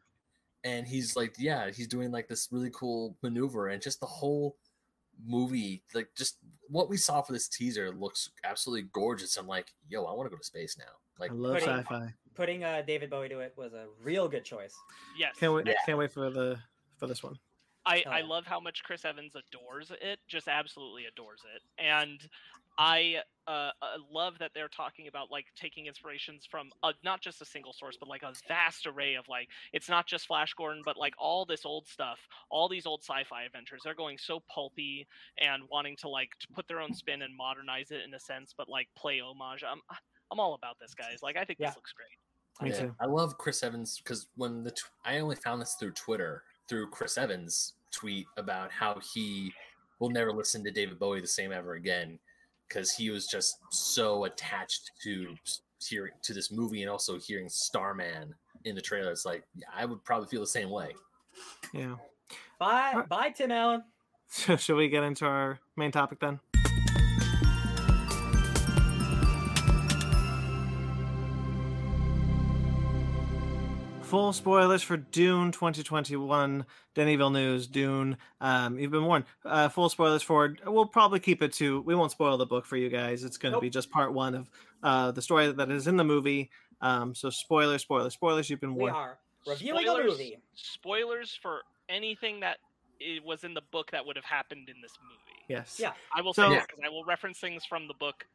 And 0.64 0.84
he's 0.84 1.14
like, 1.14 1.34
yeah, 1.38 1.70
he's 1.70 1.86
doing 1.86 2.10
like 2.10 2.26
this 2.26 2.48
really 2.50 2.70
cool 2.74 3.16
maneuver, 3.22 3.68
and 3.68 3.80
just 3.80 4.00
the 4.00 4.06
whole 4.06 4.56
movie, 5.24 5.82
like 5.94 6.08
just 6.16 6.38
what 6.68 6.88
we 6.88 6.96
saw 6.96 7.22
for 7.22 7.32
this 7.32 7.48
teaser 7.48 7.92
looks 7.92 8.30
absolutely 8.44 8.88
gorgeous. 8.92 9.36
I'm 9.36 9.46
like, 9.46 9.72
yo, 9.88 10.04
I 10.06 10.12
want 10.12 10.26
to 10.26 10.30
go 10.30 10.38
to 10.38 10.44
space 10.44 10.76
now. 10.78 10.84
Like, 11.20 11.30
I 11.30 11.34
love 11.34 11.52
Pretty- 11.52 11.66
sci-fi. 11.66 12.14
Putting 12.34 12.64
uh, 12.64 12.82
David 12.86 13.08
Bowie 13.08 13.30
to 13.30 13.38
it 13.40 13.54
was 13.56 13.72
a 13.72 13.86
real 14.02 14.28
good 14.28 14.44
choice. 14.44 14.74
Yes. 15.18 15.34
Can't 15.40 15.54
wait. 15.54 15.66
Yeah. 15.66 15.74
Can't 15.86 15.96
wait 15.96 16.12
for 16.12 16.28
the 16.28 16.58
for 16.98 17.06
this 17.06 17.22
one. 17.22 17.38
I, 17.86 18.02
Hell 18.04 18.12
I 18.12 18.20
love 18.20 18.44
how 18.44 18.60
much 18.60 18.82
Chris 18.84 19.04
Evans 19.06 19.32
adores 19.34 19.90
it, 20.02 20.18
just 20.28 20.48
absolutely 20.48 21.04
adores 21.06 21.40
it. 21.54 21.62
And 21.82 22.20
I 22.78 23.16
uh, 23.46 23.50
uh, 23.50 23.70
love 24.10 24.34
that 24.38 24.50
they're 24.54 24.68
talking 24.68 25.08
about 25.08 25.30
like 25.30 25.46
taking 25.56 25.86
inspirations 25.86 26.46
from 26.50 26.70
uh, 26.82 26.92
not 27.04 27.20
just 27.20 27.40
a 27.40 27.44
single 27.44 27.72
source, 27.72 27.96
but 27.98 28.08
like 28.08 28.22
a 28.22 28.32
vast 28.48 28.86
array 28.86 29.14
of 29.14 29.26
like, 29.28 29.48
it's 29.72 29.88
not 29.88 30.06
just 30.06 30.26
Flash 30.26 30.52
Gordon, 30.54 30.82
but 30.84 30.96
like 30.96 31.14
all 31.18 31.46
this 31.46 31.64
old 31.64 31.86
stuff, 31.86 32.18
all 32.50 32.68
these 32.68 32.86
old 32.86 33.02
sci 33.02 33.24
fi 33.24 33.44
adventures. 33.44 33.82
They're 33.84 33.94
going 33.94 34.18
so 34.18 34.42
pulpy 34.52 35.06
and 35.38 35.62
wanting 35.70 35.96
to 35.98 36.08
like 36.08 36.30
to 36.40 36.48
put 36.54 36.68
their 36.68 36.80
own 36.80 36.92
spin 36.92 37.22
and 37.22 37.34
modernize 37.36 37.90
it 37.90 38.02
in 38.06 38.12
a 38.14 38.20
sense, 38.20 38.54
but 38.56 38.68
like 38.68 38.88
play 38.96 39.20
homage. 39.20 39.64
I'm, 39.64 39.80
I'm 40.30 40.40
all 40.40 40.54
about 40.54 40.78
this, 40.80 40.94
guys. 40.94 41.18
Like, 41.22 41.36
I 41.36 41.44
think 41.44 41.58
Yeah. 41.60 41.68
this 41.68 41.76
looks 41.76 41.92
great. 41.92 42.68
Me 42.68 42.74
Yeah, 42.74 42.86
too. 42.86 42.96
I 43.00 43.06
love 43.06 43.38
Chris 43.38 43.62
Evans 43.62 44.00
because 44.02 44.28
when 44.36 44.64
the 44.64 44.70
tw- 44.70 44.90
I 45.04 45.18
only 45.18 45.36
found 45.36 45.60
this 45.60 45.76
through 45.78 45.92
Twitter 45.92 46.42
through 46.68 46.90
Chris 46.90 47.16
Evans 47.16 47.74
tweet 47.92 48.26
about 48.36 48.72
how 48.72 48.98
he 49.14 49.52
will 49.98 50.10
never 50.10 50.32
listen 50.32 50.64
to 50.64 50.70
David 50.70 50.98
Bowie 50.98 51.20
the 51.20 51.26
same 51.26 51.52
ever 51.52 51.74
again 51.74 52.18
because 52.68 52.92
he 52.92 53.10
was 53.10 53.26
just 53.26 53.58
so 53.70 54.24
attached 54.24 54.92
to 55.02 55.34
hearing 55.80 56.12
to 56.22 56.32
this 56.34 56.50
movie 56.50 56.82
and 56.82 56.90
also 56.90 57.18
hearing 57.18 57.48
Starman 57.48 58.34
in 58.64 58.74
the 58.74 58.80
trailer. 58.80 59.10
It's 59.10 59.24
like 59.24 59.44
yeah, 59.54 59.66
I 59.74 59.84
would 59.84 60.04
probably 60.04 60.28
feel 60.28 60.40
the 60.40 60.46
same 60.46 60.70
way. 60.70 60.94
Yeah. 61.72 61.96
Bye, 62.58 62.92
Alright. 62.94 63.08
bye, 63.08 63.30
Tim 63.30 63.52
Allen. 63.52 63.84
So 64.28 64.56
should 64.56 64.76
we 64.76 64.88
get 64.88 65.04
into 65.04 65.26
our 65.26 65.60
main 65.76 65.92
topic 65.92 66.20
then? 66.20 66.40
Full 74.16 74.32
spoilers 74.32 74.82
for 74.82 74.96
Dune 74.96 75.52
2021. 75.52 76.64
Denis 76.94 77.16
Villeneuve's 77.18 77.66
Dune. 77.66 78.16
Um, 78.40 78.78
you've 78.78 78.90
been 78.90 79.04
warned. 79.04 79.26
Uh, 79.44 79.68
full 79.68 79.90
spoilers 79.90 80.22
for. 80.22 80.56
We'll 80.64 80.86
probably 80.86 81.20
keep 81.20 81.42
it 81.42 81.52
to. 81.54 81.82
We 81.82 81.94
won't 81.94 82.12
spoil 82.12 82.38
the 82.38 82.46
book 82.46 82.64
for 82.64 82.78
you 82.78 82.88
guys. 82.88 83.24
It's 83.24 83.36
going 83.36 83.52
to 83.52 83.56
Nope. 83.56 83.60
be 83.64 83.68
just 83.68 83.90
part 83.90 84.14
one 84.14 84.34
of 84.34 84.50
uh, 84.82 85.10
the 85.10 85.20
story 85.20 85.52
that 85.52 85.70
is 85.70 85.86
in 85.86 85.98
the 85.98 86.02
movie. 86.04 86.48
Um, 86.80 87.14
so 87.14 87.28
spoilers, 87.28 87.82
spoilers, 87.82 88.14
spoilers. 88.14 88.48
You've 88.48 88.58
been 88.58 88.74
We 88.74 88.84
warned. 88.84 88.96
are 88.96 89.18
reviewing 89.46 89.80
a 89.80 89.90
Spoilers- 89.90 90.10
movie. 90.12 90.38
Spoilers 90.54 91.38
for 91.42 91.60
anything 91.90 92.40
that 92.40 92.56
it 92.98 93.22
was 93.22 93.44
in 93.44 93.52
the 93.52 93.62
book 93.70 93.90
that 93.90 94.06
would 94.06 94.16
have 94.16 94.24
happened 94.24 94.70
in 94.70 94.80
this 94.80 94.92
movie. 95.02 95.44
Yes. 95.46 95.76
Yeah. 95.78 95.92
I 96.16 96.22
will 96.22 96.32
So- 96.32 96.48
say 96.48 96.54
that 96.54 96.68
because 96.68 96.82
I 96.82 96.88
will 96.88 97.04
reference 97.04 97.38
things 97.38 97.66
from 97.66 97.86
the 97.86 97.92
book 97.94 98.26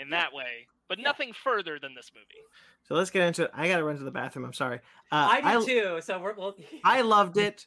in 0.00 0.10
that 0.10 0.32
way, 0.32 0.68
but 0.90 0.98
Yeah. 0.98 1.04
nothing 1.04 1.32
further 1.32 1.78
than 1.78 1.94
this 1.94 2.10
movie. 2.12 2.26
So 2.82 2.96
let's 2.96 3.10
get 3.10 3.22
into 3.22 3.44
it. 3.44 3.50
I 3.54 3.68
got 3.68 3.76
to 3.76 3.84
run 3.84 3.96
to 3.96 4.02
the 4.02 4.10
bathroom. 4.10 4.44
I'm 4.44 4.52
sorry. 4.52 4.80
Uh, 5.12 5.38
I 5.42 5.58
did 5.58 5.64
too. 5.66 6.00
So 6.02 6.18
we're 6.18 6.34
well. 6.34 6.56
I 6.84 7.00
loved 7.02 7.38
it. 7.38 7.64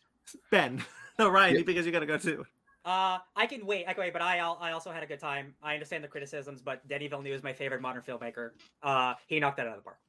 Ben. 0.52 0.84
No, 1.20 1.30
Ryan, 1.30 1.58
Yeah. 1.58 1.62
because 1.64 1.86
you 1.86 1.92
got 1.92 2.00
to 2.00 2.08
go 2.08 2.18
too. 2.18 2.44
Uh, 2.84 3.20
I 3.36 3.46
can 3.46 3.68
wait. 3.68 3.86
I 3.88 3.94
can 3.94 4.02
wait, 4.02 4.14
but 4.14 4.24
I 4.24 4.40
I 4.40 4.72
also 4.72 4.92
had 4.92 5.04
a 5.04 5.06
good 5.06 5.20
time. 5.20 5.54
I 5.62 5.76
understand 5.76 6.04
the 6.04 6.08
criticisms, 6.08 6.60
but 6.64 6.86
Denis 6.88 7.12
Villeneuve 7.12 7.36
is 7.36 7.44
my 7.44 7.54
favorite 7.54 7.82
modern 7.82 8.02
filmmaker. 8.02 8.50
Uh, 8.82 9.14
he 9.28 9.40
knocked 9.40 9.58
that 9.58 9.68
out 9.68 9.78
of 9.78 9.84
the 9.84 9.84
park. 9.84 10.00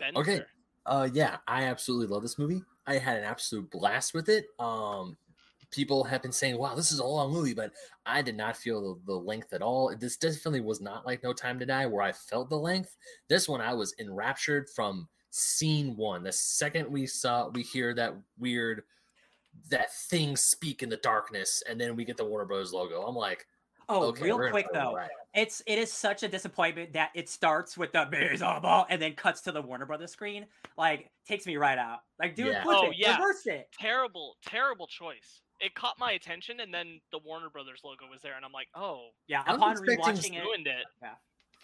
Ben, 0.00 0.16
Okay. 0.16 0.36
sir? 0.38 0.46
Uh, 0.86 1.08
yeah, 1.12 1.36
I 1.46 1.64
absolutely 1.64 2.06
love 2.06 2.22
this 2.22 2.38
movie. 2.38 2.62
I 2.86 2.94
had 2.96 3.18
an 3.18 3.24
absolute 3.24 3.70
blast 3.70 4.14
with 4.14 4.30
it. 4.30 4.46
Um, 4.58 5.18
people 5.72 6.04
have 6.04 6.22
been 6.22 6.30
saying, 6.32 6.56
"Wow, 6.58 6.74
this 6.76 6.92
is 6.92 7.00
a 7.00 7.04
long 7.04 7.32
movie," 7.32 7.54
but 7.54 7.72
I 8.06 8.22
did 8.22 8.36
not 8.36 8.56
feel 8.56 8.94
the, 8.94 9.12
the 9.12 9.18
length 9.18 9.52
at 9.52 9.62
all. 9.62 9.94
This 9.98 10.16
definitely 10.16 10.60
was 10.60 10.80
not 10.80 11.04
like 11.04 11.22
No 11.24 11.32
Time 11.32 11.58
to 11.58 11.66
Die, 11.66 11.86
where 11.86 12.02
I 12.02 12.12
felt 12.12 12.48
the 12.48 12.58
length. 12.58 12.96
This 13.28 13.48
one, 13.48 13.60
I 13.60 13.74
was 13.74 13.94
enraptured 13.98 14.68
from 14.70 15.08
scene 15.30 15.96
one. 15.96 16.22
The 16.22 16.32
second 16.32 16.88
we 16.90 17.06
saw, 17.06 17.48
we 17.48 17.62
hear 17.62 17.94
that 17.94 18.14
weird, 18.38 18.82
that 19.70 19.92
thing 19.94 20.36
speak 20.36 20.82
in 20.82 20.88
the 20.88 20.96
darkness, 20.98 21.62
and 21.68 21.80
then 21.80 21.96
we 21.96 22.04
get 22.04 22.16
the 22.16 22.24
Warner 22.24 22.44
Bros. 22.44 22.72
logo. 22.72 23.02
I'm 23.02 23.16
like, 23.16 23.46
Oh, 23.88 24.04
okay, 24.04 24.22
real 24.24 24.38
quick 24.50 24.68
though, 24.72 24.94
ride. 24.94 25.10
it's 25.34 25.60
it 25.66 25.76
is 25.76 25.92
such 25.92 26.22
a 26.22 26.28
disappointment 26.28 26.92
that 26.92 27.10
it 27.14 27.28
starts 27.28 27.76
with 27.76 27.92
the 27.92 28.06
baseball 28.10 28.86
and 28.88 29.02
then 29.02 29.12
cuts 29.14 29.40
to 29.42 29.52
the 29.52 29.60
Warner 29.60 29.84
Brothers 29.86 30.12
screen. 30.12 30.46
Like 30.78 31.10
takes 31.26 31.46
me 31.46 31.56
right 31.56 31.76
out. 31.76 31.98
Like 32.18 32.36
do 32.36 32.44
Yeah. 32.44 32.60
it, 32.62 32.66
Oh, 32.68 32.90
it, 32.90 32.96
yeah. 32.96 33.16
reverse 33.18 33.44
it. 33.46 33.68
Terrible, 33.78 34.36
terrible 34.46 34.86
choice. 34.86 35.42
It 35.62 35.74
caught 35.74 35.94
my 35.98 36.12
attention, 36.12 36.58
and 36.60 36.74
then 36.74 37.00
the 37.12 37.18
Warner 37.18 37.48
Brothers 37.48 37.80
logo 37.84 38.06
was 38.10 38.20
there, 38.20 38.34
and 38.36 38.44
I'm 38.44 38.52
like, 38.52 38.68
oh, 38.74 39.10
Yeah, 39.28 39.42
I 39.46 39.52
was 39.52 39.56
upon 39.58 39.70
expecting 39.72 40.32
rewatching 40.34 40.36
it, 40.38 40.42
ruined 40.42 40.66
it. 40.66 40.84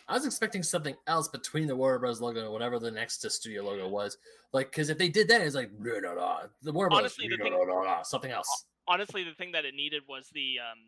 I 0.09 0.15
was 0.15 0.25
expecting 0.25 0.63
something 0.63 0.95
else 1.07 1.29
between 1.29 1.67
the 1.67 1.77
Warner 1.77 1.99
Bros. 1.99 2.21
logo 2.21 2.41
and 2.45 2.53
whatever 2.53 2.79
the 2.79 2.91
next 2.91 3.29
studio 3.31 3.63
logo 3.63 3.89
was. 3.89 4.17
Like, 4.53 4.71
because 4.71 4.89
if 4.89 4.97
they 4.97 5.09
did 5.11 5.29
that, 5.29 5.43
it's 5.43 5.55
like 5.55 5.71
"Nah, 5.79 5.99
nah, 5.99 6.15
nah." 6.15 6.41
the 6.63 6.73
Warner 6.73 6.89
Bros. 6.91 7.01
Honestly, 7.01 7.29
the 7.29 7.37
"Nah, 7.37 7.45
thing- 7.45 7.53
nah, 7.53 7.65
nah, 7.65 7.83
nah," 7.83 8.03
something 8.03 8.31
else. 8.31 8.65
Honestly, 8.87 9.23
the 9.25 9.35
thing 9.35 9.53
that 9.53 9.67
it 9.67 9.75
needed 9.75 10.03
was 10.09 10.31
the 10.33 10.57
um, 10.61 10.79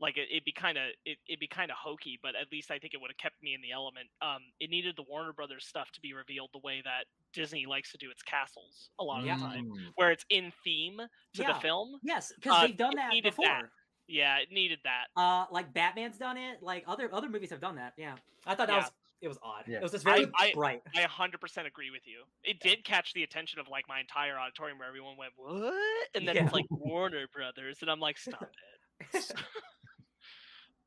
like 0.00 0.16
it, 0.16 0.28
it'd 0.30 0.44
be 0.44 0.52
kind 0.52 0.76
of 0.76 0.84
it, 1.04 1.18
it'd 1.28 1.40
be 1.40 1.46
kind 1.46 1.70
of 1.70 1.76
hokey, 1.76 2.18
but 2.22 2.34
at 2.34 2.50
least 2.50 2.70
I 2.70 2.78
think 2.78 2.94
it 2.94 3.00
would 3.00 3.10
have 3.10 3.16
kept 3.18 3.42
me 3.42 3.54
in 3.54 3.60
the 3.62 3.72
element. 3.72 4.08
Um, 4.20 4.42
it 4.60 4.70
needed 4.70 4.96
the 4.96 5.04
Warner 5.08 5.32
Brothers 5.32 5.64
stuff 5.66 5.90
to 5.92 6.00
be 6.00 6.12
revealed 6.12 6.50
the 6.52 6.58
way 6.60 6.82
that 6.84 7.04
Disney 7.32 7.66
likes 7.66 7.92
to 7.92 7.98
do 7.98 8.10
its 8.10 8.22
castles 8.22 8.90
a 8.98 9.04
lot 9.04 9.20
of 9.20 9.26
Yeah. 9.26 9.36
the 9.36 9.42
time, 9.42 9.66
Mm. 9.70 9.92
where 9.94 10.10
it's 10.10 10.24
in 10.30 10.52
theme 10.64 10.98
to 10.98 11.42
Yeah. 11.42 11.52
the 11.52 11.60
film. 11.60 11.98
yes, 12.02 12.32
because 12.34 12.52
Uh, 12.58 12.66
they've 12.66 12.76
done 12.76 12.96
that 12.96 13.12
before. 13.22 13.44
that. 13.46 13.64
Yeah, 14.06 14.36
it 14.38 14.50
needed 14.50 14.80
that. 14.84 15.06
Uh, 15.16 15.46
like 15.50 15.72
Batman's 15.72 16.18
done 16.18 16.36
it. 16.36 16.62
Like 16.62 16.84
other 16.86 17.08
other 17.14 17.28
movies 17.28 17.50
have 17.50 17.60
done 17.60 17.76
that. 17.76 17.94
Yeah, 17.96 18.16
I 18.44 18.54
thought 18.54 18.66
that 18.66 18.74
Yeah. 18.74 18.82
was 18.82 18.92
it 19.20 19.28
was 19.28 19.38
odd. 19.42 19.66
Yeah. 19.66 19.78
It 19.78 19.82
was 19.82 19.92
just 19.92 20.06
I- 20.06 20.16
very 20.24 20.30
I- 20.38 20.52
bright. 20.52 20.82
I 20.94 21.00
100% 21.06 21.66
agree 21.66 21.90
with 21.90 22.06
you. 22.06 22.24
It 22.42 22.60
did 22.60 22.84
catch 22.84 23.14
the 23.14 23.22
attention 23.22 23.58
of 23.58 23.68
like 23.68 23.88
my 23.88 23.98
entire 24.00 24.38
auditorium 24.38 24.76
where 24.78 24.86
everyone 24.88 25.16
went, 25.16 25.32
"What?" 25.36 26.08
And 26.14 26.28
then 26.28 26.36
Yeah. 26.36 26.44
it's 26.44 26.52
like 26.52 26.66
Warner 26.68 27.26
Brothers, 27.28 27.80
and 27.80 27.90
I'm 27.90 28.00
like, 28.00 28.18
"Stop 28.18 28.52
it." 29.00 29.32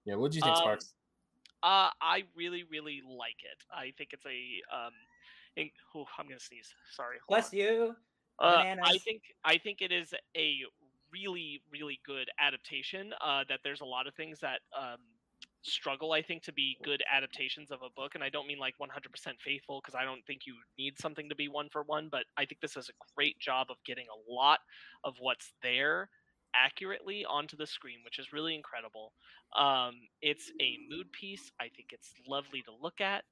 Yeah, 0.07 0.15
what 0.15 0.31
do 0.31 0.37
you 0.37 0.41
think, 0.41 0.55
Um, 0.55 0.61
Sparks? 0.61 0.93
Uh, 1.63 1.89
I 2.01 2.23
really, 2.33 2.63
really 2.63 3.01
like 3.05 3.43
it. 3.43 3.61
I 3.69 3.91
think 3.97 4.13
it's 4.13 4.25
a 4.25 4.61
um, 4.73 4.93
in, 5.57 5.69
oh, 5.95 6.05
I'm 6.17 6.27
gonna 6.27 6.39
sneeze. 6.39 6.73
Sorry. 6.95 7.17
Bless 7.27 7.51
on. 7.51 7.59
you. 7.59 7.95
Uh, 8.39 8.75
I 8.83 8.97
think 8.99 9.23
I 9.43 9.57
think 9.57 9.81
it 9.81 9.91
is 9.91 10.13
a 10.37 10.59
really, 11.11 11.61
really 11.69 11.99
good 12.05 12.29
adaptation. 12.39 13.13
Uh, 13.19 13.43
that 13.49 13.59
there's 13.65 13.81
a 13.81 13.85
lot 13.85 14.07
of 14.07 14.13
things 14.13 14.39
that 14.39 14.61
um, 14.77 14.99
struggle, 15.61 16.13
I 16.13 16.21
think, 16.21 16.43
to 16.43 16.53
be 16.53 16.77
good 16.83 17.03
adaptations 17.11 17.69
of 17.69 17.81
a 17.81 17.89
book, 17.93 18.15
and 18.15 18.23
I 18.23 18.29
don't 18.29 18.47
mean 18.47 18.59
like 18.59 18.75
100% 18.79 18.87
faithful 19.43 19.81
because 19.81 19.95
I 19.99 20.05
don't 20.05 20.25
think 20.25 20.41
you 20.45 20.55
need 20.77 20.97
something 20.99 21.27
to 21.27 21.35
be 21.35 21.49
one 21.49 21.67
for 21.69 21.83
one, 21.83 22.07
but 22.09 22.23
I 22.37 22.45
think 22.45 22.61
this 22.61 22.77
is 22.77 22.87
a 22.87 22.93
great 23.15 23.39
job 23.39 23.67
of 23.69 23.77
getting 23.85 24.05
a 24.05 24.31
lot 24.31 24.59
of 25.03 25.15
what's 25.19 25.51
there 25.61 26.09
accurately 26.53 27.25
onto 27.25 27.57
the 27.57 27.67
screen, 27.67 27.99
which 28.03 28.19
is 28.19 28.33
really 28.33 28.55
incredible. 28.55 29.13
Um, 29.55 29.95
it's 30.21 30.51
a 30.61 30.77
mood 30.89 31.11
piece. 31.11 31.51
I 31.59 31.69
think 31.75 31.89
it's 31.91 32.13
lovely 32.27 32.61
to 32.63 32.71
look 32.81 33.01
at, 33.01 33.23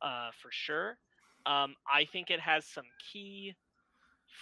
uh, 0.00 0.30
for 0.40 0.50
sure. 0.50 0.98
Um, 1.46 1.74
I 1.92 2.04
think 2.04 2.30
it 2.30 2.40
has 2.40 2.64
some 2.64 2.84
key 3.12 3.54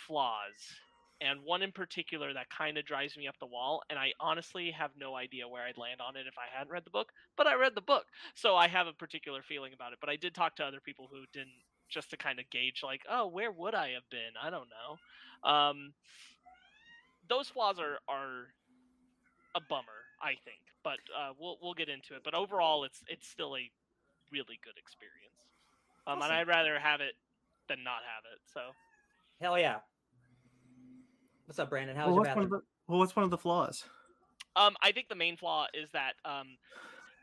flaws 0.06 0.80
and 1.20 1.40
one 1.44 1.62
in 1.62 1.72
particular 1.72 2.32
that 2.32 2.48
kind 2.50 2.78
of 2.78 2.84
drives 2.86 3.16
me 3.16 3.28
up 3.28 3.38
the 3.38 3.46
wall. 3.46 3.82
And 3.90 3.98
I 3.98 4.12
honestly 4.20 4.70
have 4.70 4.90
no 4.98 5.14
idea 5.14 5.48
where 5.48 5.62
I'd 5.62 5.76
land 5.76 6.00
on 6.00 6.16
it 6.16 6.26
if 6.26 6.34
I 6.38 6.56
hadn't 6.56 6.72
read 6.72 6.84
the 6.84 6.90
book, 6.90 7.12
but 7.36 7.46
I 7.46 7.54
read 7.54 7.74
the 7.74 7.80
book, 7.82 8.06
so 8.34 8.56
I 8.56 8.68
have 8.68 8.86
a 8.86 8.92
particular 8.92 9.42
feeling 9.42 9.72
about 9.74 9.92
it. 9.92 9.98
But 10.00 10.08
I 10.08 10.16
did 10.16 10.34
talk 10.34 10.56
to 10.56 10.64
other 10.64 10.80
people 10.80 11.08
who 11.10 11.24
didn't, 11.32 11.50
just 11.88 12.10
to 12.10 12.16
kind 12.16 12.38
of 12.38 12.48
gauge, 12.50 12.82
like, 12.82 13.02
oh, 13.10 13.26
where 13.26 13.50
would 13.50 13.74
I 13.74 13.90
have 13.90 14.08
been? 14.10 14.32
I 14.40 14.50
don't 14.50 14.68
know. 14.70 15.50
Um, 15.50 15.92
those 17.30 17.48
flaws 17.48 17.78
are 17.78 17.98
are 18.06 18.48
a 19.54 19.60
bummer, 19.70 20.04
I 20.20 20.34
think, 20.44 20.60
but 20.84 20.98
uh, 21.16 21.32
we'll 21.40 21.56
we'll 21.62 21.74
get 21.74 21.88
into 21.88 22.14
it. 22.14 22.22
But 22.22 22.34
overall, 22.34 22.84
it's 22.84 23.02
it's 23.08 23.26
still 23.26 23.56
a 23.56 23.70
really 24.30 24.58
good 24.62 24.76
experience, 24.76 25.40
um, 26.06 26.18
Awesome. 26.18 26.30
and 26.30 26.32
I'd 26.38 26.48
rather 26.48 26.78
have 26.78 27.00
it 27.00 27.14
than 27.68 27.82
not 27.82 28.02
have 28.04 28.24
it. 28.30 28.40
So. 28.52 28.60
Hell 29.40 29.58
yeah. 29.58 29.76
What's 31.46 31.58
up, 31.58 31.70
Brandon? 31.70 31.96
How's 31.96 32.08
Well, 32.08 32.16
your 32.16 32.24
what's 32.24 32.36
one 32.36 32.44
of 32.44 32.50
the, 32.50 32.60
well, 32.86 32.98
what's 32.98 33.16
one 33.16 33.24
of 33.24 33.30
the 33.30 33.38
flaws? 33.38 33.84
Um, 34.54 34.76
I 34.82 34.92
think 34.92 35.08
the 35.08 35.14
main 35.14 35.36
flaw 35.38 35.66
is 35.72 35.90
that 35.92 36.12
um, 36.26 36.58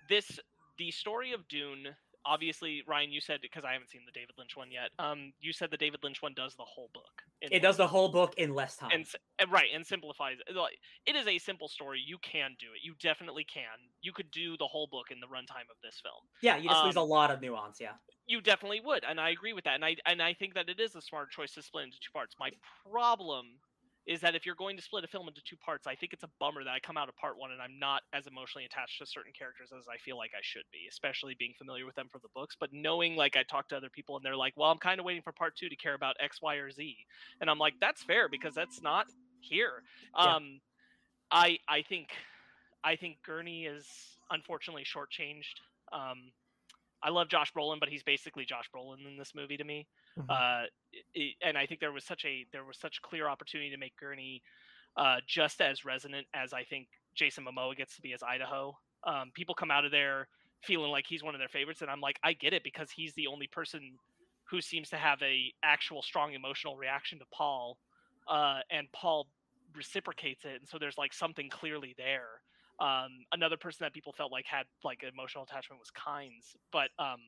this 0.09 0.39
the 0.79 0.89
story 0.91 1.33
of 1.33 1.47
Dune. 1.47 1.89
Obviously, 2.27 2.83
Ryan, 2.87 3.11
you 3.11 3.21
said 3.21 3.39
because 3.41 3.63
I 3.63 3.73
haven't 3.73 3.89
seen 3.89 4.01
the 4.05 4.11
David 4.11 4.35
Lynch 4.37 4.57
one 4.57 4.71
yet. 4.71 4.89
Um, 4.99 5.31
you 5.39 5.53
said 5.53 5.71
the 5.71 5.77
David 5.77 6.01
Lynch 6.03 6.21
one 6.21 6.33
does 6.35 6.55
the 6.55 6.63
whole 6.63 6.89
book. 6.93 7.23
It 7.41 7.61
does 7.61 7.77
the 7.77 7.87
whole 7.87 8.09
book 8.09 8.33
in 8.37 8.53
less 8.53 8.75
time. 8.75 8.89
and, 8.93 9.05
and 9.39 9.51
right 9.51 9.69
and 9.73 9.85
simplifies. 9.85 10.37
Like, 10.53 10.77
it 11.05 11.15
is 11.15 11.27
a 11.27 11.37
simple 11.37 11.67
story. 11.67 12.01
You 12.05 12.17
can 12.19 12.55
do 12.59 12.67
it. 12.75 12.83
You 12.83 12.93
definitely 12.99 13.45
can. 13.45 13.63
You 14.01 14.11
could 14.11 14.29
do 14.31 14.57
the 14.57 14.67
whole 14.67 14.87
book 14.87 15.07
in 15.11 15.19
the 15.19 15.27
runtime 15.27 15.69
of 15.69 15.77
this 15.83 16.01
film. 16.01 16.21
yeah, 16.41 16.57
you 16.57 16.69
just 16.69 16.83
lose 16.83 16.95
a 16.95 17.01
um, 17.01 17.09
lot 17.09 17.31
of 17.31 17.41
nuance. 17.41 17.79
Yeah. 17.79 17.93
You 18.27 18.41
definitely 18.41 18.81
would, 18.83 19.05
and 19.07 19.21
I 19.21 19.29
agree 19.29 19.53
with 19.53 19.63
that. 19.63 19.75
And 19.75 19.85
I 19.85 19.95
and 20.05 20.21
I 20.21 20.33
think 20.33 20.53
that 20.55 20.67
it 20.67 20.81
is 20.81 20.95
a 20.95 21.01
smart 21.01 21.31
choice 21.31 21.53
to 21.53 21.61
split 21.61 21.85
into 21.85 21.97
two 21.99 22.11
parts. 22.11 22.35
My 22.37 22.49
problem 22.91 23.45
is 24.07 24.21
that 24.21 24.35
if 24.35 24.45
you're 24.45 24.55
going 24.55 24.77
to 24.77 24.81
split 24.81 25.03
a 25.03 25.07
film 25.07 25.27
into 25.27 25.41
two 25.43 25.57
parts, 25.57 25.85
I 25.85 25.93
think 25.93 26.13
it's 26.13 26.23
a 26.23 26.29
bummer 26.39 26.63
that 26.63 26.71
I 26.71 26.79
come 26.79 26.95
out 26.95 27.09
of 27.09 27.17
part 27.17 27.37
one 27.37 27.51
and 27.51 27.61
I'm 27.61 27.77
not 27.77 28.03
as 28.13 28.25
emotionally 28.25 28.63
attached 28.63 28.99
to 28.99 29.05
certain 29.05 29.33
characters 29.37 29.69
as 29.77 29.85
I 29.87 29.97
feel 29.97 30.17
like 30.17 30.31
I 30.33 30.39
should 30.41 30.63
be, 30.71 30.87
especially 30.89 31.35
being 31.37 31.53
familiar 31.57 31.85
with 31.85 31.95
them 31.95 32.07
from 32.09 32.21
the 32.23 32.29
books. 32.33 32.55
But 32.57 32.71
knowing, 32.71 33.17
like, 33.17 33.35
I 33.35 33.43
talk 33.43 33.67
to 33.69 33.77
other 33.77 33.89
people 33.89 34.15
and 34.15 34.23
they're 34.23 34.37
like, 34.37 34.53
"Well, 34.55 34.71
I'm 34.71 34.77
kind 34.77 34.99
of 34.99 35.05
waiting 35.05 35.21
for 35.21 35.33
part 35.33 35.57
two 35.57 35.67
to 35.67 35.75
care 35.75 35.93
about 35.93 36.15
X, 36.21 36.41
Y, 36.41 36.55
or 36.55 36.71
Z," 36.71 36.95
and 37.41 37.49
I'm 37.49 37.59
like, 37.59 37.73
"That's 37.81 38.01
fair 38.01 38.29
because 38.29 38.55
that's 38.55 38.81
not 38.81 39.07
here." 39.41 39.83
Yeah. 40.17 40.35
Um, 40.35 40.61
I 41.29 41.59
I 41.67 41.81
think 41.81 42.09
I 42.83 42.95
think 42.95 43.17
Gurney 43.23 43.65
is 43.65 43.85
unfortunately 44.31 44.85
shortchanged. 44.85 45.59
Um, 45.91 46.31
I 47.03 47.09
love 47.09 47.27
Josh 47.27 47.51
Brolin, 47.53 47.79
but 47.79 47.89
he's 47.89 48.03
basically 48.03 48.45
Josh 48.45 48.69
Brolin 48.73 49.05
in 49.05 49.17
this 49.17 49.35
movie 49.35 49.57
to 49.57 49.63
me. 49.63 49.87
Mhm. 50.17 50.27
Uh, 50.29 50.65
i- 51.15 51.35
and 51.41 51.57
I 51.57 51.65
think 51.67 51.79
there 51.81 51.91
was 51.93 52.05
such 52.05 52.25
a 52.25 52.45
there 52.51 52.65
was 52.65 52.77
such 52.79 53.01
clear 53.01 53.27
opportunity 53.29 53.69
to 53.71 53.77
make 53.77 53.95
Gurney 53.97 54.43
uh, 54.95 55.21
just 55.27 55.61
as 55.61 55.85
resonant 55.85 56.27
as 56.33 56.53
I 56.53 56.63
think 56.63 56.89
Jason 57.15 57.45
Momoa 57.45 57.75
gets 57.77 57.95
to 57.95 58.01
be 58.01 58.13
as 58.13 58.23
Idaho. 58.23 58.77
Um, 59.03 59.31
people 59.33 59.55
come 59.55 59.71
out 59.71 59.85
of 59.85 59.91
there 59.91 60.29
feeling 60.63 60.91
like 60.91 61.05
he's 61.07 61.23
one 61.23 61.35
of 61.35 61.39
their 61.39 61.49
favorites, 61.49 61.81
and 61.81 61.91
I'm 61.91 62.01
like, 62.01 62.19
I 62.23 62.33
get 62.33 62.53
it 62.53 62.63
because 62.63 62.91
he's 62.91 63.13
the 63.15 63.27
only 63.27 63.47
person 63.47 63.99
who 64.49 64.61
seems 64.61 64.89
to 64.89 64.97
have 64.97 65.21
a 65.21 65.53
actual 65.63 66.01
strong 66.01 66.33
emotional 66.33 66.77
reaction 66.77 67.19
to 67.19 67.25
Paul, 67.33 67.79
uh, 68.27 68.61
and 68.69 68.91
Paul 68.91 69.29
reciprocates 69.75 70.45
it, 70.45 70.55
and 70.61 70.67
so 70.67 70.79
there's 70.79 70.97
like 70.97 71.13
something 71.13 71.49
clearly 71.49 71.93
there. 71.97 72.41
Um, 72.79 73.25
another 73.31 73.57
person 73.57 73.85
that 73.85 73.93
people 73.93 74.13
felt 74.13 74.31
like 74.31 74.45
had 74.45 74.67
like 74.83 75.03
emotional 75.03 75.43
attachment 75.43 75.79
was 75.79 75.91
Kynes, 75.91 76.55
but 76.71 76.91
um, 76.99 77.19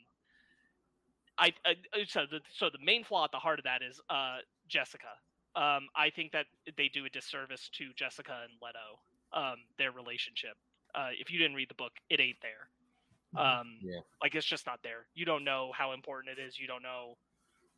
I, 1.39 1.53
I 1.65 1.71
uh, 1.93 2.05
so 2.07 2.25
the 2.29 2.41
so 2.53 2.69
the 2.69 2.79
main 2.83 3.03
flaw 3.03 3.25
at 3.25 3.31
the 3.31 3.39
heart 3.39 3.59
of 3.59 3.65
that 3.65 3.81
is 3.81 3.99
uh, 4.09 4.39
Jessica. 4.67 5.13
Um, 5.55 5.87
I 5.95 6.09
think 6.11 6.31
that 6.33 6.45
they 6.77 6.89
do 6.89 7.05
a 7.05 7.09
disservice 7.09 7.69
to 7.73 7.91
Jessica 7.95 8.43
and 8.43 8.53
Leto, 8.61 8.99
um, 9.33 9.57
their 9.77 9.91
relationship. 9.91 10.55
Uh, 10.95 11.09
if 11.19 11.31
you 11.31 11.39
didn't 11.39 11.55
read 11.55 11.69
the 11.69 11.75
book, 11.75 11.93
it 12.09 12.19
ain't 12.19 12.37
there. 12.41 12.69
Um, 13.35 13.77
Yeah. 13.81 13.99
Like 14.21 14.35
it's 14.35 14.45
just 14.45 14.65
not 14.65 14.79
there. 14.83 15.07
You 15.15 15.25
don't 15.25 15.43
know 15.43 15.71
how 15.75 15.93
important 15.93 16.37
it 16.37 16.41
is. 16.41 16.59
You 16.59 16.67
don't 16.67 16.83
know 16.83 17.17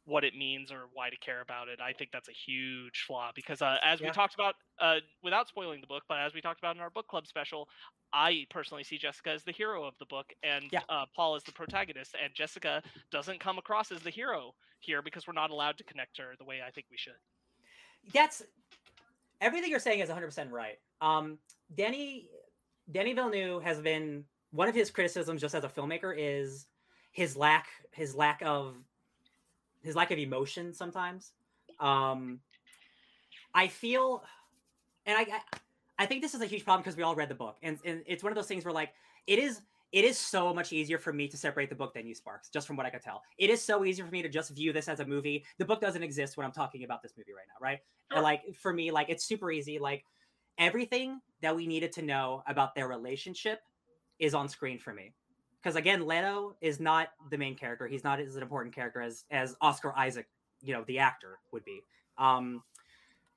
what 0.05 0.23
it 0.23 0.35
means 0.35 0.71
or 0.71 0.89
why 0.93 1.09
to 1.09 1.17
care 1.17 1.41
about 1.41 1.67
it. 1.67 1.79
I 1.79 1.93
think 1.93 2.11
that's 2.11 2.27
a 2.27 2.33
huge 2.33 3.03
flaw 3.05 3.31
because 3.35 3.61
uh, 3.61 3.77
as 3.83 3.99
Yeah. 4.01 4.07
we 4.07 4.11
talked 4.13 4.33
about, 4.33 4.55
uh, 4.79 4.97
without 5.23 5.47
spoiling 5.47 5.79
the 5.81 5.87
book, 5.87 6.03
but 6.09 6.17
as 6.19 6.33
we 6.33 6.41
talked 6.41 6.59
about 6.59 6.75
in 6.75 6.81
our 6.81 6.89
book 6.89 7.07
club 7.07 7.27
special, 7.27 7.69
I 8.13 8.45
personally 8.49 8.83
see 8.83 8.97
Jessica 8.97 9.29
as 9.29 9.43
the 9.43 9.51
hero 9.51 9.83
of 9.83 9.93
the 9.99 10.05
book 10.07 10.33
and 10.43 10.65
Yeah. 10.71 10.81
uh, 10.89 11.05
Paul 11.15 11.35
as 11.35 11.43
the 11.43 11.51
protagonist, 11.53 12.15
and 12.21 12.33
Jessica 12.33 12.81
doesn't 13.11 13.39
come 13.39 13.57
across 13.57 13.91
as 13.91 14.01
the 14.01 14.09
hero 14.09 14.55
here 14.79 15.01
because 15.01 15.27
we're 15.27 15.33
not 15.33 15.51
allowed 15.51 15.77
to 15.77 15.83
connect 15.83 16.17
her 16.17 16.33
the 16.37 16.45
way 16.45 16.61
I 16.65 16.71
think 16.71 16.87
we 16.89 16.97
should. 16.97 17.13
That's 18.13 18.41
everything 19.39 19.69
you're 19.69 19.79
saying 19.79 19.99
is 19.99 20.09
100% 20.09 20.51
right. 20.51 20.79
Um, 20.99 21.37
Danny 21.75 22.29
Danny 22.91 23.13
Villeneuve 23.13 23.63
has 23.63 23.79
been 23.79 24.25
one 24.51 24.67
of 24.67 24.75
his 24.75 24.91
criticisms 24.91 25.39
just 25.39 25.55
as 25.55 25.63
a 25.63 25.69
filmmaker 25.69 26.13
is 26.17 26.65
his 27.11 27.37
lack 27.37 27.67
his 27.91 28.15
lack 28.15 28.41
of 28.43 28.75
his 29.83 29.95
lack 29.95 30.11
of 30.11 30.17
emotion 30.17 30.73
sometimes. 30.73 31.31
Um, 31.79 32.39
I 33.53 33.67
feel, 33.67 34.23
and 35.05 35.17
I, 35.17 35.21
I 35.21 35.39
I 35.99 36.05
think 36.07 36.23
this 36.23 36.33
is 36.33 36.41
a 36.41 36.47
huge 36.47 36.63
problem 36.63 36.81
because 36.81 36.97
we 36.97 37.03
all 37.03 37.15
read 37.15 37.29
the 37.29 37.35
book, 37.35 37.57
and, 37.61 37.77
and 37.85 38.01
it's 38.07 38.23
one 38.23 38.31
of 38.31 38.35
those 38.35 38.47
things 38.47 38.65
where 38.65 38.73
like 38.73 38.89
it 39.27 39.37
is 39.39 39.61
it 39.91 40.05
is 40.05 40.17
so 40.17 40.53
much 40.53 40.71
easier 40.71 40.97
for 40.97 41.11
me 41.11 41.27
to 41.27 41.37
separate 41.37 41.69
the 41.69 41.75
book 41.75 41.93
than 41.93 42.07
you 42.07 42.15
Sparks, 42.15 42.49
just 42.49 42.65
from 42.65 42.77
what 42.77 42.85
I 42.85 42.89
could 42.89 43.01
tell. 43.01 43.21
It 43.37 43.49
is 43.49 43.61
so 43.61 43.83
easy 43.83 44.01
for 44.01 44.09
me 44.09 44.21
to 44.21 44.29
just 44.29 44.51
view 44.51 44.71
this 44.71 44.87
as 44.87 45.01
a 45.01 45.05
movie. 45.05 45.45
The 45.57 45.65
book 45.65 45.81
doesn't 45.81 46.01
exist 46.01 46.37
when 46.37 46.45
I'm 46.45 46.53
talking 46.53 46.85
about 46.85 47.01
this 47.01 47.13
movie 47.17 47.33
right 47.33 47.45
now, 47.47 47.63
right? 47.63 47.79
And, 48.09 48.17
Sure. 48.17 48.23
like 48.23 48.41
for 48.55 48.73
me, 48.73 48.89
like 48.91 49.09
it's 49.09 49.25
super 49.25 49.51
easy. 49.51 49.79
Like 49.79 50.05
everything 50.57 51.19
that 51.41 51.55
we 51.55 51.67
needed 51.67 51.91
to 51.93 52.01
know 52.01 52.41
about 52.47 52.73
their 52.73 52.87
relationship 52.87 53.59
is 54.17 54.33
on 54.33 54.47
screen 54.47 54.79
for 54.79 54.93
me. 54.93 55.13
Because 55.61 55.75
again, 55.75 56.07
Leto 56.07 56.55
is 56.61 56.79
not 56.79 57.09
the 57.29 57.37
main 57.37 57.55
character. 57.55 57.87
He's 57.87 58.03
not 58.03 58.19
as 58.19 58.35
an 58.35 58.41
important 58.41 58.73
character 58.73 59.01
as 59.01 59.25
as 59.29 59.55
Oscar 59.61 59.93
Isaac, 59.95 60.27
you 60.61 60.73
know, 60.73 60.83
the 60.87 60.99
actor 60.99 61.39
would 61.51 61.63
be. 61.63 61.81
Um, 62.17 62.63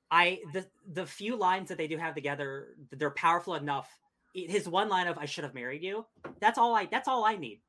I 0.09 0.39
the 0.53 0.65
the 0.91 1.05
few 1.05 1.35
lines 1.35 1.69
that 1.69 1.77
they 1.77 1.87
do 1.87 1.97
have 1.97 2.15
together, 2.15 2.69
they're 2.91 3.11
powerful 3.11 3.55
enough. 3.55 3.89
His 4.33 4.67
one 4.67 4.89
line 4.89 5.07
of 5.07 5.17
"I 5.17 5.25
should 5.25 5.43
have 5.43 5.53
married 5.53 5.83
you." 5.83 6.05
That's 6.39 6.57
all 6.57 6.75
I. 6.75 6.85
That's 6.85 7.07
all 7.07 7.23
I 7.25 7.35
need 7.35 7.61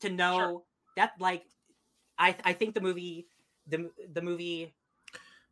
to 0.00 0.10
know 0.10 0.64
that. 0.96 1.12
Like, 1.18 1.44
I 2.18 2.36
I 2.44 2.52
think 2.52 2.74
the 2.74 2.80
movie 2.80 3.26
the 3.66 3.90
the 4.12 4.22
movie 4.22 4.74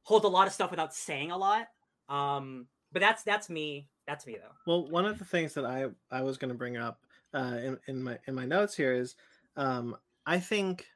holds 0.03 0.25
a 0.25 0.29
lot 0.29 0.47
of 0.47 0.53
stuff 0.53 0.71
without 0.71 0.95
saying 0.95 1.31
a 1.31 1.37
lot. 1.37 1.69
Um, 2.09 2.67
but 2.93 3.01
that's 3.01 3.23
that's 3.23 3.49
me. 3.49 3.89
That's 4.07 4.27
me 4.27 4.37
though. 4.37 4.55
Well, 4.67 4.89
one 4.89 5.07
of 5.07 5.19
the 5.19 5.25
things 5.25 5.55
that 5.55 5.65
I 5.65 5.87
I 6.11 6.23
was 6.23 6.37
going 6.37 6.51
to 6.51 6.59
bring 6.59 6.77
up 6.77 7.01
uh, 7.35 7.59
in 7.63 7.79
in 7.87 8.03
my 8.03 8.19
in 8.27 8.35
my 8.35 8.47
notes 8.47 8.75
here 8.77 8.93
is 8.95 9.17
um, 9.57 9.97
I 10.27 10.41
think 10.41 10.87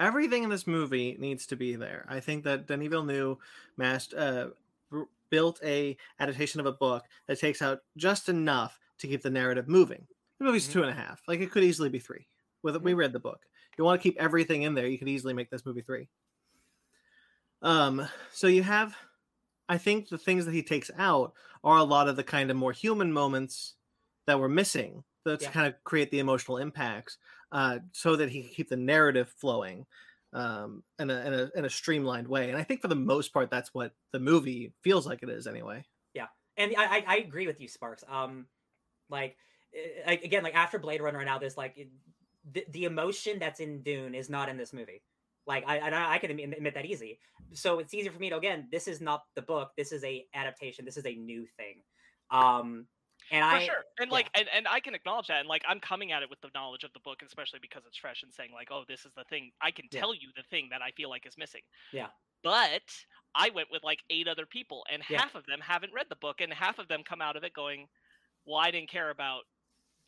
everything 0.00 0.44
in 0.44 0.50
this 0.50 0.66
movie 0.66 1.16
needs 1.18 1.46
to 1.48 1.56
be 1.56 1.76
there. 1.76 2.06
I 2.08 2.20
think 2.20 2.44
that 2.44 2.66
Denis 2.66 2.88
Villeneuve 2.88 3.38
massed, 3.76 4.14
uh, 4.14 4.50
r- 4.92 5.08
built 5.30 5.60
a 5.64 5.96
adaptation 6.20 6.60
of 6.60 6.66
a 6.66 6.72
book 6.72 7.04
that 7.26 7.38
takes 7.40 7.62
out 7.62 7.80
just 7.96 8.28
enough 8.28 8.78
to 8.98 9.08
keep 9.08 9.22
the 9.22 9.30
narrative 9.30 9.68
moving. 9.68 10.06
The 10.38 10.44
movie's 10.46 10.68
Mhm. 10.68 10.72
two 10.72 10.82
and 10.82 10.90
a 10.90 10.94
half. 10.94 11.22
Like 11.28 11.40
it 11.40 11.50
could 11.50 11.64
easily 11.64 11.88
be 11.88 11.98
three. 11.98 12.28
With 12.62 12.76
we 12.82 12.94
read 12.94 13.12
the 13.12 13.20
book. 13.20 13.46
You 13.78 13.84
want 13.84 14.00
to 14.00 14.02
keep 14.02 14.20
everything 14.20 14.62
in 14.62 14.74
there. 14.74 14.86
You 14.88 14.98
could 14.98 15.08
easily 15.08 15.34
make 15.34 15.50
this 15.50 15.64
movie 15.66 15.82
three. 15.82 16.08
Um. 17.62 18.08
So 18.32 18.46
you 18.46 18.62
have 18.62 18.96
I 19.68 19.78
think 19.78 20.08
the 20.08 20.18
things 20.18 20.46
that 20.46 20.54
he 20.54 20.62
takes 20.62 20.90
out 20.96 21.34
are 21.64 21.78
a 21.78 21.84
lot 21.84 22.08
of 22.08 22.16
the 22.16 22.24
kind 22.24 22.50
of 22.50 22.56
more 22.56 22.72
human 22.72 23.12
moments 23.12 23.74
that 24.26 24.38
we're 24.40 24.48
missing 24.48 25.04
that 25.28 25.42
Yeah. 25.42 25.50
kind 25.50 25.66
of 25.66 25.74
create 25.84 26.10
the 26.10 26.18
emotional 26.18 26.58
impacts 26.58 27.18
uh, 27.52 27.78
so 27.92 28.16
that 28.16 28.28
he 28.30 28.42
can 28.42 28.50
keep 28.50 28.68
the 28.68 28.76
narrative 28.76 29.28
flowing 29.38 29.86
um, 30.32 30.82
in, 30.98 31.10
a, 31.10 31.18
in, 31.26 31.34
a, 31.34 31.50
in 31.56 31.64
a 31.64 31.70
streamlined 31.70 32.28
way. 32.28 32.50
And 32.50 32.58
I 32.58 32.62
think 32.62 32.82
for 32.82 32.88
the 32.88 32.94
most 32.94 33.32
part, 33.32 33.50
that's 33.50 33.72
what 33.72 33.92
the 34.12 34.18
movie 34.20 34.72
feels 34.82 35.06
like 35.06 35.22
it 35.22 35.30
is 35.30 35.46
anyway. 35.46 35.84
Yeah. 36.12 36.26
And 36.56 36.74
I, 36.76 37.04
I 37.06 37.16
agree 37.18 37.46
with 37.46 37.60
you, 37.60 37.68
Sparks. 37.68 38.04
Um, 38.08 38.46
like 39.08 39.36
eh, 39.74 40.18
again, 40.22 40.42
like 40.42 40.54
after 40.54 40.78
Blade 40.78 41.00
Runner, 41.00 41.20
and 41.20 41.26
now 41.26 41.38
there's 41.38 41.56
like 41.56 41.74
it- 41.76 41.88
the, 42.52 42.64
the 42.70 42.84
emotion 42.84 43.38
that's 43.38 43.60
in 43.60 43.82
Dune 43.82 44.14
is 44.14 44.30
not 44.30 44.48
in 44.48 44.56
this 44.56 44.72
movie. 44.72 45.02
Like 45.46 45.64
I 45.66 45.78
I, 45.78 46.14
I 46.14 46.18
can 46.18 46.30
admit, 46.30 46.52
admit 46.56 46.74
that 46.74 46.84
easy. 46.84 47.18
So 47.52 47.78
it's 47.78 47.94
easier 47.94 48.12
for 48.12 48.18
me 48.18 48.30
to 48.30 48.36
again. 48.36 48.68
This 48.70 48.86
is 48.88 49.00
not 49.00 49.24
the 49.34 49.42
book. 49.42 49.70
This 49.76 49.92
is 49.92 50.04
a 50.04 50.26
adaptation. 50.34 50.84
This 50.84 50.96
is 50.96 51.06
a 51.06 51.14
new 51.14 51.46
thing. 51.56 51.82
Um, 52.30 52.86
and 53.30 53.44
For 53.48 53.58
I 53.58 53.60
sure. 53.60 53.84
And 53.98 54.10
yeah. 54.10 54.16
like 54.16 54.30
and, 54.34 54.48
and 54.48 54.66
I 54.68 54.80
can 54.80 54.94
acknowledge 54.94 55.28
that 55.28 55.40
and 55.40 55.48
like 55.48 55.62
I'm 55.66 55.80
coming 55.80 56.12
at 56.12 56.22
it 56.22 56.30
with 56.30 56.40
the 56.40 56.50
knowledge 56.54 56.84
of 56.84 56.92
the 56.92 57.00
book, 57.00 57.22
especially 57.22 57.58
because 57.60 57.84
it's 57.86 57.96
fresh 57.96 58.22
and 58.22 58.32
saying 58.32 58.52
like, 58.52 58.68
oh, 58.70 58.84
this 58.88 59.04
is 59.04 59.12
the 59.14 59.24
thing. 59.24 59.52
I 59.60 59.70
can 59.70 59.88
Yeah. 59.90 60.02
tell 60.02 60.14
you 60.14 60.30
the 60.36 60.42
thing 60.50 60.68
that 60.70 60.82
I 60.82 60.90
feel 60.92 61.08
like 61.10 61.26
is 61.26 61.36
missing. 61.38 61.62
Yeah. 61.92 62.10
But 62.42 63.04
I 63.34 63.50
went 63.50 63.70
with 63.70 63.82
like 63.84 64.04
eight 64.10 64.28
other 64.28 64.46
people 64.46 64.84
and 64.90 65.02
Yeah. 65.08 65.20
half 65.20 65.34
of 65.34 65.46
them 65.46 65.60
haven't 65.60 65.92
read 65.92 66.06
the 66.08 66.16
book 66.16 66.40
and 66.40 66.52
half 66.52 66.78
of 66.78 66.88
them 66.88 67.02
come 67.04 67.20
out 67.20 67.36
of 67.36 67.44
it 67.44 67.52
going, 67.52 67.88
Well, 68.46 68.58
I 68.58 68.70
didn't 68.70 68.90
care 68.90 69.10
about 69.10 69.44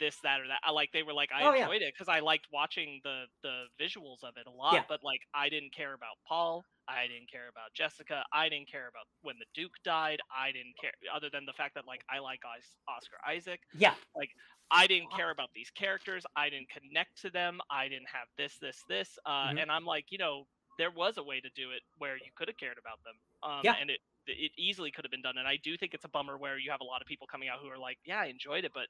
this, 0.00 0.18
that, 0.24 0.40
or 0.40 0.48
that. 0.48 0.60
I 0.64 0.72
like 0.72 0.90
they 0.92 1.04
were 1.04 1.12
like 1.12 1.30
I 1.32 1.44
Oh, 1.44 1.52
yeah. 1.54 1.62
enjoyed 1.64 1.82
it 1.82 1.94
because 1.94 2.08
I 2.08 2.20
liked 2.20 2.48
watching 2.52 3.00
the 3.04 3.26
the 3.42 3.66
visuals 3.80 4.24
of 4.24 4.36
it 4.36 4.46
a 4.48 4.50
lot. 4.50 4.74
Yeah. 4.74 4.84
But 4.88 5.04
like 5.04 5.20
I 5.34 5.48
didn't 5.48 5.72
care 5.74 5.94
about 5.94 6.16
Paul. 6.26 6.64
I 6.88 7.06
didn't 7.06 7.30
care 7.30 7.48
about 7.48 7.72
Jessica. 7.74 8.24
I 8.32 8.48
didn't 8.48 8.68
care 8.68 8.88
about 8.88 9.06
when 9.22 9.36
the 9.38 9.46
Duke 9.54 9.74
died. 9.84 10.18
I 10.36 10.50
didn't 10.50 10.76
care 10.80 10.92
other 11.14 11.30
than 11.30 11.46
the 11.46 11.52
fact 11.52 11.74
that 11.76 11.86
like 11.86 12.02
I 12.10 12.18
like 12.18 12.40
Oscar 12.88 13.16
Isaac. 13.24 13.60
Yeah, 13.72 13.94
Like 14.16 14.30
I 14.72 14.86
didn't 14.88 15.12
care 15.12 15.30
about 15.30 15.50
these 15.54 15.70
characters. 15.70 16.24
I 16.36 16.48
didn't 16.50 16.68
connect 16.70 17.20
to 17.22 17.30
them. 17.30 17.60
I 17.70 17.88
didn't 17.88 18.08
have 18.08 18.28
this, 18.36 18.58
this, 18.58 18.82
this. 18.88 19.18
Uh, 19.24 19.50
Mhm. 19.50 19.62
And 19.62 19.70
I'm 19.70 19.84
like, 19.84 20.06
you 20.10 20.18
know, 20.18 20.46
there 20.78 20.90
was 20.90 21.18
a 21.18 21.22
way 21.22 21.40
to 21.40 21.50
do 21.50 21.70
it 21.72 21.82
where 21.98 22.16
you 22.16 22.30
could 22.36 22.48
have 22.48 22.56
cared 22.56 22.78
about 22.78 23.02
them. 23.04 23.14
Um, 23.42 23.60
Yeah. 23.64 23.74
And 23.80 23.90
it 23.90 24.00
it 24.26 24.52
easily 24.56 24.90
could 24.92 25.04
have 25.04 25.10
been 25.10 25.22
done. 25.22 25.38
And 25.38 25.48
I 25.48 25.56
do 25.56 25.76
think 25.76 25.92
it's 25.94 26.04
a 26.04 26.08
bummer 26.08 26.38
where 26.38 26.56
you 26.58 26.70
have 26.70 26.80
a 26.80 26.84
lot 26.84 27.00
of 27.02 27.08
people 27.08 27.26
coming 27.26 27.48
out 27.48 27.58
who 27.60 27.68
are 27.68 27.78
like, 27.78 27.98
yeah, 28.04 28.20
I 28.20 28.26
enjoyed 28.26 28.64
it, 28.64 28.72
but 28.72 28.86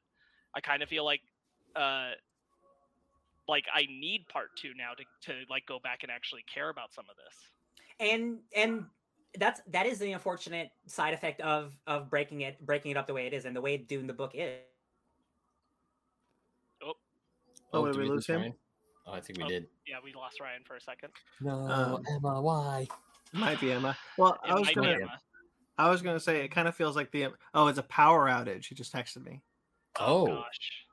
I 0.54 0.60
kind 0.60 0.82
of 0.82 0.88
feel 0.88 1.04
like, 1.04 1.20
uh, 1.76 2.10
like 3.48 3.64
I 3.72 3.82
need 3.82 4.26
part 4.28 4.50
two 4.56 4.72
now 4.76 4.92
to 4.94 5.32
to 5.32 5.40
like 5.50 5.66
go 5.66 5.78
back 5.82 6.02
and 6.02 6.10
actually 6.10 6.44
care 6.52 6.70
about 6.70 6.92
some 6.94 7.04
of 7.10 7.16
this. 7.16 7.36
and 7.98 8.38
and 8.54 8.86
that's 9.38 9.60
that 9.68 9.86
is 9.86 9.98
the 9.98 10.12
unfortunate 10.12 10.70
side 10.86 11.14
effect 11.14 11.40
of 11.40 11.76
of 11.86 12.10
breaking 12.10 12.40
it 12.40 12.64
breaking 12.64 12.90
it 12.90 12.96
up 12.96 13.06
the 13.06 13.14
way 13.14 13.26
it 13.26 13.32
is 13.32 13.44
and 13.44 13.54
the 13.54 13.60
way 13.60 13.76
doing 13.76 14.06
the 14.06 14.12
book 14.12 14.32
is. 14.34 14.58
Oh, 16.82 16.94
oh, 17.72 17.86
did 17.86 17.96
we 17.96 18.08
lose 18.08 18.26
him? 18.26 18.40
Ryan? 18.40 18.54
Oh, 19.06 19.12
I 19.12 19.20
think 19.20 19.38
we 19.38 19.44
Oh. 19.44 19.48
did. 19.48 19.68
Yeah, 19.86 19.96
we 20.02 20.12
lost 20.12 20.40
Ryan 20.40 20.62
for 20.64 20.76
a 20.76 20.80
second. 20.80 21.12
No, 21.40 21.52
Um, 21.52 22.04
Emma, 22.08 22.40
why? 22.40 22.88
Might 23.32 23.60
be 23.60 23.72
Emma. 23.72 23.96
Well, 24.18 24.34
It 24.44 24.50
I 24.50 24.54
was 24.58 24.70
gonna, 24.70 24.96
I 25.78 25.88
was 25.88 26.02
gonna 26.02 26.20
say 26.20 26.44
it 26.44 26.48
kind 26.48 26.66
of 26.68 26.74
feels 26.74 26.96
like 26.96 27.10
the 27.12 27.28
oh, 27.54 27.68
it's 27.68 27.78
a 27.78 27.84
power 27.84 28.28
outage. 28.28 28.66
He 28.66 28.74
just 28.74 28.92
texted 28.92 29.24
me. 29.24 29.40
Oh, 29.98 30.26
gosh. 30.26 30.86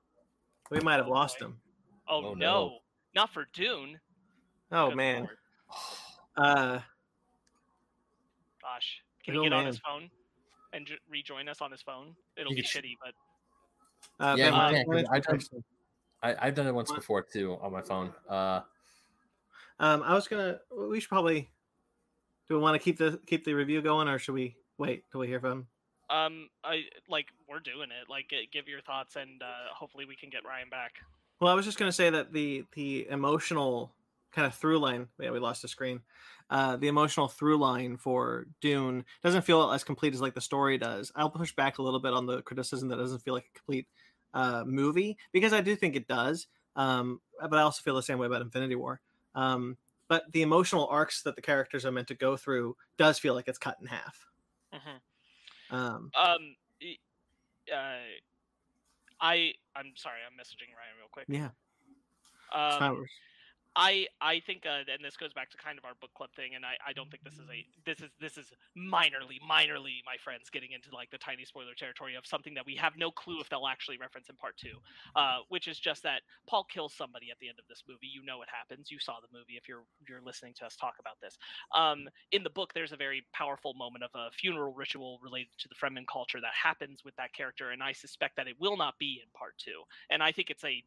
We 0.72 0.80
might 0.82 0.95
have 0.98 1.08
Oh, 1.08 1.11
lost 1.11 1.40
boy. 1.40 1.45
him. 1.48 1.61
Oh, 2.08 2.26
Oh, 2.26 2.34
no. 2.34 2.35
no. 2.35 2.80
not 3.16 3.34
for 3.34 3.48
Dune. 3.53 4.00
Oh 4.72 4.90
Good 4.90 4.95
man. 4.98 5.17
lord. 5.24 5.38
Uh, 6.35 6.80
Gosh, 8.61 9.01
can 9.24 9.35
Oh, 9.38 9.42
he 9.43 9.50
get 9.50 9.53
on 9.53 9.66
his 9.66 9.80
phone 9.80 10.09
and 10.74 10.85
j- 10.85 11.00
rejoin 11.09 11.48
us 11.48 11.61
on 11.61 11.72
his 11.72 11.82
phone? 11.82 12.16
It'll 12.35 12.53
be 12.53 12.61
shitty, 12.61 12.95
but 13.01 13.14
uh 14.24 14.35
Yeah, 14.38 14.51
Ben, 14.51 14.53
you 14.74 14.77
can, 14.80 14.88
why 14.88 14.93
'cause 14.95 15.03
don't 15.03 15.11
I 15.14 15.16
you 15.16 15.22
don't- 15.22 15.32
text 15.34 15.53
him? 15.53 15.64
I, 16.22 16.35
I've 16.48 16.56
done 16.56 16.67
it 16.67 16.74
once 16.74 16.90
What? 16.90 16.98
before 16.98 17.22
too 17.24 17.58
on 17.61 17.72
my 17.72 17.82
phone. 17.82 18.14
Uh, 18.27 18.61
Um, 19.80 20.01
I 20.03 20.14
was 20.16 20.27
gonna. 20.27 20.59
We 20.76 21.00
should 21.00 21.09
probably. 21.09 21.50
Do 22.48 22.56
we 22.56 22.59
want 22.59 22.74
to 22.76 22.80
keep 22.84 22.98
the 22.98 23.19
keep 23.27 23.45
the 23.45 23.53
review 23.53 23.82
going, 23.82 24.08
or 24.08 24.17
should 24.19 24.34
we 24.34 24.56
wait 24.80 25.03
till 25.11 25.19
we 25.22 25.27
hear 25.27 25.40
from? 25.40 25.67
Um, 26.09 26.49
I 26.63 26.83
like 27.07 27.27
we're 27.47 27.59
doing 27.59 27.89
it. 27.91 28.09
Like, 28.09 28.33
give 28.51 28.67
your 28.67 28.81
thoughts, 28.81 29.15
and 29.15 29.41
uh, 29.41 29.73
hopefully 29.73 30.05
we 30.05 30.15
can 30.15 30.29
get 30.29 30.45
Ryan 30.45 30.69
back. 30.69 30.93
Well, 31.39 31.51
I 31.51 31.55
was 31.55 31.65
just 31.65 31.77
gonna 31.77 31.91
say 31.91 32.09
that 32.09 32.33
the 32.33 32.65
the 32.73 33.07
emotional 33.09 33.93
kind 34.31 34.45
of 34.45 34.55
through 34.55 34.79
line. 34.79 35.07
Yeah, 35.19 35.31
we 35.31 35.39
lost 35.39 35.61
the 35.61 35.67
screen. 35.67 36.01
Uh, 36.49 36.77
the 36.77 36.87
emotional 36.87 37.27
through 37.27 37.57
line 37.57 37.97
for 37.97 38.47
Dune 38.61 39.05
doesn't 39.23 39.41
feel 39.43 39.71
as 39.71 39.83
complete 39.83 40.13
as 40.13 40.21
like 40.21 40.33
the 40.33 40.41
story 40.41 40.77
does. 40.77 41.11
I'll 41.15 41.29
push 41.29 41.53
back 41.53 41.77
a 41.77 41.81
little 41.81 41.99
bit 41.99 42.13
on 42.13 42.25
the 42.25 42.41
criticism 42.41 42.89
that 42.89 42.99
it 42.99 43.01
doesn't 43.01 43.19
feel 43.19 43.33
like 43.33 43.49
a 43.53 43.57
complete 43.57 43.87
uh, 44.33 44.63
movie 44.65 45.17
because 45.31 45.53
I 45.53 45.61
do 45.61 45.75
think 45.75 45.95
it 45.95 46.07
does. 46.07 46.47
Um, 46.75 47.21
but 47.39 47.55
I 47.55 47.61
also 47.61 47.81
feel 47.81 47.95
the 47.95 48.03
same 48.03 48.19
way 48.19 48.27
about 48.27 48.41
Infinity 48.41 48.75
War. 48.75 49.01
Um, 49.35 49.77
but 50.07 50.31
the 50.31 50.41
emotional 50.41 50.87
arcs 50.87 51.21
that 51.23 51.35
the 51.35 51.41
characters 51.41 51.85
are 51.85 51.91
meant 51.91 52.07
to 52.07 52.15
go 52.15 52.37
through 52.37 52.77
does 52.97 53.19
feel 53.19 53.33
like 53.33 53.47
it's 53.47 53.57
cut 53.57 53.77
in 53.81 53.87
half. 53.87 54.27
hmm 54.71 54.97
Um, 55.69 56.11
Um, 56.15 56.55
uh, 57.73 57.99
I 59.19 59.53
I'm 59.75 59.93
sorry, 59.95 60.19
I'm 60.25 60.37
messaging 60.37 60.73
Ryan 60.75 60.97
real 60.97 61.09
quick. 61.11 61.27
yeah. 61.27 61.49
Um, 62.53 63.05
I 63.77 64.07
I 64.19 64.39
think, 64.39 64.65
uh, 64.65 64.81
and 64.91 65.06
this 65.06 65.15
goes 65.15 65.33
back 65.33 65.51
to 65.51 65.57
kind 65.57 65.77
of 65.77 65.85
our 65.85 65.93
book 66.01 66.09
club 66.17 66.31
thing, 66.35 66.56
and 66.56 66.65
I, 66.65 66.73
I 66.85 66.93
don't 66.93 67.11
think 67.11 67.23
this 67.23 67.35
is 67.35 67.45
a 67.45 67.64
this 67.85 68.01
is 68.01 68.09
this 68.19 68.35
is 68.35 68.51
minorly 68.75 69.38
minorly 69.47 70.01
my 70.03 70.17
friends 70.23 70.49
getting 70.49 70.72
into 70.72 70.89
like 70.91 71.11
the 71.11 71.17
tiny 71.19 71.45
spoiler 71.45 71.75
territory 71.77 72.15
of 72.15 72.25
something 72.25 72.56
that 72.56 72.65
we 72.65 72.75
have 72.75 72.97
no 72.97 73.11
clue 73.11 73.39
if 73.39 73.49
they'll 73.49 73.67
actually 73.67 73.99
reference 73.99 74.30
in 74.30 74.35
part 74.35 74.57
two, 74.57 74.81
uh, 75.15 75.39
which 75.49 75.67
is 75.67 75.77
just 75.77 76.01
that 76.01 76.23
Paul 76.49 76.65
kills 76.65 76.95
somebody 76.95 77.30
at 77.30 77.38
the 77.39 77.49
end 77.49 77.59
of 77.59 77.67
this 77.69 77.83
movie. 77.88 78.09
You 78.09 78.25
know 78.25 78.39
what 78.39 78.49
happens. 78.49 78.89
You 78.89 78.97
saw 78.97 79.22
the 79.22 79.30
movie 79.31 79.57
if 79.61 79.69
you're 79.69 79.85
you're 80.09 80.23
listening 80.25 80.56
to 80.57 80.65
us 80.65 80.75
talk 80.75 80.95
about 80.99 81.22
this. 81.22 81.38
Um, 81.75 82.09
in 82.31 82.41
the 82.41 82.49
book, 82.49 82.73
there's 82.73 82.93
a 82.93 82.97
very 82.97 83.27
powerful 83.31 83.75
moment 83.75 84.03
of 84.03 84.09
a 84.15 84.31
funeral 84.31 84.73
ritual 84.73 85.19
related 85.22 85.53
to 85.59 85.69
the 85.69 85.75
Fremen 85.75 86.07
culture 86.11 86.41
that 86.41 86.53
happens 86.53 87.06
with 87.06 87.15
that 87.17 87.31
character, 87.31 87.69
and 87.69 87.83
I 87.83 87.91
suspect 87.91 88.38
that 88.38 88.47
it 88.47 88.59
will 88.59 88.75
not 88.75 88.97
be 88.97 89.22
in 89.23 89.30
part 89.38 89.53
two. 89.59 89.83
And 90.09 90.23
I 90.23 90.31
think 90.31 90.49
it's 90.49 90.64
a 90.64 90.83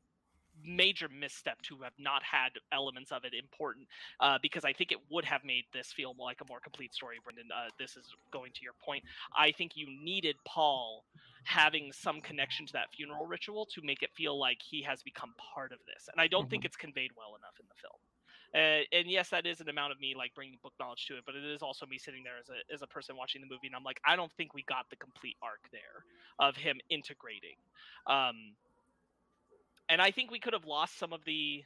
major 0.64 1.08
misstep 1.08 1.60
to 1.62 1.78
have 1.82 1.92
not 1.98 2.22
had 2.22 2.50
elements 2.72 3.12
of 3.12 3.24
it 3.24 3.34
important 3.34 3.86
uh, 4.20 4.38
because 4.42 4.64
I 4.64 4.72
think 4.72 4.92
it 4.92 4.98
would 5.10 5.24
have 5.24 5.44
made 5.44 5.64
this 5.72 5.92
feel 5.92 6.14
more 6.14 6.26
like 6.26 6.40
a 6.40 6.48
more 6.48 6.60
complete 6.60 6.94
story. 6.94 7.16
Brendan, 7.24 7.48
uh, 7.54 7.68
this 7.78 7.96
is 7.96 8.06
going 8.32 8.52
to 8.52 8.62
your 8.62 8.74
point. 8.84 9.04
I 9.36 9.52
think 9.52 9.72
you 9.76 9.86
needed 10.02 10.36
Paul 10.46 11.04
having 11.44 11.92
some 11.92 12.20
connection 12.20 12.66
to 12.66 12.72
that 12.74 12.92
funeral 12.94 13.26
ritual 13.26 13.66
to 13.74 13.80
make 13.82 14.02
it 14.02 14.10
feel 14.14 14.38
like 14.38 14.58
he 14.60 14.82
has 14.82 15.02
become 15.02 15.34
part 15.54 15.72
of 15.72 15.78
this, 15.86 16.08
and 16.10 16.20
I 16.20 16.28
don't 16.28 16.50
think 16.50 16.64
it's 16.64 16.76
conveyed 16.76 17.10
well 17.16 17.36
enough 17.38 17.58
in 17.58 17.66
the 17.68 17.74
film. 17.80 18.00
Uh, 18.52 18.82
and 18.92 19.08
yes, 19.08 19.28
that 19.30 19.46
is 19.46 19.60
an 19.60 19.68
amount 19.68 19.92
of 19.92 20.00
me 20.00 20.12
like 20.16 20.34
bringing 20.34 20.58
book 20.62 20.72
knowledge 20.80 21.06
to 21.06 21.16
it, 21.16 21.22
but 21.24 21.36
it 21.36 21.44
is 21.44 21.62
also 21.62 21.86
me 21.86 21.98
sitting 21.98 22.24
there 22.24 22.34
as 22.40 22.48
a 22.48 22.74
as 22.74 22.82
a 22.82 22.86
person 22.86 23.16
watching 23.16 23.40
the 23.40 23.46
movie, 23.46 23.68
and 23.68 23.76
I'm 23.76 23.84
like, 23.84 24.00
I 24.04 24.16
don't 24.16 24.32
think 24.32 24.54
we 24.54 24.64
got 24.64 24.90
the 24.90 24.96
complete 24.96 25.36
arc 25.40 25.70
there 25.70 26.04
of 26.38 26.56
him 26.56 26.80
integrating. 26.90 27.54
Um, 28.08 28.54
and 29.90 30.00
I 30.00 30.10
think 30.10 30.30
we 30.30 30.38
could 30.38 30.52
have 30.52 30.64
lost 30.64 30.98
some 30.98 31.12
of 31.12 31.24
the 31.24 31.62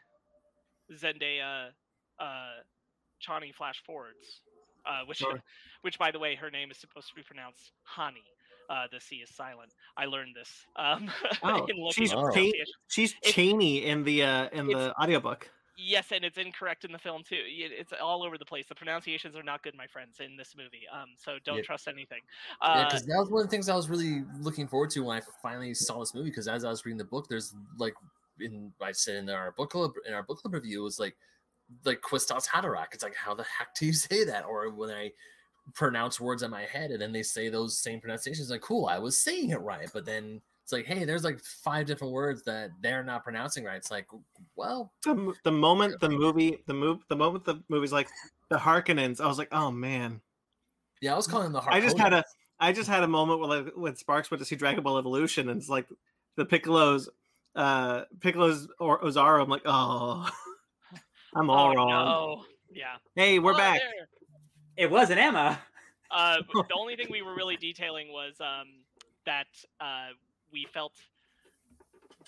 Zendaya 0.93 1.69
uh 2.19 2.53
Chani 3.27 3.55
flash 3.55 3.83
forwards. 3.86 4.41
Uh, 4.86 5.01
which 5.07 5.19
Sure. 5.19 5.43
which 5.83 5.99
by 5.99 6.11
the 6.11 6.19
way 6.19 6.35
her 6.35 6.51
name 6.51 6.70
is 6.70 6.77
supposed 6.78 7.09
to 7.09 7.15
be 7.15 7.23
pronounced 7.23 7.73
Hani. 7.97 8.25
Uh, 8.70 8.86
the 8.91 8.99
C 9.01 9.17
is 9.17 9.28
silent. 9.35 9.73
I 9.97 10.07
learned 10.07 10.35
this. 10.35 10.51
Um, 10.77 11.11
looking 11.44 11.86
she's 11.93 12.12
pronunciation. 12.12 12.65
she's 12.89 13.15
Cheney 13.23 13.85
in 13.85 14.05
the 14.05 14.23
uh, 14.23 14.49
in 14.53 14.67
the 14.67 14.94
audiobook. 15.01 15.51
Yes, 15.77 16.12
and 16.12 16.25
it's 16.25 16.39
incorrect 16.39 16.85
in 16.85 16.93
the 16.93 16.99
film 16.99 17.23
too. 17.28 17.41
It's 17.44 17.93
all 18.01 18.23
over 18.23 18.39
the 18.39 18.44
place. 18.44 18.67
The 18.69 18.75
pronunciations 18.77 19.35
are 19.36 19.43
not 19.43 19.62
good, 19.62 19.75
my 19.77 19.86
friends, 19.89 20.20
in 20.20 20.36
this 20.36 20.55
movie. 20.57 20.83
Um, 20.93 21.09
so 21.19 21.36
don't 21.44 21.57
Yeah. 21.57 21.62
trust 21.62 21.89
anything. 21.89 22.20
yeah, 22.62 22.69
Uh, 22.69 22.85
because 22.85 23.05
that 23.07 23.17
was 23.19 23.28
one 23.28 23.41
of 23.43 23.49
the 23.49 23.51
things 23.51 23.69
I 23.69 23.75
was 23.75 23.89
really 23.91 24.23
looking 24.39 24.69
forward 24.69 24.91
to 24.91 25.01
when 25.03 25.19
I 25.19 25.23
finally 25.43 25.75
saw 25.75 25.99
this 25.99 26.15
movie. 26.15 26.31
Because 26.31 26.47
as 26.47 26.65
I 26.65 26.70
was 26.70 26.86
reading 26.86 26.99
the 26.99 27.05
book, 27.05 27.27
there's 27.28 27.55
like 27.77 27.94
in 28.41 28.73
I 28.81 28.93
said 28.93 29.17
in 29.17 29.31
our 29.31 29.53
book 29.53 29.71
club 29.71 29.93
in 30.07 30.15
our 30.15 30.23
book 30.23 30.39
club 30.39 30.55
review 30.55 30.83
was 30.83 30.99
like 30.99 31.17
like 31.85 32.01
Quistas 32.03 32.47
Haderach. 32.47 32.89
It's 32.93 33.03
like 33.03 33.15
how 33.15 33.35
the 33.35 33.45
heck 33.45 33.75
do 33.75 33.87
you 33.87 33.93
say 34.09 34.25
that? 34.25 34.45
Or 34.45 34.71
when 34.71 34.91
I 34.91 35.13
pronounce 35.75 36.21
words 36.21 36.43
in 36.43 36.51
my 36.51 36.63
head 36.63 36.91
and 36.91 37.01
then 37.01 37.13
they 37.13 37.23
say 37.23 37.49
those 37.49 37.79
same 37.79 38.01
pronunciations, 38.01 38.51
like 38.51 38.61
cool, 38.61 38.87
I 38.87 38.99
was 38.99 39.17
saying 39.17 39.51
it 39.51 39.61
right, 39.61 39.89
but 39.93 40.05
then 40.05 40.41
it's 40.63 40.73
like, 40.73 40.87
hey, 40.87 41.05
there's 41.05 41.25
like 41.25 41.41
five 41.41 41.87
different 41.87 42.15
words 42.15 42.43
that 42.45 42.71
they're 42.81 43.05
not 43.05 43.23
pronouncing 43.23 43.65
right. 43.65 43.77
It's 43.77 43.91
like, 43.91 44.07
well, 44.57 44.93
The, 45.05 45.35
the 45.45 45.53
moment 45.53 46.01
the 46.01 46.09
movie 46.09 46.63
the 46.67 46.75
move 46.75 47.01
the 47.09 47.17
moment 47.17 47.45
the 47.45 47.63
movie's 47.69 47.93
like 47.93 48.09
the 48.49 48.57
Harkonnens, 48.57 49.21
I 49.21 49.27
was 49.27 49.39
like, 49.39 49.49
oh 49.53 49.71
man. 49.71 50.21
yeah, 51.01 51.13
I 51.13 51.17
was 51.17 51.27
calling 51.27 51.53
them 51.53 51.63
the 51.63 51.71
I 51.71 51.81
just 51.81 51.99
had 51.99 52.13
a 52.13 52.25
I 52.61 52.73
just 52.73 52.89
had 52.89 53.03
a 53.03 53.09
moment 53.09 53.41
where 53.41 53.49
like 53.49 53.75
when 53.77 53.97
Sparks 53.97 54.31
went 54.31 54.39
to 54.41 54.45
see 54.47 54.57
Dragon 54.57 54.83
Ball 54.83 54.97
Evolution 54.99 55.49
and 55.51 55.61
it's 55.61 55.69
like 55.69 55.87
the 56.37 56.47
Piccolos 56.47 57.09
uh 57.55 58.05
Piccolo's 58.20 58.68
or 58.81 59.00
Ozaru. 59.00 59.42
I'm 59.42 59.49
like, 59.49 59.62
oh 59.65 60.28
I'm 61.34 61.50
all 61.50 61.73
oh 61.73 61.74
wrong. 61.74 61.89
no. 61.89 62.44
Yeah. 62.73 62.97
Hey, 63.15 63.39
we're 63.39 63.55
Oh, 63.55 63.57
back. 63.57 63.81
there. 63.81 64.08
It 64.76 64.91
wasn't 64.91 65.20
Emma. 65.20 65.60
Uh, 66.10 66.39
the 66.52 66.74
only 66.78 66.97
thing 66.97 67.07
we 67.10 67.23
were 67.23 67.34
really 67.34 67.57
detailing 67.57 68.12
was 68.12 68.34
um, 68.41 68.66
that 69.26 69.47
uh, 69.81 70.08
we 70.52 70.66
felt 70.73 70.92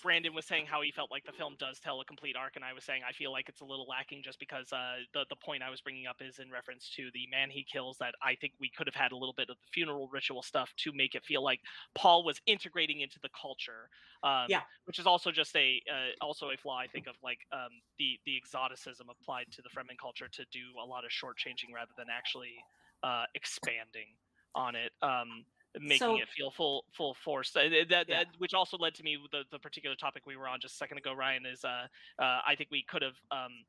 Brandon 0.01 0.33
was 0.33 0.45
saying 0.45 0.65
how 0.65 0.81
he 0.81 0.91
felt 0.91 1.11
like 1.11 1.25
the 1.25 1.31
film 1.31 1.55
does 1.59 1.79
tell 1.79 2.01
a 2.01 2.05
complete 2.05 2.35
arc, 2.35 2.55
and 2.55 2.65
I 2.65 2.73
was 2.73 2.83
saying 2.83 3.01
I 3.07 3.11
feel 3.11 3.31
like 3.31 3.49
it's 3.49 3.61
a 3.61 3.65
little 3.65 3.85
lacking 3.87 4.23
just 4.23 4.39
because 4.39 4.71
uh, 4.73 4.97
the 5.13 5.25
the 5.29 5.35
point 5.35 5.63
I 5.63 5.69
was 5.69 5.81
bringing 5.81 6.07
up 6.07 6.17
is 6.21 6.39
in 6.39 6.49
reference 6.49 6.89
to 6.95 7.09
the 7.13 7.27
man 7.31 7.49
he 7.49 7.63
kills. 7.63 7.97
That 7.97 8.15
I 8.21 8.35
think 8.35 8.53
we 8.59 8.69
could 8.69 8.87
have 8.87 8.95
had 8.95 9.11
a 9.11 9.15
little 9.15 9.33
bit 9.33 9.49
of 9.49 9.57
the 9.57 9.67
funeral 9.71 10.09
ritual 10.11 10.41
stuff 10.41 10.73
to 10.77 10.91
make 10.93 11.15
it 11.15 11.23
feel 11.25 11.43
like 11.43 11.61
Paul 11.95 12.23
was 12.23 12.41
integrating 12.45 13.01
into 13.01 13.19
the 13.21 13.29
culture. 13.39 13.89
Um, 14.23 14.47
Yeah. 14.49 14.61
which 14.85 14.99
is 14.99 15.05
also 15.05 15.31
just 15.31 15.55
a 15.55 15.81
uh, 15.91 16.25
also 16.25 16.49
a 16.49 16.57
flaw 16.57 16.77
I 16.79 16.87
think 16.87 17.07
of 17.07 17.15
like 17.23 17.39
um, 17.51 17.69
the 17.99 18.19
the 18.25 18.35
exoticism 18.35 19.07
applied 19.09 19.51
to 19.51 19.61
the 19.61 19.69
Fremen 19.69 19.97
culture 19.99 20.27
to 20.27 20.45
do 20.51 20.73
a 20.81 20.85
lot 20.85 21.05
of 21.05 21.11
shortchanging 21.11 21.73
rather 21.73 21.91
than 21.97 22.07
actually 22.09 22.55
uh, 23.03 23.25
expanding 23.35 24.07
on 24.55 24.75
it. 24.75 24.91
Um, 25.01 25.45
making 25.81 25.97
So- 25.99 26.17
it 26.17 26.27
feel 26.29 26.51
full 26.51 26.85
full 26.91 27.13
force 27.13 27.55
Uh, 27.55 27.61
th- 27.69 27.87
that, 27.89 28.07
Yeah. 28.09 28.23
that 28.23 28.27
which 28.37 28.53
also 28.53 28.77
led 28.77 28.95
to 28.95 29.03
me 29.03 29.17
the, 29.31 29.43
the 29.51 29.59
particular 29.59 29.95
topic 29.95 30.25
we 30.25 30.35
were 30.35 30.47
on 30.47 30.59
just 30.59 30.75
a 30.75 30.77
second 30.77 30.97
ago 30.97 31.13
ryan 31.13 31.45
is 31.45 31.63
uh, 31.65 31.87
uh 32.19 32.41
i 32.47 32.55
think 32.55 32.69
we 32.71 32.83
could 32.83 33.01
have 33.01 33.15
um 33.31 33.63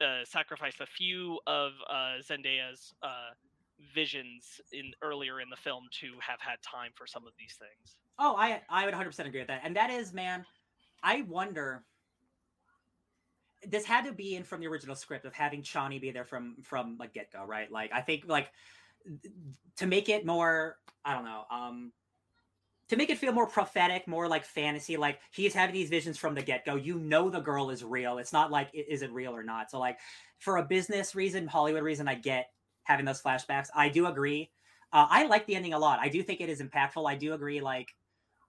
uh, 0.00 0.24
sacrificed 0.24 0.80
a 0.80 0.86
few 0.86 1.40
of 1.46 1.72
uh 1.88 2.18
zendaya's 2.20 2.94
uh 3.02 3.30
visions 3.94 4.60
in 4.72 4.92
earlier 5.02 5.40
in 5.40 5.48
the 5.50 5.56
film 5.56 5.84
to 5.90 6.12
have 6.20 6.40
had 6.40 6.56
time 6.62 6.90
for 6.94 7.06
some 7.06 7.26
of 7.26 7.32
these 7.38 7.56
things 7.56 7.96
Oh, 8.18 8.34
I 8.34 8.62
I 8.70 8.86
would 8.86 8.94
100% 8.94 9.26
agree 9.26 9.40
with 9.40 9.48
that. 9.48 9.60
And 9.62 9.76
that 9.76 9.90
is, 9.90 10.14
man, 10.14 10.46
I 11.02 11.22
wonder. 11.28 11.84
This 13.66 13.84
had 13.84 14.04
to 14.06 14.12
be 14.12 14.36
in 14.36 14.44
from 14.44 14.60
the 14.60 14.66
original 14.68 14.94
script 14.94 15.24
of 15.24 15.34
having 15.34 15.62
Chani 15.62 16.00
be 16.00 16.10
there 16.12 16.24
from 16.24 16.56
from 16.62 16.96
like 16.98 17.12
get 17.12 17.32
go, 17.32 17.44
right? 17.44 17.70
Like 17.70 17.92
I 17.92 18.00
think 18.00 18.24
like 18.26 18.48
to 19.76 19.86
make 19.86 20.08
it 20.08 20.24
more, 20.24 20.76
I 21.04 21.14
don't 21.14 21.24
know, 21.24 21.44
um, 21.50 21.92
to 22.88 22.96
make 22.96 23.10
it 23.10 23.18
feel 23.18 23.32
more 23.32 23.48
prophetic, 23.48 24.06
more 24.06 24.28
like 24.28 24.44
fantasy. 24.44 24.96
Like 24.96 25.20
he's 25.32 25.54
having 25.54 25.74
these 25.74 25.90
visions 25.90 26.16
from 26.16 26.34
the 26.34 26.42
get 26.42 26.64
go. 26.64 26.76
You 26.76 26.98
know 26.98 27.30
the 27.30 27.40
girl 27.40 27.70
is 27.70 27.84
real. 27.84 28.18
It's 28.18 28.32
not 28.32 28.50
like 28.50 28.70
is 28.72 29.02
it 29.02 29.12
real 29.12 29.34
or 29.34 29.42
not. 29.42 29.70
So 29.70 29.78
like 29.78 29.98
for 30.38 30.58
a 30.58 30.64
business 30.64 31.14
reason, 31.14 31.48
Hollywood 31.48 31.82
reason, 31.82 32.08
I 32.08 32.14
get 32.14 32.50
having 32.84 33.04
those 33.04 33.20
flashbacks. 33.20 33.68
I 33.74 33.88
do 33.88 34.06
agree. 34.06 34.50
Uh, 34.92 35.06
I 35.10 35.26
like 35.26 35.46
the 35.46 35.56
ending 35.56 35.74
a 35.74 35.78
lot. 35.78 35.98
I 36.00 36.08
do 36.08 36.22
think 36.22 36.40
it 36.40 36.48
is 36.48 36.62
impactful. 36.62 37.08
I 37.08 37.16
do 37.16 37.32
agree. 37.32 37.60
Like 37.60 37.88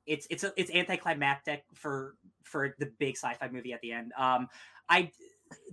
it's 0.06 0.28
it's 0.30 0.46
it's 0.56 0.72
anticlimactic 0.72 1.64
for 1.74 2.16
for 2.44 2.76
the 2.80 2.92
big 3.00 3.18
sci-fi 3.18 3.50
movie 3.50 3.74
at 3.74 3.82
the 3.82 3.92
end. 3.92 4.14
Um, 4.18 4.48
I 4.88 5.12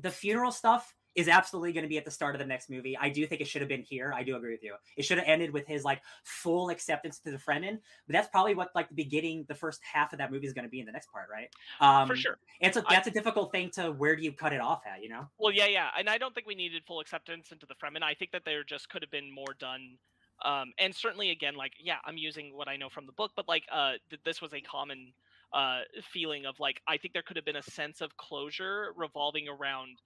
the 0.01 0.11
funeral 0.11 0.51
stuff 0.51 0.95
is 1.15 1.29
absolutely 1.29 1.73
going 1.73 1.85
to 1.85 1.89
be 1.89 1.99
at 1.99 2.05
the 2.05 2.11
start 2.11 2.35
of 2.35 2.41
the 2.41 2.47
next 2.47 2.69
movie. 2.69 2.97
I 2.97 3.09
do 3.09 3.27
think 3.27 3.41
it 3.41 3.47
should 3.47 3.63
have 3.63 3.69
been 3.69 3.83
here. 3.83 4.13
I 4.15 4.23
do 4.23 4.37
agree 4.37 4.53
with 4.53 4.63
you. 4.63 4.75
It 4.97 5.05
should 5.05 5.19
have 5.19 5.27
ended 5.27 5.53
with 5.53 5.67
his 5.67 5.85
like 5.85 6.03
full 6.25 6.71
acceptance 6.71 7.19
to 7.21 7.31
the 7.31 7.39
Fremen. 7.39 7.79
But 8.07 8.13
that's 8.13 8.29
probably 8.29 8.55
what 8.55 8.71
like 8.75 8.89
the 8.89 8.95
beginning, 8.95 9.45
the 9.49 9.55
first 9.55 9.81
half 9.83 10.13
of 10.13 10.19
that 10.19 10.33
movie 10.33 10.47
is 10.47 10.53
going 10.53 10.65
to 10.65 10.71
be 10.71 10.81
in 10.81 10.87
the 10.87 10.93
next 10.93 11.11
part, 11.13 11.29
right? 11.31 11.49
Um, 11.81 12.09
For 12.09 12.17
sure. 12.17 12.39
It's 12.61 12.77
a 12.77 12.85
that's 12.89 13.07
I, 13.07 13.11
a 13.11 13.15
difficult 13.15 13.53
thing 13.53 13.71
to 13.71 13.93
where 13.93 14.17
do 14.17 14.23
you 14.23 14.33
cut 14.33 14.53
it 14.53 14.61
off 14.61 14.83
at, 14.87 15.03
you 15.03 15.09
know? 15.09 15.29
Well, 15.39 15.53
yeah, 15.53 15.67
yeah, 15.67 15.89
and 15.99 16.09
I 16.09 16.19
don't 16.19 16.35
think 16.35 16.47
we 16.47 16.55
needed 16.55 16.83
full 16.87 17.01
acceptance 17.01 17.53
into 17.53 17.67
the 17.67 17.75
Fremen. 17.75 18.03
I 18.03 18.15
think 18.15 18.33
that 18.33 18.45
there 18.45 18.65
just 18.65 18.89
could 18.89 19.03
have 19.03 19.11
been 19.11 19.33
more 19.33 19.55
done. 19.59 19.99
Um, 20.45 20.73
and 20.79 20.95
certainly, 20.95 21.31
again, 21.31 21.55
like 21.55 21.73
yeah, 21.81 21.99
I'm 22.05 22.17
using 22.17 22.57
what 22.57 22.69
I 22.69 22.77
know 22.77 22.89
from 22.89 23.07
the 23.07 23.13
book, 23.13 23.33
but 23.37 23.47
like 23.49 23.65
uh, 23.71 23.93
th- 24.11 24.23
this 24.25 24.43
was 24.43 24.53
a 24.53 24.61
common 24.61 25.13
uh, 25.53 25.81
feeling 26.13 26.45
of 26.47 26.59
like 26.59 26.81
I 26.89 26.97
think 26.97 27.15
there 27.15 27.23
could 27.23 27.37
have 27.37 27.45
been 27.45 27.57
a 27.57 27.63
sense 27.63 28.01
of 28.01 28.17
closure 28.17 28.93
revolving 28.97 29.49
around 29.49 29.99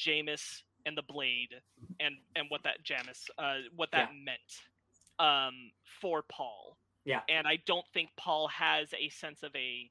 Jamis 0.00 0.62
and 0.86 0.96
the 0.96 1.02
blade 1.02 1.50
and 1.98 2.16
and 2.34 2.46
what 2.48 2.62
that 2.64 2.84
Jamis 2.84 3.28
uh 3.38 3.58
what 3.76 3.90
that 3.92 4.08
yeah. 4.12 4.24
meant 4.24 4.50
um 5.18 5.54
for 6.00 6.22
Paul. 6.22 6.78
Yeah. 7.04 7.20
And 7.28 7.46
I 7.46 7.58
don't 7.66 7.86
think 7.92 8.10
Paul 8.16 8.48
has 8.48 8.88
a 8.94 9.08
sense 9.10 9.42
of 9.42 9.54
a 9.54 9.90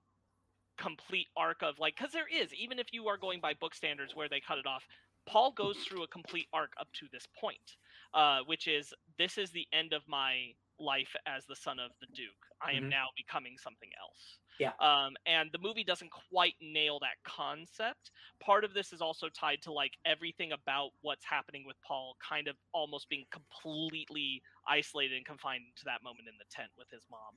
complete 0.78 1.28
arc 1.36 1.62
of 1.62 1.78
like 1.80 1.96
cuz 1.96 2.12
there 2.12 2.28
is 2.28 2.54
even 2.54 2.80
if 2.80 2.88
you 2.94 3.08
are 3.08 3.18
going 3.18 3.40
by 3.40 3.54
book 3.54 3.76
standards 3.76 4.16
where 4.16 4.30
they 4.30 4.40
cut 4.40 4.58
it 4.58 4.66
off 4.66 4.88
Paul 5.26 5.52
goes 5.52 5.78
through 5.84 6.04
a 6.04 6.08
complete 6.08 6.48
arc 6.54 6.74
up 6.80 6.88
to 6.94 7.08
this 7.12 7.28
point 7.40 7.76
uh 8.14 8.40
which 8.46 8.68
is 8.68 8.94
this 9.18 9.38
is 9.38 9.52
the 9.52 9.68
end 9.74 9.94
of 9.94 10.08
my 10.08 10.54
life 10.80 11.16
as 11.28 11.46
the 11.46 11.56
son 11.56 11.80
of 11.80 11.92
the 12.00 12.08
duke. 12.16 12.44
I 12.62 12.72
am 12.72 12.84
mm-hmm. 12.84 12.90
now 12.90 13.06
becoming 13.16 13.58
something 13.58 13.90
else. 14.00 14.40
Yeah. 14.60 14.72
Um, 14.82 15.16
and 15.26 15.50
the 15.54 15.58
movie 15.58 15.86
doesn't 15.86 16.12
quite 16.12 16.56
nail 16.62 17.00
that 17.00 17.16
concept. 17.24 18.12
Part 18.42 18.66
of 18.66 18.74
this 18.74 18.92
is 18.92 19.00
also 19.00 19.30
tied 19.30 19.62
to 19.64 19.72
like 19.72 19.94
everything 20.06 20.52
about 20.52 20.90
what's 21.02 21.24
happening 21.24 21.64
with 21.66 21.78
Paul 21.88 22.18
kind 22.20 22.50
of 22.50 22.56
almost 22.74 23.08
being 23.10 23.24
completely 23.32 24.42
isolated 24.68 25.16
and 25.16 25.26
confined 25.26 25.64
to 25.78 25.86
that 25.86 26.04
moment 26.04 26.28
in 26.28 26.34
the 26.38 26.46
tent 26.52 26.70
with 26.78 26.90
his 26.92 27.06
mom, 27.10 27.36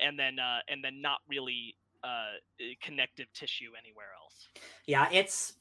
and 0.00 0.18
then 0.18 0.38
uh, 0.38 0.60
and 0.68 0.82
then 0.82 1.02
not 1.02 1.18
really 1.28 1.76
uh, 2.02 2.40
connective 2.82 3.26
tissue 3.34 3.72
anywhere 3.78 4.08
else. 4.18 4.48
Yeah, 4.86 5.08
it's 5.12 5.52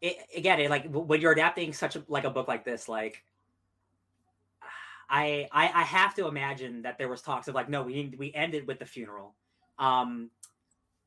it, 0.00 0.18
again 0.36 0.60
it, 0.60 0.70
like 0.70 0.86
when 0.88 1.20
you're 1.20 1.32
adapting 1.32 1.72
such 1.72 1.96
a 1.96 2.04
like 2.06 2.24
a 2.24 2.30
book 2.30 2.46
like 2.46 2.64
this, 2.64 2.88
like 2.88 3.24
I, 5.10 5.48
I 5.50 5.68
I 5.68 5.82
have 5.82 6.14
to 6.14 6.28
imagine 6.28 6.82
that 6.82 6.96
there 6.96 7.08
was 7.08 7.22
talks 7.22 7.48
of 7.48 7.56
like, 7.56 7.68
no, 7.68 7.82
we 7.82 8.14
we 8.16 8.32
ended 8.34 8.68
with 8.68 8.78
the 8.78 8.86
funeral 8.86 9.34
um, 9.82 10.30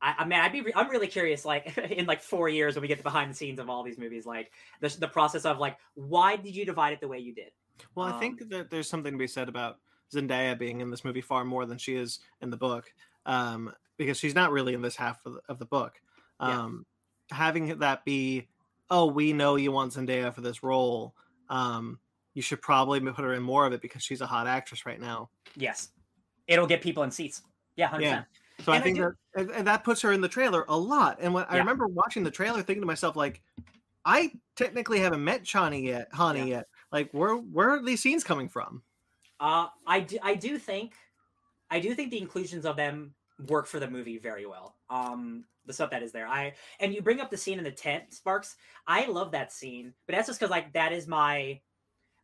I, 0.01 0.15
I 0.19 0.25
mean, 0.25 0.39
I'd 0.39 0.51
be 0.51 0.61
re- 0.61 0.73
I'm 0.75 0.89
really 0.89 1.07
curious, 1.07 1.45
like 1.45 1.77
in 1.91 2.05
like 2.05 2.21
four 2.21 2.49
years 2.49 2.75
when 2.75 2.81
we 2.81 2.87
get 2.87 2.97
the 2.97 3.03
behind 3.03 3.31
the 3.31 3.35
scenes 3.35 3.59
of 3.59 3.69
all 3.69 3.83
these 3.83 3.97
movies, 3.97 4.25
like 4.25 4.51
the 4.81 4.89
the 4.99 5.07
process 5.07 5.45
of 5.45 5.59
like, 5.59 5.77
why 5.95 6.35
did 6.35 6.55
you 6.55 6.65
divide 6.65 6.93
it 6.93 6.99
the 6.99 7.07
way 7.07 7.19
you 7.19 7.33
did? 7.33 7.51
Well, 7.95 8.07
I 8.07 8.19
think 8.19 8.41
um, 8.41 8.49
that 8.49 8.69
there's 8.69 8.89
something 8.89 9.13
to 9.13 9.17
be 9.17 9.27
said 9.27 9.49
about 9.49 9.79
Zendaya 10.13 10.57
being 10.57 10.81
in 10.81 10.91
this 10.91 11.05
movie 11.05 11.21
far 11.21 11.45
more 11.45 11.65
than 11.65 11.77
she 11.77 11.95
is 11.95 12.19
in 12.41 12.49
the 12.49 12.57
book, 12.57 12.93
um, 13.25 13.71
because 13.97 14.17
she's 14.17 14.35
not 14.35 14.51
really 14.51 14.73
in 14.73 14.81
this 14.81 14.95
half 14.95 15.25
of 15.25 15.33
the, 15.33 15.39
of 15.47 15.59
the 15.59 15.65
book. 15.65 15.93
Um, 16.39 16.85
yeah. 17.31 17.37
Having 17.37 17.79
that 17.79 18.05
be, 18.05 18.47
oh, 18.89 19.07
we 19.07 19.33
know 19.33 19.55
you 19.55 19.71
want 19.71 19.93
Zendaya 19.93 20.33
for 20.33 20.41
this 20.41 20.63
role. 20.63 21.15
Um, 21.49 21.99
you 22.33 22.41
should 22.41 22.61
probably 22.61 22.99
put 22.99 23.23
her 23.23 23.33
in 23.33 23.41
more 23.41 23.65
of 23.65 23.73
it 23.73 23.81
because 23.81 24.03
she's 24.03 24.21
a 24.21 24.27
hot 24.27 24.45
actress 24.45 24.85
right 24.85 24.99
now. 24.99 25.29
Yes, 25.55 25.89
it'll 26.47 26.67
get 26.67 26.81
people 26.81 27.03
in 27.03 27.11
seats. 27.11 27.41
Yeah, 27.75 27.89
100%. 27.89 28.01
yeah. 28.01 28.23
So 28.63 28.71
and 28.71 28.81
I 28.81 28.83
think 28.83 28.99
I 28.99 29.09
that 29.35 29.51
and 29.51 29.67
that 29.67 29.83
puts 29.83 30.01
her 30.01 30.11
in 30.11 30.21
the 30.21 30.27
trailer 30.27 30.65
a 30.67 30.77
lot. 30.77 31.17
And 31.19 31.33
when 31.33 31.45
yeah. 31.49 31.55
I 31.55 31.57
remember 31.57 31.87
watching 31.87 32.23
the 32.23 32.31
trailer, 32.31 32.61
thinking 32.61 32.81
to 32.81 32.87
myself, 32.87 33.15
like, 33.15 33.41
I 34.05 34.31
technically 34.55 34.99
haven't 34.99 35.23
met 35.23 35.43
Chani 35.43 35.83
yet, 35.83 36.11
Hani 36.13 36.39
yeah. 36.39 36.45
yet. 36.45 36.67
Like, 36.91 37.09
where 37.11 37.35
where 37.35 37.71
are 37.71 37.83
these 37.83 38.01
scenes 38.01 38.23
coming 38.23 38.47
from? 38.47 38.81
Uh, 39.39 39.67
I 39.85 39.99
do, 39.99 40.17
I 40.23 40.35
do 40.35 40.57
think, 40.57 40.93
I 41.69 41.79
do 41.79 41.93
think 41.93 42.11
the 42.11 42.21
inclusions 42.21 42.65
of 42.65 42.77
them 42.77 43.13
work 43.49 43.67
for 43.67 43.79
the 43.79 43.89
movie 43.89 44.17
very 44.17 44.45
well. 44.45 44.77
Um, 44.89 45.43
the 45.65 45.73
stuff 45.73 45.89
that 45.89 46.03
is 46.03 46.11
there. 46.11 46.27
I 46.27 46.53
and 46.79 46.93
you 46.93 47.01
bring 47.01 47.19
up 47.19 47.29
the 47.29 47.37
scene 47.37 47.57
in 47.57 47.63
the 47.63 47.71
tent, 47.71 48.13
Sparks. 48.13 48.55
I 48.87 49.07
love 49.07 49.31
that 49.31 49.51
scene, 49.51 49.93
but 50.05 50.15
that's 50.15 50.27
just 50.27 50.39
because 50.39 50.51
like 50.51 50.71
that 50.73 50.93
is 50.93 51.07
my 51.07 51.59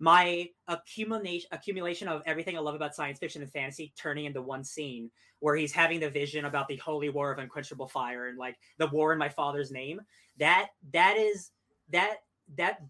my 0.02 0.50
accumulation 0.68 1.48
accumulation 1.52 2.08
of 2.08 2.24
everything 2.26 2.58
I 2.58 2.60
love 2.60 2.74
about 2.74 2.96
science 2.96 3.20
fiction 3.20 3.44
and 3.44 3.52
fantasy 3.52 3.94
turning 3.96 4.26
into 4.26 4.42
one 4.42 4.64
scene 4.64 5.12
where 5.42 5.56
he's 5.56 5.72
having 5.72 6.00
the 6.00 6.10
vision 6.10 6.46
about 6.46 6.68
the 6.68 6.78
holy 6.78 7.10
war 7.10 7.32
of 7.32 7.38
unquenchable 7.38 7.88
fire 7.88 8.28
and 8.28 8.38
like 8.38 8.58
the 8.80 8.88
war 8.88 9.14
in 9.14 9.20
my 9.20 9.30
father's 9.30 9.72
name. 9.72 10.02
That 10.40 10.70
that 10.92 11.18
is 11.18 11.52
that 11.92 12.16
that 12.58 12.82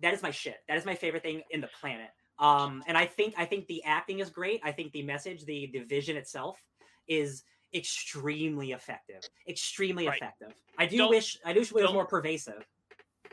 that 0.00 0.12
is 0.12 0.24
my 0.24 0.32
shit. 0.32 0.56
That 0.66 0.76
is 0.76 0.84
my 0.84 0.96
favorite 0.96 1.22
thing 1.22 1.42
in 1.50 1.60
the 1.60 1.70
planet. 1.80 2.08
Um, 2.40 2.82
and 2.88 2.98
I 2.98 3.06
think 3.06 3.34
I 3.38 3.44
think 3.44 3.68
the 3.68 3.84
acting 3.84 4.18
is 4.18 4.28
great. 4.28 4.60
I 4.64 4.72
think 4.72 4.90
the 4.90 5.04
message, 5.04 5.44
the 5.44 5.70
the 5.72 5.84
vision 5.84 6.16
itself, 6.16 6.60
is 7.06 7.44
extremely 7.72 8.72
effective. 8.72 9.22
Extremely 9.48 10.08
right. 10.08 10.16
effective. 10.16 10.52
I 10.76 10.86
do 10.86 10.98
don't, 10.98 11.10
wish 11.10 11.38
I 11.44 11.52
do 11.52 11.60
wish 11.60 11.70
it 11.70 11.74
was 11.74 11.92
more 11.92 12.06
pervasive 12.06 12.66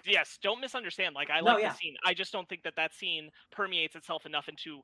yes, 0.05 0.37
don't 0.41 0.61
misunderstand. 0.61 1.15
Like 1.15 1.29
I 1.29 1.39
like 1.39 1.61
yeah. 1.61 1.69
the 1.69 1.75
scene. 1.75 1.95
I 2.05 2.13
just 2.13 2.31
don't 2.31 2.47
think 2.47 2.63
that 2.63 2.75
that 2.75 2.93
scene 2.93 3.29
permeates 3.51 3.95
itself 3.95 4.25
enough 4.25 4.47
into 4.47 4.81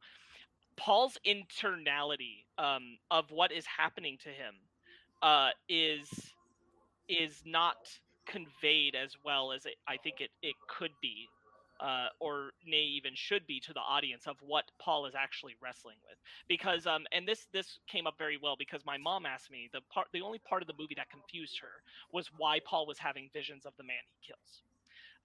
Paul's 0.77 1.17
internality 1.27 2.45
um, 2.57 2.97
of 3.11 3.31
what 3.31 3.51
is 3.51 3.65
happening 3.65 4.17
to 4.23 4.29
him 4.29 4.55
uh, 5.21 5.49
is 5.67 6.07
is 7.07 7.41
not 7.45 7.77
conveyed 8.25 8.95
as 8.95 9.15
well 9.25 9.51
as 9.51 9.65
it, 9.65 9.75
I 9.87 9.97
think 9.97 10.21
it 10.21 10.31
it 10.41 10.55
could 10.67 10.91
be. 11.01 11.27
Uh, 11.81 12.09
or 12.19 12.51
may 12.67 12.81
even 12.81 13.13
should 13.15 13.47
be 13.47 13.57
to 13.57 13.71
the 13.71 13.79
audience 13.79 14.27
of 14.27 14.35
what 14.45 14.65
Paul 14.81 15.05
is 15.05 15.15
actually 15.15 15.55
wrestling 15.63 15.95
with, 16.09 16.17
because 16.49 16.85
um, 16.85 17.05
and 17.13 17.25
this 17.25 17.47
this 17.53 17.79
came 17.87 18.05
up 18.05 18.15
very 18.17 18.37
well 18.37 18.57
because 18.59 18.85
my 18.85 18.97
mom 18.97 19.25
asked 19.25 19.49
me 19.49 19.69
the 19.71 19.79
part 19.89 20.07
the 20.11 20.19
only 20.19 20.39
part 20.39 20.61
of 20.61 20.67
the 20.67 20.73
movie 20.77 20.95
that 20.97 21.09
confused 21.09 21.57
her 21.61 21.81
was 22.11 22.31
why 22.37 22.59
Paul 22.65 22.85
was 22.85 22.99
having 22.99 23.29
visions 23.31 23.65
of 23.65 23.71
the 23.77 23.83
man 23.83 24.03
he 24.11 24.27
kills 24.27 24.61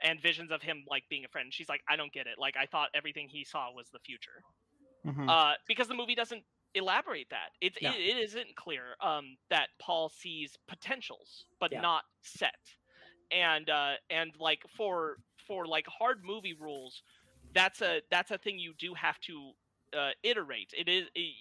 and 0.02 0.20
visions 0.20 0.50
of 0.50 0.62
him 0.62 0.84
like 0.88 1.04
being 1.08 1.24
a 1.24 1.28
friend. 1.28 1.52
She's 1.52 1.68
like, 1.68 1.82
I 1.88 1.96
don't 1.96 2.12
get 2.12 2.26
it. 2.26 2.34
Like 2.38 2.56
I 2.56 2.66
thought 2.66 2.88
everything 2.94 3.28
he 3.28 3.44
saw 3.44 3.72
was 3.72 3.86
the 3.92 3.98
future, 4.00 4.42
mm-hmm. 5.06 5.28
uh, 5.28 5.52
because 5.66 5.88
the 5.88 5.94
movie 5.94 6.14
doesn't 6.14 6.42
elaborate 6.74 7.30
that. 7.30 7.50
It's 7.60 7.80
no. 7.80 7.90
it, 7.90 7.96
it 7.96 8.22
isn't 8.24 8.56
clear 8.56 8.82
um, 9.00 9.36
that 9.50 9.68
Paul 9.80 10.08
sees 10.08 10.58
potentials 10.68 11.44
but 11.60 11.72
yeah. 11.72 11.80
not 11.80 12.02
set, 12.22 12.58
and 13.30 13.68
uh, 13.70 13.92
and 14.10 14.32
like 14.38 14.62
for 14.76 15.18
for 15.46 15.66
like 15.66 15.86
hard 15.86 16.22
movie 16.24 16.56
rules, 16.58 17.02
that's 17.54 17.80
a 17.82 18.00
that's 18.10 18.30
a 18.30 18.38
thing 18.38 18.58
you 18.58 18.74
do 18.78 18.94
have 18.94 19.18
to 19.20 19.52
uh, 19.98 20.10
iterate. 20.22 20.72
It 20.76 20.88
is. 20.88 21.06
It, 21.14 21.32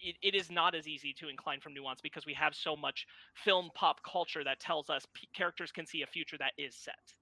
it, 0.00 0.16
it 0.20 0.34
is 0.34 0.50
not 0.50 0.74
as 0.74 0.86
easy 0.86 1.14
to 1.14 1.28
incline 1.28 1.60
from 1.60 1.72
nuance 1.72 2.02
because 2.02 2.26
we 2.26 2.34
have 2.34 2.54
so 2.54 2.76
much 2.76 3.06
film 3.42 3.70
pop 3.74 4.00
culture 4.02 4.44
that 4.44 4.60
tells 4.60 4.90
us 4.90 5.06
p- 5.14 5.26
characters 5.34 5.72
can 5.72 5.86
see 5.86 6.02
a 6.02 6.06
future 6.06 6.36
that 6.36 6.52
is 6.58 6.74
set 6.74 7.14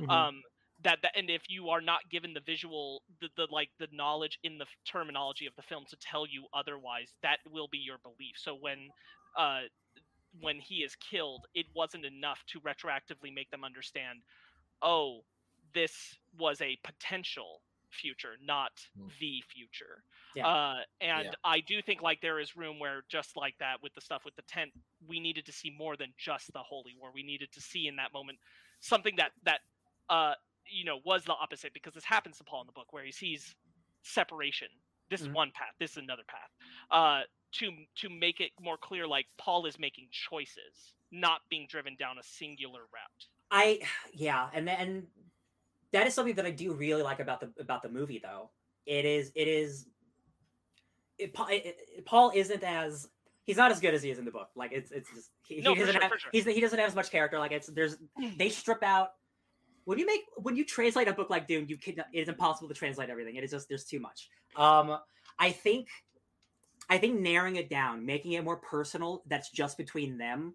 mm-hmm. 0.00 0.10
um 0.10 0.42
that, 0.82 0.98
that 1.02 1.12
and 1.16 1.28
if 1.28 1.42
you 1.48 1.68
are 1.68 1.80
not 1.80 2.00
given 2.10 2.32
the 2.32 2.40
visual 2.40 3.02
the, 3.20 3.28
the 3.36 3.46
like 3.50 3.68
the 3.78 3.88
knowledge 3.92 4.38
in 4.42 4.58
the 4.58 4.66
terminology 4.86 5.46
of 5.46 5.54
the 5.56 5.62
film 5.62 5.84
to 5.90 5.96
tell 5.96 6.26
you 6.26 6.44
otherwise 6.54 7.12
that 7.22 7.38
will 7.50 7.68
be 7.68 7.78
your 7.78 7.98
belief 8.02 8.34
so 8.36 8.56
when 8.58 8.88
uh 9.38 9.60
when 10.40 10.58
he 10.58 10.76
is 10.76 10.96
killed 10.96 11.46
it 11.54 11.66
wasn't 11.74 12.04
enough 12.04 12.42
to 12.46 12.60
retroactively 12.60 13.34
make 13.34 13.50
them 13.50 13.64
understand 13.64 14.20
oh 14.82 15.20
this 15.74 16.16
was 16.38 16.60
a 16.60 16.78
potential 16.84 17.60
future 17.90 18.34
not 18.44 18.70
mm. 18.98 19.08
the 19.18 19.42
future 19.48 20.02
yeah. 20.36 20.46
uh 20.46 20.76
and 21.00 21.24
yeah. 21.24 21.32
i 21.44 21.58
do 21.60 21.82
think 21.82 22.00
like 22.00 22.20
there 22.20 22.38
is 22.38 22.56
room 22.56 22.78
where 22.78 23.02
just 23.10 23.36
like 23.36 23.54
that 23.58 23.82
with 23.82 23.92
the 23.94 24.00
stuff 24.00 24.22
with 24.24 24.36
the 24.36 24.42
tent 24.42 24.70
we 25.08 25.18
needed 25.18 25.44
to 25.44 25.52
see 25.52 25.74
more 25.76 25.96
than 25.96 26.12
just 26.16 26.52
the 26.52 26.60
holy 26.60 26.94
war 27.00 27.10
we 27.12 27.24
needed 27.24 27.50
to 27.52 27.60
see 27.60 27.88
in 27.88 27.96
that 27.96 28.12
moment 28.12 28.38
something 28.80 29.14
that 29.16 29.32
that 29.44 29.60
uh, 30.10 30.34
you 30.66 30.84
know, 30.84 30.98
was 31.04 31.24
the 31.24 31.32
opposite 31.32 31.72
because 31.72 31.94
this 31.94 32.04
happens 32.04 32.36
to 32.38 32.44
Paul 32.44 32.60
in 32.60 32.66
the 32.66 32.72
book 32.72 32.92
where 32.92 33.04
he 33.04 33.12
sees 33.12 33.54
separation 34.02 34.68
This 35.10 35.20
is 35.22 35.28
Mhm. 35.28 35.32
one 35.34 35.50
path. 35.52 35.74
This 35.80 35.92
is 35.92 35.96
another 35.96 36.22
path. 36.28 36.50
Uh, 36.90 37.22
to 37.52 37.72
to 37.96 38.08
make 38.08 38.40
it 38.40 38.52
more 38.60 38.76
clear, 38.78 39.08
like 39.08 39.26
Paul 39.38 39.66
is 39.66 39.76
making 39.78 40.08
choices, 40.12 40.94
not 41.10 41.40
being 41.48 41.66
driven 41.66 41.96
down 41.96 42.16
a 42.18 42.22
singular 42.22 42.82
route. 42.82 43.26
I 43.50 43.80
yeah, 44.14 44.48
and 44.52 44.68
then 44.68 45.08
that 45.92 46.06
is 46.06 46.14
something 46.14 46.36
that 46.36 46.46
I 46.46 46.52
do 46.52 46.72
really 46.74 47.02
like 47.02 47.18
about 47.18 47.40
the 47.40 47.52
about 47.60 47.82
the 47.82 47.88
movie 47.88 48.20
though. 48.22 48.50
It 48.86 49.04
is 49.04 49.32
it 49.34 49.48
is 49.48 49.88
it, 51.18 51.32
it, 51.36 51.76
it- 51.96 52.06
Paul 52.06 52.30
isn't 52.34 52.62
as 52.62 53.08
he's 53.44 53.56
not 53.56 53.72
as 53.72 53.80
good 53.80 53.94
as 53.94 54.02
he 54.04 54.10
is 54.10 54.18
in 54.20 54.24
the 54.24 54.30
book. 54.30 54.50
Like 54.54 54.70
it's 54.72 54.92
it's 54.92 55.10
just 55.12 55.30
he, 55.44 55.60
No, 55.60 55.74
he 55.74 55.80
doesn't 55.80 55.94
sure, 55.94 56.02
have 56.02 56.12
sure. 56.20 56.30
he's 56.32 56.44
he 56.44 56.60
doesn't 56.60 56.78
have 56.78 56.88
as 56.88 56.94
much 56.94 57.10
character. 57.10 57.38
Like 57.38 57.52
it's 57.52 57.66
there's 57.66 57.96
they 58.36 58.48
strip 58.48 58.82
out 58.84 59.14
when 59.84 59.98
you 59.98 60.06
make 60.06 60.22
when 60.36 60.56
you 60.56 60.64
translate 60.64 61.08
a 61.08 61.12
book 61.12 61.30
like 61.30 61.46
Dune, 61.46 61.66
you 61.68 61.76
can 61.76 61.98
it 61.98 62.20
is 62.20 62.28
impossible 62.28 62.68
to 62.68 62.74
translate 62.74 63.10
everything. 63.10 63.36
It 63.36 63.44
is 63.44 63.50
just 63.50 63.68
there's 63.68 63.84
too 63.84 64.00
much. 64.00 64.28
Um, 64.56 64.98
I 65.38 65.50
think 65.50 65.88
I 66.88 66.98
think 66.98 67.20
narrowing 67.20 67.56
it 67.56 67.70
down, 67.70 68.04
making 68.04 68.32
it 68.32 68.44
more 68.44 68.56
personal, 68.56 69.22
that's 69.26 69.50
just 69.50 69.76
between 69.78 70.18
them 70.18 70.54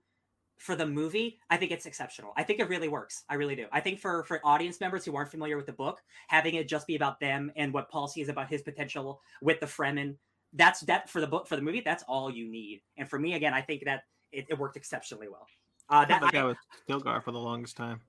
for 0.58 0.76
the 0.76 0.86
movie, 0.86 1.40
I 1.50 1.58
think 1.58 1.72
it's 1.72 1.86
exceptional. 1.86 2.34
I 2.38 2.44
think 2.44 2.60
it 2.60 2.70
really 2.70 2.88
works. 2.88 3.24
I 3.30 3.36
really 3.36 3.56
do. 3.56 3.66
I 3.72 3.80
think 3.80 4.00
for 4.00 4.24
for 4.24 4.40
audience 4.44 4.80
members 4.80 5.06
who 5.06 5.16
aren't 5.16 5.30
familiar 5.30 5.58
with 5.58 5.66
the 5.66 5.74
book, 5.74 6.02
having 6.28 6.56
it 6.56 6.68
just 6.68 6.88
be 6.88 6.96
about 6.96 7.20
them 7.20 7.52
and 7.56 7.74
what 7.74 7.90
Paul 7.90 8.08
sees 8.08 8.30
about 8.30 8.50
his 8.50 8.62
potential 8.62 9.22
with 9.42 9.60
the 9.60 9.66
Fremen, 9.66 10.16
that's 10.54 10.82
that 10.82 11.10
for 11.10 11.22
the 11.22 11.28
book 11.28 11.48
for 11.48 11.56
the 11.56 11.62
movie. 11.62 11.82
That's 11.82 12.04
all 12.08 12.32
you 12.32 12.48
need. 12.48 12.82
And 12.98 13.10
for 13.10 13.20
me, 13.20 13.34
again, 13.34 13.54
I 13.54 13.62
think 13.62 13.84
that 13.86 14.04
it, 14.32 14.46
it 14.50 14.58
worked 14.58 14.78
exceptionally 14.78 15.28
well. 15.28 15.48
Uh, 15.90 16.06
that 16.06 16.24
I- 16.24 16.32
guy 16.32 16.44
was 16.44 16.58
Stilgar 16.88 17.24
for 17.24 17.32
the 17.32 17.40
longest 17.40 17.78
time. 17.78 18.02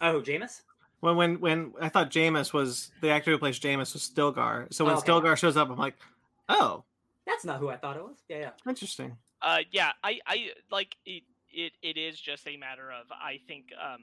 Oh, 0.00 0.20
Jamis. 0.20 0.62
When 1.00 1.16
when 1.16 1.40
when 1.40 1.72
I 1.80 1.88
thought 1.88 2.10
Jamis 2.10 2.52
was 2.52 2.90
the 3.00 3.10
actor 3.10 3.30
who 3.32 3.38
plays 3.38 3.58
Jamis 3.58 3.92
was 3.92 4.08
Stilgar. 4.08 4.72
So 4.72 4.84
when 4.84 4.94
Oh, 4.94 4.98
okay. 4.98 5.10
Stilgar 5.10 5.36
shows 5.36 5.56
up, 5.56 5.68
I'm 5.70 5.76
like, 5.76 5.96
oh, 6.48 6.84
That's 7.26 7.44
not 7.44 7.58
who 7.60 7.68
I 7.68 7.76
thought 7.76 7.96
it 7.96 8.02
was. 8.02 8.16
Yeah, 8.28 8.38
yeah. 8.38 8.50
interesting. 8.68 9.16
Uh, 9.40 9.58
yeah, 9.72 9.90
I, 10.04 10.20
I 10.26 10.50
like 10.70 10.96
it, 11.04 11.24
it. 11.50 11.72
It 11.82 11.96
is 11.98 12.20
just 12.20 12.46
a 12.46 12.56
matter 12.56 12.92
of 12.92 13.06
I 13.10 13.40
think 13.48 13.66
um, 13.82 14.00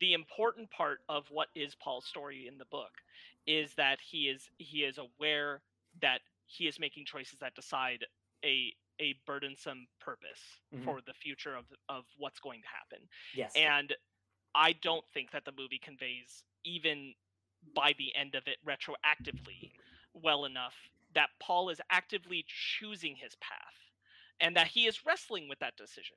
the 0.00 0.14
important 0.14 0.70
part 0.70 0.98
of 1.08 1.24
what 1.30 1.48
is 1.54 1.74
Paul's 1.76 2.06
story 2.06 2.48
in 2.48 2.58
the 2.58 2.64
book 2.64 2.90
is 3.46 3.74
that 3.74 3.98
he 4.00 4.22
is 4.28 4.50
he 4.58 4.78
is 4.78 4.98
aware 4.98 5.60
that 6.00 6.20
he 6.46 6.66
is 6.66 6.78
making 6.80 7.04
choices 7.04 7.38
that 7.40 7.54
decide 7.54 8.04
a 8.44 8.72
a 9.00 9.14
burdensome 9.26 9.86
purpose 10.00 10.40
Mhm. 10.74 10.84
for 10.84 11.00
the 11.06 11.14
future 11.14 11.54
of 11.54 11.64
of 11.88 12.04
what's 12.18 12.40
going 12.40 12.62
to 12.62 12.68
happen. 12.68 13.08
Yes. 13.34 13.52
And 13.54 13.94
I 14.54 14.72
don't 14.74 15.04
think 15.14 15.30
that 15.32 15.44
the 15.44 15.52
movie 15.56 15.80
conveys 15.82 16.44
even 16.64 17.14
by 17.74 17.94
the 17.98 18.14
end 18.16 18.34
of 18.34 18.44
it 18.46 18.58
retroactively 18.66 19.72
well 20.14 20.44
enough 20.44 20.74
that 21.14 21.30
Paul 21.40 21.68
is 21.70 21.80
actively 21.90 22.44
choosing 22.48 23.16
his 23.16 23.36
path 23.36 23.74
and 24.40 24.56
that 24.56 24.68
he 24.68 24.86
is 24.86 25.06
wrestling 25.06 25.48
with 25.48 25.58
that 25.60 25.76
decision. 25.76 26.16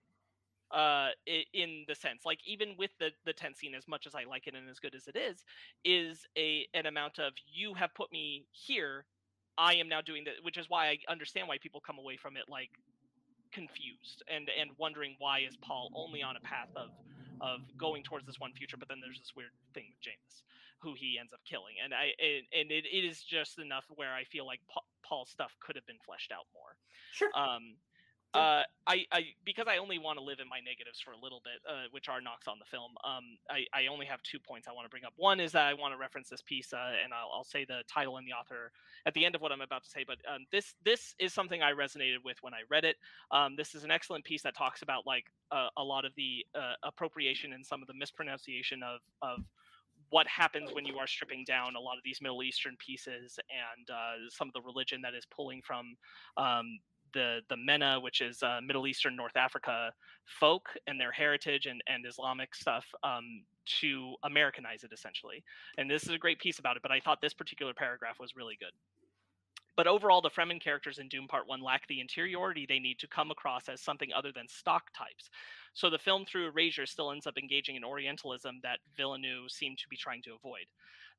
Uh, 0.72 1.10
in 1.54 1.86
the 1.88 1.96
sense, 1.96 2.26
like 2.26 2.40
even 2.46 2.76
with 2.78 2.92
the 3.00 3.12
the 3.26 3.34
tent 3.34 3.56
scene, 3.58 3.76
as 3.76 3.88
much 3.88 4.08
as 4.08 4.16
I 4.16 4.24
like 4.24 4.48
it 4.48 4.56
and 4.56 4.68
as 4.70 4.80
good 4.80 4.96
as 4.96 5.08
it 5.08 5.16
is, 5.16 5.46
is 5.86 6.26
a 6.38 6.68
an 6.74 6.88
amount 6.88 7.20
of 7.20 7.34
you 7.46 7.76
have 7.76 7.94
put 7.94 8.12
me 8.12 8.48
here. 8.52 9.06
I 9.58 9.76
am 9.76 9.88
now 9.88 10.02
doing 10.02 10.26
that, 10.26 10.36
which 10.44 10.58
is 10.58 10.70
why 10.70 10.88
I 10.88 10.98
understand 11.08 11.48
why 11.48 11.60
people 11.60 11.82
come 11.86 12.00
away 12.00 12.18
from 12.18 12.36
it 12.36 12.46
like 12.50 12.72
confused 13.54 14.24
and 14.28 14.50
and 14.60 14.72
wondering 14.78 15.16
why 15.20 15.40
is 15.40 15.56
Paul 15.58 15.90
only 15.96 16.24
on 16.24 16.36
a 16.36 16.42
path 16.42 16.70
of 16.76 16.90
of 17.42 17.62
going 17.78 18.04
towards 18.04 18.26
this 18.26 18.40
one 18.40 18.54
future, 18.54 18.78
but 18.78 18.88
then 18.88 19.00
there's 19.02 19.20
this 19.20 19.34
weird 19.36 19.52
thing 19.74 19.86
with 19.90 20.02
Jamis, 20.02 20.44
who 20.80 20.94
he 20.94 21.18
ends 21.20 21.34
up 21.34 21.40
killing, 21.46 21.76
and 21.84 21.94
I 21.94 22.14
and, 22.20 22.46
and 22.54 22.72
it, 22.72 22.86
it 22.86 23.04
is 23.06 23.22
just 23.22 23.60
enough 23.60 23.86
where 23.96 24.14
I 24.14 24.24
feel 24.24 24.46
like 24.46 24.60
Pa- 24.68 24.86
Paul's 25.04 25.30
stuff 25.30 25.56
could 25.60 25.76
have 25.76 25.86
been 25.86 26.00
fleshed 26.06 26.32
out 26.32 26.46
more. 26.54 26.76
sure. 27.12 27.32
Um. 27.36 27.76
Uh, 28.36 28.64
I, 28.88 29.06
I 29.12 29.22
because 29.44 29.66
I 29.68 29.78
only 29.78 29.98
want 29.98 30.20
to 30.20 30.24
live 30.24 30.40
in 30.40 30.48
my 30.48 30.60
negatives 30.60 31.00
for 31.00 31.12
a 31.12 31.20
little 31.22 31.42
bit, 31.44 31.62
uh, 31.68 31.88
which 31.92 32.10
are 32.10 32.22
knocks 32.22 32.48
on 32.48 32.60
the 32.60 32.66
film. 32.66 32.92
Um, 33.04 33.38
I, 33.50 33.66
I 33.74 33.88
only 33.88 34.06
have 34.06 34.22
two 34.24 34.40
points 34.40 34.68
I 34.68 34.74
want 34.74 34.86
to 34.86 34.90
bring 34.90 35.06
up. 35.06 35.14
One 35.16 35.40
is 35.40 35.52
that 35.54 35.66
I 35.66 35.74
want 35.74 35.94
to 35.94 35.98
reference 35.98 36.30
this 36.30 36.42
piece, 36.42 36.74
uh, 36.74 36.92
and 37.04 37.14
I'll, 37.14 37.32
I'll 37.34 37.44
say 37.44 37.66
the 37.66 37.84
title 37.92 38.18
and 38.18 38.28
the 38.28 38.34
author 38.34 38.72
at 39.06 39.14
the 39.14 39.26
end 39.26 39.36
of 39.36 39.42
what 39.42 39.52
I'm 39.52 39.62
about 39.62 39.84
to 39.84 39.90
say. 39.90 40.04
But 40.06 40.18
um, 40.32 40.46
this 40.52 40.76
this 40.84 41.16
is 41.20 41.34
something 41.34 41.62
I 41.64 41.72
resonated 41.72 42.24
with 42.24 42.38
when 42.42 42.54
I 42.54 42.62
read 42.70 42.86
it. 42.86 42.98
Um, 43.32 43.56
this 43.56 43.74
is 43.74 43.84
an 43.84 43.92
excellent 43.92 44.26
piece 44.26 44.44
that 44.44 44.56
talks 44.56 44.82
about 44.82 45.06
like 45.06 45.26
uh, 45.52 45.70
a 45.78 45.84
lot 45.84 46.06
of 46.06 46.12
the 46.16 46.46
uh, 46.54 46.74
appropriation 46.84 47.54
and 47.54 47.66
some 47.66 47.82
of 47.82 47.88
the 47.88 47.94
mispronunciation 47.94 48.82
of 48.84 49.00
of 49.22 49.40
what 50.10 50.28
happens 50.28 50.72
when 50.74 50.86
you 50.86 50.98
are 50.98 51.08
stripping 51.08 51.44
down 51.46 51.76
a 51.76 51.80
lot 51.80 51.98
of 51.98 52.04
these 52.04 52.22
Middle 52.22 52.44
Eastern 52.44 52.76
pieces 52.78 53.40
and 53.50 53.90
uh, 53.90 54.30
some 54.30 54.48
of 54.48 54.54
the 54.54 54.62
religion 54.62 55.02
that 55.02 55.14
is 55.14 55.26
pulling 55.26 55.62
from 55.62 55.96
um, 56.38 56.80
the 57.16 57.40
the 57.50 57.58
MENA, 57.58 58.00
which 58.00 58.22
is 58.22 58.44
uh, 58.44 58.60
Middle 58.64 58.86
Eastern 58.86 59.16
North 59.16 59.36
Africa 59.36 59.92
folk 60.26 60.70
and 60.86 61.00
their 61.00 61.12
heritage 61.12 61.66
and, 61.66 61.82
and 61.88 62.06
Islamic 62.06 62.54
stuff, 62.54 62.86
um, 63.04 63.44
to 63.80 64.14
Americanize 64.24 64.84
it 64.84 64.92
essentially. 64.94 65.44
And 65.80 65.90
this 65.90 66.04
is 66.04 66.10
a 66.10 66.20
great 66.20 66.38
piece 66.40 66.60
about 66.60 66.76
it. 66.76 66.84
But 66.84 66.92
I 66.92 67.00
thought 67.00 67.22
this 67.22 67.34
particular 67.34 67.74
paragraph 67.74 68.20
was 68.20 68.36
really 68.36 68.58
good. 68.60 68.74
But 69.76 69.88
overall, 69.88 70.22
the 70.22 70.30
Fremen 70.30 70.62
characters 70.62 71.00
in 71.00 71.10
Dune 71.10 71.28
Part 71.28 71.48
1 71.48 71.62
lack 71.62 71.86
the 71.88 72.00
interiority 72.00 72.66
they 72.66 72.80
need 72.80 73.00
to 73.00 73.08
come 73.08 73.30
across 73.32 73.68
as 73.68 73.82
something 73.82 74.10
other 74.16 74.32
than 74.32 74.48
stock 74.48 74.84
types. 74.98 75.30
So 75.74 75.90
the 75.90 75.98
film, 75.98 76.26
through 76.26 76.48
erasure, 76.48 76.86
still 76.86 77.12
ends 77.12 77.28
up 77.28 77.38
engaging 77.38 77.76
in 77.76 77.84
Orientalism 77.84 78.62
that 78.64 78.80
Villeneuve 78.96 79.52
seemed 79.52 79.78
to 79.80 79.90
be 79.90 79.98
trying 79.98 80.22
to 80.24 80.34
avoid. 80.34 80.68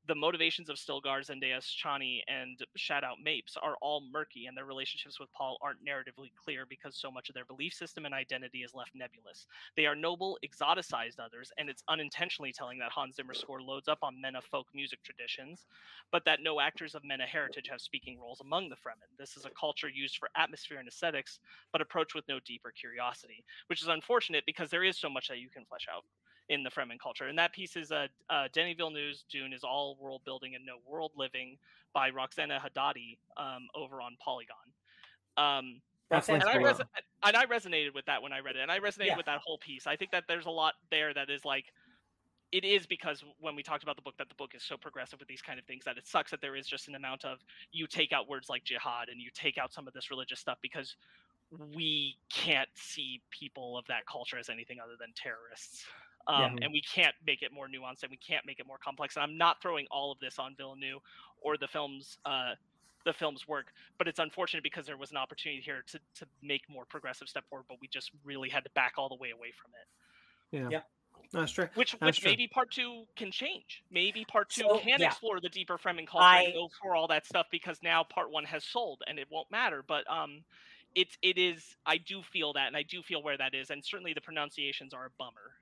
The 0.09 0.15
motivations 0.15 0.71
of 0.71 0.77
Stilgar, 0.77 1.21
Zendaya, 1.27 1.59
Chani, 1.59 2.21
and 2.29 2.63
Shadout 2.79 3.17
Mapes 3.21 3.57
are 3.61 3.75
all 3.83 4.01
murky, 4.13 4.47
and 4.47 4.57
their 4.57 4.65
relationships 4.65 5.19
with 5.19 5.33
Paul 5.33 5.59
aren't 5.61 5.85
narratively 5.85 6.31
clear 6.37 6.65
because 6.65 6.95
so 6.95 7.11
much 7.11 7.29
of 7.29 7.35
their 7.35 7.45
belief 7.45 7.75
system 7.75 8.05
and 8.05 8.15
identity 8.15 8.63
is 8.63 8.73
left 8.73 8.95
nebulous. 8.95 9.49
They 9.77 9.85
are 9.85 9.97
noble, 9.97 10.39
exoticized 10.47 11.19
others, 11.19 11.51
and 11.59 11.69
it's 11.69 11.83
unintentionally 11.89 12.53
telling 12.53 12.79
that 12.79 12.93
Hans 12.93 13.17
Zimmer's 13.17 13.41
score 13.41 13.61
loads 13.61 13.89
up 13.89 13.99
on 14.03 14.21
MENA 14.21 14.43
folk 14.43 14.69
music 14.73 15.03
traditions, 15.03 15.67
but 16.13 16.25
that 16.25 16.39
no 16.41 16.61
actors 16.61 16.95
of 16.95 17.03
MENA 17.03 17.27
heritage 17.27 17.69
have 17.69 17.81
speaking 17.81 18.21
roles 18.21 18.41
among 18.41 18.69
the 18.69 18.77
Fremen. 18.77 19.11
This 19.19 19.37
is 19.37 19.45
a 19.45 19.51
culture 19.51 19.89
used 19.89 20.19
for 20.19 20.29
atmosphere 20.37 20.79
and 20.79 20.87
aesthetics, 20.87 21.41
but 21.73 21.81
approached 21.81 22.15
with 22.15 22.29
no 22.29 22.39
deeper 22.47 22.71
curiosity, 22.71 23.45
which 23.67 23.83
is 23.83 23.89
unfortunate 23.89 24.45
because 24.47 24.71
there 24.71 24.85
is 24.85 24.97
so 24.97 25.11
much 25.11 25.27
that 25.27 25.39
you 25.39 25.49
can 25.51 25.65
flesh 25.65 25.89
out 25.93 26.05
in 26.49 26.63
the 26.63 26.71
Fremen 26.71 26.99
culture. 27.01 27.27
And 27.27 27.39
that 27.39 27.53
piece 27.53 27.77
is 27.77 27.91
uh, 27.91 28.07
uh, 28.31 28.49
Denny 28.53 28.75
Villeneuve's 28.75 29.25
Dune 29.31 29.53
is 29.53 29.65
all 29.65 29.97
world 30.01 30.23
building 30.25 30.55
and 30.55 30.65
no 30.65 30.75
world 30.87 31.13
living 31.17 31.59
by 31.93 32.11
Roxana 32.11 32.61
Hadadi 32.61 33.19
um, 33.37 33.67
over 33.75 34.01
on 34.01 34.17
Polygon. 34.21 34.57
Um, 35.37 35.81
That's 36.09 36.29
and 36.29 36.43
I, 36.45 36.57
res- 36.57 36.81
and 37.25 37.37
I 37.37 37.47
resonated 37.47 37.95
with 37.95 38.05
that 38.07 38.23
when 38.23 38.33
I 38.33 38.41
read 38.41 38.57
it, 38.57 38.61
and 38.61 38.71
I 38.71 38.79
resonated 38.79 39.07
Yeah. 39.07 39.17
with 39.17 39.27
that 39.27 39.41
whole 39.45 39.59
piece. 39.59 39.87
I 39.87 39.97
think 39.97 40.13
that 40.13 40.25
there's 40.29 40.47
a 40.47 40.51
lot 40.51 40.75
there 40.91 41.13
that 41.15 41.31
is 41.31 41.45
like, 41.45 41.73
it 42.53 42.65
is 42.65 42.87
because 42.87 43.25
when 43.41 43.57
we 43.57 43.63
talked 43.63 43.83
about 43.83 43.97
the 43.97 44.03
book, 44.03 44.17
that 44.19 44.29
the 44.29 44.35
book 44.37 44.55
is 44.55 44.63
so 44.63 44.77
progressive 44.77 45.19
with 45.19 45.29
these 45.29 45.43
kind 45.43 45.59
of 45.59 45.65
things 45.65 45.85
that 45.85 45.99
it 45.99 46.07
sucks 46.07 46.31
that 46.31 46.41
there 46.41 46.55
is 46.55 46.67
just 46.69 46.87
an 46.87 46.95
amount 46.95 47.25
of 47.25 47.39
you 47.73 47.89
take 47.89 48.13
out 48.13 48.29
words 48.29 48.49
like 48.49 48.63
jihad 48.63 49.09
and 49.09 49.21
you 49.21 49.31
take 49.35 49.59
out 49.59 49.73
some 49.73 49.89
of 49.89 49.95
this 49.95 50.11
religious 50.11 50.39
stuff 50.39 50.59
because 50.63 50.97
we 51.75 52.17
can't 52.31 52.69
see 52.75 53.21
people 53.31 53.77
of 53.77 53.85
that 53.87 54.07
culture 54.07 54.39
as 54.39 54.49
anything 54.49 54.79
other 54.83 54.95
than 54.99 55.13
terrorists. 55.17 55.85
Um, 56.29 56.59
And 56.61 56.73
we 56.73 56.83
can't 56.83 57.15
make 57.27 57.43
it 57.43 57.53
more 57.53 57.69
nuanced 57.69 58.03
and 58.03 58.11
we 58.11 58.17
can't 58.17 58.45
make 58.45 58.59
it 58.59 58.67
more 58.67 58.79
complex. 58.79 59.17
And 59.17 59.23
I'm 59.23 59.39
not 59.39 59.63
throwing 59.63 59.87
all 59.91 60.11
of 60.11 60.19
this 60.19 60.39
on 60.39 60.55
Villeneuve 60.57 61.01
or 61.41 61.57
the 61.57 61.69
film's 61.69 62.19
uh, 62.25 62.55
the 63.05 63.13
film's 63.13 63.47
work, 63.47 63.73
but 63.99 64.09
it's 64.09 64.19
unfortunate 64.19 64.65
because 64.65 64.85
there 64.87 64.97
was 64.97 65.13
an 65.13 65.17
opportunity 65.17 65.61
here 65.63 65.85
to 65.87 65.99
to 66.17 66.27
make 66.43 66.69
more 66.69 66.85
progressive 66.85 67.29
step 67.29 67.49
forward, 67.49 67.67
but 67.69 67.79
we 67.81 67.87
just 67.89 68.11
really 68.25 68.49
had 68.49 68.65
to 68.65 68.71
back 68.71 68.95
all 68.99 69.09
the 69.09 69.15
way 69.15 69.31
away 69.31 69.53
from 69.63 69.71
it. 69.81 70.57
Yeah. 70.57 70.69
Yeah. 70.71 70.81
That's 71.33 71.53
true. 71.53 71.69
Which 71.75 71.93
That's 71.93 72.03
which 72.03 72.21
true. 72.21 72.31
maybe 72.31 72.47
part 72.49 72.71
two 72.73 73.05
can 73.17 73.31
change. 73.31 73.83
Maybe 73.91 74.25
part 74.25 74.49
two 74.49 74.63
So, 74.63 74.79
can 74.79 75.01
yeah. 75.01 75.07
explore 75.07 75.41
the 75.41 75.49
deeper 75.49 75.79
Fremen 75.79 76.07
culture 76.07 76.25
I- 76.25 76.43
and 76.43 76.55
go 76.55 76.69
for 76.83 76.95
all 76.97 77.07
that 77.09 77.27
stuff 77.27 77.47
because 77.51 77.81
now 77.83 78.03
part 78.05 78.31
one 78.31 78.45
has 78.45 78.65
sold 78.65 79.03
and 79.07 79.19
it 79.19 79.29
won't 79.31 79.51
matter. 79.51 79.83
But 79.87 80.09
um, 80.11 80.43
it's 80.95 81.17
it 81.23 81.39
is. 81.39 81.77
I 81.85 81.99
do 81.99 82.23
feel 82.23 82.53
that, 82.55 82.67
and 82.69 82.77
I 82.77 82.83
do 82.83 83.03
feel 83.03 83.23
where 83.23 83.37
that 83.37 83.55
is, 83.55 83.71
and 83.71 83.85
certainly 83.85 84.15
the 84.15 84.21
pronunciations 84.21 84.95
are 84.95 85.07
a 85.07 85.11
bummer. 85.19 85.53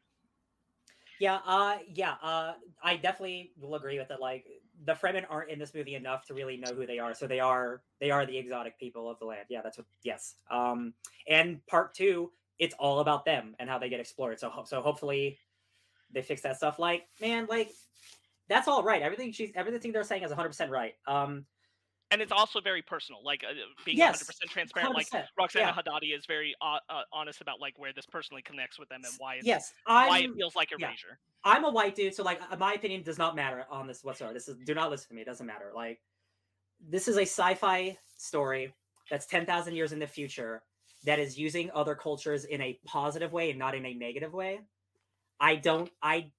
Yeah, 1.25 1.39
uh, 1.47 1.79
yeah, 1.91 2.17
uh, 2.23 2.53
I 2.83 2.97
definitely 2.97 3.53
will 3.59 3.77
agree 3.77 3.99
with 3.99 4.09
that. 4.09 4.21
Like, 4.21 4.45
the 4.85 4.93
Fremen 4.93 5.25
aren't 5.31 5.51
in 5.51 5.59
this 5.59 5.73
movie 5.73 5.95
enough 5.95 6.27
to 6.27 6.35
really 6.35 6.59
know 6.59 6.75
who 6.75 6.85
they 6.87 6.99
are, 6.99 7.15
so 7.15 7.27
they 7.27 7.41
are 7.41 7.81
they 7.99 8.11
are 8.11 8.27
the 8.27 8.37
exotic 8.37 8.79
people 8.79 9.09
of 9.09 9.19
the 9.21 9.25
land. 9.25 9.47
Yeah, 9.49 9.63
that's 9.63 9.79
what. 9.79 9.87
Yes. 10.03 10.35
Um, 10.51 10.93
and 11.27 11.65
part 11.67 11.95
two, 11.95 12.31
it's 12.59 12.75
all 12.79 13.01
about 13.01 13.25
them 13.25 13.57
and 13.59 13.71
how 13.71 13.79
they 13.79 13.89
get 13.89 14.01
explored. 14.01 14.39
So, 14.39 14.53
so 14.67 14.83
hopefully, 14.83 15.39
they 16.13 16.21
fix 16.21 16.43
that 16.43 16.59
stuff. 16.59 16.79
Like, 16.79 17.07
man, 17.23 17.47
like 17.49 17.71
that's 18.51 18.69
all 18.69 18.83
right. 18.83 19.01
Everything 19.01 19.33
she's 19.33 19.51
everything 19.55 19.93
they're 19.93 20.05
saying 20.05 20.25
is 20.25 20.29
100 20.29 20.49
percent 20.51 20.71
right. 20.71 20.93
Um, 21.07 21.47
And 22.11 22.23
it's 22.23 22.33
also 22.33 22.61
very 22.61 22.83
personal, 22.83 23.25
like 23.25 23.43
uh, 23.43 23.55
being 23.85 23.99
Yes, 23.99 24.23
100% 24.23 24.49
transparent. 24.49 24.95
Like 24.95 25.11
100%, 25.11 25.25
Roxana 25.39 25.67
yeah. 25.67 25.73
Hadadi 25.73 26.17
is 26.17 26.27
very 26.27 26.55
uh, 26.61 26.79
uh, 26.89 27.03
honest 27.13 27.41
about 27.41 27.61
like 27.61 27.79
where 27.79 27.93
this 27.93 28.07
personally 28.07 28.43
connects 28.43 28.79
with 28.79 28.89
them 28.89 29.01
and 29.05 29.13
why 29.19 29.37
it's 29.37 29.47
yes, 29.47 29.73
why 29.85 30.21
it 30.21 30.35
feels 30.37 30.55
like 30.55 30.71
yeah. 30.71 30.87
erasure. 30.87 31.19
I'm 31.45 31.65
a 31.65 31.71
white 31.71 31.95
dude, 31.95 32.15
so 32.15 32.23
like 32.23 32.41
uh, 32.51 32.57
my 32.57 32.75
opinion 32.75 33.03
does 33.03 33.19
not 33.19 33.35
matter 33.35 33.65
on 33.71 33.87
this 33.87 34.05
whatsoever. 34.05 34.33
This 34.33 34.49
is 34.49 34.57
do 34.65 34.75
not 34.75 34.91
listen 34.91 35.09
to 35.09 35.15
me. 35.15 35.23
It 35.23 35.27
doesn't 35.27 35.47
matter. 35.47 35.73
Like 35.75 36.01
this 36.89 37.09
is 37.09 37.17
a 37.17 37.23
sci-fi 37.23 37.97
story 38.17 38.75
that's 39.11 39.27
10,000 39.27 39.75
years 39.75 39.93
in 39.93 39.99
the 39.99 40.07
future 40.07 40.63
that 41.05 41.19
is 41.19 41.39
using 41.39 41.71
other 41.75 41.95
cultures 41.95 42.45
in 42.45 42.61
a 42.61 42.79
positive 42.85 43.33
way 43.33 43.51
and 43.51 43.59
not 43.59 43.75
in 43.75 43.85
a 43.85 43.95
negative 43.95 44.33
way. 44.33 44.61
I 45.41 45.57
don't 45.57 45.91
I 46.03 46.31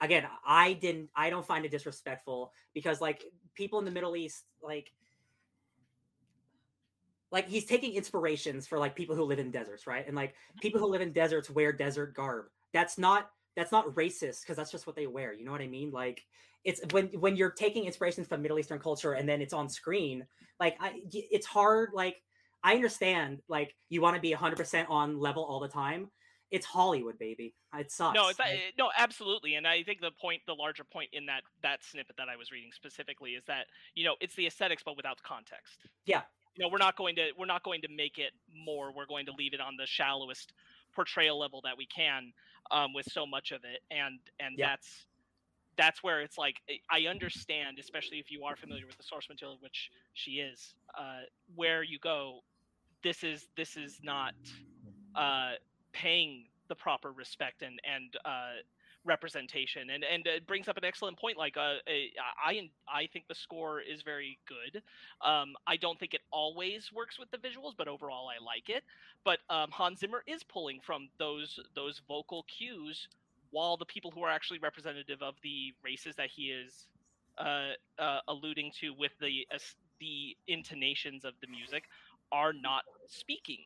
again, 0.00 0.24
I 0.46 0.74
didn't 0.74 1.10
I 1.16 1.30
don't 1.30 1.46
find 1.46 1.64
it 1.64 1.70
disrespectful 1.70 2.52
because 2.74 3.00
like 3.00 3.24
people 3.56 3.78
in 3.78 3.84
the 3.84 3.90
Middle 3.90 4.16
East 4.16 4.44
like 4.62 4.92
like 7.32 7.48
he's 7.48 7.64
taking 7.64 7.94
inspirations 7.94 8.66
for 8.66 8.78
like 8.78 8.94
people 8.94 9.16
who 9.16 9.24
live 9.24 9.38
in 9.38 9.50
deserts, 9.50 9.86
right? 9.86 10.06
And 10.06 10.14
like 10.14 10.34
people 10.60 10.78
who 10.78 10.86
mm-hmm. 10.86 10.92
live 10.92 11.02
in 11.02 11.12
deserts 11.12 11.50
wear 11.50 11.72
desert 11.72 12.14
garb. 12.14 12.46
That's 12.72 12.98
not 12.98 13.30
that's 13.56 13.72
not 13.72 13.86
racist 13.94 14.42
because 14.42 14.56
that's 14.56 14.70
just 14.70 14.86
what 14.86 14.96
they 14.96 15.06
wear. 15.06 15.32
You 15.32 15.44
know 15.44 15.52
what 15.52 15.60
I 15.60 15.66
mean? 15.66 15.90
Like 15.90 16.24
it's 16.64 16.80
when 16.92 17.06
when 17.08 17.36
you're 17.36 17.50
taking 17.50 17.84
inspirations 17.84 18.28
from 18.28 18.42
Middle 18.42 18.58
Eastern 18.58 18.78
culture 18.78 19.14
and 19.14 19.28
then 19.28 19.40
it's 19.40 19.52
on 19.52 19.68
screen, 19.68 20.26
like 20.60 20.76
I, 20.80 21.00
it's 21.12 21.46
hard. 21.46 21.90
Like 21.94 22.22
I 22.62 22.74
understand, 22.74 23.40
like 23.48 23.74
you 23.88 24.00
want 24.00 24.16
to 24.16 24.22
be 24.22 24.32
100 24.32 24.56
percent 24.56 24.88
on 24.90 25.18
level 25.18 25.44
all 25.44 25.60
the 25.60 25.68
time. 25.68 26.10
It's 26.50 26.66
Hollywood, 26.66 27.18
baby. 27.18 27.54
It 27.74 27.90
sucks. 27.90 28.14
No, 28.14 28.28
it's, 28.28 28.38
like, 28.38 28.74
no, 28.78 28.90
absolutely. 28.96 29.56
And 29.56 29.66
I 29.66 29.82
think 29.82 30.00
the 30.00 30.12
point, 30.12 30.42
the 30.46 30.54
larger 30.54 30.84
point 30.84 31.10
in 31.12 31.26
that 31.26 31.42
that 31.62 31.82
snippet 31.82 32.16
that 32.18 32.28
I 32.28 32.36
was 32.36 32.52
reading 32.52 32.70
specifically 32.72 33.32
is 33.32 33.44
that 33.46 33.66
you 33.94 34.04
know 34.04 34.14
it's 34.20 34.34
the 34.36 34.46
aesthetics, 34.46 34.82
but 34.84 34.96
without 34.96 35.16
the 35.16 35.24
context. 35.24 35.86
Yeah. 36.04 36.22
You 36.54 36.64
know, 36.64 36.68
we're 36.70 36.78
not 36.78 36.96
going 36.96 37.16
to 37.16 37.32
we're 37.36 37.46
not 37.46 37.64
going 37.64 37.82
to 37.82 37.88
make 37.88 38.18
it 38.18 38.32
more. 38.54 38.92
We're 38.92 39.06
going 39.06 39.26
to 39.26 39.32
leave 39.32 39.54
it 39.54 39.60
on 39.60 39.76
the 39.76 39.86
shallowest 39.86 40.52
portrayal 40.94 41.38
level 41.38 41.60
that 41.64 41.76
we 41.76 41.86
can 41.86 42.32
um, 42.70 42.92
with 42.94 43.06
so 43.10 43.26
much 43.26 43.50
of 43.50 43.62
it, 43.64 43.80
and 43.90 44.18
and 44.40 44.56
yeah. 44.56 44.68
that's 44.68 45.06
that's 45.76 46.02
where 46.02 46.22
it's 46.22 46.38
like 46.38 46.56
I 46.90 47.06
understand, 47.06 47.78
especially 47.78 48.18
if 48.18 48.30
you 48.30 48.44
are 48.44 48.56
familiar 48.56 48.86
with 48.86 48.96
the 48.96 49.02
source 49.02 49.28
material, 49.28 49.58
which 49.60 49.90
she 50.14 50.32
is, 50.32 50.74
uh, 50.98 51.20
where 51.54 51.82
you 51.82 51.98
go. 51.98 52.40
This 53.02 53.22
is 53.22 53.48
this 53.56 53.76
is 53.76 54.00
not 54.02 54.34
uh, 55.14 55.52
paying 55.96 56.44
the 56.68 56.74
proper 56.74 57.12
respect 57.12 57.62
and 57.62 57.80
and 57.84 58.16
uh, 58.24 58.60
representation, 59.04 59.90
and 59.90 60.04
and 60.04 60.26
it 60.26 60.46
brings 60.46 60.68
up 60.68 60.76
an 60.76 60.84
excellent 60.84 61.18
point. 61.18 61.38
Like 61.38 61.56
uh, 61.56 61.76
I 62.44 62.68
I 62.88 63.06
think 63.12 63.26
the 63.28 63.34
score 63.34 63.80
is 63.80 64.02
very 64.02 64.38
good. 64.46 64.82
Um, 65.26 65.54
I 65.66 65.76
don't 65.76 65.98
think 65.98 66.14
it 66.14 66.20
always 66.30 66.90
works 66.92 67.18
with 67.18 67.30
the 67.30 67.38
visuals, 67.38 67.72
but 67.76 67.88
overall 67.88 68.28
I 68.28 68.44
like 68.44 68.68
it. 68.68 68.84
But 69.24 69.38
um, 69.48 69.70
Hans 69.70 70.00
Zimmer 70.00 70.22
is 70.26 70.42
pulling 70.44 70.80
from 70.84 71.08
those 71.18 71.58
those 71.74 72.02
vocal 72.06 72.44
cues 72.44 73.08
while 73.50 73.76
the 73.76 73.86
people 73.86 74.10
who 74.10 74.22
are 74.22 74.30
actually 74.30 74.58
representative 74.58 75.22
of 75.22 75.34
the 75.42 75.72
races 75.82 76.16
that 76.16 76.28
he 76.28 76.50
is 76.50 76.86
uh, 77.38 77.70
uh, 77.98 78.20
alluding 78.28 78.72
to 78.80 78.92
with 78.98 79.12
the 79.20 79.46
uh, 79.54 79.58
the 80.00 80.36
intonations 80.46 81.24
of 81.24 81.32
the 81.40 81.46
music 81.46 81.84
are 82.32 82.52
not 82.52 82.82
speaking 83.08 83.60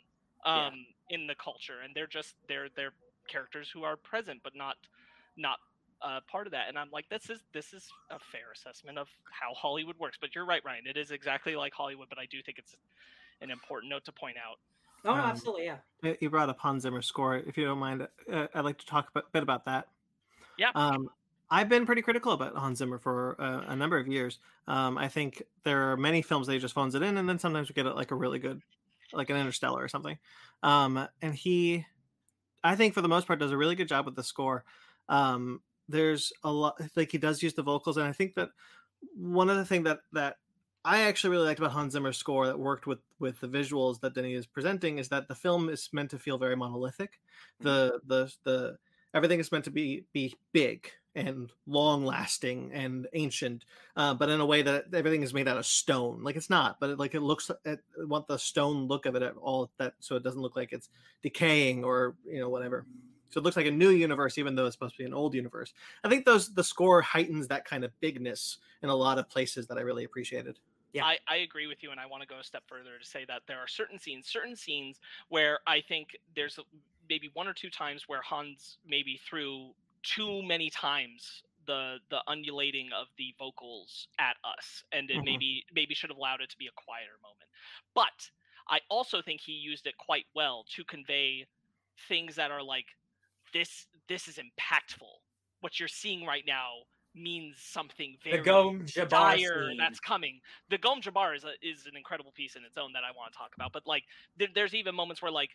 um, 0.44 0.72
yeah. 1.10 1.16
in 1.16 1.26
the 1.26 1.34
culture, 1.34 1.80
and 1.84 1.94
they're 1.94 2.06
just 2.06 2.34
they're 2.48 2.68
they're 2.76 2.92
characters 3.28 3.70
who 3.72 3.84
are 3.84 3.96
present 3.96 4.40
but 4.42 4.56
not 4.56 4.76
not 5.36 5.58
uh, 6.02 6.20
part 6.30 6.46
of 6.46 6.52
that. 6.52 6.68
And 6.68 6.78
I'm 6.78 6.90
like, 6.92 7.08
this 7.08 7.30
is 7.30 7.40
this 7.52 7.72
is 7.72 7.88
a 8.10 8.18
fair 8.18 8.52
assessment 8.54 8.98
of 8.98 9.08
how 9.30 9.54
Hollywood 9.54 9.98
works. 9.98 10.18
But 10.20 10.34
you're 10.34 10.46
right, 10.46 10.62
Ryan. 10.64 10.86
It 10.86 10.96
is 10.96 11.10
exactly 11.10 11.56
like 11.56 11.72
Hollywood, 11.74 12.08
but 12.08 12.18
I 12.18 12.26
do 12.26 12.42
think 12.42 12.58
it's 12.58 12.76
an 13.40 13.50
important 13.50 13.90
note 13.90 14.04
to 14.06 14.12
point 14.12 14.36
out. 14.36 14.58
Oh, 15.04 15.12
um, 15.12 15.20
absolutely, 15.20 15.64
yeah. 15.64 16.14
You 16.20 16.28
brought 16.28 16.48
up 16.48 16.58
Hans 16.58 16.82
Zimmer 16.82 17.02
score. 17.02 17.36
If 17.36 17.56
you 17.56 17.64
don't 17.64 17.78
mind, 17.78 18.06
uh, 18.30 18.46
I'd 18.54 18.64
like 18.64 18.78
to 18.78 18.86
talk 18.86 19.10
a 19.14 19.22
bit 19.32 19.42
about 19.42 19.64
that. 19.64 19.88
Yeah. 20.58 20.70
Um, 20.74 21.10
I've 21.50 21.68
been 21.68 21.86
pretty 21.86 22.02
critical 22.02 22.32
about 22.32 22.54
Hans 22.54 22.78
Zimmer 22.78 22.98
for 22.98 23.32
a, 23.32 23.72
a 23.72 23.76
number 23.76 23.98
of 23.98 24.06
years. 24.06 24.38
Um, 24.68 24.98
I 24.98 25.08
think 25.08 25.42
there 25.64 25.90
are 25.90 25.96
many 25.96 26.22
films 26.22 26.46
that 26.46 26.52
he 26.52 26.58
just 26.58 26.74
phones 26.74 26.94
it 26.94 27.02
in, 27.02 27.16
and 27.16 27.28
then 27.28 27.38
sometimes 27.38 27.68
we 27.68 27.74
get 27.74 27.86
it 27.86 27.96
like 27.96 28.10
a 28.10 28.14
really 28.14 28.38
good, 28.38 28.60
like 29.12 29.30
an 29.30 29.36
Interstellar 29.36 29.82
or 29.82 29.88
something. 29.88 30.18
Um, 30.62 31.08
and 31.22 31.34
he, 31.34 31.86
I 32.62 32.76
think 32.76 32.94
for 32.94 33.00
the 33.00 33.08
most 33.08 33.26
part, 33.26 33.38
does 33.38 33.52
a 33.52 33.56
really 33.56 33.74
good 33.74 33.88
job 33.88 34.06
with 34.06 34.16
the 34.16 34.24
score. 34.24 34.64
Um, 35.08 35.60
there's 35.88 36.32
a 36.44 36.52
lot 36.52 36.80
like 36.94 37.10
he 37.10 37.18
does 37.18 37.42
use 37.42 37.54
the 37.54 37.62
vocals, 37.62 37.96
and 37.96 38.06
I 38.06 38.12
think 38.12 38.34
that 38.34 38.50
one 39.14 39.50
of 39.50 39.56
the 39.56 39.64
thing 39.64 39.84
that 39.84 40.00
that 40.12 40.36
I 40.84 41.02
actually 41.02 41.30
really 41.30 41.46
liked 41.46 41.58
about 41.58 41.72
Hans 41.72 41.92
Zimmer's 41.92 42.16
score 42.16 42.46
that 42.46 42.58
worked 42.58 42.86
with 42.86 43.00
with 43.18 43.40
the 43.40 43.48
visuals 43.48 44.00
that 44.00 44.14
Denis 44.14 44.40
is 44.40 44.46
presenting 44.46 44.98
is 44.98 45.08
that 45.08 45.28
the 45.28 45.34
film 45.34 45.68
is 45.68 45.88
meant 45.92 46.10
to 46.10 46.18
feel 46.18 46.38
very 46.38 46.56
monolithic. 46.56 47.20
The 47.60 48.00
mm-hmm. 48.04 48.08
the 48.08 48.32
the 48.44 48.78
everything 49.14 49.40
is 49.40 49.52
meant 49.52 49.64
to 49.64 49.70
be 49.70 50.04
be 50.12 50.34
big 50.52 50.90
and 51.14 51.50
long 51.66 52.04
lasting 52.04 52.70
and 52.72 53.08
ancient, 53.12 53.64
uh, 53.96 54.14
but 54.14 54.28
in 54.28 54.40
a 54.40 54.46
way 54.46 54.62
that 54.62 54.86
everything 54.94 55.22
is 55.22 55.34
made 55.34 55.48
out 55.48 55.58
of 55.58 55.66
stone. 55.66 56.22
Like 56.22 56.36
it's 56.36 56.50
not, 56.50 56.78
but 56.78 56.90
it, 56.90 56.98
like 56.98 57.14
it 57.14 57.20
looks 57.20 57.50
at 57.64 57.80
want 57.98 58.28
the 58.28 58.38
stone 58.38 58.86
look 58.86 59.06
of 59.06 59.16
it 59.16 59.22
at 59.22 59.36
all 59.36 59.70
that 59.78 59.94
so 60.00 60.16
it 60.16 60.22
doesn't 60.22 60.40
look 60.40 60.56
like 60.56 60.72
it's 60.72 60.88
decaying 61.22 61.84
or 61.84 62.14
you 62.24 62.40
know 62.40 62.48
whatever. 62.48 62.86
So 63.30 63.38
it 63.38 63.44
looks 63.44 63.56
like 63.56 63.66
a 63.66 63.70
new 63.70 63.90
universe, 63.90 64.38
even 64.38 64.56
though 64.56 64.66
it's 64.66 64.74
supposed 64.74 64.96
to 64.96 64.98
be 64.98 65.04
an 65.04 65.14
old 65.14 65.34
universe. 65.34 65.72
I 66.02 66.08
think 66.08 66.24
those 66.24 66.52
the 66.54 66.64
score 66.64 67.02
heightens 67.02 67.48
that 67.48 67.64
kind 67.64 67.84
of 67.84 67.92
bigness 68.00 68.58
in 68.82 68.88
a 68.88 68.94
lot 68.94 69.18
of 69.18 69.28
places 69.28 69.66
that 69.68 69.78
I 69.78 69.82
really 69.82 70.04
appreciated. 70.04 70.58
Yeah, 70.92 71.04
I, 71.04 71.18
I 71.28 71.36
agree 71.36 71.68
with 71.68 71.84
you, 71.84 71.92
and 71.92 72.00
I 72.00 72.06
want 72.06 72.22
to 72.22 72.28
go 72.28 72.40
a 72.40 72.44
step 72.44 72.64
further 72.66 72.98
to 73.00 73.06
say 73.06 73.24
that 73.26 73.42
there 73.46 73.58
are 73.58 73.68
certain 73.68 73.98
scenes, 73.98 74.26
certain 74.26 74.56
scenes 74.56 74.98
where 75.28 75.60
I 75.66 75.80
think 75.80 76.16
there's 76.34 76.58
maybe 77.08 77.30
one 77.34 77.46
or 77.46 77.52
two 77.52 77.70
times 77.70 78.08
where 78.08 78.20
Hans 78.22 78.78
maybe 78.84 79.20
threw 79.24 79.70
too 80.02 80.42
many 80.42 80.70
times 80.70 81.42
the 81.66 81.96
the 82.10 82.20
undulating 82.26 82.90
of 82.98 83.06
the 83.18 83.34
vocals 83.38 84.08
at 84.18 84.36
us, 84.44 84.82
and 84.92 85.10
it 85.10 85.14
mm-hmm. 85.14 85.24
maybe 85.24 85.64
maybe 85.74 85.94
should 85.94 86.10
have 86.10 86.16
allowed 86.16 86.40
it 86.40 86.50
to 86.50 86.58
be 86.58 86.66
a 86.66 86.82
quieter 86.84 87.18
moment. 87.22 87.48
But 87.94 88.30
I 88.68 88.80
also 88.88 89.22
think 89.22 89.40
he 89.40 89.52
used 89.52 89.86
it 89.86 89.96
quite 89.98 90.26
well 90.34 90.64
to 90.76 90.84
convey 90.84 91.46
things 92.08 92.36
that 92.36 92.50
are 92.50 92.62
like 92.62 92.86
this 93.52 93.86
this 94.08 94.28
is 94.28 94.38
impactful. 94.38 95.12
What 95.60 95.78
you're 95.78 95.88
seeing 95.88 96.24
right 96.24 96.44
now 96.46 96.70
means 97.14 97.56
something 97.58 98.16
very 98.22 98.38
the 98.38 98.42
Gom 98.42 98.80
Jabbar 98.86 99.76
that's 99.76 100.00
coming. 100.00 100.40
The 100.68 100.78
Gom 100.78 101.00
Jabbar 101.00 101.36
is 101.36 101.44
a, 101.44 101.52
is 101.62 101.86
an 101.86 101.96
incredible 101.96 102.32
piece 102.32 102.56
in 102.56 102.64
its 102.64 102.76
own 102.76 102.92
that 102.92 103.02
I 103.04 103.16
want 103.16 103.32
to 103.32 103.38
talk 103.38 103.50
about. 103.54 103.72
But 103.72 103.86
like, 103.86 104.04
there, 104.36 104.48
there's 104.54 104.74
even 104.74 104.94
moments 104.94 105.20
where 105.20 105.32
like, 105.32 105.50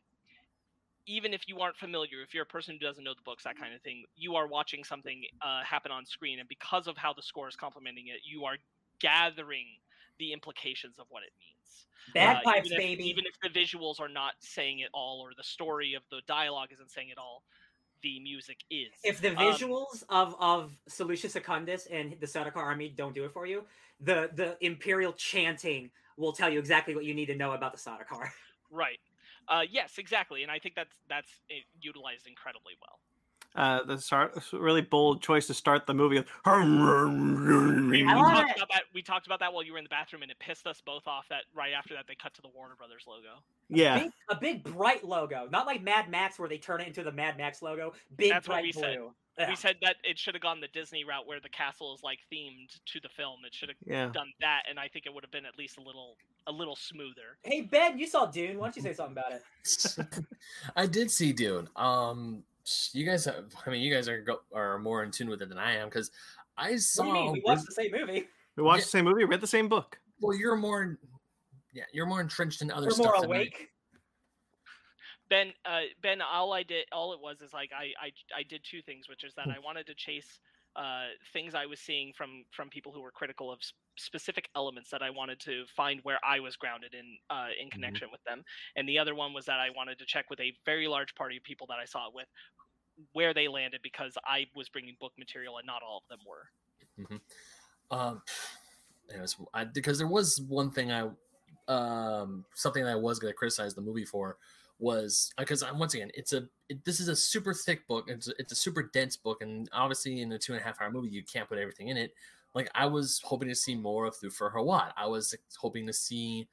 even 1.08 1.34
if 1.34 1.48
you 1.48 1.60
aren't 1.60 1.78
familiar, 1.78 2.22
if 2.24 2.34
you're 2.34 2.44
a 2.44 2.48
person 2.48 2.76
who 2.76 2.86
doesn't 2.86 3.04
know 3.04 3.14
the 3.14 3.22
books, 3.24 3.44
that 3.44 3.58
kind 3.58 3.74
of 3.74 3.82
thing, 3.82 4.04
you 4.16 4.36
are 4.36 4.48
watching 4.48 4.84
something 4.84 5.24
uh, 5.42 5.64
happen 5.64 5.92
on 5.92 6.06
screen, 6.06 6.40
and 6.40 6.50
because 6.50 6.88
of 6.88 6.98
how 6.98 7.14
the 7.14 7.22
score 7.22 7.48
is 7.48 7.56
complementing 7.56 8.08
it, 8.08 8.18
you 8.24 8.46
are 8.46 8.56
gathering 9.00 9.66
the 10.20 10.34
implications 10.34 10.98
of 11.00 11.06
what 11.10 11.24
it 11.24 11.32
means. 11.40 11.88
Bagpipes, 12.14 12.48
uh, 12.48 12.60
even 12.66 12.72
if, 12.72 12.78
baby. 12.78 13.10
Even 13.10 13.24
if 13.26 13.40
the 13.42 13.60
visuals 13.60 14.00
are 14.00 14.10
not 14.10 14.34
saying 14.40 14.80
it 14.80 14.90
all, 14.94 15.20
or 15.20 15.32
the 15.38 15.44
story 15.44 15.94
of 15.94 16.04
the 16.10 16.22
dialogue 16.28 16.70
isn't 16.72 16.92
saying 16.92 17.10
it 17.10 17.18
all, 17.18 17.44
the 18.02 18.20
music 18.20 18.58
is. 18.70 18.94
If 19.04 19.22
the 19.22 19.30
um, 19.30 19.36
visuals 19.36 20.04
um, 20.10 20.34
of 20.34 20.36
of 20.40 20.78
Salusa 20.90 21.30
Secundus 21.30 21.88
and 21.88 22.16
the 22.20 22.28
Sardaukar 22.28 22.58
army 22.58 22.90
don't 22.96 23.16
do 23.16 23.26
it 23.26 23.32
for 23.32 23.46
you, 23.46 23.64
the 24.00 24.30
the 24.34 24.58
imperial 24.62 25.14
chanting 25.14 25.90
will 26.18 26.34
tell 26.34 26.50
you 26.50 26.60
exactly 26.60 26.96
what 26.96 27.06
you 27.06 27.14
need 27.14 27.26
to 27.28 27.36
know 27.36 27.54
about 27.54 27.74
the 27.74 27.80
Sardaukar. 27.80 28.30
Right. 28.72 29.00
Uh, 29.48 29.62
yes, 29.70 29.98
exactly, 29.98 30.44
and 30.44 30.52
I 30.52 30.60
think 30.60 30.76
that's 30.76 30.96
that's 31.08 31.30
eh, 31.50 31.62
utilized 31.82 32.28
incredibly 32.28 32.74
well 32.82 33.00
uh, 33.56 33.84
the 33.84 33.98
start 33.98 34.34
really 34.52 34.82
bold 34.82 35.22
choice 35.22 35.48
to 35.48 35.54
start 35.54 35.88
the 35.88 35.94
movie. 35.94 36.18
With, 36.18 36.28
we, 36.46 38.04
we 38.04 38.04
talked 38.04 38.58
about 38.58 38.70
that. 38.72 38.84
We 38.94 39.02
talked 39.02 39.26
about 39.28 39.40
that 39.40 39.54
while 39.54 39.64
you 39.64 39.72
were 39.72 39.78
in 39.78 39.86
the 39.86 39.90
bathroom, 39.90 40.24
and 40.24 40.32
it 40.32 40.40
pissed 40.40 40.68
us 40.68 40.82
both 40.86 41.08
off. 41.08 41.28
That 41.30 41.44
right 41.54 41.72
after 41.74 41.94
that, 41.94 42.06
they 42.08 42.16
cut 42.16 42.34
to 42.36 42.42
the 42.42 42.50
Warner 42.54 42.76
Brothers 42.76 43.06
logo. 43.08 43.40
Yeah, 43.70 43.96
a 43.96 44.00
big, 44.00 44.12
a 44.30 44.36
big 44.36 44.64
bright 44.64 45.06
logo, 45.06 45.48
not 45.50 45.66
like 45.66 45.82
Mad 45.82 46.10
Max 46.10 46.38
where 46.38 46.50
they 46.50 46.58
turn 46.58 46.82
it 46.82 46.88
into 46.88 47.04
the 47.04 47.12
Mad 47.12 47.38
Max 47.38 47.62
logo. 47.62 47.94
Big 48.18 48.32
That's 48.32 48.48
bright 48.48 48.58
what 48.58 48.64
we 48.64 48.72
blue. 48.74 48.82
Said. 48.82 49.00
We 49.38 49.56
said 49.56 49.76
that 49.82 49.98
it 50.04 50.18
should 50.18 50.34
have 50.34 50.42
gone 50.42 50.62
the 50.62 50.68
Disney 50.70 51.04
route 51.04 51.28
where 51.28 51.40
the 51.42 51.50
castle 51.50 51.94
is 51.94 52.04
like 52.04 52.20
themed 52.32 52.80
to 52.86 53.00
the 53.02 53.10
film. 53.10 53.40
It 53.46 53.54
should 53.54 53.70
have 53.70 53.78
yeah. 53.86 54.10
done 54.14 54.32
that, 54.40 54.64
and 54.70 54.80
I 54.80 54.88
think 54.88 55.06
it 55.06 55.14
would 55.14 55.24
have 55.24 55.32
been 55.32 55.46
at 55.46 55.58
least 55.58 55.78
a 55.78 55.82
little 55.82 56.16
a 56.48 56.52
little 56.52 56.76
smoother. 56.76 57.38
Hey 57.44 57.62
Ben, 57.62 58.00
you 58.00 58.08
saw 58.08 58.26
Dune. 58.26 58.58
Why 58.58 58.68
don't 58.68 58.76
you 58.78 58.82
say 58.82 58.94
something 58.94 59.18
about 59.18 59.34
it? 59.34 60.26
I 60.76 60.86
did 60.86 61.12
see 61.12 61.34
Dune. 61.34 61.68
Um, 61.76 62.44
you 62.94 63.06
guys 63.06 63.26
have, 63.26 63.46
I 63.66 63.70
mean, 63.70 63.82
you 63.82 63.94
guys 63.94 64.08
are 64.08 64.22
go, 64.22 64.42
are 64.54 64.80
more 64.80 65.04
in 65.04 65.12
tune 65.12 65.30
with 65.30 65.42
it 65.42 65.50
than 65.50 65.58
I 65.58 65.76
am 65.76 65.90
because 65.90 66.12
I 66.58 66.78
saw. 66.78 67.32
We 67.32 67.42
watched 67.46 67.66
the 67.66 67.74
same 67.74 67.92
movie. 67.92 68.28
We 68.56 68.64
watched 68.64 68.80
yeah. 68.80 68.86
the 68.86 68.90
same 68.90 69.06
movie. 69.06 69.26
Read 69.26 69.42
the 69.42 69.48
same 69.48 69.68
book. 69.68 70.00
Well, 70.22 70.36
you're 70.36 70.56
more, 70.56 70.98
yeah, 71.74 71.84
you're 71.92 72.06
more 72.06 72.22
entrenched 72.22 72.62
in 72.62 72.72
other 72.72 72.88
We're 72.88 72.92
stuff. 72.92 73.16
More 73.18 73.26
awake. 73.26 73.72
Ben, 75.36 75.52
uh, 75.66 75.82
Ben, 76.02 76.22
all 76.22 76.54
I 76.54 76.64
did, 76.64 76.86
all 76.94 77.12
it 77.12 77.20
was 77.20 77.42
is 77.42 77.52
like 77.52 77.72
I, 77.78 77.92
I, 78.02 78.40
I 78.40 78.44
did 78.44 78.62
two 78.64 78.82
things, 78.82 79.10
which 79.10 79.26
is 79.26 79.34
that 79.36 79.48
I 79.50 79.60
wanted 79.60 79.86
to 79.88 79.94
chase 79.94 80.40
uh, 80.78 81.08
things 81.34 81.54
I 81.54 81.66
was 81.66 81.82
seeing 81.82 82.14
from 82.14 82.46
from 82.52 82.70
people 82.70 82.94
who 82.94 83.02
were 83.02 83.12
critical 83.12 83.52
of 83.52 83.60
specific 83.98 84.48
elements 84.56 84.90
that 84.92 85.02
I 85.02 85.10
wanted 85.10 85.42
to 85.42 85.66
find 85.76 86.00
where 86.04 86.20
I 86.24 86.40
was 86.40 86.56
grounded 86.56 86.94
in 86.94 87.18
uh, 87.30 87.48
in 87.60 87.68
mm-hmm. 87.68 87.76
connection 87.76 88.06
mm-hmm. 88.08 88.14
with 88.14 88.24
them, 88.24 88.46
and 88.78 88.88
the 88.88 88.98
other 88.98 89.14
one 89.14 89.34
was 89.34 89.44
that 89.48 89.60
I 89.60 89.72
wanted 89.76 90.00
to 90.00 90.06
check 90.06 90.30
with 90.30 90.40
a 90.40 90.54
very 90.66 90.88
large 90.88 91.14
party 91.16 91.36
of 91.36 91.44
people 91.44 91.68
that 91.68 91.80
I 91.82 91.86
saw 91.86 92.08
it 92.08 92.16
with 92.16 92.28
where 93.12 93.34
they 93.34 93.50
landed 93.50 93.82
because 93.84 94.18
I 94.26 94.46
was 94.56 94.70
bringing 94.70 94.96
book 95.02 95.12
material 95.20 95.58
and 95.58 95.68
not 95.68 95.82
all 95.86 95.98
of 95.98 96.08
them 96.10 96.20
were. 96.26 97.04
Mm-hmm. 97.04 97.98
Um, 97.98 98.22
it 99.14 99.20
was 99.20 99.36
I, 99.54 99.66
because 99.66 99.98
there 99.98 100.08
was 100.08 100.42
one 100.48 100.72
thing 100.72 100.94
I 100.94 101.10
um 101.68 102.46
something 102.54 102.86
that 102.86 102.92
I 102.92 102.96
was 102.96 103.20
going 103.20 103.34
to 103.34 103.38
criticize 103.38 103.76
the 103.76 103.82
movie 103.82 104.06
for 104.06 104.38
was 104.80 105.32
because 105.38 105.64
I'm 105.64 105.80
once 105.80 105.94
again 105.94 106.12
it's 106.14 106.34
a 106.34 106.48
it, 106.70 106.84
this 106.84 107.00
is 107.00 107.08
a 107.08 107.16
super 107.16 107.54
thick 107.54 107.88
book 107.88 108.06
it's 108.08 108.28
a, 108.28 108.34
it's 108.38 108.52
a 108.52 108.56
super 108.56 108.90
dense 108.94 109.16
book 109.16 109.42
and 109.42 109.70
obviously 109.72 110.22
in 110.22 110.32
a 110.32 110.38
two 110.38 110.54
and 110.54 110.62
a 110.62 110.66
half 110.66 110.82
hour 110.82 110.92
movie 110.92 111.10
you 111.10 111.24
can't 111.24 111.48
put 111.48 111.58
everything 111.58 111.88
in 111.88 111.98
it 111.98 112.14
like 112.54 112.70
i 112.76 112.86
was 112.86 113.22
hoping 113.24 113.48
to 113.48 113.56
see 113.56 113.74
more 113.74 114.06
of 114.06 114.16
Thufir 114.18 114.54
Hawat 114.54 114.92
i 114.98 115.06
was 115.06 115.34
hoping 115.58 115.88
to 115.88 115.94
see 115.94 116.48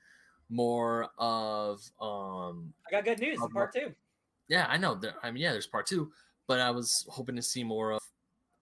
more 0.50 1.08
of 1.18 1.80
um 2.00 2.72
I 2.86 2.92
got 2.92 3.04
good 3.04 3.18
news. 3.18 3.38
Part 3.52 3.74
two. 3.74 3.92
yeah 4.48 4.66
i 4.68 4.76
know 4.76 4.94
there, 4.94 5.14
i 5.22 5.30
mean 5.30 5.42
yeah 5.42 5.50
there's 5.50 5.66
part 5.66 5.86
two 5.86 6.12
but 6.46 6.60
i 6.60 6.70
was 6.70 7.04
hoping 7.08 7.34
to 7.34 7.42
see 7.42 7.64
more 7.64 7.90
of 7.92 8.01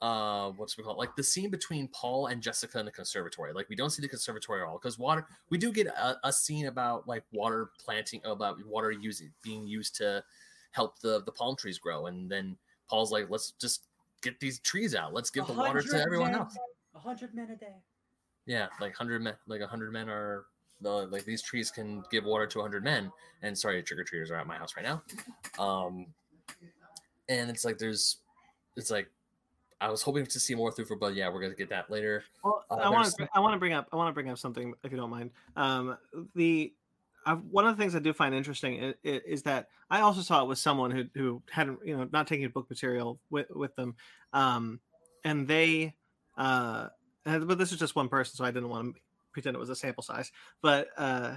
uh 0.02 0.50
what's 0.52 0.78
we 0.78 0.82
call 0.84 0.94
it 0.94 0.98
like 0.98 1.14
the 1.14 1.22
scene 1.22 1.50
between 1.50 1.86
paul 1.88 2.28
and 2.28 2.40
jessica 2.40 2.78
in 2.78 2.86
the 2.86 2.90
conservatory. 2.90 3.52
Like 3.52 3.68
we 3.68 3.76
don't 3.76 3.90
see 3.90 4.00
the 4.00 4.08
conservatory 4.08 4.62
at 4.62 4.66
all 4.66 4.78
because 4.78 4.98
water 4.98 5.26
we 5.50 5.58
do 5.58 5.70
get 5.72 5.88
a, 5.88 6.16
a 6.24 6.32
scene 6.32 6.66
about 6.66 7.06
like 7.06 7.22
water 7.32 7.70
planting 7.78 8.20
about 8.24 8.56
water 8.66 8.90
using 8.92 9.30
being 9.42 9.66
used 9.66 9.94
to 9.96 10.24
help 10.70 10.98
the 11.00 11.22
the 11.24 11.32
palm 11.32 11.54
trees 11.56 11.78
grow. 11.78 12.06
And 12.06 12.30
then 12.30 12.56
paul's 12.88 13.12
like 13.12 13.28
let's 13.28 13.50
just 13.60 13.86
get 14.22 14.40
these 14.40 14.58
trees 14.60 14.94
out. 14.94 15.12
Let's 15.12 15.30
give 15.30 15.46
the 15.46 15.52
water 15.52 15.82
to 15.82 16.00
everyone 16.00 16.34
else. 16.34 16.56
A 16.94 16.98
hundred 16.98 17.34
men 17.34 17.50
a 17.50 17.56
day. 17.56 17.74
yeah 18.46 18.66
like 18.80 18.92
100 18.98 19.20
men 19.22 19.34
like 19.46 19.60
100 19.60 19.92
men 19.92 20.08
are 20.08 20.46
the 20.80 20.90
like 21.08 21.24
these 21.26 21.42
trees 21.42 21.70
can 21.70 22.02
give 22.10 22.24
water 22.24 22.46
to 22.46 22.58
100 22.58 22.82
men. 22.82 23.12
And 23.42 23.56
sorry 23.56 23.82
trick-or-treaters 23.82 24.30
are 24.30 24.36
at 24.36 24.46
my 24.46 24.56
house 24.56 24.74
right 24.76 24.84
now. 24.86 25.02
Um 25.62 26.06
and 27.28 27.50
it's 27.50 27.64
like 27.66 27.76
there's 27.76 28.16
it's 28.76 28.90
like 28.90 29.08
i 29.80 29.88
was 29.88 30.02
hoping 30.02 30.26
to 30.26 30.40
see 30.40 30.54
more 30.54 30.70
Thufir 30.72 30.98
but 30.98 31.14
yeah 31.14 31.28
we're 31.28 31.40
gonna 31.40 31.54
get 31.54 31.70
that 31.70 31.90
later 31.90 32.24
Well, 32.44 32.64
Uh, 32.70 32.74
I 32.76 32.88
want 32.88 33.14
to 33.14 33.28
I 33.34 33.40
want 33.40 33.54
to 33.54 33.58
bring 33.58 33.72
up 33.72 33.88
I 33.92 33.96
want 33.96 34.08
to 34.08 34.14
bring 34.14 34.30
up 34.30 34.38
something 34.38 34.74
if 34.84 34.90
you 34.90 34.98
don't 34.98 35.10
mind. 35.10 35.30
Um, 35.56 35.96
the 36.34 36.72
I, 37.26 37.34
one 37.34 37.66
of 37.66 37.76
the 37.76 37.82
things 37.82 37.94
I 37.94 37.98
do 37.98 38.12
find 38.12 38.34
interesting 38.34 38.76
is, 38.76 38.94
is 39.02 39.42
that 39.42 39.68
I 39.90 40.00
also 40.00 40.22
saw 40.22 40.42
it 40.42 40.48
with 40.48 40.58
someone 40.58 40.90
who 40.90 41.04
who 41.14 41.42
hadn't 41.50 41.80
you 41.84 41.96
know 41.96 42.08
not 42.12 42.26
taking 42.26 42.48
book 42.48 42.68
material 42.70 43.20
with 43.30 43.50
with 43.50 43.74
them, 43.76 43.96
um, 44.32 44.80
and 45.24 45.46
they 45.46 45.94
uh, 46.36 46.88
but 47.24 47.58
this 47.58 47.72
is 47.72 47.78
just 47.78 47.96
one 47.96 48.08
person, 48.08 48.36
so 48.36 48.44
I 48.44 48.50
didn't 48.50 48.70
want 48.70 48.94
to 48.94 49.00
pretend 49.32 49.56
it 49.56 49.60
was 49.60 49.70
a 49.70 49.76
sample 49.76 50.02
size. 50.02 50.32
But 50.62 50.88
uh, 50.96 51.36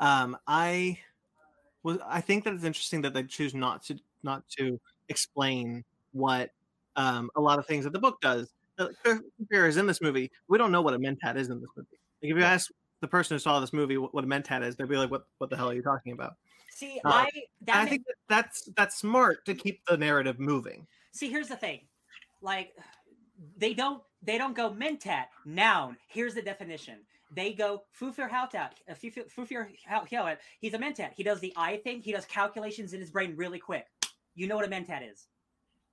um, 0.00 0.36
I 0.46 0.98
was 1.82 1.98
I 2.04 2.20
think 2.20 2.44
that 2.44 2.54
it's 2.54 2.64
interesting 2.64 3.02
that 3.02 3.14
they 3.14 3.22
choose 3.22 3.54
not 3.54 3.84
to 3.84 3.98
not 4.22 4.48
to 4.58 4.80
explain 5.08 5.84
what 6.12 6.50
um, 6.98 7.30
a 7.36 7.40
lot 7.40 7.58
of 7.58 7.66
things 7.66 7.84
that 7.84 7.92
the 7.92 7.98
book 7.98 8.20
does. 8.20 8.52
Uh, 8.78 8.88
Fear 9.48 9.66
is 9.66 9.76
in 9.76 9.86
this 9.86 10.00
movie. 10.00 10.30
We 10.48 10.58
don't 10.58 10.72
know 10.72 10.82
what 10.82 10.94
a 10.94 10.98
mentat 10.98 11.36
is 11.36 11.48
in 11.48 11.60
this 11.60 11.70
movie. 11.76 11.98
Like 12.22 12.32
if 12.32 12.36
you 12.36 12.42
ask 12.42 12.70
the 13.00 13.08
person 13.08 13.34
who 13.36 13.38
saw 13.38 13.60
this 13.60 13.72
movie 13.72 13.96
what, 13.96 14.12
what 14.12 14.24
a 14.24 14.26
mentat 14.26 14.64
is, 14.64 14.76
they'd 14.76 14.88
be 14.88 14.96
like, 14.96 15.10
"What 15.10 15.26
what 15.38 15.48
the 15.50 15.56
hell 15.56 15.70
are 15.70 15.74
you 15.74 15.82
talking 15.82 16.12
about?" 16.12 16.34
See, 16.70 17.00
Uh, 17.04 17.10
I 17.10 17.30
that 17.62 17.76
I 17.76 17.86
think 17.86 18.04
that 18.06 18.14
that's 18.28 18.68
that's 18.76 18.98
smart 18.98 19.44
to 19.46 19.54
keep 19.54 19.80
the 19.86 19.96
narrative 19.96 20.38
moving. 20.38 20.86
See, 21.12 21.30
here's 21.30 21.48
the 21.48 21.56
thing. 21.56 21.80
Like 22.42 22.74
they 23.56 23.74
don't 23.74 24.02
they 24.22 24.38
don't 24.38 24.56
go 24.56 24.70
mentat 24.70 25.26
noun. 25.44 25.96
Here's 26.08 26.34
the 26.34 26.42
definition. 26.42 26.98
They 27.30 27.52
go 27.52 27.82
fufir 28.00 28.30
hautat. 28.30 28.70
Thufir 28.90 29.68
Hawat. 29.88 30.38
He's 30.60 30.74
a 30.74 30.78
mentat. 30.78 31.10
He 31.14 31.22
does 31.22 31.40
the 31.40 31.52
eye 31.56 31.80
thing. 31.84 32.00
He 32.00 32.12
does 32.12 32.24
calculations 32.24 32.94
in 32.94 33.00
his 33.00 33.10
brain 33.10 33.34
really 33.36 33.58
quick. 33.58 33.86
You 34.34 34.46
know 34.46 34.56
what 34.56 34.64
a 34.64 34.68
mentat 34.68 35.10
is. 35.10 35.26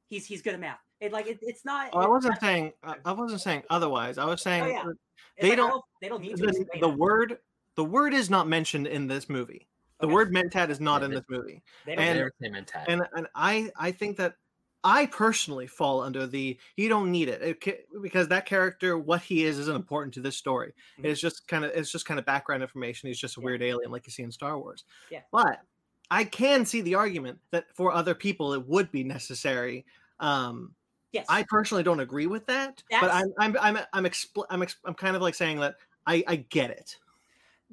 He's 0.07 0.25
he's 0.25 0.41
good 0.41 0.53
at 0.53 0.59
math. 0.59 0.84
It 1.01 1.11
like 1.11 1.27
it, 1.27 1.39
it's 1.41 1.65
not. 1.65 1.89
Oh, 1.93 1.99
I 1.99 2.07
wasn't 2.07 2.33
not- 2.35 2.41
saying 2.41 2.73
I 2.83 2.95
I 3.05 3.11
wasn't 3.11 3.41
saying 3.41 3.63
otherwise. 3.69 4.17
I 4.17 4.25
was 4.25 4.41
saying 4.41 4.63
Oh, 4.63 4.67
yeah. 4.67 4.83
they 5.39 5.49
like, 5.49 5.57
don't- 5.57 5.71
oh, 5.73 5.83
they 6.01 6.07
don't 6.09 6.21
need 6.21 6.37
the, 6.37 6.47
explain 6.47 6.79
the 6.81 6.89
word 6.89 7.37
the 7.75 7.83
word 7.83 8.13
is 8.13 8.29
not 8.29 8.47
mentioned 8.47 8.87
in 8.87 9.07
this 9.07 9.27
movie. 9.29 9.67
The 9.99 10.07
Okay. 10.07 10.13
word 10.13 10.31
mentat 10.33 10.69
is 10.69 10.79
not 10.79 11.01
Yeah, 11.01 11.05
in 11.05 11.11
this 11.11 11.23
movie. 11.29 11.61
They 11.85 11.95
don't 11.95 12.05
and- 12.05 12.17
Never 12.19 12.31
say 12.41 12.49
mentat. 12.49 12.85
and 12.87 13.01
and 13.15 13.27
I 13.35 13.71
I 13.77 13.91
think 13.91 14.17
that 14.17 14.35
I 14.85 15.07
personally 15.07 15.65
fall 15.67 16.01
under 16.01 16.27
the 16.27 16.57
you 16.77 16.87
don't 16.89 17.11
need 17.11 17.27
it, 17.27 17.41
it 17.41 17.87
because 18.01 18.27
that 18.29 18.45
character 18.45 18.97
what 18.97 19.21
he 19.21 19.43
is 19.43 19.57
isn't 19.59 19.75
important 19.75 20.13
to 20.13 20.21
this 20.21 20.37
story. 20.37 20.73
Mhm. 20.99 21.05
It's 21.05 21.19
just 21.19 21.47
kind 21.47 21.65
of 21.65 21.71
it's 21.71 21.91
just 21.91 22.05
kind 22.05 22.19
of 22.19 22.25
background 22.25 22.61
information. 22.63 23.07
He's 23.07 23.19
just 23.19 23.35
a 23.37 23.41
Yeah. 23.41 23.45
weird 23.45 23.63
alien 23.63 23.91
like 23.91 24.05
you 24.07 24.11
see 24.11 24.23
in 24.23 24.31
Star 24.31 24.57
Wars. 24.59 24.85
Yeah. 25.09 25.21
But 25.31 25.59
I 26.11 26.23
can 26.23 26.65
see 26.65 26.81
the 26.81 26.95
argument 26.95 27.39
that 27.49 27.65
for 27.75 27.91
other 27.91 28.13
people 28.15 28.53
it 28.53 28.65
would 28.67 28.91
be 28.91 29.03
necessary. 29.03 29.85
Um, 30.19 30.75
yes. 31.15 31.25
I 31.29 31.43
personally 31.49 31.83
don't 31.83 31.99
agree 31.99 32.27
with 32.27 32.45
that, 32.47 32.83
but 33.01 33.11
I'm 33.11 33.33
I'm 33.39 33.57
I'm 33.59 33.77
I'm 33.93 34.03
expl- 34.03 34.45
I'm, 34.49 34.63
I'm 34.85 34.93
kind 34.93 35.15
of 35.15 35.21
like 35.21 35.35
saying 35.35 35.59
that 35.61 35.75
I 36.05 36.23
I 36.27 36.35
get 36.37 36.69
it. 36.69 36.97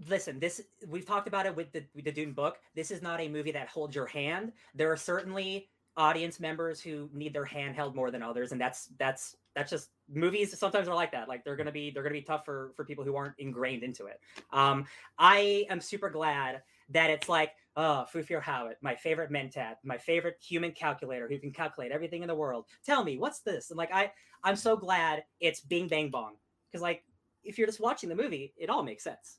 listen 0.09 0.39
this 0.41 0.63
we've 0.89 1.07
talked 1.07 1.29
about 1.29 1.45
it 1.45 1.55
with 1.55 1.71
the 1.73 1.85
with 1.95 2.05
the 2.07 2.13
dune 2.13 2.33
book 2.33 2.59
this 2.75 2.91
is 2.91 3.03
not 3.03 3.21
a 3.21 3.29
movie 3.29 3.53
that 3.53 3.69
holds 3.69 3.95
your 3.95 4.07
hand 4.07 4.51
there 4.75 4.91
are 4.91 4.97
certainly 4.97 5.69
audience 5.99 6.41
members 6.41 6.81
who 6.81 7.11
need 7.13 7.35
their 7.35 7.45
hand 7.45 7.77
held 7.77 7.95
more 7.95 8.11
than 8.11 8.23
others 8.23 8.53
and 8.53 8.61
that's 8.61 8.89
that's 8.99 9.37
that's 9.55 9.71
just 9.71 9.91
movies 10.09 10.59
sometimes 10.59 10.89
are 10.89 10.95
like 10.95 11.13
that 11.13 11.29
like 11.29 11.45
they're 11.45 11.57
gonna 11.57 11.71
be 11.71 11.91
they're 11.91 12.03
gonna 12.03 12.15
be 12.15 12.23
tough 12.23 12.45
for 12.45 12.73
for 12.75 12.87
people 12.87 13.05
who 13.05 13.15
aren't 13.15 13.35
ingrained 13.39 13.83
into 13.83 14.07
it 14.07 14.19
um 14.53 14.87
i 15.19 15.67
am 15.69 15.81
super 15.81 16.09
glad 16.09 16.63
that 16.91 17.11
it's 17.11 17.29
like 17.29 17.53
oh 17.77 18.05
Thufir 18.13 18.43
Hawat, 18.43 18.75
my 18.83 18.95
favorite 18.95 19.31
mentat 19.31 19.77
my 19.85 19.99
favorite 19.99 20.37
human 20.41 20.73
calculator 20.73 21.29
who 21.29 21.39
can 21.39 21.53
calculate 21.53 21.93
everything 21.93 22.23
in 22.23 22.29
the 22.29 22.35
world 22.35 22.67
tell 22.85 23.05
me 23.05 23.19
what's 23.19 23.41
this 23.41 23.71
and 23.71 23.79
like 23.79 23.93
i 23.93 24.11
i'm 24.45 24.57
so 24.57 24.77
glad 24.77 25.25
it's 25.41 25.61
bing 25.61 25.89
bang 25.89 26.11
bong 26.11 26.35
because 26.71 26.83
like 26.83 27.05
if 27.45 27.59
you're 27.59 27.67
just 27.67 27.81
watching 27.81 28.09
the 28.09 28.15
movie 28.15 28.53
it 28.57 28.69
all 28.71 28.83
makes 28.83 29.05
sense 29.05 29.39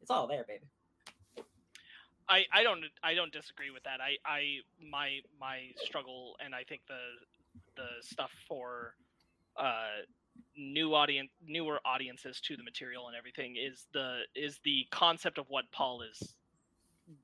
it's 0.00 0.10
all 0.10 0.26
there, 0.26 0.44
baby. 0.46 0.64
I, 2.28 2.44
I 2.52 2.62
don't 2.62 2.84
I 3.02 3.14
don't 3.14 3.32
disagree 3.32 3.70
with 3.70 3.82
that. 3.84 4.00
I, 4.00 4.16
I 4.24 4.58
my 4.82 5.20
my 5.40 5.70
struggle 5.76 6.36
and 6.44 6.54
I 6.54 6.62
think 6.64 6.82
the 6.88 6.98
the 7.76 7.88
stuff 8.00 8.30
for 8.46 8.94
uh 9.56 10.02
new 10.56 10.94
audience 10.94 11.30
newer 11.44 11.80
audiences 11.84 12.40
to 12.40 12.56
the 12.56 12.62
material 12.62 13.08
and 13.08 13.16
everything 13.16 13.56
is 13.56 13.86
the 13.92 14.20
is 14.34 14.60
the 14.64 14.86
concept 14.90 15.38
of 15.38 15.46
what 15.48 15.64
Paul 15.72 16.02
is 16.02 16.34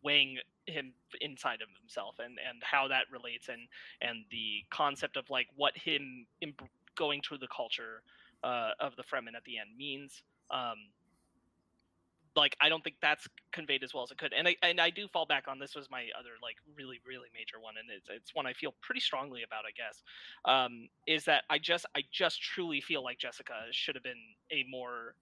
weighing 0.02 0.38
him 0.66 0.92
inside 1.20 1.60
of 1.60 1.68
himself 1.80 2.16
and 2.18 2.38
and 2.48 2.62
how 2.62 2.88
that 2.88 3.04
relates 3.10 3.48
and 3.48 3.68
and 4.00 4.24
the 4.30 4.64
concept 4.70 5.16
of 5.16 5.28
like 5.28 5.46
what 5.56 5.76
him 5.76 6.26
imp- 6.40 6.68
going 6.96 7.20
through 7.20 7.38
the 7.38 7.48
culture 7.54 8.02
uh, 8.42 8.70
of 8.80 8.94
the 8.96 9.02
Fremen 9.02 9.36
at 9.36 9.44
the 9.44 9.58
end 9.58 9.70
means. 9.76 10.22
Um, 10.50 10.76
like 12.36 12.56
I 12.60 12.68
don't 12.68 12.82
think 12.82 12.96
that's 13.00 13.28
conveyed 13.52 13.84
as 13.84 13.94
well 13.94 14.02
as 14.02 14.10
it 14.10 14.18
could. 14.18 14.32
And 14.32 14.48
I 14.48 14.56
and 14.62 14.80
I 14.80 14.90
do 14.90 15.06
fall 15.08 15.26
back 15.26 15.44
on 15.48 15.58
this 15.58 15.74
was 15.74 15.88
my 15.90 16.08
other 16.18 16.30
like 16.42 16.56
really 16.76 17.00
really 17.06 17.28
major 17.32 17.60
one, 17.60 17.74
and 17.78 17.88
it's 17.90 18.08
it's 18.10 18.34
one 18.34 18.46
I 18.46 18.52
feel 18.52 18.74
pretty 18.80 19.00
strongly 19.00 19.42
about. 19.42 19.64
I 19.66 19.72
guess 19.76 20.02
um, 20.44 20.88
is 21.06 21.24
that 21.24 21.44
I 21.48 21.58
just 21.58 21.86
I 21.96 22.02
just 22.12 22.42
truly 22.42 22.80
feel 22.80 23.02
like 23.02 23.18
Jessica 23.18 23.54
should 23.70 23.94
have 23.94 24.04
been 24.04 24.34
a 24.50 24.64
more 24.68 25.14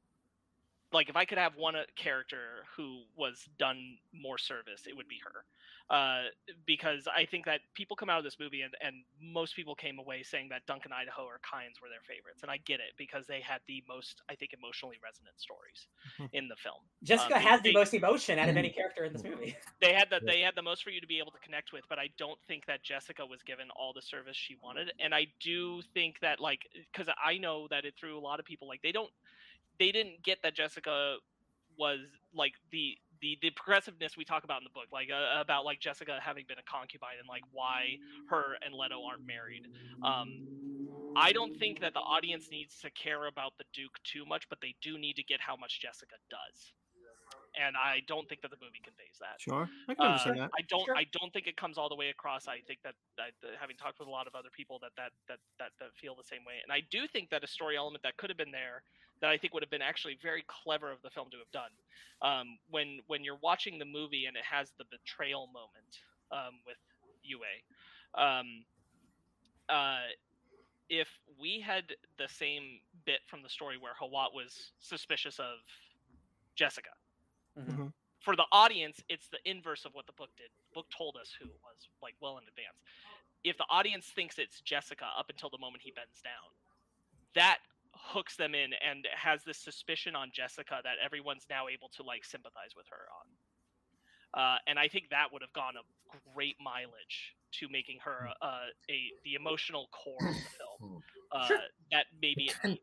like 0.93 1.09
if 1.09 1.17
I 1.17 1.25
could 1.25 1.39
have 1.39 1.57
one 1.57 1.77
uh, 1.77 1.83
character 1.97 2.65
who 2.77 3.01
was 3.17 3.49
done 3.59 3.99
more 4.13 4.39
service, 4.39 4.83
it 4.87 4.97
would 4.97 5.09
be 5.09 5.19
her. 5.25 5.45
Uh, 5.91 6.29
because 6.65 7.07
I 7.15 7.27
think 7.27 7.45
that 7.45 7.61
people 7.75 7.97
come 7.97 8.09
out 8.09 8.17
of 8.17 8.25
this 8.25 8.39
movie 8.41 8.63
and, 8.63 8.73
and 8.81 8.97
most 9.21 9.55
people 9.55 9.75
came 9.75 9.99
away 9.99 10.23
saying 10.23 10.49
that 10.49 10.65
Duncan 10.67 10.91
Idaho 10.93 11.23
or 11.25 11.39
Kynes 11.45 11.83
were 11.83 11.89
their 11.91 12.01
favorites, 12.07 12.41
and 12.43 12.51
I 12.51 12.57
get 12.65 12.81
it 12.81 12.95
because 12.97 13.27
they 13.27 13.41
had 13.41 13.61
the 13.67 13.83
most 13.89 14.23
I 14.31 14.35
think 14.37 14.53
emotionally 14.55 14.97
resonant 15.05 15.35
stories 15.39 15.89
in 16.33 16.49
the 16.49 16.57
film. 16.57 16.81
Jessica 17.03 17.37
Um, 17.37 17.43
has 17.43 17.61
the 17.61 17.71
they- 17.71 17.79
most 17.79 17.93
emotion 17.95 18.39
out 18.39 18.49
of 18.49 18.57
any 18.57 18.71
character 18.79 19.05
in 19.05 19.13
this 19.13 19.25
movie. 19.25 19.55
they 19.83 19.93
had 19.93 20.09
the 20.09 20.21
Yeah. 20.23 20.33
they 20.33 20.41
had 20.41 20.55
the 20.55 20.63
most 20.63 20.83
for 20.85 20.91
you 20.91 21.01
to 21.01 21.07
be 21.07 21.19
able 21.19 21.33
to 21.33 21.39
connect 21.41 21.73
with 21.73 21.83
but 21.89 21.99
i 21.99 22.09
don't 22.17 22.39
think 22.47 22.65
that 22.67 22.83
jessica 22.83 23.25
was 23.27 23.43
given 23.43 23.69
all 23.75 23.93
the 23.93 24.01
service 24.03 24.37
she 24.37 24.57
wanted 24.63 24.93
and 25.01 25.15
i 25.15 25.27
do 25.41 25.83
think 25.95 26.21
that 26.21 26.39
like 26.41 26.61
because 26.93 27.13
i 27.23 27.37
know 27.39 27.67
that 27.69 27.85
it 27.85 27.95
threw 27.99 28.17
a 28.17 28.21
lot 28.21 28.39
of 28.39 28.45
people 28.47 28.69
like 28.69 28.81
they 28.83 28.93
don't 28.93 29.11
they 29.83 29.91
didn't 29.91 30.23
get 30.23 30.39
that 30.45 30.55
jessica 30.55 31.17
was 31.77 31.99
like 32.33 32.53
the 32.71 32.97
the, 33.21 33.37
the 33.43 33.51
progressiveness 33.51 34.17
we 34.17 34.25
talk 34.25 34.45
about 34.45 34.59
in 34.61 34.65
the 34.65 34.71
book 34.71 34.87
like 34.93 35.09
uh, 35.11 35.41
about 35.41 35.65
like 35.65 35.81
jessica 35.81 36.21
having 36.23 36.45
been 36.47 36.59
a 36.59 36.71
concubine 36.71 37.19
and 37.19 37.29
like 37.29 37.43
why 37.51 37.99
her 38.27 38.57
and 38.65 38.75
leto 38.75 39.03
aren't 39.05 39.27
married. 39.27 39.63
Um 40.03 40.45
i 41.17 41.33
don't 41.33 41.55
think 41.59 41.81
that 41.81 41.95
the 41.95 42.01
audience 42.01 42.49
needs 42.53 42.79
to 42.81 42.91
care 42.91 43.27
about 43.27 43.53
the 43.59 43.65
duke 43.75 43.99
too 44.05 44.25
much 44.25 44.49
but 44.49 44.59
they 44.63 44.75
do 44.81 44.97
need 44.99 45.17
to 45.17 45.23
get 45.25 45.41
how 45.41 45.57
much 45.57 45.81
jessica 45.81 46.15
does 46.31 46.73
and 47.59 47.77
i 47.77 48.01
don't 48.07 48.29
think 48.29 48.41
that 48.41 48.51
the 48.51 48.61
movie 48.61 48.81
conveys 48.83 49.17
that 49.21 49.41
Sure, 49.43 49.69
I 49.89 49.95
can 49.95 50.07
uh, 50.07 50.35
that. 50.47 50.51
I 50.57 50.63
don't. 50.69 50.85
Sure. 50.85 50.97
I 50.97 51.05
don't 51.13 51.33
think 51.33 51.47
it 51.47 51.57
comes 51.57 51.79
all 51.79 51.89
the 51.89 51.97
way 51.97 52.09
across. 52.11 52.47
I 52.47 52.61
think 52.67 52.81
that, 52.85 52.95
that, 53.17 53.33
that 53.43 53.53
having 53.61 53.77
talked 53.77 53.99
with 53.99 54.09
a 54.09 54.11
lot 54.11 54.27
of 54.27 54.35
other 54.35 54.51
people 54.55 54.79
that 54.83 54.93
that, 54.97 55.11
that 55.29 55.39
that 55.59 55.71
that 55.81 55.91
feel 56.01 56.15
the 56.15 56.25
same 56.25 56.45
way, 56.47 56.63
and 56.63 56.73
I 56.73 56.83
do 56.91 57.07
think 57.07 57.31
that 57.31 57.43
a 57.43 57.47
story 57.47 57.77
element 57.77 58.03
that 58.03 58.17
could 58.17 58.31
have 58.31 58.37
been 58.37 58.53
there, 58.53 58.83
that 59.21 59.31
I 59.31 59.37
think 59.37 59.55
would 59.55 59.63
have 59.63 59.71
been 59.71 59.83
actually 59.83 60.19
very 60.23 60.45
clever 60.47 60.91
of 60.91 61.03
the 61.03 61.11
film 61.11 61.29
to 61.31 61.39
have 61.39 61.51
done. 61.51 61.73
Um, 62.23 62.59
when 62.71 63.01
when 63.07 63.25
you're 63.25 63.41
watching 63.43 63.79
the 63.79 63.85
movie 63.85 64.27
and 64.27 64.37
it 64.37 64.45
has 64.45 64.71
the 64.79 64.85
betrayal 64.91 65.49
moment 65.49 65.99
um, 66.31 66.63
with 66.67 66.79
Yueh, 67.27 67.59
um, 68.15 68.65
uh, 69.69 70.07
if 70.89 71.09
we 71.41 71.61
had 71.61 71.85
the 72.19 72.29
same 72.29 72.81
bit 73.07 73.21
from 73.27 73.43
the 73.43 73.49
story 73.49 73.77
where 73.77 73.93
Hawat 74.01 74.35
was 74.35 74.73
suspicious 74.79 75.39
of 75.39 75.59
Jessica. 76.55 76.91
Mhm. 77.57 77.67
Mhm. 77.77 77.93
For 78.21 78.37
the 78.37 78.47
audience, 78.53 79.03
it's 79.09 79.29
the 79.29 79.41
inverse 79.49 79.85
of 79.85 79.95
what 79.95 80.07
the 80.07 80.13
book 80.13 80.31
did. 80.37 80.51
The 80.69 80.75
book 80.75 80.89
told 80.91 81.17
us 81.17 81.33
who 81.33 81.47
it 81.51 81.61
was, 81.63 81.89
like 82.01 82.15
well 82.21 82.39
in 82.39 82.47
advance. 82.47 82.79
If 83.45 83.57
the 83.59 83.67
audience 83.69 84.07
thinks 84.11 84.39
it's 84.39 84.61
Jessica 84.61 85.07
up 85.17 85.29
until 85.29 85.51
the 85.51 85.59
moment 85.59 85.83
he 85.83 85.91
bends 85.91 86.21
down, 86.23 86.55
that 87.35 87.59
hooks 87.95 88.37
them 88.37 88.55
in 88.55 88.73
and 88.75 89.07
has 89.13 89.43
this 89.45 89.59
suspicion 89.59 90.15
on 90.15 90.31
Jessica 90.31 90.81
that 90.85 90.99
everyone's 90.99 91.47
now 91.51 91.69
able 91.69 91.89
to 91.91 92.03
like 92.03 92.25
sympathize 92.25 92.75
with 92.77 92.87
her 92.89 93.09
on. 93.21 93.37
Uh, 94.35 94.59
and 94.67 94.79
I 94.79 94.89
think 94.89 95.11
that 95.11 95.33
would 95.33 95.43
have 95.43 95.53
gone 95.53 95.75
a 95.77 96.17
great 96.35 96.57
mileage 96.61 97.35
to 97.53 97.69
making 97.69 97.99
her 98.01 98.29
uh, 98.41 98.67
a 98.89 99.13
the 99.25 99.35
emotional 99.35 99.89
core 99.91 100.17
of 100.21 100.35
the 100.35 100.51
film 100.57 101.03
uh, 101.33 101.47
Sure. 101.49 101.59
that 101.91 102.07
maybe 102.21 102.47
it 102.49 102.57
needed. 102.65 102.81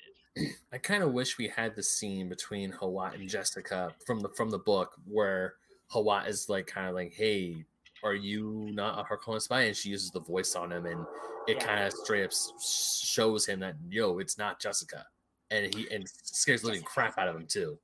I 0.72 0.78
kind 0.78 1.04
of 1.04 1.14
wish 1.14 1.38
we 1.38 1.48
had 1.48 1.76
the 1.76 1.84
scene 1.84 2.30
between 2.30 2.72
Hawat 2.72 3.16
and 3.16 3.28
Jessica 3.30 3.96
from 4.06 4.20
the 4.20 4.30
from 4.30 4.50
the 4.50 4.60
book 4.60 4.96
where 5.06 5.56
Hawat 5.92 6.28
is 6.28 6.50
like 6.50 6.68
kind 6.68 6.88
of 6.88 6.96
like, 6.96 7.14
"Hey, 7.14 7.66
are 8.04 8.14
you 8.16 8.70
not 8.74 9.00
a 9.00 9.04
Harkonnen 9.04 9.42
spy?" 9.42 9.62
And 9.64 9.76
she 9.78 9.90
uses 9.90 10.12
the 10.12 10.22
voice 10.22 10.56
on 10.56 10.72
him, 10.72 10.86
and 10.86 11.06
it 11.48 11.60
Yeah. 11.60 11.66
kind 11.66 11.84
of 11.84 11.94
straight 11.94 12.24
up 12.26 12.32
shows 12.64 13.46
him 13.46 13.60
that 13.62 13.76
yo, 13.90 14.20
it's 14.20 14.38
not 14.38 14.60
Jessica, 14.62 15.08
and 15.50 15.74
he 15.74 15.90
and 15.92 16.08
scares 16.24 16.62
the 16.62 16.68
living 16.68 16.84
crap 16.84 17.18
out 17.18 17.28
of 17.28 17.36
him 17.36 17.48
too. 17.48 17.80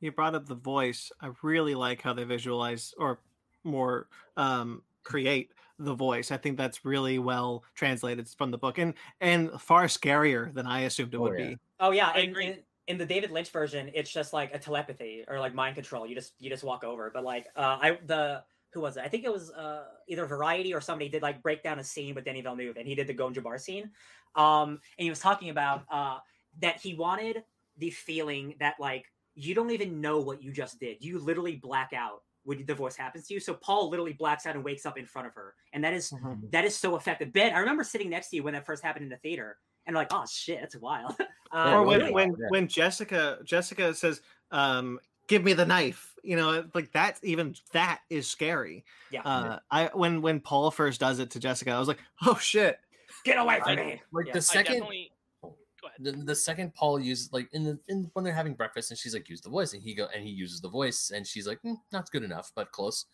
You 0.00 0.12
brought 0.12 0.34
up 0.34 0.46
the 0.46 0.54
voice. 0.54 1.10
I 1.20 1.30
really 1.42 1.74
like 1.74 2.02
how 2.02 2.12
they 2.12 2.24
visualize 2.24 2.92
or 2.98 3.20
more 3.62 4.08
um, 4.36 4.84
create 5.02 5.52
the 5.78 5.94
voice. 5.94 6.30
I 6.30 6.36
think 6.36 6.56
that's 6.58 6.84
really 6.84 7.18
well 7.18 7.64
translated 7.74 8.28
from 8.28 8.50
the 8.50 8.58
book 8.58 8.78
and 8.78 8.94
and 9.20 9.50
far 9.60 9.84
scarier 9.86 10.52
than 10.52 10.66
I 10.66 10.80
assumed 10.80 11.14
it 11.14 11.18
Oh, 11.18 11.22
would 11.22 11.36
yeah. 11.36 11.36
be. 11.36 11.58
Oh 11.80 11.90
yeah, 11.90 12.12
I 12.14 12.20
in, 12.20 12.30
agree. 12.30 12.46
in 12.46 12.58
in 12.86 12.98
the 12.98 13.06
David 13.06 13.30
Lynch 13.30 13.50
version, 13.50 13.90
it's 13.94 14.10
just 14.10 14.32
like 14.32 14.54
a 14.54 14.58
telepathy 14.58 15.24
or 15.28 15.38
like 15.40 15.54
mind 15.54 15.74
control. 15.74 16.06
You 16.06 16.14
just 16.14 16.34
you 16.38 16.50
just 16.50 16.64
walk 16.64 16.84
over. 16.84 17.10
But 17.12 17.24
like 17.24 17.46
uh 17.56 17.78
I 17.80 17.98
the 18.06 18.42
who 18.72 18.80
was 18.80 18.96
it? 18.96 19.04
I 19.04 19.08
think 19.08 19.24
it 19.24 19.32
was 19.32 19.50
uh 19.50 19.84
either 20.08 20.26
Variety 20.26 20.74
or 20.74 20.80
somebody 20.80 21.08
did 21.08 21.22
like 21.22 21.42
break 21.42 21.62
down 21.62 21.78
a 21.78 21.84
scene 21.84 22.14
with 22.14 22.24
Denny 22.24 22.42
Villeneuve 22.42 22.76
and 22.76 22.86
he 22.86 22.94
did 22.94 23.06
the 23.06 23.14
Gom 23.14 23.34
Jabbar 23.34 23.60
scene. 23.60 23.90
Um 24.34 24.80
and 24.98 25.04
he 25.04 25.10
was 25.10 25.20
talking 25.20 25.50
about 25.50 25.84
uh 25.90 26.18
that 26.60 26.80
he 26.80 26.94
wanted 26.94 27.42
the 27.78 27.90
feeling 27.90 28.54
that 28.60 28.74
like 28.78 29.06
you 29.34 29.54
don't 29.54 29.70
even 29.70 30.00
know 30.00 30.20
what 30.20 30.42
you 30.42 30.52
just 30.52 30.78
did. 30.78 30.98
You 31.00 31.18
literally 31.18 31.56
black 31.56 31.92
out 31.92 32.22
when 32.44 32.64
the 32.66 32.74
voice 32.74 32.94
happens 32.94 33.26
to 33.26 33.34
you. 33.34 33.40
So 33.40 33.54
Paul 33.54 33.90
literally 33.90 34.12
blacks 34.12 34.46
out 34.46 34.54
and 34.54 34.64
wakes 34.64 34.86
up 34.86 34.98
in 34.98 35.06
front 35.06 35.26
of 35.26 35.34
her. 35.34 35.54
And 35.72 35.82
that 35.82 35.94
is 35.94 36.12
that 36.52 36.64
is 36.64 36.76
so 36.76 36.96
effective. 36.96 37.32
Ben, 37.32 37.54
I 37.54 37.58
remember 37.58 37.82
sitting 37.82 38.10
next 38.10 38.30
to 38.30 38.36
you 38.36 38.42
when 38.42 38.54
that 38.54 38.66
first 38.66 38.84
happened 38.84 39.04
in 39.04 39.08
the 39.08 39.16
theater, 39.16 39.56
and 39.86 39.94
like, 39.96 40.08
oh 40.12 40.24
shit, 40.30 40.60
that's 40.60 40.76
wild. 40.76 41.14
Uh, 41.20 41.24
Yeah, 41.54 41.74
or 41.78 41.82
when 41.84 42.12
when 42.12 42.30
Yeah. 42.30 42.46
when 42.48 42.66
Jessica 42.68 43.38
Jessica 43.44 43.94
says, 43.94 44.20
um, 44.50 44.98
"Give 45.28 45.44
me 45.44 45.52
the 45.52 45.64
knife," 45.64 46.14
you 46.24 46.34
know, 46.36 46.64
like 46.74 46.90
that. 46.92 47.18
Even 47.22 47.54
that 47.72 48.00
is 48.10 48.26
scary. 48.28 48.84
yeah, 49.12 49.22
Uh, 49.22 49.58
I 49.70 49.90
when 49.94 50.20
when 50.20 50.40
Paul 50.40 50.70
first 50.72 50.98
does 51.00 51.20
it 51.20 51.30
to 51.30 51.38
Jessica, 51.38 51.70
I 51.70 51.78
was 51.78 51.86
like, 51.88 52.00
"Oh 52.26 52.36
shit!" 52.38 52.80
get 53.24 53.38
away 53.38 53.60
from 53.60 53.68
I- 53.70 53.76
me. 53.76 54.02
Like 54.12 54.26
Yeah. 54.26 54.32
the 54.32 54.42
second 54.42 54.72
definitely. 54.74 55.12
Go 55.42 55.88
ahead. 55.88 55.98
the, 56.00 56.12
the 56.24 56.34
second 56.34 56.74
Paul 56.74 56.98
uses 56.98 57.32
like 57.32 57.48
in 57.52 57.62
the 57.62 57.78
in 57.88 58.10
when 58.14 58.24
they're 58.24 58.34
having 58.34 58.54
breakfast 58.54 58.90
and 58.90 58.98
she's 58.98 59.14
like 59.14 59.28
use 59.28 59.40
the 59.42 59.50
voice 59.50 59.74
and 59.74 59.82
he 59.82 59.94
go 59.94 60.08
and 60.14 60.24
he 60.24 60.30
uses 60.30 60.60
the 60.60 60.68
voice 60.68 61.12
and 61.14 61.24
she's 61.26 61.46
like 61.46 61.60
"Mm, 61.62 61.76
not 61.92 62.10
good 62.10 62.24
enough 62.24 62.50
but 62.56 62.72
close. 62.72 63.04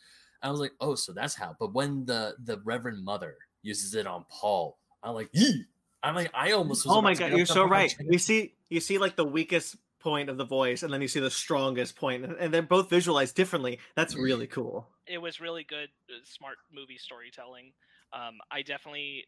I 0.42 0.50
was 0.50 0.60
like 0.60 0.72
oh 0.80 0.94
so 0.94 1.12
that's 1.12 1.34
how. 1.34 1.56
But 1.60 1.74
when 1.74 2.06
the 2.06 2.36
the 2.44 2.58
Reverend 2.64 3.04
Mother 3.04 3.36
uses 3.62 3.94
it 3.96 4.06
on 4.06 4.24
Paul, 4.30 4.78
I'm 5.02 5.14
like 5.14 5.28
Yee! 5.32 5.66
I'm 6.02 6.14
like 6.14 6.30
I 6.34 6.52
almost. 6.52 6.86
Was 6.86 6.94
Oh 6.96 7.02
my 7.02 7.14
god, 7.14 7.32
you're 7.32 7.46
so 7.46 7.64
right. 7.64 7.90
check 7.90 8.06
You 8.08 8.18
see, 8.18 8.54
you 8.68 8.80
see 8.80 8.98
like 8.98 9.16
the 9.16 9.24
weakest 9.24 9.76
point 9.98 10.30
of 10.30 10.38
the 10.38 10.44
voice, 10.46 10.82
and 10.82 10.92
then 10.92 11.02
you 11.02 11.08
see 11.08 11.20
the 11.20 11.30
strongest 11.30 11.94
point, 11.96 12.24
and- 12.24 12.36
and 12.36 12.54
they're 12.54 12.62
both 12.62 12.88
visualized 12.88 13.36
differently. 13.36 13.78
That's 13.96 14.14
really 14.16 14.46
cool. 14.56 14.88
it 15.06 15.18
was 15.18 15.40
really 15.40 15.62
good, 15.64 15.90
uh, 16.08 16.14
smart 16.24 16.56
movie 16.72 16.96
storytelling. 16.96 17.72
Um, 18.14 18.38
I 18.50 18.62
definitely, 18.62 19.26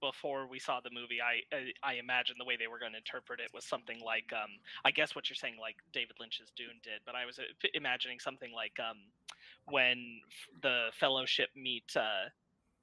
before 0.00 0.46
we 0.46 0.58
saw 0.58 0.80
the 0.80 0.90
movie, 0.92 1.20
I 1.22 1.40
I, 1.56 1.72
I 1.82 1.94
imagined 1.94 2.36
the 2.38 2.44
way 2.44 2.56
they 2.58 2.66
were 2.66 2.78
going 2.78 2.92
to 2.92 2.98
interpret 2.98 3.40
it 3.40 3.50
was 3.54 3.64
something 3.64 3.98
like, 4.04 4.30
um, 4.34 4.50
I 4.84 4.90
guess 4.90 5.14
what 5.14 5.30
you're 5.30 5.36
saying, 5.36 5.56
like 5.58 5.76
David 5.94 6.16
Lynch's 6.20 6.50
Dune 6.54 6.80
did, 6.82 7.00
but 7.06 7.14
I 7.14 7.24
was 7.24 7.38
uh, 7.38 7.44
imagining 7.72 8.18
something 8.20 8.52
like 8.52 8.76
um, 8.78 8.98
when 9.66 10.20
the 10.60 10.88
Fellowship 10.98 11.48
meet. 11.56 11.96
Uh, 11.96 12.28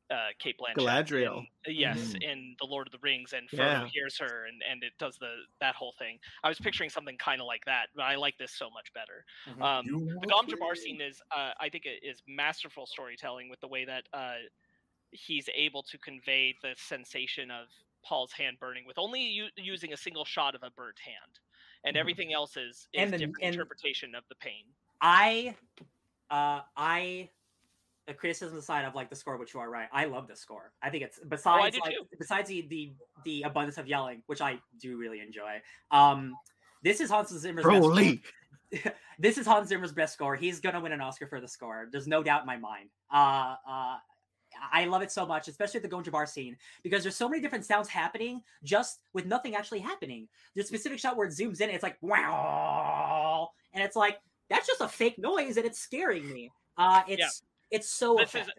uh, 0.09 0.27
Cate 0.39 0.57
Blanchett. 0.57 0.75
Galadriel. 0.77 1.45
in- 1.65 1.75
yes, 1.75 1.99
Mhm. 2.13 2.23
in 2.23 2.55
The 2.59 2.65
Lord 2.65 2.87
of 2.87 2.91
the 2.93 2.99
Rings, 2.99 3.33
and 3.33 3.49
Frodo 3.49 3.57
Yeah. 3.57 3.87
hears 3.87 4.17
her, 4.19 4.45
and, 4.45 4.63
and 4.63 4.83
it 4.83 4.93
does 4.97 5.17
the 5.17 5.43
that 5.59 5.75
whole 5.75 5.93
thing. 5.99 6.19
I 6.43 6.49
was 6.49 6.59
picturing 6.59 6.89
something 6.89 7.17
kind 7.17 7.41
of 7.41 7.47
like 7.47 7.65
that, 7.65 7.89
but 7.95 8.03
I 8.03 8.15
like 8.15 8.37
this 8.37 8.53
so 8.53 8.69
much 8.69 8.91
better. 8.93 9.25
Mhm. 9.47 9.61
Um, 9.61 9.85
the 9.85 10.13
have 10.21 10.29
Gom 10.29 10.45
a 10.47 10.49
Jabbar 10.51 10.75
scene 10.77 11.01
is, 11.01 11.21
uh, 11.35 11.53
I 11.59 11.69
think, 11.69 11.85
it 11.85 12.03
is 12.03 12.21
masterful 12.27 12.85
storytelling 12.85 13.49
with 13.49 13.59
the 13.59 13.67
way 13.67 13.83
that 13.85 14.07
uh, 14.13 14.37
he's 15.11 15.49
able 15.53 15.83
to 15.83 15.97
convey 15.97 16.53
the 16.61 16.73
sensation 16.77 17.49
of 17.51 17.67
Paul's 18.03 18.31
hand 18.33 18.59
burning 18.59 18.85
with 18.85 18.97
only 18.97 19.21
u- 19.21 19.49
using 19.57 19.91
a 19.93 19.97
single 19.97 20.23
shot 20.25 20.55
of 20.55 20.63
a 20.63 20.69
burnt 20.71 20.99
hand, 20.99 21.39
and 21.83 21.95
Mhm. 21.95 21.99
everything 21.99 22.33
else 22.33 22.55
is, 22.57 22.87
is 22.93 23.01
And 23.03 23.13
the- 23.13 23.17
different 23.17 23.37
and- 23.43 23.55
interpretation 23.55 24.15
of 24.15 24.25
the 24.29 24.35
pain. 24.35 24.73
I, 25.01 25.55
uh, 26.29 26.61
I, 26.77 27.29
the 28.07 28.13
criticism 28.13 28.57
aside 28.57 28.85
of 28.85 28.95
like 28.95 29.09
the 29.09 29.15
score, 29.15 29.37
which 29.37 29.53
you 29.53 29.59
are 29.59 29.69
right, 29.69 29.89
I 29.91 30.05
love 30.05 30.27
the 30.27 30.35
score. 30.35 30.71
I 30.81 30.89
think 30.89 31.03
it's 31.03 31.19
besides 31.27 31.75
do 31.75 31.81
like 31.83 31.93
too. 31.93 32.07
besides 32.17 32.49
the, 32.49 32.65
the 32.69 32.93
the 33.25 33.41
abundance 33.43 33.77
of 33.77 33.87
yelling, 33.87 34.23
which 34.27 34.41
I 34.41 34.59
do 34.81 34.97
really 34.97 35.19
enjoy. 35.19 35.61
Um, 35.91 36.35
this 36.83 37.01
is 37.01 37.09
Hans 37.09 37.29
Zimmer's 37.29 37.65
best 37.65 37.83
score. 37.83 38.91
This 39.19 39.39
is 39.39 39.47
Hans 39.47 39.69
Zimmer's 39.69 39.93
best 39.93 40.13
score. 40.13 40.35
He's 40.35 40.59
gonna 40.59 40.79
win 40.79 40.91
an 40.91 41.01
Oscar 41.01 41.25
for 41.25 41.41
the 41.41 41.47
score. 41.47 41.87
There's 41.91 42.07
no 42.07 42.21
doubt 42.21 42.41
in 42.41 42.47
my 42.47 42.57
mind. 42.57 42.89
Uh, 43.11 43.55
uh, 43.67 43.97
I 44.71 44.85
love 44.85 45.01
it 45.01 45.11
so 45.11 45.25
much, 45.25 45.47
especially 45.47 45.79
the 45.79 45.87
Gom 45.87 46.03
Jabbar 46.03 46.27
scene, 46.27 46.55
because 46.83 47.03
there's 47.03 47.15
so 47.15 47.27
many 47.27 47.41
different 47.41 47.65
sounds 47.65 47.87
happening 47.87 48.41
just 48.63 48.99
with 49.13 49.25
nothing 49.25 49.55
actually 49.55 49.79
happening. 49.79 50.27
There's 50.53 50.65
a 50.65 50.67
specific 50.67 50.99
shot 50.99 51.17
where 51.17 51.27
it 51.27 51.33
zooms 51.33 51.61
in, 51.61 51.69
it's 51.69 51.83
like 51.83 51.97
wow, 52.01 53.49
and 53.73 53.83
it's 53.83 53.95
like 53.95 54.19
that's 54.49 54.67
just 54.67 54.81
a 54.81 54.87
fake 54.87 55.17
noise, 55.17 55.57
and 55.57 55.65
it's 55.65 55.79
scaring 55.79 56.31
me. 56.31 56.51
Uh, 56.77 57.01
it's 57.07 57.41
it's 57.71 57.89
so 57.89 58.15
This 58.17 58.35
is- 58.35 58.49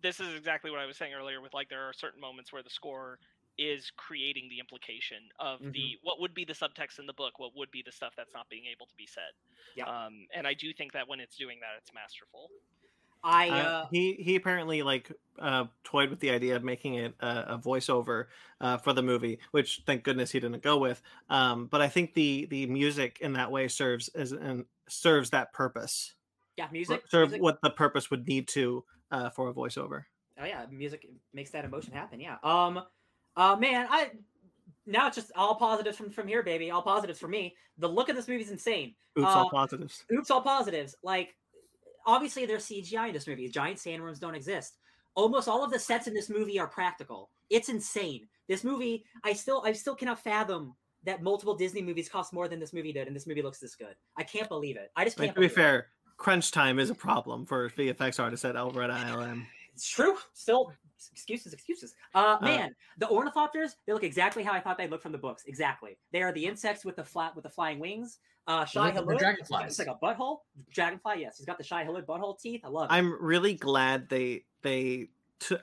This 0.00 0.20
is 0.20 0.32
exactly 0.36 0.70
what 0.70 0.78
I 0.78 0.86
was 0.86 0.96
saying 0.96 1.12
earlier. 1.12 1.40
With 1.40 1.54
like, 1.54 1.68
there 1.68 1.82
are 1.88 1.92
certain 1.92 2.20
moments 2.20 2.52
where 2.52 2.62
the 2.62 2.70
score 2.70 3.18
is 3.58 3.90
creating 3.96 4.48
the 4.48 4.60
implication 4.60 5.18
of 5.40 5.58
Mm-hmm. 5.58 5.72
the 5.72 5.98
what 6.02 6.20
would 6.20 6.32
be 6.34 6.44
the 6.44 6.52
subtext 6.52 7.00
in 7.00 7.06
the 7.06 7.12
book, 7.12 7.40
what 7.40 7.56
would 7.56 7.70
be 7.72 7.82
the 7.84 7.90
stuff 7.90 8.12
that's 8.16 8.32
not 8.32 8.48
being 8.48 8.66
able 8.66 8.86
to 8.86 8.94
be 8.96 9.06
said. 9.06 9.32
Yeah. 9.76 9.86
Um, 9.86 10.28
and 10.32 10.46
I 10.46 10.54
do 10.54 10.72
think 10.72 10.92
that 10.92 11.08
when 11.08 11.18
it's 11.18 11.36
doing 11.36 11.58
that, 11.60 11.70
it's 11.78 11.92
masterful. 11.92 12.48
I 13.24 13.48
Uh, 13.48 13.54
uh, 13.54 13.86
he 13.90 14.12
he 14.14 14.36
apparently 14.36 14.84
like 14.84 15.10
uh, 15.40 15.64
toyed 15.82 16.10
with 16.10 16.20
the 16.20 16.30
idea 16.30 16.54
of 16.54 16.62
making 16.62 16.94
it 16.94 17.14
a, 17.18 17.54
a 17.54 17.58
voiceover 17.58 18.26
uh, 18.60 18.76
for 18.76 18.92
the 18.92 19.02
movie, 19.02 19.40
which 19.50 19.82
thank 19.86 20.04
goodness 20.04 20.30
he 20.30 20.38
didn't 20.38 20.62
go 20.62 20.78
with. 20.78 21.02
Um, 21.28 21.66
but 21.66 21.80
I 21.80 21.88
think 21.88 22.14
the 22.14 22.46
the 22.46 22.66
music 22.66 23.18
in 23.20 23.32
that 23.32 23.50
way 23.50 23.66
serves 23.66 24.06
as 24.10 24.30
and 24.30 24.64
serves 24.88 25.30
that 25.30 25.52
purpose. 25.52 26.14
Yeah, 26.58 26.66
music, 26.72 27.02
serve 27.08 27.30
music 27.30 27.42
what 27.42 27.62
the 27.62 27.70
purpose 27.70 28.10
would 28.10 28.26
need 28.26 28.48
to 28.48 28.84
uh, 29.10 29.30
for 29.30 29.48
a 29.48 29.54
voiceover. 29.54 30.02
Oh 30.40 30.44
yeah, 30.44 30.66
music 30.70 31.06
makes 31.32 31.50
that 31.50 31.64
emotion 31.64 31.92
happen. 31.92 32.20
Yeah. 32.20 32.36
Um, 32.42 32.82
uh, 33.36 33.56
man, 33.56 33.86
I 33.88 34.10
now 34.84 35.06
it's 35.06 35.16
just 35.16 35.30
all 35.36 35.54
positives 35.54 35.96
from 35.96 36.10
from 36.10 36.26
here, 36.26 36.42
baby. 36.42 36.70
All 36.70 36.82
positives 36.82 37.18
for 37.18 37.28
me. 37.28 37.54
The 37.78 37.88
look 37.88 38.08
of 38.08 38.16
this 38.16 38.26
movie 38.26 38.42
is 38.42 38.50
insane. 38.50 38.94
Oops, 39.18 39.28
all 39.28 39.46
Uh, 39.46 39.50
positives. 39.50 40.04
Oops, 40.12 40.30
all 40.30 40.42
positives. 40.42 40.96
Like, 41.02 41.36
obviously 42.04 42.44
there's 42.44 42.66
CGI 42.66 43.08
in 43.08 43.14
this 43.14 43.26
movie. 43.26 43.48
Giant 43.48 43.78
sandworms 43.78 44.18
don't 44.18 44.34
exist. 44.34 44.78
Almost 45.14 45.48
all 45.48 45.64
of 45.64 45.70
the 45.70 45.78
sets 45.78 46.06
in 46.06 46.14
this 46.14 46.28
movie 46.28 46.58
are 46.58 46.66
practical. 46.66 47.30
It's 47.50 47.68
insane. 47.68 48.28
This 48.48 48.64
movie, 48.64 49.04
I 49.24 49.32
still, 49.32 49.62
I 49.64 49.72
still 49.72 49.94
cannot 49.94 50.22
fathom 50.22 50.74
that 51.04 51.22
multiple 51.22 51.54
Disney 51.54 51.82
movies 51.82 52.08
cost 52.08 52.32
more 52.32 52.48
than 52.48 52.60
this 52.60 52.72
movie 52.72 52.92
did, 52.92 53.06
and 53.06 53.14
this 53.14 53.26
movie 53.26 53.42
looks 53.42 53.58
this 53.58 53.74
good. 53.74 53.94
I 54.16 54.22
can't 54.22 54.48
believe 54.48 54.76
it. 54.76 54.90
I 54.96 55.04
just 55.04 55.16
can't. 55.16 55.34
to 55.34 55.40
be 55.40 55.48
fair, 55.48 55.88
crunch 56.18 56.50
time 56.50 56.78
is 56.78 56.90
a 56.90 56.94
problem 56.94 57.46
for 57.46 57.70
VFX 57.70 58.20
artists 58.20 58.44
at 58.44 58.56
Alvarado 58.56 58.92
ILM. 58.94 59.46
It's 59.72 59.88
true. 59.88 60.16
Still, 60.34 60.72
excuses, 61.12 61.52
excuses. 61.54 61.94
Uh, 62.14 62.36
man, 62.42 62.74
the 62.98 63.06
ornithopters, 63.06 63.76
they 63.86 63.92
look 63.92 64.04
exactly 64.04 64.42
how 64.42 64.52
I 64.52 64.60
thought 64.60 64.76
they'd 64.76 64.90
look 64.90 65.00
from 65.00 65.12
the 65.12 65.18
books. 65.18 65.44
Exactly. 65.46 65.96
They 66.12 66.22
are 66.22 66.32
the 66.32 66.44
insects 66.44 66.84
with 66.84 66.96
the 66.96 67.04
flat 67.04 67.34
with 67.34 67.44
the 67.44 67.50
flying 67.50 67.78
wings. 67.78 68.18
Uh, 68.48 68.64
Shai 68.64 68.80
like 68.80 68.94
the 68.94 69.02
Halud, 69.02 69.18
dragonflies. 69.18 69.78
It's 69.78 69.78
like 69.78 69.88
a 69.88 70.04
butthole. 70.04 70.38
Dragonfly, 70.72 71.20
yes. 71.20 71.36
He's 71.36 71.46
got 71.46 71.58
the 71.58 71.64
Shai-Hulud 71.64 72.06
butthole 72.06 72.40
teeth. 72.40 72.62
I 72.64 72.68
love 72.68 72.90
it. 72.90 72.94
I'm 72.94 73.16
really 73.22 73.54
glad 73.54 74.08
they 74.08 74.44
they. 74.62 75.08
T- 75.38 75.56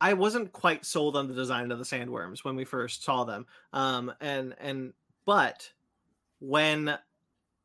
I 0.00 0.12
wasn't 0.12 0.52
quite 0.52 0.84
sold 0.84 1.16
on 1.16 1.26
the 1.26 1.34
design 1.34 1.72
of 1.72 1.78
the 1.78 1.84
sandworms 1.84 2.44
when 2.44 2.54
we 2.54 2.64
first 2.64 3.02
saw 3.02 3.24
them, 3.24 3.46
um, 3.72 4.12
and 4.20 4.54
and 4.60 4.92
but 5.24 5.72
when 6.38 6.96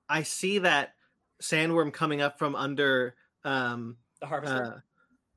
I 0.10 0.24
see 0.24 0.60
that 0.60 0.95
sandworm 1.44 1.94
coming 1.94 2.22
up 2.22 2.40
from 2.40 2.56
under, 2.56 3.16
um, 3.44 3.98
the 4.22 4.28
harvester. 4.28 4.64
uh, 4.78 4.80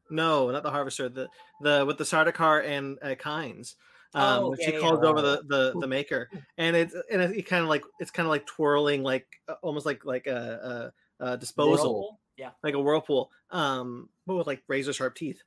no, 0.08 0.50
not 0.50 0.62
the 0.62 0.70
harvester, 0.70 1.08
the 1.08 1.28
the 1.60 1.84
with 1.84 1.98
the 1.98 2.04
Sardaukar 2.04 2.64
and 2.64 2.98
uh, 3.02 3.16
Kynes, 3.16 3.74
Um, 4.14 4.44
Oh, 4.44 4.54
yeah, 4.58 4.66
she 4.66 4.78
calls 4.78 5.00
yeah. 5.02 5.08
over 5.08 5.20
the, 5.20 5.42
the 5.48 5.74
the 5.80 5.86
maker, 5.88 6.30
and 6.58 6.76
it's 6.76 6.94
and 7.10 7.20
it, 7.20 7.42
kind 7.46 7.62
of 7.62 7.68
like 7.68 7.82
it's 7.98 8.10
kind 8.12 8.26
of 8.26 8.30
like 8.30 8.46
twirling, 8.46 9.02
like 9.02 9.26
uh, 9.48 9.54
almost 9.62 9.84
like 9.84 10.04
like 10.04 10.26
a, 10.28 10.92
a, 11.20 11.26
a 11.32 11.36
disposal, 11.36 11.94
Whirlpool? 11.94 12.20
Yeah. 12.36 12.50
like 12.62 12.74
a 12.74 12.80
whirlpool, 12.80 13.30
um, 13.50 14.08
but 14.26 14.36
with 14.36 14.46
like 14.46 14.62
razor 14.68 14.92
sharp 14.92 15.16
teeth. 15.16 15.42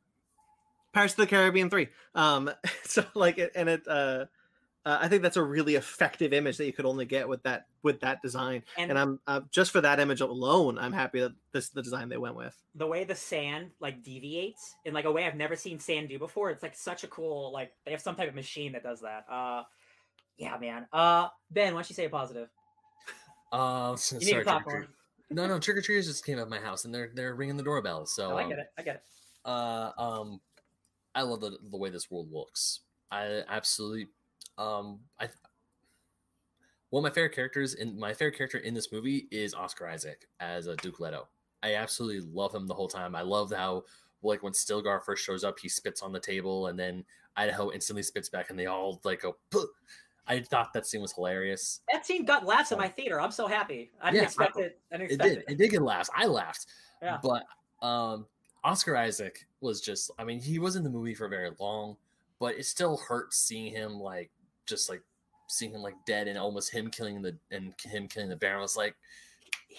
Pirates 0.92 1.14
of 1.14 1.18
the 1.18 1.28
Caribbean 1.28 1.70
three. 1.70 1.88
Um, 2.16 2.52
so 2.84 3.06
like 3.16 3.38
it, 3.38 3.52
and 3.56 3.70
it. 3.70 3.88
Uh, 3.88 4.26
uh, 4.90 4.98
I 5.02 5.08
think 5.08 5.22
that's 5.22 5.38
a 5.38 5.44
really 5.44 5.76
effective 5.76 6.34
image 6.34 6.58
that 6.58 6.66
you 6.66 6.74
could 6.74 6.86
only 6.86 7.06
get 7.06 7.28
with 7.30 7.44
that 7.44 7.68
with 7.84 8.00
that 8.02 8.22
design. 8.22 8.64
And, 8.78 8.90
And 8.92 9.00
I'm 9.00 9.20
uh, 9.28 9.42
just 9.52 9.72
for 9.72 9.82
that 9.82 10.00
image 10.00 10.22
alone, 10.22 10.78
I'm 10.80 10.94
happy 10.94 11.20
that 11.20 11.34
this 11.52 11.66
is 11.66 11.70
the 11.72 11.82
design 11.84 12.10
they 12.10 12.18
went 12.18 12.36
with. 12.36 12.56
the 12.76 12.88
way 12.88 13.04
the 13.04 13.16
sand 13.16 13.72
like 13.80 14.04
deviates 14.04 14.74
in 14.86 14.94
like 14.94 15.06
a 15.06 15.12
way 15.12 15.26
I've 15.26 15.36
never 15.36 15.56
seen 15.56 15.80
sand 15.80 16.10
do 16.10 16.18
before. 16.20 16.50
It's 16.50 16.64
like 16.64 16.76
such 16.76 17.04
a 17.04 17.08
cool 17.08 17.52
like 17.54 17.72
they 17.86 17.92
have 17.92 18.02
some 18.02 18.16
type 18.16 18.30
of 18.30 18.36
machine 18.36 18.72
that 18.74 18.84
does 18.84 19.02
that. 19.02 19.26
Uh, 19.30 19.64
yeah, 20.38 20.58
man. 20.58 20.88
Uh, 20.94 21.28
Ben, 21.52 21.74
why 21.74 21.80
don't 21.82 21.90
you 21.90 21.96
say 21.96 22.06
a 22.06 22.10
positive? 22.10 22.50
Uh, 23.52 23.92
You 23.94 23.98
sorry, 23.98 24.20
need 24.26 24.32
trick 24.32 24.42
or 24.42 24.46
popcorn. 24.46 24.88
No, 25.32 25.48
no, 25.48 25.60
trick 25.60 25.78
or 25.78 25.82
treaters 25.82 26.08
just 26.08 26.26
came 26.26 26.38
up 26.40 26.48
my 26.50 26.60
house 26.60 26.86
and 26.86 26.94
they're 26.94 27.12
they're 27.14 27.36
ringing 27.36 27.58
the 27.58 27.64
doorbell. 27.64 28.06
So 28.06 28.32
Oh, 28.32 28.38
I 28.38 28.44
um, 28.44 28.50
get 28.50 28.60
it. 28.60 28.68
I 28.78 28.82
get 28.84 28.96
it. 28.98 29.04
uh 29.46 29.92
um 29.98 30.42
i 31.16 31.22
love 31.24 31.40
the, 31.42 31.58
the 31.72 31.78
way 31.78 31.90
this 31.90 32.12
world 32.12 32.30
looks 32.32 32.82
i 33.10 33.42
absolutely 33.48 34.08
um 34.60 35.00
i 35.20 35.28
one 36.92 37.06
of 37.06 37.10
my 37.12 37.14
favorite 37.14 37.34
characters 37.36 37.76
in 37.76 37.98
my 38.00 38.14
favorite 38.14 38.36
character 38.38 38.58
in 38.60 38.74
this 38.74 38.92
movie 38.92 39.28
is 39.32 39.54
oscar 39.54 39.88
isaac 39.88 40.28
as 40.40 40.68
a 40.68 40.76
duke 40.78 41.00
leto 41.00 41.28
i 41.64 41.76
absolutely 41.76 42.28
love 42.34 42.54
him 42.54 42.68
the 42.68 42.74
whole 42.74 42.88
time 42.88 43.16
i 43.16 43.22
love 43.22 43.52
how 43.52 43.84
like 44.22 44.44
when 44.44 44.54
stilgar 44.54 45.02
first 45.04 45.24
shows 45.24 45.44
up 45.44 45.58
he 45.60 45.70
spits 45.70 46.02
on 46.02 46.12
the 46.12 46.20
table 46.20 46.68
and 46.68 46.78
then 46.78 47.04
idaho 47.38 47.72
instantly 47.72 48.04
spits 48.04 48.28
back 48.30 48.50
and 48.50 48.60
they 48.60 48.66
all 48.66 49.00
like 49.04 49.22
go 49.22 49.38
"Puh." 49.50 49.66
i 50.28 50.40
thought 50.40 50.74
that 50.74 50.86
scene 50.86 51.02
was 51.02 51.14
hilarious 51.14 51.80
That 51.92 52.06
scene 52.06 52.26
got 52.26 52.46
laughs 52.46 52.72
in 52.72 52.78
my 52.78 52.88
theater. 52.90 53.20
I'm 53.20 53.32
so 53.32 53.48
happy. 53.48 53.90
I 54.02 54.12
didn't 54.12 54.22
Yeah, 54.24 54.28
expect 54.28 54.58
it. 54.58 54.80
I 54.92 54.98
didn't 54.98 55.12
it 55.14 55.20
did 55.22 55.38
it. 55.40 55.46
it 55.48 55.58
did 55.58 55.72
get 55.72 55.82
laughs 55.82 56.10
i 56.16 56.26
laughed 56.26 56.66
Yeah. 57.02 57.18
but 57.24 57.44
um 57.86 58.26
oscar 58.64 58.98
isaac 58.98 59.48
was 59.62 59.80
just 59.80 60.12
i 60.20 60.24
mean 60.26 60.40
he 60.42 60.60
was 60.60 60.76
in 60.76 60.84
the 60.84 60.90
movie 60.90 61.16
for 61.16 61.30
very 61.30 61.52
long 61.60 61.96
but 62.40 62.56
it 62.56 62.66
still 62.66 62.98
hurt 62.98 63.34
seeing 63.34 63.72
him 63.74 63.94
like 63.94 64.32
just 64.70 64.90
like 64.90 65.02
seeing 65.48 65.74
him 65.74 65.82
like 65.82 65.96
dead 66.06 66.28
and 66.28 66.38
almost 66.38 66.72
him 66.72 66.90
killing 66.90 67.22
the 67.22 67.36
and 67.52 67.74
him 67.84 68.08
killing 68.08 68.30
the 68.30 68.36
baron 68.36 68.62
was 68.62 68.78
like 68.78 68.96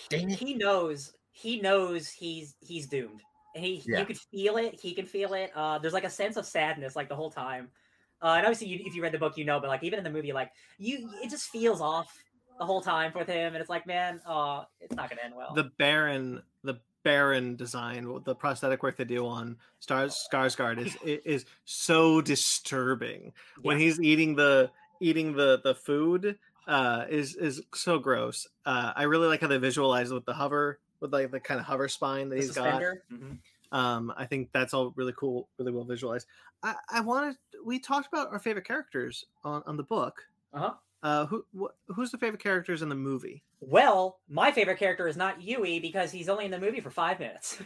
dang 0.08 0.30
it. 0.30 0.38
He 0.38 0.54
knows 0.54 1.12
he 1.32 1.60
knows 1.60 2.08
he's 2.08 2.54
he's 2.60 2.86
doomed. 2.88 3.20
And 3.54 3.64
he 3.64 3.82
Yeah. 3.86 4.00
you 4.00 4.06
could 4.06 4.18
feel 4.18 4.56
it 4.56 4.78
he 4.80 4.92
can 4.94 5.06
feel 5.06 5.34
it. 5.34 5.52
Uh 5.54 5.78
there's 5.78 5.94
like 5.94 6.04
a 6.04 6.10
sense 6.10 6.36
of 6.36 6.44
sadness 6.46 6.96
like 6.96 7.08
the 7.08 7.16
whole 7.16 7.30
time. 7.30 7.68
Uh 8.20 8.34
and 8.36 8.44
obviously 8.46 8.66
you, 8.66 8.80
if 8.84 8.94
you 8.94 9.02
read 9.02 9.12
the 9.12 9.18
book 9.18 9.38
you 9.38 9.44
know 9.44 9.60
but 9.60 9.68
like 9.68 9.82
even 9.84 9.98
in 9.98 10.04
the 10.04 10.10
movie 10.10 10.32
like 10.32 10.50
you 10.78 11.08
it 11.22 11.30
just 11.30 11.48
feels 11.50 11.80
off 11.80 12.22
the 12.58 12.66
whole 12.66 12.82
time 12.82 13.12
with 13.14 13.26
him 13.28 13.54
and 13.54 13.56
it's 13.56 13.70
like 13.70 13.86
man 13.86 14.20
uh 14.26 14.64
it's 14.80 14.94
not 14.94 15.08
gonna 15.08 15.22
end 15.24 15.34
well. 15.34 15.54
The 15.54 15.70
Baron, 15.78 16.42
the 16.62 16.80
Baron 17.02 17.56
design, 17.56 18.20
the 18.24 18.34
prosthetic 18.34 18.82
work 18.82 18.96
they 18.98 19.04
do 19.04 19.26
on 19.26 19.56
Stellan 19.80 20.12
Skarsgård 20.30 20.78
is 20.78 20.96
is 21.24 21.46
so 21.64 22.20
disturbing. 22.20 23.32
When 23.62 23.78
he's 23.78 23.98
eating 24.00 24.36
the 24.36 24.70
eating 25.00 25.34
the 25.34 25.60
the 25.62 25.74
food, 25.74 26.38
uh, 26.66 27.06
is 27.08 27.36
is 27.36 27.62
so 27.74 27.98
gross. 27.98 28.46
Uh, 28.64 28.92
I 28.94 29.04
really 29.04 29.28
like 29.28 29.40
how 29.40 29.48
they 29.48 29.58
visualize 29.58 30.12
with 30.12 30.24
the 30.24 30.34
hover, 30.34 30.80
with 31.00 31.12
like 31.12 31.30
the 31.30 31.40
kind 31.40 31.60
of 31.60 31.66
hover 31.66 31.88
spine 31.88 32.28
that 32.30 32.36
the 32.36 32.42
he's 32.42 32.52
got. 32.52 32.86
suspender 32.86 33.04
Mhm. 33.12 33.40
Um, 33.72 34.12
I 34.16 34.26
think 34.26 34.50
that's 34.52 34.74
all 34.74 34.90
really 34.96 35.12
cool, 35.16 35.48
really 35.58 35.72
well 35.72 35.84
visualized. 35.84 36.26
I, 36.62 36.76
I 36.88 37.00
wanted 37.00 37.36
we 37.64 37.78
talked 37.78 38.08
about 38.08 38.28
our 38.32 38.38
favorite 38.40 38.66
characters 38.66 39.24
on 39.44 39.62
on 39.66 39.76
the 39.76 39.84
book. 39.84 40.22
uh-huh 40.52 40.74
Uh, 41.02 41.26
who 41.26 41.46
wh- 41.58 41.74
who's 41.94 42.10
the 42.10 42.18
favorite 42.18 42.42
characters 42.42 42.82
in 42.82 42.88
the 42.88 42.94
movie? 42.94 43.44
well 43.60 44.20
my 44.28 44.50
favorite 44.52 44.78
character 44.78 45.06
is 45.06 45.16
not 45.16 45.40
Yueh 45.40 45.80
because 45.82 46.10
he's 46.12 46.28
only 46.28 46.44
in 46.44 46.50
the 46.50 46.58
movie 46.58 46.80
for 46.80 46.90
five 46.90 47.18
minutes 47.18 47.62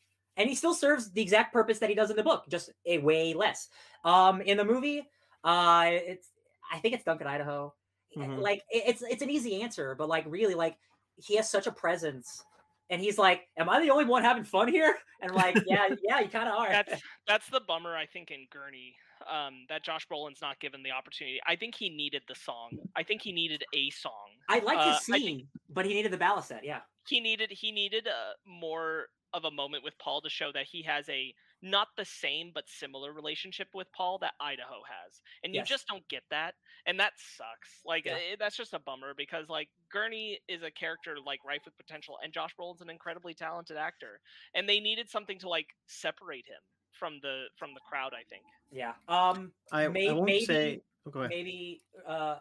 and 0.36 0.48
he 0.48 0.54
still 0.54 0.74
serves 0.74 1.10
the 1.12 1.22
exact 1.22 1.52
purpose 1.52 1.78
that 1.78 1.88
he 1.88 1.94
does 1.94 2.10
in 2.10 2.16
the 2.16 2.22
book 2.22 2.44
just 2.48 2.70
a 2.86 2.98
way 2.98 3.34
less 3.34 3.68
um 4.04 4.40
in 4.40 4.56
the 4.56 4.64
movie 4.64 5.08
uh 5.44 5.84
it's 5.90 6.28
i 6.72 6.78
think 6.78 6.94
it's 6.94 7.04
duncan 7.04 7.26
idaho 7.26 7.72
Mhm. 8.16 8.40
like 8.40 8.58
it- 8.70 8.84
it's 8.86 9.02
it's 9.02 9.22
an 9.22 9.30
easy 9.30 9.62
answer 9.62 9.94
but 9.94 10.08
like 10.08 10.24
really 10.28 10.54
like 10.54 10.76
he 11.16 11.36
has 11.36 11.48
such 11.50 11.66
a 11.66 11.72
presence 11.72 12.44
and 12.90 13.00
he's 13.00 13.16
like 13.18 13.48
am 13.56 13.68
i 13.70 13.80
the 13.80 13.90
only 13.90 14.04
one 14.04 14.22
having 14.22 14.44
fun 14.44 14.68
here 14.68 14.96
and 15.22 15.34
like 15.34 15.56
yeah 15.66 15.88
yeah 16.02 16.20
you 16.20 16.28
kind 16.28 16.48
of 16.48 16.54
are 16.54 16.68
That's 16.70 17.00
that's 17.26 17.48
the 17.48 17.60
bummer 17.66 17.96
I 17.96 18.06
think 18.06 18.30
in 18.30 18.46
Gurney. 18.52 18.94
Um, 19.32 19.66
that 19.68 19.84
Josh 19.84 20.04
Brolin's 20.08 20.40
not 20.42 20.58
given 20.58 20.82
the 20.82 20.90
opportunity. 20.90 21.38
I 21.46 21.54
think 21.54 21.76
he 21.76 21.88
needed 21.88 22.22
the 22.26 22.34
song. 22.34 22.76
I 22.96 23.04
think 23.04 23.22
he 23.22 23.30
needed 23.30 23.62
a 23.72 23.88
song. 23.90 24.30
i 24.48 24.58
like 24.58 24.78
uh, 24.78 24.88
his 24.88 24.96
I 24.96 25.18
scene 25.18 25.36
think- 25.38 25.48
but 25.70 25.86
he 25.86 25.94
needed 25.94 26.12
the 26.12 26.16
ballast 26.18 26.48
set 26.48 26.64
yeah 26.64 26.80
he 27.06 27.20
needed 27.20 27.48
he 27.52 27.70
needed 27.70 28.08
a 28.08 28.32
more 28.48 29.06
of 29.32 29.44
a 29.44 29.50
moment 29.50 29.84
with 29.84 29.96
Paul 29.98 30.20
to 30.22 30.28
show 30.28 30.50
that 30.52 30.66
he 30.66 30.82
has 30.82 31.08
a 31.08 31.32
not 31.62 31.88
the 31.96 32.04
same 32.04 32.50
but 32.54 32.68
similar 32.68 33.12
relationship 33.12 33.68
with 33.72 33.86
Paul 33.92 34.18
that 34.18 34.34
Idaho 34.40 34.82
has, 34.88 35.20
and 35.44 35.54
you 35.54 35.60
Yes. 35.60 35.68
just 35.68 35.86
don't 35.86 36.06
get 36.08 36.24
that, 36.30 36.54
and 36.86 36.98
that 37.00 37.12
sucks. 37.16 37.80
Like 37.84 38.04
Yeah. 38.04 38.16
eh, 38.16 38.36
that's 38.38 38.56
just 38.56 38.74
a 38.74 38.78
bummer 38.80 39.14
because 39.14 39.48
like 39.48 39.68
Gurney 39.90 40.40
is 40.48 40.62
a 40.62 40.70
character 40.70 41.16
like 41.24 41.44
rife 41.44 41.62
with 41.64 41.76
potential, 41.76 42.18
and 42.22 42.32
Josh 42.32 42.54
Brolin's 42.56 42.80
an 42.82 42.90
incredibly 42.90 43.32
talented 43.34 43.76
actor, 43.76 44.20
and 44.54 44.68
they 44.68 44.80
needed 44.80 45.08
something 45.08 45.38
to 45.38 45.48
like 45.48 45.68
separate 45.86 46.46
him 46.46 46.60
from 46.98 47.20
the 47.22 47.46
from 47.56 47.74
the 47.74 47.80
crowd. 47.80 48.12
I 48.14 48.24
think. 48.24 48.44
yeah 48.70 48.94
um 49.08 49.52
I, 49.70 49.86
May- 49.88 50.08
I 50.08 50.12
won't 50.12 50.26
maybe- 50.26 50.44
say. 50.46 50.82
oh, 51.06 51.10
go 51.10 51.20
ahead. 51.20 51.30
maybe 51.30 51.82
uh 52.06 52.38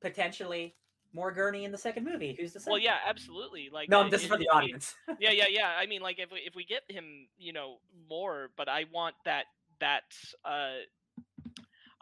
potentially 0.00 0.74
more 1.14 1.30
gurney 1.32 1.64
in 1.64 1.72
the 1.72 1.78
second 1.78 2.04
movie 2.04 2.36
who's 2.38 2.52
the 2.52 2.60
second 2.60 2.72
Well, 2.72 2.80
yeah, 2.80 2.96
absolutely. 3.06 3.68
Like 3.72 3.88
no 3.88 4.08
this 4.08 4.22
is 4.22 4.28
for 4.28 4.36
the 4.38 4.48
audience 4.48 4.94
yeah 5.20 5.30
yeah 5.30 5.46
yeah 5.48 5.72
i 5.78 5.86
mean 5.86 6.00
like 6.02 6.18
if 6.18 6.30
we, 6.32 6.38
if 6.40 6.54
we 6.54 6.64
get 6.64 6.82
him 6.88 7.28
you 7.38 7.52
know 7.52 7.76
more 8.08 8.50
but 8.56 8.68
i 8.68 8.84
want 8.92 9.14
that 9.24 9.44
that 9.80 10.02
uh 10.44 10.76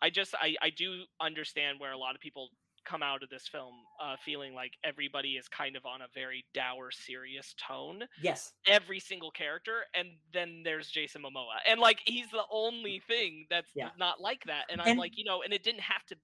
i 0.03 0.11
just 0.11 0.35
i 0.35 0.55
i 0.63 0.71
do 0.71 1.03
understand 1.21 1.79
where 1.81 1.93
a 1.93 1.99
lot 1.99 2.15
of 2.15 2.21
people 2.21 2.49
come 2.87 3.03
out 3.03 3.23
of 3.23 3.29
this 3.29 3.47
film 3.47 3.75
uh 4.03 4.17
feeling 4.25 4.55
like 4.55 4.73
everybody 4.85 5.31
is 5.33 5.49
kind 5.49 5.77
of 5.77 5.85
on 5.85 6.01
a 6.01 6.07
very 6.15 6.45
dour 6.55 6.91
serious 6.91 7.55
tone 7.67 8.03
yes 8.23 8.53
every 8.67 8.99
single 8.99 9.31
character 9.31 9.81
and 9.95 10.09
then 10.33 10.63
there's 10.65 10.89
jason 10.89 11.23
momoa 11.23 11.59
and 11.69 11.79
like 11.79 11.99
he's 12.07 12.31
the 12.31 12.43
only 12.51 13.03
thing 13.07 13.47
that's 13.51 13.71
Yeah. 13.75 13.91
not 13.99 14.21
like 14.21 14.43
that 14.47 14.65
and 14.71 14.81
i'm 14.81 14.97
like 14.97 15.19
you 15.19 15.25
know 15.25 15.43
and 15.43 15.53
it 15.53 15.63
didn't 15.63 15.83
have 15.83 16.05
to 16.07 16.17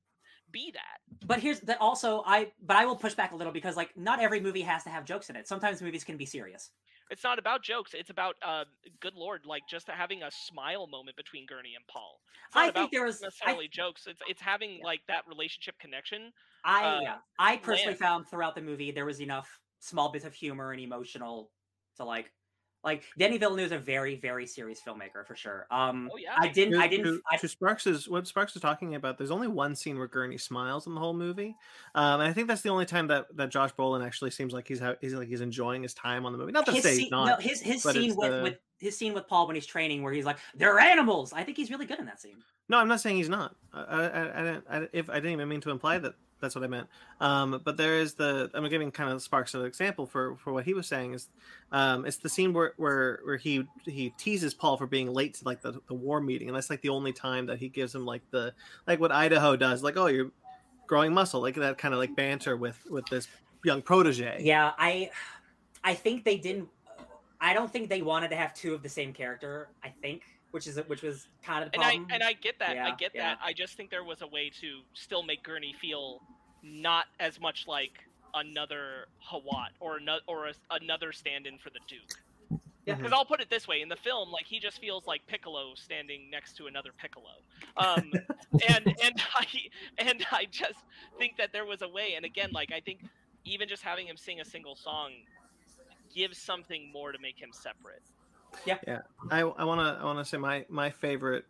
be 0.57 0.73
that. 0.81 0.99
But 1.27 1.39
here's 1.45 1.61
that 1.69 1.79
also 1.81 2.23
i 2.27 2.39
but 2.69 2.77
i 2.81 2.85
will 2.89 2.97
push 3.05 3.15
back 3.21 3.33
a 3.33 3.37
little 3.41 3.53
because 3.53 3.77
like 3.81 3.91
not 4.09 4.19
every 4.27 4.41
movie 4.47 4.63
has 4.73 4.83
to 4.85 4.91
have 4.97 5.05
jokes 5.13 5.29
in 5.31 5.37
it. 5.41 5.45
Sometimes 5.53 5.83
movies 5.87 6.05
can 6.05 6.17
be 6.17 6.27
serious. 6.37 6.71
It's 7.15 7.23
not 7.29 7.39
about 7.39 7.63
jokes. 7.63 7.91
It's 7.95 8.11
about 8.11 8.35
uh 8.43 8.65
good 9.05 9.15
lord 9.15 9.41
like 9.55 9.65
just 9.75 9.87
having 9.89 10.23
a 10.23 10.31
smile 10.49 10.87
moment 10.97 11.17
between 11.17 11.45
gurney 11.47 11.75
and 11.79 11.85
paul. 11.95 12.13
It's 12.47 12.57
not 12.57 12.69
i 12.69 12.71
think 12.77 12.91
there 12.93 13.05
was 13.11 13.23
I, 13.23 13.27
necessarily 13.27 13.69
jokes. 13.69 14.07
It's 14.07 14.23
it's 14.33 14.43
having 14.53 14.73
Yeah. 14.79 14.91
like 14.91 15.03
that 15.09 15.23
relationship 15.29 15.77
connection 15.85 16.33
I 16.65 16.81
uh, 16.85 17.01
yeah. 17.03 17.19
I 17.39 17.57
personally 17.59 17.93
land. 17.93 17.99
found 18.07 18.21
throughout 18.29 18.55
the 18.55 18.63
movie 18.71 18.91
there 18.91 19.07
was 19.13 19.21
enough 19.21 19.49
small 19.81 20.09
bits 20.15 20.25
of 20.25 20.35
humor 20.35 20.73
and 20.73 20.81
emotional 20.81 21.51
to 21.99 22.05
like 22.05 22.33
like 22.87 23.03
Denis 23.19 23.39
Villeneuve 23.39 23.67
is 23.67 23.73
a 23.73 23.79
very 23.79 24.17
very 24.17 24.47
serious 24.47 24.81
filmmaker 24.81 25.27
for 25.27 25.35
sure 25.35 25.67
um 25.71 26.09
oh 26.13 26.17
yeah 26.17 26.35
i 26.39 26.49
didn't 26.49 26.81
i 26.81 26.87
didn't 26.89 27.05
to, 27.05 27.21
I, 27.31 27.37
to 27.37 27.49
Sparks's 27.49 28.09
what 28.09 28.27
Sparks 28.27 28.57
is 28.57 28.63
talking 28.63 28.95
about. 28.95 29.19
There's 29.19 29.31
only 29.31 29.49
one 29.49 29.75
scene 29.75 29.99
where 29.99 30.07
Gurney 30.07 30.39
smiles 30.39 30.87
in 30.87 30.95
the 30.95 31.01
whole 31.01 31.15
movie, 31.15 31.57
um, 31.95 32.21
and 32.21 32.29
I 32.29 32.33
think 32.33 32.49
that's 32.49 32.63
the 32.63 32.69
only 32.69 32.87
time 32.87 33.07
that, 33.09 33.27
that 33.37 33.51
Josh 33.51 33.75
Brolin 33.75 34.05
actually 34.05 34.31
seems 34.31 34.53
like 34.53 34.67
he's 34.69 34.81
ha- 34.81 34.97
he's 35.01 35.15
like 35.15 35.29
he's 35.29 35.41
enjoying 35.41 35.83
his 35.83 35.95
time 35.95 36.27
on 36.27 36.33
the 36.33 36.39
movie. 36.39 36.53
Not 36.53 36.67
to 36.67 36.73
his 36.73 36.83
say 36.83 36.93
scene, 36.93 37.01
he's 37.03 37.11
not. 37.11 37.27
no, 37.27 37.37
his 37.37 37.61
his 37.61 37.83
scene 37.83 38.15
with, 38.17 38.31
the- 38.31 38.43
with 38.43 38.59
his 38.79 38.97
scene 38.97 39.15
with 39.15 39.27
Paul 39.29 39.47
when 39.47 39.57
he's 39.57 39.67
training, 39.67 40.03
where 40.03 40.13
he's 40.13 40.25
like, 40.25 40.39
"They're 40.55 40.79
animals." 40.79 41.33
I 41.33 41.43
think 41.43 41.57
he's 41.57 41.71
really 41.71 41.87
good 41.87 41.99
in 41.99 42.07
that 42.07 42.21
scene. 42.21 42.43
No, 42.69 42.79
I'm 42.79 42.89
not 42.89 43.01
saying 43.01 43.17
he's 43.17 43.29
not. 43.29 43.57
I, 43.73 43.81
I, 43.83 44.41
I, 44.41 44.43
didn't, 44.43 44.65
I, 44.69 44.89
if 44.93 45.09
I 45.09 45.15
didn't 45.15 45.33
even 45.33 45.49
mean 45.49 45.61
to 45.63 45.71
imply 45.71 45.99
that 45.99 46.15
that's 46.41 46.55
what 46.55 46.65
I 46.65 46.67
meant. 46.67 46.89
Um, 47.21 47.61
but 47.65 47.77
there 47.77 47.99
is 47.99 48.15
the 48.15 48.51
I'm 48.55 48.69
giving 48.69 48.91
kind 48.91 49.11
of 49.11 49.23
Sparks 49.23 49.55
an 49.55 49.65
example 49.65 50.07
for 50.07 50.37
for 50.37 50.53
what 50.53 50.65
he 50.65 50.75
was 50.75 50.87
saying 50.87 51.15
is, 51.15 51.29
um, 51.73 52.05
it's 52.05 52.19
the 52.19 52.29
scene 52.29 52.53
where 52.53 52.75
where 52.77 53.21
where 53.25 53.37
he 53.37 53.67
he 53.85 54.11
teases 54.11 54.55
Paul 54.55 54.77
for 54.77 54.87
being 54.87 55.13
late 55.13 55.35
to 55.35 55.45
like 55.45 55.63
the, 55.63 55.81
the 55.89 55.95
war 55.95 56.21
meeting, 56.21 56.49
and 56.49 56.57
that's 56.57 56.71
like 56.71 56.83
the 56.83 56.91
only 56.91 57.13
time 57.13 57.47
that 57.47 57.59
he 57.59 57.69
gives 57.69 57.95
him 57.95 58.05
like 58.05 58.23
the 58.31 58.53
like 58.87 59.01
what 59.01 59.13
Idaho 59.13 59.57
does, 59.57 59.83
like 59.83 59.97
oh 59.97 60.07
you're 60.07 60.31
growing 60.87 61.13
muscle, 61.13 61.41
like 61.41 61.55
that 61.57 61.79
kind 61.79 61.95
of 61.95 62.01
like 62.01 62.15
banter 62.15 62.57
with 62.57 62.79
with 62.91 63.07
this 63.07 63.29
young 63.65 63.83
protege. 63.83 64.39
Yeah, 64.41 64.73
I 64.79 65.11
I 65.83 65.95
think 65.95 66.25
they 66.25 66.37
didn't. 66.37 66.69
I 67.41 67.53
don't 67.53 67.71
think 67.71 67.89
they 67.89 68.03
wanted 68.03 68.31
to 68.31 68.37
have 68.37 68.55
two 68.55 68.75
of 68.75 68.83
the 68.83 68.89
same 68.89 69.13
character. 69.13 69.69
I 69.83 69.89
think, 69.89 70.23
which 70.51 70.67
is 70.67 70.79
which 70.87 71.03
was 71.03 71.29
kind 71.43 71.65
of 71.65 71.71
the 71.73 71.77
and 71.79 71.85
i 71.85 72.15
and 72.15 72.23
i 72.23 72.33
get 72.33 72.59
that 72.59 72.79
i 72.79 72.95
get 72.97 73.13
yeah. 73.15 73.31
that 73.31 73.39
i 73.43 73.53
just 73.53 73.77
think 73.77 73.91
there 73.91 74.05
was 74.05 74.23
a 74.23 74.27
way 74.27 74.51
to 74.51 74.81
still 74.95 75.23
make 75.23 75.43
gurney 75.43 75.75
feel 75.81 76.21
not 76.63 77.07
as 77.21 77.41
much 77.41 77.67
like 77.67 77.93
another 78.35 79.07
hawat 79.25 79.71
or 79.81 79.97
another 79.97 80.23
or 80.27 80.47
a, 80.47 80.53
another 80.71 81.13
stand-in 81.13 81.59
for 81.59 81.71
the 81.71 81.81
duke 81.87 82.61
Yeah. 82.87 82.95
Because 82.95 83.13
I'll 83.13 83.25
put 83.25 83.41
it 83.41 83.51
this 83.51 83.67
way: 83.67 83.81
in 83.83 83.89
the 83.89 83.97
film, 83.97 84.31
like 84.31 84.47
he 84.47 84.61
just 84.61 84.81
feels 84.81 85.09
like 85.09 85.27
Piccolo 85.27 85.75
standing 85.75 86.31
next 86.31 86.57
to 86.59 86.67
another 86.67 86.91
Piccolo, 86.97 87.43
um, 87.77 88.13
and 88.69 88.87
and 89.03 89.23
I 89.35 89.47
and 89.99 90.25
I 90.31 90.47
just 90.49 90.79
think 91.19 91.37
that 91.37 91.53
there 91.53 91.65
was 91.65 91.83
a 91.83 91.89
way. 91.89 92.15
And 92.15 92.25
again, 92.25 92.51
like 92.53 92.71
I 92.73 92.79
think 92.79 93.01
even 93.45 93.69
just 93.69 93.83
having 93.83 94.07
him 94.07 94.17
sing 94.17 94.41
a 94.41 94.45
single 94.45 94.77
song 94.77 95.11
gives 96.15 96.39
something 96.39 96.91
more 96.93 97.11
to 97.11 97.19
make 97.19 97.37
him 97.37 97.51
separate. 97.53 98.03
I 99.31 99.41
I 99.41 99.65
want 99.65 99.81
to 99.81 100.03
I 100.03 100.05
want 100.05 100.19
to 100.19 100.25
say 100.25 100.37
my 100.39 100.65
my 100.69 100.91
favorite 100.91 101.45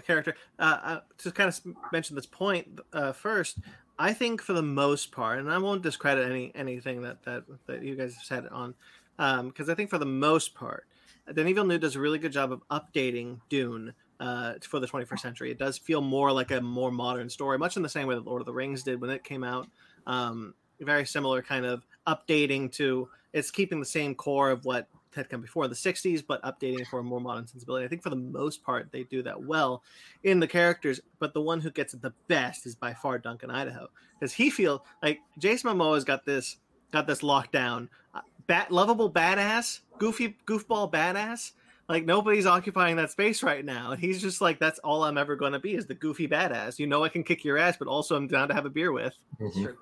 character. 0.00 0.34
Uh, 0.58 0.78
uh, 0.82 1.00
to 1.18 1.30
kind 1.30 1.48
of 1.48 1.60
mention 1.92 2.16
this 2.16 2.26
point 2.26 2.80
uh, 2.92 3.12
first, 3.12 3.58
I 3.98 4.12
think 4.12 4.42
for 4.42 4.52
the 4.52 4.62
most 4.62 5.12
part, 5.12 5.38
and 5.38 5.50
I 5.50 5.58
won't 5.58 5.82
discredit 5.82 6.30
any 6.30 6.52
anything 6.54 7.02
that 7.02 7.22
that 7.24 7.44
that 7.66 7.82
you 7.82 7.96
guys 7.96 8.14
have 8.14 8.24
said 8.24 8.46
on, 8.50 8.74
um, 9.18 9.48
because 9.48 9.68
I 9.68 9.74
think 9.74 9.90
for 9.90 9.98
the 9.98 10.06
most 10.06 10.54
part, 10.54 10.86
Denis 11.32 11.54
Villeneuve 11.54 11.80
does 11.80 11.96
a 11.96 12.00
really 12.00 12.18
good 12.18 12.32
job 12.32 12.52
of 12.52 12.62
updating 12.70 13.40
Dune. 13.48 13.94
Uh, 14.20 14.54
for 14.62 14.80
the 14.80 14.86
21st 14.88 15.20
century, 15.20 15.52
it 15.52 15.60
does 15.60 15.78
feel 15.78 16.00
more 16.00 16.32
like 16.32 16.50
a 16.50 16.60
more 16.60 16.90
modern 16.90 17.30
story, 17.30 17.56
much 17.56 17.76
in 17.76 17.84
the 17.84 17.88
same 17.88 18.08
way 18.08 18.16
that 18.16 18.26
Lord 18.26 18.42
of 18.42 18.46
the 18.46 18.52
Rings 18.52 18.82
did 18.82 19.00
when 19.00 19.10
it 19.10 19.22
came 19.22 19.44
out. 19.44 19.68
Um, 20.08 20.54
very 20.80 21.06
similar 21.06 21.40
kind 21.40 21.64
of 21.64 21.86
updating 22.04 22.72
to 22.72 23.08
it's 23.32 23.52
keeping 23.52 23.78
the 23.78 23.86
same 23.86 24.16
core 24.16 24.50
of 24.50 24.64
what 24.64 24.88
had 25.14 25.28
come 25.28 25.40
before 25.40 25.64
in 25.64 25.70
the 25.70 25.76
60s 25.76 26.22
but 26.26 26.42
updating 26.42 26.86
for 26.86 26.98
a 27.00 27.02
more 27.02 27.20
modern 27.20 27.46
sensibility 27.46 27.84
i 27.84 27.88
think 27.88 28.02
for 28.02 28.10
the 28.10 28.16
most 28.16 28.62
part 28.62 28.90
they 28.92 29.04
do 29.04 29.22
that 29.22 29.40
well 29.42 29.82
in 30.24 30.40
the 30.40 30.46
characters 30.46 31.00
but 31.18 31.34
the 31.34 31.40
one 31.40 31.60
who 31.60 31.70
gets 31.70 31.94
it 31.94 32.02
the 32.02 32.12
best 32.28 32.66
is 32.66 32.74
by 32.74 32.92
far 32.94 33.18
duncan 33.18 33.50
idaho 33.50 33.88
because 34.18 34.32
he 34.32 34.50
feels 34.50 34.80
like 35.02 35.18
jason 35.38 35.70
momoa's 35.70 36.04
got 36.04 36.24
this 36.24 36.58
got 36.92 37.06
this 37.06 37.22
locked 37.22 37.52
down 37.52 37.88
uh, 38.14 38.20
bat 38.46 38.70
lovable 38.70 39.10
badass 39.10 39.80
goofy 39.98 40.36
goofball 40.46 40.90
badass 40.90 41.52
like 41.88 42.04
nobody's 42.04 42.44
occupying 42.46 42.96
that 42.96 43.10
space 43.10 43.42
right 43.42 43.64
now 43.64 43.92
and 43.92 44.00
he's 44.00 44.20
just 44.20 44.40
like 44.40 44.58
that's 44.58 44.78
all 44.80 45.04
i'm 45.04 45.16
ever 45.18 45.36
going 45.36 45.52
to 45.52 45.58
be 45.58 45.74
is 45.74 45.86
the 45.86 45.94
goofy 45.94 46.28
badass 46.28 46.78
you 46.78 46.86
know 46.86 47.02
i 47.02 47.08
can 47.08 47.22
kick 47.22 47.44
your 47.44 47.58
ass 47.58 47.76
but 47.78 47.88
also 47.88 48.14
i'm 48.16 48.26
down 48.26 48.48
to 48.48 48.54
have 48.54 48.66
a 48.66 48.70
beer 48.70 48.92
with 48.92 49.14
Mhm. 49.40 49.62
True. 49.62 49.76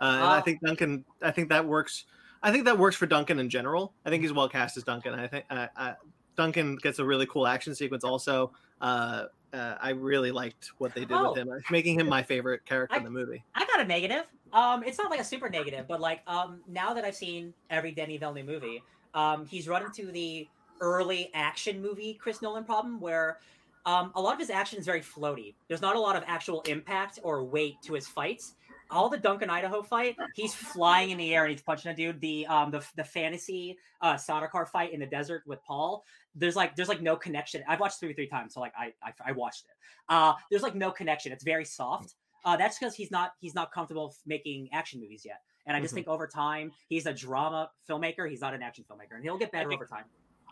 uh, 0.00 0.04
and 0.04 0.24
I 0.24 0.40
think 0.40 0.60
Duncan. 0.60 1.04
I 1.20 1.30
think 1.30 1.48
that 1.50 1.64
works. 1.66 2.04
I 2.42 2.50
think 2.50 2.64
that 2.64 2.78
works 2.78 2.96
for 2.96 3.06
Duncan 3.06 3.38
in 3.38 3.48
general. 3.48 3.92
I 4.04 4.10
think 4.10 4.22
he's 4.22 4.32
well 4.32 4.48
cast 4.48 4.76
as 4.76 4.82
Duncan. 4.84 5.14
I 5.14 5.26
think 5.28 5.44
uh, 5.50 5.66
uh, 5.76 5.92
Duncan 6.36 6.76
gets 6.76 6.98
a 6.98 7.04
really 7.04 7.26
cool 7.26 7.46
action 7.46 7.74
sequence. 7.74 8.04
Also, 8.04 8.52
uh, 8.80 9.24
uh, 9.52 9.74
I 9.80 9.90
really 9.90 10.32
liked 10.32 10.72
what 10.78 10.94
they 10.94 11.02
did 11.04 11.12
Oh. 11.12 11.30
with 11.30 11.38
him, 11.38 11.50
making 11.70 12.00
him 12.00 12.08
my 12.08 12.22
favorite 12.22 12.64
character 12.64 12.96
in 12.96 13.04
the 13.04 13.10
movie. 13.10 13.44
I 13.54 13.64
got 13.66 13.80
a 13.80 13.84
negative. 13.84 14.24
Um, 14.52 14.82
it's 14.82 14.98
not 14.98 15.10
like 15.10 15.20
a 15.20 15.24
super 15.24 15.48
negative, 15.48 15.86
but 15.88 16.00
like 16.00 16.20
um, 16.26 16.60
now 16.68 16.92
that 16.94 17.04
I've 17.04 17.14
seen 17.14 17.54
every 17.70 17.92
Denis 17.92 18.18
Villeneuve 18.18 18.46
movie, 18.46 18.82
um, 19.14 19.46
he's 19.46 19.68
run 19.68 19.82
into 19.84 20.10
the 20.10 20.48
early 20.80 21.30
action 21.32 21.80
movie 21.80 22.14
Chris 22.14 22.42
Nolan 22.42 22.64
problem 22.64 23.00
where 23.00 23.38
um, 23.86 24.10
a 24.14 24.20
lot 24.20 24.34
of 24.34 24.40
his 24.40 24.50
action 24.50 24.78
is 24.78 24.86
very 24.86 25.00
floaty. 25.00 25.54
There's 25.68 25.80
not 25.80 25.96
a 25.96 26.00
lot 26.00 26.16
of 26.16 26.24
actual 26.26 26.60
impact 26.62 27.18
or 27.22 27.44
weight 27.44 27.76
to 27.82 27.94
his 27.94 28.06
fights. 28.06 28.54
All 28.92 29.08
the 29.08 29.18
Duncan 29.18 29.50
Idaho 29.50 29.82
fight, 29.82 30.16
he's 30.34 30.54
flying 30.54 31.10
in 31.10 31.18
the 31.18 31.34
air 31.34 31.44
and 31.44 31.50
he's 31.50 31.62
punching 31.62 31.90
a 31.90 31.94
dude. 31.96 32.20
The 32.20 32.46
um 32.46 32.70
the 32.70 32.84
the 32.96 33.04
fantasy 33.04 33.78
uh 34.00 34.14
Sardaukar 34.14 34.68
fight 34.68 34.92
in 34.92 35.00
the 35.00 35.06
desert 35.06 35.42
with 35.46 35.62
Paul. 35.64 36.04
There's 36.34 36.54
like 36.56 36.76
there's 36.76 36.88
like 36.88 37.00
no 37.02 37.16
connection. 37.16 37.62
I've 37.68 37.80
watched 37.80 37.98
three 38.00 38.12
three 38.12 38.28
times, 38.28 38.54
so 38.54 38.60
like 38.60 38.72
I 38.78 38.92
I, 39.02 39.12
I 39.26 39.32
watched 39.32 39.64
it. 39.64 39.72
Uh, 40.08 40.34
there's 40.50 40.62
like 40.62 40.74
no 40.74 40.90
connection. 40.90 41.32
It's 41.32 41.44
very 41.44 41.64
soft. 41.64 42.14
Uh, 42.44 42.56
that's 42.56 42.78
because 42.78 42.94
he's 42.94 43.10
not 43.10 43.32
he's 43.40 43.54
not 43.54 43.72
comfortable 43.72 44.14
making 44.26 44.68
action 44.72 45.00
movies 45.00 45.22
yet. 45.24 45.40
And 45.64 45.76
I 45.76 45.80
just 45.80 45.92
Mhm. 45.92 45.98
think 45.98 46.08
over 46.08 46.26
time 46.26 46.72
he's 46.88 47.06
a 47.06 47.12
drama 47.14 47.70
filmmaker. 47.88 48.28
He's 48.28 48.40
not 48.40 48.52
an 48.52 48.62
action 48.62 48.84
filmmaker, 48.90 49.14
and 49.14 49.22
he'll 49.22 49.38
get 49.38 49.52
better 49.52 49.68
think- 49.68 49.80
over 49.80 49.86
time. 49.86 50.04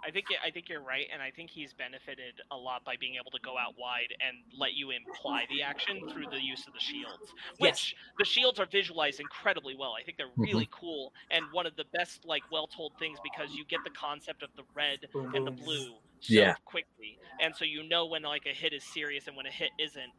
I 0.07 0.11
think 0.11 0.27
I 0.45 0.51
think 0.51 0.69
you're 0.69 0.83
right, 0.83 1.07
and 1.13 1.23
I 1.23 1.31
think 1.31 1.51
he's 1.51 1.73
benefited 1.73 2.41
a 2.51 2.57
lot 2.57 2.85
by 2.85 2.97
being 2.99 3.15
able 3.15 3.31
to 3.31 3.41
go 3.43 3.59
out 3.59 3.75
wide 3.79 4.15
and 4.27 4.39
let 4.59 4.75
you 4.75 4.91
imply 4.91 5.45
the 5.51 5.63
action 5.63 6.09
through 6.11 6.27
the 6.31 6.43
use 6.43 6.67
of 6.67 6.73
the 6.73 6.81
shields. 6.81 7.33
Which 7.59 7.95
the 8.19 8.25
shields 8.25 8.59
are 8.59 8.67
visualized 8.67 9.21
incredibly 9.21 9.75
well. 9.77 9.95
I 9.99 10.03
think 10.03 10.17
they're 10.17 10.29
mm-hmm. 10.29 10.43
really 10.43 10.69
cool, 10.71 11.13
and 11.31 11.45
one 11.53 11.67
of 11.67 11.77
the 11.77 11.85
best 11.93 12.25
like 12.25 12.43
well 12.51 12.67
told 12.67 12.93
things 12.99 13.19
because 13.23 13.55
you 13.55 13.65
get 13.67 13.81
the 13.85 13.91
concept 13.91 14.43
of 14.43 14.51
the 14.57 14.63
red 14.75 15.07
Boom, 15.13 15.35
and 15.35 15.47
the 15.47 15.51
blue 15.51 15.95
so 16.21 16.35
Yeah. 16.35 16.55
quickly, 16.65 17.19
and 17.41 17.55
so 17.55 17.65
you 17.65 17.83
know 17.83 18.07
when 18.07 18.23
like 18.23 18.47
a 18.47 18.55
hit 18.55 18.73
is 18.73 18.85
serious 18.85 19.27
and 19.27 19.37
when 19.37 19.47
a 19.47 19.51
hit 19.51 19.71
isn't 19.79 20.13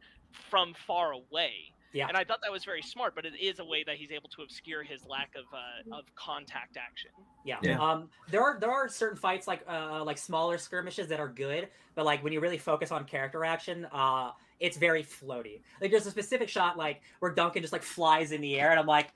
from 0.50 0.74
far 0.74 1.12
away. 1.12 1.72
Yeah. 1.92 2.08
And 2.08 2.16
I 2.16 2.24
thought 2.24 2.40
that 2.42 2.52
was 2.52 2.64
very 2.64 2.82
smart, 2.82 3.14
but 3.14 3.24
it 3.26 3.34
is 3.40 3.58
a 3.58 3.64
way 3.64 3.84
that 3.84 3.96
he's 3.96 4.10
able 4.10 4.28
to 4.30 4.42
obscure 4.42 4.82
his 4.82 5.06
lack 5.06 5.32
of 5.36 5.44
uh, 5.52 5.98
of 5.98 6.04
contact 6.14 6.76
action. 6.76 7.10
Yeah. 7.44 7.58
Yeah. 7.62 7.78
Um, 7.80 8.08
there 8.30 8.42
are 8.42 8.58
there 8.58 8.70
are 8.70 8.88
certain 8.88 9.18
fights 9.18 9.46
like 9.46 9.64
uh 9.68 10.02
like 10.04 10.18
smaller 10.18 10.58
skirmishes 10.58 11.08
that 11.08 11.20
are 11.20 11.28
good, 11.28 11.68
but 11.94 12.04
like 12.04 12.24
when 12.24 12.32
you 12.32 12.40
really 12.40 12.58
focus 12.58 12.90
on 12.90 13.04
character 13.04 13.44
action, 13.44 13.86
uh, 13.92 14.30
it's 14.60 14.76
very 14.76 15.02
floaty. 15.02 15.60
Like 15.80 15.90
there's 15.90 16.06
a 16.06 16.10
specific 16.10 16.48
shot 16.48 16.78
like 16.78 17.02
where 17.18 17.32
Duncan 17.32 17.62
just 17.62 17.72
like 17.72 17.82
flies 17.82 18.32
in 18.32 18.40
the 18.40 18.58
air, 18.58 18.70
and 18.70 18.80
I'm 18.80 18.86
like, 18.86 19.12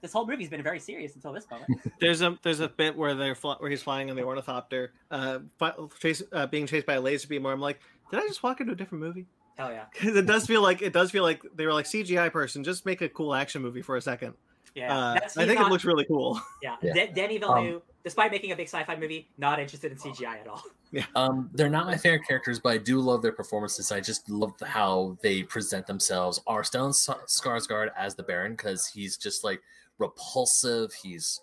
this 0.00 0.12
whole 0.12 0.26
movie's 0.26 0.48
been 0.48 0.62
very 0.62 0.80
serious 0.80 1.14
until 1.14 1.32
this 1.32 1.48
moment. 1.50 1.70
There's 2.00 2.22
a 2.22 2.36
there's 2.42 2.58
a 2.58 2.68
bit 2.68 2.96
where 2.96 3.14
they're 3.14 3.36
fl- 3.36 3.52
where 3.52 3.70
he's 3.70 3.82
flying 3.82 4.10
on 4.10 4.16
the 4.16 4.24
ornithopter, 4.24 4.92
uh, 5.10 5.38
fi- 5.58 5.74
chase, 6.00 6.22
uh, 6.32 6.46
being 6.48 6.66
chased 6.66 6.86
by 6.86 6.94
a 6.94 7.00
laser 7.00 7.28
beam. 7.28 7.44
Where 7.44 7.52
I'm 7.52 7.60
like, 7.60 7.78
did 8.10 8.18
I 8.18 8.26
just 8.26 8.42
walk 8.42 8.60
into 8.60 8.72
a 8.72 8.76
different 8.76 9.04
movie? 9.04 9.26
Hell 9.56 9.70
yeah. 9.72 9.84
Because 9.92 10.16
it 10.16 10.26
does 10.26 10.46
feel 10.46 10.62
like 10.62 10.82
it 10.82 10.92
does 10.92 11.10
feel 11.10 11.22
like 11.22 11.42
they 11.54 11.66
were 11.66 11.72
like 11.74 11.86
CGI 11.86 12.32
person, 12.32 12.64
just 12.64 12.86
make 12.86 13.00
a 13.02 13.08
cool 13.08 13.34
action 13.34 13.62
movie 13.62 13.82
for 13.82 13.96
a 13.96 14.00
second. 14.02 14.34
Yeah. 14.74 14.96
Uh, 14.96 15.14
That's- 15.14 15.36
I 15.36 15.46
think 15.46 15.58
not- 15.60 15.68
it 15.68 15.70
looks 15.70 15.84
really 15.84 16.04
cool. 16.06 16.40
Yeah. 16.62 16.76
Yeah. 16.82 16.94
De- 16.94 17.12
Denis 17.12 17.38
Villeneuve, 17.40 17.82
despite 18.04 18.30
making 18.30 18.52
a 18.52 18.56
big 18.56 18.68
sci-fi 18.68 18.96
movie, 18.96 19.28
not 19.36 19.60
interested 19.60 19.92
in 19.92 19.98
CGI 19.98 20.40
at 20.40 20.48
all. 20.48 20.62
Um, 21.14 21.48
they're 21.54 21.70
not 21.70 21.86
my 21.86 21.96
favorite 21.96 22.28
characters, 22.28 22.58
but 22.60 22.72
I 22.74 22.76
do 22.76 23.00
love 23.00 23.22
their 23.22 23.32
performances. 23.32 23.90
I 23.90 24.00
just 24.00 24.28
love 24.28 24.52
how 24.62 25.16
they 25.22 25.42
present 25.42 25.86
themselves. 25.86 26.38
Are 26.46 26.62
Stone 26.62 26.90
S- 26.90 27.08
Skarsgård 27.28 27.88
as 27.96 28.14
the 28.14 28.22
Baron 28.22 28.52
because 28.52 28.86
he's 28.88 29.16
just 29.16 29.42
like 29.42 29.62
repulsive. 29.96 30.92
He's 30.92 31.40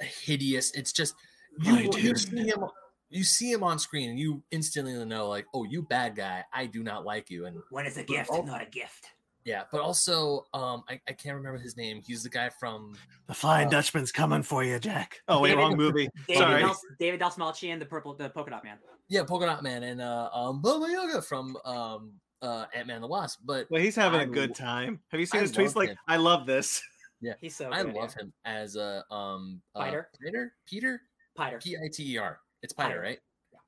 hideous. 0.00 0.70
It's 0.74 0.92
just 0.92 1.16
you, 1.60 1.74
you 1.78 1.90
dude. 1.90 2.18
see 2.18 2.46
him. 2.46 2.64
You 3.08 3.22
see 3.24 3.52
him 3.52 3.62
on 3.62 3.78
screen, 3.78 4.10
and 4.10 4.18
you 4.18 4.42
instantly 4.50 4.92
know, 5.04 5.28
like, 5.28 5.46
oh, 5.54 5.64
you 5.64 5.82
bad 5.82 6.16
guy. 6.16 6.44
I 6.52 6.66
do 6.66 6.82
not 6.82 7.04
like 7.04 7.30
you. 7.30 7.46
And 7.46 7.58
When 7.70 7.86
it's 7.86 7.96
a 7.96 8.02
gift, 8.04 8.30
Oh. 8.32 8.42
not 8.42 8.60
a 8.62 8.66
gift. 8.66 9.06
yeah, 9.44 9.62
but 9.70 9.80
also, 9.80 10.44
um, 10.52 10.82
I, 10.88 11.00
I 11.08 11.12
can't 11.12 11.36
remember 11.36 11.58
his 11.58 11.76
name. 11.76 12.02
He's 12.04 12.24
the 12.24 12.28
guy 12.28 12.48
from 12.48 12.94
The 13.28 13.34
Flying 13.34 13.68
Uh, 13.68 13.70
Dutchman's 13.70 14.10
coming 14.10 14.42
for 14.42 14.64
you, 14.64 14.78
Jack. 14.80 15.20
Oh 15.28 15.40
wait, 15.40 15.50
David- 15.50 15.60
wrong 15.62 15.76
movie. 15.76 16.08
David, 16.26 16.40
Sorry. 16.40 16.62
Dal- 16.62 16.80
David 16.98 17.20
Dastmalchian, 17.20 17.78
the 17.78 17.86
purple, 17.86 18.14
the 18.14 18.28
polka 18.30 18.50
dot 18.50 18.64
man. 18.64 18.78
yeah, 19.08 19.22
Polka 19.22 19.46
Dot 19.46 19.62
Man 19.62 19.84
and 19.84 20.00
uh, 20.00 20.28
um, 20.34 20.60
Baba 20.60 20.86
Yaga 20.90 21.22
from 21.22 21.56
um, 21.64 22.12
uh, 22.42 22.66
Ant 22.74 22.88
Man 22.88 23.00
the 23.02 23.06
Wasp. 23.06 23.38
But 23.44 23.68
Well, 23.70 23.80
he's 23.80 23.94
having 23.94 24.18
I 24.18 24.24
a 24.24 24.26
good 24.26 24.52
time. 24.56 24.98
Have 25.12 25.20
you 25.20 25.26
seen 25.26 25.38
I 25.38 25.42
his 25.42 25.52
tweets? 25.52 25.66
love 25.66 25.76
Like. 25.76 25.96
I 26.08 26.16
love 26.16 26.44
this. 26.46 26.82
Yeah 27.22 27.32
he's 27.40 27.56
so. 27.56 27.70
I 27.70 27.82
good, 27.84 27.94
love 27.94 28.14
yeah. 28.16 28.24
him 28.24 28.32
as 28.44 28.74
a 28.76 29.02
um 29.12 29.62
uh, 29.76 29.84
Piter? 29.84 30.08
Peter 30.20 30.52
Peter 30.66 31.00
Piter. 31.36 31.58
P 31.62 31.76
I 31.76 31.88
T 31.90 32.14
E 32.14 32.18
R. 32.18 32.40
It's 32.66 32.72
Piter, 32.74 32.90
Piter. 32.90 33.00
right? 33.00 33.18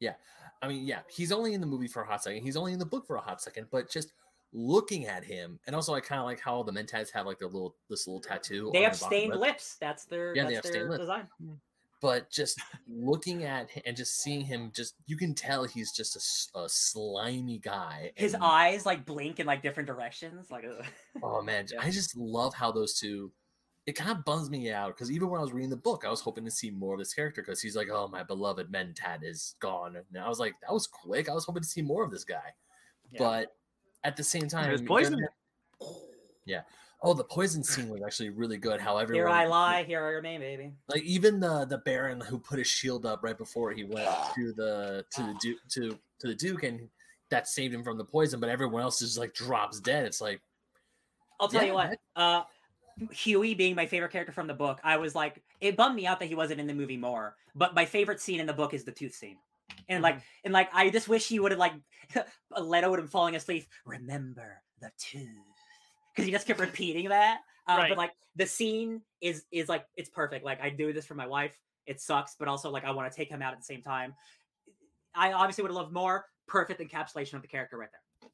Yeah. 0.01 0.15
I 0.61 0.69
mean, 0.69 0.85
yeah, 0.87 1.01
he's 1.09 1.31
only 1.33 1.55
in 1.55 1.61
the 1.61 1.67
movie 1.67 1.87
for 1.89 2.03
a 2.03 2.07
hot 2.07 2.23
second. 2.23 2.43
He's 2.43 2.57
only 2.57 2.73
in 2.73 2.79
the 2.79 2.85
book 2.87 3.07
for 3.07 3.17
a 3.17 3.21
hot 3.21 3.41
second, 3.41 3.69
but 3.71 3.89
just 3.91 4.13
looking 4.53 5.07
at 5.07 5.23
him, 5.25 5.61
and 5.67 5.77
also 5.77 5.95
I 5.95 6.01
kind 6.01 6.19
of 6.19 6.25
like 6.27 6.41
how 6.41 6.63
the 6.65 6.73
Mentats 6.73 7.13
have 7.13 7.27
like 7.27 7.39
their 7.39 7.49
little 7.49 7.77
this 7.89 8.07
little 8.09 8.21
tattoo. 8.21 8.71
They 8.73 8.81
on 8.85 8.91
have 8.91 8.99
their 9.01 9.09
stained 9.09 9.31
lip. 9.33 9.41
lips. 9.41 9.77
That's 9.81 10.05
their. 10.07 10.35
Yeah, 10.35 10.47
they 10.47 10.55
have 10.55 10.63
their 10.65 10.73
stained 10.73 10.91
lips. 10.91 11.01
design. 11.01 11.29
But 12.01 12.31
just 12.31 12.61
looking 12.89 13.45
at 13.45 13.71
him 13.71 13.83
and 13.87 13.97
just 13.97 14.21
seeing 14.21 14.41
him, 14.41 14.73
just 14.75 14.95
you 15.07 15.17
can 15.17 15.35
tell 15.35 15.65
he's 15.65 15.93
just 15.93 16.51
a, 16.55 16.59
a 16.61 16.69
slimy 16.69 17.59
guy. 17.59 18.11
His 18.17 18.35
and- 18.35 18.43
eyes 18.43 18.85
like 18.87 19.05
blink 19.07 19.39
in 19.41 19.47
like 19.47 19.63
different 19.63 19.87
directions. 19.87 20.51
Like, 20.51 20.65
ugh. 20.65 20.85
Oh 21.23 21.41
man, 21.43 21.67
Yeah. 21.73 21.81
I 21.83 21.91
just 21.91 22.17
love 22.17 22.55
how 22.55 22.73
those 22.73 22.99
two. 22.99 23.31
It 23.89 23.97
kind 23.97 24.11
of 24.11 24.23
bums 24.27 24.51
me 24.51 24.71
out 24.71 24.89
because 24.89 25.11
even 25.11 25.31
when 25.31 25.39
I 25.41 25.43
was 25.43 25.55
reading 25.55 25.71
the 25.71 25.77
book, 25.77 26.05
I 26.07 26.11
was 26.11 26.21
hoping 26.21 26.45
to 26.45 26.51
see 26.51 26.71
more 26.71 26.93
of 26.93 26.99
this 26.99 27.15
character 27.15 27.41
because 27.41 27.63
he's 27.63 27.75
like, 27.75 27.89
"Oh, 27.91 28.07
my 28.07 28.23
beloved 28.23 28.71
Mentat 28.71 29.23
is 29.25 29.55
gone," 29.61 29.97
and 29.97 30.23
I 30.23 30.29
was 30.29 30.39
like, 30.39 30.53
"That 30.61 30.75
was 30.75 30.87
quick." 30.87 31.31
I 31.31 31.33
was 31.33 31.47
hoping 31.47 31.63
to 31.63 31.69
see 31.69 31.81
more 31.81 32.05
of 32.05 32.11
this 32.11 32.23
guy, 32.23 32.53
Yeah. 33.11 33.19
but 33.19 33.57
at 34.05 34.15
the 34.15 34.23
same 34.23 34.47
time, 34.47 34.65
There's 34.65 34.83
you're 34.83 34.89
poison. 34.89 35.27
Yeah. 36.45 36.63
Oh, 37.01 37.15
the 37.15 37.25
poison 37.25 37.65
scene 37.65 37.89
was 37.89 38.03
actually 38.03 38.29
really 38.29 38.59
good. 38.59 38.79
How 38.79 38.99
everyone, 38.99 39.27
here 39.27 39.35
I 39.35 39.47
lie, 39.47 39.85
here 39.85 40.05
I 40.05 40.11
remain, 40.11 40.41
baby. 40.41 40.75
like 40.89 41.03
even 41.05 41.41
the 41.41 41.65
the 41.65 41.79
Baron 41.79 42.21
who 42.21 42.39
put 42.39 42.59
his 42.59 42.67
shield 42.69 43.07
up 43.07 43.23
right 43.23 43.39
before 43.39 43.71
he 43.73 43.85
went 43.85 44.11
to 44.35 44.53
the 44.53 45.07
to 45.13 45.23
the 45.23 45.35
Duke 45.41 45.59
to 45.71 45.99
to 46.19 46.27
the 46.27 46.35
Duke, 46.35 46.63
and 46.63 46.91
that 47.31 47.49
saved 47.49 47.73
him 47.73 47.83
from 47.83 47.97
the 47.97 48.05
poison. 48.05 48.39
But 48.39 48.51
everyone 48.51 48.83
else 48.83 48.99
just 48.99 49.17
like 49.17 49.33
drops 49.33 49.81
dead. 49.81 50.05
It's 50.05 50.21
like 50.21 50.43
I'll 51.41 51.49
tell 51.49 51.63
Yeah, 51.63 51.69
you 51.69 51.75
what. 51.75 51.99
Uh, 52.17 52.43
Yueh 52.99 53.57
being 53.57 53.75
my 53.75 53.87
favorite 53.87 54.13
character 54.13 54.33
from 54.33 54.47
the 54.47 54.55
book, 54.55 54.81
I 54.83 54.97
was 54.97 55.15
like, 55.15 55.43
it 55.61 55.77
bummed 55.77 55.97
me 55.97 56.07
out 56.07 56.21
that 56.21 56.27
he 56.27 56.35
wasn't 56.35 56.61
in 56.61 56.67
the 56.67 56.75
movie 56.75 56.97
more. 56.97 57.37
But 57.55 57.75
my 57.75 57.85
favorite 57.85 58.21
scene 58.21 58.41
in 58.41 58.47
the 58.47 58.53
book 58.53 58.75
is 58.75 58.85
the 58.85 58.93
tooth 58.93 59.15
scene, 59.15 59.39
and 59.89 60.03
like, 60.03 60.21
and 60.45 60.53
like, 60.53 60.69
I 60.73 60.91
just 60.91 61.09
wish 61.09 61.29
he 61.29 61.39
would 61.41 61.53
have 61.53 61.59
like 61.59 61.75
let 62.59 62.85
out 62.85 62.99
him 62.99 63.09
falling 63.09 63.37
asleep. 63.37 63.67
Remember 63.85 64.63
the 64.81 64.91
tooth, 64.99 65.29
because 66.15 66.27
he 66.27 66.33
just 66.33 66.47
kept 66.47 66.61
repeating 66.61 67.09
that. 67.09 67.41
Uh, 67.67 67.77
Right. 67.77 67.89
But 67.91 67.99
like 67.99 68.13
the 68.37 68.47
scene 68.47 69.03
is 69.21 69.45
is 69.53 69.69
like 69.69 69.85
it's 69.97 70.09
perfect. 70.09 70.45
Like 70.45 70.61
I 70.63 70.71
do 70.71 70.93
this 70.93 71.05
for 71.07 71.15
my 71.15 71.27
wife. 71.27 71.57
It 71.87 72.01
sucks, 72.01 72.35
but 72.39 72.49
also 72.49 72.71
like 72.71 72.85
I 72.85 72.91
want 72.93 73.11
to 73.11 73.17
take 73.17 73.29
him 73.29 73.43
out 73.43 73.53
at 73.53 73.59
the 73.59 73.65
same 73.65 73.83
time. 73.83 74.15
I 75.15 75.33
obviously 75.33 75.63
would 75.63 75.71
have 75.71 75.77
loved 75.77 75.93
more. 75.93 76.25
Perfect 76.47 76.81
encapsulation 76.81 77.35
of 77.35 77.43
the 77.43 77.49
character 77.49 77.77
right 77.77 77.89
there. 77.91 78.31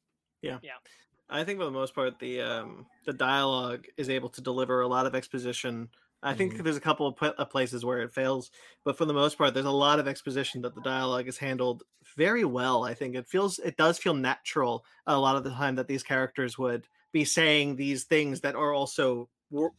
I 1.29 1.43
think 1.43 1.59
for 1.59 1.65
the 1.65 1.71
most 1.71 1.95
part, 1.95 2.19
the 2.19 2.41
um, 2.41 2.85
the 3.05 3.13
dialogue 3.13 3.85
is 3.97 4.09
able 4.09 4.29
to 4.29 4.41
deliver 4.41 4.81
a 4.81 4.87
lot 4.87 5.05
of 5.07 5.15
exposition. 5.15 5.89
I 6.23 6.33
think 6.33 6.55
Mhm. 6.55 6.63
there's 6.63 6.77
a 6.77 6.81
couple 6.81 7.07
of, 7.07 7.49
places 7.51 7.85
where 7.85 7.99
it 8.01 8.11
fails, 8.13 8.49
but 8.83 8.97
for 8.97 9.05
the 9.05 9.13
most 9.13 9.37
part, 9.37 9.53
there's 9.53 9.65
a 9.65 9.71
lot 9.71 9.99
of 9.99 10.07
exposition 10.07 10.61
that 10.63 10.73
the 10.73 10.81
dialogue 10.81 11.27
is 11.27 11.37
handled 11.37 11.83
very 12.15 12.45
well. 12.45 12.83
I 12.83 12.93
think 12.95 13.15
it 13.15 13.27
feels 13.27 13.59
it 13.59 13.77
does 13.77 13.97
feel 13.99 14.13
natural 14.13 14.85
a 15.05 15.19
lot 15.19 15.35
of 15.35 15.43
the 15.43 15.51
time 15.51 15.75
that 15.75 15.87
these 15.87 16.03
characters 16.03 16.57
would 16.57 16.87
be 17.11 17.25
saying 17.25 17.75
these 17.75 18.05
things 18.05 18.41
that 18.41 18.55
are 18.55 18.73
also 18.73 19.29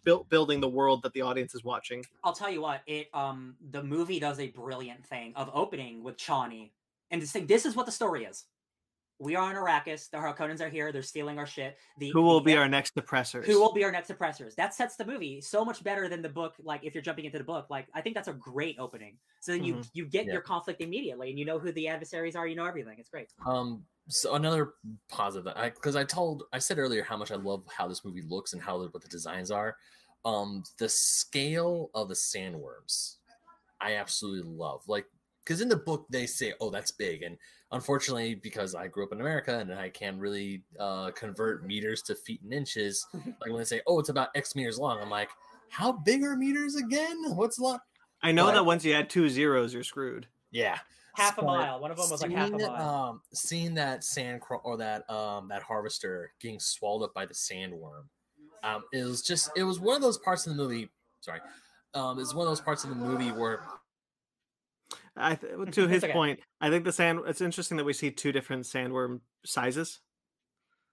built 0.04 0.28
building 0.28 0.60
the 0.60 0.68
world 0.68 1.02
that 1.02 1.12
the 1.12 1.22
audience 1.22 1.54
is 1.54 1.64
watching. 1.64 2.04
I'll 2.22 2.32
tell 2.32 2.50
you 2.50 2.60
what, 2.60 2.82
it 2.86 3.08
um 3.14 3.56
the 3.60 3.82
movie 3.82 4.20
does 4.20 4.38
a 4.38 4.48
brilliant 4.48 5.06
thing 5.06 5.34
of 5.36 5.50
opening 5.52 6.02
with 6.02 6.16
Chani 6.16 6.72
and 7.10 7.20
just 7.20 7.32
saying 7.32 7.46
this 7.46 7.66
is 7.66 7.76
what 7.76 7.86
the 7.86 7.92
story 7.92 8.24
is. 8.24 8.44
We 9.18 9.34
are 9.34 9.50
in 9.50 9.56
Arrakis. 9.56 10.10
The 10.10 10.18
Harkonnens 10.18 10.60
are 10.60 10.68
here. 10.68 10.92
They're 10.92 11.00
stealing 11.02 11.38
our 11.38 11.46
shit. 11.46 11.78
The, 11.98 12.10
Who 12.10 12.20
will 12.20 12.40
the 12.40 12.44
be 12.44 12.56
our 12.56 12.68
next 12.68 12.96
oppressors? 12.98 13.46
who 13.46 13.58
will 13.60 13.72
be 13.72 13.82
our 13.82 13.90
next 13.90 14.10
oppressors? 14.10 14.54
That 14.56 14.74
sets 14.74 14.96
the 14.96 15.06
movie 15.06 15.40
so 15.40 15.64
much 15.64 15.82
better 15.82 16.06
than 16.08 16.20
the 16.20 16.28
book. 16.28 16.54
Like 16.62 16.84
if 16.84 16.94
you're 16.94 17.02
jumping 17.02 17.24
into 17.24 17.38
the 17.38 17.44
book, 17.44 17.68
like 17.70 17.86
I 17.94 18.02
think 18.02 18.14
that's 18.14 18.28
a 18.28 18.34
great 18.34 18.76
opening. 18.78 19.18
So 19.40 19.52
then 19.52 19.64
you 19.64 19.76
Mhm. 19.76 19.90
you 19.94 20.06
get 20.06 20.26
Yeah. 20.26 20.34
your 20.34 20.42
conflict 20.42 20.82
immediately, 20.82 21.30
and 21.30 21.38
you 21.38 21.46
know 21.46 21.58
who 21.58 21.72
the 21.72 21.88
adversaries 21.88 22.36
are. 22.36 22.46
You 22.46 22.56
know 22.56 22.66
everything. 22.66 22.98
It's 22.98 23.08
great. 23.08 23.32
Um, 23.46 23.86
so 24.08 24.34
another 24.34 24.74
positive, 25.08 25.50
I 25.56 25.70
because 25.70 25.96
I 25.96 26.04
told 26.04 26.44
I 26.52 26.58
said 26.58 26.78
earlier 26.78 27.02
how 27.02 27.16
much 27.16 27.30
I 27.30 27.36
love 27.36 27.66
how 27.68 27.88
this 27.88 28.04
movie 28.04 28.22
looks 28.22 28.52
and 28.52 28.60
how 28.60 28.76
the, 28.78 28.88
what 28.88 29.02
the 29.02 29.08
designs 29.08 29.50
are. 29.50 29.78
Um, 30.26 30.62
the 30.78 30.88
scale 30.90 31.90
of 31.94 32.08
the 32.08 32.14
sandworms, 32.14 33.16
I 33.80 33.94
absolutely 33.94 34.50
love. 34.50 34.82
Like, 34.88 35.06
because 35.44 35.60
in 35.62 35.68
the 35.70 35.76
book 35.76 36.06
they 36.10 36.26
say, 36.26 36.52
"Oh, 36.60 36.68
that's 36.70 36.90
big," 36.90 37.22
and 37.22 37.38
unfortunately, 37.72 38.34
because 38.34 38.74
I 38.74 38.86
grew 38.88 39.04
up 39.04 39.12
in 39.12 39.20
America 39.20 39.58
and 39.58 39.72
I 39.74 39.88
can 39.90 40.18
really 40.18 40.62
uh, 40.78 41.10
convert 41.12 41.64
meters 41.66 42.02
to 42.02 42.14
feet 42.14 42.40
and 42.42 42.52
inches, 42.52 43.06
like 43.14 43.24
when 43.50 43.58
they 43.58 43.64
say, 43.64 43.80
"Oh, 43.86 43.98
it's 43.98 44.08
about 44.08 44.28
X 44.34 44.54
meters 44.54 44.78
long," 44.78 45.00
I'm 45.00 45.10
like, 45.10 45.30
"How 45.70 45.92
big 45.92 46.22
are 46.22 46.36
meters 46.36 46.76
again? 46.76 47.16
What's 47.34 47.58
long?" 47.58 47.78
I 48.22 48.32
know 48.32 48.46
but- 48.46 48.54
that 48.54 48.64
once 48.66 48.84
you 48.84 48.92
add 48.94 49.10
two 49.10 49.28
zeros, 49.28 49.74
you're 49.74 49.82
screwed. 49.84 50.26
Yeah, 50.50 50.78
Half 51.14 51.38
a 51.38 51.42
but 51.42 51.46
mile. 51.46 51.80
One 51.80 51.90
of 51.90 51.96
them 51.96 52.08
was 52.10 52.22
like 52.22 52.30
half 52.30 52.50
a 52.50 52.58
mile. 52.58 52.70
Um, 53.10 53.22
seeing 53.32 53.74
that 53.74 54.04
sand 54.04 54.40
craw- 54.40 54.60
or 54.64 54.76
that 54.78 55.08
um 55.10 55.48
that 55.48 55.62
harvester 55.62 56.32
getting 56.40 56.60
swallowed 56.60 57.04
up 57.04 57.14
by 57.14 57.26
the 57.26 57.34
sandworm, 57.34 58.04
um, 58.62 58.84
it 58.92 59.04
was 59.04 59.22
just 59.22 59.50
it 59.56 59.64
was 59.64 59.78
one 59.80 59.96
of 59.96 60.02
those 60.02 60.18
parts 60.18 60.46
of 60.46 60.54
the 60.56 60.62
movie. 60.62 60.88
Sorry, 61.20 61.40
um, 61.94 62.18
it's 62.18 62.34
one 62.34 62.46
of 62.46 62.50
those 62.50 62.60
parts 62.60 62.84
of 62.84 62.90
the 62.90 62.96
movie 62.96 63.32
where 63.32 63.64
I 65.16 65.34
th- 65.34 65.70
to 65.72 65.88
his 65.88 66.04
okay. 66.04 66.12
point, 66.12 66.40
I 66.60 66.70
think 66.70 66.84
the 66.84 66.92
sand. 66.92 67.20
It's 67.26 67.40
interesting 67.40 67.76
that 67.78 67.84
we 67.84 67.92
see 67.92 68.10
two 68.10 68.32
different 68.32 68.64
sandworm 68.64 69.20
sizes. 69.44 70.00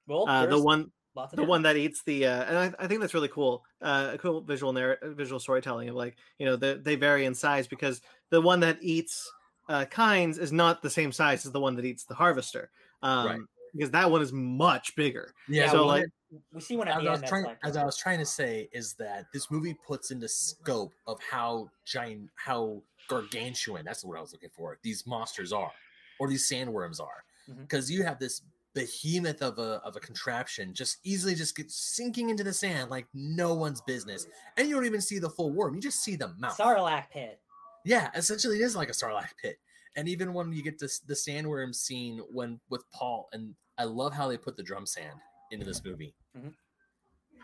well, 0.07 0.27
Uh, 0.27 0.45
the 0.45 0.61
one 0.61 0.91
the 1.15 1.21
different- 1.27 1.49
one 1.49 1.61
that 1.63 1.77
eats 1.77 2.01
the 2.03 2.25
uh, 2.25 2.43
and 2.45 2.57
I, 2.57 2.73
I 2.83 2.87
think 2.87 2.99
that's 3.01 3.13
really 3.13 3.27
cool 3.27 3.63
uh 3.81 4.11
a 4.13 4.17
cool 4.17 4.41
visual 4.41 4.73
narrative, 4.73 5.15
visual 5.15 5.39
storytelling 5.39 5.89
of 5.89 5.95
like 5.95 6.17
you 6.39 6.45
know 6.45 6.55
they, 6.55 6.73
they 6.75 6.95
vary 6.95 7.25
in 7.25 7.35
size 7.35 7.67
because 7.67 8.01
the 8.31 8.41
one 8.41 8.59
that 8.61 8.79
eats 8.81 9.31
uh 9.69 9.85
Kynes 9.85 10.39
is 10.39 10.51
not 10.51 10.81
the 10.81 10.89
same 10.89 11.11
size 11.11 11.45
as 11.45 11.51
the 11.51 11.59
one 11.59 11.75
that 11.75 11.85
eats 11.85 12.05
the 12.05 12.15
harvester 12.15 12.71
um 13.03 13.27
Right. 13.27 13.39
because 13.73 13.91
that 13.91 14.09
one 14.09 14.21
is 14.23 14.33
much 14.33 14.95
bigger 14.95 15.33
yeah, 15.47 15.69
so 15.69 15.79
well, 15.79 15.87
like 15.87 16.05
we 16.51 16.61
see 16.61 16.75
one 16.77 16.87
as 16.87 16.97
I 17.05 17.11
was 17.11 17.21
trying 17.21 17.43
like 17.43 17.59
as 17.63 17.77
I 17.77 17.85
was 17.85 17.95
trying 17.97 18.17
to 18.19 18.25
say 18.25 18.67
is 18.73 18.95
that 18.95 19.25
this 19.33 19.51
movie 19.51 19.75
puts 19.85 20.09
into 20.09 20.27
scope 20.27 20.93
of 21.05 21.19
how 21.21 21.69
giant 21.85 22.31
how 22.35 22.81
gargantuan 23.07 23.83
that's 23.85 24.03
what 24.03 24.17
I 24.17 24.21
was 24.21 24.31
looking 24.33 24.49
for 24.53 24.77
these 24.83 25.05
monsters 25.07 25.51
are 25.53 25.71
or 26.19 26.27
these 26.27 26.49
sandworms 26.49 27.01
are. 27.01 27.23
Because 27.59 27.91
you 27.91 28.03
have 28.03 28.19
this 28.19 28.41
behemoth 28.73 29.41
of 29.41 29.59
a 29.59 29.81
of 29.85 29.95
a 29.95 29.99
contraption 29.99 30.73
just 30.73 30.97
easily 31.03 31.35
just 31.35 31.55
gets 31.55 31.75
sinking 31.75 32.29
into 32.29 32.43
the 32.43 32.53
sand 32.53 32.89
like 32.89 33.05
no 33.13 33.53
one's 33.53 33.81
business 33.81 34.25
and 34.57 34.67
you 34.67 34.73
don't 34.75 34.85
even 34.85 35.01
see 35.01 35.19
the 35.19 35.29
full 35.29 35.51
worm 35.51 35.75
you 35.75 35.81
just 35.81 36.03
see 36.03 36.15
the 36.15 36.29
mouth. 36.39 36.57
Sarlacc 36.57 37.09
pit. 37.11 37.39
yeah 37.85 38.09
essentially 38.15 38.59
it 38.59 38.63
is 38.63 38.75
like 38.75 38.89
a 38.89 38.93
sarlacc 38.93 39.29
pit 39.39 39.57
and 39.95 40.07
even 40.07 40.33
when 40.33 40.51
you 40.51 40.63
get 40.63 40.79
this 40.79 40.97
the 40.99 41.13
sandworm 41.13 41.75
scene 41.75 42.19
when 42.31 42.59
with 42.71 42.83
paul 42.91 43.29
and 43.33 43.53
i 43.77 43.83
love 43.83 44.11
how 44.11 44.27
they 44.27 44.37
put 44.37 44.57
the 44.57 44.63
drum 44.63 44.87
sand 44.87 45.19
into 45.51 45.65
this 45.65 45.83
movie. 45.85 46.15
Mhm. 46.35 46.53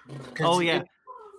'Cause 0.33 0.47
oh 0.47 0.59
it- 0.61 0.65
yeah 0.65 0.81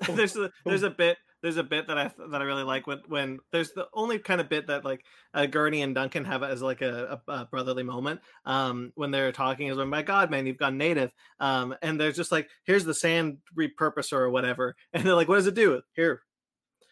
there's 0.15 0.37
a 0.37 0.53
there's 0.65 0.85
a 0.85 0.91
bit 0.91 1.19
there's 1.43 1.57
a 1.57 1.63
bit 1.63 1.87
that 1.89 1.97
I 1.99 2.11
that 2.31 2.41
I 2.41 2.45
really 2.45 2.63
like 2.65 2.87
when 2.87 3.01
when 3.09 3.39
there's 3.53 3.73
the 3.73 3.87
only 3.95 4.19
kind 4.19 4.41
of 4.41 4.49
bit 4.49 4.67
that 4.67 4.85
like 4.85 5.05
uh, 5.35 5.47
Gurney 5.47 5.83
and 5.83 5.95
Duncan 5.95 6.25
have 6.25 6.43
as 6.43 6.61
like 6.63 6.83
a, 6.83 7.21
a, 7.29 7.33
a 7.33 7.45
brotherly 7.47 7.83
moment 7.83 8.21
um 8.45 8.93
when 8.95 9.11
they're 9.11 9.33
talking 9.33 9.69
is 9.69 9.77
when 9.77 9.89
my 9.89 10.03
God 10.03 10.31
man 10.31 10.47
you've 10.47 10.59
gone 10.59 10.77
native 10.79 11.13
um 11.39 11.75
and 11.83 11.99
they're 12.01 12.13
just 12.13 12.33
like 12.33 12.49
here's 12.65 12.85
the 12.85 12.95
sand 12.95 13.39
repurposer 13.59 14.13
or 14.19 14.31
whatever 14.31 14.77
and 14.93 15.05
they're 15.05 15.15
like 15.15 15.29
what 15.29 15.37
does 15.37 15.47
it 15.47 15.55
do 15.55 15.81
here 15.95 16.23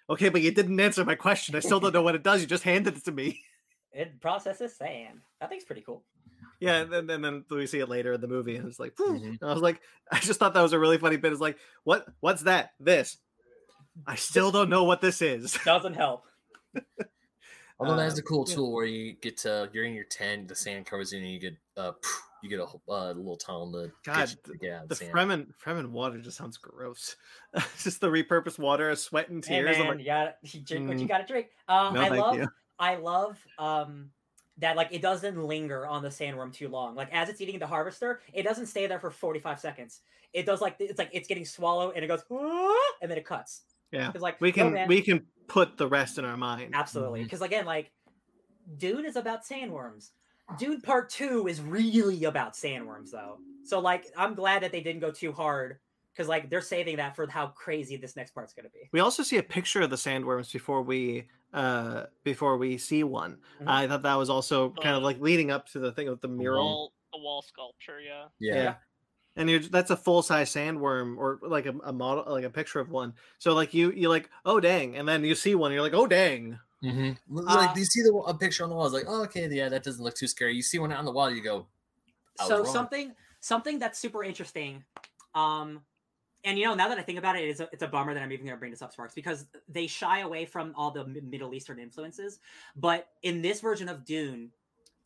okay 0.08 0.28
but 0.30 0.40
you 0.42 0.50
didn't 0.50 0.80
answer 0.80 1.04
my 1.04 1.14
question 1.14 1.54
I 1.54 1.60
still 1.60 1.80
don't 1.80 1.92
know 1.94 2.02
what 2.02 2.14
it 2.14 2.22
does 2.22 2.40
you 2.40 2.46
just 2.46 2.64
handed 2.64 2.96
it 2.96 3.04
to 3.04 3.12
me 3.12 3.40
It 3.90 4.20
processes 4.20 4.76
sand. 4.76 5.20
I 5.40 5.46
think 5.46 5.60
it's 5.60 5.66
pretty 5.66 5.80
cool. 5.82 6.04
yeah 6.60 6.82
and 6.82 6.92
then, 6.92 7.10
and 7.10 7.24
then 7.24 7.44
we 7.50 7.66
see 7.66 7.78
it 7.80 7.88
later 7.88 8.12
in 8.12 8.20
the 8.20 8.28
movie 8.28 8.56
and 8.56 8.68
it's 8.68 8.78
like. 8.78 8.94
Mhm. 8.96 9.38
And 9.40 9.50
I 9.50 9.52
was 9.52 9.62
like 9.62 9.80
I 10.12 10.18
just 10.20 10.38
thought 10.38 10.54
that 10.54 10.62
was 10.62 10.74
a 10.74 10.78
really 10.78 10.98
funny 10.98 11.16
bit 11.16 11.32
it's 11.32 11.40
like 11.40 11.56
what 11.84 12.06
what's 12.20 12.42
that 12.42 12.70
this 12.78 13.16
I 14.06 14.14
still 14.16 14.50
don't 14.50 14.70
know 14.70 14.84
what 14.84 15.00
this 15.00 15.22
is 15.22 15.58
Doesn't 15.64 15.94
help. 15.94 16.24
Although 17.80 17.96
that's 17.96 18.14
Um, 18.14 18.20
a 18.20 18.22
cool 18.22 18.44
yeah. 18.48 18.54
tool 18.54 18.72
where 18.72 18.86
you 18.86 19.12
get 19.12 19.36
to 19.38 19.70
you're 19.72 19.84
in 19.84 19.94
your 19.94 20.04
tent, 20.04 20.48
the 20.48 20.54
sand 20.54 20.86
covers 20.86 21.12
you, 21.12 21.20
and 21.20 21.28
you 21.30 21.38
get 21.38 21.56
uh 21.76 21.92
you 22.42 22.48
get 22.48 22.60
a 22.60 22.66
uh, 22.88 23.12
little 23.12 23.36
tunnel 23.36 23.70
to 23.72 23.90
God, 24.04 24.16
get, 24.16 24.30
you 24.30 24.52
to 24.52 24.58
get 24.58 24.82
the 24.82 24.88
the 24.88 24.94
sand. 24.96 25.12
Fremen 25.12 25.46
Fremen 25.64 25.90
water 25.90 26.20
just 26.20 26.36
sounds 26.36 26.56
gross. 26.56 27.16
it's 27.54 27.84
just 27.84 28.00
the 28.00 28.08
repurposed 28.08 28.58
water, 28.58 28.94
sweat 28.96 29.28
and 29.28 29.42
tears. 29.42 29.76
I'm 29.76 29.86
man, 29.86 29.88
like, 29.88 29.98
you 30.00 30.04
gotta 30.06 30.34
you 30.42 30.60
drink 30.60 30.88
what 30.88 30.98
you 30.98 31.04
Mm. 31.04 31.08
gotta 31.08 31.26
drink. 31.26 31.48
Um, 31.68 31.94
no, 31.94 32.00
I 32.02 32.08
thank 32.08 32.20
love 32.20 32.36
you. 32.36 32.48
I 32.78 32.96
love 32.96 33.46
um 33.58 34.10
that 34.58 34.76
like 34.76 34.88
it 34.90 35.00
doesn't 35.02 35.40
linger 35.40 35.86
on 35.86 36.02
the 36.02 36.08
sandworm 36.08 36.52
too 36.52 36.68
long. 36.68 36.96
Like 36.96 37.12
as 37.12 37.28
it's 37.28 37.40
eating 37.40 37.58
the 37.60 37.66
harvester, 37.66 38.20
it 38.32 38.42
doesn't 38.42 38.66
stay 38.66 38.86
there 38.88 38.98
for 38.98 39.10
45 39.10 39.60
seconds. 39.60 40.00
It 40.32 40.46
does 40.46 40.60
like 40.60 40.76
it's 40.80 40.98
like 40.98 41.10
it's 41.12 41.28
getting 41.28 41.44
swallowed 41.44 41.94
and 41.94 42.04
it 42.04 42.08
goes 42.08 42.22
and 43.00 43.10
then 43.10 43.18
it 43.18 43.24
cuts. 43.24 43.62
Yeah, 43.92 44.10
It's 44.14 44.22
like 44.22 44.40
we 44.40 44.52
can 44.52 44.72
man, 44.74 44.88
we 44.88 45.00
can 45.02 45.26
put 45.46 45.76
the 45.78 45.88
rest 45.88 46.18
in 46.18 46.24
our 46.24 46.36
mind. 46.36 46.74
absolutely 46.74 47.22
because 47.22 47.40
again 47.42 47.64
like 47.64 47.90
Dune 48.76 49.06
is 49.06 49.16
about 49.16 49.44
sandworms. 49.44 50.10
Dune 50.58 50.80
Part 50.80 51.10
Two 51.10 51.46
is 51.48 51.60
really 51.60 52.24
about 52.24 52.52
sandworms 52.54 53.10
though. 53.10 53.38
So 53.64 53.80
like 53.80 54.06
I'm 54.16 54.34
glad 54.34 54.62
that 54.62 54.72
they 54.72 54.82
didn't 54.82 55.00
go 55.00 55.10
too 55.10 55.32
hard 55.32 55.78
because 56.12 56.28
like 56.28 56.50
they're 56.50 56.60
saving 56.60 56.96
that 56.96 57.16
for 57.16 57.26
how 57.30 57.48
crazy 57.48 57.96
this 57.96 58.16
next 58.16 58.32
part's 58.32 58.52
gonna 58.52 58.68
be. 58.70 58.88
We 58.92 59.00
also 59.00 59.22
see 59.22 59.38
a 59.38 59.42
picture 59.42 59.80
of 59.82 59.90
the 59.90 59.96
sandworms 59.96 60.52
before 60.52 60.82
we 60.82 61.28
uh 61.54 62.06
before 62.24 62.58
we 62.58 62.76
see 62.76 63.04
one. 63.04 63.38
Mhm. 63.60 63.68
I 63.68 63.88
thought 63.88 64.02
that 64.02 64.14
was 64.16 64.28
also 64.28 64.70
kind 64.70 64.96
of 64.96 65.02
Uh, 65.02 65.06
like 65.06 65.18
leading 65.20 65.50
up 65.50 65.66
to 65.68 65.78
the 65.78 65.92
thing 65.92 66.08
with 66.10 66.20
the 66.20 66.28
mural. 66.28 66.64
Wall, 66.66 66.92
the 67.12 67.18
wall 67.20 67.40
sculpture, 67.42 68.00
yeah. 68.00 68.28
Yeah. 68.38 68.54
Yeah. 68.54 68.74
And 69.38 69.48
you're 69.48 69.60
that's 69.60 69.90
a 69.90 69.96
full 69.96 70.22
size 70.22 70.50
sandworm 70.50 71.16
or 71.16 71.38
like 71.42 71.66
a, 71.66 71.74
a 71.84 71.92
model 71.92 72.24
like 72.28 72.44
a 72.44 72.50
picture 72.50 72.80
of 72.80 72.90
one. 72.90 73.14
So 73.38 73.54
like 73.54 73.72
you 73.72 73.92
you're 73.92 74.10
like 74.10 74.28
oh 74.44 74.60
dang, 74.60 74.96
and 74.96 75.08
then 75.08 75.24
you 75.24 75.34
see 75.34 75.54
one, 75.54 75.70
and 75.70 75.74
you're 75.74 75.82
like 75.82 75.94
oh 75.94 76.06
dang. 76.06 76.58
Mhm. 76.82 77.16
Uh, 77.34 77.42
like 77.42 77.76
you 77.76 77.84
see 77.84 78.02
the 78.02 78.12
a 78.26 78.34
picture 78.34 78.62
on 78.64 78.70
the 78.70 78.76
wall, 78.76 78.86
it's 78.86 78.94
like, 78.94 79.06
oh, 79.08 79.24
okay, 79.24 79.48
yeah, 79.50 79.68
that 79.68 79.82
doesn't 79.82 80.04
look 80.04 80.14
too 80.14 80.28
scary. 80.28 80.54
You 80.54 80.62
see 80.62 80.78
one 80.78 80.92
on 80.92 81.04
the 81.04 81.10
wall, 81.10 81.28
you 81.28 81.42
go, 81.42 81.66
so 82.46 82.62
wrong. 82.62 82.72
something 82.72 83.14
something 83.40 83.78
that's 83.78 83.98
super 83.98 84.24
interesting 84.24 84.84
um 85.34 85.80
and 86.44 86.58
you 86.58 86.64
know 86.64 86.74
now 86.74 86.88
that 86.88 86.98
i 86.98 87.02
think 87.02 87.18
about 87.18 87.36
it 87.36 87.44
it's 87.44 87.60
a, 87.60 87.68
it's 87.72 87.82
a 87.82 87.86
bummer 87.86 88.14
that 88.14 88.22
i'm 88.22 88.32
even 88.32 88.44
going 88.44 88.56
to 88.56 88.58
bring 88.58 88.70
this 88.70 88.82
up 88.82 88.92
sparks 88.92 89.14
because 89.14 89.46
they 89.68 89.86
shy 89.86 90.20
away 90.20 90.44
from 90.44 90.72
all 90.76 90.90
the 90.90 91.04
middle 91.06 91.54
eastern 91.54 91.78
influences 91.78 92.40
but 92.76 93.08
in 93.22 93.42
this 93.42 93.60
version 93.60 93.88
of 93.88 94.04
dune 94.04 94.50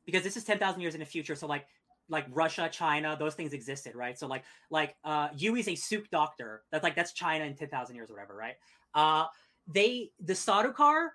because 0.04 0.24
this 0.24 0.36
is 0.36 0.44
10,000 0.44 0.80
years 0.80 0.94
in 0.94 1.00
the 1.00 1.06
future 1.06 1.34
so 1.34 1.46
like 1.46 1.66
like 2.08 2.26
russia 2.30 2.68
china 2.70 3.16
those 3.18 3.34
things 3.34 3.52
existed 3.52 3.94
right? 3.94 4.18
So 4.18 4.26
like 4.26 4.44
like 4.70 4.96
uh 5.04 5.28
Yueh's 5.30 5.68
a 5.68 5.74
Suk 5.74 6.08
doctor. 6.10 6.62
That's 6.70 6.84
like 6.84 6.96
that's 6.96 7.12
china 7.12 7.44
in 7.44 7.54
10,000 7.54 7.94
years 7.94 8.10
or 8.10 8.14
whatever 8.14 8.36
right? 8.36 8.56
Uh 8.94 9.26
they 9.72 10.10
the 10.20 10.32
Sardaukar 10.32 11.10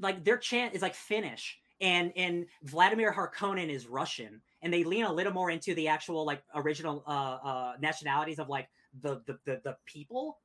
like 0.00 0.24
their 0.24 0.38
chant 0.38 0.74
is 0.74 0.82
like 0.82 0.94
Finnish, 0.94 1.58
and 1.80 2.12
and 2.16 2.46
Vladimir 2.62 3.12
Harkonnen 3.12 3.68
is 3.68 3.86
Russian, 3.86 4.40
and 4.62 4.72
they 4.72 4.84
lean 4.84 5.04
a 5.04 5.12
little 5.12 5.32
more 5.32 5.50
into 5.50 5.74
the 5.74 5.88
actual 5.88 6.24
like 6.24 6.42
original 6.54 7.02
uh, 7.06 7.38
uh, 7.42 7.72
nationalities 7.80 8.38
of 8.38 8.48
like 8.48 8.68
the, 9.00 9.20
the 9.26 9.38
the 9.44 9.60
the 9.64 9.76
people, 9.86 10.38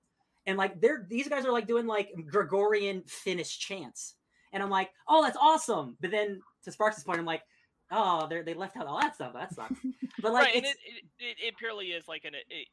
and 0.46 0.58
like 0.58 0.80
they're 0.82 1.06
these 1.10 1.28
guys 1.28 1.46
are 1.46 1.52
like 1.52 1.68
doing 1.68 1.86
like 1.88 2.14
Gregorian 2.28 3.04
Finnish 3.06 3.60
chants, 3.60 4.16
and 4.52 4.62
I'm 4.62 4.70
like, 4.70 4.92
oh, 5.08 5.24
that's 5.24 5.38
awesome. 5.40 5.98
But 6.02 6.12
then 6.12 6.42
to 6.64 6.72
Sparks' 6.72 7.04
point, 7.04 7.20
I'm 7.20 7.26
like, 7.26 7.44
oh, 7.94 8.28
they 8.28 8.42
they 8.42 8.54
left 8.54 8.76
out 8.78 8.88
all 8.88 9.00
that 9.00 9.16
stuff. 9.16 9.34
That 9.34 9.54
sucks. 9.54 9.80
But 10.22 10.32
like, 10.34 10.46
right, 10.46 10.56
it's, 10.56 10.70
it, 10.70 11.04
it, 11.20 11.38
it, 11.48 11.58
purely 11.58 11.88
is 11.88 12.08
like 12.08 12.24
an 12.24 12.34
it, 12.36 12.68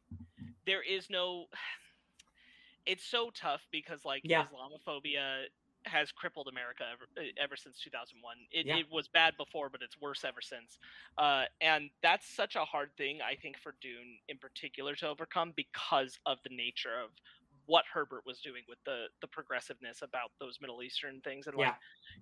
there 0.66 0.82
is 0.82 1.08
no 1.10 1.46
it's 2.86 3.04
so 3.04 3.30
tough 3.34 3.62
because 3.70 4.04
like 4.04 4.22
Yeah. 4.24 4.44
Islamophobia 4.44 5.44
has 5.86 6.12
crippled 6.12 6.46
America 6.48 6.84
ever, 6.92 7.28
ever 7.38 7.56
since 7.56 7.80
2001. 7.80 8.36
It, 8.52 8.66
Yeah. 8.66 8.76
it 8.76 8.86
was 8.90 9.08
bad 9.08 9.36
before, 9.36 9.70
but 9.70 9.82
it's 9.82 9.98
worse 10.00 10.24
ever 10.24 10.42
since. 10.42 10.78
Uh, 11.16 11.44
and 11.60 11.90
that's 12.02 12.26
such 12.28 12.54
a 12.56 12.64
hard 12.64 12.90
thing, 12.96 13.20
I 13.22 13.34
think, 13.34 13.58
for 13.58 13.74
Dune 13.80 14.18
in 14.28 14.36
particular 14.38 14.94
to 14.96 15.08
overcome 15.08 15.52
because 15.56 16.18
of 16.26 16.38
the 16.42 16.54
nature 16.54 17.00
of 17.00 17.10
what 17.70 17.84
Herbert 17.92 18.22
was 18.26 18.40
doing 18.40 18.62
with 18.68 18.78
the 18.84 19.04
the 19.20 19.28
progressiveness 19.28 20.02
about 20.02 20.32
those 20.40 20.58
Middle 20.60 20.82
Eastern 20.82 21.20
things, 21.20 21.46
and 21.46 21.56
like 21.56 21.74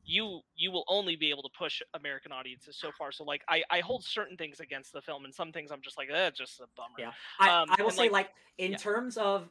you 0.04 0.40
you 0.54 0.70
will 0.70 0.84
only 0.88 1.16
be 1.16 1.30
able 1.30 1.42
to 1.42 1.48
push 1.58 1.80
American 1.94 2.32
audiences 2.32 2.76
so 2.76 2.90
far. 2.98 3.12
So 3.12 3.24
like 3.24 3.42
I 3.48 3.62
I 3.70 3.80
hold 3.80 4.04
certain 4.04 4.36
things 4.36 4.60
against 4.60 4.92
the 4.92 5.00
film, 5.00 5.24
and 5.24 5.34
some 5.34 5.50
things 5.50 5.70
I'm 5.72 5.80
just 5.80 5.96
like, 5.96 6.10
eh, 6.12 6.30
just 6.36 6.60
a 6.60 6.66
bummer. 6.76 6.96
Yeah. 6.98 7.12
I, 7.40 7.62
Um, 7.62 7.68
I 7.78 7.82
will 7.82 7.90
say, 7.90 8.02
like- 8.02 8.12
like, 8.12 8.30
in 8.58 8.72
yeah. 8.72 8.76
terms 8.78 9.16
of 9.16 9.48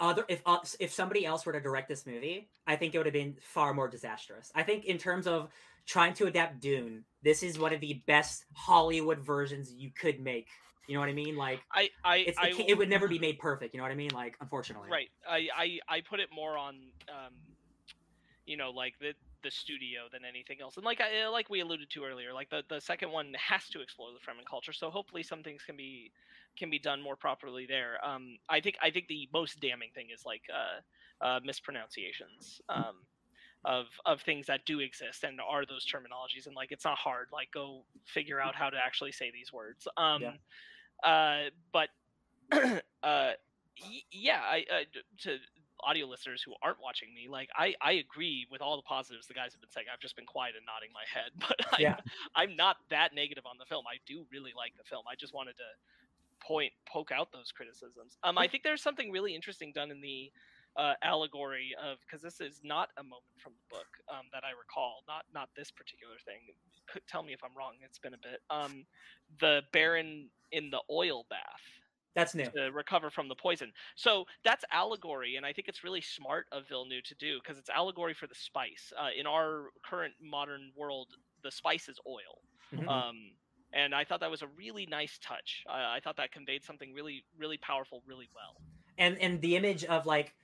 other, 0.00 0.24
if 0.28 0.42
uh, 0.46 0.58
if 0.80 0.92
somebody 0.92 1.24
else 1.24 1.46
were 1.46 1.52
to 1.52 1.60
direct 1.60 1.88
this 1.88 2.04
movie, 2.06 2.48
I 2.66 2.74
think 2.74 2.94
it 2.94 2.98
would 2.98 3.06
have 3.06 3.12
been 3.12 3.36
far 3.40 3.72
more 3.72 3.86
disastrous. 3.86 4.50
I 4.54 4.64
think 4.64 4.84
in 4.86 4.98
terms 4.98 5.28
of 5.28 5.48
trying 5.86 6.14
to 6.14 6.26
adapt 6.26 6.60
Dune, 6.60 7.04
this 7.22 7.44
is 7.44 7.58
one 7.58 7.72
of 7.72 7.80
the 7.80 8.02
best 8.06 8.46
Hollywood 8.54 9.20
versions 9.20 9.72
you 9.72 9.90
could 9.92 10.18
make. 10.18 10.48
You 10.86 10.94
know 10.94 11.00
what 11.00 11.08
I 11.08 11.14
mean? 11.14 11.36
Like, 11.36 11.60
I 11.72 11.90
I 12.04 12.16
it's, 12.16 12.38
I 12.38 12.48
it, 12.48 12.64
it 12.68 12.78
would 12.78 12.90
never 12.90 13.08
be 13.08 13.18
made 13.18 13.38
perfect. 13.38 13.74
You 13.74 13.78
know 13.78 13.84
what 13.84 13.92
I 13.92 13.96
mean? 13.96 14.12
Like, 14.12 14.36
unfortunately. 14.40 14.88
right 14.90 15.08
I, 15.28 15.48
I 15.56 15.78
i 15.88 16.00
put 16.00 16.20
it 16.20 16.28
more 16.34 16.58
on 16.58 16.76
um 17.08 17.32
you 18.46 18.56
know 18.56 18.70
like 18.70 18.94
the 19.00 19.14
the 19.42 19.50
studio 19.50 20.02
than 20.10 20.22
anything 20.24 20.56
else 20.62 20.76
and 20.76 20.84
like 20.86 21.02
I, 21.02 21.28
like 21.28 21.50
we 21.50 21.60
alluded 21.60 21.90
to 21.90 22.04
earlier 22.04 22.32
like 22.32 22.48
the 22.48 22.62
the 22.68 22.80
second 22.80 23.10
one 23.10 23.34
has 23.38 23.68
to 23.68 23.80
explore 23.82 24.08
the 24.12 24.18
fremen 24.18 24.46
culture 24.48 24.72
so 24.72 24.90
hopefully 24.90 25.22
some 25.22 25.42
things 25.42 25.62
can 25.64 25.76
be 25.76 26.10
can 26.58 26.70
be 26.70 26.78
done 26.78 27.02
more 27.02 27.16
properly 27.16 27.66
there 27.66 27.98
um 28.04 28.38
i 28.48 28.60
think 28.60 28.76
i 28.82 28.90
think 28.90 29.06
the 29.08 29.28
most 29.34 29.60
damning 29.60 29.90
thing 29.94 30.06
is 30.14 30.22
like 30.24 30.42
uh 30.52 31.24
uh 31.24 31.40
mispronunciations 31.44 32.62
um 32.70 33.04
of 33.66 33.86
of 34.06 34.20
things 34.22 34.46
that 34.46 34.64
do 34.66 34.80
exist 34.80 35.24
and 35.24 35.40
are 35.40 35.66
those 35.66 35.86
terminologies 35.86 36.46
and 36.46 36.56
like 36.56 36.72
it's 36.72 36.84
not 36.84 36.96
hard 36.96 37.28
like 37.32 37.50
go 37.52 37.84
figure 38.06 38.40
out 38.40 38.54
how 38.54 38.70
to 38.70 38.76
actually 38.76 39.12
say 39.12 39.30
these 39.30 39.52
words 39.52 39.86
um 39.98 40.22
Yeah. 40.22 40.32
Uh 41.02 41.44
but 41.72 41.88
uh 42.52 42.80
y- 43.02 44.02
yeah 44.12 44.40
i 44.42 44.64
uh, 44.70 44.84
to 45.18 45.36
audio 45.82 46.06
listeners 46.06 46.42
who 46.42 46.54
aren't 46.62 46.80
watching 46.80 47.12
me 47.14 47.28
like 47.28 47.48
i 47.56 47.74
i 47.82 47.92
agree 47.92 48.46
with 48.50 48.62
all 48.62 48.76
the 48.76 48.82
positives 48.82 49.26
the 49.26 49.34
guys 49.34 49.52
have 49.52 49.60
been 49.60 49.70
saying. 49.70 49.86
I've 49.92 50.00
just 50.00 50.16
been 50.16 50.24
quiet 50.26 50.54
and 50.56 50.64
nodding 50.64 50.90
my 50.94 51.04
head 51.12 51.30
but 51.38 51.56
I'm, 51.74 51.80
Yeah. 51.80 51.96
I'm 52.34 52.56
not 52.56 52.76
that 52.90 53.14
negative 53.14 53.44
on 53.46 53.56
the 53.58 53.66
film. 53.66 53.84
I 53.86 53.96
do 54.06 54.24
really 54.32 54.52
like 54.56 54.72
the 54.78 54.84
film. 54.84 55.04
I 55.10 55.14
just 55.14 55.34
wanted 55.34 55.56
to 55.58 55.68
point 56.46 56.72
poke 56.90 57.10
out 57.12 57.32
those 57.32 57.52
criticisms. 57.52 58.16
Um 58.22 58.38
i 58.38 58.46
think 58.48 58.62
there's 58.62 58.82
something 58.82 59.10
really 59.10 59.34
interesting 59.34 59.72
done 59.74 59.90
in 59.90 60.00
the 60.00 60.30
uh, 60.76 60.94
allegory 61.02 61.74
of 61.82 61.98
because 62.06 62.22
this 62.22 62.40
is 62.40 62.60
not 62.64 62.88
a 62.98 63.02
moment 63.02 63.22
from 63.38 63.52
the 63.54 63.76
book 63.76 63.86
um, 64.08 64.26
that 64.32 64.42
I 64.44 64.50
recall, 64.58 65.02
not 65.08 65.24
not 65.32 65.48
this 65.56 65.70
particular 65.70 66.14
thing. 66.24 66.40
Could 66.88 67.02
tell 67.08 67.22
me 67.22 67.32
if 67.32 67.42
I'm 67.44 67.56
wrong. 67.56 67.74
It's 67.82 67.98
been 67.98 68.14
a 68.14 68.18
bit. 68.18 68.40
Um, 68.50 68.84
the 69.40 69.62
Baron 69.72 70.30
in 70.52 70.70
the 70.70 70.80
oil 70.90 71.26
bath 71.30 71.62
That's 72.14 72.34
new. 72.34 72.44
to 72.56 72.70
recover 72.72 73.10
from 73.10 73.28
the 73.28 73.34
poison. 73.34 73.72
So 73.96 74.24
that's 74.44 74.64
allegory, 74.72 75.36
and 75.36 75.46
I 75.46 75.52
think 75.52 75.68
it's 75.68 75.82
really 75.84 76.00
smart 76.00 76.46
of 76.52 76.68
Villeneuve 76.68 77.04
to 77.04 77.14
do 77.16 77.38
because 77.42 77.58
it's 77.58 77.70
allegory 77.70 78.14
for 78.14 78.26
the 78.26 78.34
spice. 78.34 78.92
Uh, 78.98 79.08
in 79.18 79.26
our 79.26 79.70
current 79.84 80.14
modern 80.20 80.72
world, 80.76 81.08
the 81.42 81.50
spice 81.50 81.88
is 81.88 81.98
oil. 82.06 82.42
Mhm. 82.72 82.88
Um, 82.88 83.16
and 83.72 83.94
I 83.94 84.04
thought 84.04 84.20
that 84.20 84.30
was 84.30 84.42
a 84.42 84.46
really 84.48 84.86
nice 84.86 85.18
touch. 85.18 85.64
I, 85.68 85.96
I 85.96 86.00
thought 86.00 86.16
that 86.18 86.30
conveyed 86.32 86.64
something 86.64 86.92
really, 86.94 87.24
really 87.36 87.58
powerful, 87.58 88.02
really 88.06 88.28
well. 88.34 88.60
and 88.98 89.18
and 89.18 89.40
the 89.40 89.56
image 89.56 89.84
of 89.84 90.06
like 90.06 90.34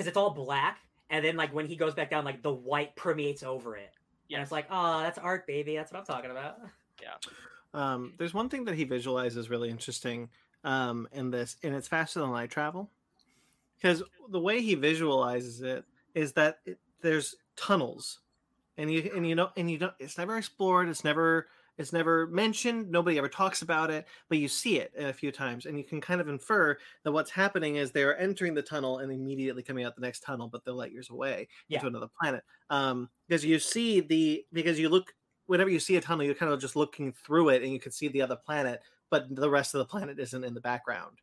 because 0.00 0.08
it's 0.08 0.16
all 0.16 0.30
black 0.30 0.78
and 1.10 1.24
then 1.24 1.36
like 1.36 1.54
when 1.54 1.66
he 1.66 1.76
goes 1.76 1.94
back 1.94 2.10
down 2.10 2.24
like 2.24 2.42
the 2.42 2.52
white 2.52 2.96
permeates 2.96 3.42
over 3.42 3.76
it 3.76 3.92
and 4.32 4.42
it's 4.42 4.52
like 4.52 4.66
oh 4.70 5.00
that's 5.00 5.18
art 5.18 5.46
baby 5.46 5.76
that's 5.76 5.92
what 5.92 5.98
i'm 5.98 6.06
talking 6.06 6.30
about 6.30 6.58
Yeah. 7.02 7.14
Um, 7.72 8.14
there's 8.18 8.34
one 8.34 8.48
thing 8.48 8.64
that 8.64 8.74
he 8.74 8.84
visualizes 8.84 9.50
really 9.50 9.70
interesting 9.70 10.28
um, 10.64 11.08
in 11.12 11.30
this, 11.30 11.56
and 11.62 11.74
it's 11.74 11.88
faster 11.88 12.20
than 12.20 12.30
light 12.30 12.50
travel. 12.50 12.90
Because 13.76 14.02
the 14.28 14.40
way 14.40 14.60
he 14.60 14.74
visualizes 14.74 15.62
it 15.62 15.84
is 16.14 16.32
that 16.34 16.58
it, 16.66 16.78
there's 17.00 17.36
tunnels, 17.56 18.20
and 18.76 18.92
you 18.92 19.10
and 19.14 19.26
you 19.26 19.34
know 19.34 19.50
and 19.56 19.70
you 19.70 19.78
don't. 19.78 19.94
It's 19.98 20.18
never 20.18 20.36
explored. 20.36 20.88
It's 20.88 21.04
never 21.04 21.46
it's 21.78 21.92
never 21.92 22.26
mentioned. 22.26 22.90
Nobody 22.90 23.18
ever 23.18 23.28
talks 23.28 23.62
about 23.62 23.90
it, 23.90 24.06
but 24.28 24.38
you 24.38 24.48
see 24.48 24.78
it 24.78 24.92
a 24.96 25.12
few 25.12 25.32
times, 25.32 25.66
and 25.66 25.78
you 25.78 25.84
can 25.84 26.00
kind 26.00 26.20
of 26.20 26.28
infer 26.28 26.76
that 27.04 27.12
what's 27.12 27.30
happening 27.30 27.76
is 27.76 27.90
they 27.92 28.02
are 28.04 28.14
entering 28.14 28.54
the 28.54 28.62
tunnel 28.62 28.98
and 28.98 29.12
immediately 29.12 29.62
coming 29.62 29.84
out 29.84 29.94
the 29.94 30.00
next 30.02 30.20
tunnel, 30.20 30.48
but 30.48 30.64
they're 30.64 30.74
light 30.74 30.92
years 30.92 31.10
away 31.10 31.48
Yeah. 31.68 31.82
into 31.82 31.86
another 31.86 32.08
planet. 32.20 32.44
Um, 32.68 33.10
because 33.28 33.44
you 33.44 33.58
see 33.58 34.00
the 34.00 34.46
because 34.52 34.78
you 34.78 34.88
look 34.88 35.14
whenever 35.46 35.70
you 35.70 35.80
see 35.80 35.96
a 35.96 36.00
tunnel, 36.00 36.24
you're 36.24 36.34
kind 36.34 36.52
of 36.52 36.60
just 36.60 36.76
looking 36.76 37.12
through 37.12 37.48
it 37.50 37.62
and 37.62 37.72
you 37.72 37.80
can 37.80 37.92
see 37.92 38.08
the 38.08 38.22
other 38.22 38.36
planet, 38.36 38.80
but 39.10 39.34
the 39.34 39.50
rest 39.50 39.74
of 39.74 39.78
the 39.78 39.84
planet 39.86 40.18
isn't 40.20 40.44
in 40.44 40.54
the 40.54 40.60
background. 40.60 41.18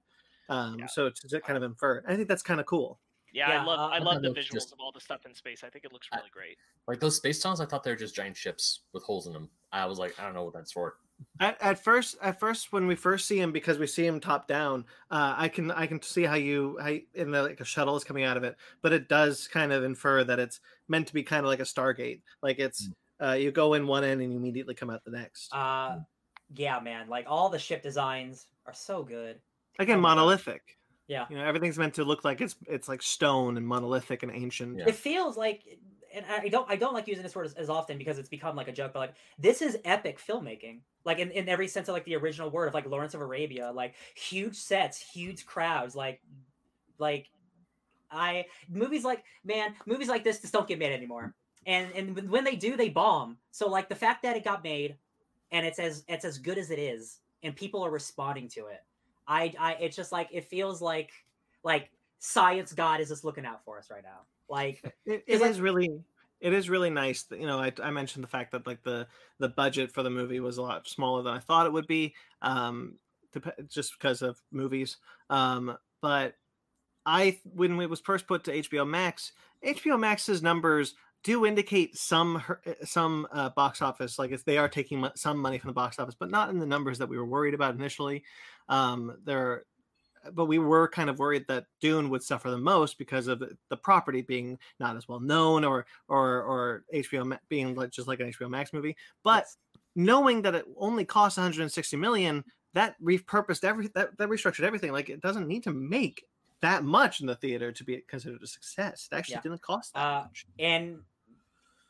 Um, 0.50 0.77
Yeah. 0.80 0.88
So 0.88 1.09
to, 1.09 1.27
to 1.30 1.42
kind 1.42 1.58
of 1.58 1.64
infer, 1.64 2.03
I 2.08 2.16
think 2.16 2.27
that's 2.27 2.43
kind 2.43 2.59
of 2.59 2.66
cool. 2.66 3.00
Yeah, 3.38 3.49
Yeah, 3.49 3.61
I 3.61 3.66
love 3.66 3.80
uh, 3.80 3.83
I 3.93 3.95
I 3.95 3.99
love 3.99 4.14
thought 4.16 4.22
the 4.24 4.30
visuals 4.41 4.51
just- 4.53 4.74
of 4.74 4.80
all 4.80 4.91
the 4.91 4.99
stuff 4.99 5.25
in 5.27 5.33
space. 5.35 5.64
I 5.64 5.69
think 5.69 5.85
it 5.85 5.93
looks 5.93 6.07
I- 6.11 6.17
really 6.17 6.30
great. 6.33 6.57
Like 6.88 6.99
those 6.99 7.17
space 7.17 7.40
tunnels, 7.40 7.61
I 7.61 7.66
thought 7.66 7.83
they 7.83 7.91
were 7.91 7.98
just 7.98 8.16
giant 8.16 8.35
ships 8.35 8.82
with 8.93 9.03
holes 9.03 9.27
in 9.27 9.33
them. 9.33 9.49
I 9.72 9.85
was 9.85 9.99
like, 9.99 10.19
I 10.19 10.24
don't 10.25 10.33
know 10.33 10.43
what 10.45 10.53
that's 10.53 10.72
for. 10.72 10.95
At, 11.40 11.61
at 11.61 11.83
first, 11.83 12.16
at 12.22 12.40
first, 12.40 12.72
when 12.72 12.85
we 12.88 12.95
first 12.95 13.27
see 13.27 13.40
him, 13.40 13.51
because 13.51 13.77
we 13.80 13.88
see 13.88 14.06
him 14.06 14.19
top 14.19 14.48
down, 14.48 14.85
uh, 15.11 15.33
I 15.38 15.48
can 15.49 15.69
I 15.72 15.85
can 15.88 16.01
see 16.01 16.24
how 16.24 16.35
you 16.35 16.77
how 16.82 16.90
you, 16.90 17.01
in 17.16 17.32
the 17.32 17.41
like 17.43 17.59
a 17.59 17.66
shuttle 17.66 17.95
is 17.95 18.03
coming 18.03 18.24
out 18.24 18.38
of 18.38 18.43
it, 18.43 18.56
but 18.82 18.93
it 18.93 19.09
does 19.09 19.48
kind 19.48 19.72
of 19.74 19.83
infer 19.83 20.24
that 20.24 20.40
it's 20.40 20.59
meant 20.88 21.07
to 21.07 21.14
be 21.14 21.24
kind 21.24 21.43
of 21.45 21.48
like 21.49 21.59
a 21.59 21.64
Stargate, 21.64 22.22
like 22.41 22.59
it's 22.59 22.90
uh, 23.22 23.32
you 23.33 23.51
go 23.51 23.74
in 23.74 23.85
one 23.88 24.03
end 24.03 24.22
and 24.22 24.32
you 24.32 24.38
immediately 24.38 24.74
come 24.75 24.90
out 24.91 25.03
the 25.06 25.11
next. 25.11 25.53
uh 25.53 25.98
yeah 26.56 26.80
man 26.80 27.09
like 27.09 27.25
all 27.27 27.49
the 27.49 27.59
ship 27.59 27.83
designs 27.83 28.48
are 28.66 28.74
so 28.74 29.03
good 29.03 29.38
Again, 29.80 29.99
my 29.99 30.09
God. 30.09 30.16
monolithic. 30.16 30.61
Yeah. 31.08 31.26
you 31.30 31.38
know 31.38 31.44
everything's 31.45 31.77
meant 31.77 31.94
to 31.95 32.03
look 32.03 32.24
like 32.26 32.42
it's 32.42 32.56
it's 32.68 32.88
like 32.90 33.02
stone 33.02 33.58
and 33.58 33.66
monolithic 33.68 34.24
and 34.24 34.32
ancient. 34.32 34.77
Yeah. 34.80 34.86
it 34.88 34.95
feels 34.95 35.38
like 35.38 35.64
and 36.14 36.26
i 36.30 36.48
don't 36.50 36.69
i 36.69 36.76
don't 36.76 36.94
like 36.94 37.08
using 37.08 37.24
this 37.24 37.36
word 37.36 37.45
as, 37.45 37.53
as 37.53 37.69
often 37.69 37.98
because 37.98 38.18
it's 38.18 38.30
become 38.30 38.56
like 38.56 38.68
a 38.68 38.72
joke 38.72 38.92
but 38.94 39.00
like 39.00 39.14
this 39.38 39.61
is 39.61 39.77
epic 39.86 40.19
filmmaking 40.19 40.80
like 41.06 41.19
in, 41.19 41.30
in 41.32 41.48
every 41.50 41.68
sense 41.68 41.88
of 41.90 41.94
like 41.94 42.06
the 42.06 42.16
original 42.16 42.50
word 42.50 42.68
of 42.68 42.74
like 42.74 42.86
lawrence 42.88 43.14
of 43.14 43.22
arabia 43.22 43.72
like 43.74 43.94
huge 44.16 44.56
sets 44.56 45.00
huge 45.00 45.45
crowds 45.45 45.95
like 45.95 46.22
like 46.98 47.30
i 48.11 48.45
movies 48.69 49.03
like 49.03 49.24
man 49.44 49.74
movies 49.86 50.08
like 50.08 50.24
this 50.24 50.40
just 50.42 50.53
don't 50.53 50.68
get 50.68 50.80
made 50.80 50.94
anymore 50.94 51.36
and 51.66 51.92
and 51.94 52.16
when- 52.16 52.30
when 52.32 52.44
they 52.44 52.56
do 52.56 52.76
they 52.77 52.90
bomb 52.90 53.38
so 53.52 53.69
like 53.69 53.90
the 53.90 53.95
fact 53.95 54.24
that 54.24 54.36
it 54.38 54.44
got 54.44 54.64
made 54.64 54.95
and 55.52 55.66
it's 55.66 55.80
as 55.80 56.03
it's 56.08 56.26
as 56.26 56.38
good 56.38 56.58
as 56.58 56.72
it 56.72 56.80
is 56.80 57.19
and 57.44 57.56
people 57.56 57.84
are 57.86 57.92
responding 57.92 58.48
to 58.48 58.68
it 58.68 58.80
i 59.27 59.53
i 59.59 59.73
it's 59.73 59.95
just 59.95 60.11
like 60.11 60.30
it 60.31 60.45
feels 60.45 60.81
like 60.81 61.11
like 61.64 61.89
science 62.19 62.73
god 62.73 62.99
is 63.01 63.09
just 63.09 63.23
looking 63.23 63.45
out 63.45 63.64
for 63.65 63.77
us 63.77 63.89
right 63.91 64.03
now. 64.03 64.22
Like 64.49 64.81
It, 65.06 65.23
Is 65.27 65.39
it 65.39 65.41
like- 65.41 65.51
is 65.51 65.61
really 65.61 65.99
it 66.39 66.53
is 66.53 66.69
really 66.69 66.89
nice 66.89 67.23
that 67.23 67.39
you 67.39 67.47
know 67.47 67.59
I, 67.59 67.72
I 67.83 67.91
mentioned 67.91 68.23
the 68.23 68.27
fact 68.30 68.51
that 68.51 68.65
like 68.67 68.83
the 68.83 69.07
the 69.39 69.49
budget 69.49 69.91
for 69.91 70.03
the 70.03 70.09
movie 70.09 70.39
was 70.39 70.57
a 70.57 70.61
lot 70.61 70.88
smaller 70.88 71.22
than 71.23 71.33
I 71.33 71.39
thought 71.39 71.65
it 71.65 71.73
would 71.73 71.88
be 71.88 72.14
um 72.41 72.95
dep- 73.33 73.67
just 73.67 73.93
because 73.99 74.22
of 74.22 74.39
movies. 74.51 74.97
Um 75.30 75.77
but 76.01 76.35
I 77.06 77.39
when 77.53 77.80
it 77.80 77.89
was 77.89 77.99
first 78.01 78.27
put 78.27 78.43
to 78.45 78.51
HBO 78.61 78.88
Max 78.88 79.31
HBO 79.65 79.99
Max's 79.99 80.41
numbers 80.43 80.95
do 81.27 81.45
indicate 81.45 81.97
some 81.97 82.38
uh, 82.65 82.73
some 82.85 83.27
uh, 83.31 83.49
box 83.49 83.81
office 83.81 84.17
like 84.17 84.31
if 84.31 84.43
they 84.45 84.57
are 84.57 84.69
taking 84.69 85.06
some 85.15 85.38
money 85.38 85.57
from 85.59 85.69
the 85.69 85.73
box 85.83 85.99
office 85.99 86.15
but 86.17 86.30
not 86.31 86.49
in 86.49 86.57
the 86.59 86.65
numbers 86.65 86.97
that 86.99 87.09
we 87.09 87.17
were 87.17 87.25
worried 87.25 87.53
about 87.53 87.75
initially 87.75 88.23
um 88.69 89.17
there 89.25 89.65
but 90.33 90.45
we 90.45 90.59
were 90.59 90.88
kind 90.89 91.09
of 91.09 91.19
worried 91.19 91.45
that 91.47 91.65
Dune 91.80 92.09
would 92.09 92.22
suffer 92.23 92.49
the 92.51 92.57
most 92.57 92.97
because 92.97 93.27
of 93.27 93.39
the- 93.39 93.77
property 93.77 94.22
being 94.22 94.57
not 94.80 94.97
as 94.97 95.07
well 95.07 95.19
known 95.22 95.64
or 95.64 95.85
or 96.09 96.41
or 96.43 96.83
HBO 96.93 97.38
being 97.49 97.75
like, 97.75 97.91
just 97.91 98.07
like 98.09 98.19
an 98.19 98.27
HBO 98.33 98.49
Max 98.49 98.73
movie. 98.73 98.97
But 99.23 99.43
Yes. 99.45 99.57
knowing 99.95 100.41
that 100.41 100.53
it 100.56 100.65
only 100.75 101.06
costs 101.06 101.38
160 101.38 101.95
million, 101.97 102.43
that 102.73 102.95
repurposed 103.01 103.64
every 103.64 103.88
that, 103.95 104.17
that 104.17 104.27
restructured 104.27 104.65
everything. 104.65 104.91
Like 104.91 105.09
it 105.09 105.22
doesn't 105.22 105.47
need 105.47 105.64
to 105.64 105.72
make 105.72 106.25
that 106.59 106.83
much 106.83 107.22
in 107.22 107.27
the 107.27 107.35
theater 107.35 107.72
to 107.72 107.83
be 107.85 108.01
considered 108.07 108.41
a 108.43 108.47
success. 108.47 109.07
It 109.09 109.15
actually 109.15 109.35
Yeah. 109.35 109.41
didn't 109.41 109.61
cost 109.61 109.93
that 109.93 109.99
Uh, 110.01 110.23
much. 110.23 110.45
and 110.59 111.03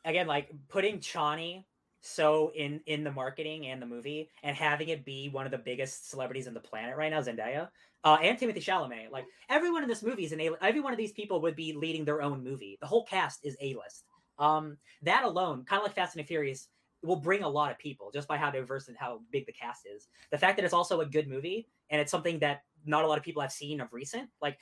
again 0.04 0.26
like 0.26 0.50
putting 0.68 0.98
Chani 0.98 1.64
so 2.00 2.52
in 2.54 2.80
in 2.86 3.02
the 3.04 3.10
marketing 3.10 3.66
and 3.66 3.82
the 3.82 3.86
movie 3.86 4.30
and 4.42 4.56
having 4.56 4.88
it 4.88 5.04
be 5.04 5.28
one 5.28 5.46
of 5.46 5.50
the 5.50 5.58
biggest 5.58 6.10
celebrities 6.10 6.46
on 6.46 6.54
the 6.54 6.60
planet 6.60 6.96
right 6.96 7.10
now 7.10 7.20
Zendaya 7.20 7.68
uh, 8.04 8.18
and 8.22 8.38
Timothée 8.38 8.62
Chalamet 8.62 9.10
like 9.10 9.24
everyone 9.50 9.82
in 9.82 9.88
this 9.88 10.02
movie 10.02 10.24
is 10.24 10.32
an 10.32 10.40
A 10.40 10.50
every 10.62 10.80
one 10.80 10.92
of 10.92 10.98
these 10.98 11.12
people 11.12 11.40
would 11.42 11.56
be 11.56 11.72
leading 11.72 12.04
their 12.04 12.22
own 12.22 12.42
movie 12.42 12.78
the 12.80 12.86
whole 12.86 13.04
cast 13.04 13.44
is 13.44 13.56
A-list 13.60 14.04
um 14.38 14.76
that 15.02 15.24
alone 15.24 15.64
kind 15.64 15.80
of 15.80 15.86
like 15.86 15.94
Fast 15.94 16.16
and 16.16 16.24
the 16.24 16.26
Furious 16.26 16.68
will 17.02 17.16
bring 17.16 17.42
a 17.42 17.48
lot 17.48 17.70
of 17.70 17.78
people 17.78 18.10
just 18.12 18.26
by 18.26 18.36
how 18.36 18.50
diverse 18.50 18.88
and 18.88 18.96
how 18.96 19.20
big 19.32 19.46
the 19.46 19.52
cast 19.52 19.86
is 19.86 20.08
the 20.30 20.38
fact 20.38 20.56
that 20.56 20.64
it's 20.64 20.74
also 20.74 21.00
a 21.00 21.06
good 21.06 21.28
movie 21.28 21.66
and 21.90 22.00
it's 22.00 22.10
something 22.10 22.38
that 22.38 22.62
not 22.84 23.04
a 23.04 23.06
lot 23.06 23.18
of 23.18 23.24
people 23.24 23.42
have 23.42 23.52
seen 23.52 23.80
of 23.80 23.92
recent 23.92 24.28
like 24.40 24.58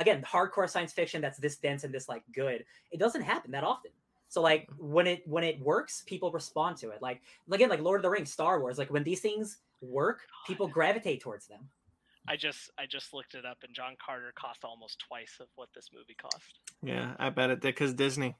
again 0.00 0.22
hardcore 0.22 0.68
science 0.68 0.92
fiction 0.92 1.20
that's 1.20 1.38
this 1.38 1.58
dense 1.58 1.84
and 1.84 1.94
this 1.94 2.08
like 2.08 2.24
good. 2.34 2.64
It 2.90 2.98
doesn't 2.98 3.22
happen 3.22 3.52
that 3.52 3.64
often. 3.64 3.92
So 4.30 4.40
like 4.40 4.68
when 4.78 5.08
it 5.08 5.26
when 5.26 5.42
it 5.42 5.60
works, 5.60 6.04
people 6.06 6.30
respond 6.30 6.76
to 6.78 6.90
it. 6.90 7.02
Like 7.02 7.20
again, 7.50 7.68
like 7.68 7.80
Lord 7.80 7.98
of 7.98 8.02
the 8.02 8.10
Rings, 8.10 8.32
Star 8.32 8.60
Wars. 8.60 8.78
Like 8.78 8.90
when 8.90 9.02
these 9.02 9.20
things 9.20 9.58
work, 9.82 10.20
people 10.46 10.68
gravitate 10.68 11.20
towards 11.20 11.48
them. 11.48 11.68
I 12.28 12.36
just 12.36 12.70
I 12.78 12.86
just 12.86 13.12
looked 13.12 13.34
it 13.34 13.44
up, 13.44 13.58
and 13.64 13.74
John 13.74 13.96
Carter 14.04 14.32
cost 14.36 14.64
almost 14.64 15.00
twice 15.00 15.38
of 15.40 15.48
what 15.56 15.68
this 15.74 15.90
movie 15.92 16.14
cost. 16.14 16.60
Yeah, 16.80 17.14
I 17.18 17.30
bet 17.30 17.50
it 17.50 17.60
did 17.60 17.74
because 17.74 17.92
Disney. 17.92 18.36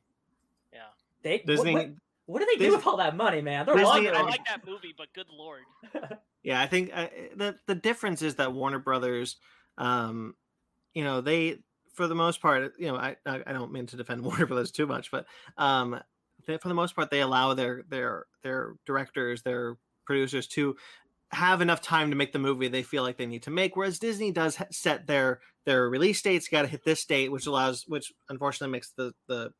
Yeah, 0.72 0.80
They 1.22 1.38
Disney. 1.38 1.74
What, 1.74 1.90
what 2.26 2.38
do 2.38 2.46
they 2.46 2.52
do 2.54 2.66
Disney- 2.66 2.76
with 2.76 2.86
all 2.86 2.98
that 2.98 3.16
money, 3.16 3.42
man? 3.42 3.66
They're 3.66 3.74
Disney- 3.74 4.10
I 4.10 4.22
like 4.22 4.46
that 4.46 4.64
movie, 4.64 4.94
but 4.96 5.12
good 5.12 5.26
lord, 5.32 5.62
Yeah, 6.44 6.60
I 6.60 6.68
think 6.68 6.90
uh, 6.94 7.08
the 7.34 7.56
the 7.66 7.74
difference 7.74 8.22
is 8.22 8.36
that 8.36 8.52
Warner 8.52 8.78
Brothers, 8.78 9.36
um, 9.76 10.36
you 10.94 11.02
know, 11.02 11.20
they 11.20 11.58
for 12.00 12.08
the 12.08 12.14
most 12.14 12.40
part, 12.40 12.72
you 12.78 12.88
know, 12.88 12.96
I 12.96 13.16
I 13.26 13.52
don't 13.52 13.72
mean 13.72 13.84
to 13.88 13.96
defend 13.98 14.22
Warner 14.24 14.46
Brothers 14.46 14.70
too 14.70 14.86
much, 14.86 15.10
but 15.10 15.26
um, 15.58 16.00
they, 16.46 16.56
for 16.56 16.68
the 16.68 16.74
most 16.74 16.96
part, 16.96 17.10
they 17.10 17.20
allow 17.20 17.52
their 17.52 17.82
their 17.90 18.24
their 18.42 18.76
directors, 18.86 19.42
their 19.42 19.76
producers 20.06 20.46
to 20.48 20.76
have 21.30 21.60
enough 21.60 21.82
time 21.82 22.08
to 22.08 22.16
make 22.16 22.32
the 22.32 22.38
movie 22.38 22.68
they 22.68 22.82
feel 22.82 23.02
like 23.02 23.18
they 23.18 23.26
need 23.26 23.42
to 23.42 23.50
make. 23.50 23.76
Whereas 23.76 23.98
Disney 23.98 24.32
does 24.32 24.56
set 24.70 25.06
their 25.06 25.40
their 25.66 25.90
release 25.90 26.22
dates, 26.22 26.48
got 26.48 26.62
to 26.62 26.68
hit 26.68 26.84
this 26.86 27.04
date, 27.04 27.30
which 27.30 27.46
allows, 27.46 27.84
which 27.86 28.14
unfortunately 28.30 28.72
makes 28.72 28.92
the 28.92 29.12
the 29.28 29.52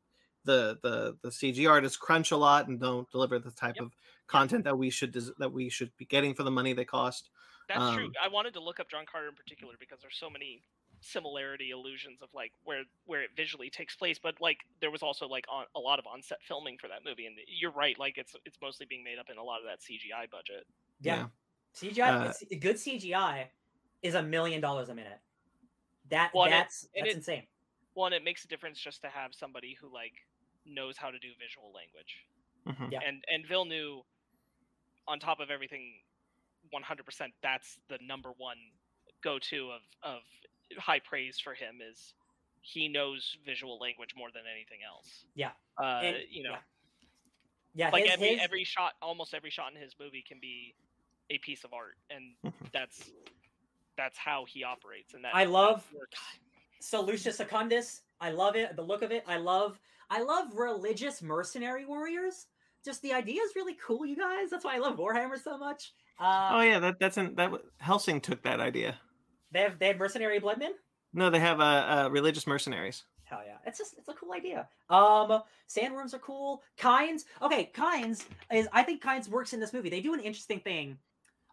the 0.46 0.78
the 0.82 1.18
the 1.22 1.28
CG 1.28 1.68
artists 1.70 1.98
crunch 1.98 2.30
a 2.30 2.38
lot 2.38 2.68
and 2.68 2.80
don't 2.80 3.10
deliver 3.10 3.38
the 3.38 3.50
type 3.50 3.76
Yep. 3.76 3.84
of 3.84 3.92
content 4.28 4.64
that 4.64 4.78
we 4.78 4.88
should 4.88 5.12
des- 5.12 5.34
that 5.36 5.52
we 5.52 5.68
should 5.68 5.94
be 5.98 6.06
getting 6.06 6.32
for 6.34 6.42
the 6.42 6.50
money 6.50 6.72
they 6.72 6.86
cost. 6.86 7.28
that's 7.68 7.94
true. 7.94 8.06
Um, 8.06 8.12
I 8.24 8.28
wanted 8.28 8.54
to 8.54 8.60
look 8.60 8.80
up 8.80 8.88
John 8.88 9.04
Carter 9.04 9.28
in 9.28 9.34
particular 9.34 9.74
because 9.78 9.98
there's 10.00 10.16
so 10.16 10.30
many 10.30 10.62
similarity 11.00 11.70
illusions 11.70 12.20
of 12.22 12.28
like 12.34 12.52
where 12.64 12.82
where 13.06 13.22
it 13.22 13.30
visually 13.36 13.70
takes 13.70 13.96
place 13.96 14.18
but 14.22 14.34
like 14.40 14.58
there 14.80 14.90
was 14.90 15.02
also 15.02 15.26
like 15.26 15.46
on, 15.48 15.64
a 15.74 15.80
lot 15.80 15.98
of 15.98 16.06
on-set 16.06 16.38
filming 16.42 16.76
for 16.78 16.88
that 16.88 17.00
movie 17.04 17.26
and 17.26 17.36
you're 17.48 17.72
right 17.72 17.98
like 17.98 18.18
it's 18.18 18.34
it's 18.44 18.58
mostly 18.60 18.84
being 18.86 19.02
made 19.02 19.18
up 19.18 19.30
in 19.30 19.38
a 19.38 19.42
lot 19.42 19.60
of 19.60 19.64
that 19.66 19.80
cgi 19.80 20.30
budget 20.30 20.66
Yeah. 21.00 21.28
CGI, 21.74 22.28
Uh, 22.28 22.32
good 22.60 22.76
CGI 22.76 23.48
is 24.02 24.14
a 24.14 24.22
million 24.22 24.60
dollars 24.60 24.88
a 24.88 24.94
minute. 24.94 25.20
That 26.08 26.32
Well, 26.34 26.46
and 26.46 26.54
it- 26.54 26.58
that's 26.58 26.88
and 26.96 27.06
it- 27.06 27.16
insane. 27.16 27.46
one 27.94 28.12
it 28.12 28.24
makes 28.24 28.44
a 28.44 28.48
difference 28.48 28.78
just 28.80 29.00
to 29.02 29.08
have 29.08 29.32
somebody 29.34 29.74
who 29.80 29.88
like 29.92 30.14
knows 30.64 30.96
how 30.96 31.10
to 31.12 31.18
do 31.18 31.28
visual 31.38 31.72
language 31.72 32.26
Mhm. 32.66 32.92
Yeah. 32.92 33.00
and 33.04 33.24
and 33.28 33.46
Villeneuve, 33.46 34.02
on 35.06 35.20
top 35.20 35.40
of 35.40 35.50
everything, 35.50 36.02
100%. 36.72 37.32
That's 37.40 37.78
the 37.88 37.98
number 38.02 38.32
one 38.32 38.58
go-to 39.22 39.70
of 39.70 39.82
of 40.02 40.22
high 40.78 41.00
praise 41.00 41.38
for 41.38 41.54
him 41.54 41.78
is 41.88 42.14
he 42.62 42.88
knows 42.88 43.36
visual 43.44 43.78
language 43.78 44.10
more 44.16 44.28
than 44.32 44.42
anything 44.52 44.78
else. 44.86 45.24
Yeah. 45.34 45.50
Uh, 45.80 46.00
And- 46.04 46.16
you 46.30 46.42
know, 46.42 46.50
yeah. 46.52 46.56
Yeah, 47.72 47.90
like 47.90 48.02
his, 48.04 48.12
every 48.14 48.28
his- 48.30 48.40
every 48.42 48.64
shot, 48.64 48.94
almost 49.00 49.32
every 49.32 49.50
shot 49.50 49.72
in 49.72 49.80
his 49.80 49.94
movie 50.00 50.24
can 50.26 50.38
be 50.40 50.74
a 51.30 51.38
piece 51.38 51.62
of 51.62 51.72
art, 51.72 51.96
and 52.10 52.34
that's 52.72 53.10
that's 53.96 54.18
how 54.18 54.44
he 54.48 54.64
operates. 54.64 55.14
And 55.14 55.24
that 55.24 55.34
I 55.34 55.44
love 55.44 55.86
works. 55.96 56.18
So 56.80 57.04
Salusa 57.04 57.32
Secundus, 57.32 58.00
I 58.20 58.30
love 58.30 58.56
it. 58.56 58.74
The 58.74 58.82
look 58.82 59.02
of 59.02 59.12
it, 59.12 59.22
I 59.28 59.36
love. 59.36 59.78
I 60.10 60.20
love 60.22 60.56
religious 60.56 61.22
mercenary 61.22 61.84
warriors. 61.86 62.46
Just 62.84 63.02
the 63.02 63.12
idea 63.12 63.40
is 63.42 63.52
really 63.54 63.76
cool, 63.86 64.04
you 64.04 64.16
guys. 64.16 64.50
That's 64.50 64.64
why 64.64 64.74
I 64.74 64.78
love 64.78 64.96
Warhammer 64.96 65.40
so 65.40 65.56
much. 65.56 65.92
Uh, 66.18 66.50
Oh 66.54 66.60
yeah, 66.62 66.80
that 66.80 66.98
that's 66.98 67.18
in 67.18 67.36
that 67.36 67.52
Helsing 67.78 68.20
took 68.20 68.42
that 68.42 68.58
idea. 68.58 68.98
They 69.52 69.60
have 69.60 69.78
they 69.78 69.88
have 69.88 69.98
mercenary 69.98 70.40
bloodmen. 70.40 70.70
No, 71.12 71.30
they 71.30 71.40
have 71.40 71.60
uh, 71.60 71.64
uh 72.04 72.08
religious 72.10 72.46
mercenaries. 72.46 73.04
Hell 73.24 73.42
yeah, 73.46 73.58
it's 73.64 73.78
just 73.78 73.94
it's 73.96 74.08
a 74.08 74.14
cool 74.14 74.32
idea. 74.32 74.68
Um, 74.88 75.42
sandworms 75.68 76.14
are 76.14 76.18
cool. 76.18 76.62
Kynes, 76.78 77.24
okay, 77.40 77.70
Kynes 77.74 78.24
is 78.52 78.68
I 78.72 78.82
think 78.82 79.02
Kynes 79.02 79.28
works 79.28 79.52
in 79.52 79.60
this 79.60 79.72
movie. 79.72 79.88
They 79.88 80.00
do 80.00 80.14
an 80.14 80.20
interesting 80.20 80.60
thing 80.60 80.98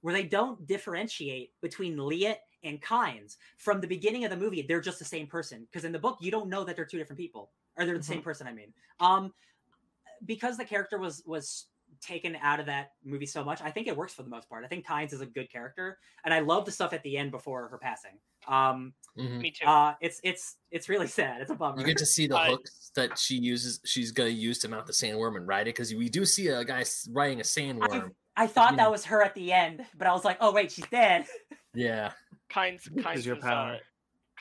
where 0.02 0.14
they 0.14 0.24
don't 0.24 0.66
differentiate 0.66 1.52
between 1.62 1.98
Liet 1.98 2.38
and 2.64 2.82
Kynes 2.82 3.38
from 3.58 3.80
the 3.80 3.88
beginning 3.88 4.26
of 4.26 4.32
the 4.32 4.38
movie. 4.38 4.64
They're 4.64 4.82
just 4.82 5.00
the 5.00 5.06
same 5.06 5.28
person 5.28 5.68
because 5.72 5.86
in 5.86 5.92
the 5.92 6.00
book 6.00 6.18
you 6.20 6.32
don't 6.32 6.50
know 6.50 6.64
that 6.64 6.76
they're 6.76 6.86
two 6.86 6.98
different 6.98 7.20
people 7.20 7.52
or 7.78 7.86
they're 7.86 7.98
the 7.98 8.04
same 8.04 8.22
person. 8.22 8.48
I 8.48 8.54
mean, 8.54 8.74
um, 9.00 9.34
because 10.26 10.58
the 10.58 10.66
character 10.66 10.98
was 10.98 11.24
was 11.26 11.68
taken 12.02 12.36
out 12.42 12.60
of 12.60 12.66
that 12.68 12.92
movie 13.04 13.26
so 13.26 13.44
much, 13.44 13.62
I 13.62 13.72
think 13.72 13.88
it 13.88 13.96
works 13.96 14.14
for 14.14 14.24
the 14.24 14.30
most 14.30 14.48
part. 14.50 14.64
I 14.64 14.68
think 14.68 14.86
Kynes 14.86 15.14
is 15.14 15.22
a 15.22 15.26
good 15.26 15.52
character, 15.52 15.98
and 16.26 16.34
I 16.34 16.40
love 16.40 16.66
the 16.66 16.72
stuff 16.72 16.94
at 16.94 17.04
the 17.04 17.18
end 17.18 17.32
before 17.32 17.68
her 17.70 17.78
passing. 17.78 18.20
Um, 18.48 18.94
Mhm. 19.18 19.40
Me 19.42 19.52
too. 19.52 19.66
uh, 19.66 19.96
it's 20.02 20.20
it's 20.24 20.58
it's 20.72 20.90
really 20.90 21.08
sad. 21.20 21.42
It's 21.42 21.52
a 21.52 21.56
bummer. 21.56 21.80
You 21.80 21.86
get 21.86 21.98
to 21.98 22.06
see 22.06 22.28
the 22.28 22.38
I- 22.38 22.50
hooks 22.50 22.92
that 22.96 23.18
she 23.18 23.36
uses. 23.36 23.80
She's 23.86 24.12
gonna 24.12 24.30
use 24.30 24.60
to 24.60 24.70
mount 24.70 24.86
the 24.86 24.94
sandworm 24.94 25.36
and 25.38 25.48
ride 25.48 25.64
it 25.68 25.76
because 25.76 25.94
we 25.94 26.08
do 26.10 26.26
see 26.26 26.48
a 26.50 26.64
guy 26.64 26.84
riding 27.12 27.40
a 27.40 27.44
sandworm. 27.44 28.12
I 28.36 28.46
thought 28.48 28.72
you 28.72 28.78
that 28.78 28.84
know. 28.84 28.92
was 28.92 29.06
her 29.06 29.24
at 29.24 29.34
the 29.34 29.52
end, 29.52 29.84
but 29.98 30.08
I 30.08 30.14
was 30.14 30.24
like, 30.24 30.38
oh 30.42 30.52
wait, 30.52 30.72
she's 30.72 30.88
dead. 30.88 31.26
Yeah, 31.74 32.12
Kynes, 32.50 32.90
Kynes 32.90 33.24
your 33.24 33.36
power. 33.36 33.76
Uh, 33.76 33.78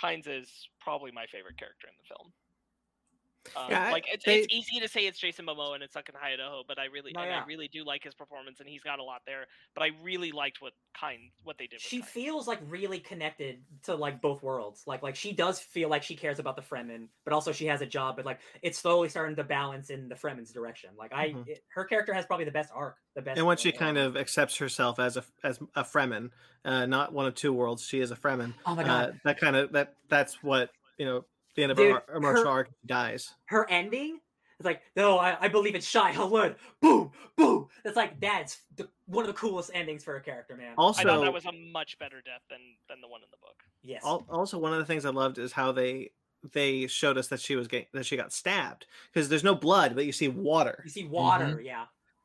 Kynes 0.02 0.26
is 0.26 0.48
probably 0.80 1.10
my 1.12 1.26
favorite 1.26 1.58
character 1.58 1.86
in 1.86 1.92
the 1.98 2.04
film. 2.14 2.32
Um, 3.54 3.70
Yeah, 3.70 3.90
like 3.92 4.04
it's, 4.10 4.24
they- 4.24 4.38
it's 4.40 4.52
easy 4.52 4.80
to 4.80 4.88
say 4.88 5.06
it's 5.06 5.18
Jason 5.18 5.46
Momoa 5.46 5.74
and 5.74 5.82
it's 5.82 5.94
Duncan 5.94 6.14
Idaho, 6.22 6.64
but 6.66 6.78
I 6.78 6.86
really 6.86 7.12
No, 7.12 7.20
and 7.20 7.30
yeah. 7.30 7.42
I 7.42 7.46
really 7.46 7.68
do 7.68 7.84
like 7.84 8.02
his 8.02 8.14
performance 8.14 8.60
and 8.60 8.68
he's 8.68 8.82
got 8.82 8.98
a 8.98 9.02
lot 9.04 9.22
there. 9.26 9.46
But 9.74 9.82
I 9.84 9.90
really 10.02 10.32
liked 10.32 10.60
what 10.60 10.72
kind 10.98 11.30
what 11.42 11.58
they 11.58 11.66
did. 11.66 11.76
With 11.76 11.82
She 11.82 12.00
Kynes. 12.00 12.06
feels 12.06 12.48
like 12.48 12.60
really 12.66 12.98
connected 12.98 13.62
to 13.84 13.94
like 13.94 14.20
both 14.20 14.42
worlds. 14.42 14.82
Like 14.86 15.02
like 15.02 15.16
she 15.16 15.32
does 15.32 15.60
feel 15.60 15.88
like 15.88 16.02
she 16.02 16.16
cares 16.16 16.38
about 16.38 16.56
the 16.56 16.62
Fremen, 16.62 17.08
but 17.24 17.32
also 17.32 17.52
she 17.52 17.66
has 17.66 17.80
a 17.82 17.86
job. 17.86 18.16
But 18.16 18.24
like 18.24 18.40
it's 18.62 18.78
slowly 18.78 19.08
starting 19.08 19.36
to 19.36 19.44
balance 19.44 19.90
in 19.90 20.08
the 20.08 20.14
Fremen's 20.14 20.52
direction. 20.52 20.90
Like 20.96 21.12
I, 21.12 21.28
Mhm. 21.30 21.46
it- 21.48 21.64
her 21.74 21.84
character 21.84 22.12
has 22.14 22.24
probably 22.26 22.44
the 22.46 22.50
best 22.50 22.70
arc, 22.74 22.96
the 23.14 23.22
best. 23.22 23.36
And 23.38 23.46
once 23.46 23.60
she 23.60 23.72
uh, 23.72 23.76
kind 23.78 23.98
of 23.98 24.16
accepts 24.16 24.56
herself 24.56 24.98
as 24.98 25.16
a 25.16 25.24
as 25.44 25.58
a 25.74 25.84
Fremen, 25.84 26.30
uh, 26.64 26.86
not 26.86 27.12
one 27.12 27.26
of 27.26 27.34
two 27.34 27.52
worlds, 27.52 27.86
she 27.86 28.00
is 28.00 28.10
a 28.10 28.16
Fremen. 28.16 28.54
oh 28.64 28.74
my 28.74 28.82
Uh, 28.82 28.86
god, 28.86 29.20
that 29.24 29.38
kind 29.38 29.56
of 29.56 29.72
that 29.72 29.94
that's 30.08 30.42
what 30.42 30.70
you 30.98 31.04
know. 31.06 31.24
The 31.56 31.62
end 31.62 31.72
of 31.72 31.78
Dude, 31.78 31.92
her, 31.92 32.02
her 32.08 32.20
martial 32.20 32.48
arc 32.48 32.70
dies. 32.84 33.34
her 33.46 33.68
ending 33.70 34.20
is 34.60 34.64
like 34.64 34.82
no, 34.94 35.18
I, 35.18 35.36
I 35.40 35.48
believe 35.48 35.74
it's 35.74 35.86
Shai-Hulud. 35.86 36.56
Boom, 36.80 37.10
boom. 37.36 37.68
That's 37.84 37.96
like 37.96 38.20
that's 38.20 38.58
the, 38.76 38.88
one 39.06 39.24
of 39.24 39.28
the 39.28 39.38
coolest 39.38 39.70
endings 39.74 40.04
for 40.04 40.16
a 40.16 40.20
character, 40.20 40.56
man. 40.56 40.74
Also, 40.78 41.00
I 41.00 41.04
thought 41.04 41.22
that 41.22 41.32
was 41.32 41.46
a 41.46 41.52
much 41.52 41.98
better 41.98 42.22
death 42.24 42.42
than 42.50 42.60
than 42.88 43.00
the 43.00 43.08
one 43.08 43.22
in 43.22 43.28
the 43.30 43.36
book. 43.38 43.62
yes. 43.82 44.02
Al- 44.04 44.26
also 44.30 44.58
one 44.58 44.72
of 44.72 44.78
the 44.78 44.84
things 44.84 45.04
I 45.04 45.10
loved 45.10 45.38
is 45.38 45.52
how 45.52 45.72
they 45.72 46.10
they 46.52 46.86
showed 46.86 47.18
us 47.18 47.28
that 47.28 47.40
she 47.40 47.56
was 47.56 47.68
getting 47.68 47.86
that 47.92 48.06
she 48.06 48.16
got 48.16 48.32
stabbed 48.32 48.86
because 49.12 49.28
there's 49.28 49.44
no 49.44 49.54
blood, 49.54 49.94
but 49.94 50.06
you 50.06 50.12
see 50.12 50.28
water. 50.28 50.82
you 50.84 50.90
see 50.90 51.06
water, 51.06 51.46
mm-hmm. 51.46 51.64
yeah. 51.64 51.84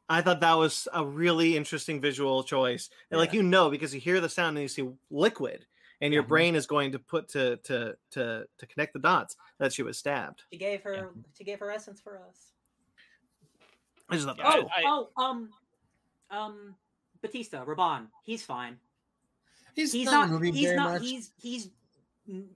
I 0.09 0.21
thought 0.21 0.41
that 0.41 0.57
was 0.57 0.89
a 0.93 1.05
really 1.05 1.55
interesting 1.55 2.01
visual 2.01 2.43
choice. 2.43 2.89
And 3.09 3.19
like 3.19 3.33
you 3.33 3.43
know, 3.43 3.69
because 3.69 3.93
you 3.93 4.01
hear 4.01 4.19
the 4.19 4.27
sound 4.27 4.57
and 4.57 4.63
you 4.63 4.67
see 4.67 4.89
liquid, 5.09 5.65
and 6.01 6.13
your 6.13 6.23
brain 6.23 6.55
is 6.55 6.65
going 6.67 6.91
to 6.91 6.99
put 6.99 7.29
to 7.29 7.57
to 7.57 7.95
to 8.11 8.45
to 8.57 8.65
connect 8.67 8.93
the 8.93 8.99
dots 8.99 9.37
that 9.59 9.71
she 9.71 9.83
was 9.83 9.97
stabbed. 9.97 10.43
She 10.51 10.57
gave 10.57 10.81
her 10.83 11.11
she 11.37 11.43
gave 11.43 11.59
her 11.59 11.71
essence 11.71 12.01
for 12.01 12.19
us. 12.19 12.51
I 14.09 14.15
just 14.15 14.27
thought 14.27 14.37
that 14.37 14.45
Yeah, 14.45 14.53
Oh, 14.55 14.61
cool. 14.61 14.69
I- 14.75 14.83
oh, 14.85 15.23
um, 15.23 15.49
um, 16.31 16.75
Bautista, 17.21 17.63
Rabban, 17.65 18.07
he's 18.23 18.43
fine. 18.43 18.77
he's, 19.75 19.93
He's 19.93 20.05
not, 20.07 20.29
not. 20.29 20.41
He's 20.43 20.65
very 20.65 20.75
not. 20.75 20.93
much. 20.93 21.01
He's 21.03 21.31
he's 21.37 21.69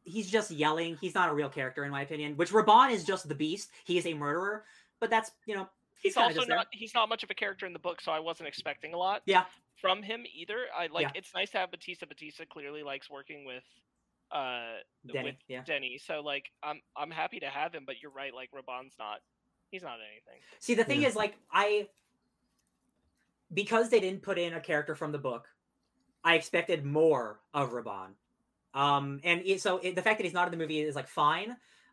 he's 0.04 0.30
just 0.30 0.52
yelling. 0.52 0.98
He's 1.02 1.16
not 1.16 1.30
a 1.30 1.34
real 1.34 1.50
character 1.50 1.84
in 1.86 1.92
my 1.92 2.02
opinion. 2.02 2.36
Which 2.38 2.52
Rabban 2.52 2.92
is 2.92 3.04
just 3.04 3.28
the 3.30 3.36
beast. 3.36 3.70
He 3.86 3.98
is 3.98 4.06
a 4.06 4.14
murderer. 4.14 4.64
But 5.00 5.10
that's 5.10 5.32
you 5.46 5.56
know 5.56 5.68
He's, 6.02 6.14
kinda 6.14 6.28
also 6.28 6.36
just 6.38 6.48
there. 6.48 6.58
not 6.58 6.68
he's 6.72 6.94
not 6.94 7.10
much 7.10 7.24
of 7.24 7.30
a 7.32 7.34
character 7.34 7.66
in 7.66 7.74
the 7.74 7.80
book, 7.80 8.00
so 8.02 8.12
I 8.12 8.20
wasn't 8.20 8.48
expecting 8.48 8.94
a 8.94 8.98
lot. 8.98 9.22
Yeah. 9.26 9.46
From 9.82 10.02
him 10.04 10.26
either. 10.34 10.66
I 10.76 10.88
like 10.88 11.04
Yeah. 11.04 11.12
it's 11.16 11.34
nice 11.34 11.52
to 11.52 11.58
have 11.58 11.72
Bautista. 11.72 12.08
Bautista 12.08 12.46
clearly 12.46 12.82
likes 12.84 13.10
working 13.10 13.46
with 13.46 13.64
uh 14.32 14.78
Denny. 15.06 15.30
with 15.30 15.36
Yeah. 15.48 15.64
Denny. 15.64 15.98
So 15.98 16.22
like 16.22 16.46
I'm 16.64 16.82
I'm 16.96 17.12
happy 17.12 17.40
to 17.42 17.48
have 17.50 17.74
him, 17.74 17.84
but 17.86 18.02
you're 18.02 18.12
right, 18.12 18.34
like 18.34 18.50
Rabban's 18.52 18.96
not 18.98 19.22
he's 19.72 19.84
not 19.84 19.98
anything. 20.12 20.42
See, 20.60 20.74
the 20.76 20.84
thing 20.84 21.02
Yeah. 21.02 21.10
is, 21.10 21.16
like, 21.16 21.36
I 21.52 21.90
because 23.54 23.90
they 23.90 24.00
didn't 24.00 24.22
put 24.22 24.38
in 24.38 24.54
a 24.54 24.60
character 24.60 24.96
from 24.96 25.12
the 25.12 25.18
book, 25.18 25.48
I 26.24 26.36
expected 26.36 26.84
more 26.84 27.40
of 27.54 27.72
Rabban. 27.72 28.10
Um, 28.74 29.20
and 29.24 29.42
it, 29.46 29.62
so 29.62 29.78
it, 29.78 29.96
the 29.96 30.02
fact 30.02 30.18
that 30.18 30.24
he's 30.26 30.34
not 30.34 30.48
in 30.48 30.52
the 30.52 30.58
movie 30.58 30.80
is 30.82 30.96
like 30.96 31.08
fine. 31.08 31.52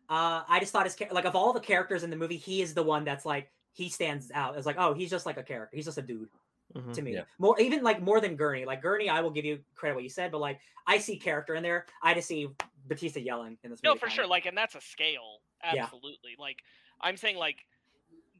Uh, 0.09 0.43
I 0.47 0.59
just 0.59 0.71
thought 0.73 0.85
his 0.85 0.97
like 1.11 1.25
of 1.25 1.35
all 1.35 1.53
the 1.53 1.59
characters 1.59 2.03
in 2.03 2.09
the 2.09 2.15
movie, 2.15 2.37
he 2.37 2.61
is 2.61 2.73
the 2.73 2.83
one 2.83 3.03
that's 3.05 3.25
like 3.25 3.51
he 3.73 3.89
stands 3.89 4.31
out. 4.33 4.57
It's 4.57 4.65
like, 4.65 4.75
oh, 4.79 4.93
he's 4.93 5.09
just 5.09 5.25
like 5.25 5.37
a 5.37 5.43
character. 5.43 5.75
He's 5.75 5.85
just 5.85 5.97
a 5.97 6.01
dude 6.01 6.29
Mhm. 6.75 6.93
to 6.93 7.01
me. 7.01 7.13
Yeah. 7.13 7.23
More 7.39 7.59
even 7.59 7.83
like 7.83 8.01
more 8.01 8.19
than 8.19 8.35
Gurney. 8.35 8.65
Like 8.65 8.81
Gurney, 8.81 9.09
I 9.09 9.21
will 9.21 9.31
give 9.31 9.45
you 9.45 9.59
credit 9.75 9.95
what 9.95 10.03
you 10.03 10.09
said, 10.09 10.31
but 10.31 10.39
like 10.39 10.59
I 10.87 10.97
see 10.97 11.17
character 11.17 11.55
in 11.55 11.63
there. 11.63 11.85
I 12.01 12.13
just 12.13 12.27
see 12.27 12.49
Bautista 12.87 13.21
yelling 13.21 13.57
in 13.63 13.69
this 13.71 13.81
No, 13.83 13.91
movie. 13.91 13.99
for 13.99 14.05
kinda. 14.07 14.15
sure. 14.15 14.27
Like, 14.27 14.45
and 14.45 14.57
that's 14.57 14.75
a 14.75 14.81
scale. 14.81 15.41
Yeah. 15.73 15.83
Absolutely. 15.83 16.35
Like, 16.37 16.57
I'm 16.99 17.15
saying, 17.15 17.37
like, 17.37 17.55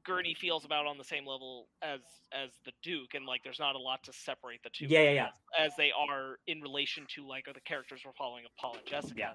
Gurney 0.03 0.33
feels 0.33 0.65
about 0.65 0.85
on 0.85 0.97
the 0.97 1.03
same 1.05 1.25
level 1.25 1.69
as 1.81 2.01
as 2.33 2.49
the 2.65 2.73
Duke, 2.81 3.13
and 3.13 3.25
like 3.25 3.41
there's 3.41 3.59
not 3.59 3.75
a 3.75 3.79
lot 3.79 4.03
to 4.03 4.11
separate 4.11 4.61
the 4.61 4.69
two. 4.69 4.85
Yeah, 4.85 5.03
yeah, 5.03 5.11
yeah. 5.11 5.27
As, 5.57 5.71
as 5.71 5.75
they 5.77 5.93
are 5.93 6.39
in 6.47 6.59
relation 6.59 7.05
to 7.15 7.25
like 7.25 7.45
the 7.45 7.61
characters 7.61 8.01
we're 8.05 8.11
following 8.11 8.43
of 8.43 8.51
Paul 8.57 8.73
and 8.75 8.85
Jessica. 8.85 9.13
Yeah. 9.17 9.33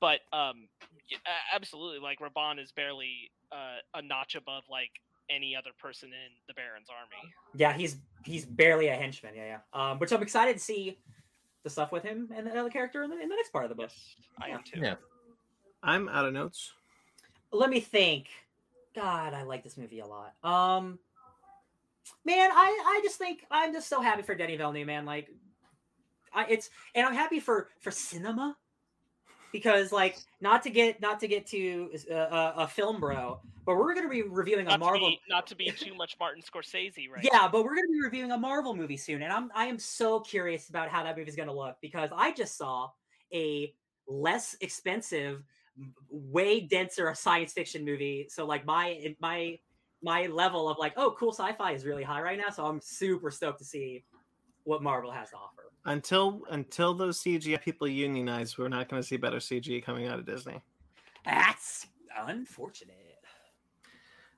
But 0.00 0.20
um, 0.32 0.68
absolutely, 1.52 1.98
like 1.98 2.20
Rabban 2.20 2.60
is 2.62 2.70
barely 2.70 3.32
uh, 3.50 3.78
a 3.94 4.02
notch 4.02 4.36
above 4.36 4.62
like 4.70 4.90
any 5.30 5.56
other 5.56 5.70
person 5.80 6.10
in 6.10 6.30
the 6.46 6.54
Baron's 6.54 6.88
army. 6.90 7.32
Yeah, 7.56 7.72
he's 7.72 7.96
he's 8.24 8.44
barely 8.44 8.88
a 8.88 8.94
henchman. 8.94 9.34
Yeah, 9.34 9.58
yeah. 9.74 9.90
Um, 9.90 9.98
which 9.98 10.12
I'm 10.12 10.22
excited 10.22 10.54
to 10.54 10.62
see 10.62 10.98
the 11.62 11.70
stuff 11.70 11.92
with 11.92 12.02
him 12.02 12.28
and 12.34 12.46
the 12.46 12.58
other 12.58 12.70
character 12.70 13.02
in 13.02 13.10
the, 13.10 13.20
in 13.20 13.28
the 13.28 13.36
next 13.36 13.50
part 13.50 13.64
of 13.64 13.70
the 13.70 13.74
book. 13.74 13.90
Yes, 13.90 14.16
I 14.40 14.48
am 14.50 14.60
too. 14.62 14.80
Yeah. 14.80 14.94
I'm 15.82 16.08
out 16.08 16.24
of 16.24 16.32
notes. 16.32 16.72
Let 17.52 17.70
me 17.70 17.80
think. 17.80 18.26
God, 18.94 19.34
I 19.34 19.42
like 19.42 19.64
this 19.64 19.76
movie 19.76 20.00
a 20.00 20.06
lot. 20.06 20.34
Um, 20.44 20.98
man, 22.24 22.50
I 22.52 22.82
I 22.86 23.00
just 23.02 23.18
think 23.18 23.44
I'm 23.50 23.72
just 23.72 23.88
so 23.88 24.00
happy 24.00 24.22
for 24.22 24.34
Denis 24.34 24.56
Villeneuve, 24.56 24.86
man. 24.86 25.04
Like, 25.04 25.30
I 26.32 26.46
it's 26.46 26.70
and 26.94 27.04
I'm 27.04 27.14
happy 27.14 27.40
for 27.40 27.70
for 27.80 27.90
cinema 27.90 28.56
because 29.54 29.92
like 29.92 30.18
not 30.40 30.64
to 30.64 30.70
get 30.70 31.00
not 31.00 31.20
to 31.20 31.28
get 31.28 31.46
to 31.46 31.88
uh, 32.10 32.14
uh, 32.14 32.52
a 32.56 32.68
film 32.68 32.98
bro, 32.98 33.40
but 33.64 33.76
we're 33.76 33.94
gonna 33.94 34.08
be 34.08 34.22
reviewing 34.22 34.66
a 34.66 34.70
Not 34.70 34.72
to, 34.72 34.80
Marvel. 34.80 35.08
be, 35.10 35.20
not 35.30 35.46
to 35.46 35.54
be 35.54 35.70
too 35.70 35.94
much 35.94 36.16
Martin 36.18 36.42
Scorsese, 36.42 37.08
right? 37.08 37.22
Yeah, 37.22 37.46
but 37.46 37.62
we're 37.62 37.76
gonna 37.76 37.92
be 37.92 38.02
reviewing 38.02 38.32
a 38.32 38.36
Marvel 38.36 38.74
movie 38.74 38.96
soon, 38.96 39.22
and 39.22 39.32
I'm 39.32 39.52
I 39.54 39.66
am 39.66 39.78
so 39.78 40.18
curious 40.18 40.70
about 40.70 40.88
how 40.88 41.04
that 41.04 41.16
movie's 41.16 41.36
gonna 41.36 41.54
look 41.54 41.76
because 41.80 42.10
I 42.12 42.32
just 42.32 42.58
saw 42.58 42.90
a 43.32 43.72
less 44.08 44.56
expensive, 44.60 45.44
way 46.10 46.58
denser 46.60 47.14
science 47.14 47.52
fiction 47.52 47.84
movie. 47.84 48.26
So 48.28 48.46
like 48.46 48.66
my 48.66 49.14
my 49.20 49.60
my 50.02 50.26
level 50.26 50.68
of 50.68 50.78
like 50.78 50.94
oh 50.96 51.14
cool 51.16 51.32
sci-fi 51.32 51.72
is 51.74 51.84
really 51.84 52.02
high 52.02 52.22
right 52.22 52.38
now. 52.38 52.52
So 52.52 52.66
I'm 52.66 52.80
super 52.80 53.30
stoked 53.30 53.60
to 53.60 53.64
see 53.64 54.02
what 54.64 54.82
Marvel 54.82 55.10
has 55.10 55.30
to 55.30 55.36
offer. 55.36 55.70
Until 55.86 56.42
until 56.50 56.94
those 56.94 57.22
CGI 57.22 57.60
people 57.60 57.86
unionize, 57.86 58.56
we're 58.56 58.68
not 58.68 58.88
going 58.88 59.02
to 59.02 59.06
see 59.06 59.16
better 59.16 59.38
CG 59.38 59.84
coming 59.84 60.06
out 60.06 60.18
of 60.18 60.26
Disney. 60.26 60.62
That's 61.24 61.86
unfortunate. 62.26 62.96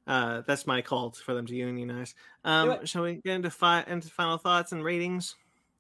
Uh, 0.07 0.43
that's 0.47 0.67
my 0.67 0.81
call 0.81 1.11
for 1.11 1.35
them 1.35 1.47
to 1.47 1.55
unionize. 1.55 2.15
Um, 2.45 2.85
shall 2.87 3.03
we 3.03 3.17
get 3.17 3.35
into 3.35 3.51
fi- 3.51 3.85
into 3.89 4.09
final 4.09 4.39
thoughts 4.39 4.73
and 4.73 4.85
ratings? 4.85 5.35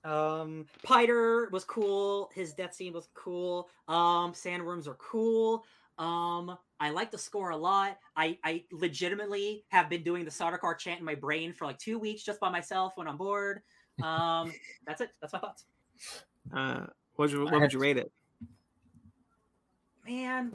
Um, 0.04 0.66
Piter 0.84 1.48
was 1.50 1.64
cool. 1.64 2.30
His 2.34 2.52
death 2.52 2.74
scene 2.74 2.92
was 2.92 3.08
cool. 3.14 3.68
Um, 3.88 4.32
sandworms 4.32 4.86
are 4.86 4.94
cool. 4.94 5.64
Um, 5.98 6.56
I 6.78 6.90
like 6.90 7.10
the 7.10 7.18
score 7.18 7.50
a 7.50 7.56
lot. 7.56 7.98
I, 8.16 8.38
I 8.44 8.64
legitimately 8.70 9.64
have 9.68 9.88
been 9.88 10.02
doing 10.02 10.24
the 10.24 10.30
Sardaukar 10.30 10.78
chant 10.78 11.00
in 11.00 11.06
my 11.06 11.14
brain 11.14 11.52
for 11.52 11.64
like 11.64 11.78
two 11.78 11.98
weeks 11.98 12.22
just 12.22 12.38
by 12.38 12.50
myself 12.50 12.92
when 12.96 13.08
I'm 13.08 13.16
bored. 13.16 13.62
Um, 14.02 14.52
that's 14.86 15.00
it. 15.00 15.10
That's 15.20 15.32
my 15.32 15.38
thoughts. 15.38 15.64
Uh, 16.54 16.86
what 17.16 17.30
would 17.30 17.32
you, 17.32 17.44
what 17.44 17.60
would 17.60 17.72
you 17.72 17.78
rate 17.78 17.96
it? 17.96 18.10
Man, 20.06 20.52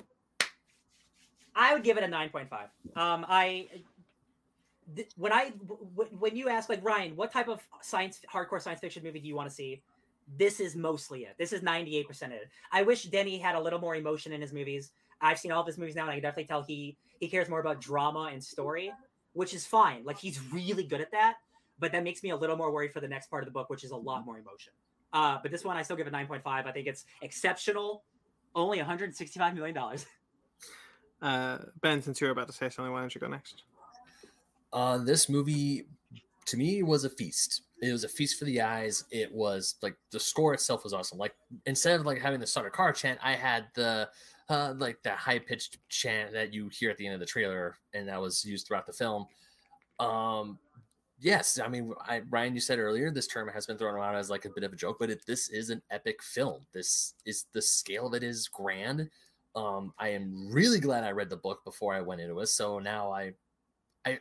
I 1.55 1.73
would 1.73 1.83
give 1.83 1.97
it 1.97 2.03
a 2.03 2.07
nine 2.07 2.29
point 2.29 2.49
five. 2.49 2.69
Um, 2.95 3.25
I 3.27 3.67
th- 4.95 5.09
when 5.17 5.33
I 5.33 5.49
w- 5.67 5.87
w- 5.95 6.17
when 6.17 6.35
you 6.35 6.47
ask 6.47 6.69
like 6.69 6.83
Ryan, 6.85 7.15
what 7.15 7.31
type 7.31 7.49
of 7.49 7.61
science 7.81 8.21
hardcore 8.31 8.61
science 8.61 8.79
fiction 8.79 9.03
movie 9.03 9.19
do 9.19 9.27
you 9.27 9.35
want 9.35 9.49
to 9.49 9.53
see? 9.53 9.81
This 10.37 10.59
is 10.59 10.75
mostly 10.75 11.23
it. 11.23 11.35
This 11.37 11.51
is 11.51 11.61
ninety 11.61 11.97
eight 11.97 12.07
percent 12.07 12.31
of 12.31 12.39
it. 12.39 12.49
I 12.71 12.83
wish 12.83 13.03
Denny 13.05 13.37
had 13.37 13.55
a 13.55 13.59
little 13.59 13.79
more 13.79 13.95
emotion 13.95 14.31
in 14.31 14.39
his 14.39 14.53
movies. 14.53 14.91
I've 15.19 15.37
seen 15.37 15.51
all 15.51 15.61
of 15.61 15.67
his 15.67 15.77
movies 15.77 15.95
now, 15.95 16.03
and 16.03 16.11
I 16.11 16.13
can 16.15 16.23
definitely 16.23 16.45
tell 16.45 16.63
he 16.63 16.95
he 17.19 17.27
cares 17.27 17.49
more 17.49 17.59
about 17.59 17.81
drama 17.81 18.29
and 18.31 18.41
story, 18.41 18.93
which 19.33 19.53
is 19.53 19.65
fine. 19.65 20.05
Like 20.05 20.17
he's 20.17 20.39
really 20.53 20.83
good 20.85 21.01
at 21.01 21.11
that. 21.11 21.37
But 21.81 21.91
that 21.91 22.03
makes 22.05 22.23
me 22.23 22.29
a 22.29 22.35
little 22.37 22.55
more 22.55 22.71
worried 22.71 22.93
for 22.93 23.01
the 23.01 23.07
next 23.09 23.29
part 23.29 23.43
of 23.43 23.47
the 23.47 23.51
book, 23.51 23.69
which 23.69 23.83
is 23.83 23.91
a 23.91 23.97
lot 23.97 24.25
more 24.25 24.37
emotion. 24.37 24.71
Uh, 25.11 25.39
but 25.41 25.51
this 25.51 25.65
one, 25.65 25.75
I 25.75 25.81
still 25.81 25.97
give 25.97 26.07
it 26.07 26.13
nine 26.13 26.27
point 26.27 26.43
five. 26.43 26.65
I 26.65 26.71
think 26.71 26.87
it's 26.87 27.03
exceptional. 27.21 28.03
Only 28.55 28.77
one 28.77 28.85
hundred 28.85 29.13
sixty 29.15 29.39
five 29.39 29.53
million 29.53 29.75
dollars. 29.75 30.05
Uh, 31.21 31.59
ben, 31.81 32.01
since 32.01 32.19
you're 32.19 32.31
about 32.31 32.47
to 32.47 32.51
say 32.51 32.67
something, 32.67 32.91
why 32.91 32.99
don't 32.99 33.13
you 33.13 33.21
go 33.21 33.27
next? 33.27 33.61
Uh, 34.73 34.97
this 34.97 35.29
movie 35.29 35.85
to 36.47 36.57
me 36.57 36.81
was 36.81 37.05
a 37.05 37.11
feast. 37.11 37.61
It 37.81 37.91
was 37.91 38.03
a 38.03 38.09
feast 38.09 38.39
for 38.39 38.45
the 38.45 38.61
eyes. 38.61 39.05
It 39.11 39.31
was 39.31 39.75
like 39.83 39.95
the 40.11 40.19
score 40.19 40.55
itself 40.55 40.83
was 40.83 40.93
awesome. 40.93 41.19
Like 41.19 41.35
instead 41.67 41.99
of 41.99 42.07
like 42.07 42.19
having 42.19 42.39
the 42.39 42.47
Sardaukar 42.47 42.95
chant, 42.95 43.19
I 43.21 43.33
had 43.33 43.65
the 43.75 44.09
uh, 44.49 44.73
like 44.77 45.01
that 45.03 45.17
high 45.17 45.39
pitched 45.39 45.77
chant 45.89 46.33
that 46.33 46.53
you 46.53 46.69
hear 46.69 46.89
at 46.89 46.97
the 46.97 47.05
end 47.05 47.13
of 47.13 47.19
the 47.19 47.25
trailer, 47.25 47.77
and 47.93 48.07
that 48.07 48.19
was 48.19 48.43
used 48.43 48.67
throughout 48.67 48.87
the 48.87 48.93
film. 48.93 49.27
Um, 49.99 50.57
yes, 51.21 51.59
I 51.63 51.67
mean, 51.67 51.93
I, 52.01 52.21
Ryan, 52.29 52.55
you 52.55 52.59
said 52.59 52.79
earlier 52.79 53.11
this 53.11 53.27
term 53.27 53.47
has 53.47 53.65
been 53.65 53.77
thrown 53.77 53.93
around 53.93 54.15
as 54.15 54.29
like 54.29 54.45
a 54.45 54.49
bit 54.49 54.63
of 54.63 54.73
a 54.73 54.75
joke, 54.75 54.97
but 54.99 55.09
it, 55.09 55.25
this 55.25 55.49
is 55.49 55.69
an 55.69 55.81
epic 55.91 56.21
film. 56.21 56.65
This 56.73 57.13
is 57.25 57.45
the 57.53 57.61
scale 57.61 58.07
of 58.07 58.13
it 58.15 58.23
is 58.23 58.47
grand. 58.47 59.09
Um, 59.55 59.93
I 59.99 60.09
am 60.09 60.51
really 60.51 60.79
glad 60.79 61.03
I 61.03 61.11
read 61.11 61.29
the 61.29 61.37
book 61.37 61.63
before 61.63 61.93
I 61.93 62.01
went 62.01 62.21
into 62.21 62.39
it, 62.39 62.47
so 62.47 62.79
now 62.79 63.11
I, 63.11 63.33
I, 64.05 64.19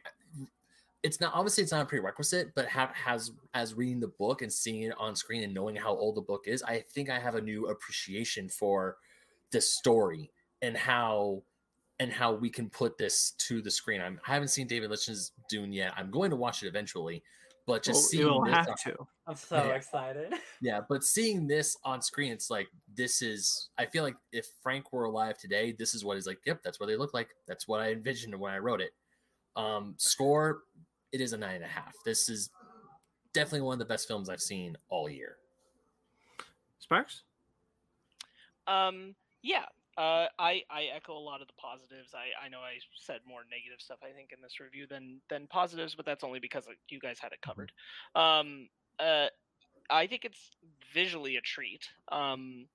it's 1.02 1.20
not 1.20 1.32
obviously 1.34 1.62
it's 1.62 1.72
not 1.72 1.82
a 1.82 1.86
prerequisite, 1.86 2.52
but 2.54 2.66
have 2.66 2.90
has 2.90 3.32
as 3.54 3.74
reading 3.74 4.00
the 4.00 4.08
book 4.08 4.42
and 4.42 4.52
seeing 4.52 4.82
it 4.82 4.94
on 4.98 5.16
screen 5.16 5.42
and 5.42 5.54
knowing 5.54 5.76
how 5.76 5.90
old 5.90 6.16
the 6.16 6.20
book 6.20 6.44
is, 6.46 6.62
I 6.62 6.84
think 6.92 7.08
I 7.08 7.18
have 7.18 7.36
a 7.36 7.40
new 7.40 7.68
appreciation 7.68 8.48
for 8.48 8.96
the 9.50 9.60
story 9.60 10.30
and 10.62 10.76
how 10.76 11.42
and 12.00 12.12
how 12.12 12.32
we 12.32 12.50
can 12.50 12.68
put 12.68 12.98
this 12.98 13.32
to 13.32 13.62
the 13.62 13.70
screen. 13.70 14.00
I'm, 14.00 14.18
I 14.26 14.32
haven't 14.34 14.48
seen 14.48 14.66
David 14.66 14.90
Lynch's 14.90 15.30
Dune 15.48 15.72
yet. 15.72 15.92
I'm 15.96 16.10
going 16.10 16.30
to 16.30 16.36
watch 16.36 16.62
it 16.64 16.66
eventually, 16.66 17.22
but 17.66 17.82
just 17.84 17.96
Well, 17.96 18.02
seeing 18.02 18.22
you'll 18.26 18.44
this 18.44 18.54
have 18.54 18.68
on- 18.68 18.76
to. 18.86 19.06
I'm 19.28 19.36
so 19.36 19.56
Yeah. 19.56 19.74
excited. 19.74 20.34
yeah, 20.60 20.80
but 20.88 21.04
seeing 21.04 21.46
this 21.46 21.76
on 21.84 22.02
screen, 22.02 22.32
it's 22.32 22.50
like 22.50 22.66
this 22.96 23.22
is. 23.22 23.68
I 23.78 23.86
feel 23.86 24.02
like 24.02 24.16
if 24.32 24.46
Frank 24.62 24.92
were 24.92 25.04
alive 25.04 25.38
today, 25.38 25.70
this 25.78 25.94
is 25.94 26.04
what 26.04 26.16
he's 26.16 26.26
like. 26.26 26.38
Yep, 26.46 26.62
that's 26.64 26.80
what 26.80 26.86
they 26.86 26.96
look 26.96 27.14
like. 27.14 27.28
That's 27.46 27.68
what 27.68 27.80
I 27.80 27.92
envisioned 27.92 28.34
when 28.34 28.52
I 28.52 28.58
wrote 28.58 28.80
it. 28.80 28.90
Um, 29.54 29.94
score, 29.98 30.62
it 31.12 31.20
is 31.20 31.32
a 31.32 31.36
nine 31.36 31.56
and 31.56 31.64
a 31.64 31.68
half. 31.68 31.94
This 32.04 32.28
is 32.28 32.50
definitely 33.34 33.60
one 33.60 33.74
of 33.74 33.78
the 33.78 33.84
best 33.84 34.08
films 34.08 34.28
I've 34.28 34.40
seen 34.40 34.76
all 34.88 35.08
year. 35.08 35.36
Sparks? 36.78 37.22
Um, 38.66 39.14
yeah. 39.42 39.66
Uh, 40.00 40.28
I 40.38 40.62
I 40.70 40.84
echo 40.96 41.12
a 41.12 41.20
lot 41.20 41.42
of 41.42 41.46
the 41.46 41.52
positives. 41.58 42.14
I 42.14 42.46
I 42.46 42.48
know 42.48 42.60
I 42.60 42.78
said 42.96 43.20
more 43.28 43.42
negative 43.50 43.82
stuff 43.82 43.98
I 44.02 44.12
think 44.16 44.32
in 44.32 44.40
this 44.40 44.58
review 44.58 44.86
than 44.88 45.20
than 45.28 45.46
positives, 45.46 45.94
but 45.94 46.06
that's 46.06 46.24
only 46.24 46.40
because 46.40 46.66
like, 46.66 46.78
you 46.88 46.98
guys 46.98 47.18
had 47.20 47.32
it 47.32 47.42
covered. 47.42 47.70
Um, 48.14 48.70
uh, 48.98 49.26
I 49.90 50.06
think 50.06 50.24
it's 50.24 50.56
visually 50.94 51.36
a 51.36 51.42
treat. 51.42 51.86
Um, 52.10 52.66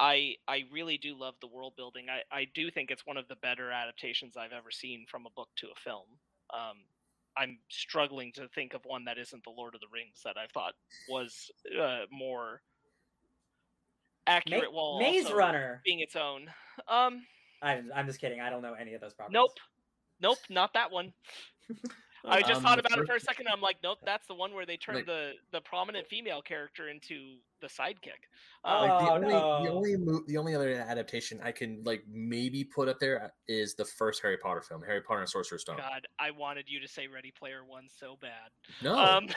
I 0.00 0.36
I 0.48 0.64
really 0.72 0.96
do 0.96 1.14
love 1.14 1.34
the 1.42 1.46
world 1.46 1.74
building. 1.76 2.06
I 2.08 2.22
I 2.34 2.46
do 2.54 2.70
think 2.70 2.90
it's 2.90 3.04
one 3.04 3.18
of 3.18 3.28
the 3.28 3.36
better 3.36 3.70
adaptations 3.70 4.38
I've 4.38 4.52
ever 4.52 4.70
seen 4.70 5.04
from 5.10 5.26
a 5.26 5.30
book 5.36 5.48
to 5.56 5.66
a 5.66 5.78
film. 5.84 6.06
Um, 6.54 6.78
I'm 7.36 7.58
struggling 7.68 8.32
to 8.32 8.48
think 8.48 8.72
of 8.72 8.80
one 8.86 9.04
that 9.04 9.18
isn't 9.18 9.44
the 9.44 9.50
Lord 9.50 9.74
of 9.74 9.82
the 9.82 9.88
Rings 9.92 10.22
that 10.24 10.38
I 10.38 10.46
thought 10.54 10.72
was 11.06 11.50
uh, 11.78 12.06
more 12.10 12.62
Ma- 14.26 14.32
accurate 14.34 14.72
while 14.72 14.98
Maze 14.98 15.24
also 15.24 15.36
Runner. 15.36 15.80
being 15.84 16.00
its 16.00 16.16
own. 16.16 16.48
Um, 16.88 17.22
I'm, 17.62 17.90
I'm 17.94 18.06
just 18.06 18.20
kidding. 18.20 18.40
I 18.40 18.50
don't 18.50 18.62
know 18.62 18.74
any 18.74 18.94
of 18.94 19.00
those 19.00 19.14
properties. 19.14 19.34
nope, 19.34 19.50
nope, 20.20 20.38
not 20.50 20.72
that 20.74 20.90
one. 20.90 21.12
I 22.28 22.40
just 22.40 22.54
Um, 22.54 22.62
thought 22.64 22.82
the 22.82 22.86
about 22.86 22.98
it 22.98 23.06
for 23.06 23.14
a 23.14 23.20
second. 23.20 23.46
I'm 23.46 23.60
like, 23.60 23.76
nope, 23.84 23.98
that's 24.04 24.26
the 24.26 24.34
one 24.34 24.52
where 24.52 24.66
they 24.66 24.76
turned 24.76 24.96
Like- 24.98 25.06
the 25.06 25.32
the 25.52 25.60
prominent 25.60 26.08
female 26.08 26.42
character 26.42 26.88
into 26.88 27.36
the 27.60 27.68
sidekick. 27.68 28.18
Oh, 28.64 28.82
Um, 28.84 28.88
Like 28.90 28.98
the 29.06 29.12
only 29.12 29.28
no. 29.28 29.62
the 29.64 29.70
only 29.70 29.96
mo- 29.96 30.22
the 30.26 30.36
only 30.36 30.54
other 30.56 30.70
adaptation 30.72 31.40
I 31.44 31.52
can 31.52 31.82
like 31.84 32.02
maybe 32.08 32.64
put 32.64 32.88
up 32.88 32.98
there 32.98 33.32
is 33.46 33.74
the 33.76 33.84
first 33.84 34.22
Harry 34.22 34.38
Potter 34.38 34.60
film, 34.60 34.82
Harry 34.82 35.02
Potter 35.02 35.20
and 35.20 35.28
Sorcerer's 35.28 35.62
Stone. 35.62 35.76
God, 35.76 36.06
I 36.18 36.32
wanted 36.32 36.68
you 36.68 36.80
to 36.80 36.88
say 36.88 37.06
Ready 37.06 37.30
Player 37.38 37.64
One 37.64 37.86
so 37.88 38.16
bad. 38.20 38.50
No, 38.82 38.98
Um, 38.98 39.28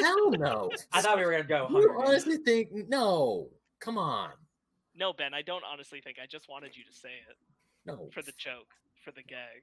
hell 0.00 0.30
no. 0.30 0.70
I 0.92 1.00
thought 1.02 1.18
we 1.18 1.24
were 1.24 1.32
gonna 1.32 1.42
go. 1.44 1.66
You 1.70 1.92
honestly 2.06 2.36
think 2.36 2.68
no? 2.88 3.48
Come 3.80 3.98
on, 3.98 4.30
no, 4.98 5.12
Ben, 5.12 5.32
I 5.32 5.42
don't 5.42 5.62
honestly 5.64 6.00
think. 6.00 6.18
I 6.22 6.26
just 6.26 6.48
wanted 6.48 6.76
you 6.76 6.84
to 6.84 6.92
say 6.92 7.10
it 7.30 7.36
no. 7.86 8.08
for 8.12 8.20
the 8.22 8.32
joke, 8.36 8.74
for 9.04 9.12
the 9.12 9.22
gag. 9.22 9.62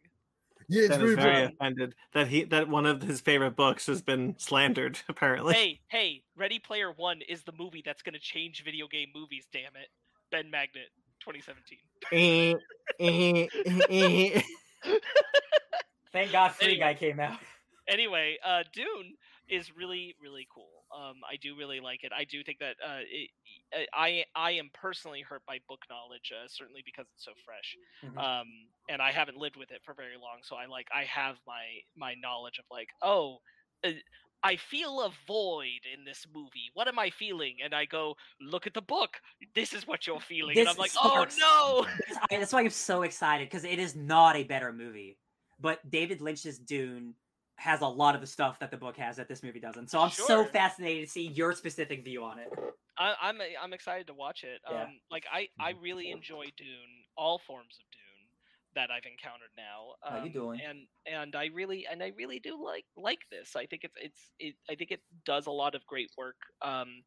Yeah, 0.70 0.88
Ben 0.88 1.02
is 1.02 1.16
very 1.16 1.44
offended 1.44 1.96
that 2.14 2.28
he 2.30 2.46
that 2.46 2.70
one 2.70 2.86
of 2.86 3.02
his 3.02 3.20
favorite 3.20 3.58
books 3.58 3.86
has 3.88 4.02
been 4.02 4.36
slandered. 4.38 4.98
Apparently, 5.10 5.54
hey, 5.54 5.80
hey, 5.90 6.24
Ready 6.38 6.58
Player 6.58 6.92
One 6.94 7.20
is 7.28 7.44
the 7.44 7.52
movie 7.60 7.84
that's 7.86 8.02
going 8.02 8.14
to 8.14 8.20
change 8.20 8.64
video 8.64 8.88
game 8.88 9.10
movies. 9.14 9.46
Damn 9.52 9.76
it, 9.76 9.90
Ben 10.32 10.50
Magnet, 10.50 10.88
2017. 11.20 11.78
Eh, 12.14 12.54
eh, 13.00 13.48
eh, 13.90 14.42
eh. 14.86 15.00
Thank 16.14 16.32
God 16.32 16.50
Free 16.54 16.68
Anyway. 16.68 16.80
Guy 16.80 16.94
came 16.94 17.20
out. 17.20 17.40
anyway, 17.90 18.38
uh, 18.44 18.64
Dune 18.72 19.16
is 19.50 19.76
really 19.76 20.16
really 20.22 20.48
cool. 20.54 20.85
Um, 20.96 21.16
I 21.30 21.36
do 21.36 21.56
really 21.58 21.80
like 21.82 22.04
it. 22.04 22.12
I 22.18 22.24
do 22.24 22.42
think 22.44 22.60
that 22.60 22.76
uh, 22.84 23.00
it, 23.10 23.30
I 23.94 24.24
I 24.36 24.52
am 24.52 24.70
personally 24.74 25.22
hurt 25.22 25.42
by 25.46 25.60
book 25.68 25.82
knowledge, 25.90 26.32
uh, 26.32 26.48
certainly 26.48 26.82
because 26.86 27.06
it's 27.14 27.26
so 27.26 27.34
fresh. 27.44 27.76
Mhm. 28.04 28.18
Um, 28.18 28.48
and 28.90 29.02
I 29.02 29.12
haven't 29.12 29.38
lived 29.38 29.58
with 29.58 29.72
it 29.72 29.82
for 29.84 29.94
very 29.94 30.16
long, 30.16 30.40
so 30.44 30.56
I 30.56 30.68
like 30.68 30.88
I 30.96 31.04
have 31.04 31.36
my 31.46 31.66
my 31.98 32.14
knowledge 32.16 32.60
of 32.60 32.66
like, 32.72 32.88
oh, 33.02 33.40
uh, 33.84 33.92
I 34.44 34.58
feel 34.58 35.02
a 35.02 35.12
void 35.28 35.82
in 35.92 36.06
this 36.06 36.26
movie. 36.34 36.70
What 36.76 36.88
am 36.88 37.00
I 37.00 37.10
feeling? 37.10 37.58
And 37.64 37.74
I 37.74 37.86
go, 37.86 38.16
look 38.40 38.68
at 38.68 38.74
the 38.76 38.82
book. 38.82 39.18
This 39.56 39.74
is 39.74 39.88
what 39.88 40.06
you're 40.06 40.20
feeling. 40.22 40.58
and 40.58 40.68
This 40.68 40.74
I'm 40.76 40.80
like, 40.80 40.92
oh 40.98 41.26
no. 41.40 41.88
I- 42.32 42.38
that's 42.38 42.54
why 42.54 42.62
I'm 42.62 42.70
so 42.70 43.02
excited 43.02 43.50
because 43.50 43.64
it 43.66 43.80
is 43.80 43.96
not 43.96 44.36
a 44.36 44.44
better 44.44 44.72
movie, 44.72 45.18
but 45.60 45.80
David 45.90 46.22
Lynch's 46.22 46.58
Dune 46.60 47.16
has 47.58 47.82
a 47.82 47.88
lot 47.88 48.16
of 48.16 48.22
the 48.22 48.28
stuff 48.28 48.60
that 48.60 48.72
the 48.72 48.78
book 48.78 48.98
has 48.98 49.16
that 49.16 49.28
this 49.28 49.42
movie 49.44 49.60
doesn't. 49.60 49.90
So 49.90 50.00
I'm 50.00 50.10
so 50.10 50.44
fascinated 50.46 51.06
to 51.06 51.12
see 51.12 51.28
your 51.28 51.54
specific 51.54 52.04
view 52.04 52.24
on 52.24 52.40
it. 52.40 52.50
I, 52.98 53.14
I'm 53.22 53.40
I'm 53.62 53.74
excited 53.74 54.08
to 54.08 54.14
watch 54.14 54.44
it. 54.44 54.62
Yeah. 54.70 54.84
Um, 54.84 55.00
like 55.12 55.26
I 55.32 55.48
I 55.60 55.74
really 55.82 56.12
enjoy 56.12 56.46
Dune, 56.58 57.06
all 57.18 57.40
forms 57.40 57.78
of 57.80 57.86
Dune 57.92 58.02
that 58.76 58.92
I've 58.92 59.06
encountered 59.06 59.52
now. 59.56 59.96
How 60.04 60.18
you 60.18 60.24
Um, 60.24 60.32
doing? 60.32 60.62
And 60.62 60.88
and 61.06 61.36
I 61.36 61.50
really 61.54 61.88
and 61.90 62.04
I 62.04 62.12
really 62.18 62.40
do 62.40 62.62
like 62.64 62.86
like 62.96 63.22
this. 63.32 63.56
I 63.56 63.66
think 63.66 63.84
it's 63.84 63.96
it's 63.98 64.30
it, 64.40 64.56
I 64.70 64.76
think 64.76 64.92
it 64.92 65.02
does 65.26 65.48
a 65.48 65.52
lot 65.52 65.76
of 65.76 65.86
great 65.86 66.12
work. 66.18 66.36
Um, 66.62 67.04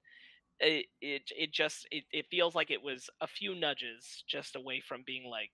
it 0.60 0.86
it 1.00 1.22
it 1.36 1.52
just 1.52 1.86
it, 1.90 2.04
it 2.10 2.26
feels 2.30 2.54
like 2.54 2.70
it 2.70 2.82
was 2.82 3.08
a 3.20 3.26
few 3.26 3.54
nudges 3.54 4.24
just 4.28 4.56
away 4.56 4.80
from 4.80 5.02
being 5.06 5.28
like 5.30 5.52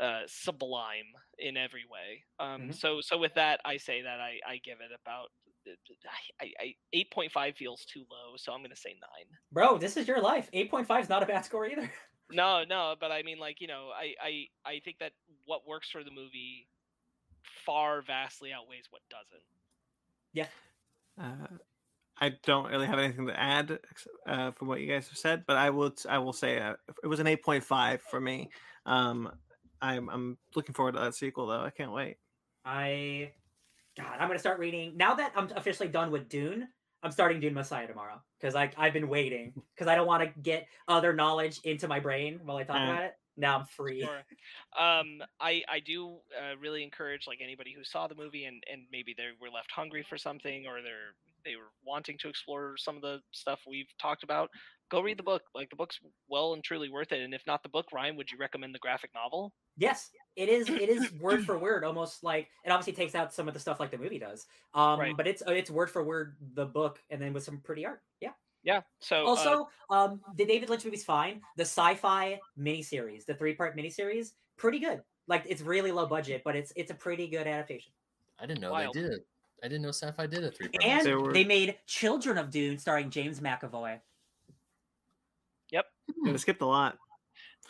uh 0.00 0.22
sublime 0.26 1.12
in 1.38 1.56
every 1.56 1.84
way 1.90 2.24
um 2.40 2.68
Mhm. 2.68 2.74
so 2.74 3.00
so 3.00 3.18
with 3.18 3.34
that 3.34 3.60
i 3.64 3.76
say 3.76 4.02
that 4.02 4.20
i 4.20 4.38
i 4.46 4.56
give 4.64 4.78
it 4.80 4.90
about 5.00 5.28
I, 6.40 6.44
I, 6.46 6.52
I 6.60 6.74
8.5 6.92 7.56
feels 7.56 7.84
too 7.84 8.04
low 8.10 8.36
so 8.36 8.52
i'm 8.52 8.62
gonna 8.62 8.74
say 8.74 8.94
9 9.00 9.26
Bro, 9.52 9.78
this 9.78 9.96
is 9.96 10.08
your 10.08 10.20
life. 10.20 10.50
8.5 10.52 11.02
is 11.02 11.08
not 11.08 11.22
a 11.22 11.26
bad 11.26 11.44
score 11.44 11.66
either. 11.66 11.90
no, 12.32 12.64
no, 12.64 12.96
but 12.98 13.12
I 13.12 13.22
mean, 13.22 13.38
like 13.38 13.60
you 13.60 13.66
know, 13.66 13.90
I, 13.94 14.14
I, 14.20 14.46
I 14.64 14.80
think 14.84 14.98
that 15.00 15.12
what 15.44 15.66
works 15.66 15.90
for 15.90 16.02
the 16.02 16.10
movie 16.10 16.68
far 17.64 18.02
vastly 18.02 18.52
outweighs 18.52 18.86
what 18.90 19.02
doesn't. 19.10 19.42
Yeah. 20.32 20.48
Uh, 21.20 21.58
I 22.20 22.30
don't 22.42 22.70
really 22.70 22.86
have 22.86 22.98
anything 22.98 23.26
to 23.26 23.38
add 23.38 23.78
uh, 24.26 24.52
from 24.52 24.68
what 24.68 24.80
you 24.80 24.86
guys 24.88 25.08
have 25.08 25.18
said, 25.18 25.44
but 25.46 25.56
I 25.56 25.70
will 25.70 25.92
I 26.08 26.18
will 26.18 26.32
say 26.32 26.58
uh, 26.58 26.74
it 27.02 27.06
was 27.06 27.20
an 27.20 27.26
eight 27.26 27.42
point 27.44 27.64
five 27.64 28.00
for 28.02 28.20
me. 28.20 28.50
Um, 28.86 29.30
I'm 29.82 30.08
I'm 30.08 30.38
looking 30.54 30.74
forward 30.74 30.92
to 30.94 31.00
that 31.00 31.14
sequel 31.14 31.46
though. 31.48 31.60
I 31.60 31.70
can't 31.70 31.92
wait. 31.92 32.16
I, 32.64 33.32
God, 33.96 34.16
I'm 34.18 34.28
gonna 34.28 34.38
start 34.38 34.58
reading 34.60 34.96
now 34.96 35.14
that 35.16 35.32
I'm 35.36 35.50
officially 35.56 35.88
done 35.88 36.10
with 36.10 36.28
Dune. 36.28 36.68
I'm 37.02 37.10
starting 37.10 37.40
Dune 37.40 37.54
Messiah 37.54 37.88
tomorrow 37.88 38.22
because 38.40 38.54
I 38.54 38.70
I've 38.76 38.92
been 38.92 39.08
waiting 39.08 39.52
because 39.74 39.88
I 39.88 39.96
don't 39.96 40.06
want 40.06 40.22
to 40.22 40.40
get 40.40 40.68
other 40.86 41.12
knowledge 41.12 41.60
into 41.64 41.88
my 41.88 41.98
brain 41.98 42.40
while 42.44 42.56
I 42.56 42.62
talk 42.62 42.76
Uh, 42.76 42.84
about 42.84 43.02
it. 43.02 43.14
Now 43.36 43.58
I'm 43.58 43.66
free. 43.66 44.02
Sure. 44.02 44.22
Um, 44.78 45.22
I, 45.40 45.62
I 45.68 45.80
do 45.80 46.18
uh, 46.38 46.56
really 46.58 46.82
encourage 46.84 47.26
like 47.26 47.38
anybody 47.42 47.72
who 47.72 47.82
saw 47.82 48.06
the 48.06 48.14
movie 48.14 48.44
and, 48.44 48.62
and 48.70 48.82
maybe 48.92 49.14
they 49.16 49.28
were 49.40 49.48
left 49.50 49.72
hungry 49.72 50.04
for 50.08 50.18
something 50.18 50.66
or 50.66 50.82
they're 50.82 51.14
they 51.44 51.56
were 51.56 51.72
wanting 51.84 52.18
to 52.18 52.28
explore 52.28 52.76
some 52.76 52.94
of 52.94 53.02
the 53.02 53.20
stuff 53.32 53.60
we've 53.66 53.92
talked 54.00 54.22
about. 54.22 54.50
Go 54.90 55.00
read 55.00 55.18
the 55.18 55.24
book. 55.24 55.42
Like 55.54 55.70
the 55.70 55.76
book's 55.76 55.98
well 56.28 56.52
and 56.54 56.62
truly 56.62 56.88
worth 56.88 57.10
it. 57.10 57.20
And 57.20 57.34
if 57.34 57.42
not 57.46 57.62
the 57.64 57.68
book, 57.68 57.86
Ryan, 57.92 58.16
would 58.16 58.30
you 58.30 58.38
recommend 58.38 58.74
the 58.74 58.78
graphic 58.78 59.10
novel? 59.14 59.52
Yes, 59.76 60.10
it 60.36 60.48
is. 60.48 60.68
It 60.68 60.88
is 60.88 61.12
word 61.14 61.44
for 61.46 61.58
word, 61.58 61.84
almost 61.84 62.22
like 62.24 62.48
it 62.64 62.70
obviously 62.70 62.92
takes 62.92 63.14
out 63.14 63.32
some 63.32 63.48
of 63.48 63.54
the 63.54 63.60
stuff 63.60 63.80
like 63.80 63.90
the 63.90 63.98
movie 63.98 64.18
does. 64.18 64.46
Um, 64.74 65.00
Right. 65.00 65.16
but 65.16 65.26
it's 65.26 65.42
it's 65.46 65.70
word 65.70 65.90
for 65.90 66.02
word 66.04 66.36
the 66.54 66.66
book, 66.66 67.00
and 67.10 67.20
then 67.20 67.32
with 67.32 67.44
some 67.44 67.58
pretty 67.58 67.84
art. 67.86 68.02
Yeah. 68.20 68.30
Yeah. 68.64 68.82
So 69.00 69.24
uh, 69.24 69.28
Also, 69.28 69.68
um, 69.90 70.20
the 70.36 70.44
David 70.44 70.70
Lynch 70.70 70.84
movie's 70.84 71.04
fine. 71.04 71.40
The 71.56 71.64
sci-fi 71.64 72.38
miniseries, 72.58 73.24
the 73.26 73.34
three-part 73.34 73.76
miniseries, 73.76 74.32
pretty 74.56 74.78
good. 74.78 75.02
Like 75.26 75.44
it's 75.48 75.62
really 75.62 75.90
low 75.92 76.06
budget, 76.06 76.42
but 76.44 76.54
it's 76.56 76.72
it's 76.76 76.90
a 76.90 76.94
pretty 76.94 77.26
good 77.28 77.46
adaptation. 77.46 77.92
I 78.38 78.46
didn't 78.46 78.60
know 78.60 78.72
Wild. 78.72 78.94
they 78.94 79.02
did 79.02 79.12
it. 79.12 79.26
I 79.64 79.68
didn't 79.68 79.82
know 79.82 79.88
Sci-Fi 79.90 80.26
did 80.26 80.42
a 80.44 80.50
three. 80.50 80.68
And 80.82 81.06
There 81.06 81.20
were- 81.20 81.32
they 81.32 81.44
made 81.44 81.78
Children 81.86 82.36
of 82.38 82.50
Dune, 82.50 82.78
starring 82.78 83.10
James 83.10 83.38
McAvoy. 83.38 84.00
Yep, 85.70 85.86
I 86.26 86.36
skipped 86.36 86.60
a 86.62 86.66
lot. 86.66 86.98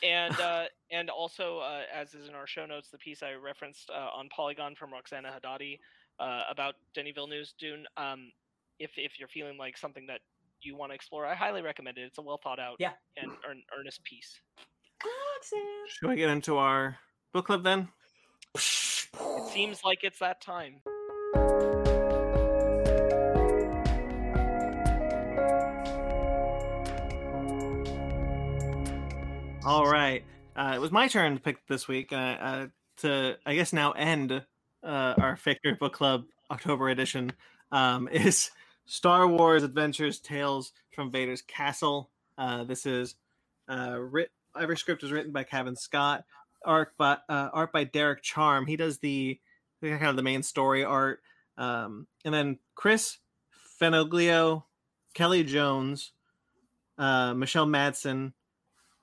And 0.03 0.35
uh, 0.41 0.65
and 0.91 1.11
also 1.11 1.59
uh, 1.59 1.83
as 1.95 2.15
is 2.15 2.29
in 2.29 2.35
our 2.35 2.47
show 2.47 2.67
notes, 2.67 2.89
the 2.91 2.99
piece 2.99 3.23
I 3.23 3.33
referenced 3.35 3.91
uh, 3.91 4.09
on 4.17 4.29
Polygon 4.29 4.75
from 4.75 4.93
Roxana 4.93 5.31
Hadadi 5.31 5.79
uh, 6.19 6.43
about 6.51 6.75
Denis 6.95 7.13
Villeneuve's 7.15 7.55
Dune. 7.59 7.87
Um, 7.97 8.33
if 8.79 8.93
if 8.97 9.19
you're 9.19 9.29
feeling 9.29 9.59
like 9.59 9.77
something 9.79 10.07
that 10.07 10.21
you 10.61 10.77
want 10.77 10.91
to 10.91 10.95
explore, 10.95 11.27
I 11.27 11.35
highly 11.35 11.63
recommend 11.63 11.99
it. 11.99 12.03
It's 12.03 12.19
a 12.19 12.23
well 12.23 12.39
thought 12.43 12.59
out 12.61 12.77
Yeah. 12.79 12.93
and 13.17 13.33
earn, 13.49 13.63
earnest 13.79 14.05
piece. 14.05 14.41
Roxanne. 15.03 15.61
Should 15.89 16.09
we 16.09 16.17
get 16.17 16.29
into 16.31 16.57
our 16.57 16.97
book 17.33 17.47
club 17.47 17.65
then? 17.65 17.89
It 18.55 19.49
seems 19.53 19.83
like 19.85 19.99
it's 20.05 20.19
that 20.21 20.41
time. 20.41 20.81
All 29.65 29.87
right. 29.87 30.25
Uh, 30.57 30.73
it 30.75 30.81
was 30.81 30.91
my 30.91 31.07
turn 31.07 31.35
to 31.35 31.41
pick 31.41 31.65
this 31.69 31.87
week 31.87 32.13
uh, 32.13 32.17
uh, 32.17 32.67
to, 32.97 33.37
I 33.47 33.55
guess, 33.55 33.73
now 33.73 33.93
end 33.93 34.33
uh, 34.33 35.15
our 35.17 35.37
favorite 35.37 35.79
book 35.79 35.93
club 35.93 36.25
October 36.51 36.89
edition. 36.89 37.33
Um, 37.71 38.09
is 38.13 38.51
Star 38.87 39.29
Wars 39.29 39.63
Adventures 39.63 40.19
Tales 40.19 40.73
from 40.91 41.13
Vader's 41.13 41.43
Castle. 41.43 42.11
Uh, 42.37 42.65
this 42.65 42.87
is 42.87 43.15
uh, 43.69 43.99
writ- 44.01 44.33
every 44.61 44.77
script 44.77 45.05
is 45.05 45.13
written 45.13 45.31
by 45.31 45.45
Cavan 45.45 45.77
Scott, 45.77 46.25
art 46.65 46.95
by 46.99 47.19
art 47.29 47.73
by 47.73 47.85
Derek 47.85 48.21
Charm. 48.21 48.67
He 48.67 48.75
does 48.75 48.99
the 48.99 49.39
kind 49.81 50.07
of 50.07 50.17
the 50.17 50.25
main 50.25 50.43
story 50.43 50.83
art, 50.83 51.21
um, 51.57 52.09
and 52.25 52.35
then 52.35 52.59
Chris 52.75 53.19
Fenoglio, 53.81 54.65
Kelly 55.15 55.45
Jones, 55.45 56.11
Michelle 56.99 57.69
Madsen, 57.69 58.33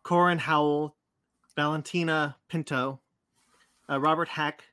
Corin 0.10 0.40
Howell, 0.40 0.96
Valentina 1.56 2.36
Pinto, 2.48 3.00
uh, 3.88 4.00
Robert 4.00 4.28
Hack, 4.28 4.64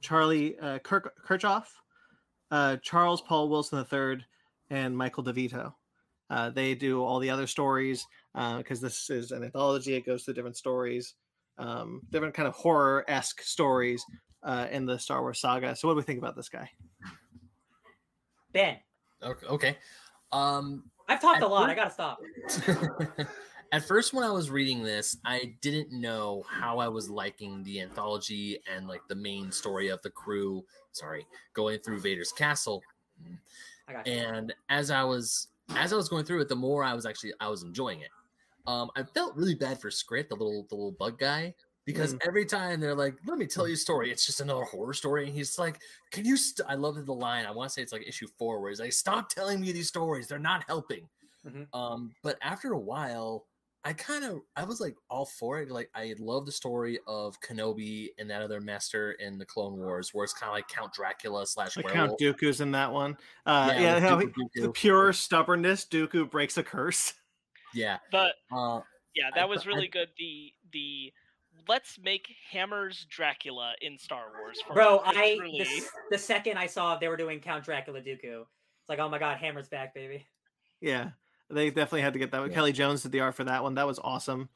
Charlie 0.00 0.56
uh, 0.60 0.78
Kirk- 0.78 1.12
Kirchoff, 1.26 1.64
uh, 2.52 2.76
Charles 2.82 3.20
Paul 3.20 3.48
Wilson 3.48 3.84
III, 3.92 4.24
and 4.70 4.96
Michael 4.96 5.24
DeVito. 5.24 5.72
Uh, 6.30 6.50
they 6.50 6.76
do 6.76 7.02
all 7.02 7.18
the 7.18 7.28
other 7.28 7.48
stories 7.48 8.06
because 8.58 8.80
this 8.80 9.10
is 9.10 9.32
an 9.32 9.42
anthology. 9.42 9.94
It 9.96 10.06
goes 10.06 10.22
through 10.22 10.34
different 10.34 10.56
stories, 10.56 11.14
um, 11.58 12.00
different 12.12 12.34
kind 12.34 12.46
of 12.46 12.54
horror 12.54 13.04
esque 13.08 13.42
stories 13.42 14.04
uh, 14.44 14.68
in 14.70 14.86
the 14.86 15.00
Star 15.00 15.20
Wars 15.20 15.40
saga. 15.40 15.74
So, 15.74 15.88
what 15.88 15.94
do 15.94 15.96
we 15.96 16.02
think 16.04 16.20
about 16.20 16.36
this 16.36 16.48
guy? 16.48 16.70
Ben, 18.52 18.76
Okay. 19.20 19.46
okay. 19.48 19.78
Um, 20.30 20.84
I've 21.08 21.20
talked 21.20 21.38
At 21.38 21.42
a 21.42 21.48
lot. 21.48 21.70
I 21.70 21.74
gotta 21.74 21.90
stop. 21.90 22.20
At 23.76 23.84
first, 23.86 24.14
when 24.14 24.24
I 24.24 24.30
was 24.30 24.48
reading 24.48 24.82
this, 24.82 25.18
I 25.26 25.54
didn't 25.60 25.92
know 25.92 26.46
how 26.48 26.78
I 26.78 26.88
was 26.88 27.10
liking 27.10 27.62
the 27.62 27.82
anthology 27.82 28.58
and 28.66 28.88
like 28.88 29.06
the 29.06 29.14
main 29.14 29.52
story 29.52 29.88
of 29.88 30.00
the 30.00 30.08
crew. 30.08 30.64
Sorry, 30.92 31.26
going 31.52 31.80
through 31.80 32.00
Vader's 32.00 32.32
castle. 32.32 32.82
I 33.86 33.92
got. 33.92 34.08
And 34.08 34.54
as 34.70 34.90
I 34.90 35.04
was 35.04 35.48
as 35.74 35.92
I 35.92 35.96
was 35.96 36.08
going 36.08 36.24
through 36.24 36.40
it, 36.40 36.48
the 36.48 36.56
more 36.56 36.84
I 36.84 36.94
was 36.94 37.04
actually 37.04 37.34
I 37.38 37.50
was 37.50 37.64
enjoying 37.64 38.00
it. 38.00 38.08
Um, 38.66 38.90
I 38.96 39.02
felt 39.02 39.36
really 39.36 39.54
bad 39.54 39.78
for 39.78 39.90
Scrit, 39.90 40.30
the 40.30 40.36
little 40.36 40.66
the 40.70 40.74
little 40.74 40.92
bug 40.92 41.18
guy, 41.18 41.54
because 41.84 42.16
every 42.26 42.46
time 42.46 42.80
they're 42.80 42.94
like, 42.94 43.18
"Let 43.26 43.36
me 43.36 43.46
tell 43.46 43.68
you 43.68 43.74
a 43.74 43.76
story," 43.76 44.10
it's 44.10 44.24
just 44.24 44.40
another 44.40 44.64
horror 44.64 44.94
story, 44.94 45.26
and 45.26 45.34
he's 45.34 45.58
like, 45.58 45.82
"Can 46.12 46.24
you?" 46.24 46.38
St-? 46.38 46.66
I 46.66 46.76
love 46.76 47.04
the 47.04 47.12
line. 47.12 47.44
I 47.44 47.50
want 47.50 47.68
to 47.68 47.74
say 47.74 47.82
it's 47.82 47.92
like 47.92 48.08
issue 48.08 48.26
four, 48.38 48.62
where 48.62 48.70
he's 48.70 48.80
like, 48.80 48.94
"Stop 48.94 49.28
telling 49.28 49.60
me 49.60 49.70
these 49.70 49.88
stories; 49.88 50.28
they're 50.28 50.38
not 50.38 50.64
helping." 50.66 51.10
Mhm. 51.44 51.66
Um, 51.74 52.14
but 52.22 52.38
after 52.40 52.72
a 52.72 52.78
while, 52.78 53.46
I 53.88 53.92
kind 53.92 54.24
of 54.24 54.40
I 54.56 54.64
was 54.64 54.80
like 54.80 54.96
all 55.08 55.26
for 55.26 55.60
it. 55.60 55.70
Like 55.70 55.88
I 55.94 56.12
love 56.18 56.44
the 56.44 56.50
story 56.50 56.98
of 57.06 57.40
Kenobi 57.40 58.08
and 58.18 58.28
that 58.30 58.42
other 58.42 58.60
master 58.60 59.12
in 59.12 59.38
the 59.38 59.44
Clone 59.46 59.76
Wars, 59.76 60.12
where 60.12 60.24
it's 60.24 60.32
kind 60.32 60.50
of 60.50 60.54
like 60.54 60.66
Count 60.66 60.92
Dracula 60.92 61.46
slash 61.46 61.76
Like. 61.76 61.86
Count 61.88 62.18
Dooku's 62.18 62.60
in 62.60 62.72
that 62.72 62.92
one. 62.92 63.16
Uh, 63.46 63.72
yeah, 63.78 63.94
with 63.94 64.02
how 64.02 64.16
Dooku 64.20 64.32
he- 64.52 64.60
Dooku. 64.60 64.62
the 64.64 64.72
pure 64.72 65.12
stubbornness. 65.12 65.84
Dooku 65.84 66.28
breaks 66.28 66.56
a 66.58 66.64
curse. 66.64 67.14
yeah. 67.74 67.98
But 68.10 68.34
Uh, 68.50 68.80
yeah, 69.14 69.30
that 69.36 69.42
th- 69.46 69.48
was 69.48 69.64
I- 69.64 69.68
really 69.68 69.86
good. 69.86 70.08
The 70.18 70.52
the 70.72 71.12
let's 71.68 71.96
make 72.02 72.26
Hammer's 72.50 73.06
Dracula 73.08 73.74
in 73.82 73.98
Star 73.98 74.24
Wars. 74.36 74.60
For 74.66 74.74
Bro, 74.74 74.98
for 74.98 75.08
I 75.10 75.38
the, 75.40 75.66
the 76.10 76.18
second 76.18 76.58
I 76.58 76.66
saw 76.66 76.96
they 76.98 77.06
were 77.06 77.16
doing 77.16 77.38
Count 77.38 77.64
Dracula 77.64 78.00
Dooku, 78.00 78.40
it's 78.40 78.88
like, 78.88 78.98
oh 78.98 79.08
my 79.08 79.20
god, 79.20 79.38
Hammer's 79.38 79.68
back, 79.68 79.94
baby. 79.94 80.26
Yeah, 80.80 81.10
they 81.50 81.70
definitely 81.70 82.02
had 82.02 82.12
to 82.12 82.18
get 82.18 82.30
that. 82.32 82.40
one. 82.40 82.50
Yeah. 82.50 82.54
Kelly 82.56 82.72
Jones 82.72 83.02
did 83.02 83.12
the 83.12 83.20
art 83.20 83.34
for 83.34 83.44
that 83.44 83.62
one. 83.62 83.74
That 83.74 83.86
was 83.86 83.98
awesome. 83.98 84.48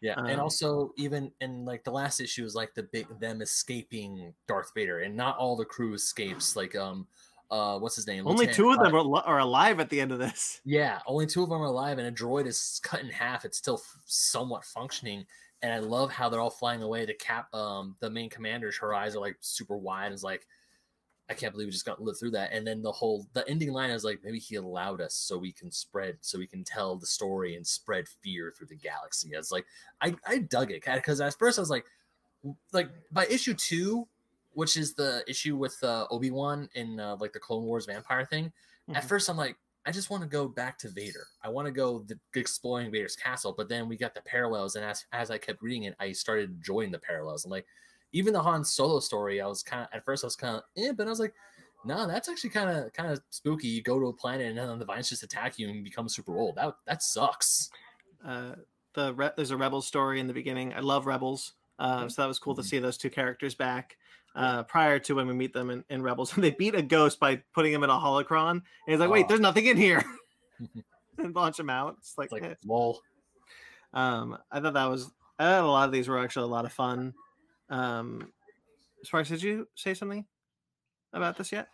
Yeah, 0.00 0.14
Um, 0.14 0.26
and 0.26 0.40
also 0.40 0.92
even 0.96 1.32
in 1.40 1.64
like 1.64 1.84
the 1.84 1.90
last 1.90 2.20
issue 2.20 2.44
is 2.44 2.54
like 2.54 2.74
the 2.74 2.84
big 2.84 3.06
them 3.20 3.42
escaping 3.42 4.32
Darth 4.46 4.72
Vader, 4.74 5.00
and 5.00 5.16
not 5.16 5.36
all 5.36 5.56
the 5.56 5.64
crew 5.64 5.94
escapes. 5.94 6.56
Like 6.56 6.74
um, 6.76 7.06
uh, 7.50 7.78
what's 7.78 7.96
his 7.96 8.06
name? 8.06 8.26
Only 8.26 8.46
Lieutenant 8.46 8.56
two 8.56 8.70
of 8.70 8.78
them 8.78 8.94
are, 8.94 9.02
li- 9.02 9.22
are 9.24 9.40
alive 9.40 9.80
at 9.80 9.90
the 9.90 10.00
end 10.00 10.12
of 10.12 10.18
this. 10.18 10.60
Yeah, 10.64 11.00
only 11.06 11.26
two 11.26 11.42
of 11.42 11.48
them 11.48 11.60
are 11.60 11.66
alive, 11.66 11.98
and 11.98 12.06
a 12.06 12.12
droid 12.12 12.46
is 12.46 12.80
cut 12.82 13.00
in 13.00 13.08
half. 13.08 13.44
It's 13.44 13.58
still 13.58 13.74
f- 13.74 13.98
somewhat 14.06 14.64
functioning, 14.64 15.26
and 15.62 15.72
I 15.72 15.78
love 15.78 16.12
how 16.12 16.28
they're 16.28 16.40
all 16.40 16.48
flying 16.50 16.82
away. 16.82 17.04
The 17.04 17.14
cap, 17.14 17.52
um, 17.54 17.96
the 18.00 18.08
main 18.08 18.30
commander's 18.30 18.76
her 18.78 18.94
eyes 18.94 19.16
are 19.16 19.20
like 19.20 19.36
super 19.40 19.76
wide, 19.76 20.06
and 20.06 20.14
is 20.14 20.22
like, 20.24 20.46
I 21.30 21.34
can't 21.34 21.52
believe 21.52 21.68
we 21.68 21.72
just 21.72 21.86
got 21.86 21.98
to 21.98 22.02
live 22.02 22.18
through 22.18 22.32
that. 22.32 22.52
And 22.52 22.66
then 22.66 22.82
the 22.82 22.90
whole 22.90 23.28
the 23.34 23.48
ending 23.48 23.72
line 23.72 23.90
is 23.90 24.02
like, 24.04 24.18
maybe 24.24 24.40
he 24.40 24.56
allowed 24.56 25.00
us 25.00 25.14
so 25.14 25.38
we 25.38 25.52
can 25.52 25.70
spread, 25.70 26.18
so 26.20 26.38
we 26.38 26.46
can 26.48 26.64
tell 26.64 26.96
the 26.96 27.06
story 27.06 27.54
and 27.56 27.64
spread 27.64 28.08
fear 28.08 28.52
through 28.56 28.66
the 28.66 28.76
galaxy. 28.76 29.30
It's 29.32 29.52
like 29.52 29.64
I 30.00 30.16
I 30.26 30.38
dug 30.38 30.72
it 30.72 30.84
because 30.84 31.20
at 31.20 31.38
first 31.38 31.58
I 31.58 31.62
was 31.62 31.70
like, 31.70 31.86
like 32.72 32.90
by 33.12 33.26
issue 33.26 33.54
two, 33.54 34.08
which 34.52 34.76
is 34.76 34.94
the 34.94 35.24
issue 35.28 35.56
with 35.56 35.76
uh, 35.84 36.06
Obi 36.10 36.30
Wan 36.32 36.68
in 36.74 36.98
uh, 36.98 37.16
like 37.20 37.32
the 37.32 37.38
Clone 37.38 37.64
Wars 37.64 37.86
vampire 37.86 38.24
thing. 38.24 38.52
At 38.92 39.04
Mhm. 39.04 39.08
first, 39.08 39.30
I'm 39.30 39.36
like, 39.36 39.56
I 39.86 39.92
just 39.92 40.10
want 40.10 40.22
to 40.24 40.28
go 40.28 40.48
back 40.48 40.78
to 40.78 40.88
Vader. 40.90 41.26
I 41.42 41.48
want 41.48 41.66
to 41.66 41.72
go 41.72 42.00
the, 42.00 42.18
exploring 42.34 42.90
Vader's 42.90 43.14
castle. 43.16 43.54
But 43.56 43.68
then 43.68 43.88
we 43.88 43.96
got 43.96 44.14
the 44.14 44.20
parallels, 44.22 44.74
and 44.74 44.84
as 44.84 45.06
as 45.12 45.30
I 45.30 45.38
kept 45.38 45.62
reading 45.62 45.84
it, 45.84 45.94
I 46.00 46.10
started 46.12 46.50
enjoying 46.50 46.90
the 46.90 46.98
parallels. 46.98 47.44
I'm 47.44 47.52
like, 47.52 47.66
even 48.12 48.32
the 48.32 48.42
Han 48.42 48.64
Solo 48.64 49.00
story, 49.00 49.40
I 49.40 49.46
was 49.46 49.62
kind 49.62 49.82
of 49.82 49.88
at 49.92 50.04
first 50.04 50.24
I 50.24 50.26
was 50.26 50.36
kind 50.36 50.56
of 50.56 50.62
eh, 50.76 50.92
but 50.92 51.06
I 51.06 51.10
was 51.10 51.20
like, 51.20 51.34
no, 51.84 52.06
that's 52.06 52.28
actually 52.28 52.50
kind 52.50 52.70
of 52.70 52.92
kind 52.92 53.10
of 53.12 53.20
spooky. 53.30 53.68
You 53.68 53.82
go 53.82 53.98
to 53.98 54.06
a 54.06 54.12
planet 54.12 54.48
and 54.48 54.58
then 54.58 54.78
the 54.78 54.84
vines 54.84 55.08
just 55.08 55.22
attack 55.22 55.58
you 55.58 55.68
and 55.68 55.82
become 55.84 56.08
super 56.08 56.36
old. 56.36 56.56
That 56.56 56.74
that 56.86 57.02
sucks. 57.02 57.70
Uh, 58.24 58.52
the 58.94 59.14
re- 59.14 59.30
there's 59.36 59.50
a 59.52 59.56
rebel 59.56 59.80
story 59.82 60.20
in 60.20 60.26
the 60.26 60.34
beginning. 60.34 60.74
I 60.74 60.80
love 60.80 61.06
rebels, 61.06 61.52
uh, 61.78 62.08
so 62.08 62.22
that 62.22 62.28
was 62.28 62.38
cool 62.38 62.54
to 62.56 62.62
Mhm. 62.62 62.66
see 62.66 62.78
those 62.80 62.98
two 62.98 63.10
characters 63.10 63.54
back. 63.54 63.96
Uh, 64.36 64.62
prior 64.62 65.00
to 65.00 65.14
when 65.14 65.26
we 65.26 65.34
meet 65.34 65.52
them 65.52 65.70
in, 65.70 65.82
in 65.90 66.02
Rebels, 66.02 66.32
and 66.34 66.44
they 66.44 66.52
beat 66.52 66.76
a 66.76 66.82
ghost 66.82 67.18
by 67.18 67.42
putting 67.52 67.72
him 67.72 67.82
in 67.82 67.90
a 67.90 67.94
holocron, 67.94 68.50
and 68.50 68.62
he's 68.86 69.00
like, 69.00 69.10
"Wait, 69.10 69.24
Oh. 69.24 69.28
there's 69.28 69.40
nothing 69.40 69.66
in 69.66 69.76
here," 69.76 70.04
and 71.18 71.34
launch 71.34 71.58
him 71.58 71.68
out. 71.68 71.96
It's 71.98 72.16
like, 72.16 72.26
It's 72.26 72.32
like 72.32 72.44
eh. 72.44 72.54
lol. 72.64 73.00
um, 73.92 74.38
I 74.52 74.60
thought 74.60 74.74
that 74.74 74.84
was. 74.86 75.10
I 75.38 75.44
thought 75.44 75.64
a 75.64 75.66
lot 75.66 75.86
of 75.86 75.92
these 75.92 76.06
were 76.06 76.18
actually 76.18 76.44
a 76.44 76.48
lot 76.48 76.64
of 76.64 76.72
fun. 76.72 77.14
Um, 77.70 78.32
Sparks, 79.04 79.28
did 79.28 79.42
you 79.42 79.68
say 79.76 79.94
something 79.94 80.26
about 81.12 81.38
this 81.38 81.52
yet? 81.52 81.68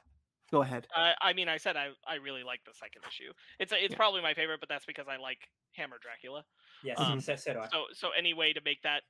Go 0.51 0.63
ahead. 0.63 0.87
Uh, 0.95 1.13
I 1.21 1.33
mean, 1.33 1.49
I 1.49 1.57
said 1.57 1.77
I, 1.77 1.89
I 2.07 2.17
really 2.17 2.45
like 2.45 2.61
the 2.65 2.73
second 2.73 3.03
issue. 3.09 3.33
It's 3.59 3.73
a, 3.73 3.83
it's 3.83 3.93
Yeah. 3.93 3.97
probably 3.97 4.23
my 4.23 4.35
favorite, 4.35 4.61
but 4.61 4.69
that's 4.69 4.87
because 4.87 5.09
I 5.09 5.17
like 5.17 5.39
Hammer 5.75 5.99
Dracula. 6.01 6.45
Yes, 6.85 7.01
Um, 7.01 7.21
so, 7.21 7.35
so. 7.35 7.67
So 7.73 7.87
so 7.93 8.11
any 8.17 8.33
way 8.33 8.53
to 8.53 8.61
make 8.65 8.83
that 8.83 9.03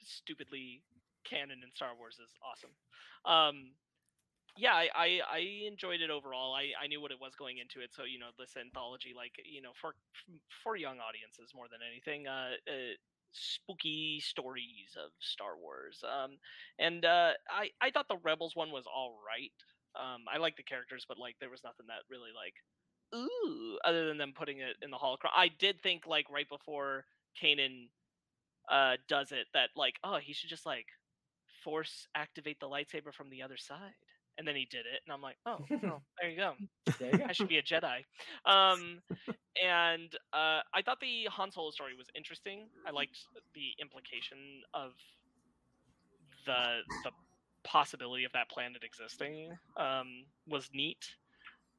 stupidly 0.00 0.82
canon 1.24 1.60
in 1.62 1.70
Star 1.74 1.94
Wars 1.98 2.18
is 2.22 2.32
awesome. 2.40 2.70
Um, 3.26 3.72
yeah, 4.56 4.72
I, 4.72 4.88
I 4.94 5.20
I 5.30 5.38
enjoyed 5.68 6.00
it 6.00 6.08
overall. 6.08 6.54
I 6.54 6.72
I 6.82 6.86
knew 6.86 7.02
what 7.02 7.10
it 7.10 7.20
was 7.20 7.34
going 7.36 7.58
into 7.58 7.80
it, 7.80 7.92
so 7.92 8.04
you 8.04 8.18
know 8.18 8.30
this 8.38 8.56
anthology, 8.56 9.12
like 9.14 9.32
you 9.44 9.60
know 9.60 9.72
for 9.78 9.94
for 10.62 10.76
young 10.76 10.98
audiences 11.00 11.52
more 11.54 11.66
than 11.68 11.80
anything. 11.84 12.26
Uh, 12.26 12.56
uh 12.66 12.96
spooky 13.36 14.20
stories 14.20 14.96
of 14.96 15.10
Star 15.20 15.56
Wars. 15.58 16.02
Um, 16.04 16.38
and 16.78 17.04
uh, 17.04 17.32
I 17.50 17.70
I 17.80 17.90
thought 17.90 18.08
the 18.08 18.18
Rebels 18.22 18.56
one 18.56 18.70
was 18.70 18.84
all 18.86 19.18
right. 19.26 19.52
Um, 19.98 20.24
I 20.32 20.38
like 20.38 20.56
the 20.56 20.62
characters, 20.62 21.04
but 21.08 21.18
like 21.18 21.36
there 21.40 21.50
was 21.50 21.64
nothing 21.64 21.86
that 21.88 22.04
really 22.10 22.30
like 22.34 22.54
ooh 23.14 23.78
other 23.84 24.06
than 24.08 24.18
them 24.18 24.32
putting 24.36 24.58
it 24.60 24.76
in 24.82 24.90
the 24.90 24.96
holocron. 24.96 25.30
I 25.34 25.48
did 25.48 25.82
think 25.82 26.06
like 26.06 26.26
right 26.30 26.48
before 26.48 27.04
Kanan 27.42 27.88
uh 28.70 28.96
does 29.08 29.30
it 29.30 29.46
that 29.54 29.70
like 29.76 29.94
oh 30.02 30.18
he 30.20 30.32
should 30.32 30.50
just 30.50 30.66
like 30.66 30.86
force 31.62 32.08
activate 32.14 32.58
the 32.60 32.68
lightsaber 32.68 33.12
from 33.14 33.30
the 33.30 33.42
other 33.42 33.56
side. 33.56 33.94
And 34.38 34.46
then 34.46 34.54
he 34.54 34.66
did 34.70 34.80
it, 34.80 35.00
and 35.06 35.12
I'm 35.12 35.22
like, 35.22 35.36
oh, 35.46 35.64
well, 35.82 36.02
there 36.20 36.30
you 36.30 36.36
go. 36.36 36.52
There 36.98 37.10
you 37.10 37.18
go. 37.18 37.24
I 37.26 37.32
should 37.32 37.48
be 37.48 37.56
a 37.56 37.62
Jedi. 37.62 38.04
Um, 38.44 39.00
and 39.62 40.14
uh, 40.32 40.60
I 40.74 40.82
thought 40.84 41.00
the 41.00 41.26
Han 41.30 41.50
Solo 41.50 41.70
story 41.70 41.92
was 41.96 42.08
interesting. 42.14 42.66
I 42.86 42.90
liked 42.90 43.16
the 43.54 43.70
implication 43.80 44.62
of 44.74 44.92
the 46.44 46.80
the 47.04 47.10
possibility 47.64 48.24
of 48.24 48.32
that 48.32 48.48
planet 48.48 48.84
existing 48.84 49.50
um, 49.76 50.24
was 50.46 50.70
neat. 50.72 51.16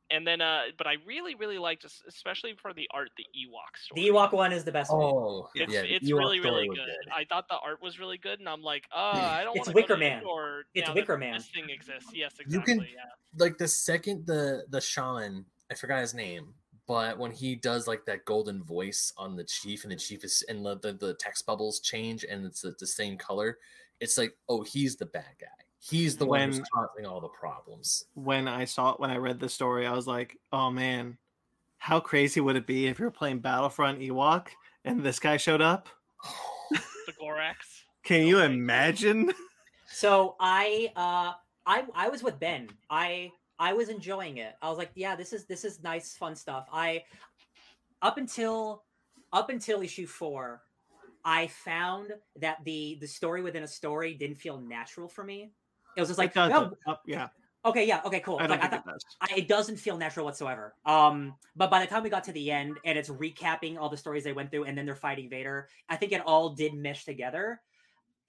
And 0.10 0.26
then, 0.26 0.40
uh, 0.40 0.62
but 0.78 0.88
I 0.88 0.96
really, 1.06 1.36
really 1.36 1.58
liked, 1.58 1.86
especially 2.08 2.54
for 2.62 2.74
the 2.74 2.88
art, 2.94 3.10
the 3.18 3.26
Ewok 3.36 3.78
story. 3.78 4.04
The 4.04 4.10
Ewok 4.10 4.32
one 4.32 4.54
is 4.54 4.64
the 4.64 4.72
best 4.72 4.92
one. 4.92 5.04
Oh, 5.04 5.50
It's, 5.54 5.74
yeah, 5.74 5.82
it's 5.82 6.10
really, 6.10 6.40
really 6.40 6.70
was 6.70 6.78
good. 6.78 7.12
I 7.14 7.26
thought 7.26 7.50
the 7.50 7.58
art 7.58 7.82
was 7.82 8.00
really 8.00 8.18
good, 8.18 8.40
and 8.40 8.48
I'm 8.48 8.62
like, 8.64 8.86
oh, 8.96 8.98
I 9.14 9.44
don't 9.44 9.58
It's 9.58 9.68
want 9.68 9.76
Wicker 9.76 9.98
Man. 9.98 10.24
Or 10.26 10.64
It's 10.74 10.88
now 10.88 10.94
Wicker 10.94 11.18
Man. 11.18 11.34
This 11.34 11.48
thing 11.48 11.70
exists. 11.70 12.12
Yes, 12.14 12.34
exactly. 12.40 12.54
You 12.54 12.62
can- 12.62 12.80
Yeah. 12.80 13.04
like 13.38 13.58
the 13.58 13.68
second 13.68 14.26
the 14.26 14.64
the 14.70 14.80
shaman 14.82 15.46
i 15.70 15.74
forgot 15.76 16.00
his 16.00 16.14
name 16.14 16.54
but 16.88 17.20
when 17.20 17.32
he 17.32 17.56
does 17.56 17.86
like 17.88 18.06
that 18.06 18.24
golden 18.24 18.64
voice 18.64 19.12
on 19.18 19.36
the 19.36 19.44
chief 19.44 19.84
and 19.84 19.92
the 19.92 19.98
chief 19.98 20.24
is 20.24 20.44
and 20.48 20.66
the 20.66 20.80
the, 20.80 20.94
the 20.94 21.14
text 21.16 21.46
bubbles 21.46 21.80
change 21.82 22.24
and 22.24 22.46
it's 22.46 22.62
the, 22.62 22.74
the 22.80 22.88
same 22.88 23.18
color 23.18 23.58
it's 24.00 24.18
like 24.18 24.34
oh 24.48 24.64
he's 24.64 24.96
the 24.96 25.06
bad 25.06 25.36
guy 25.40 25.48
he's 25.80 26.18
the 26.18 26.26
one 26.26 26.42
who's 26.42 26.62
causing 26.74 27.06
all 27.06 27.22
the 27.22 27.30
problems 27.30 28.06
when 28.14 28.48
I 28.48 28.66
saw 28.66 28.94
it, 28.94 29.00
when 29.00 29.12
I 29.12 29.18
read 29.18 29.40
the 29.40 29.50
story, 29.50 29.86
I 29.86 29.94
was 29.94 30.08
like, 30.08 30.38
"Oh 30.52 30.72
man, 30.72 31.18
how 31.78 32.00
crazy 32.00 32.42
would 32.42 32.56
it 32.58 32.68
be 32.68 32.88
if 32.88 33.00
you're 33.00 33.12
playing 33.12 33.40
Battlefront 33.42 34.00
Ewok 34.00 34.50
and 34.86 35.04
this 35.04 35.20
guy 35.20 35.38
showed 35.38 35.62
up? 35.62 35.90
The 37.06 37.14
Gorax. 37.14 37.86
Can 38.04 38.26
Oh 38.26 38.28
you 38.28 38.40
imagine?" 38.40 39.34
So 39.86 40.36
I 40.40 40.92
uh 40.96 41.34
I 41.66 41.88
I 41.94 42.10
was 42.10 42.24
with 42.24 42.40
Ben. 42.40 42.70
I 42.90 43.32
I 43.60 43.74
was 43.74 43.90
enjoying 43.90 44.38
it. 44.38 44.56
I 44.62 44.70
was 44.70 44.78
like, 44.78 44.92
yeah, 44.96 45.16
this 45.16 45.34
is 45.34 45.46
this 45.46 45.64
is 45.66 45.82
nice, 45.84 46.16
fun 46.16 46.36
stuff. 46.36 46.68
I 46.72 47.06
up 48.02 48.18
until 48.18 48.86
up 49.34 49.50
until 49.50 49.82
issue 49.82 50.08
four, 50.08 50.64
I 51.26 51.48
found 51.48 52.14
that 52.38 52.64
the 52.66 52.98
the 53.02 53.08
story 53.08 53.42
within 53.42 53.64
a 53.64 53.68
story 53.68 54.14
didn't 54.16 54.38
feel 54.38 54.60
natural 54.62 55.10
for 55.10 55.24
me. 55.24 55.54
It 55.98 56.02
was 56.02 56.10
just 56.10 56.20
like, 56.20 56.32
oh, 56.38 56.70
yeah, 57.08 57.30
okay, 57.66 57.88
yeah, 57.88 58.02
okay, 58.06 58.20
cool. 58.20 58.38
I 58.40 58.46
Like, 58.46 58.64
I 58.64 58.68
thought, 58.68 58.84
it. 58.88 59.04
I, 59.20 59.28
it 59.38 59.48
doesn't 59.48 59.78
feel 59.78 59.98
natural 59.98 60.26
whatsoever. 60.26 60.76
Um, 60.86 61.34
but 61.56 61.72
by 61.72 61.82
the 61.82 61.88
time 61.88 62.04
we 62.04 62.10
got 62.10 62.24
to 62.26 62.32
the 62.32 62.52
end 62.52 62.78
and 62.86 63.00
it's 63.00 63.10
recapping 63.10 63.80
all 63.80 63.90
the 63.90 63.98
stories 63.98 64.24
they 64.24 64.32
went 64.32 64.52
through, 64.52 64.66
and 64.66 64.78
then 64.78 64.86
they're 64.86 64.96
fighting 64.96 65.28
Vader, 65.28 65.68
I 65.90 65.96
think 65.96 66.12
it 66.12 66.22
all 66.24 66.52
did 66.52 66.76
mesh 66.76 67.04
together. 67.04 67.60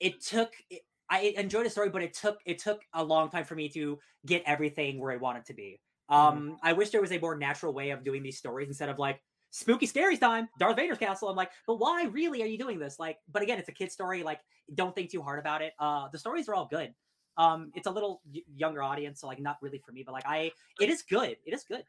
It 0.00 0.22
took. 0.22 0.54
It, 0.70 0.80
I 1.10 1.34
enjoyed 1.36 1.66
the 1.66 1.70
story, 1.70 1.90
but 1.90 2.02
it 2.02 2.14
took 2.14 2.38
it 2.46 2.58
took 2.58 2.80
a 2.94 3.04
long 3.04 3.30
time 3.30 3.44
for 3.44 3.54
me 3.54 3.68
to 3.70 3.98
get 4.26 4.42
everything 4.46 4.98
where 4.98 5.12
I 5.12 5.16
wanted 5.16 5.44
to 5.46 5.54
be. 5.54 5.80
Um, 6.08 6.56
I 6.62 6.72
wish 6.72 6.90
there 6.90 7.02
was 7.02 7.12
a 7.12 7.18
more 7.18 7.36
natural 7.36 7.74
way 7.74 7.90
of 7.90 8.02
doing 8.02 8.22
these 8.22 8.38
stories 8.38 8.68
instead 8.68 8.88
of 8.88 8.98
like 8.98 9.20
spooky 9.50 9.86
scary 9.86 10.16
time, 10.16 10.48
Darth 10.58 10.76
Vader's 10.76 10.98
castle. 10.98 11.28
I'm 11.28 11.36
like, 11.36 11.50
but 11.66 11.76
why 11.76 12.04
really 12.04 12.42
are 12.42 12.46
you 12.46 12.58
doing 12.58 12.78
this? 12.78 12.98
Like, 12.98 13.18
but 13.30 13.42
again, 13.42 13.58
it's 13.58 13.68
a 13.68 13.72
kid 13.72 13.92
story. 13.92 14.22
Like, 14.22 14.40
don't 14.74 14.94
think 14.94 15.10
too 15.10 15.22
hard 15.22 15.38
about 15.38 15.62
it. 15.62 15.72
Uh, 15.78 16.08
the 16.12 16.18
stories 16.18 16.48
are 16.48 16.54
all 16.54 16.66
good. 16.66 16.94
Um, 17.38 17.70
it's 17.74 17.86
a 17.86 17.90
little 17.90 18.20
y- 18.34 18.42
younger 18.54 18.82
audience, 18.82 19.20
so 19.20 19.26
like 19.28 19.40
not 19.40 19.56
really 19.62 19.78
for 19.78 19.92
me, 19.92 20.02
but 20.04 20.12
like 20.12 20.26
I, 20.26 20.52
it 20.80 20.90
is 20.90 21.02
good. 21.02 21.36
It 21.46 21.54
is 21.54 21.64
good. 21.64 21.84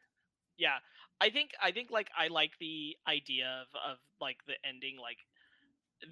yeah 0.58 0.78
i 1.20 1.30
think 1.30 1.50
i 1.62 1.70
think 1.72 1.90
like 1.90 2.08
i 2.18 2.28
like 2.28 2.52
the 2.60 2.96
idea 3.08 3.46
of 3.62 3.68
of 3.92 3.98
like 4.20 4.36
the 4.46 4.54
ending 4.68 4.96
like 5.00 5.18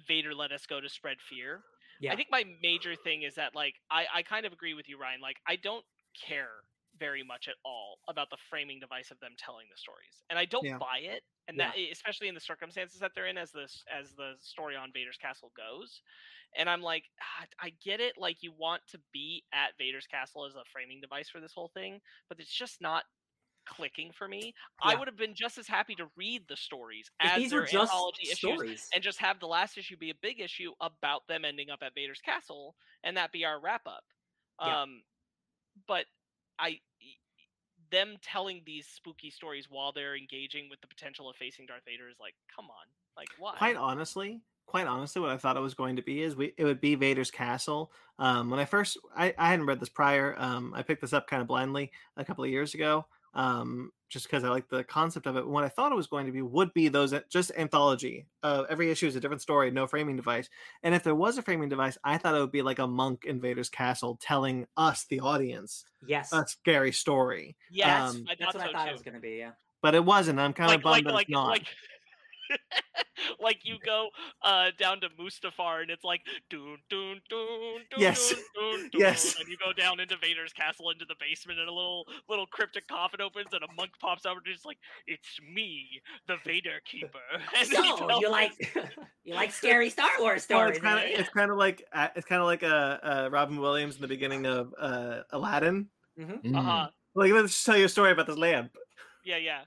vader 0.07 0.33
let 0.33 0.51
us 0.51 0.65
go 0.65 0.79
to 0.81 0.89
spread 0.89 1.17
fear 1.21 1.61
Yeah. 1.99 2.13
i 2.13 2.15
think 2.15 2.29
my 2.31 2.43
major 2.61 2.95
thing 2.95 3.23
is 3.23 3.35
that 3.35 3.55
like 3.55 3.75
i 3.91 4.05
i 4.13 4.21
kind 4.23 4.45
of 4.45 4.53
agree 4.53 4.73
with 4.73 4.87
you 4.89 4.97
ryan 4.99 5.21
like 5.21 5.37
i 5.47 5.55
don't 5.55 5.85
care 6.27 6.63
very 6.99 7.23
much 7.23 7.47
at 7.47 7.55
all 7.65 7.99
about 8.07 8.29
the 8.29 8.37
framing 8.49 8.79
device 8.79 9.11
of 9.11 9.19
them 9.19 9.33
telling 9.37 9.67
the 9.71 9.77
stories 9.77 10.23
and 10.29 10.37
i 10.39 10.45
don't 10.45 10.67
Yeah. 10.67 10.79
buy 10.79 10.99
it 10.99 11.23
and 11.47 11.57
Yeah. 11.57 11.71
that 11.71 11.75
especially 11.91 12.27
in 12.27 12.35
the 12.35 12.41
circumstances 12.41 12.99
that 12.99 13.11
they're 13.15 13.27
in 13.27 13.37
as 13.37 13.51
this 13.51 13.83
as 13.91 14.13
the 14.15 14.33
story 14.39 14.75
on 14.75 14.91
vader's 14.93 15.17
castle 15.17 15.51
goes 15.55 16.01
and 16.55 16.69
i'm 16.69 16.81
like 16.81 17.05
ah, 17.21 17.45
i 17.59 17.71
get 17.83 17.99
it 17.99 18.15
like 18.17 18.43
you 18.43 18.51
want 18.51 18.81
to 18.87 18.99
be 19.13 19.43
at 19.53 19.77
vader's 19.77 20.07
castle 20.07 20.45
as 20.45 20.55
a 20.55 20.63
framing 20.71 21.01
device 21.01 21.29
for 21.29 21.39
this 21.41 21.53
whole 21.53 21.71
thing 21.73 21.99
but 22.29 22.39
it's 22.39 22.53
just 22.55 22.81
not 22.81 23.05
clicking 23.65 24.11
for 24.11 24.27
me 24.27 24.53
i 24.81 24.95
would 24.95 25.07
have 25.07 25.17
been 25.17 25.35
just 25.35 25.57
as 25.57 25.67
happy 25.67 25.93
to 25.93 26.09
read 26.15 26.47
the 26.47 26.55
stories 26.57 27.11
as 27.19 27.35
these 27.35 27.49
their 27.49 27.65
were 27.65 27.67
just 27.67 27.91
anthology 27.91 28.31
issues 28.31 28.87
and 28.93 29.03
just 29.03 29.19
have 29.19 29.39
the 29.39 29.47
last 29.47 29.77
issue 29.77 29.95
be 29.97 30.09
a 30.09 30.15
big 30.21 30.39
issue 30.39 30.71
about 30.81 31.27
them 31.27 31.45
ending 31.45 31.69
up 31.69 31.79
at 31.83 31.93
Vader's 31.93 32.21
castle 32.21 32.75
and 33.03 33.15
that 33.17 33.31
be 33.31 33.45
our 33.45 33.59
wrap 33.61 33.85
up. 33.85 34.03
Yeah. 34.61 34.79
Um 34.83 35.03
but 35.87 36.05
I 36.59 36.79
them 37.91 38.17
telling 38.21 38.61
these 38.65 38.87
spooky 38.87 39.29
stories 39.29 39.67
while 39.69 39.91
they're 39.91 40.15
engaging 40.15 40.69
with 40.69 40.79
the 40.81 40.87
potential 40.87 41.29
of 41.29 41.35
facing 41.35 41.65
Darth 41.65 41.83
Vader 41.85 42.07
is 42.09 42.17
like, 42.19 42.35
come 42.55 42.65
on. 42.65 42.85
Like 43.17 43.29
why? 43.37 43.55
Quite 43.57 43.75
honestly, 43.75 44.41
quite 44.65 44.87
honestly, 44.87 45.21
what 45.21 45.31
I 45.31 45.37
thought 45.37 45.57
it 45.57 45.61
was 45.61 45.73
going 45.73 45.95
to 45.97 46.01
be 46.01 46.21
is 46.21 46.35
we 46.35 46.53
it 46.57 46.63
would 46.63 46.79
be 46.79 46.95
Vader's 46.95 47.31
castle. 47.31 47.91
Um, 48.17 48.49
when 48.49 48.59
I 48.59 48.65
first 48.65 48.97
I, 49.15 49.33
I 49.37 49.49
hadn't 49.49 49.65
read 49.65 49.79
this 49.79 49.89
prior. 49.89 50.35
Um, 50.37 50.73
I 50.75 50.83
picked 50.83 51.01
this 51.01 51.13
up 51.13 51.27
kind 51.27 51.41
of 51.41 51.47
blindly 51.47 51.91
a 52.15 52.23
couple 52.23 52.43
of 52.43 52.49
years 52.49 52.73
ago. 52.73 53.05
Um, 53.39 53.91
just 54.09 54.25
because 54.25 54.43
I 54.43 54.49
like 54.49 54.67
the 54.69 54.83
concept 54.83 55.27
of 55.27 55.37
it. 55.37 55.47
What 55.47 55.63
I 55.63 55.69
thought 55.69 55.91
it 55.91 55.95
was 55.95 56.07
going 56.07 56.25
to 56.25 56.31
be 56.31 56.41
would 56.41 56.73
be 56.73 56.87
those 56.87 57.13
uh, 57.13 57.21
just 57.29 57.51
anthology. 57.55 58.25
Uh, 58.41 58.63
every 58.69 58.89
issue 58.91 59.05
is 59.07 59.15
a 59.15 59.19
different 59.19 59.41
story, 59.41 59.69
no 59.71 59.85
framing 59.87 60.15
device. 60.15 60.49
And 60.83 60.95
if 60.95 61.03
there 61.03 61.13
was 61.15 61.37
a 61.37 61.41
framing 61.43 61.69
device, 61.69 61.97
I 62.03 62.17
thought 62.17 62.35
it 62.35 62.39
would 62.39 62.51
be 62.51 62.63
like 62.63 62.79
a 62.79 62.87
monk 62.87 63.25
in 63.25 63.39
Vader's 63.39 63.69
castle 63.69 64.17
telling 64.19 64.65
us, 64.75 65.05
the 65.09 65.19
audience, 65.19 65.85
Yes, 66.05 66.33
a 66.33 66.45
scary 66.47 66.91
story. 66.91 67.55
Yes, 67.71 68.15
Um, 68.15 68.25
that's 68.27 68.41
thought 68.41 68.55
what 68.55 68.63
I 68.69 68.71
thought 68.71 68.83
too. 68.85 68.89
it 68.89 68.93
was 68.93 69.01
gonna 69.03 69.19
be. 69.19 69.37
Yeah. 69.37 69.51
But 69.81 69.95
it 69.95 70.03
wasn't. 70.03 70.39
I'm 70.39 70.53
kind 70.53 70.71
of 70.71 70.75
like 70.75 70.83
bummed 70.83 70.93
like 70.95 71.03
that 71.05 71.13
like 71.13 71.27
it's 71.27 71.33
not. 71.33 71.47
like 71.47 71.65
like 73.39 73.59
you 73.63 73.77
go 73.85 74.09
uh 74.43 74.67
down 74.77 74.99
to 75.01 75.09
Mustafar 75.19 75.81
and 75.81 75.91
it's 75.91 76.03
like 76.03 76.21
doon 76.49 76.77
doon 76.89 77.21
doon 77.29 77.81
doon 77.89 77.99
Yes. 77.99 78.33
doon, 78.55 78.79
doon, 78.81 78.89
Yes. 78.99 79.35
and 79.39 79.47
you 79.47 79.57
go 79.57 79.73
down 79.73 79.99
into 79.99 80.15
Vader's 80.17 80.53
castle 80.53 80.89
into 80.89 81.05
the 81.05 81.15
basement 81.19 81.59
and 81.59 81.67
a 81.69 81.73
little 81.73 82.05
little 82.29 82.45
cryptic 82.47 82.87
coffin 82.87 83.21
opens 83.21 83.47
and 83.53 83.63
a 83.63 83.67
monk 83.75 83.91
pops 83.99 84.25
out 84.25 84.37
and 84.37 84.47
it's 84.47 84.65
like 84.65 84.77
it's 85.07 85.39
me 85.53 86.01
the 86.27 86.37
Vader 86.45 86.79
keeper 86.85 87.19
and 87.57 87.67
So 87.67 87.81
you 88.19 88.27
us- 88.27 88.31
like 88.31 88.75
you 89.23 89.33
like 89.35 89.51
scary 89.51 89.89
Star 89.89 90.09
Wars 90.19 90.45
Well, 90.49 90.59
stories? 90.59 90.77
it's 90.77 90.83
kind 90.83 90.99
of 90.99 91.05
eh? 91.05 91.19
it's 91.19 91.29
kind 91.29 91.51
of 91.51 91.57
like 91.57 91.83
uh, 91.93 92.07
it's 92.15 92.25
kind 92.25 92.41
of 92.41 92.47
like 92.47 92.63
uh, 92.63 92.97
uh, 93.03 93.29
Robin 93.31 93.59
Williams 93.59 93.95
in 93.95 94.01
the 94.01 94.07
beginning 94.07 94.45
of 94.45 94.73
uh, 94.79 95.21
Aladdin. 95.31 95.87
Mhm. 96.19 96.55
uh-huh 96.55 96.89
Like 97.15 97.31
let's 97.31 97.51
just 97.53 97.65
tell 97.65 97.77
you 97.77 97.85
a 97.85 97.89
story 97.89 98.11
about 98.11 98.27
this 98.27 98.37
lamp. 98.37 98.71
yeah 99.25 99.37
yeah 99.37 99.61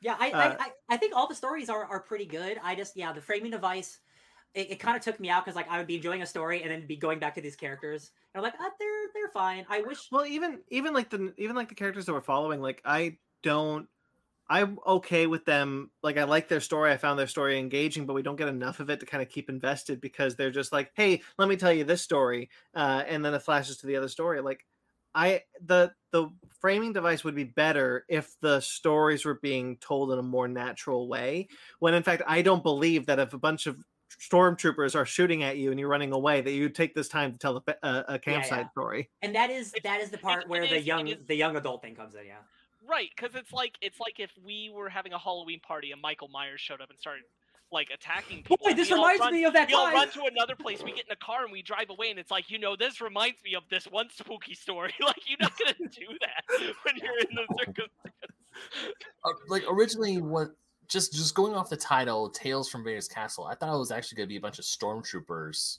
Yeah, 0.00 0.16
I, 0.18 0.32
Uh, 0.32 0.56
I, 0.58 0.72
I 0.88 0.96
think 0.96 1.14
all 1.14 1.26
the 1.26 1.34
stories 1.34 1.68
are, 1.68 1.84
are 1.84 2.00
pretty 2.02 2.26
good. 2.26 2.58
I 2.62 2.74
just 2.74 2.96
yeah, 2.96 3.12
the 3.12 3.20
framing 3.20 3.50
device, 3.50 4.00
it, 4.54 4.72
it 4.72 4.76
kind 4.80 4.96
of 4.96 5.02
took 5.02 5.20
me 5.20 5.30
out 5.30 5.44
because 5.44 5.56
like 5.56 5.68
I 5.68 5.78
would 5.78 5.86
be 5.88 5.96
enjoying 5.96 6.22
a 6.22 6.26
story 6.26 6.62
and 6.62 6.70
then 6.70 6.86
be 6.86 6.96
going 6.96 7.18
back 7.18 7.34
to 7.36 7.40
these 7.40 7.56
characters. 7.56 8.12
And 8.34 8.40
I'm 8.40 8.44
like, 8.44 8.60
ah, 8.60 8.72
they're 8.78 9.08
they're 9.14 9.30
fine. 9.30 9.66
I 9.68 9.82
wish. 9.82 10.10
Well, 10.10 10.26
even 10.26 10.62
even 10.68 10.94
like 10.94 11.10
the 11.10 11.34
even 11.38 11.54
like 11.56 11.68
the 11.68 11.74
characters 11.74 12.06
that 12.06 12.12
we're 12.12 12.20
following, 12.20 12.60
like 12.60 12.80
I 12.84 13.18
don't. 13.42 13.88
I'm 14.48 14.78
okay 14.86 15.26
with 15.26 15.44
them. 15.46 15.92
Like 16.02 16.18
I 16.18 16.24
like 16.24 16.48
their 16.48 16.60
story. 16.60 16.92
I 16.92 16.98
found 16.98 17.18
their 17.18 17.26
story 17.28 17.58
engaging, 17.58 18.06
but 18.06 18.14
we 18.14 18.22
don't 18.22 18.36
get 18.36 18.48
enough 18.48 18.80
of 18.80 18.90
it 18.90 19.00
to 19.00 19.06
kind 19.06 19.22
of 19.22 19.28
keep 19.30 19.50
invested 19.50 20.00
because 20.00 20.36
they're 20.36 20.50
just 20.52 20.72
like, 20.72 20.92
"Hey, 20.96 21.22
let 21.38 21.48
me 21.48 21.56
tell 21.56 21.72
you 21.72 21.84
this 21.84 22.02
story," 22.02 22.50
uh, 22.74 23.04
and 23.06 23.24
then 23.24 23.34
it 23.34 23.40
flashes 23.42 23.78
to 23.78 23.86
the 23.88 23.96
other 23.96 24.08
story. 24.08 24.40
Like, 24.42 24.66
I 25.14 25.42
the 25.64 25.92
the 26.12 26.28
framing 26.60 26.92
device 26.92 27.22
would 27.24 27.34
be 27.34 27.44
better 27.44 28.04
if 28.08 28.34
the 28.40 28.60
stories 28.60 29.24
were 29.24 29.38
being 29.42 29.76
told 29.78 30.12
in 30.12 30.18
a 30.18 30.22
more 30.22 30.48
natural 30.48 31.08
way. 31.08 31.48
When 31.78 31.94
in 31.94 32.02
fact, 32.02 32.22
I 32.26 32.42
don't 32.42 32.62
believe 32.62 33.06
that 33.06 33.18
if 33.18 33.32
a 33.34 33.38
bunch 33.38 33.66
of 33.66 33.78
stormtroopers 34.20 34.94
are 34.94 35.04
shooting 35.06 35.42
at 35.42 35.58
you 35.58 35.70
and 35.70 35.78
you're 35.78 35.88
running 35.88 36.12
away, 36.12 36.40
that 36.40 36.50
you 36.52 36.68
take 36.68 36.94
this 36.94 37.08
time 37.08 37.32
to 37.32 37.38
tell 37.38 37.56
uh, 37.56 37.72
a, 37.82 37.86
a, 37.88 38.04
a 38.14 38.18
campsite 38.18 38.70
story. 38.72 39.10
And 39.22 39.34
that 39.34 39.50
is 39.50 39.72
that 39.84 40.00
is 40.00 40.10
the 40.10 40.18
part 40.18 40.44
it 40.44 40.48
where 40.48 40.66
the 40.66 40.76
is- 40.76 40.86
young 40.86 41.08
is- 41.08 41.18
the 41.26 41.34
young 41.36 41.56
adult 41.56 41.82
thing 41.82 41.94
comes 41.94 42.14
in. 42.14 42.26
Yeah. 42.26 42.36
right 42.88 43.10
because 43.14 43.34
it's 43.34 43.52
like 43.52 43.76
it's 43.80 44.00
like 44.00 44.18
if 44.18 44.30
we 44.44 44.70
were 44.74 44.88
having 44.88 45.12
a 45.12 45.18
Halloween 45.18 45.60
party 45.60 45.92
and 45.92 46.00
Michael 46.00 46.28
Myers 46.28 46.60
showed 46.60 46.80
up 46.80 46.90
and 46.90 46.98
started 46.98 47.24
like 47.70 47.90
attacking 47.92 48.42
people 48.42 48.58
Boy, 48.64 48.74
this 48.74 48.90
reminds 48.90 49.20
run- 49.20 49.32
me 49.32 49.44
of 49.44 49.52
that 49.52 49.68
we 49.68 49.74
all 49.74 49.86
time. 49.86 49.94
run 49.94 50.10
to 50.10 50.22
another 50.24 50.54
place. 50.56 50.82
We 50.82 50.92
get 50.92 51.06
in 51.06 51.12
a 51.12 51.16
car 51.16 51.42
and 51.44 51.52
we 51.52 51.62
drive 51.62 51.90
away, 51.90 52.10
and 52.10 52.18
it's 52.18 52.30
like, 52.30 52.50
you 52.50 52.58
know, 52.58 52.76
this 52.76 53.00
reminds 53.00 53.42
me 53.44 53.54
of 53.54 53.62
this 53.70 53.84
one 53.86 54.08
spooky 54.10 54.54
story. 54.54 54.92
like, 55.00 55.28
you're 55.28 55.38
not 55.40 55.52
gonna 55.58 55.74
do 55.90 56.06
that 56.20 56.60
when 56.84 56.96
you're 56.96 57.18
in 57.18 57.28
the 57.34 57.46
circumstance. 57.58 58.14
Uh, 59.24 59.30
like 59.48 59.62
originally, 59.70 60.20
what 60.20 60.48
just 60.88 61.12
just 61.12 61.34
going 61.34 61.54
off 61.54 61.68
the 61.68 61.76
title, 61.76 62.30
Tales 62.30 62.68
from 62.68 62.82
Vader's 62.84 63.08
Castle. 63.08 63.44
I 63.44 63.54
thought 63.54 63.74
it 63.74 63.78
was 63.78 63.90
actually 63.92 64.16
going 64.16 64.26
to 64.26 64.32
be 64.32 64.36
a 64.36 64.40
bunch 64.40 64.58
of 64.58 64.64
stormtroopers 64.64 65.78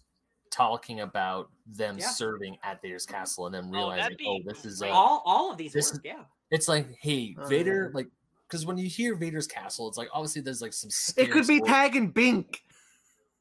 talking 0.51 1.01
about 1.01 1.49
them 1.65 1.97
Yeah. 1.97 2.09
serving 2.09 2.57
at 2.63 2.81
Vader's 2.81 3.05
Castle, 3.05 3.47
and 3.47 3.53
then 3.55 3.63
that'd 3.63 3.75
realizing, 3.75 4.15
be 4.17 4.25
oh, 4.27 4.39
this 4.51 4.65
is 4.65 4.79
great. 4.79 4.89
a 4.89 4.93
all 4.93 5.21
all 5.25 5.51
of 5.51 5.57
these 5.57 5.73
This 5.73 5.91
work. 5.93 5.95
is- 5.95 6.01
Yeah. 6.05 6.23
It's 6.51 6.67
like, 6.67 6.87
hey, 6.99 7.35
Vader, 7.47 7.89
Uh. 7.93 7.97
like, 7.97 8.07
because 8.49 8.65
when 8.65 8.77
you 8.77 8.87
hear 8.89 9.15
Vader's 9.15 9.47
castle, 9.47 9.87
it's 9.87 9.97
like 9.97 10.09
obviously 10.13 10.41
there's 10.41 10.61
like 10.61 10.73
some. 10.73 10.89
It 11.17 11.31
could 11.31 11.47
be 11.47 11.61
Tag 11.61 11.95
and 11.95 12.13
Bink. 12.13 12.61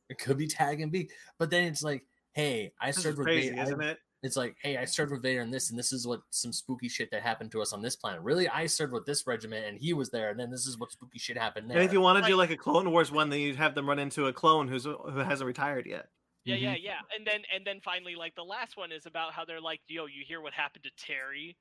It 0.09 0.19
could 0.19 0.39
be 0.39 0.47
Tag 0.47 0.81
and 0.81 0.91
B, 0.93 1.11
but 1.39 1.51
then 1.51 1.65
it's 1.65 1.83
like, 1.83 2.05
hey, 2.33 2.73
I 2.81 2.89
This 2.89 2.99
is 2.99 3.03
served 3.03 3.19
with 3.19 3.27
crazy, 3.27 3.51
Vader. 3.51 3.63
Isn't 3.63 3.83
it? 3.83 3.99
It's 4.23 4.37
like, 4.37 4.57
hey, 4.63 4.77
I 4.77 4.85
served 4.85 5.13
with 5.13 5.23
Vader 5.23 5.43
and 5.43 5.55
this, 5.55 5.71
and 5.71 5.79
this 5.79 5.93
is 5.93 6.07
what 6.07 6.23
some 6.31 6.53
spooky 6.53 6.89
shit 6.89 7.09
that 7.13 7.23
happened 7.23 7.53
to 7.53 7.63
us 7.63 7.73
on 7.73 7.83
this 7.83 7.95
planet. 7.95 8.21
Really, 8.23 8.49
I 8.49 8.67
served 8.67 8.93
with 8.93 9.07
this 9.07 9.27
regiment, 9.27 9.67
and 9.67 9.79
he 9.79 9.93
was 9.93 10.11
there, 10.11 10.31
and 10.31 10.41
then 10.41 10.51
this 10.51 10.67
is 10.67 10.77
what 10.77 10.91
spooky 10.91 11.19
shit 11.21 11.39
happened 11.39 11.71
there. 11.71 11.77
And 11.79 11.87
if 11.87 11.93
you 11.93 12.01
want 12.01 12.23
to 12.25 12.29
do 12.29 12.37
Like- 12.37 12.49
like 12.51 12.59
a 12.59 12.61
Clone 12.61 12.91
Wars 12.91 13.13
one, 13.13 13.31
then 13.31 13.39
you'd 13.41 13.57
have 13.57 13.75
them 13.77 13.89
run 13.89 13.99
into 14.01 14.27
a 14.27 14.33
clone 14.33 14.67
who's 14.67 14.85
who 14.85 15.19
hasn't 15.19 15.47
retired 15.47 15.87
yet. 15.87 16.09
Yeah, 16.45 16.57
yeah, 16.57 16.75
Mhm. 16.75 16.83
yeah. 16.83 16.99
And 17.17 17.27
then 17.27 17.43
and 17.55 17.65
then 17.67 17.81
finally, 17.85 18.15
like 18.17 18.35
the 18.35 18.43
last 18.45 18.77
one 18.77 18.91
is 18.91 19.05
about 19.07 19.35
how 19.35 19.45
they're 19.45 19.61
like, 19.61 19.83
yo, 19.87 20.07
you 20.07 20.25
hear 20.27 20.41
what 20.41 20.53
happened 20.55 20.85
to 20.85 20.91
Terry? 20.97 21.57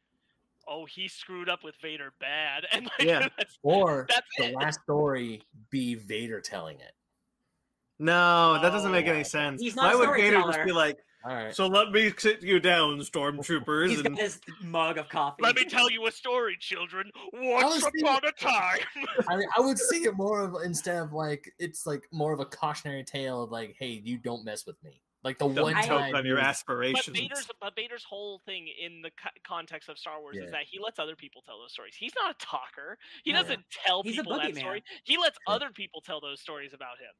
Oh, 0.68 0.86
he 0.86 1.08
screwed 1.08 1.50
up 1.50 1.64
with 1.64 1.76
Vader 1.82 2.14
bad, 2.20 2.66
and 2.72 2.86
like 3.00 3.08
Yeah. 3.08 3.28
that's 3.38 3.58
Or 3.64 4.06
that's 4.10 4.28
the 4.38 4.50
it. 4.50 4.56
last 4.56 4.82
story 4.82 5.42
be 5.70 5.96
Vader 5.96 6.42
telling 6.42 6.80
it. 6.80 6.92
No, 8.00 8.60
that 8.62 8.70
doesn't 8.72 8.90
Oh, 8.90 8.94
make 8.94 9.08
any 9.08 9.22
oh. 9.22 9.24
sense. 9.24 9.62
He's 9.62 9.76
not 9.76 9.94
Why 9.94 9.96
would 10.08 10.16
Vader 10.16 10.42
just 10.42 10.64
be 10.64 10.72
like, 10.72 10.98
All 11.26 11.34
right. 11.34 11.56
"So 11.56 11.66
let 11.66 11.92
me 11.92 12.14
sit 12.16 12.44
you 12.44 12.60
down, 12.60 13.00
stormtroopers"? 13.00 13.90
He's 13.90 14.02
got 14.04 14.18
his 14.20 14.40
mug 14.62 15.00
of 15.00 15.10
coffee. 15.10 15.42
Let 15.42 15.56
me 15.56 15.66
tell 15.66 15.90
you 15.90 16.06
a 16.06 16.12
story, 16.12 16.56
children. 16.60 17.10
Once 17.34 17.84
upon 17.84 18.22
a 18.26 18.32
time. 18.34 18.80
I, 19.30 19.42
I 19.58 19.62
would 19.62 19.80
see 19.80 20.04
it 20.04 20.16
more 20.16 20.42
of 20.42 20.58
instead 20.64 20.98
of 21.02 21.12
like 21.12 21.52
it's 21.58 21.88
like 21.88 22.04
more 22.12 22.34
of 22.34 22.40
a 22.40 22.46
cautionary 22.46 23.04
tale 23.04 23.42
of 23.44 23.52
like, 23.52 23.76
hey, 23.80 24.00
you 24.04 24.20
don't 24.20 24.46
mess 24.46 24.66
with 24.68 24.82
me. 24.84 25.02
Like 25.28 25.38
the 25.38 25.48
don't 25.48 25.64
one 25.64 25.74
I- 25.76 25.82
choke 25.82 26.00
time 26.02 26.16
on 26.16 26.26
your 26.26 26.38
he 26.38 26.42
was- 26.42 26.42
But 26.42 26.50
aspirations. 26.50 27.18
Vader's 27.20 27.48
but 27.60 27.76
Vader's 27.76 28.04
whole 28.04 28.40
thing 28.40 28.68
in 28.68 29.02
the 29.02 29.12
co- 29.12 29.30
context 29.44 29.90
of 29.90 30.00
Star 30.00 30.20
Wars 30.22 30.36
Yeah. 30.38 30.44
is 30.46 30.52
that 30.52 30.64
he 30.64 30.80
lets 30.80 31.00
other 31.00 31.16
people 31.16 31.42
tell 31.42 31.60
those 31.60 31.72
stories. 31.74 31.96
He's 31.96 32.14
not 32.16 32.32
a 32.32 32.46
talker. 32.46 32.98
He 33.24 33.32
No. 33.34 33.42
doesn't 33.44 33.66
tell 33.70 34.04
He's 34.04 34.16
people 34.16 34.38
that 34.38 34.52
boogeyman. 34.54 34.58
story. 34.60 34.84
He 35.04 35.18
lets 35.18 35.38
Yeah. 35.48 35.54
other 35.56 35.70
people 35.72 36.02
tell 36.02 36.20
those 36.22 36.40
stories 36.42 36.74
about 36.74 36.98
him. 37.00 37.14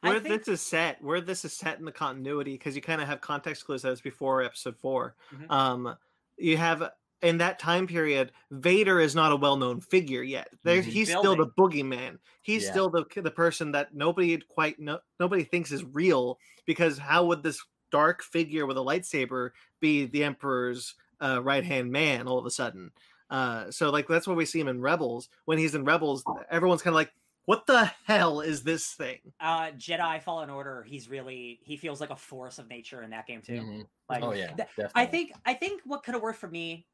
Where 0.00 0.20
think- 0.20 0.44
this 0.44 0.48
is 0.48 0.62
set, 0.64 1.02
where 1.02 1.20
this 1.20 1.44
is 1.44 1.52
set 1.52 1.78
in 1.78 1.84
the 1.84 1.92
continuity, 1.92 2.52
because 2.52 2.76
you 2.76 2.82
kind 2.82 3.00
of 3.00 3.08
have 3.08 3.20
context 3.20 3.64
clues 3.64 3.82
that 3.82 3.90
it's 3.92 4.00
before 4.00 4.42
episode 4.42 4.76
4 4.76 5.16
Mhm. 5.32 5.50
Um, 5.50 5.98
you 6.36 6.56
have 6.56 6.92
in 7.22 7.38
that 7.38 7.58
time 7.58 7.86
period, 7.86 8.32
Vader 8.50 9.00
is 9.00 9.14
not 9.14 9.32
a 9.32 9.36
well-known 9.36 9.80
figure 9.80 10.22
yet. 10.22 10.48
There, 10.64 10.82
Mhm. 10.82 10.82
he's 10.82 11.12
still 11.12 11.36
the 11.36 11.46
boogeyman. 11.46 12.18
He's 12.42 12.66
Yeah. 12.66 12.68
still 12.68 12.90
the 12.90 13.04
the 13.20 13.30
person 13.30 13.72
that 13.72 13.94
nobody 13.94 14.38
quite 14.38 14.78
no, 14.78 15.00
nobody 15.20 15.44
thinks 15.44 15.72
is 15.72 15.84
real. 15.84 16.38
Because 16.66 16.98
how 16.98 17.24
would 17.26 17.42
this 17.42 17.62
dark 17.90 18.22
figure 18.22 18.66
with 18.66 18.76
a 18.76 18.80
lightsaber 18.80 19.50
be 19.80 20.06
the 20.06 20.24
Emperor's 20.24 20.94
uh, 21.20 21.42
right 21.42 21.64
hand 21.64 21.90
man 21.90 22.28
all 22.28 22.38
of 22.38 22.46
a 22.46 22.50
sudden? 22.50 22.92
Uh, 23.30 23.70
so 23.70 23.90
like 23.90 24.06
that's 24.08 24.26
what 24.26 24.36
we 24.36 24.46
see 24.46 24.60
him 24.60 24.68
in 24.68 24.80
Rebels. 24.80 25.28
When 25.44 25.58
he's 25.58 25.74
in 25.74 25.84
Rebels, 25.84 26.24
everyone's 26.50 26.82
kind 26.82 26.92
of 26.92 26.96
like, 26.96 27.12
"What 27.46 27.66
the 27.66 27.84
hell 28.04 28.40
is 28.40 28.62
this 28.62 28.92
thing?" 28.94 29.32
uh, 29.40 29.70
Jedi 29.72 30.22
Fallen 30.22 30.50
Order. 30.50 30.82
He's 30.82 31.08
really 31.08 31.60
he 31.62 31.76
feels 31.76 32.00
like 32.00 32.10
a 32.10 32.16
force 32.16 32.58
of 32.58 32.68
nature 32.68 33.02
in 33.02 33.10
that 33.10 33.26
game 33.26 33.42
too. 33.42 33.62
Mhm. 33.62 33.88
Like, 34.08 34.22
Oh 34.22 34.32
yeah, 34.32 34.56
th-. 34.56 34.68
I 34.94 35.06
think 35.06 35.32
I 35.44 35.54
think 35.54 35.82
what 35.84 36.02
could 36.02 36.14
have 36.14 36.22
worked 36.22 36.38
for 36.38 36.48
me, 36.48 36.86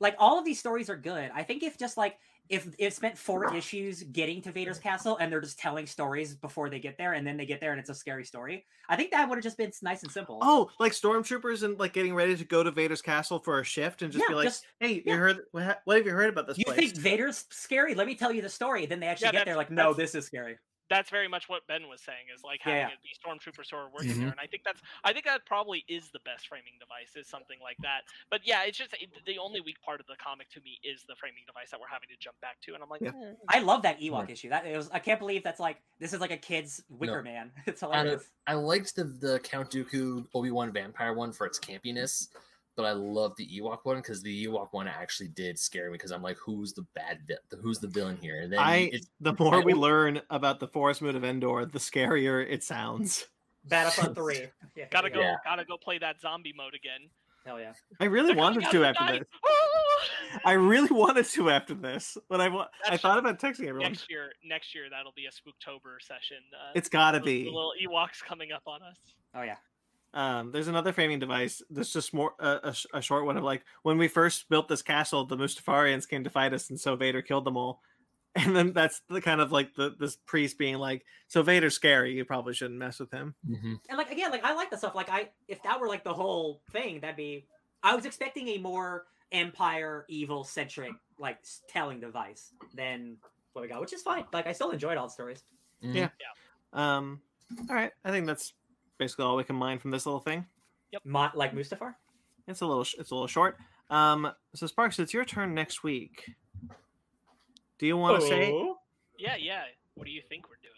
like 0.00 0.16
all 0.18 0.38
of 0.38 0.44
these 0.44 0.58
stories 0.58 0.90
are 0.90 0.96
good. 0.96 1.30
I 1.34 1.42
think 1.42 1.62
if 1.62 1.78
just 1.78 1.96
like 1.96 2.18
if 2.48 2.66
it 2.80 2.92
spent 2.92 3.16
four 3.16 3.54
issues 3.54 4.02
getting 4.02 4.42
to 4.42 4.50
Vader's 4.50 4.80
castle 4.80 5.16
and 5.18 5.30
they're 5.30 5.40
just 5.40 5.56
telling 5.60 5.86
stories 5.86 6.34
before 6.34 6.68
they 6.68 6.80
get 6.80 6.98
there, 6.98 7.12
and 7.12 7.24
then 7.24 7.36
they 7.36 7.46
get 7.46 7.60
there 7.60 7.70
and 7.70 7.78
it's 7.78 7.90
a 7.90 7.94
scary 7.94 8.24
story, 8.24 8.64
I 8.88 8.96
think 8.96 9.12
that 9.12 9.28
would 9.28 9.36
have 9.36 9.44
just 9.44 9.56
been 9.56 9.70
nice 9.82 10.02
and 10.02 10.10
simple. 10.10 10.40
Oh, 10.42 10.68
like 10.80 10.90
stormtroopers 10.90 11.62
and 11.62 11.78
like 11.78 11.92
getting 11.92 12.12
ready 12.12 12.36
to 12.36 12.44
go 12.44 12.64
to 12.64 12.72
Vader's 12.72 13.02
castle 13.02 13.38
for 13.38 13.60
a 13.60 13.64
shift 13.64 14.02
and 14.02 14.12
just 14.12 14.24
Yeah, 14.24 14.30
be 14.30 14.34
like, 14.34 14.46
just- 14.48 14.66
"Hey, 14.80 15.00
yeah. 15.06 15.12
you 15.12 15.18
heard? 15.20 15.36
What, 15.52 15.64
have 15.96 16.06
you 16.06 16.10
heard 16.12 16.30
about 16.30 16.48
this 16.48 16.58
you 16.58 16.64
place?" 16.64 16.76
think 16.76 16.96
Vader's 16.96 17.44
scary? 17.50 17.94
Let 17.94 18.08
me 18.08 18.16
tell 18.16 18.32
you 18.32 18.42
the 18.42 18.48
story. 18.48 18.84
Then 18.86 18.98
they 18.98 19.06
actually 19.06 19.26
Yeah, 19.26 19.32
get 19.32 19.44
there 19.44 19.56
like, 19.56 19.70
no, 19.70 19.94
this 19.94 20.16
is 20.16 20.26
scary. 20.26 20.58
That's 20.90 21.08
very 21.08 21.28
much 21.28 21.48
what 21.48 21.64
Ben 21.68 21.88
was 21.88 22.00
saying 22.02 22.26
is 22.34 22.42
like 22.42 22.60
having 22.62 22.80
yeah. 22.80 22.88
it 22.88 22.98
be 23.00 23.14
stormtroopers 23.14 23.70
who 23.70 23.76
are 23.76 23.88
working 23.88 24.10
Mhm. 24.10 24.18
there, 24.18 24.28
and 24.34 24.40
I 24.40 24.46
think 24.48 24.64
that's 24.64 24.82
I 25.04 25.12
think 25.12 25.24
that 25.24 25.46
probably 25.46 25.84
is 25.88 26.10
the 26.10 26.18
best 26.26 26.48
framing 26.48 26.74
device 26.80 27.14
is 27.14 27.28
something 27.30 27.58
like 27.62 27.76
that. 27.82 28.00
But 28.28 28.40
yeah, 28.44 28.64
it's 28.64 28.76
just 28.76 28.92
it, 28.94 29.08
the 29.24 29.38
only 29.38 29.60
weak 29.60 29.80
part 29.82 30.00
of 30.00 30.06
the 30.08 30.16
comic 30.16 30.50
to 30.50 30.60
me 30.60 30.80
is 30.82 31.04
the 31.08 31.14
framing 31.14 31.44
device 31.46 31.70
that 31.70 31.78
we're 31.80 31.86
having 31.86 32.08
to 32.08 32.16
jump 32.18 32.40
back 32.40 32.60
to, 32.62 32.74
and 32.74 32.82
I'm 32.82 32.88
like, 32.90 33.02
Yeah. 33.02 33.12
"Eh." 33.14 33.34
I 33.48 33.60
love 33.60 33.82
that 33.82 34.00
Ewok 34.00 34.28
issue. 34.30 34.48
That 34.50 34.66
it 34.66 34.76
was. 34.76 34.90
I 34.90 34.98
can't 34.98 35.20
believe 35.20 35.44
that's 35.44 35.60
like 35.60 35.80
this 36.00 36.12
is 36.12 36.20
like 36.20 36.32
a 36.32 36.36
kid's 36.36 36.82
Wicker 36.90 37.22
No. 37.22 37.30
Man. 37.30 37.52
It's 37.66 37.82
I, 37.84 37.86
don't- 37.86 37.94
hilarious. 38.04 38.28
I 38.48 38.54
liked 38.54 38.96
the 38.96 39.04
the 39.04 39.38
Count 39.40 39.70
Dooku 39.70 40.26
Obi 40.34 40.50
Wan 40.50 40.72
Vampire 40.72 41.14
one 41.14 41.30
for 41.32 41.46
its 41.46 41.60
campiness, 41.60 42.28
but 42.76 42.84
I 42.86 42.92
love 42.92 43.32
the 43.36 43.46
Ewok 43.46 43.78
one 43.84 43.96
because 43.96 44.22
the 44.22 44.46
Ewok 44.46 44.68
one 44.72 44.88
actually 44.88 45.28
did 45.28 45.58
scare 45.58 45.86
me 45.90 45.92
because 45.92 46.10
I'm 46.12 46.22
like, 46.22 46.36
who's 46.38 46.72
the 46.72 46.86
bad 46.94 47.18
vi- 47.28 47.58
who's 47.62 47.78
the 47.78 47.88
villain 47.88 48.16
here? 48.20 48.40
And 48.40 48.52
then 48.52 48.58
I 48.58 48.90
it's 48.92 49.08
the 49.20 49.34
more 49.38 49.56
I 49.56 49.60
we 49.60 49.74
learn 49.74 50.20
about 50.30 50.60
the 50.60 50.68
forest 50.68 51.02
moon 51.02 51.16
of 51.16 51.24
Endor, 51.24 51.66
the 51.66 51.78
scarier 51.78 52.46
it 52.48 52.62
sounds. 52.64 53.26
Battlefront 53.66 54.14
Three. 54.14 54.46
Yeah, 54.76 54.84
gotta 54.90 55.08
yeah. 55.08 55.14
go, 55.14 55.20
Yeah. 55.20 55.34
gotta 55.44 55.64
go 55.64 55.76
play 55.76 55.98
that 55.98 56.20
zombie 56.20 56.54
mode 56.56 56.74
again. 56.74 57.10
Hell 57.44 57.58
yeah. 57.60 57.72
I 57.98 58.04
really 58.04 58.28
They're 58.28 58.36
wanted 58.36 58.64
to 58.64 58.70
tonight! 58.70 58.96
after 58.98 59.18
this. 59.18 59.28
I 60.44 60.52
really 60.52 60.90
wanted 60.90 61.24
to 61.26 61.50
after 61.50 61.74
this, 61.74 62.16
but 62.28 62.40
I 62.40 62.48
wa- 62.48 62.68
I 62.86 62.90
That's 62.90 63.02
thought 63.02 63.18
about 63.18 63.38
texting 63.38 63.66
everyone. 63.66 63.92
next 63.92 64.08
year, 64.10 64.30
next 64.44 64.74
year 64.74 64.84
that'll 64.90 65.12
be 65.16 65.26
a 65.26 65.30
Spooktober 65.30 66.00
session. 66.00 66.36
Uh, 66.54 66.72
It's 66.74 66.88
gotta 66.88 67.18
the- 67.18 67.24
be. 67.24 67.44
the 67.44 67.50
little 67.50 67.72
Ewoks 67.82 68.22
coming 68.26 68.52
up 68.52 68.62
on 68.66 68.82
us. 68.82 68.96
Oh 69.34 69.42
yeah. 69.42 69.56
Um, 70.12 70.50
there's 70.52 70.68
another 70.68 70.92
framing 70.92 71.18
device. 71.20 71.62
That's 71.70 71.92
just 71.92 72.12
more 72.12 72.32
uh, 72.40 72.58
a, 72.64 72.72
sh- 72.74 72.86
a 72.92 73.00
short 73.00 73.24
one 73.26 73.36
of 73.36 73.44
like 73.44 73.64
when 73.82 73.96
we 73.98 74.08
first 74.08 74.48
built 74.48 74.68
this 74.68 74.82
castle, 74.82 75.24
the 75.24 75.36
Mustafarians 75.36 76.08
came 76.08 76.24
to 76.24 76.30
fight 76.30 76.52
us, 76.52 76.68
and 76.70 76.80
so 76.80 76.96
Vader 76.96 77.22
killed 77.22 77.44
them 77.44 77.56
all. 77.56 77.80
And 78.36 78.54
then 78.54 78.72
that's 78.72 79.02
the 79.08 79.20
kind 79.20 79.40
of 79.40 79.50
like 79.50 79.74
the 79.74 79.94
this 79.98 80.14
priest 80.24 80.56
being 80.56 80.76
like, 80.76 81.04
"So 81.26 81.42
Vader's 81.42 81.74
scary. 81.74 82.12
You 82.14 82.24
probably 82.24 82.54
shouldn't 82.54 82.78
mess 82.78 83.00
with 83.00 83.10
him." 83.10 83.34
hmm 83.44 83.74
and 83.88 83.98
like 83.98 84.12
again, 84.12 84.30
like 84.30 84.44
I 84.44 84.54
like 84.54 84.70
the 84.70 84.76
stuff. 84.78 84.94
Like 84.94 85.10
I, 85.10 85.30
if 85.48 85.60
that 85.64 85.80
were 85.80 85.88
like 85.88 86.04
the 86.04 86.14
whole 86.14 86.62
thing, 86.70 87.00
that'd 87.00 87.16
be. 87.16 87.46
I 87.82 87.96
was 87.96 88.04
expecting 88.06 88.46
a 88.50 88.58
more 88.58 89.06
Empire 89.32 90.06
evil 90.08 90.44
centric 90.44 90.92
like 91.18 91.38
s- 91.42 91.62
telling 91.68 91.98
device 91.98 92.52
than 92.72 93.16
what 93.52 93.62
we 93.62 93.68
got, 93.68 93.80
which 93.80 93.92
is 93.92 94.02
fine. 94.02 94.24
Like 94.32 94.46
I 94.46 94.52
still 94.52 94.70
enjoyed 94.70 94.96
all 94.96 95.08
the 95.08 95.12
stories. 95.12 95.42
Mhm. 95.82 95.94
Yeah. 95.96 96.08
Um, 96.72 97.20
all 97.68 97.74
right, 97.74 97.90
I 98.04 98.12
think 98.12 98.26
that's 98.26 98.52
basically 99.00 99.24
all 99.24 99.34
we 99.34 99.42
can 99.42 99.56
mine 99.56 99.78
from 99.80 99.90
this 99.90 100.06
little 100.06 100.20
thing. 100.20 100.46
Yep. 100.92 101.02
Mo- 101.04 101.30
like 101.34 101.52
Mustafar. 101.54 101.94
It's 102.46 102.60
a 102.60 102.66
little 102.66 102.84
sh- 102.84 102.96
it's 102.98 103.10
a 103.10 103.14
little 103.14 103.26
short. 103.26 103.56
Um, 103.88 104.30
so 104.54 104.66
Sparks, 104.68 104.98
it's 105.00 105.12
your 105.12 105.24
turn 105.24 105.54
next 105.54 105.82
week. 105.82 106.30
Do 107.78 107.86
you 107.86 107.96
want 107.96 108.20
to 108.20 108.28
say? 108.28 108.52
Oh. 108.52 108.78
Yeah, 109.18 109.36
yeah. 109.36 109.62
What 109.94 110.04
do 110.04 110.12
you 110.12 110.22
think 110.28 110.48
we're 110.48 110.56
doing? 110.62 110.74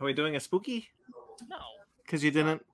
Are 0.00 0.04
we 0.04 0.12
doing 0.14 0.34
a 0.34 0.40
spooky? 0.40 0.88
No. 1.48 1.58
Because 2.04 2.24
you 2.24 2.30
didn't. 2.30 2.64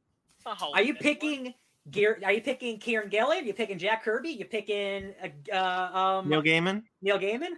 Are 0.46 0.52
you 0.52 0.56
Halloween 0.56 0.78
anymore. 0.80 1.00
picking? 1.02 1.54
Gear, 1.90 2.20
are 2.24 2.32
you 2.32 2.40
picking 2.42 2.78
Kieron 2.78 3.10
Gillen? 3.10 3.38
Are 3.38 3.46
you 3.46 3.54
picking 3.54 3.78
Jack 3.78 4.04
Kirby? 4.04 4.30
You 4.30 4.44
picking 4.44 5.14
uh, 5.22 5.54
uh, 5.54 5.98
um, 6.20 6.28
Neil 6.28 6.42
Gaiman, 6.42 6.82
Neil 7.02 7.18
Gaiman? 7.18 7.52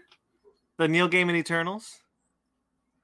the 0.76 0.86
Neil 0.89 1.08
Gaiman 1.08 1.34
Eternals. 1.34 1.99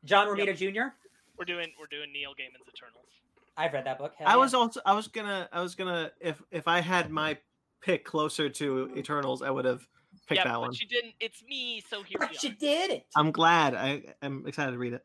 John 0.04 0.28
Romita 0.28 0.56
Jr. 0.56 0.94
We're 1.36 1.44
doing 1.44 1.72
we're 1.78 1.86
doing 1.90 2.12
Neil 2.12 2.30
Gaiman's 2.30 2.68
Eternals. 2.72 3.10
I've 3.56 3.72
read 3.72 3.86
that 3.86 3.98
book. 3.98 4.12
Hell 4.18 4.28
I 4.28 4.32
yeah. 4.32 4.36
was 4.36 4.54
also 4.54 4.80
I 4.84 4.92
was 4.92 5.08
gonna 5.08 5.48
I 5.52 5.60
was 5.60 5.74
gonna 5.74 6.10
if 6.20 6.42
if 6.50 6.68
I 6.68 6.80
had 6.80 7.10
my 7.10 7.38
pick 7.80 8.04
closer 8.04 8.48
to 8.48 8.90
Eternals, 8.96 9.42
I 9.42 9.50
would 9.50 9.64
have 9.64 9.86
picked 10.26 10.40
yeah, 10.40 10.44
that 10.44 10.54
but 10.54 10.60
one. 10.60 10.74
you 10.74 10.86
didn't. 10.86 11.14
It's 11.20 11.42
me, 11.48 11.82
so 11.88 12.02
here 12.02 12.18
we 12.20 12.26
But 12.26 12.42
you 12.42 12.50
are. 12.50 12.54
did 12.54 12.90
it. 12.90 13.06
I'm 13.16 13.30
glad. 13.30 13.74
I 13.74 14.02
I'm 14.22 14.46
excited 14.46 14.72
to 14.72 14.78
read 14.78 14.92
it. 14.92 15.04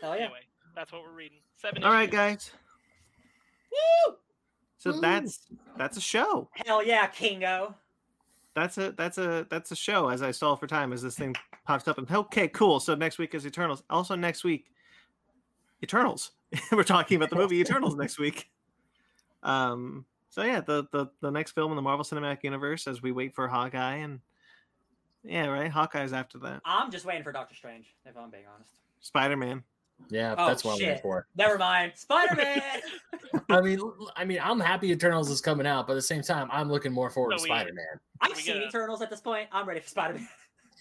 Hell 0.00 0.16
yeah. 0.16 0.24
Anyway, 0.24 0.40
that's 0.74 0.92
what 0.92 1.02
we're 1.02 1.12
reading. 1.12 1.38
Seven. 1.56 1.84
All 1.84 1.92
right, 1.92 2.08
issues. 2.08 2.14
guys. 2.14 2.50
Woo! 3.70 4.14
So 4.78 4.92
Woo. 4.92 5.00
that's 5.00 5.46
that's 5.76 5.96
a 5.96 6.00
show. 6.00 6.48
Hell 6.66 6.84
yeah, 6.84 7.06
Kingo. 7.06 7.74
That's 8.54 8.78
a 8.78 8.92
that's 8.92 9.18
a 9.18 9.46
that's 9.50 9.70
a 9.70 9.76
show. 9.76 10.08
As 10.08 10.22
I 10.22 10.30
stall 10.32 10.56
for 10.56 10.66
time, 10.66 10.92
as 10.92 11.02
this 11.02 11.16
thing 11.16 11.36
pops 11.66 11.86
up, 11.86 11.98
and 11.98 12.10
okay, 12.10 12.48
cool. 12.48 12.80
So 12.80 12.94
next 12.94 13.18
week 13.18 13.34
is 13.34 13.46
Eternals. 13.46 13.82
Also 13.90 14.14
next 14.16 14.42
week, 14.42 14.66
Eternals. 15.82 16.32
We're 16.72 16.82
talking 16.84 17.16
about 17.16 17.30
the 17.30 17.36
movie 17.36 17.56
Eternals 17.60 17.94
next 17.96 18.18
week. 18.18 18.50
Um. 19.42 20.04
So 20.30 20.42
yeah, 20.42 20.60
the 20.60 20.86
the 20.92 21.06
the 21.20 21.30
next 21.30 21.52
film 21.52 21.72
in 21.72 21.76
the 21.76 21.82
Marvel 21.82 22.04
Cinematic 22.04 22.42
Universe 22.44 22.86
as 22.86 23.00
we 23.02 23.12
wait 23.12 23.34
for 23.34 23.48
Hawkeye 23.48 23.96
and 23.96 24.20
yeah, 25.24 25.46
right. 25.46 25.70
Hawkeye's 25.70 26.12
after 26.12 26.38
that. 26.38 26.60
I'm 26.64 26.90
just 26.90 27.04
waiting 27.04 27.22
for 27.24 27.32
Doctor 27.32 27.54
Strange, 27.54 27.94
if 28.06 28.16
I'm 28.16 28.30
being 28.30 28.44
honest. 28.54 28.70
Spider 29.00 29.36
Man. 29.36 29.62
Yeah, 30.10 30.36
Oh, 30.38 30.46
that's 30.46 30.62
what 30.64 30.74
I'm 30.74 30.78
waiting 30.86 31.02
for. 31.02 31.26
Never 31.36 31.58
mind. 31.58 31.92
Spider 31.96 32.36
Man. 32.36 32.62
I 33.48 33.60
mean, 33.60 33.80
I 34.16 34.24
mean, 34.24 34.38
I'm 34.40 34.60
happy 34.60 34.92
Eternals 34.92 35.28
is 35.28 35.40
coming 35.40 35.66
out, 35.66 35.86
but 35.88 35.94
at 35.94 35.96
the 35.96 36.02
same 36.02 36.22
time, 36.22 36.48
I'm 36.52 36.70
looking 36.70 36.92
more 36.92 37.10
forward 37.10 37.32
to 37.32 37.38
So 37.38 37.44
we- 37.44 37.48
Spider 37.48 37.72
Man. 37.72 37.84
I've 38.20 38.36
seen 38.36 38.54
gotta- 38.54 38.68
Eternals 38.68 39.02
at 39.02 39.10
this 39.10 39.20
point. 39.20 39.48
I'm 39.50 39.66
ready 39.66 39.80
for 39.80 39.88
Spider 39.88 40.14
Man. 40.14 40.28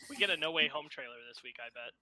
We 0.10 0.18
get 0.18 0.30
a 0.30 0.38
No 0.38 0.52
Way 0.52 0.68
Home 0.68 0.86
trailer 0.90 1.16
this 1.28 1.42
week. 1.44 1.56
I 1.60 1.70
bet. 1.74 1.94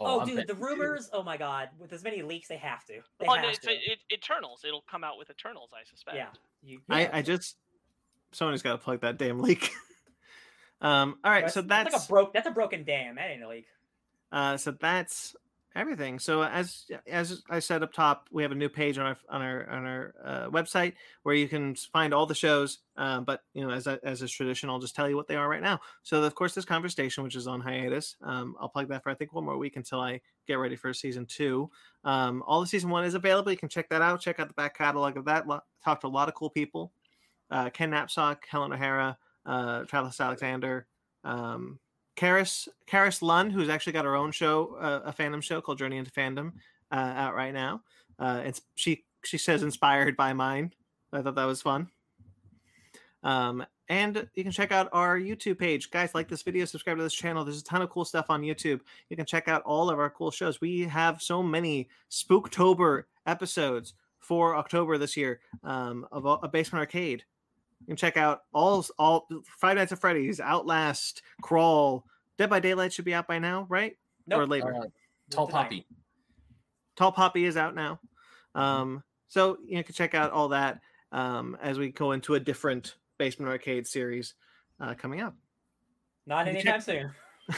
Oh, 0.00 0.20
I'm 0.20 0.28
dude, 0.28 0.46
the 0.46 0.54
rumors. 0.54 1.10
Oh 1.12 1.22
my 1.22 1.36
god, 1.36 1.70
with 1.78 1.92
as 1.92 2.04
many 2.04 2.22
leaks, 2.22 2.48
they 2.48 2.56
have 2.56 2.84
to. 2.86 3.00
They 3.18 3.26
Oh, 3.26 3.34
have 3.34 3.42
no, 3.42 3.48
it's 3.50 3.58
to. 3.60 3.70
it, 3.72 3.98
Eternals. 4.12 4.64
It'll 4.66 4.84
come 4.88 5.02
out 5.02 5.18
with 5.18 5.28
Eternals, 5.30 5.70
I 5.74 5.84
suspect. 5.88 6.16
yeah. 6.16 6.28
You, 6.62 6.80
I 6.88 7.02
yeah. 7.02 7.10
I 7.12 7.22
just 7.22 7.56
someone's 8.32 8.62
got 8.62 8.72
to 8.72 8.78
plug 8.78 9.00
that 9.00 9.16
damn 9.18 9.40
leak. 9.40 9.72
um. 10.80 11.18
All 11.24 11.32
right. 11.32 11.50
So 11.50 11.62
that's 11.62 11.90
that's 11.92 11.94
like 11.94 12.04
a 12.04 12.08
broke. 12.08 12.32
That's 12.32 12.46
a 12.46 12.52
broken 12.52 12.84
dam. 12.84 13.16
That 13.16 13.30
ain't 13.30 13.42
a 13.42 13.48
leak. 13.48 13.66
Uh, 14.30 14.56
so 14.56 14.70
that's 14.72 15.34
everything. 15.74 16.18
So 16.18 16.42
as 16.42 16.86
as 17.06 17.42
I 17.50 17.58
said 17.60 17.82
up 17.82 17.92
top, 17.92 18.28
we 18.32 18.42
have 18.42 18.52
a 18.52 18.56
new 18.56 18.68
page 18.68 18.98
on 18.98 19.06
our 19.06 19.16
on 19.28 19.42
our 19.42 19.70
on 19.70 19.84
our 19.86 20.14
uh, 20.24 20.50
website 20.50 20.94
where 21.22 21.34
you 21.34 21.48
can 21.48 21.74
find 21.74 22.12
all 22.12 22.26
the 22.26 22.34
shows. 22.34 22.78
Um, 22.96 23.24
but 23.24 23.42
you 23.54 23.64
know, 23.66 23.70
as 23.72 23.86
I- 23.86 23.98
as 24.02 24.22
is 24.22 24.32
tradition, 24.32 24.68
I'll 24.70 24.78
just 24.80 24.96
tell 24.96 25.08
you 25.08 25.16
what 25.16 25.28
they 25.28 25.36
are 25.36 25.48
right 25.48 25.62
now. 25.62 25.80
So 26.02 26.22
of 26.22 26.34
course, 26.34 26.54
this 26.54 26.64
conversation, 26.64 27.22
which 27.22 27.36
is 27.36 27.46
on 27.46 27.60
hiatus, 27.60 28.16
um, 28.22 28.56
I'll 28.60 28.68
plug 28.68 28.88
that 28.88 29.02
for 29.02 29.10
I 29.10 29.14
think 29.14 29.32
one 29.32 29.44
more 29.44 29.56
week 29.58 29.76
until 29.76 30.00
I 30.00 30.20
get 30.46 30.54
ready 30.54 30.76
for 30.76 30.92
season 30.92 31.26
two. 31.26 31.70
Um, 32.04 32.42
all 32.46 32.60
the 32.60 32.66
season 32.66 32.90
one 32.90 33.04
is 33.04 33.14
available. 33.14 33.52
You 33.52 33.58
can 33.58 33.68
check 33.68 33.88
that 33.90 34.02
out. 34.02 34.20
Check 34.20 34.40
out 34.40 34.48
the 34.48 34.54
back 34.54 34.76
catalog 34.76 35.16
of 35.16 35.24
that. 35.26 35.46
Lo- 35.46 35.60
Talk 35.84 36.00
to 36.00 36.06
a 36.06 36.08
lot 36.08 36.28
of 36.28 36.34
cool 36.34 36.50
people. 36.50 36.92
Uh, 37.50 37.70
Ken 37.70 37.90
Napzok, 37.92 38.38
Helen 38.48 38.72
O'Hara, 38.72 39.16
uh, 39.46 39.84
Travis 39.84 40.20
Alexander. 40.20 40.86
Um, 41.24 41.78
Karis 42.18 42.66
Karis 42.88 43.22
Lund, 43.22 43.52
who's 43.52 43.68
actually 43.68 43.92
got 43.92 44.04
her 44.04 44.16
own 44.16 44.32
show, 44.32 44.76
uh, 44.80 45.02
a 45.04 45.12
fandom 45.12 45.40
show 45.40 45.60
called 45.60 45.78
Journey 45.78 45.98
into 45.98 46.10
Fandom, 46.10 46.52
uh, 46.90 46.96
out 46.96 47.36
right 47.36 47.54
now. 47.54 47.82
Uh, 48.18 48.42
it's 48.44 48.60
she 48.74 49.04
she 49.24 49.38
says 49.38 49.62
inspired 49.62 50.16
by 50.16 50.32
mine. 50.32 50.72
I 51.12 51.22
thought 51.22 51.36
that 51.36 51.44
was 51.44 51.62
fun. 51.62 51.88
Um, 53.22 53.64
and 53.88 54.28
you 54.34 54.42
can 54.42 54.52
check 54.52 54.72
out 54.72 54.88
our 54.92 55.18
YouTube 55.18 55.60
page, 55.60 55.90
guys. 55.90 56.12
Like 56.12 56.28
this 56.28 56.42
video, 56.42 56.64
subscribe 56.64 56.96
to 56.96 57.04
this 57.04 57.14
channel. 57.14 57.44
There's 57.44 57.60
a 57.60 57.64
ton 57.64 57.82
of 57.82 57.90
cool 57.90 58.04
stuff 58.04 58.26
on 58.30 58.42
YouTube. 58.42 58.80
You 59.10 59.16
can 59.16 59.24
check 59.24 59.46
out 59.46 59.62
all 59.62 59.88
of 59.88 60.00
our 60.00 60.10
cool 60.10 60.32
shows. 60.32 60.60
We 60.60 60.82
have 60.82 61.22
so 61.22 61.40
many 61.40 61.88
Spooktober 62.10 63.04
episodes 63.26 63.94
for 64.18 64.56
October 64.56 64.98
this 64.98 65.16
year 65.16 65.40
um, 65.62 66.04
of 66.10 66.26
a 66.26 66.30
a 66.42 66.48
Basement 66.48 66.80
Arcade. 66.80 67.22
You 67.80 67.86
can 67.86 67.96
check 67.96 68.16
out 68.16 68.42
all 68.52 68.84
all 68.98 69.26
Five 69.58 69.76
Nights 69.76 69.92
at 69.92 70.00
Freddy's, 70.00 70.40
Outlast, 70.40 71.22
Crawl, 71.42 72.04
Dead 72.36 72.50
by 72.50 72.60
Daylight 72.60 72.92
should 72.92 73.04
be 73.04 73.14
out 73.14 73.26
by 73.26 73.38
now, 73.38 73.66
right? 73.68 73.96
Or 74.30 74.46
later. 74.46 74.74
Uh, 74.74 74.86
Tall 75.30 75.46
Poppy. 75.48 75.86
Tall 76.96 77.12
Poppy 77.12 77.44
is 77.44 77.56
out 77.56 77.74
now. 77.74 78.00
Um, 78.54 79.02
so 79.28 79.58
you 79.64 79.82
can 79.84 79.94
check 79.94 80.14
out 80.14 80.32
all 80.32 80.48
that 80.48 80.80
um, 81.12 81.56
as 81.62 81.78
we 81.78 81.90
go 81.90 82.12
into 82.12 82.34
a 82.34 82.40
different 82.40 82.96
Basement 83.18 83.50
Arcade 83.50 83.86
series 83.86 84.34
uh, 84.80 84.94
coming 84.94 85.20
up. 85.20 85.34
Not 86.26 86.46
You 86.46 86.52
anytime 86.52 86.74
check- 86.74 86.82
soon. 86.82 87.10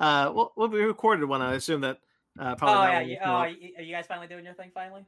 Uh, 0.00 0.32
well, 0.34 0.52
well, 0.56 0.68
we 0.68 0.80
recorded 0.80 1.24
one. 1.26 1.40
I 1.40 1.54
assume 1.54 1.82
that 1.82 1.98
uh, 2.40 2.52
Oh 2.52 2.54
probably. 2.56 2.86
that 2.86 3.06
yeah. 3.06 3.12
You, 3.12 3.18
oh, 3.24 3.78
are 3.78 3.82
you 3.82 3.92
guys 3.94 4.06
finally 4.08 4.26
doing 4.26 4.44
your 4.44 4.54
thing 4.54 4.72
finally? 4.74 5.04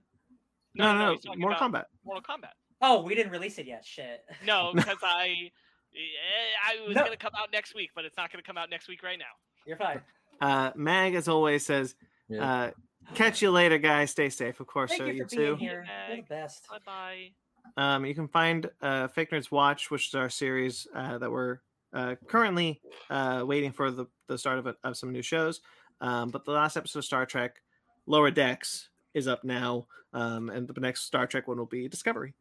no, 0.77 0.93
no, 0.93 0.99
no, 1.07 1.11
he's 1.13 1.25
talking 1.25 1.41
Mortal 1.41 1.67
about 1.67 1.83
Kombat. 1.83 2.05
Mortal 2.05 2.23
Kombat. 2.23 2.53
Oh, 2.81 3.03
we 3.03 3.15
didn't 3.15 3.33
release 3.33 3.59
it 3.59 3.67
yet. 3.67 3.85
Shit. 3.85 4.25
No, 4.47 4.73
because 4.75 4.99
I 5.03 5.51
eh, 5.95 6.69
I 6.83 6.87
was 6.87 6.95
No. 6.97 7.05
gonna 7.05 7.17
come 7.17 7.33
out 7.37 7.51
next 7.53 7.75
week, 7.75 7.91
but 7.95 8.05
it's 8.05 8.17
not 8.17 8.31
gonna 8.31 8.43
come 8.43 8.57
out 8.59 8.71
next 8.71 8.89
week 8.89 9.03
right 9.03 9.19
now. 9.19 9.25
You're 9.67 9.77
fine. 9.77 10.01
Uh, 10.41 10.71
Mag, 10.77 11.15
as 11.15 11.27
always, 11.29 11.67
says, 11.67 11.95
Yeah. 12.29 12.51
uh, 12.51 12.71
"Catch 13.15 13.43
you 13.43 13.51
later, 13.51 13.79
guys. 13.79 14.11
Stay 14.13 14.29
safe, 14.31 14.61
of 14.61 14.67
course. 14.67 14.91
Thank 14.91 15.01
so 15.01 15.07
you 15.07 15.13
you 15.15 15.25
for 15.25 15.37
being 15.37 15.49
too. 15.49 15.57
here. 15.57 15.87
You're 16.09 16.17
the 16.19 16.23
best. 16.23 16.69
Bye 16.69 16.79
bye. 16.87 17.31
Um, 17.77 18.07
you 18.07 18.15
can 18.15 18.29
find 18.29 18.71
uh, 18.81 19.09
Fake 19.09 19.31
Nerds 19.31 19.51
Watch, 19.51 19.91
which 19.91 20.09
is 20.09 20.15
our 20.15 20.31
series 20.31 20.87
uh, 20.95 21.19
that 21.19 21.31
we're 21.31 21.59
uh, 21.93 22.15
currently 22.27 22.81
uh, 23.11 23.45
waiting 23.47 23.73
for 23.73 23.91
the, 23.91 24.07
the 24.27 24.39
start 24.39 24.59
of, 24.59 24.67
it, 24.67 24.77
of 24.85 24.97
some 24.97 25.13
new 25.13 25.23
shows. 25.23 25.61
Um, 26.01 26.31
but 26.31 26.45
the 26.45 26.53
last 26.53 26.77
episode 26.77 27.01
of 27.01 27.05
Star 27.05 27.27
Trek, 27.27 27.61
Lower 28.07 28.31
Decks, 28.31 28.89
is 29.15 29.29
up 29.29 29.45
now, 29.45 29.87
um, 30.15 30.49
and 30.49 30.67
the 30.69 30.81
next 30.81 31.03
Star 31.03 31.27
Trek 31.27 31.47
one 31.49 31.59
will 31.59 31.67
be 31.67 31.89
Discovery. 31.89 32.35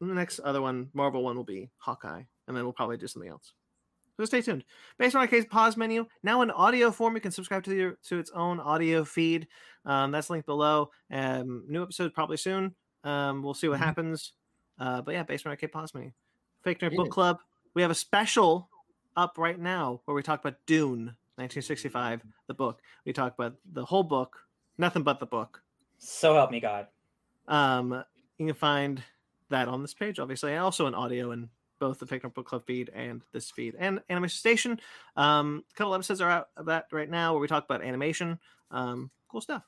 And 0.00 0.10
the 0.10 0.14
next 0.14 0.40
other 0.40 0.60
one, 0.60 0.90
Marvel 0.92 1.22
one, 1.22 1.36
will 1.36 1.44
be 1.44 1.70
Hawkeye, 1.78 2.22
and 2.48 2.56
then 2.56 2.64
we'll 2.64 2.72
probably 2.72 2.96
do 2.96 3.06
something 3.06 3.30
else. 3.30 3.52
So 4.16 4.24
stay 4.26 4.42
tuned. 4.42 4.64
Basement 4.98 5.22
Arcade's 5.22 5.46
pause 5.46 5.76
menu, 5.76 6.06
now 6.22 6.42
in 6.42 6.50
audio 6.50 6.90
form, 6.92 7.14
you 7.14 7.20
can 7.20 7.32
subscribe 7.32 7.64
to 7.64 7.74
your 7.74 7.98
to 8.08 8.18
its 8.18 8.30
own 8.30 8.60
audio 8.60 9.04
feed. 9.04 9.48
Um, 9.84 10.12
that's 10.12 10.30
linked 10.30 10.46
below. 10.46 10.90
Um, 11.10 11.64
new 11.68 11.82
episode 11.82 12.14
probably 12.14 12.36
soon. 12.36 12.74
Um, 13.02 13.42
we'll 13.42 13.54
see 13.54 13.68
what 13.68 13.80
Mhm. 13.80 13.84
happens. 13.84 14.32
Uh, 14.78 15.02
but 15.02 15.14
yeah, 15.14 15.22
Basement 15.24 15.52
Arcade 15.52 15.72
pause 15.72 15.92
menu. 15.94 16.12
Fake 16.62 16.78
Nerd 16.80 16.92
Yeah. 16.92 16.96
Book 16.98 17.10
Club. 17.10 17.40
We 17.74 17.82
have 17.82 17.90
a 17.90 17.94
special 17.94 18.70
up 19.16 19.36
right 19.36 19.58
now 19.58 20.00
where 20.04 20.14
we 20.14 20.22
talk 20.22 20.40
about 20.40 20.64
Dune, 20.66 21.16
1965, 21.36 22.22
the 22.46 22.54
book. 22.54 22.80
We 23.04 23.12
talk 23.12 23.34
about 23.34 23.56
the 23.72 23.84
whole 23.84 24.02
book, 24.04 24.46
nothing 24.78 25.02
but 25.02 25.18
the 25.20 25.26
book. 25.26 25.62
So 25.98 26.34
help 26.34 26.50
me 26.50 26.60
God. 26.60 26.86
Um, 27.48 28.04
you 28.38 28.46
can 28.46 28.54
find 28.54 29.02
that 29.50 29.68
on 29.68 29.82
this 29.82 29.94
page, 29.94 30.18
obviously, 30.18 30.52
and 30.52 30.60
also 30.60 30.86
in 30.86 30.94
audio 30.94 31.32
in 31.32 31.48
both 31.78 31.98
the 31.98 32.06
Nerd 32.06 32.34
Book 32.34 32.46
Club 32.46 32.64
feed 32.66 32.90
and 32.94 33.22
this 33.32 33.50
feed. 33.50 33.74
And 33.78 34.00
Animation 34.08 34.38
Station. 34.38 34.80
Um, 35.16 35.64
a 35.70 35.74
couple 35.74 35.94
episodes 35.94 36.20
are 36.20 36.30
out 36.30 36.48
of 36.56 36.66
that 36.66 36.86
right 36.92 37.10
now 37.10 37.32
where 37.32 37.40
we 37.40 37.48
talk 37.48 37.64
about 37.64 37.82
animation. 37.82 38.38
Um, 38.70 39.10
cool 39.28 39.40
stuff. 39.40 39.62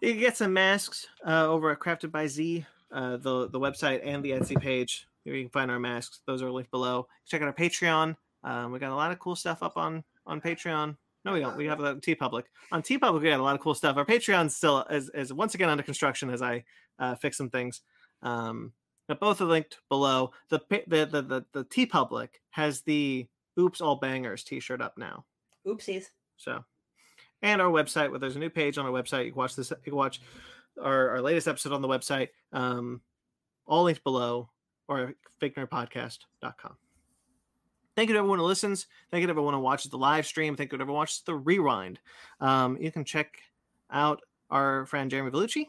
You 0.00 0.12
can 0.12 0.20
get 0.20 0.36
some 0.36 0.52
masks 0.52 1.06
uh, 1.26 1.46
over 1.46 1.70
at 1.70 1.78
Crafted 1.78 2.10
by 2.10 2.26
Z, 2.26 2.64
uh, 2.90 3.18
the 3.18 3.48
the 3.48 3.60
website 3.60 4.00
and 4.02 4.24
the 4.24 4.30
Etsy 4.30 4.60
page. 4.60 5.06
Here 5.24 5.34
you 5.34 5.42
can 5.42 5.50
find 5.50 5.70
our 5.70 5.78
masks; 5.78 6.20
those 6.26 6.42
are 6.42 6.50
linked 6.50 6.70
below. 6.70 7.06
Check 7.26 7.42
out 7.42 7.48
our 7.48 7.52
Patreon. 7.52 8.16
Um, 8.42 8.72
we 8.72 8.78
got 8.78 8.92
a 8.92 8.94
lot 8.94 9.12
of 9.12 9.18
cool 9.18 9.36
stuff 9.36 9.62
up 9.62 9.76
on 9.76 10.02
on 10.26 10.40
Patreon. 10.40 10.96
No, 11.24 11.34
we 11.34 11.40
don't. 11.40 11.56
We 11.56 11.66
have 11.66 11.78
that 11.80 12.00
TeePublic. 12.00 12.44
On 12.72 12.82
TeePublic, 12.82 13.20
we 13.20 13.28
got 13.28 13.40
a 13.40 13.42
lot 13.42 13.54
of 13.54 13.60
cool 13.60 13.74
stuff. 13.74 13.98
Our 13.98 14.06
Patreon 14.06 14.50
still 14.50 14.86
is, 14.88 15.10
is 15.12 15.32
once 15.32 15.54
again 15.54 15.68
under 15.68 15.82
construction 15.82 16.30
as 16.30 16.40
I 16.40 16.64
uh, 16.98 17.14
fix 17.14 17.36
some 17.36 17.50
things. 17.50 17.82
Um, 18.22 18.72
but 19.08 19.20
both 19.20 19.40
are 19.40 19.46
linked 19.46 19.78
below. 19.88 20.32
The 20.50 20.60
the 20.86 21.04
the 21.04 21.22
the, 21.22 21.44
the 21.52 21.64
TeePublic 21.64 22.28
has 22.50 22.82
the 22.82 23.26
"Oops 23.58 23.80
All 23.80 23.96
Bangers" 23.96 24.44
T-shirt 24.44 24.80
up 24.80 24.96
now. 24.96 25.24
Oopsies. 25.66 26.06
So, 26.36 26.64
and 27.42 27.60
our 27.60 27.70
website, 27.70 28.10
where 28.10 28.18
there's 28.18 28.36
a 28.36 28.40
new 28.40 28.50
page 28.50 28.78
on 28.78 28.86
our 28.86 28.92
website. 28.92 29.24
You 29.24 29.32
can 29.32 29.38
watch 29.38 29.56
this. 29.56 29.70
You 29.70 29.76
can 29.82 29.96
watch 29.96 30.20
our, 30.80 31.10
our 31.10 31.22
latest 31.22 31.48
episode 31.48 31.72
on 31.72 31.82
the 31.82 31.88
website. 31.88 32.28
Um, 32.52 33.00
all 33.66 33.84
linked 33.84 34.04
below, 34.04 34.48
or 34.88 35.14
fakenerdpodcast.com. 35.40 36.76
Thank 37.96 38.08
you 38.08 38.14
to 38.14 38.18
everyone 38.20 38.38
who 38.38 38.44
listens. 38.44 38.86
Thank 39.10 39.22
you 39.22 39.26
to 39.26 39.32
everyone 39.32 39.54
who 39.54 39.60
watches 39.60 39.90
the 39.90 39.98
live 39.98 40.26
stream. 40.26 40.56
Thank 40.56 40.72
you 40.72 40.78
to 40.78 40.82
everyone 40.82 40.96
who 40.96 41.00
watches 41.00 41.22
the 41.26 41.34
rewind. 41.34 41.98
Um, 42.40 42.78
you 42.80 42.90
can 42.92 43.04
check 43.04 43.38
out 43.90 44.22
our 44.50 44.86
friend 44.86 45.10
Jeremy 45.10 45.30
Vellucci. 45.30 45.66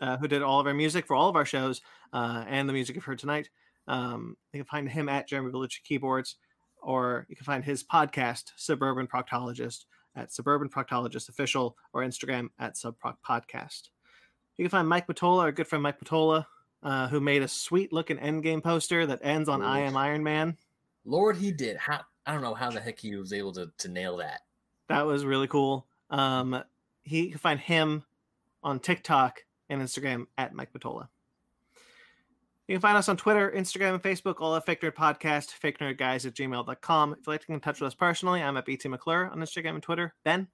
Uh, 0.00 0.16
who 0.16 0.28
did 0.28 0.42
all 0.42 0.60
of 0.60 0.66
our 0.66 0.74
music 0.74 1.06
for 1.06 1.14
all 1.14 1.28
of 1.28 1.36
our 1.36 1.44
shows 1.44 1.80
uh, 2.12 2.44
and 2.48 2.68
the 2.68 2.72
music 2.72 2.94
you've 2.94 3.04
heard 3.04 3.18
tonight. 3.18 3.50
Um, 3.86 4.36
you 4.52 4.60
can 4.60 4.66
find 4.66 4.88
him 4.88 5.08
at 5.08 5.28
Jeremy 5.28 5.50
Vellucci 5.50 5.82
Keyboards, 5.82 6.36
or 6.80 7.26
you 7.28 7.36
can 7.36 7.44
find 7.44 7.64
his 7.64 7.84
podcast, 7.84 8.52
Suburban 8.56 9.06
Proctologist, 9.06 9.84
at 10.16 10.32
Suburban 10.32 10.68
Proctologist 10.68 11.28
Official, 11.28 11.76
or 11.92 12.02
Instagram 12.02 12.48
at 12.58 12.74
Subproc 12.74 13.16
Podcast. 13.26 13.88
You 14.56 14.64
can 14.64 14.70
find 14.70 14.88
Mike 14.88 15.06
Matola, 15.06 15.42
our 15.42 15.52
good 15.52 15.66
friend 15.66 15.82
Mike 15.82 16.00
Matola, 16.00 16.46
uh, 16.82 17.08
who 17.08 17.20
made 17.20 17.42
a 17.42 17.48
sweet 17.48 17.92
looking 17.92 18.18
endgame 18.18 18.62
poster 18.62 19.06
that 19.06 19.20
ends 19.22 19.48
on 19.48 19.62
I 19.62 19.80
am 19.80 19.96
Iron 19.96 20.22
Man. 20.22 20.56
Lord, 21.04 21.36
he 21.36 21.50
did. 21.50 21.76
How 21.76 22.00
I 22.26 22.32
don't 22.32 22.42
know 22.42 22.54
how 22.54 22.70
the 22.70 22.80
heck 22.80 22.98
he 22.98 23.16
was 23.16 23.32
able 23.32 23.52
to 23.52 23.70
to 23.78 23.88
nail 23.88 24.18
that. 24.18 24.42
That 24.88 25.06
was 25.06 25.24
really 25.24 25.48
cool. 25.48 25.86
Um, 26.10 26.62
he 27.02 27.24
you 27.24 27.30
can 27.30 27.38
find 27.38 27.58
him 27.58 28.04
on 28.62 28.78
TikTok 28.78 29.44
and 29.68 29.80
Instagram 29.82 30.26
at 30.38 30.52
Mike 30.54 30.72
Matola. 30.72 31.08
You 32.68 32.74
can 32.76 32.80
find 32.80 32.96
us 32.96 33.08
on 33.10 33.16
Twitter, 33.18 33.52
Instagram, 33.54 33.92
and 33.94 34.02
Facebook, 34.02 34.36
all 34.38 34.56
at 34.56 34.64
Fake 34.64 34.80
Nerd 34.80 34.94
Podcast, 34.94 35.50
fake 35.50 35.78
nerd 35.80 35.98
guys 35.98 36.24
at 36.24 36.32
gmail.com. 36.34 37.12
If 37.12 37.18
you'd 37.18 37.26
like 37.26 37.40
to 37.42 37.46
get 37.46 37.54
in 37.54 37.60
touch 37.60 37.80
with 37.80 37.88
us 37.88 37.94
personally, 37.94 38.42
I'm 38.42 38.56
at 38.56 38.64
BT 38.64 38.88
McClure 38.88 39.28
on 39.30 39.38
Instagram 39.38 39.74
and 39.74 39.82
Twitter. 39.82 40.14
Ben, 40.24 40.48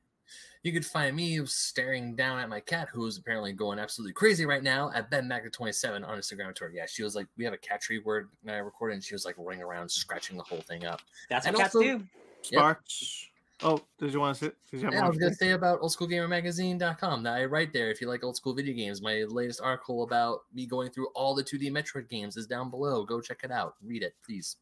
You 0.64 0.72
could 0.72 0.84
find 0.84 1.14
me 1.14 1.44
staring 1.46 2.16
down 2.16 2.40
at 2.40 2.48
my 2.48 2.58
cat, 2.58 2.88
who 2.92 3.06
is 3.06 3.16
apparently 3.16 3.52
going 3.52 3.78
absolutely 3.78 4.12
crazy 4.12 4.44
right 4.44 4.62
now, 4.64 4.90
at 4.92 5.08
Ben 5.08 5.28
Magna27 5.28 6.04
on 6.06 6.18
Instagram 6.18 6.48
and 6.48 6.56
Twitter. 6.56 6.74
Yeah, 6.74 6.86
she 6.88 7.04
was 7.04 7.14
like, 7.14 7.28
we 7.36 7.44
have 7.44 7.54
a 7.54 7.58
cat 7.58 7.80
tree 7.80 8.00
word 8.00 8.28
that 8.42 8.56
I 8.56 8.58
recorded, 8.58 8.94
and 8.94 9.04
she 9.04 9.14
was 9.14 9.24
like 9.24 9.36
running 9.38 9.62
around 9.62 9.88
scratching 9.88 10.36
the 10.36 10.42
whole 10.42 10.62
thing 10.62 10.84
up. 10.84 11.00
That's 11.28 11.46
what 11.46 11.54
And 11.54 11.62
cats 11.62 11.74
also- 11.76 11.98
do. 11.98 12.04
Sparks. 12.42 13.28
Oh, 13.62 13.78
did 13.98 14.12
you 14.12 14.20
want 14.20 14.38
to 14.38 14.46
say? 14.46 14.52
Did 14.70 14.80
you 14.80 14.84
have 14.86 14.94
Yeah, 14.94 15.00
I 15.00 15.02
more 15.02 15.10
was 15.10 15.18
gonna 15.18 15.34
say? 15.34 15.46
say 15.48 15.50
about 15.52 15.80
oldschoolgamermagazine.com 15.82 17.22
that 17.24 17.34
I 17.34 17.44
write 17.44 17.72
there. 17.74 17.90
If 17.90 18.00
you 18.00 18.08
like 18.08 18.24
old 18.24 18.36
school 18.36 18.54
video 18.54 18.74
games, 18.74 19.02
my 19.02 19.24
latest 19.28 19.60
article 19.60 20.02
about 20.02 20.40
me 20.54 20.64
going 20.66 20.90
through 20.90 21.08
all 21.08 21.34
the 21.34 21.44
2D 21.44 21.70
Metroid 21.70 22.08
games 22.08 22.36
is 22.38 22.46
down 22.46 22.70
below. 22.70 23.04
Go 23.04 23.20
check 23.20 23.40
it 23.44 23.50
out. 23.50 23.74
Read 23.84 24.02
it, 24.02 24.14
please. 24.24 24.56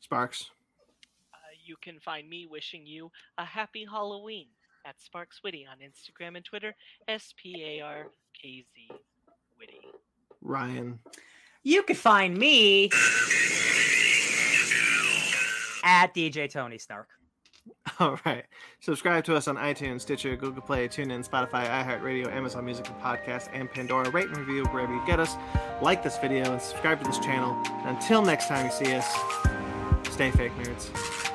Sparks. 0.00 0.50
Uh, 1.34 1.36
you 1.62 1.76
can 1.82 2.00
find 2.00 2.28
me 2.28 2.46
wishing 2.46 2.86
you 2.86 3.10
a 3.36 3.44
happy 3.44 3.84
Halloween 3.84 4.46
at 4.86 4.98
Sparks 5.00 5.42
Witty 5.44 5.66
on 5.70 5.76
Instagram 5.78 6.36
and 6.36 6.44
Twitter. 6.44 6.74
S 7.06 7.34
P 7.36 7.62
A 7.62 7.80
R 7.84 8.06
K 8.40 8.64
Z 8.74 8.88
Witty. 9.58 9.80
Ryan. 10.40 10.98
You 11.64 11.82
can 11.82 11.96
find 11.96 12.34
me 12.38 12.84
at 15.84 16.14
DJ 16.14 16.48
Tony 16.50 16.78
Snark. 16.78 17.08
All 18.00 18.18
right. 18.24 18.44
Subscribe 18.80 19.24
to 19.24 19.36
us 19.36 19.48
on 19.48 19.56
iTunes, 19.56 20.02
Stitcher, 20.02 20.36
Google 20.36 20.62
Play, 20.62 20.88
TuneIn, 20.88 21.28
Spotify, 21.28 21.66
iHeartRadio, 21.68 22.30
Amazon 22.32 22.64
Music 22.64 22.88
and 22.88 23.00
Podcast, 23.00 23.48
and 23.52 23.70
Pandora. 23.70 24.10
Rate 24.10 24.28
and 24.28 24.36
review 24.36 24.64
wherever 24.66 24.94
you 24.94 25.04
get 25.06 25.20
us. 25.20 25.36
Like 25.82 26.02
this 26.02 26.18
video 26.18 26.52
and 26.52 26.60
subscribe 26.60 27.00
to 27.00 27.06
this 27.06 27.18
channel. 27.18 27.60
Until 27.84 28.22
next 28.22 28.48
time 28.48 28.66
you 28.66 28.72
see 28.72 28.94
us, 28.94 29.08
stay 30.10 30.30
fake 30.30 30.52
nerds. 30.56 31.27